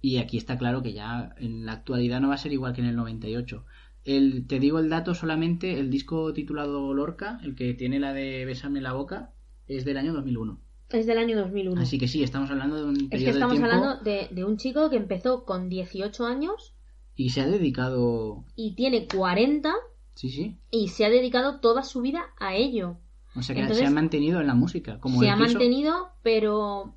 y 0.00 0.18
aquí 0.18 0.36
está 0.36 0.58
claro 0.58 0.82
que 0.82 0.92
ya 0.92 1.34
en 1.38 1.66
la 1.66 1.72
actualidad 1.72 2.20
no 2.20 2.28
va 2.28 2.34
a 2.34 2.38
ser 2.38 2.52
igual 2.52 2.72
que 2.72 2.80
en 2.80 2.86
el 2.88 2.96
98 2.96 3.64
el, 4.04 4.46
te 4.46 4.58
digo 4.58 4.78
el 4.78 4.88
dato 4.88 5.14
solamente 5.14 5.78
el 5.78 5.90
disco 5.90 6.32
titulado 6.32 6.94
Lorca 6.94 7.40
el 7.42 7.54
que 7.54 7.74
tiene 7.74 7.98
la 7.98 8.12
de 8.12 8.44
Bésame 8.44 8.80
la 8.80 8.92
boca 8.92 9.32
es 9.66 9.84
del 9.84 9.98
año 9.98 10.12
2001 10.12 10.60
Es 10.90 11.06
del 11.06 11.18
año 11.18 11.36
2001. 11.36 11.80
así 11.80 11.98
que 11.98 12.08
sí 12.08 12.22
estamos 12.22 12.50
hablando 12.50 12.76
de 12.76 12.84
un 12.84 12.96
Es 13.10 13.20
que 13.20 13.24
de 13.24 13.30
estamos 13.30 13.58
hablando 13.58 13.96
de, 13.96 14.28
de 14.30 14.44
un 14.44 14.56
chico 14.56 14.88
que 14.88 14.96
empezó 14.96 15.44
con 15.44 15.68
18 15.68 16.24
años 16.24 16.74
y 17.18 17.30
se 17.30 17.40
ha 17.42 17.46
dedicado 17.48 18.44
y 18.56 18.74
tiene 18.76 19.06
40 19.06 19.74
sí 20.14 20.30
sí 20.30 20.56
y 20.70 20.88
se 20.88 21.04
ha 21.04 21.10
dedicado 21.10 21.60
toda 21.60 21.82
su 21.82 22.00
vida 22.00 22.22
a 22.38 22.54
ello. 22.54 22.96
o 23.34 23.42
sea 23.42 23.54
que 23.54 23.60
Entonces, 23.62 23.84
se 23.84 23.92
ha 23.92 23.94
mantenido 23.94 24.40
en 24.40 24.46
la 24.46 24.54
música 24.54 24.98
como 25.00 25.20
se 25.20 25.28
ha 25.28 25.36
quiso. 25.36 25.44
mantenido, 25.58 26.10
pero 26.22 26.94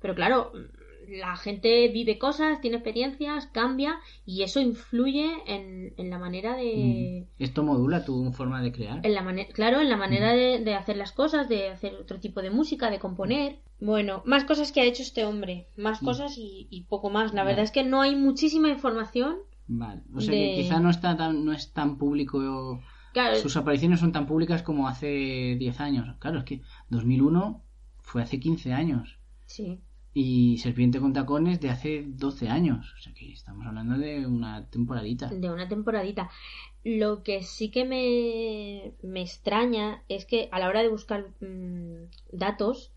pero 0.00 0.14
claro, 0.14 0.52
la 1.08 1.36
gente 1.36 1.88
vive 1.88 2.18
cosas, 2.18 2.60
tiene 2.60 2.76
experiencias, 2.76 3.46
cambia 3.46 3.98
y 4.26 4.42
eso 4.42 4.60
influye 4.60 5.26
en, 5.46 5.94
en 5.96 6.10
la 6.10 6.18
manera 6.18 6.54
de 6.56 7.26
Mm. 7.38 7.42
Esto 7.42 7.62
modula 7.62 8.04
tu 8.04 8.30
forma 8.32 8.62
de 8.62 8.72
crear. 8.72 9.00
en 9.04 9.14
la 9.14 9.46
claro, 9.52 9.80
en 9.80 9.88
la 9.88 9.96
manera 9.96 10.32
de, 10.32 10.58
de 10.60 10.74
hacer 10.74 10.96
las 10.96 11.12
cosas, 11.12 11.48
de 11.48 11.68
hacer 11.70 11.94
otro 11.94 12.20
tipo 12.20 12.40
de 12.42 12.50
música, 12.50 12.90
de 12.90 12.98
componer. 12.98 13.58
Bueno, 13.80 14.22
más 14.26 14.44
cosas 14.44 14.70
que 14.70 14.80
ha 14.80 14.84
hecho 14.84 15.02
este 15.02 15.24
hombre, 15.24 15.66
más 15.76 16.02
Mm. 16.02 16.04
cosas 16.04 16.38
y, 16.38 16.66
y 16.70 16.82
poco 16.82 17.10
más. 17.10 17.32
La 17.34 17.42
verdad 17.44 17.64
es 17.64 17.72
que 17.72 17.84
no 17.84 18.00
hay 18.00 18.14
muchísima 18.16 18.68
información. 18.68 19.38
Vale. 19.74 20.02
O 20.14 20.20
sea 20.20 20.34
de- 20.34 20.40
que 20.54 20.62
quizá 20.62 20.80
no 20.80 20.90
está 20.90 21.16
tan, 21.16 21.44
no 21.44 21.52
es 21.52 21.72
tan 21.72 21.96
público. 21.98 22.80
Claro, 23.12 23.36
Sus 23.36 23.56
apariciones 23.56 24.00
son 24.00 24.12
tan 24.12 24.26
públicas 24.26 24.62
como 24.62 24.88
hace 24.88 25.56
10 25.58 25.80
años. 25.80 26.16
Claro, 26.18 26.38
es 26.38 26.44
que 26.44 26.62
2001 26.90 27.62
fue 28.00 28.22
hace 28.22 28.38
15 28.40 28.72
años. 28.72 29.18
sí. 29.46 29.80
Y 30.14 30.58
Serpiente 30.58 31.00
con 31.00 31.14
tacones 31.14 31.58
de 31.58 31.70
hace 31.70 32.04
12 32.06 32.50
años. 32.50 32.92
O 32.98 33.00
sea 33.00 33.14
que 33.14 33.32
estamos 33.32 33.66
hablando 33.66 33.96
de 33.96 34.26
una 34.26 34.66
temporadita. 34.68 35.28
de 35.28 35.48
una 35.50 35.68
temporadita. 35.68 36.28
Lo 36.84 37.22
que 37.22 37.42
sí 37.42 37.70
que 37.70 37.86
me, 37.86 38.92
me 39.02 39.22
extraña 39.22 40.02
es 40.10 40.26
que 40.26 40.50
a 40.52 40.58
la 40.58 40.68
hora 40.68 40.82
de 40.82 40.88
buscar 40.90 41.28
mm, 41.40 42.10
datos, 42.30 42.92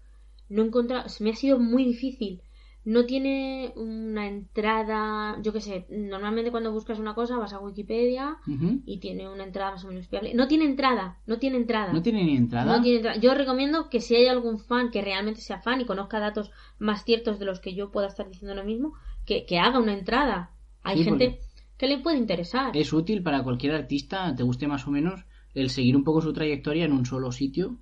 no 0.50 0.64
encontra, 0.64 1.06
me 1.22 1.30
ha 1.30 1.36
sido 1.36 1.58
muy 1.58 1.86
difícil 1.86 2.42
no 2.86 3.06
tiene 3.06 3.74
una 3.76 4.28
entrada, 4.28 5.38
yo 5.42 5.52
qué 5.54 5.62
sé, 5.62 5.86
normalmente 5.90 6.52
cuando 6.52 6.72
buscas 6.72 7.00
una 7.00 7.16
cosa 7.16 7.38
vas 7.38 7.54
a 7.54 7.60
Wikipedia 7.60 8.38
y 8.86 9.00
tiene 9.00 9.28
una 9.28 9.44
entrada 9.44 9.72
más 9.72 9.84
o 9.84 9.88
menos 9.88 10.08
fiable. 10.08 10.34
No 10.34 10.48
tiene 10.48 10.66
entrada, 10.66 11.18
no 11.26 11.40
tiene 11.40 11.58
entrada. 11.58 11.94
No 11.94 12.02
tiene 12.04 12.24
ni 12.24 12.36
entrada. 12.38 12.78
No 12.78 12.82
tiene 12.82 12.98
entrada. 12.98 13.20
Yo 13.20 13.34
recomiendo 13.34 13.90
que 13.90 14.02
si 14.02 14.16
hay 14.16 14.28
algún 14.28 14.60
fan 14.60 14.92
que 14.92 15.02
realmente 15.02 15.42
sea 15.42 15.60
fan 15.60 15.82
y 15.82 15.86
conozca 15.86 16.20
datos 16.20 16.52
más 16.80 17.04
ciertos 17.04 17.40
de 17.40 17.46
los 17.46 17.60
que 17.60 17.74
yo 17.74 17.92
pueda 17.92 18.08
estar 18.08 18.28
diciendo 18.30 18.54
ahora 18.54 18.64
mismo, 18.66 18.94
que, 19.26 19.46
que 19.46 19.60
haga 19.60 19.80
una 19.80 19.94
entrada. 19.94 20.52
Hay 20.84 20.98
Sí, 20.98 21.04
gente 21.04 21.40
que 21.78 21.88
le 21.88 21.98
puede 21.98 22.18
interesar. 22.18 22.72
Es 22.78 22.94
útil 22.94 23.24
para 23.24 23.44
cualquier 23.44 23.74
artista, 23.74 24.36
te 24.36 24.44
guste 24.44 24.68
más 24.68 24.88
o 24.88 24.92
menos, 24.92 25.26
el 25.56 25.70
seguir 25.72 25.96
un 25.96 26.04
poco 26.04 26.22
su 26.22 26.34
trayectoria 26.34 26.86
en 26.86 26.94
un 26.94 27.06
solo 27.06 27.32
sitio. 27.32 27.80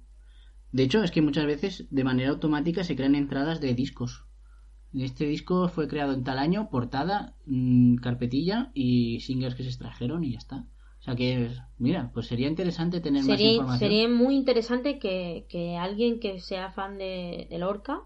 De 0.71 0.83
hecho, 0.83 1.03
es 1.03 1.11
que 1.11 1.21
muchas 1.21 1.45
veces 1.45 1.87
de 1.91 2.03
manera 2.03 2.31
automática 2.31 2.83
se 2.83 2.95
crean 2.95 3.15
entradas 3.15 3.61
de 3.61 3.73
discos. 3.73 4.25
Este 4.93 5.25
disco 5.25 5.67
fue 5.69 5.87
creado 5.87 6.13
en 6.13 6.23
tal 6.23 6.37
año, 6.39 6.69
portada, 6.69 7.35
mm, 7.45 7.95
carpetilla 7.95 8.71
y 8.73 9.19
singles 9.21 9.55
que 9.55 9.63
se 9.63 9.69
extrajeron 9.69 10.23
y 10.23 10.33
ya 10.33 10.37
está. 10.37 10.65
O 10.99 11.03
sea 11.03 11.15
que, 11.15 11.49
mira, 11.79 12.11
pues 12.13 12.27
sería 12.27 12.47
interesante 12.47 13.01
tener 13.01 13.23
más 13.25 13.39
información. 13.41 13.77
sería 13.79 14.07
muy 14.07 14.35
interesante 14.35 14.99
que, 14.99 15.45
que 15.49 15.75
alguien 15.75 16.19
que 16.21 16.39
sea 16.39 16.71
fan 16.71 16.97
de, 16.97 17.47
de 17.49 17.57
Lorca, 17.57 18.01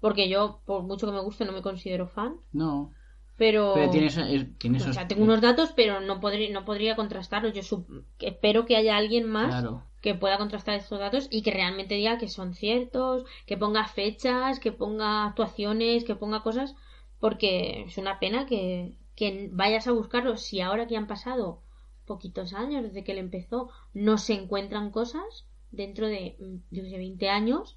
porque 0.00 0.28
yo, 0.28 0.60
por 0.64 0.84
mucho 0.84 1.06
que 1.06 1.12
me 1.12 1.20
guste, 1.22 1.44
no 1.44 1.52
me 1.52 1.62
considero 1.62 2.06
fan, 2.06 2.36
No, 2.52 2.92
pero... 3.36 3.72
pero 3.74 3.90
tienes, 3.90 4.16
es- 4.16 4.56
tienes 4.58 4.82
o 4.82 4.84
esos- 4.84 4.94
sea, 4.94 5.08
tengo 5.08 5.24
unos 5.24 5.40
datos, 5.40 5.72
pero 5.74 6.00
no 6.00 6.20
podría, 6.20 6.52
no 6.52 6.64
podría 6.64 6.94
contrastarlos. 6.94 7.54
Yo 7.54 7.62
sup- 7.62 8.04
espero 8.20 8.66
que 8.66 8.76
haya 8.76 8.96
alguien 8.96 9.28
más 9.28 9.48
Claro, 9.48 9.82
que 10.00 10.14
pueda 10.14 10.38
contrastar 10.38 10.74
estos 10.76 10.98
datos 10.98 11.28
y 11.30 11.42
que 11.42 11.50
realmente 11.50 11.94
diga 11.94 12.18
que 12.18 12.28
son 12.28 12.54
ciertos, 12.54 13.24
que 13.46 13.56
ponga 13.56 13.86
fechas, 13.86 14.60
que 14.60 14.72
ponga 14.72 15.26
actuaciones, 15.26 16.04
que 16.04 16.14
ponga 16.16 16.42
cosas, 16.42 16.74
porque 17.18 17.84
es 17.88 17.98
una 17.98 18.18
pena 18.20 18.46
que, 18.46 18.94
que 19.16 19.48
vayas 19.52 19.86
a 19.88 19.92
buscarlos 19.92 20.42
si 20.42 20.60
ahora 20.60 20.86
que 20.86 20.96
han 20.96 21.06
pasado 21.08 21.62
poquitos 22.06 22.54
años 22.54 22.82
desde 22.82 23.04
que 23.04 23.12
él 23.12 23.18
empezó 23.18 23.70
no 23.92 24.18
se 24.18 24.34
encuentran 24.34 24.90
cosas 24.90 25.46
dentro 25.70 26.06
de, 26.06 26.36
mm, 26.38 26.74
yo 26.74 26.84
sé, 26.84 26.96
20 26.96 27.28
años, 27.28 27.76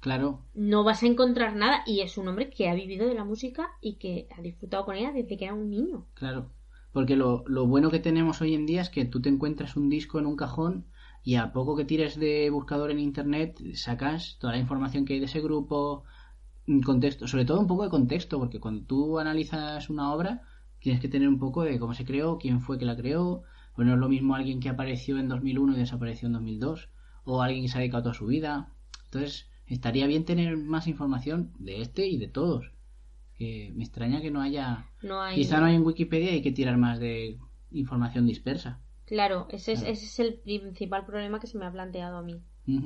claro. 0.00 0.44
no 0.54 0.84
vas 0.84 1.02
a 1.02 1.06
encontrar 1.06 1.56
nada 1.56 1.82
y 1.86 2.00
es 2.00 2.18
un 2.18 2.28
hombre 2.28 2.50
que 2.50 2.68
ha 2.68 2.74
vivido 2.74 3.08
de 3.08 3.14
la 3.14 3.24
música 3.24 3.70
y 3.80 3.94
que 3.94 4.28
ha 4.36 4.42
disfrutado 4.42 4.84
con 4.84 4.96
ella 4.96 5.12
desde 5.12 5.36
que 5.36 5.44
era 5.44 5.54
un 5.54 5.70
niño. 5.70 6.06
Claro, 6.14 6.50
porque 6.92 7.16
lo, 7.16 7.44
lo 7.46 7.66
bueno 7.66 7.90
que 7.90 7.98
tenemos 7.98 8.40
hoy 8.40 8.54
en 8.54 8.66
día 8.66 8.82
es 8.82 8.90
que 8.90 9.04
tú 9.04 9.20
te 9.22 9.28
encuentras 9.28 9.76
un 9.76 9.88
disco 9.88 10.18
en 10.18 10.26
un 10.26 10.36
cajón 10.36 10.86
y 11.28 11.34
a 11.34 11.52
poco 11.52 11.76
que 11.76 11.84
tires 11.84 12.18
de 12.18 12.48
buscador 12.48 12.90
en 12.90 13.00
internet 13.00 13.60
sacas 13.74 14.38
toda 14.40 14.54
la 14.54 14.58
información 14.58 15.04
que 15.04 15.12
hay 15.12 15.18
de 15.18 15.26
ese 15.26 15.42
grupo, 15.42 16.04
un 16.66 16.80
contexto, 16.80 17.28
sobre 17.28 17.44
todo 17.44 17.60
un 17.60 17.66
poco 17.66 17.82
de 17.84 17.90
contexto, 17.90 18.38
porque 18.38 18.60
cuando 18.60 18.86
tú 18.86 19.18
analizas 19.18 19.90
una 19.90 20.10
obra 20.14 20.40
tienes 20.80 21.02
que 21.02 21.08
tener 21.08 21.28
un 21.28 21.38
poco 21.38 21.64
de 21.64 21.78
cómo 21.78 21.92
se 21.92 22.06
creó, 22.06 22.38
quién 22.38 22.62
fue 22.62 22.78
que 22.78 22.86
la 22.86 22.96
creó, 22.96 23.42
pues 23.74 23.86
no 23.86 23.92
es 23.92 24.00
lo 24.00 24.08
mismo 24.08 24.36
alguien 24.36 24.58
que 24.58 24.70
apareció 24.70 25.18
en 25.18 25.28
2001 25.28 25.74
y 25.74 25.80
desapareció 25.80 26.28
en 26.28 26.32
2002, 26.32 26.88
o 27.24 27.42
alguien 27.42 27.62
que 27.62 27.68
se 27.68 27.76
ha 27.76 27.80
dedicado 27.80 28.04
toda 28.04 28.14
su 28.14 28.24
vida. 28.24 28.72
Entonces, 29.04 29.50
estaría 29.66 30.06
bien 30.06 30.24
tener 30.24 30.56
más 30.56 30.86
información 30.86 31.52
de 31.58 31.82
este 31.82 32.06
y 32.06 32.16
de 32.16 32.28
todos. 32.28 32.72
Que 33.34 33.70
me 33.76 33.84
extraña 33.84 34.22
que 34.22 34.30
no 34.30 34.40
haya 34.40 34.86
No 35.02 35.20
hay... 35.20 35.34
Quizá 35.34 35.60
no 35.60 35.66
hay 35.66 35.74
en 35.74 35.84
Wikipedia 35.84 36.30
hay 36.30 36.40
que 36.40 36.52
tirar 36.52 36.78
más 36.78 36.98
de 36.98 37.36
información 37.70 38.24
dispersa. 38.24 38.80
Claro, 39.08 39.46
ese 39.50 39.72
es, 39.72 39.82
ese 39.82 40.04
es 40.04 40.18
el 40.20 40.34
principal 40.34 41.04
problema 41.06 41.40
que 41.40 41.46
se 41.46 41.56
me 41.58 41.64
ha 41.66 41.72
planteado 41.72 42.18
a 42.18 42.22
mí. 42.22 42.40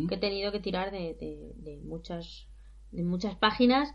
Que 0.08 0.14
he 0.14 0.18
tenido 0.18 0.52
que 0.52 0.60
tirar 0.60 0.92
de, 0.92 1.14
de- 1.20 1.52
de 1.56 1.76
muchas 1.82 2.46
de 2.92 3.02
muchas 3.02 3.34
páginas 3.34 3.92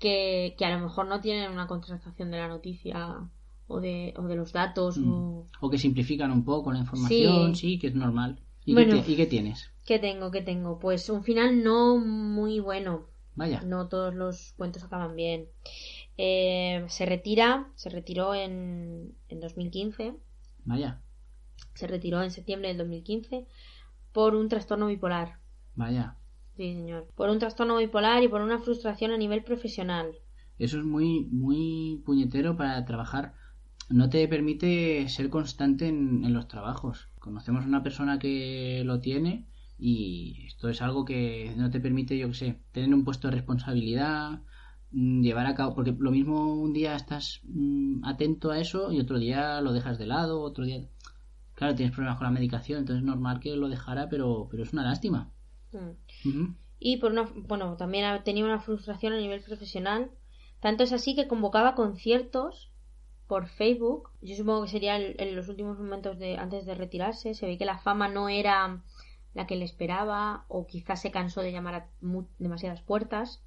que, 0.00 0.54
que 0.58 0.64
a 0.64 0.76
lo 0.76 0.82
mejor 0.82 1.06
no 1.06 1.20
tienen 1.20 1.52
una 1.52 1.66
contrastación 1.68 2.30
de 2.32 2.38
la 2.38 2.48
noticia 2.48 3.28
o 3.68 3.80
de, 3.80 4.12
o 4.16 4.22
de 4.22 4.34
los 4.34 4.52
datos 4.52 4.98
Mm. 4.98 5.12
o... 5.12 5.46
O 5.60 5.70
que 5.70 5.78
simplifican 5.78 6.32
un 6.32 6.44
poco 6.44 6.72
la 6.72 6.80
información, 6.80 7.54
Sí. 7.54 7.60
sí, 7.74 7.78
que 7.78 7.86
es 7.88 7.94
normal. 7.94 8.40
¿Y, 8.64 8.72
Bueno. 8.74 8.96
qué, 8.96 9.02
te- 9.02 9.12
¿Y 9.12 9.16
qué 9.16 9.26
tienes? 9.26 9.70
¿Qué 9.86 9.98
tengo? 10.00 10.30
¿Qué 10.32 10.42
tengo? 10.42 10.78
Pues 10.80 11.08
un 11.08 11.22
final 11.22 11.62
no 11.62 11.96
muy 11.98 12.58
bueno. 12.60 13.06
Vaya, 13.36 13.60
No 13.62 13.86
todos 13.88 14.12
los 14.14 14.52
cuentos 14.56 14.82
acaban 14.82 15.14
bien. 15.14 15.46
Eh, 16.18 16.84
se 16.88 17.06
retira, 17.06 17.70
se 17.76 17.88
retiró 17.90 18.34
en, 18.34 19.14
en 19.28 19.40
2015, 19.40 20.14
vaya, 20.64 21.00
se 21.74 21.86
retiró 21.86 22.22
en 22.22 22.30
septiembre 22.30 22.68
del 22.68 22.78
2015 22.78 23.46
por 24.12 24.34
un 24.34 24.48
trastorno 24.48 24.86
bipolar. 24.86 25.38
vaya. 25.74 26.16
Sí, 26.56 26.74
señor. 26.74 27.08
Por 27.14 27.30
un 27.30 27.38
trastorno 27.38 27.78
bipolar 27.78 28.22
y 28.22 28.28
por 28.28 28.42
una 28.42 28.58
frustración 28.58 29.12
a 29.12 29.16
nivel 29.16 29.42
profesional. 29.44 30.12
Eso 30.58 30.78
es 30.78 30.84
muy, 30.84 31.24
muy 31.30 32.02
puñetero 32.04 32.56
para 32.56 32.84
trabajar. 32.84 33.34
No 33.88 34.10
te 34.10 34.28
permite 34.28 35.08
ser 35.08 35.30
constante 35.30 35.88
en, 35.88 36.24
en 36.24 36.34
los 36.34 36.48
trabajos. 36.48 37.08
Conocemos 37.18 37.64
a 37.64 37.68
una 37.68 37.82
persona 37.82 38.18
que 38.18 38.82
lo 38.84 39.00
tiene 39.00 39.46
y 39.80 40.44
esto 40.46 40.68
es 40.68 40.82
algo 40.82 41.04
que 41.04 41.54
no 41.56 41.70
te 41.70 41.80
permite, 41.80 42.18
yo 42.18 42.28
qué 42.28 42.34
sé, 42.34 42.60
tener 42.72 42.94
un 42.94 43.04
puesto 43.04 43.28
de 43.28 43.36
responsabilidad, 43.36 44.42
mm, 44.92 45.22
llevar 45.22 45.46
a 45.46 45.54
cabo, 45.54 45.74
porque 45.74 45.96
lo 45.98 46.10
mismo 46.10 46.54
un 46.54 46.72
día 46.74 46.94
estás 46.94 47.40
mm, 47.44 48.04
atento 48.04 48.50
a 48.50 48.60
eso 48.60 48.92
y 48.92 49.00
otro 49.00 49.18
día 49.18 49.60
lo 49.62 49.72
dejas 49.72 49.98
de 49.98 50.06
lado, 50.06 50.42
otro 50.42 50.64
día... 50.64 50.82
Claro, 51.60 51.74
tienes 51.74 51.94
problemas 51.94 52.16
con 52.16 52.24
la 52.24 52.30
medicación, 52.30 52.78
entonces 52.78 53.02
es 53.02 53.06
normal 53.06 53.38
que 53.38 53.54
lo 53.54 53.68
dejara, 53.68 54.08
pero, 54.08 54.48
pero 54.50 54.62
es 54.62 54.72
una 54.72 54.82
lástima. 54.82 55.30
Mm. 55.72 56.54
Y 56.78 56.96
por 56.96 57.12
una 57.12 57.28
bueno 57.34 57.76
también 57.76 58.06
ha- 58.06 58.24
tenía 58.24 58.46
una 58.46 58.60
frustración 58.60 59.12
a 59.12 59.18
nivel 59.18 59.42
profesional. 59.42 60.10
Tanto 60.60 60.84
es 60.84 60.92
así 60.94 61.14
que 61.14 61.28
convocaba 61.28 61.74
conciertos 61.74 62.72
por 63.26 63.46
Facebook. 63.46 64.08
Yo 64.22 64.34
supongo 64.36 64.62
que 64.62 64.70
sería 64.70 64.96
en 64.96 65.36
los 65.36 65.48
últimos 65.50 65.78
momentos 65.78 66.18
de 66.18 66.38
antes 66.38 66.64
de 66.64 66.74
retirarse. 66.74 67.34
Se 67.34 67.44
ve 67.46 67.58
que 67.58 67.66
la 67.66 67.78
fama 67.78 68.08
no 68.08 68.30
era 68.30 68.82
la 69.34 69.46
que 69.46 69.56
le 69.56 69.66
esperaba 69.66 70.46
o 70.48 70.66
quizás 70.66 71.02
se 71.02 71.10
cansó 71.10 71.42
de 71.42 71.52
llamar 71.52 71.74
a 71.74 71.86
demasiadas 72.38 72.80
puertas. 72.80 73.42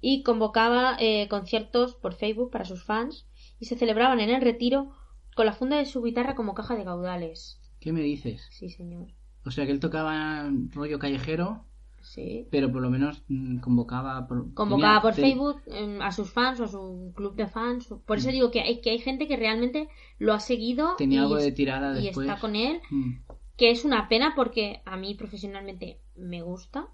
Y 0.00 0.22
convocaba 0.22 0.96
eh, 0.98 1.28
conciertos 1.28 1.94
por 1.96 2.14
Facebook 2.14 2.50
para 2.50 2.64
sus 2.64 2.82
fans 2.82 3.26
y 3.60 3.66
se 3.66 3.76
celebraban 3.76 4.20
en 4.20 4.30
el 4.30 4.40
retiro 4.40 4.92
con 5.36 5.46
la 5.46 5.52
funda 5.52 5.76
de 5.78 5.86
su 5.86 6.02
guitarra 6.02 6.34
como 6.34 6.54
caja 6.54 6.74
de 6.76 6.84
caudales 6.84 7.60
¿Qué 7.80 7.92
me 7.92 8.00
dices? 8.02 8.44
sí 8.50 8.68
señor 8.70 9.06
O 9.44 9.50
sea 9.52 9.64
que 9.66 9.72
él 9.72 9.78
tocaba 9.80 10.50
rollo 10.72 10.98
callejero, 10.98 11.64
sí 12.00 12.48
pero 12.50 12.72
por 12.72 12.82
lo 12.82 12.90
menos 12.90 13.22
mm, 13.28 13.58
convocaba 13.58 14.26
por, 14.26 14.52
convocaba 14.54 14.94
tenía- 14.94 15.02
por 15.02 15.14
te- 15.14 15.22
Facebook 15.22 15.62
em, 15.66 16.00
a 16.02 16.10
sus 16.10 16.30
fans 16.30 16.58
o 16.60 16.64
a 16.64 16.68
su 16.68 17.12
club 17.14 17.34
de 17.36 17.46
fans. 17.46 17.82
Por 18.06 18.18
eso 18.18 18.30
digo 18.30 18.50
que 18.50 18.60
hay, 18.62 18.80
que 18.80 18.90
hay 18.90 18.98
gente 18.98 19.28
que 19.28 19.36
realmente 19.36 19.88
lo 20.18 20.32
ha 20.32 20.40
seguido 20.40 20.94
Mm. 20.94 20.96
tenía 20.98 21.18
y, 21.20 21.22
algo 21.22 21.36
de 21.36 21.52
tirada 21.52 22.00
y 22.00 22.08
está 22.08 22.38
con 22.40 22.56
él, 22.56 22.80
Mm, 22.90 23.12
que 23.56 23.70
es 23.70 23.84
una 23.84 24.08
pena 24.08 24.32
porque 24.36 24.82
a 24.84 24.96
mí 24.96 25.14
profesionalmente 25.14 26.00
me 26.16 26.42
gusta, 26.42 26.88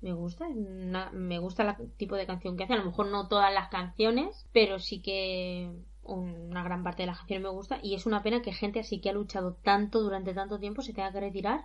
me 0.00 0.12
gusta, 0.12 0.46
una- 0.48 1.10
me 1.12 1.38
gusta 1.38 1.76
el 1.78 1.92
tipo 1.92 2.16
de 2.16 2.26
canción 2.26 2.56
que 2.56 2.64
hace, 2.64 2.74
a 2.74 2.78
lo 2.78 2.84
mejor 2.86 3.06
no 3.08 3.28
todas 3.28 3.52
las 3.54 3.68
canciones, 3.68 4.46
pero 4.52 4.78
sí 4.78 5.00
que 5.00 5.70
una 6.04 6.62
gran 6.62 6.82
parte 6.82 7.02
de 7.02 7.06
las 7.06 7.18
canciones 7.18 7.44
me 7.44 7.50
gusta 7.50 7.78
y 7.82 7.94
es 7.94 8.06
una 8.06 8.22
pena 8.22 8.42
que 8.42 8.52
gente 8.52 8.80
así 8.80 9.00
que 9.00 9.10
ha 9.10 9.12
luchado 9.12 9.54
tanto 9.62 10.02
durante 10.02 10.34
tanto 10.34 10.58
tiempo 10.58 10.82
se 10.82 10.92
tenga 10.92 11.12
que 11.12 11.20
retirar 11.20 11.62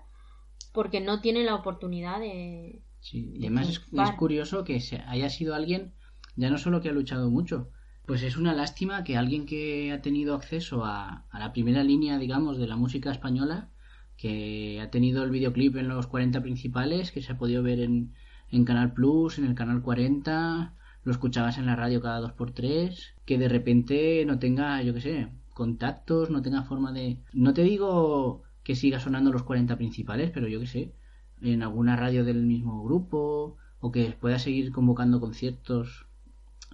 porque 0.74 1.02
no 1.02 1.22
tiene 1.22 1.44
la 1.44 1.56
oportunidad 1.56 2.20
de... 2.20 2.82
Sí, 3.00 3.32
y 3.34 3.40
de 3.40 3.48
además 3.48 3.70
es, 3.70 4.12
curioso 4.18 4.64
que 4.64 4.82
haya 5.08 5.30
sido 5.30 5.56
alguien 5.56 5.94
ya 6.36 6.50
no 6.50 6.58
solo 6.58 6.82
que 6.82 6.90
ha 6.90 6.94
luchado 6.94 7.30
mucho 7.30 7.70
pues 8.06 8.24
es 8.24 8.38
una 8.38 8.54
lástima 8.54 9.04
que 9.04 9.18
alguien 9.18 9.46
que 9.46 9.92
ha 9.92 10.02
tenido 10.02 10.36
acceso 10.36 10.84
a, 10.84 11.26
a 11.30 11.40
la 11.40 11.54
primera 11.54 11.84
línea 11.84 12.18
digamos 12.18 12.58
de 12.58 12.68
la 12.68 12.76
música 12.76 13.12
española 13.12 13.70
que 14.18 14.82
ha 14.82 14.90
tenido 14.90 15.24
el 15.24 15.32
videoclip 15.32 15.78
en 15.78 15.88
los 15.88 16.08
40 16.08 16.42
principales 16.42 17.12
que 17.12 17.22
se 17.22 17.34
ha 17.34 17.38
podido 17.38 17.64
ver 17.64 17.80
en, 17.80 18.14
en 18.50 18.66
Canal 18.66 18.94
Plus 18.94 19.38
en 19.38 19.46
el 19.46 19.56
Canal 19.56 19.82
40 19.82 20.76
lo 21.04 21.12
escuchabas 21.12 21.58
en 21.58 21.66
la 21.66 21.76
radio 21.76 22.02
cada 22.02 22.20
dos 22.20 22.34
por 22.34 22.52
tres 22.52 23.14
que 23.26 23.38
de 23.38 23.48
repente 23.50 24.24
no 24.26 24.40
tenga 24.40 24.82
yo 24.84 24.94
qué 24.94 25.02
sé 25.02 25.28
contactos 25.54 26.30
no 26.30 26.42
tenga 26.42 26.64
forma 26.64 26.92
de 26.92 27.18
no 27.34 27.54
te 27.54 27.64
digo 27.64 28.44
que 28.64 28.76
siga 28.76 29.00
sonando 29.00 29.32
los 29.32 29.44
40 29.44 29.78
principales 29.78 30.32
pero 30.32 30.48
yo 30.48 30.60
qué 30.60 30.68
sé 30.68 30.94
en 31.42 31.64
alguna 31.64 31.96
radio 31.96 32.24
del 32.26 32.44
mismo 32.44 32.84
grupo 32.84 33.56
o 33.82 33.92
que 33.92 34.12
pueda 34.20 34.40
seguir 34.40 34.72
convocando 34.72 35.20
conciertos 35.20 36.06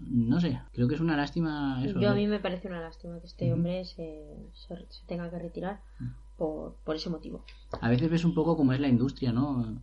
no 0.02 0.42
sé 0.42 0.60
creo 0.74 0.88
que 0.88 0.96
es 0.96 1.02
una 1.02 1.16
lástima 1.16 1.82
eso 1.86 2.00
Yo 2.02 2.10
a 2.10 2.16
mí 2.16 2.28
me 2.28 2.40
parece 2.40 2.68
una 2.68 2.82
lástima 2.82 3.20
que 3.22 3.28
este 3.28 3.54
hombre 3.54 3.86
se, 3.86 4.26
se- 4.54 4.86
se 4.90 5.06
tenga 5.08 5.30
que 5.30 5.40
retirar 5.40 5.80
por, 6.38 6.76
por 6.84 6.96
ese 6.98 7.10
motivo. 7.10 7.46
a 7.80 7.90
veces 7.90 8.10
ves 8.10 8.26
un 8.26 8.34
poco 8.34 8.58
como 8.58 8.74
es 8.74 8.80
la 8.80 8.88
industria 8.90 9.32
no 9.32 9.82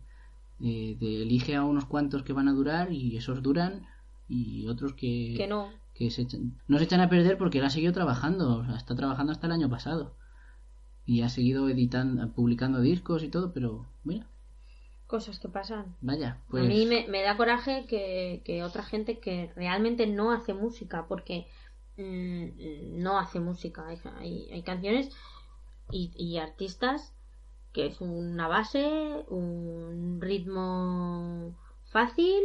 Eh, 0.61 0.95
te 0.99 1.23
elige 1.23 1.55
a 1.55 1.63
unos 1.65 1.85
cuantos 1.85 2.23
que 2.23 2.31
van 2.31 2.47
a 2.47 2.53
durar 2.53 2.91
y 2.93 3.17
esos 3.17 3.41
duran 3.41 3.85
y 4.27 4.67
otros 4.67 4.93
que, 4.93 5.33
Que 5.37 5.47
no. 5.47 5.71
que 5.93 6.09
se 6.11 6.23
echan, 6.23 6.59
no 6.67 6.77
se 6.77 6.85
echan 6.85 7.01
a 7.01 7.09
perder 7.09 7.37
porque 7.37 7.59
él 7.59 7.65
ha 7.65 7.69
seguido 7.69 7.93
trabajando 7.93 8.59
o 8.59 8.65
sea, 8.65 8.75
está 8.75 8.95
trabajando 8.95 9.31
hasta 9.31 9.47
el 9.47 9.53
año 9.53 9.69
pasado 9.69 10.15
y 11.05 11.21
ha 11.21 11.29
seguido 11.29 11.67
editando 11.69 12.31
publicando 12.33 12.79
discos 12.81 13.23
y 13.23 13.29
todo 13.29 13.53
pero 13.53 13.85
mira 14.03 14.27
Cosas 15.07 15.37
que 15.39 15.47
pasan. 15.47 15.95
Vaya, 16.01 16.41
pues... 16.49 16.63
A 16.63 16.67
mí 16.67 16.87
me, 16.87 17.07
me 17.07 17.21
da 17.21 17.37
coraje 17.37 17.85
que, 17.87 18.41
que 18.45 18.63
otra 18.63 18.81
gente 18.81 19.19
que 19.19 19.51
realmente 19.55 20.07
no 20.07 20.31
hace 20.31 20.55
música, 20.55 21.05
porque 21.07 21.45
mm, 21.97 22.99
no 22.99 23.19
hace 23.19 23.39
música. 23.39 23.85
Hay, 23.87 23.99
hay, 24.17 24.49
hay 24.51 24.63
canciones 24.63 25.11
y, 25.91 26.11
y 26.15 26.37
artistas 26.39 27.13
que 27.73 27.85
es 27.87 28.01
una 28.01 28.47
base, 28.47 29.23
un 29.29 30.19
ritmo 30.19 31.55
fácil 31.91 32.41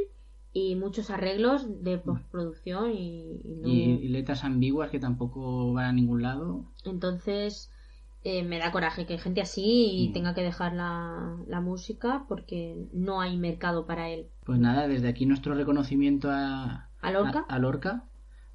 y 0.52 0.76
muchos 0.76 1.10
arreglos 1.10 1.82
de 1.84 1.98
postproducción 1.98 2.92
y, 2.92 3.40
y 3.44 3.54
no- 3.56 3.68
y, 3.70 4.08
letras 4.08 4.44
ambiguas 4.44 4.90
que 4.90 4.98
tampoco 5.00 5.72
van 5.72 5.86
a 5.86 5.92
ningún 5.92 6.22
lado. 6.22 6.64
entonces 6.84 7.70
eh, 8.24 8.42
me 8.42 8.58
da 8.58 8.72
coraje 8.72 9.06
que 9.06 9.18
gente 9.18 9.40
así 9.40 9.62
y 9.92 10.08
Mm. 10.08 10.12
tenga 10.12 10.34
que 10.34 10.42
dejar 10.42 10.72
la, 10.74 11.36
la 11.46 11.60
música 11.60 12.24
porque 12.28 12.76
no 12.92 13.20
hay 13.20 13.36
mercado 13.36 13.86
para 13.86 14.10
él. 14.10 14.28
Pues 14.44 14.58
nada, 14.58 14.88
desde 14.88 15.08
aquí 15.08 15.26
nuestro 15.26 15.54
reconocimiento 15.54 16.30
a, 16.30 16.88
¿A 17.00 17.10
Lorca? 17.10 17.44
a, 17.48 17.54
a 17.54 17.58
Lorca 17.58 18.04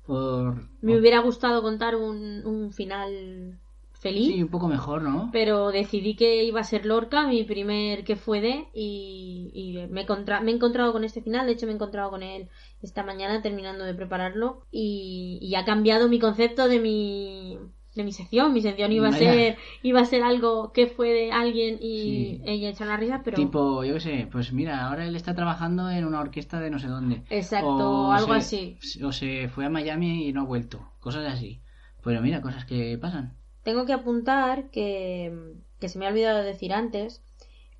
por... 0.06 0.64
Me 0.82 0.98
hubiera 0.99 1.20
gustado 1.20 1.61
contar 1.61 1.95
un, 1.95 2.45
un 2.45 2.74
final 2.74 3.60
feliz, 4.03 4.27
Sí, 4.27 4.43
un 4.43 4.49
poco 4.49 4.67
mejor, 4.67 5.01
¿no? 5.01 5.30
pero 5.31 5.71
decidí 5.71 6.15
que 6.15 6.43
iba 6.43 6.59
a 6.59 6.63
ser 6.63 6.85
Lorca, 6.85 7.25
mi 7.27 7.43
primer 7.43 8.03
que 8.03 8.15
fue 8.15 8.41
de, 8.41 8.67
y, 8.73 9.49
y 9.53 9.88
me, 9.89 10.05
contra- 10.05 10.41
me 10.41 10.51
he 10.51 10.55
encontrado 10.55 10.91
con 10.93 11.03
este 11.03 11.21
final, 11.21 11.47
de 11.47 11.53
hecho 11.53 11.65
me 11.65 11.71
he 11.71 11.75
encontrado 11.75 12.09
con 12.11 12.21
él 12.21 12.49
esta 12.81 13.03
mañana 13.03 13.41
terminando 13.41 13.84
de 13.85 13.93
prepararlo, 13.95 14.65
y, 14.71 15.39
y 15.41 15.55
ha 15.55 15.65
cambiado 15.65 16.07
mi 16.09 16.19
concepto 16.19 16.67
de 16.67 16.80
mi 16.80 17.57
de 17.95 18.03
mi 18.03 18.11
sección, 18.11 18.53
mi 18.53 18.61
sección 18.63 18.91
iba 18.91 19.07
a 19.09 19.11
Vaya. 19.11 19.31
ser 19.34 19.57
iba 19.84 19.99
a 20.01 20.05
ser 20.05 20.23
algo 20.23 20.71
que 20.73 20.88
fue 20.88 21.09
de 21.13 21.31
alguien 21.31 21.77
y 21.80 22.39
Sí. 22.39 22.41
ella 22.45 22.69
echa 22.69 22.85
una 22.85 22.97
risa, 22.97 23.21
pero 23.23 23.38
Tipo, 23.38 23.84
yo 23.84 23.93
qué 23.93 23.99
sé, 23.99 24.27
pues 24.31 24.51
mira, 24.51 24.88
ahora 24.88 25.05
él 25.05 25.15
está 25.15 25.35
trabajando 25.35 25.91
en 25.91 26.03
una 26.03 26.19
orquesta 26.19 26.59
de 26.59 26.71
no 26.71 26.80
sé 26.80 26.88
dónde. 26.88 27.21
exacto, 27.30 28.11
algo 28.11 28.34
se- 28.34 28.39
así. 28.39 28.77
O 29.03 29.11
se 29.11 29.47
fue 29.47 29.65
a 29.65 29.69
Miami 29.69 30.27
y 30.27 30.34
no 30.34 30.41
ha 30.41 30.45
vuelto. 30.45 30.80
Cosas 30.99 31.31
así. 31.31 31.61
Pero 32.03 32.19
mira, 32.21 32.41
cosas 32.41 32.65
que 32.65 32.97
pasan. 32.97 33.38
Tengo 33.64 33.85
que 33.85 33.94
apuntar 33.94 34.69
que, 34.69 35.56
que 35.80 35.90
se 35.90 35.98
me 35.98 36.06
ha 36.06 36.10
olvidado 36.10 36.44
decir 36.44 36.73
antes 36.73 37.23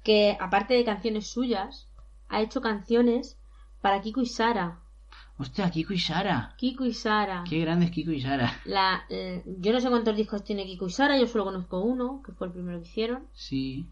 que 0.04 0.38
aparte 0.40 0.74
de 0.74 0.84
canciones 0.84 1.28
suyas, 1.28 1.88
ha 2.30 2.42
hecho 2.42 2.62
canciones 2.62 3.38
para 3.82 4.02
Kiko 4.02 4.22
y 4.22 4.26
Sara. 4.26 4.80
Hostia, 5.38 5.70
Kiko 5.72 5.94
y 5.94 6.00
Sara. 6.00 6.54
Kiko 6.58 6.86
y 6.86 6.94
Sara. 6.94 7.44
Qué 7.50 7.60
grandes 7.60 7.92
Kiko 7.92 8.12
y 8.12 8.22
Sara. 8.22 8.62
La, 8.66 9.06
eh, 9.10 9.44
yo 9.46 9.74
no 9.74 9.80
sé 9.80 9.90
cuántos 9.90 10.16
discos 10.16 10.44
tiene 10.44 10.66
Kiko 10.66 10.88
y 10.88 10.92
Sara, 10.92 11.18
yo 11.18 11.28
solo 11.28 11.46
conozco 11.46 11.82
uno, 11.82 12.22
que 12.26 12.32
fue 12.32 12.48
el 12.48 12.54
primero 12.54 12.80
que 12.80 12.88
hicieron. 12.88 13.28
Sí. 13.34 13.86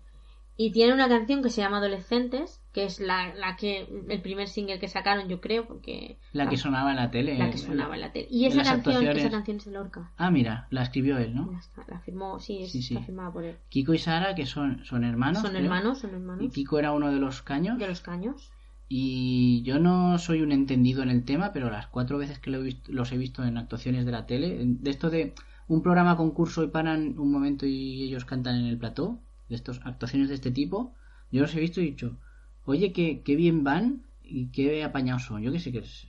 Y 0.56 0.72
tiene 0.72 0.94
una 0.94 1.10
canción 1.10 1.42
que 1.42 1.50
se 1.50 1.62
llama 1.62 1.78
Adolescentes, 1.78 2.61
que 2.74 2.86
es 2.86 3.00
la, 3.02 3.34
la 3.36 3.56
que 3.58 3.88
el 4.10 4.22
primer 4.22 4.48
single 4.48 4.80
que 4.80 4.88
sacaron, 4.88 5.28
yo 5.28 5.42
creo, 5.42 5.66
porque 5.68 6.18
La 6.32 6.48
que 6.48 6.56
sonaba 6.58 6.92
en 6.92 6.96
la 6.98 7.12
tele. 7.12 7.38
la 7.38 7.50
que 7.52 7.58
sonaba 7.58 7.96
en 7.96 8.02
la 8.02 8.12
tele. 8.14 8.28
Y 8.32 8.46
esa 8.46 8.58
canción, 8.64 8.78
actuaciones. 8.78 9.18
esa 9.18 9.30
canción 9.30 9.58
es 9.58 9.66
de 9.66 9.72
Lorca. 9.72 10.12
Ah, 10.18 10.32
mira, 10.32 10.68
la 10.70 10.84
escribió 10.84 11.18
él, 11.18 11.36
¿no? 11.36 11.52
La, 11.52 11.84
la 11.88 12.00
firmó, 12.00 12.40
sí, 12.40 12.64
es- 12.64 12.72
Sí, 12.72 12.82
sí. 12.82 12.98
firmada 13.06 13.32
por 13.34 13.44
él. 13.44 13.58
Kiko 13.70 13.94
y 13.94 13.98
Sara, 13.98 14.36
que 14.36 14.46
son, 14.46 14.86
son 14.86 15.04
hermanos. 15.04 15.42
son 15.42 15.52
creo. 15.52 15.64
hermanos, 15.64 16.00
son 16.00 16.12
Y 16.12 16.14
hermanos. 16.14 16.54
Kiko 16.54 16.80
era 16.80 16.94
uno 16.94 17.12
de 17.12 17.20
los 17.20 17.42
caños. 17.42 17.78
De 17.78 17.88
los 17.88 18.00
caños. 18.02 18.52
Y 18.94 19.62
yo 19.64 19.80
no 19.80 20.18
soy 20.18 20.42
un 20.42 20.52
entendido 20.52 21.02
en 21.02 21.10
el 21.10 21.24
tema, 21.24 21.54
pero 21.54 21.70
las 21.70 21.88
cuatro 21.88 22.18
veces 22.18 22.40
que 22.40 22.50
lo 22.52 22.60
he 22.60 22.64
visto- 22.64 22.92
los 22.92 23.12
he 23.12 23.18
visto 23.18 23.44
en 23.44 23.58
actuaciones 23.58 24.06
de 24.06 24.12
la 24.12 24.26
tele, 24.26 24.60
de 24.66 24.90
esto 24.90 25.10
de 25.10 25.34
un 25.68 25.82
programa 25.82 26.18
concurso 26.18 26.64
y 26.64 26.68
paran 26.68 27.18
un 27.18 27.32
momento 27.32 27.66
y 27.66 28.04
ellos 28.04 28.26
cantan 28.26 28.56
en 28.58 28.66
el 28.66 28.78
plató, 28.78 29.20
de 29.48 29.56
estas 29.56 29.80
actuaciones 29.86 30.28
de 30.30 30.36
este 30.36 30.52
tipo, 30.52 30.94
yo 31.32 31.42
los 31.42 31.56
he 31.56 31.60
visto 31.62 31.80
y 31.80 31.84
he 31.84 31.92
dicho, 31.92 32.18
oye, 32.66 32.92
qué, 32.94 33.22
qué 33.24 33.36
bien 33.36 33.64
van 33.64 34.04
y 34.24 34.48
qué 34.52 34.84
apañados 34.84 35.24
son. 35.26 35.42
Yo 35.42 35.52
que 35.52 35.60
sé 35.60 35.72
que 35.72 35.80
es- 35.80 36.08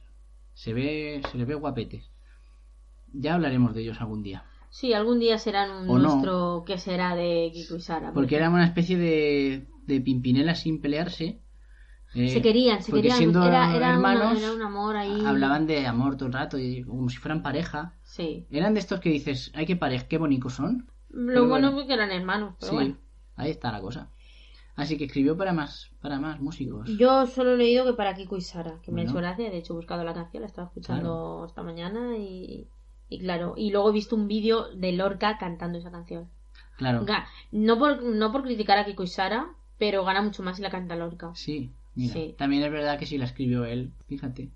se 0.55 0.73
ve, 0.73 1.23
se 1.31 1.39
les 1.39 1.47
ve 1.47 1.55
guapetes. 1.55 2.11
Ya 3.13 3.35
hablaremos 3.35 3.75
de 3.75 3.83
ellos 3.83 4.01
algún 4.01 4.23
día. 4.23 4.45
Sí, 4.71 4.93
algún 4.95 5.19
día 5.21 5.37
serán 5.39 5.71
un 5.71 5.91
O 5.91 5.99
no. 5.99 6.09
nuestro 6.15 6.65
que 6.67 6.79
será 6.79 7.15
de 7.15 7.51
Kiko 7.53 7.77
y 7.77 7.81
Sara. 7.81 8.13
Porque 8.13 8.37
eran 8.37 8.53
una 8.55 8.65
especie 8.65 8.97
de, 8.97 9.67
de 9.87 10.01
pimpinelas 10.01 10.61
sin 10.61 10.81
pelearse. 10.81 11.41
eh, 12.15 12.29
se 12.31 12.41
querían, 12.43 12.83
se 12.83 12.91
porque 12.91 13.03
querían. 13.03 13.19
siendo 13.19 13.47
Era, 13.47 13.75
era, 13.75 13.77
una- 13.77 13.95
hermanos, 13.95 14.39
era 14.43 14.53
un 14.53 14.63
amor 14.63 14.97
ahí. 14.97 15.25
hablaban 15.25 15.67
de 15.67 15.87
amor 15.87 16.17
todo 16.17 16.27
el 16.27 16.33
rato, 16.35 16.59
y 16.59 16.85
como 16.85 17.09
si 17.11 17.17
fueran 17.19 17.43
pareja. 17.43 17.95
Sí. 18.03 18.47
Eran 18.51 18.75
de 18.75 18.81
estos 18.81 19.01
que 19.01 19.09
dices, 19.11 19.51
ay, 19.55 19.65
qué 19.67 19.77
pareja, 19.77 20.07
qué 20.09 20.19
bonitos 20.19 20.55
son. 20.55 20.87
Lo 21.11 21.47
bueno 21.49 21.49
bueno. 21.49 21.73
fue 21.73 21.87
que 21.87 21.95
eran 21.95 22.11
hermanos, 22.11 22.55
pero 22.61 22.71
sí, 22.71 22.75
bueno. 22.77 22.97
ahí 23.37 23.51
está 23.51 23.73
la 23.73 23.81
cosa. 23.81 24.11
Así 24.75 24.97
que 24.97 25.05
escribió 25.05 25.37
para 25.37 25.53
más, 25.53 25.91
para 26.01 26.19
más 26.19 26.41
músicos. 26.41 26.89
Yo 26.99 27.27
solo 27.27 27.53
he 27.55 27.57
leído 27.59 27.85
que 27.85 27.93
para 27.93 28.15
Kiko 28.15 28.37
y 28.37 28.41
Sara, 28.41 28.81
que 28.83 28.91
me 28.91 29.03
ha 29.03 29.05
Bueno. 29.05 29.11
hecho 29.11 29.19
gracia. 29.19 29.51
De 29.51 29.59
hecho, 29.59 29.75
he 29.75 29.77
buscado 29.77 30.03
la 30.05 30.15
canción, 30.15 30.41
la 30.43 30.47
estaba 30.47 30.69
escuchando 30.69 31.45
esta 31.47 31.63
mañana 31.63 32.17
y, 32.17 32.69
y 33.11 33.19
claro. 33.21 33.55
Y 33.57 33.71
luego 33.71 33.91
he 33.91 33.93
visto 33.93 34.17
un 34.17 34.29
vídeo 34.29 34.69
de 34.75 34.93
Lorca 34.93 35.37
cantando 35.39 35.79
esa 35.79 35.91
canción. 35.91 36.29
Claro. 36.79 37.05
No 37.51 37.79
por, 37.79 38.03
no 38.03 38.33
por 38.33 38.43
criticar 38.43 38.79
a 38.79 38.85
Kiko 38.87 39.03
y 39.03 39.09
Sara, 39.09 39.51
pero 39.79 40.05
gana 40.05 40.23
mucho 40.23 40.43
más 40.43 40.57
si 40.57 40.63
la 40.63 40.71
canta 40.71 40.97
Lorca. 40.97 41.33
Sí, 41.35 41.71
mira. 41.95 42.15
Sí. 42.15 42.35
También 42.39 42.63
es 42.63 42.73
verdad 42.73 42.99
que 42.99 43.05
sí 43.07 43.19
la 43.19 43.27
escribió 43.27 43.67
él, 43.67 43.93
fíjate. 44.09 44.51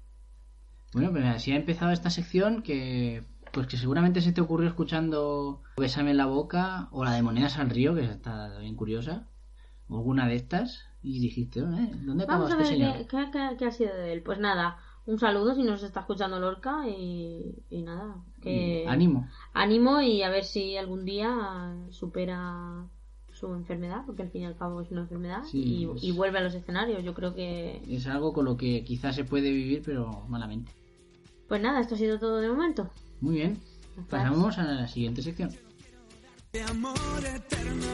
Bueno, 0.95 1.11
pues 1.11 1.25
así 1.27 1.53
ha 1.53 1.57
empezado 1.57 1.93
esta 1.93 2.09
sección 2.09 2.63
que 2.63 3.23
pues 3.53 3.67
que 3.67 3.77
seguramente 3.77 4.21
se 4.21 4.33
te 4.33 4.41
ocurrió 4.41 4.69
escuchando 4.69 5.63
Bésame 5.79 6.11
en 6.13 6.17
la 6.17 6.27
boca 6.27 6.89
o 6.91 7.05
la 7.05 7.13
de 7.13 7.23
Monedas 7.23 7.59
al 7.59 7.71
río, 7.71 7.95
que 7.95 8.05
está 8.05 8.59
bien 8.59 8.77
curiosa, 8.77 9.27
alguna 9.91 10.27
de 10.29 10.37
estas, 10.37 10.85
y 11.03 11.21
dijiste, 11.21 11.61
¿eh? 11.61 11.91
¿dónde 12.05 12.25
acabó 12.25 12.45
Vamos 12.45 12.51
a 12.59 12.63
este 12.63 12.77
ver 12.81 13.07
señor? 13.07 13.07
qué, 13.31 13.57
qué- 13.59 13.65
ha 13.67 13.71
sido 13.71 13.95
de 13.95 14.13
él. 14.13 14.23
Pues 14.23 14.39
nada, 14.39 14.79
un 15.07 15.19
saludo 15.19 15.55
si 15.55 15.63
nos 15.63 15.83
está 15.83 16.01
escuchando 16.01 16.41
Lorca 16.41 16.89
y, 16.89 17.55
y 17.71 17.83
nada. 17.83 18.17
Que... 18.43 18.83
Y 18.85 18.87
ánimo. 18.87 19.29
ánimo 19.53 20.01
y 20.03 20.23
a 20.23 20.31
ver 20.31 20.45
si 20.45 20.77
algún 20.77 21.05
día 21.05 21.75
supera 21.91 22.87
su 23.33 23.53
enfermedad, 23.55 24.03
porque 24.07 24.23
al 24.23 24.31
fin 24.31 24.43
y 24.43 24.47
al 24.47 24.57
cabo 24.57 24.81
es 24.81 24.91
una 24.91 25.03
enfermedad, 25.03 25.43
Sí, 25.45 25.87
y, 26.03 26.09
y 26.09 26.13
vuelve 26.13 26.39
a 26.39 26.43
los 26.43 26.55
escenarios. 26.55 27.05
Yo 27.05 27.13
creo 27.15 27.35
que... 27.35 27.83
Es 27.89 28.07
algo 28.07 28.33
con 28.33 28.47
lo 28.47 28.57
que 28.57 28.83
quizás 28.83 29.15
se 29.15 29.25
puede 29.25 29.51
vivir, 29.53 29.83
pero 29.85 30.25
malamente. 30.29 30.73
Pues 31.47 31.61
nada, 31.61 31.81
esto 31.81 31.95
ha 31.95 31.99
sido 31.99 32.19
todo 32.19 32.39
de 32.39 32.49
momento. 32.49 32.91
Muy 33.21 33.35
bien. 33.37 33.59
Pasamos 34.11 34.59
a 34.59 34.65
la 34.65 34.89
siguiente 34.89 35.23
sección. 35.23 35.51
de 36.53 36.63
amor 36.63 36.97
eterno. 37.25 37.87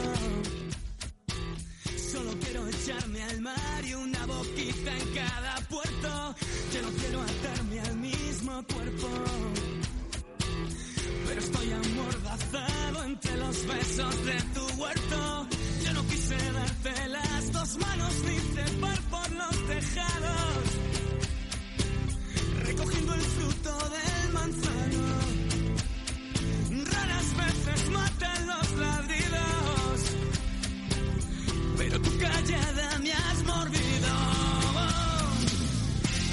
Solo 2.13 2.31
quiero 2.41 2.69
echarme 2.69 3.23
al 3.23 3.41
mar 3.41 3.85
y 3.85 3.95
una 3.95 4.27
boquita 4.27 4.91
en 4.99 5.15
cada 5.15 5.57
puerto. 5.69 6.35
Yo 6.75 6.83
no 6.83 6.89
quiero 6.91 7.23
atarme 7.23 7.81
al 7.81 7.97
mismo 7.97 8.65
cuerpo. 8.73 9.09
Pero 11.27 11.41
estoy 11.41 11.73
amordazado 11.73 13.05
entre 13.05 13.37
los 13.39 13.67
besos 13.67 14.25
de 14.27 14.43
tu 14.55 14.83
huerto. 14.83 15.49
Yo 15.85 15.93
no 15.95 16.07
quise 16.07 16.37
darte 16.53 17.09
las 17.09 17.53
dos 17.53 17.77
manos 17.79 18.13
ni 18.27 18.37
trepar 18.55 19.01
por 19.11 19.31
los 19.33 19.67
tejados. 19.69 20.65
Recogiendo 22.67 23.15
el 23.15 23.21
fruto 23.21 23.79
del 23.89 24.33
manzano. 24.35 25.23
Raras 26.93 27.37
veces 27.37 27.91
matan 27.91 28.47
los 28.47 28.73
ladridos, 28.73 29.32
callada 32.23 32.99
me 33.05 33.13
has 33.13 33.39
mordido. 33.51 34.13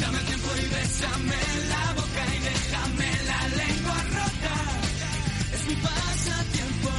Dame 0.02 0.20
tiempo 0.30 0.50
y 0.64 0.66
bésame 0.76 1.42
la 1.74 1.84
boca 2.00 2.24
y 2.36 2.40
déjame 2.50 3.10
la 3.32 3.42
lengua 3.62 3.98
rota. 4.18 4.56
Es 5.56 5.62
mi 5.70 5.76
pasatiempo. 5.90 6.92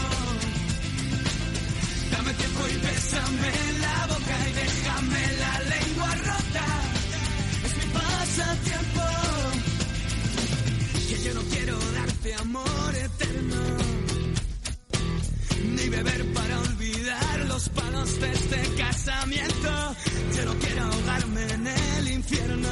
Dame 2.12 2.32
tiempo 2.42 2.62
y 2.74 2.76
bésame 2.86 3.50
la 3.84 3.98
boca 4.12 4.36
y 4.48 4.52
déjame 4.62 5.22
la 5.42 5.54
lengua 5.74 6.10
rota. 6.28 6.66
Es 7.66 7.72
mi 7.78 7.86
pasatiempo. 7.98 9.06
Que 11.08 11.16
yo 11.24 11.34
no 11.34 11.42
quiero 11.52 11.76
darte 11.98 12.34
amor 12.34 12.94
eterno, 13.08 13.62
ni 15.76 15.88
beber 15.88 16.32
para 16.34 16.58
olvidar 16.60 16.79
los 17.60 17.68
palos 17.70 18.20
de 18.20 18.32
este 18.32 18.74
casamiento. 18.76 19.70
Yo 20.34 20.44
no 20.46 20.54
quiero 20.60 20.82
ahogarme 20.84 21.42
en 21.52 21.66
el 21.66 22.08
infierno, 22.08 22.68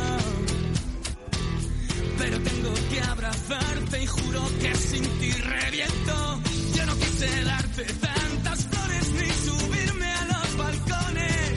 pero 2.17 2.41
tengo 2.41 2.73
que 2.91 3.01
abrazarte 3.03 4.03
y 4.03 4.07
juro 4.07 4.43
que 4.61 4.75
sin 4.75 5.05
ti 5.21 5.31
reviento. 5.33 6.41
Yo 6.75 6.87
no 6.87 6.95
quise 6.97 7.45
darte 7.45 7.85
tantas 7.85 8.65
flores 8.65 9.11
ni 9.21 9.31
subirme 9.51 10.07
a 10.07 10.25
los 10.33 10.57
balcones, 10.57 11.53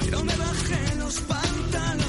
pero 0.00 0.24
me 0.24 0.36
bajé 0.36 0.94
los 0.96 1.14
pantalones. 1.20 2.01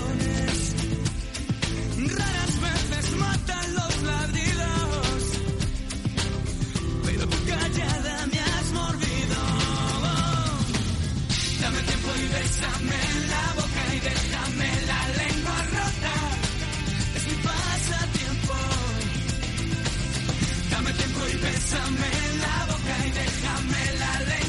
Bésame 21.74 22.12
la 22.40 22.66
boca 22.68 22.96
y 23.06 23.12
déjame 23.12 24.00
la 24.00 24.26
lengua 24.26 24.43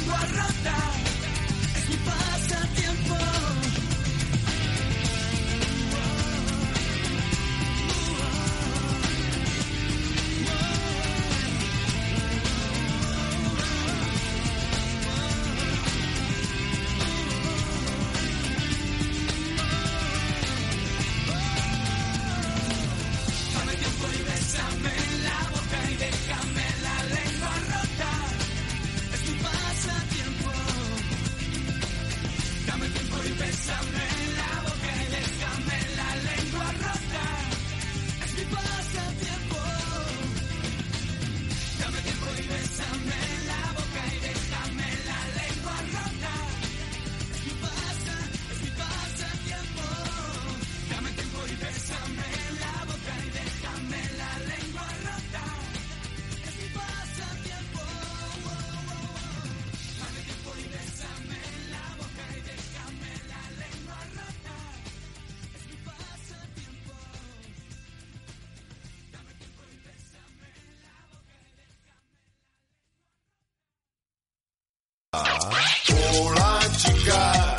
Hola 75.14 76.60
chica, 76.76 77.56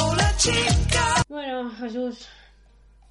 Hola 0.00 0.32
chica. 0.36 1.22
Bueno, 1.28 1.70
Jesús, 1.70 2.28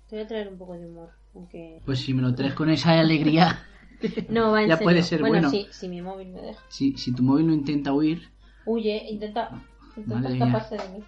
te 0.10 0.16
voy 0.16 0.24
a 0.24 0.28
traer 0.30 0.48
un 0.48 0.58
poco 0.58 0.74
de 0.78 0.88
humor. 0.88 1.10
Aunque. 1.36 1.82
Pues 1.86 2.00
si 2.00 2.14
me 2.14 2.22
lo 2.22 2.34
traes 2.34 2.54
con 2.54 2.70
esa 2.70 2.98
alegría, 2.98 3.66
No, 4.30 4.52
va 4.52 4.62
en 4.64 4.70
Ya 4.70 4.76
serio. 4.78 4.86
puede 4.86 5.04
ser 5.04 5.20
bueno. 5.20 5.50
sí, 5.50 5.68
si 5.72 5.90
mi 5.90 6.02
móvil 6.02 6.30
me 6.30 6.42
deja. 6.42 6.60
si, 6.70 6.96
si 6.98 7.14
tu 7.14 7.22
móvil 7.22 7.48
no 7.48 7.54
intenta 7.54 7.92
huir, 7.94 8.30
Huye, 8.66 9.08
intenta, 9.10 9.62
intenta 9.98 10.30
escaparse 10.30 10.78
de 10.78 10.90
mí. 10.90 11.04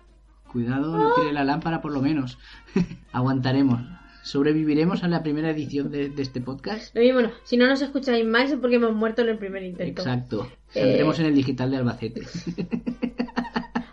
cuidado, 0.52 0.98
no 0.98 1.14
tire 1.14 1.32
la 1.32 1.46
lámpara 1.46 1.82
por 1.82 1.94
lo 1.94 2.02
menos. 2.02 2.38
Aguantaremos. 3.14 3.80
Sobreviviremos 4.24 5.04
a 5.04 5.08
la 5.08 5.22
primera 5.22 5.50
edición 5.52 5.92
de, 5.92 6.10
de 6.10 6.22
este 6.22 6.42
podcast. 6.42 6.96
Lo 6.96 7.02
mismo, 7.02 7.32
si 7.44 7.58
no 7.58 7.68
nos 7.68 7.82
escucháis 7.82 8.26
más 8.26 8.52
es 8.52 8.58
porque 8.58 8.78
hemos 8.78 8.94
muerto 8.94 9.22
en 9.22 9.30
el 9.30 9.38
primer 9.38 9.64
intento. 9.64 10.02
Exacto. 10.02 10.48
Eh. 10.74 10.82
Saldremos 10.82 11.20
en 11.20 11.26
el 11.28 11.36
digital 11.36 11.72
de 11.72 11.78
Albacete. 11.78 12.22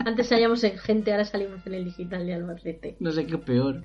Antes 0.05 0.29
salíamos 0.29 0.65
en 0.65 0.79
gente, 0.79 1.13
ahora 1.13 1.25
salimos 1.25 1.67
en 1.67 1.75
el 1.75 1.85
digital 1.85 2.27
de 2.27 2.35
Albacete. 2.35 2.97
No 3.01 3.11
sé 3.13 3.27
qué 3.27 3.35
es 3.37 3.41
peor. 3.43 3.85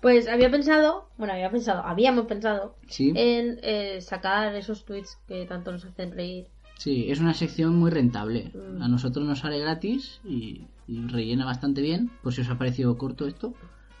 Pues 0.00 0.28
había 0.28 0.50
pensado, 0.50 1.08
bueno, 1.18 1.34
había 1.34 1.50
pensado, 1.50 1.82
habíamos 1.84 2.26
pensado 2.26 2.76
Sí, 2.86 3.12
en 3.16 3.58
eh, 3.62 4.00
sacar 4.00 4.54
esos 4.54 4.84
tweets 4.84 5.18
que 5.26 5.44
tanto 5.46 5.72
nos 5.72 5.84
hacen 5.84 6.12
reír. 6.12 6.46
sí, 6.76 7.10
es 7.10 7.18
una 7.18 7.34
sección 7.34 7.74
muy 7.74 7.90
rentable. 7.90 8.52
Mm. 8.54 8.80
A 8.82 8.88
nosotros 8.88 9.26
nos 9.26 9.40
sale 9.40 9.58
gratis 9.58 10.20
y, 10.24 10.62
y 10.86 11.00
rellena 11.08 11.44
bastante 11.44 11.82
bien. 11.82 12.10
Por 12.22 12.32
si 12.32 12.42
os 12.42 12.48
ha 12.48 12.56
parecido 12.58 12.96
corto 12.96 13.26
esto. 13.26 13.54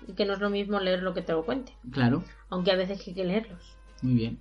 Y 0.08 0.14
que 0.14 0.24
no 0.24 0.32
es 0.32 0.40
lo 0.40 0.50
mismo 0.50 0.80
leer 0.80 1.02
lo 1.02 1.14
que 1.14 1.22
te 1.22 1.32
lo 1.32 1.44
cuente. 1.44 1.72
Claro, 1.92 2.24
Aunque 2.50 2.72
a 2.72 2.76
veces 2.76 3.06
hay 3.06 3.14
que 3.14 3.24
leerlos. 3.24 3.76
muy 4.02 4.14
bien. 4.14 4.38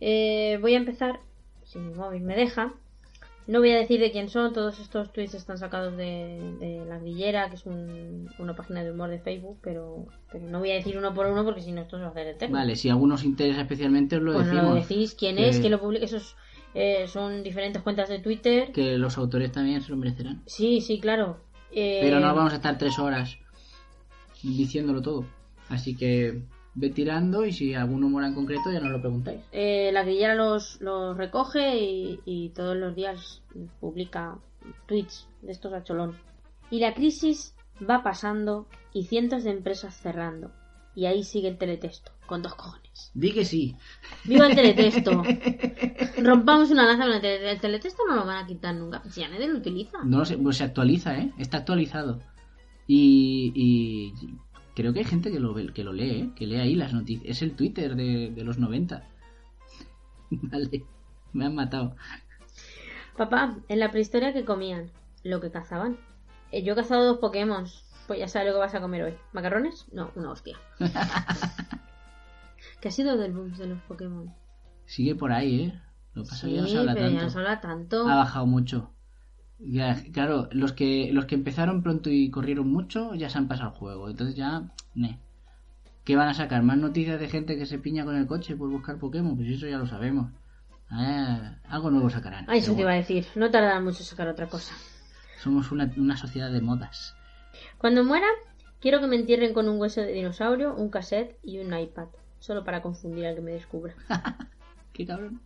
Eh, 0.00 0.58
voy 0.60 0.74
a 0.74 0.78
empezar, 0.78 1.20
si 1.64 1.78
mi 1.78 1.94
móvil 1.94 2.22
me 2.22 2.34
deja. 2.36 2.74
No 3.48 3.58
voy 3.58 3.70
a 3.72 3.76
decir 3.76 3.98
de 4.00 4.12
quién 4.12 4.28
son, 4.28 4.52
todos 4.52 4.78
estos 4.78 5.12
tweets 5.12 5.34
están 5.34 5.58
sacados 5.58 5.96
de, 5.96 6.40
de 6.60 6.84
La 6.88 6.98
Grillera, 6.98 7.48
que 7.48 7.56
es 7.56 7.66
un- 7.66 8.30
una 8.38 8.54
página 8.54 8.84
de 8.84 8.92
humor 8.92 9.10
de 9.10 9.18
Facebook, 9.18 9.58
pero, 9.62 10.06
pero 10.30 10.46
no 10.46 10.60
voy 10.60 10.70
a 10.70 10.74
decir 10.74 10.96
uno 10.96 11.12
por 11.12 11.26
uno 11.26 11.44
porque 11.44 11.60
si 11.60 11.72
no 11.72 11.82
esto 11.82 11.96
se 11.96 12.02
va 12.02 12.08
a 12.08 12.12
hacer 12.12 12.28
eterno. 12.28 12.56
Vale, 12.56 12.76
si 12.76 12.88
a 12.88 12.92
alguno 12.92 13.16
os 13.16 13.24
interesa 13.24 13.62
especialmente 13.62 14.16
os 14.16 14.22
lo 14.22 14.32
Bueno, 14.34 14.46
decimos. 14.48 14.68
lo 14.74 14.80
decís, 14.80 15.14
quién 15.18 15.36
que- 15.36 15.48
es, 15.48 15.58
quién 15.58 15.72
lo 15.72 15.80
publica, 15.80 16.04
esos 16.04 16.36
eh, 16.74 17.06
son 17.08 17.42
diferentes 17.42 17.82
cuentas 17.82 18.08
de 18.08 18.20
Twitter. 18.20 18.70
Que 18.72 18.96
los 18.96 19.18
autores 19.18 19.50
también 19.52 19.82
se 19.82 19.90
lo 19.90 19.96
merecerán. 19.96 20.42
Sí, 20.46 20.80
sí, 20.80 21.00
claro. 21.00 21.38
Eh, 21.72 21.98
Pero 22.00 22.20
no 22.20 22.34
vamos 22.34 22.52
a 22.52 22.56
estar 22.56 22.78
tres 22.78 22.98
horas 22.98 23.38
diciéndolo 24.42 25.02
todo. 25.02 25.24
Así 25.68 25.96
que 25.96 26.42
ve 26.74 26.90
tirando 26.90 27.44
y 27.44 27.52
si 27.52 27.74
alguno 27.74 28.08
mora 28.08 28.26
en 28.28 28.34
concreto 28.34 28.72
ya 28.72 28.80
nos 28.80 28.90
lo 28.92 29.00
preguntáis. 29.00 29.40
eh, 29.52 29.90
la 29.92 30.02
grillera 30.04 30.34
los, 30.34 30.80
los 30.80 31.16
recoge 31.16 31.78
y, 31.78 32.20
y 32.24 32.48
todos 32.50 32.76
los 32.76 32.94
días 32.94 33.42
publica 33.80 34.38
tweets 34.86 35.28
de 35.42 35.52
estos 35.52 35.72
a 35.72 35.82
cholón. 35.84 36.16
Y 36.70 36.80
la 36.80 36.94
crisis 36.94 37.54
va 37.88 38.02
pasando 38.02 38.66
y 38.94 39.04
cientos 39.04 39.44
de 39.44 39.50
empresas 39.50 39.94
cerrando. 39.94 40.50
Y 40.94 41.06
ahí 41.06 41.22
sigue 41.24 41.48
el 41.48 41.56
teletexto, 41.56 42.12
con 42.26 42.42
dos 42.42 42.54
cojones. 42.54 43.10
Di 43.14 43.32
que 43.32 43.46
sí. 43.46 43.74
¡Viva 44.24 44.46
el 44.48 44.54
teletexto! 44.54 45.22
Rompamos 46.22 46.70
una 46.70 46.84
lanza 46.86 47.04
con 47.04 47.14
el 47.14 47.20
teletexto. 47.22 47.50
El 47.54 47.60
teletexto 47.60 48.02
no 48.06 48.16
lo 48.16 48.26
van 48.26 48.44
a 48.44 48.46
quitar 48.46 48.74
nunca. 48.74 49.02
Si 49.08 49.20
ya 49.22 49.28
nadie 49.28 49.48
lo 49.48 49.58
utiliza. 49.58 49.98
No 50.04 50.24
sé, 50.26 50.36
pues 50.36 50.58
se 50.58 50.64
actualiza, 50.64 51.16
¿eh? 51.18 51.32
Está 51.38 51.58
actualizado. 51.58 52.20
Y, 52.94 53.52
y 53.54 54.12
creo 54.74 54.92
que 54.92 54.98
hay 54.98 55.06
gente 55.06 55.32
que 55.32 55.40
lo, 55.40 55.54
que 55.54 55.82
lo 55.82 55.94
lee, 55.94 56.10
¿eh? 56.10 56.30
Que 56.36 56.46
lee 56.46 56.56
ahí 56.56 56.74
las 56.74 56.92
noticias. 56.92 57.26
Es 57.26 57.40
el 57.40 57.56
Twitter 57.56 57.96
de, 57.96 58.30
de 58.30 58.44
los 58.44 58.58
90. 58.58 59.02
vale, 60.30 60.84
me 61.32 61.46
han 61.46 61.54
matado. 61.54 61.96
Papá, 63.16 63.56
en 63.68 63.78
la 63.78 63.90
prehistoria 63.90 64.34
que 64.34 64.44
comían, 64.44 64.90
lo 65.24 65.40
que 65.40 65.50
cazaban. 65.50 65.96
Eh, 66.50 66.64
yo 66.64 66.74
he 66.74 66.76
cazado 66.76 67.06
dos 67.06 67.16
Pokémon. 67.16 67.64
Pues 68.06 68.18
ya 68.18 68.28
sabes 68.28 68.48
lo 68.48 68.52
que 68.52 68.60
vas 68.60 68.74
a 68.74 68.82
comer 68.82 69.04
hoy. 69.04 69.14
¿Macarrones? 69.32 69.86
No, 69.90 70.10
una 70.14 70.30
hostia. 70.30 70.58
¿Qué 72.82 72.88
ha 72.88 72.90
sido 72.90 73.16
del 73.16 73.32
boom 73.32 73.54
de 73.54 73.68
los 73.68 73.80
Pokémon? 73.84 74.34
Sigue 74.84 75.14
por 75.14 75.32
ahí, 75.32 75.62
¿eh? 75.62 75.80
Lo 76.12 76.24
que 76.24 76.28
pasa 76.28 76.46
ya 76.46 76.60
no 76.60 76.66
Sí, 76.66 76.74
se 76.74 76.78
habla 76.78 76.92
pero 76.92 77.08
ya 77.08 77.22
no 77.22 77.30
se 77.30 77.38
habla 77.38 77.58
tanto. 77.62 78.06
Ha 78.06 78.16
bajado 78.16 78.44
mucho. 78.44 78.92
Ya, 79.64 80.02
claro, 80.12 80.48
los 80.50 80.72
que 80.72 81.10
los 81.12 81.26
que 81.26 81.36
empezaron 81.36 81.82
pronto 81.82 82.10
y 82.10 82.30
corrieron 82.30 82.70
mucho 82.70 83.14
ya 83.14 83.28
se 83.28 83.38
han 83.38 83.48
pasado 83.48 83.70
el 83.70 83.76
juego. 83.76 84.08
Entonces 84.10 84.34
ya, 84.34 84.70
ne. 84.94 85.20
¿Qué 86.04 86.16
van 86.16 86.28
a 86.28 86.34
sacar? 86.34 86.62
¿Más 86.62 86.78
noticias 86.78 87.20
de 87.20 87.28
gente 87.28 87.56
que 87.56 87.66
se 87.66 87.78
piña 87.78 88.04
con 88.04 88.16
el 88.16 88.26
coche 88.26 88.56
por 88.56 88.68
buscar 88.68 88.98
Pokémon? 88.98 89.36
Pues 89.36 89.48
eso 89.48 89.68
ya 89.68 89.78
lo 89.78 89.86
sabemos. 89.86 90.32
Ah, 90.90 91.58
algo 91.68 91.90
nuevo 91.90 92.10
sacarán. 92.10 92.44
Ah, 92.48 92.56
eso 92.56 92.74
te 92.74 92.80
iba 92.80 92.90
a 92.90 92.96
decir. 92.96 93.24
No 93.36 93.50
tardará 93.50 93.80
mucho 93.80 93.98
en 94.00 94.04
sacar 94.04 94.26
otra 94.28 94.48
cosa. 94.48 94.74
Somos 95.40 95.70
una, 95.70 95.90
una 95.96 96.16
sociedad 96.16 96.50
de 96.50 96.60
modas. 96.60 97.14
Cuando 97.78 98.04
muera, 98.04 98.26
quiero 98.80 99.00
que 99.00 99.06
me 99.06 99.16
entierren 99.16 99.54
con 99.54 99.68
un 99.68 99.80
hueso 99.80 100.00
de 100.00 100.12
dinosaurio, 100.12 100.74
un 100.74 100.90
cassette 100.90 101.38
y 101.42 101.60
un 101.60 101.72
iPad. 101.72 102.08
Solo 102.40 102.64
para 102.64 102.82
confundir 102.82 103.26
al 103.26 103.36
que 103.36 103.40
me 103.40 103.52
descubra. 103.52 103.94
Qué 104.92 105.06
cabrón. 105.06 105.40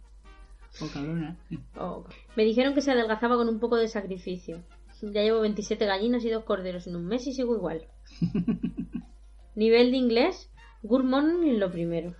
O 0.80 0.88
cabrona. 0.88 1.36
Oh. 1.78 2.04
Me 2.36 2.44
dijeron 2.44 2.74
que 2.74 2.82
se 2.82 2.90
adelgazaba 2.90 3.36
con 3.36 3.48
un 3.48 3.58
poco 3.58 3.76
de 3.76 3.88
sacrificio. 3.88 4.62
Ya 5.02 5.22
llevo 5.22 5.40
27 5.40 5.84
gallinas 5.86 6.24
y 6.24 6.30
dos 6.30 6.44
corderos 6.44 6.86
en 6.86 6.96
un 6.96 7.06
mes 7.06 7.26
y 7.26 7.32
sigo 7.32 7.54
igual. 7.54 7.86
Nivel 9.54 9.90
de 9.90 9.96
inglés, 9.96 10.50
good 10.82 11.04
morning 11.04 11.48
en 11.48 11.60
lo 11.60 11.70
primero. 11.70 12.14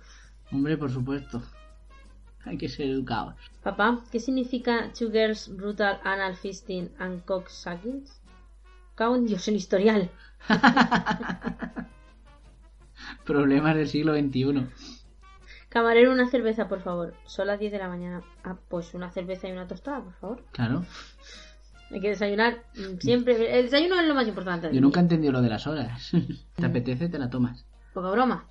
Hombre, 0.51 0.77
por 0.77 0.91
supuesto. 0.91 1.41
Hay 2.45 2.57
que 2.57 2.69
ser 2.69 2.87
educados. 2.87 3.35
Papá, 3.61 4.03
¿qué 4.11 4.19
significa 4.19 4.91
Two 4.97 5.11
Girls 5.11 5.53
Brutal 5.55 5.99
Anal 6.03 6.35
Fisting 6.35 6.89
and 6.97 7.25
Cock 7.25 7.49
Sucking? 7.49 8.05
Cago 8.95 9.15
en 9.15 9.25
Dios, 9.25 9.47
en 9.47 9.55
historial. 9.55 10.09
Problemas 13.25 13.75
del 13.75 13.87
siglo 13.87 14.15
XXI. 14.15 14.67
Camarero, 15.69 16.11
una 16.11 16.29
cerveza, 16.29 16.67
por 16.67 16.81
favor. 16.81 17.13
Son 17.25 17.47
las 17.47 17.59
10 17.59 17.71
de 17.71 17.77
la 17.77 17.89
mañana. 17.89 18.21
Ah, 18.43 18.57
pues 18.69 18.93
una 18.93 19.11
cerveza 19.11 19.47
y 19.47 19.51
una 19.51 19.67
tostada, 19.67 20.01
por 20.01 20.13
favor. 20.13 20.43
Claro. 20.51 20.85
Hay 21.91 21.99
que 21.99 22.09
desayunar 22.09 22.63
mm, 22.75 22.99
siempre. 22.99 23.59
El 23.59 23.65
desayuno 23.65 23.99
es 23.99 24.07
lo 24.07 24.15
más 24.15 24.27
importante. 24.27 24.73
Yo 24.73 24.81
nunca 24.81 24.99
he 24.99 25.03
entendido 25.03 25.33
lo 25.33 25.41
de 25.41 25.49
las 25.49 25.67
horas. 25.67 26.11
¿Te 26.55 26.65
apetece? 26.65 27.09
Te 27.09 27.19
la 27.19 27.29
tomas. 27.29 27.65
Poca 27.93 28.11
broma. 28.11 28.47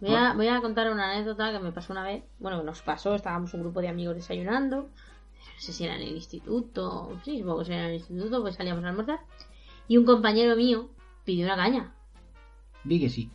Voy 0.00 0.14
a, 0.14 0.34
voy 0.34 0.48
a 0.48 0.60
contar 0.60 0.92
una 0.92 1.12
anécdota 1.12 1.52
que 1.52 1.58
me 1.58 1.72
pasó 1.72 1.92
una 1.92 2.04
vez. 2.04 2.24
Bueno, 2.38 2.62
nos 2.62 2.82
pasó. 2.82 3.14
Estábamos 3.14 3.54
un 3.54 3.60
grupo 3.60 3.80
de 3.80 3.88
amigos 3.88 4.14
desayunando. 4.14 4.82
No 4.82 5.60
sé 5.60 5.72
si 5.72 5.84
era 5.84 5.96
en 5.96 6.02
el 6.02 6.16
instituto. 6.16 7.18
Sí, 7.24 7.40
supongo 7.40 7.64
que 7.64 7.72
era 7.72 7.84
en 7.84 7.90
el 7.90 7.94
instituto, 7.96 8.42
pues 8.42 8.56
salíamos 8.56 8.84
a 8.84 8.88
almorzar. 8.88 9.20
Y 9.88 9.96
un 9.96 10.04
compañero 10.04 10.54
mío 10.56 10.90
pidió 11.24 11.46
una 11.46 11.56
caña. 11.56 11.94
Vi 12.84 13.00
que 13.00 13.08
sí. 13.08 13.30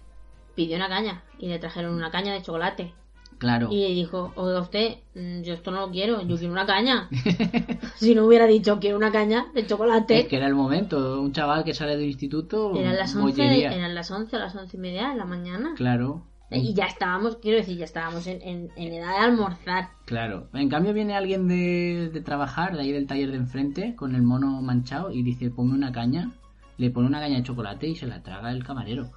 Pidió 0.56 0.76
una 0.76 0.88
caña. 0.88 1.24
Y 1.40 1.48
le 1.48 1.60
trajeron 1.60 1.96
una 1.96 2.12
caña 2.12 2.34
de 2.34 2.42
chocolate. 2.42 2.94
Claro. 3.42 3.70
Y 3.72 3.96
dijo, 3.96 4.32
oiga 4.36 4.62
usted, 4.62 4.98
mm, 5.16 5.42
yo 5.42 5.56
esto 5.56 5.72
no 5.72 5.82
lo 5.88 5.92
quiero, 5.92 6.22
yo 6.22 6.38
quiero 6.38 6.54
una 6.54 6.68
caña. 6.68 7.10
si 7.96 8.14
no 8.14 8.26
hubiera 8.28 8.46
dicho 8.46 8.80
quiero 8.80 8.98
una 8.98 9.12
caña 9.12 9.48
de 9.56 9.66
chocolate. 9.66 10.20
Es 10.20 10.28
que 10.28 10.38
era 10.38 10.46
el 10.46 10.54
momento. 10.54 11.20
Un 11.20 11.32
chaval 11.32 11.64
que 11.64 11.74
sale 11.74 11.98
del 11.98 12.06
instituto. 12.06 12.76
Eran 12.76 12.96
las 12.98 13.16
11, 13.16 13.22
bollería. 13.42 13.74
eran 13.74 13.96
las 13.96 14.12
11 14.12 14.36
o 14.36 14.40
las 14.40 14.56
11 14.56 14.78
y 14.78 14.80
media 14.80 15.10
de 15.10 15.16
la 15.16 15.26
mañana. 15.26 15.74
Claro. 15.76 16.24
Y 16.52 16.76
ya 16.76 16.86
estábamos, 16.86 17.38
quiero 17.38 17.58
decir, 17.58 17.78
ya 17.78 17.86
estábamos 17.86 18.28
en, 18.28 18.42
en- 18.44 18.70
en 18.76 18.94
edad 18.94 19.12
de 19.18 19.26
almorzar. 19.26 19.90
Claro. 20.06 20.50
En 20.54 20.70
cambio 20.70 20.94
viene 20.94 21.16
alguien 21.16 21.48
de, 21.48 22.12
de 22.14 22.22
trabajar, 22.22 22.76
de 22.76 22.82
ahí 22.84 22.92
del 22.92 23.08
taller 23.08 23.32
de 23.32 23.38
enfrente, 23.38 23.96
con 23.96 24.14
el 24.14 24.22
mono 24.22 24.62
manchado 24.62 25.12
y 25.12 25.24
dice, 25.24 25.50
ponme 25.50 25.74
una 25.74 25.92
caña. 25.92 26.30
Le 26.78 26.92
pone 26.92 27.08
una 27.08 27.20
caña 27.22 27.38
de 27.38 27.44
chocolate 27.44 27.88
y 27.88 27.96
se 27.96 28.06
la 28.06 28.22
traga 28.22 28.52
el 28.52 28.64
camarero. 28.64 29.10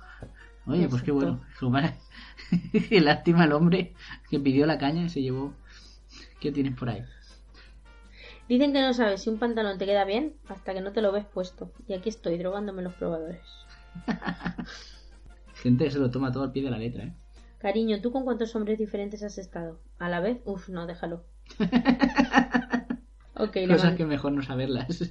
Oye, 0.66 0.88
pues 0.88 1.02
qué 1.02 1.12
bueno. 1.12 1.40
Lástima 2.90 3.44
el 3.44 3.52
hombre 3.52 3.94
que 4.30 4.40
pidió 4.40 4.66
la 4.66 4.78
caña 4.78 5.02
y 5.04 5.08
se 5.08 5.22
llevó. 5.22 5.52
¿Qué 6.40 6.52
tienes 6.52 6.76
por 6.76 6.88
ahí? 6.90 7.04
Dicen 8.48 8.72
que 8.72 8.80
no 8.80 8.94
sabes 8.94 9.20
si 9.22 9.28
un 9.28 9.38
pantalón 9.38 9.76
te 9.76 9.84
queda 9.84 10.06
bien 10.06 10.34
hasta 10.48 10.72
que 10.72 10.80
no 10.80 10.92
te 10.92 11.02
lo 11.02 11.12
ves 11.12 11.26
puesto. 11.26 11.70
Y 11.86 11.92
aquí 11.92 12.08
estoy 12.08 12.38
drogándome 12.38 12.80
los 12.82 12.94
probadores. 12.94 13.66
Gente 15.62 15.84
que 15.84 15.90
se 15.90 15.98
lo 15.98 16.10
toma 16.10 16.30
todo 16.32 16.42
al 16.44 16.52
pie 16.52 16.62
de 16.62 16.70
la 16.70 16.78
letra, 16.78 17.04
¿eh? 17.04 17.14
Cariño, 17.58 18.00
¿tú 18.00 18.12
con 18.12 18.22
cuántos 18.22 18.54
hombres 18.54 18.78
diferentes 18.78 19.24
has 19.24 19.38
estado? 19.38 19.80
¿A 19.98 20.08
la 20.08 20.20
vez? 20.20 20.40
Uf, 20.44 20.68
no, 20.68 20.86
déjalo. 20.86 21.24
ok, 23.34 23.56
le, 23.66 23.76
Cosas 23.76 23.78
man- 23.78 23.96
que 23.96 24.06
mejor 24.06 24.32
no 24.32 24.42
saberlas. 24.42 25.10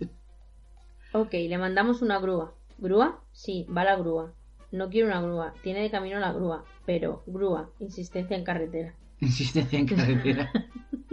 ok, 1.13 1.33
le 1.33 1.57
mandamos 1.57 2.01
una 2.01 2.19
grúa. 2.19 2.53
¿Grúa? 2.77 3.21
Sí, 3.31 3.65
va 3.69 3.85
la 3.85 3.95
grúa. 3.95 4.33
No 4.73 4.89
quiero 4.89 5.05
una 5.05 5.21
grúa, 5.21 5.53
tiene 5.61 5.81
de 5.81 5.91
camino 5.91 6.19
la 6.19 6.33
grúa. 6.33 6.65
Pero, 6.83 7.21
grúa, 7.27 7.69
insistencia 7.77 8.35
en 8.35 8.43
carretera. 8.43 8.95
Insistencia 9.19 9.77
en 9.77 9.85
carretera. 9.85 10.51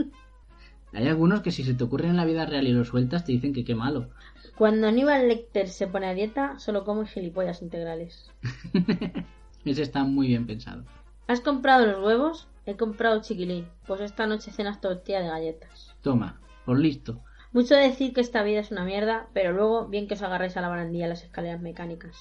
Hay 0.94 1.06
algunos 1.06 1.42
que 1.42 1.52
si 1.52 1.62
se 1.62 1.74
te 1.74 1.84
ocurren 1.84 2.12
en 2.12 2.16
la 2.16 2.24
vida 2.24 2.46
real 2.46 2.66
y 2.66 2.72
lo 2.72 2.86
sueltas 2.86 3.26
te 3.26 3.32
dicen 3.32 3.52
que 3.52 3.62
qué 3.62 3.74
malo. 3.74 4.08
Cuando 4.56 4.88
Aníbal 4.88 5.28
Lecter 5.28 5.68
se 5.68 5.86
pone 5.86 6.06
a 6.06 6.14
dieta, 6.14 6.58
solo 6.58 6.84
come 6.84 7.06
gilipollas 7.06 7.60
integrales. 7.60 8.32
Ese 9.66 9.82
está 9.82 10.04
muy 10.04 10.28
bien 10.28 10.46
pensado. 10.46 10.84
¿Has 11.26 11.42
comprado 11.42 11.84
los 11.84 12.02
huevos? 12.02 12.48
He 12.64 12.76
comprado 12.76 13.20
chiquilín. 13.20 13.66
Pues 13.86 14.00
esta 14.00 14.26
noche 14.26 14.52
cenas 14.52 14.80
tortilla 14.80 15.20
de 15.20 15.28
galletas. 15.28 15.94
Toma, 16.00 16.40
por 16.64 16.78
listo. 16.78 17.20
Mucho 17.52 17.74
decir 17.74 18.14
que 18.14 18.22
esta 18.22 18.42
vida 18.42 18.60
es 18.60 18.70
una 18.70 18.86
mierda, 18.86 19.28
pero 19.34 19.52
luego 19.52 19.86
bien 19.86 20.08
que 20.08 20.14
os 20.14 20.22
agarréis 20.22 20.56
a 20.56 20.62
la 20.62 20.68
barandilla 20.68 21.08
las 21.08 21.24
escaleras 21.24 21.60
mecánicas. 21.60 22.16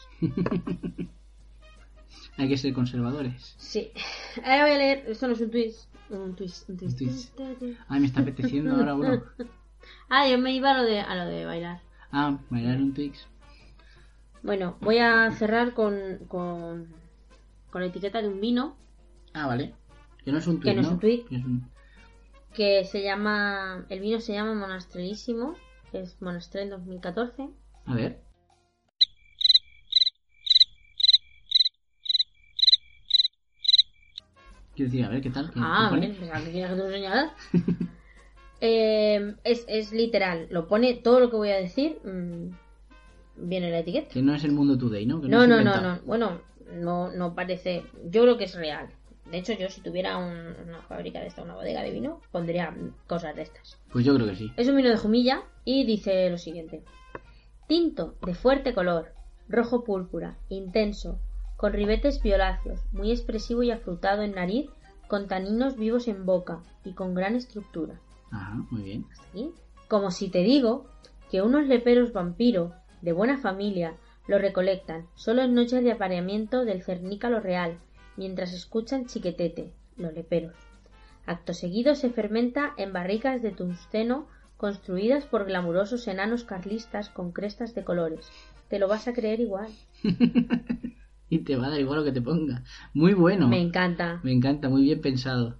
Hay 2.38 2.48
que 2.50 2.58
ser 2.58 2.74
conservadores. 2.74 3.56
Sí. 3.58 3.92
Ahora 4.44 4.64
voy 4.64 4.72
a 4.72 4.78
leer. 4.78 5.04
Esto 5.08 5.28
no 5.28 5.34
es 5.34 5.42
un 5.42 5.52
twist. 5.52 5.90
Un 6.10 6.36
twist. 6.36 6.70
Un 6.70 6.78
twist. 6.78 7.02
Un 7.02 7.56
twist. 7.56 7.80
Ay, 7.88 8.00
me 8.00 8.08
está 8.08 8.22
apeteciendo 8.22 8.76
ahora 8.76 8.96
uno. 8.96 9.24
Ah, 10.10 10.28
yo 10.28 10.38
me 10.38 10.54
iba 10.54 10.72
a 10.72 10.78
lo 10.78 10.84
de, 10.84 11.00
a 11.00 11.16
lo 11.16 11.30
de 11.30 11.46
bailar. 11.46 11.82
Ah, 12.12 12.38
bailar 12.50 12.78
un 12.78 12.94
Twix. 12.94 13.28
Bueno, 14.44 14.76
voy 14.82 14.98
a 14.98 15.32
cerrar 15.32 15.74
con, 15.74 16.20
con, 16.28 16.88
con 17.70 17.82
la 17.82 17.88
etiqueta 17.88 18.22
de 18.22 18.28
un 18.28 18.42
vino 18.42 18.76
Ah, 19.34 19.48
vale. 19.48 19.74
Que 20.26 20.32
no 20.32 20.40
es 20.40 20.48
un 20.48 20.60
Que 20.60 20.74
Twix, 20.74 20.76
no 20.76 20.82
es 20.82 20.88
un 20.94 21.00
Twix. 21.00 21.30
Que 21.30 21.36
es 21.38 21.46
un- 21.46 21.70
que 22.54 22.84
se 22.86 23.04
llama. 23.04 23.86
El 23.90 24.00
vino 24.00 24.20
se 24.20 24.34
llama 24.34 24.54
Monastrelísimo. 24.56 25.54
Es 25.94 26.22
Monastrel 26.22 26.70
2014. 26.72 27.50
A 27.86 27.94
ver. 27.96 28.20
Quiero 34.80 34.92
decir, 34.94 35.06
a 35.06 35.10
ver, 35.10 35.22
¿qué 35.22 35.30
tal? 35.30 35.52
¿Qué- 35.52 35.60
Ah, 35.62 35.88
qué 35.92 35.96
pone? 35.98 36.08
bien, 36.08 36.20
pensaba 36.22 36.46
que 36.46 36.76
lo 36.78 36.86
enseñara. 36.86 37.34
Eh, 38.62 39.36
es, 39.46 39.66
es 39.70 39.92
literal, 39.94 40.48
lo 40.52 40.68
pone 40.68 40.94
todo 40.96 41.20
lo 41.22 41.30
que 41.30 41.36
voy 41.38 41.50
a 41.50 41.58
decir. 41.58 41.98
mm, 42.04 42.50
viene 43.48 43.66
en 43.68 43.72
la 43.74 43.80
etiqueta. 43.80 44.10
Que 44.14 44.22
no 44.22 44.34
es 44.34 44.44
el 44.46 44.52
mundo 44.54 44.78
today, 44.78 45.06
¿no? 45.06 45.20
Que 45.22 45.28
No, 45.28 45.46
no, 45.48 45.62
no, 45.62 45.82
no. 45.82 46.00
Bueno, 46.06 46.42
no, 46.74 47.12
no 47.12 47.36
parece. 47.36 47.84
Yo 48.10 48.22
creo 48.24 48.38
que 48.38 48.46
es 48.46 48.56
real. 48.56 48.90
De 49.30 49.38
hecho, 49.38 49.52
yo 49.54 49.70
si 49.70 49.82
tuviera 49.82 50.18
un- 50.18 50.56
una 50.68 50.82
fábrica 50.88 51.20
de 51.20 51.28
esta, 51.28 51.44
una 51.44 51.56
bodega 51.56 51.82
de 51.84 51.92
vino, 51.92 52.22
pondría 52.32 52.74
cosas 53.08 53.36
de 53.36 53.42
estas. 53.44 53.78
Pues 53.92 54.04
yo 54.06 54.14
creo 54.16 54.28
que 54.28 54.36
sí. 54.36 54.52
Es 54.58 54.68
un 54.70 54.76
vino 54.78 54.90
de 54.90 54.98
Jumilla 54.98 55.44
y 55.66 55.86
dice 55.86 56.30
lo 56.30 56.38
siguiente: 56.38 56.84
Tinto 57.68 58.16
de 58.26 58.34
fuerte 58.34 58.74
color, 58.74 59.14
rojo 59.50 59.84
púrpura, 59.84 60.38
intenso, 60.50 61.20
con 61.60 61.74
ribetes 61.74 62.24
violáceos, 62.24 62.80
muy 62.94 63.12
expresivo 63.12 63.64
y 63.64 63.72
afrutado 63.72 64.22
en 64.22 64.36
nariz, 64.36 64.70
con 65.10 65.28
taninos 65.28 65.76
vivos 65.76 66.08
en 66.08 66.26
boca 66.26 66.64
y 66.86 66.94
con 66.94 67.14
gran 67.14 67.36
estructura. 67.36 68.00
Ajá, 68.32 68.64
muy 68.70 68.82
bien. 68.82 69.06
Aquí. 69.28 69.52
Como 69.90 70.10
si 70.12 70.30
te 70.30 70.40
digo 70.40 70.86
que 71.30 71.42
unos 71.42 71.68
leperos 71.68 72.14
vampiro 72.14 72.72
de 73.02 73.12
buena 73.12 73.40
familia 73.40 73.98
lo 74.26 74.40
recolectan 74.40 75.08
solo 75.16 75.42
en 75.42 75.54
noches 75.54 75.84
de 75.84 75.92
apareamiento 75.92 76.64
del 76.64 76.82
cernícalo 76.82 77.42
real, 77.42 77.78
mientras 78.16 78.54
escuchan 78.54 79.08
chiquetete, 79.08 79.74
los 79.98 80.14
leperos. 80.14 80.56
Acto 81.26 81.54
seguido 81.54 81.94
se 81.96 82.10
fermenta 82.10 82.74
en 82.78 82.94
barricas 82.94 83.42
de 83.42 83.52
tungsteno 83.52 84.28
construidas 84.56 85.26
por 85.26 85.44
glamurosos 85.44 86.08
enanos 86.08 86.46
carlistas 86.46 87.10
con 87.10 87.34
crestas 87.34 87.76
de 87.76 87.84
colores. 87.84 88.32
Te 88.70 88.80
lo 88.80 88.88
vas 88.88 89.10
a 89.10 89.14
creer 89.14 89.42
igual. 89.42 89.68
Y 91.30 91.40
te 91.40 91.56
va 91.56 91.68
a 91.68 91.70
dar 91.70 91.80
igual 91.80 92.00
lo 92.00 92.04
que 92.06 92.12
te 92.12 92.22
ponga. 92.22 92.64
Muy 92.94 93.14
bueno. 93.14 93.48
Me 93.48 93.62
encanta. 93.62 94.20
Me 94.24 94.32
encanta, 94.32 94.68
muy 94.70 94.82
bien 94.84 95.00
pensado. 95.02 95.58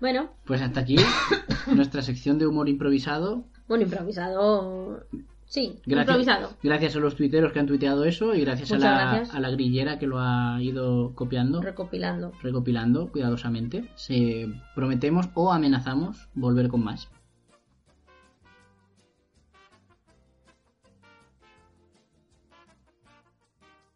Bueno, 0.00 0.30
Pues 0.44 0.60
hasta 0.62 0.80
aquí 0.80 0.96
nuestra 1.74 2.02
sección 2.02 2.38
de 2.38 2.46
humor 2.46 2.68
improvisado. 2.68 3.44
bueno, 3.68 3.84
improvisado. 3.84 5.04
Sí, 5.48 5.78
Gracias, 5.86 6.16
improvisado. 6.16 6.56
gracias 6.62 6.96
a 6.96 6.98
los 6.98 7.14
tuiteros 7.14 7.52
que 7.52 7.60
han 7.60 7.66
tuiteado 7.66 8.04
eso 8.04 8.34
y 8.34 8.40
gracias, 8.40 8.72
a 8.72 8.78
la, 8.78 8.90
gracias. 9.12 9.34
a 9.34 9.38
la 9.40 9.50
grillera 9.50 9.96
que 9.98 10.06
lo 10.08 10.18
ha 10.20 10.60
ido 10.60 11.14
copiando, 11.14 11.62
Recopilando. 11.62 12.32
recopilando 12.42 13.12
cuidadosamente. 13.12 13.88
Se 13.94 14.48
prometemos 14.74 15.28
o 15.34 15.52
amenazamos 15.52 16.28
volver 16.34 16.66
con 16.68 16.82
más. 16.82 17.08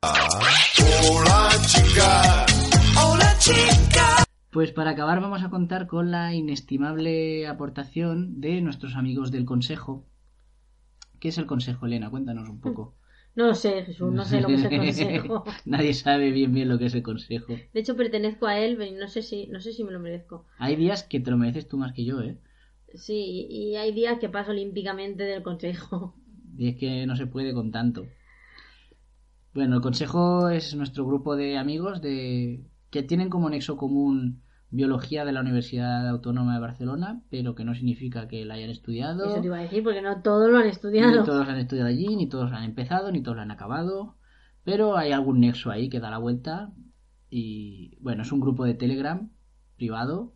Hola 0.03 1.51
chica, 1.67 2.47
hola 3.05 3.35
chica. 3.39 4.25
Pues 4.51 4.73
para 4.73 4.93
acabar 4.93 5.21
vamos 5.21 5.43
a 5.43 5.51
contar 5.51 5.87
con 5.87 6.11
la 6.11 6.35
inestimable 6.35 7.47
aportación 7.47 8.41
de 8.41 8.63
nuestros 8.63 8.97
amigos 8.97 9.31
del 9.31 9.45
Consejo. 9.45 10.07
¿Qué 11.19 11.29
es 11.29 11.37
el 11.37 11.45
Consejo, 11.45 11.85
Elena? 11.85 12.09
Cuéntanos 12.09 12.49
un 12.49 12.61
poco. 12.61 12.97
No 13.33 13.55
sé, 13.55 13.85
Jesús, 13.85 14.13
no 14.13 14.25
sé 14.25 14.41
lo 14.41 14.49
que 14.49 14.55
es 14.55 14.65
el 14.65 14.77
consejo. 14.77 15.45
Nadie 15.65 15.95
sabe 15.95 16.33
bien 16.33 16.53
bien 16.53 16.69
lo 16.69 16.81
que 16.81 16.87
es 16.87 16.95
el 16.97 17.05
Consejo. 17.05 17.53
De 17.73 17.81
hecho, 17.81 17.95
pertenezco 17.95 18.49
a 18.49 18.59
él, 18.59 18.77
pero 18.77 18.91
no 18.99 19.07
sé 19.07 19.23
si, 19.23 19.47
no 19.47 19.61
sé 19.61 19.73
si 19.73 19.85
me 19.85 19.93
lo 19.93 20.01
merezco. 20.01 20.47
Hay 20.59 20.75
días 20.75 21.05
que 21.05 21.21
te 21.21 21.31
lo 21.31 21.37
mereces 21.37 21.69
tú 21.69 21.79
más 21.79 21.93
que 21.93 22.05
yo, 22.05 22.21
¿eh? 22.23 22.39
Sí, 22.93 23.47
y 23.49 23.77
hay 23.77 23.93
días 23.93 24.19
que 24.19 24.29
paso 24.29 24.51
olímpicamente 24.51 25.23
del 25.23 25.45
consejo. 25.45 26.17
Y 26.59 26.71
es 26.71 26.77
que 26.77 27.07
no 27.07 27.15
se 27.15 27.29
puede 27.29 27.55
con 27.55 27.71
tanto. 27.71 28.05
Bueno, 29.53 29.77
el 29.77 29.83
Consejo 29.83 30.49
es 30.49 30.75
nuestro 30.77 31.05
grupo 31.07 31.37
de 31.37 31.59
amigos 31.59 32.01
de 32.01 32.65
que 32.91 33.03
tienen 33.03 33.31
como 33.31 33.51
nexo 33.51 33.77
común 33.77 34.43
biología 34.71 35.25
de 35.25 35.33
la 35.33 35.41
Universidad 35.41 36.09
Autónoma 36.09 36.55
de 36.55 36.61
Barcelona, 36.61 37.23
pero 37.31 37.55
que 37.55 37.65
no 37.65 37.75
significa 37.75 38.29
que 38.29 38.45
la 38.45 38.55
hayan 38.55 38.71
estudiado. 38.71 39.25
Eso 39.27 39.41
te 39.41 39.47
iba 39.47 39.59
a 39.59 39.63
decir, 39.63 39.83
porque 39.83 40.03
no 40.03 40.23
todos 40.23 40.51
lo 40.51 40.59
han 40.59 40.65
Ni 40.65 40.71
estudiado. 40.71 41.25
todos 41.25 41.49
han 41.49 41.59
estudiado 41.59 41.89
allí, 41.89 42.15
ni 42.17 42.29
todos 42.29 42.53
han 42.53 42.65
empezado, 42.65 43.11
ni 43.11 43.23
todos 43.23 43.37
lo 43.37 43.43
han 43.43 43.51
acabado. 43.51 44.17
Pero 44.63 44.97
hay 44.97 45.11
algún 45.13 45.41
nexo 45.41 45.71
ahí 45.71 45.89
que 45.89 46.01
da 46.01 46.11
la 46.11 46.19
vuelta. 46.19 46.73
Y 47.29 47.97
bueno, 48.01 48.23
es 48.23 48.31
un 48.33 48.41
grupo 48.41 48.65
de 48.65 48.75
Telegram 48.75 49.31
privado, 49.77 50.35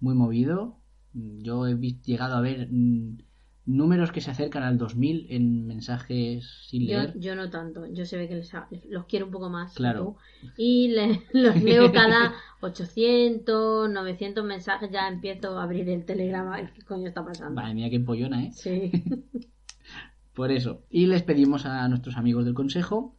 muy 0.00 0.14
movido. 0.14 0.78
Yo 1.14 1.66
he 1.66 1.76
llegado 1.76 2.36
a 2.36 2.40
ver 2.40 2.68
mm, 2.70 3.18
números 3.64 4.10
que 4.10 4.20
se 4.20 4.30
acercan 4.32 4.64
al 4.64 4.76
2000 4.76 5.26
en 5.30 5.66
mensajes 5.66 6.66
sin 6.68 6.86
leer. 6.86 7.14
yo 7.18 7.36
no 7.36 7.48
tanto, 7.48 7.86
yo 7.86 8.04
se 8.04 8.16
ve 8.16 8.26
que 8.28 8.34
les 8.34 8.50
los 8.90 9.04
quiero 9.06 9.26
un 9.26 9.32
poco 9.32 9.48
más. 9.50 9.72
Claro. 9.74 10.16
tú. 10.42 10.52
Y 10.56 10.88
le- 10.88 11.22
los 11.32 11.62
leo 11.62 11.92
cada 11.92 12.32
800, 12.60 13.88
900 13.90 14.44
mensajes, 14.44 14.90
ya 14.90 15.06
empiezo 15.08 15.58
a 15.58 15.62
abrir 15.62 15.88
el 15.88 16.04
telegrama. 16.04 16.72
¿Qué 16.72 16.82
coño 16.82 17.08
está 17.08 17.24
pasando? 17.24 17.60
Madre 17.60 17.74
mía, 17.74 17.88
qué 17.90 17.96
empollona, 17.96 18.44
¿eh? 18.44 18.50
Sí. 18.52 18.90
Por 20.34 20.50
eso. 20.50 20.82
Y 20.90 21.06
les 21.06 21.22
pedimos 21.22 21.66
a 21.66 21.86
nuestros 21.88 22.16
amigos 22.16 22.44
del 22.44 22.54
consejo 22.54 23.14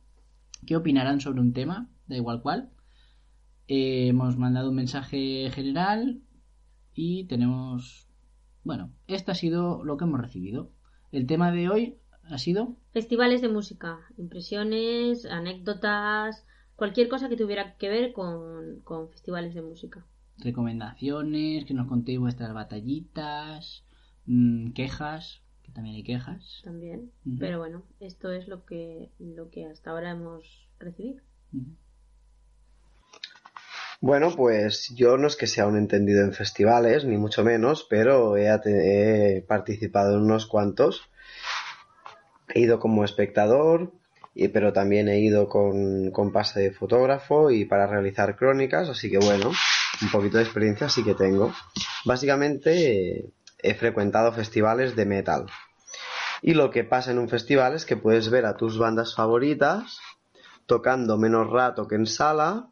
que 0.66 0.76
opinarán 0.76 1.22
sobre 1.22 1.42
un 1.42 1.54
tema, 1.54 1.90
da 2.08 2.16
igual 2.16 2.42
cuál. 2.42 2.70
Eh, 3.68 4.08
hemos 4.08 4.38
mandado 4.38 4.70
un 4.70 4.76
mensaje 4.76 5.50
general 5.54 6.22
y 6.94 7.26
tenemos... 7.26 8.08
Bueno, 8.64 8.92
este 9.08 9.32
ha 9.32 9.36
sido 9.36 9.84
lo 9.84 9.98
que 9.98 10.06
hemos 10.06 10.22
recibido. 10.22 10.70
El 11.12 11.28
tema 11.28 11.52
de 11.52 11.70
hoy 11.70 11.98
ha 12.24 12.38
sido? 12.38 12.78
Festivales 12.92 13.42
de 13.42 13.50
música, 13.50 14.00
impresiones, 14.18 15.26
anécdotas, 15.26 16.46
cualquier 16.76 17.10
cosa 17.10 17.30
que 17.30 17.36
tuviera 17.36 17.76
que 17.78 17.90
ver 17.90 18.14
con, 18.14 18.80
con 18.84 19.10
festivales 19.10 19.54
de 19.54 19.62
música. 19.62 20.06
Recomendaciones, 20.38 21.66
que 21.66 21.74
nos 21.74 21.88
contéis 21.88 22.20
vuestras 22.20 22.54
batallitas, 22.54 23.84
mm, 24.26 24.72
quejas, 24.72 25.42
que 25.62 25.72
también 25.72 25.98
hay 25.98 26.04
quejas. 26.04 26.62
También. 26.64 27.12
Pero 27.40 27.60
bueno, 27.60 27.84
esto 28.00 28.32
es 28.32 28.48
lo 28.48 28.66
que, 28.66 29.12
lo 29.20 29.50
que 29.50 29.66
hasta 29.66 29.92
ahora 29.92 30.12
hemos 30.12 30.70
recibido. 30.80 31.22
Bueno, 34.04 34.36
pues 34.36 34.90
yo 34.98 35.18
no 35.18 35.28
es 35.28 35.38
que 35.38 35.48
sea 35.48 35.66
un 35.66 35.78
entendido 35.78 36.26
en 36.26 36.34
festivales, 36.34 37.06
ni 37.06 37.16
mucho 37.16 37.42
menos, 37.42 37.88
pero 37.90 38.36
he, 38.36 39.46
participado 39.48 40.18
en 40.18 40.24
unos 40.24 40.46
cuantos. 40.46 41.10
He 42.54 42.60
ido 42.60 42.80
como 42.80 43.06
espectador, 43.06 43.94
y, 44.36 44.50
pero 44.50 44.74
también 44.74 45.08
he 45.08 45.20
ido 45.20 45.48
con, 45.48 46.12
con 46.12 46.34
pase 46.34 46.60
de 46.60 46.72
fotógrafo 46.72 47.50
y 47.50 47.64
para 47.64 47.88
realizar 47.88 48.36
crónicas, 48.36 48.90
así 48.90 49.10
que 49.10 49.20
bueno, 49.20 49.54
un 50.02 50.12
poquito 50.12 50.36
de 50.36 50.44
experiencia 50.44 50.90
sí 50.90 51.06
que 51.06 51.16
tengo. 51.16 51.54
Básicamente 52.04 53.32
he 53.60 53.74
frecuentado 53.74 54.34
festivales 54.34 54.98
de 54.98 55.06
metal. 55.06 55.46
Y 56.42 56.56
lo 56.56 56.72
que 56.72 56.84
pasa 56.84 57.12
en 57.12 57.20
un 57.20 57.30
festival 57.30 57.74
es 57.74 57.86
que 57.86 57.96
puedes 57.96 58.30
ver 58.30 58.48
a 58.48 58.58
tus 58.58 58.78
bandas 58.78 59.16
favoritas 59.16 59.98
tocando 60.66 61.18
menos 61.18 61.50
rato 61.50 61.88
que 61.88 61.96
en 61.96 62.06
sala, 62.06 62.70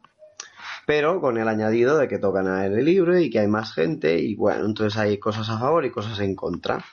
pero 0.86 1.20
con 1.20 1.38
el 1.38 1.48
añadido 1.48 1.98
de 1.98 2.08
que 2.08 2.18
tocan 2.18 2.46
al 2.46 2.62
aire 2.62 2.82
libre 2.82 3.22
y 3.22 3.30
que 3.30 3.40
hay 3.40 3.48
más 3.48 3.72
gente 3.72 4.18
y 4.18 4.34
bueno, 4.34 4.66
entonces 4.66 4.98
hay 4.98 5.18
cosas 5.18 5.48
a 5.48 5.58
favor 5.58 5.84
y 5.84 5.90
cosas 5.90 6.18
en 6.20 6.34
contra. 6.34 6.84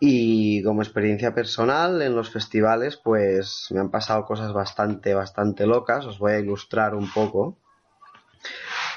Y 0.00 0.62
como 0.62 0.82
experiencia 0.82 1.34
personal 1.34 2.02
en 2.02 2.14
los 2.14 2.30
festivales, 2.30 2.96
pues 2.96 3.68
me 3.70 3.80
han 3.80 3.90
pasado 3.90 4.24
cosas 4.24 4.52
bastante, 4.52 5.14
bastante 5.14 5.66
locas. 5.66 6.04
Os 6.04 6.18
voy 6.18 6.32
a 6.32 6.38
ilustrar 6.40 6.94
un 6.94 7.10
poco. 7.10 7.58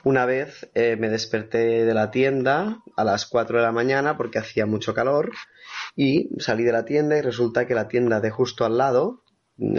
Una 0.03 0.25
vez 0.25 0.69
eh, 0.73 0.95
me 0.97 1.09
desperté 1.09 1.85
de 1.85 1.93
la 1.93 2.11
tienda 2.11 2.79
a 2.95 3.03
las 3.03 3.25
4 3.25 3.57
de 3.57 3.63
la 3.63 3.71
mañana 3.71 4.17
porque 4.17 4.39
hacía 4.39 4.65
mucho 4.65 4.93
calor 4.93 5.31
y 5.95 6.29
salí 6.39 6.63
de 6.63 6.71
la 6.71 6.85
tienda 6.85 7.17
y 7.17 7.21
resulta 7.21 7.65
que 7.67 7.75
la 7.75 7.87
tienda 7.87 8.19
de 8.19 8.29
justo 8.29 8.65
al 8.65 8.77
lado, 8.77 9.23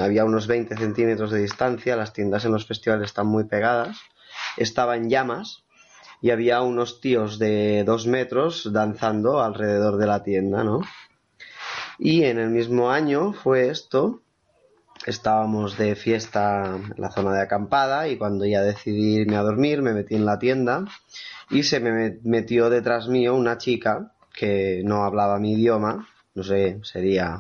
había 0.01 0.25
unos 0.25 0.47
20 0.47 0.77
centímetros 0.77 1.31
de 1.31 1.41
distancia, 1.41 1.97
las 1.97 2.13
tiendas 2.13 2.45
en 2.45 2.53
los 2.53 2.67
festivales 2.67 3.07
están 3.07 3.27
muy 3.27 3.45
pegadas, 3.45 3.99
estaba 4.57 4.97
en 4.97 5.09
llamas 5.11 5.65
y 6.21 6.31
había 6.31 6.63
unos 6.63 7.01
tíos 7.01 7.39
de 7.39 7.85
dos 7.85 8.07
metros 8.07 8.73
danzando 8.73 9.41
alrededor 9.43 9.99
de 9.99 10.07
la 10.07 10.23
tienda, 10.23 10.65
¿no? 10.65 10.81
Y 11.99 12.25
en 12.25 12.39
el 12.39 12.51
mismo 12.51 12.91
año 12.91 13.33
fue 13.33 13.69
esto, 13.69 14.23
estábamos 15.07 15.77
de 15.79 15.95
fiesta 15.97 16.77
en 16.77 16.95
la 17.01 17.11
zona 17.11 17.33
de 17.33 17.43
acampada 17.43 18.09
y 18.09 18.17
cuando 18.17 18.45
ya 18.47 18.63
decidí 18.63 19.17
irme 19.21 19.37
a 19.37 19.43
dormir 19.43 19.83
me 19.83 19.93
metí 19.95 20.15
en 20.15 20.25
la 20.27 20.39
tienda 20.39 20.85
y 21.51 21.63
se 21.63 21.81
me 21.81 21.91
met- 21.91 22.21
metió 22.23 22.69
detrás 22.71 23.09
mío 23.09 23.35
una 23.35 23.59
chica 23.59 24.13
que 24.33 24.83
no 24.85 25.05
hablaba 25.05 25.39
mi 25.39 25.53
idioma, 25.55 26.07
no 26.35 26.43
sé, 26.45 26.79
sería, 26.83 27.39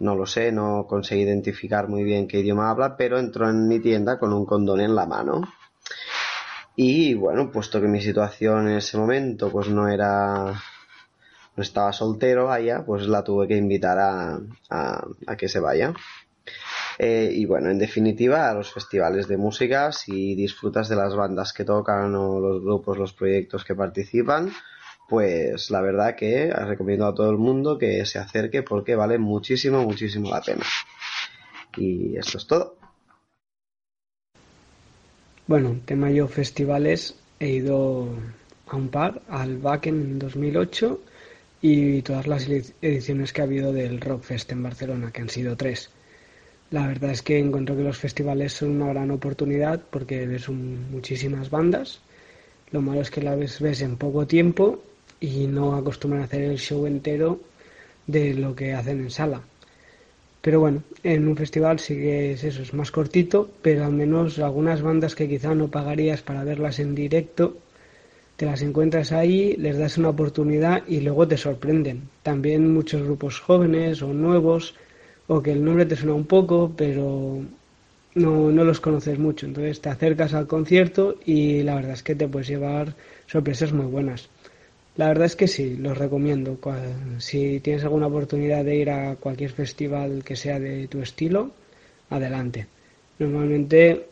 no 0.00 0.14
lo 0.14 0.26
sé, 0.26 0.52
no 0.52 0.86
conseguí 0.86 1.22
identificar 1.22 1.88
muy 1.88 2.02
bien 2.02 2.28
qué 2.28 2.40
idioma 2.40 2.70
habla, 2.70 2.96
pero 2.96 3.18
entró 3.18 3.48
en 3.48 3.66
mi 3.68 3.80
tienda 3.80 4.18
con 4.18 4.32
un 4.34 4.44
condón 4.44 4.80
en 4.80 4.94
la 4.94 5.06
mano. 5.06 5.42
Y 6.76 7.14
bueno, 7.14 7.50
puesto 7.52 7.80
que 7.80 7.86
mi 7.86 8.00
situación 8.00 8.68
en 8.68 8.78
ese 8.78 8.96
momento 8.98 9.50
pues 9.50 9.68
no 9.68 9.88
era 9.88 10.54
no 11.56 11.62
estaba 11.62 11.92
soltero 11.92 12.50
allá, 12.50 12.84
pues 12.84 13.06
la 13.06 13.22
tuve 13.22 13.46
que 13.46 13.56
invitar 13.56 13.98
a, 13.98 14.40
a, 14.70 15.36
que 15.36 15.48
se 15.48 15.60
vaya. 15.60 15.94
Eh, 16.98 17.30
y 17.32 17.44
bueno, 17.46 17.70
en 17.70 17.78
definitiva, 17.78 18.50
a 18.50 18.54
los 18.54 18.72
festivales 18.72 19.28
de 19.28 19.36
música, 19.36 19.92
si 19.92 20.34
disfrutas 20.34 20.88
de 20.88 20.96
las 20.96 21.14
bandas 21.14 21.52
que 21.52 21.64
tocan 21.64 22.14
o 22.14 22.40
los 22.40 22.62
grupos, 22.62 22.98
los 22.98 23.12
proyectos 23.12 23.64
que 23.64 23.74
participan, 23.74 24.52
pues 25.08 25.70
la 25.70 25.80
verdad 25.80 26.16
que 26.16 26.50
recomiendo 26.50 27.06
a 27.06 27.14
todo 27.14 27.30
el 27.30 27.38
mundo 27.38 27.78
que 27.78 28.04
se 28.06 28.18
acerque 28.18 28.62
porque 28.62 28.96
vale 28.96 29.18
muchísimo, 29.18 29.82
muchísimo 29.82 30.30
la 30.30 30.40
pena. 30.40 30.64
Y 31.76 32.16
esto 32.16 32.38
es 32.38 32.46
todo. 32.46 32.83
Bueno, 35.46 35.80
tema 35.84 36.10
yo 36.10 36.26
festivales, 36.28 37.14
he 37.40 37.48
ido 37.50 38.08
a 38.66 38.76
un 38.76 38.88
par, 38.88 39.22
al 39.28 39.58
Wacken 39.58 39.94
en 40.00 40.18
2008 40.18 41.00
y 41.62 42.02
todas 42.02 42.26
las 42.26 42.48
edi- 42.48 42.72
ediciones 42.82 43.32
que 43.32 43.40
ha 43.40 43.44
habido 43.44 43.72
del 43.72 44.00
Rockfest 44.00 44.52
en 44.52 44.62
Barcelona, 44.62 45.10
que 45.12 45.22
han 45.22 45.28
sido 45.30 45.56
tres. 45.56 45.90
La 46.70 46.86
verdad 46.88 47.10
es 47.12 47.22
que 47.22 47.38
encuentro 47.38 47.76
que 47.76 47.84
los 47.84 47.98
festivales 47.98 48.52
son 48.54 48.70
una 48.82 48.92
gran 48.92 49.10
oportunidad 49.10 49.80
porque 49.90 50.26
ves 50.26 50.48
muchísimas 50.48 51.50
bandas. 51.50 52.00
Lo 52.72 52.80
malo 52.82 53.02
es 53.02 53.10
que 53.10 53.22
las 53.22 53.38
ves, 53.38 53.60
ves 53.60 53.82
en 53.82 53.96
poco 53.96 54.26
tiempo 54.26 54.82
y 55.20 55.46
no 55.46 55.76
acostumbran 55.76 56.22
a 56.22 56.26
hacer 56.26 56.42
el 56.42 56.58
show 56.58 56.86
entero 56.86 57.40
de 58.06 58.34
lo 58.34 58.54
que 58.56 58.74
hacen 58.74 59.00
en 59.00 59.10
sala. 59.10 59.42
Pero 60.44 60.60
bueno, 60.60 60.82
en 61.02 61.26
un 61.26 61.36
festival 61.38 61.78
sí 61.78 61.94
que 61.94 62.32
es 62.32 62.44
eso, 62.44 62.60
es 62.60 62.74
más 62.74 62.90
cortito, 62.90 63.48
pero 63.62 63.86
al 63.86 63.92
menos 63.92 64.38
algunas 64.38 64.82
bandas 64.82 65.14
que 65.14 65.26
quizá 65.26 65.54
no 65.54 65.68
pagarías 65.68 66.20
para 66.20 66.44
verlas 66.44 66.80
en 66.80 66.94
directo, 66.94 67.56
te 68.36 68.44
las 68.44 68.60
encuentras 68.60 69.10
ahí, 69.12 69.54
les 69.56 69.78
das 69.78 69.96
una 69.96 70.10
oportunidad 70.10 70.82
y 70.86 71.00
luego 71.00 71.26
te 71.26 71.38
sorprenden. 71.38 72.10
También 72.22 72.74
muchos 72.74 73.02
grupos 73.04 73.40
jóvenes 73.40 74.02
o 74.02 74.12
nuevos, 74.12 74.74
o 75.28 75.40
que 75.42 75.52
el 75.52 75.64
nombre 75.64 75.86
te 75.86 75.96
suena 75.96 76.12
un 76.12 76.26
poco, 76.26 76.74
pero 76.76 77.40
no, 78.14 78.50
no 78.50 78.64
los 78.64 78.80
conoces 78.80 79.18
mucho. 79.18 79.46
Entonces 79.46 79.80
te 79.80 79.88
acercas 79.88 80.34
al 80.34 80.46
concierto 80.46 81.16
y 81.24 81.62
la 81.62 81.76
verdad 81.76 81.92
es 81.92 82.02
que 82.02 82.16
te 82.16 82.28
puedes 82.28 82.48
llevar 82.48 82.94
sorpresas 83.28 83.72
muy 83.72 83.86
buenas. 83.86 84.28
La 84.96 85.08
verdad 85.08 85.26
es 85.26 85.34
que 85.34 85.48
sí, 85.48 85.76
los 85.76 85.98
recomiendo. 85.98 86.56
Si 87.18 87.58
tienes 87.60 87.82
alguna 87.82 88.06
oportunidad 88.06 88.64
de 88.64 88.76
ir 88.76 88.90
a 88.90 89.16
cualquier 89.16 89.50
festival 89.50 90.22
que 90.24 90.36
sea 90.36 90.60
de 90.60 90.86
tu 90.86 91.00
estilo, 91.00 91.50
adelante. 92.10 92.68
Normalmente 93.18 94.08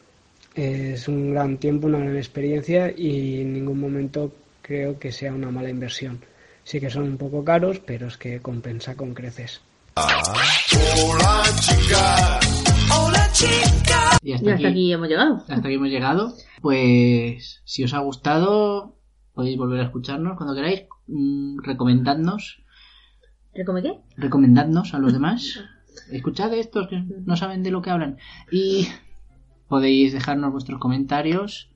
eh, 0.57 0.93
es 0.95 1.07
un 1.07 1.33
gran 1.33 1.59
tiempo, 1.59 1.87
una 1.87 1.99
gran 1.99 2.17
experiencia 2.17 2.93
y 2.97 3.43
en 3.43 3.53
ningún 3.53 3.79
momento 3.79 4.33
creo 4.61 4.99
que 4.99 5.13
sea 5.13 5.33
una 5.33 5.51
mala 5.51 5.71
inversión. 5.71 6.21
Sí 6.65 6.81
que 6.81 6.91
son 6.91 7.05
un 7.05 7.17
poco 7.17 7.45
caros, 7.45 7.81
pero 7.81 8.09
es 8.09 8.17
que 8.17 8.41
compensa 8.41 8.97
con 8.97 9.15
creces. 9.15 9.61
Hola 9.95 11.43
chica, 11.61 12.41
hola 12.97 13.29
chica. 13.33 14.19
Y 14.23 14.33
hasta 14.33 14.55
aquí, 14.55 14.67
aquí 14.67 14.93
hemos 14.93 15.09
llegado. 15.09 15.37
hasta 15.37 15.55
aquí 15.55 15.75
hemos 15.75 15.89
llegado. 15.89 16.35
Pues 16.61 17.61
si 17.65 17.85
os 17.85 17.95
ha 17.95 17.99
gustado, 17.99 18.95
podéis 19.35 19.59
volver 19.59 19.81
a 19.81 19.85
escucharnos 19.85 20.37
cuando 20.37 20.55
queráis. 20.55 20.85
Mm, 21.07 21.59
recomendadnos, 21.63 22.63
¿Recome 23.55 23.83
qué? 23.83 23.99
recomendadnos 24.17 24.95
a 24.95 24.99
los 24.99 25.13
demás. 25.13 25.63
Escuchad 26.11 26.53
estos 26.55 26.89
que 26.89 27.05
no 27.25 27.37
saben 27.37 27.63
de 27.63 27.71
lo 27.71 27.83
que 27.83 27.91
hablan. 27.91 28.17
Y 28.51 28.89
podéis 29.69 30.13
dejarnos 30.13 30.51
vuestros 30.53 30.81
comentarios 30.81 31.69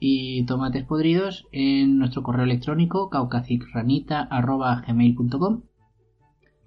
y 0.00 0.44
tomates 0.46 0.84
podridos 0.84 1.46
en 1.52 1.98
nuestro 1.98 2.22
correo 2.22 2.44
electrónico 2.44 3.10
caucasicranita.gmail.com 3.10 5.62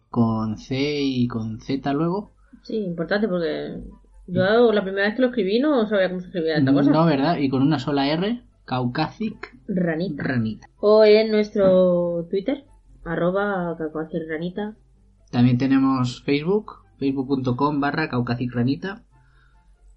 con 0.10 0.58
C 0.58 1.02
y 1.02 1.28
con 1.28 1.60
Z 1.62 1.94
luego. 1.94 2.34
Sí, 2.64 2.78
importante 2.78 3.28
porque 3.28 3.80
yo 4.28 4.72
la 4.72 4.84
primera 4.84 5.08
vez 5.08 5.16
que 5.16 5.22
lo 5.22 5.30
escribí 5.30 5.60
no 5.60 5.88
sabía 5.88 6.10
cómo 6.10 6.20
se 6.20 6.28
escribía 6.28 6.58
esta 6.58 6.74
cosa. 6.74 6.92
No, 6.92 7.06
¿verdad? 7.06 7.38
Y 7.38 7.50
con 7.50 7.62
una 7.62 7.80
sola 7.80 8.08
R, 8.08 8.44
Caucasic 8.72 9.58
Ranita. 9.68 10.24
Ranita. 10.24 10.68
O 10.80 11.04
en 11.04 11.30
nuestro 11.30 12.26
Twitter, 12.30 12.64
arroba 13.04 13.76
ranita. 14.30 14.78
También 15.30 15.58
tenemos 15.58 16.24
Facebook, 16.24 16.86
facebook.com 16.98 17.82
barra 17.82 18.08
caucasicranita. 18.08 19.04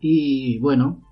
Y 0.01 0.59
bueno, 0.59 1.05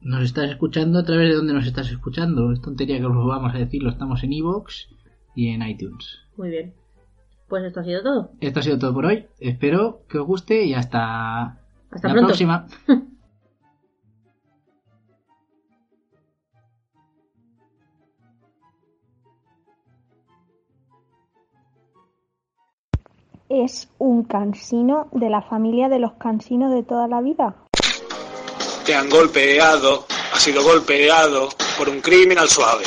nos 0.00 0.22
estás 0.22 0.48
escuchando 0.48 0.98
a 0.98 1.04
través 1.04 1.28
de 1.28 1.34
donde 1.36 1.52
nos 1.52 1.66
estás 1.66 1.90
escuchando. 1.90 2.50
Es 2.50 2.62
tontería 2.62 2.98
que 2.98 3.04
os 3.04 3.14
vamos 3.14 3.54
a 3.54 3.58
decirlo. 3.58 3.90
Estamos 3.90 4.24
en 4.24 4.32
iVoox 4.32 4.86
y 5.34 5.48
en 5.48 5.68
iTunes. 5.68 6.20
Muy 6.38 6.48
bien. 6.48 6.72
Pues 7.46 7.62
esto 7.64 7.80
ha 7.80 7.84
sido 7.84 8.02
todo. 8.02 8.30
Esto 8.40 8.60
ha 8.60 8.62
sido 8.62 8.78
todo 8.78 8.94
por 8.94 9.04
hoy. 9.04 9.26
Espero 9.38 10.00
que 10.08 10.16
os 10.16 10.26
guste 10.26 10.64
y 10.64 10.72
hasta, 10.72 11.60
Hasta 11.90 12.08
la 12.08 12.14
pronto. 12.14 12.28
próxima. 12.28 12.66
Es 23.48 23.88
un 23.98 24.24
cansino 24.24 25.08
de 25.12 25.30
la 25.30 25.40
familia 25.40 25.88
de 25.88 26.00
los 26.00 26.14
cansinos 26.14 26.72
de 26.72 26.82
toda 26.82 27.06
la 27.06 27.20
vida. 27.20 27.54
Te 28.84 28.94
han 28.94 29.08
golpeado, 29.08 30.04
has 30.32 30.42
sido 30.42 30.62
golpeado 30.62 31.48
por 31.78 31.88
un 31.88 32.00
criminal 32.00 32.48
suave. 32.48 32.84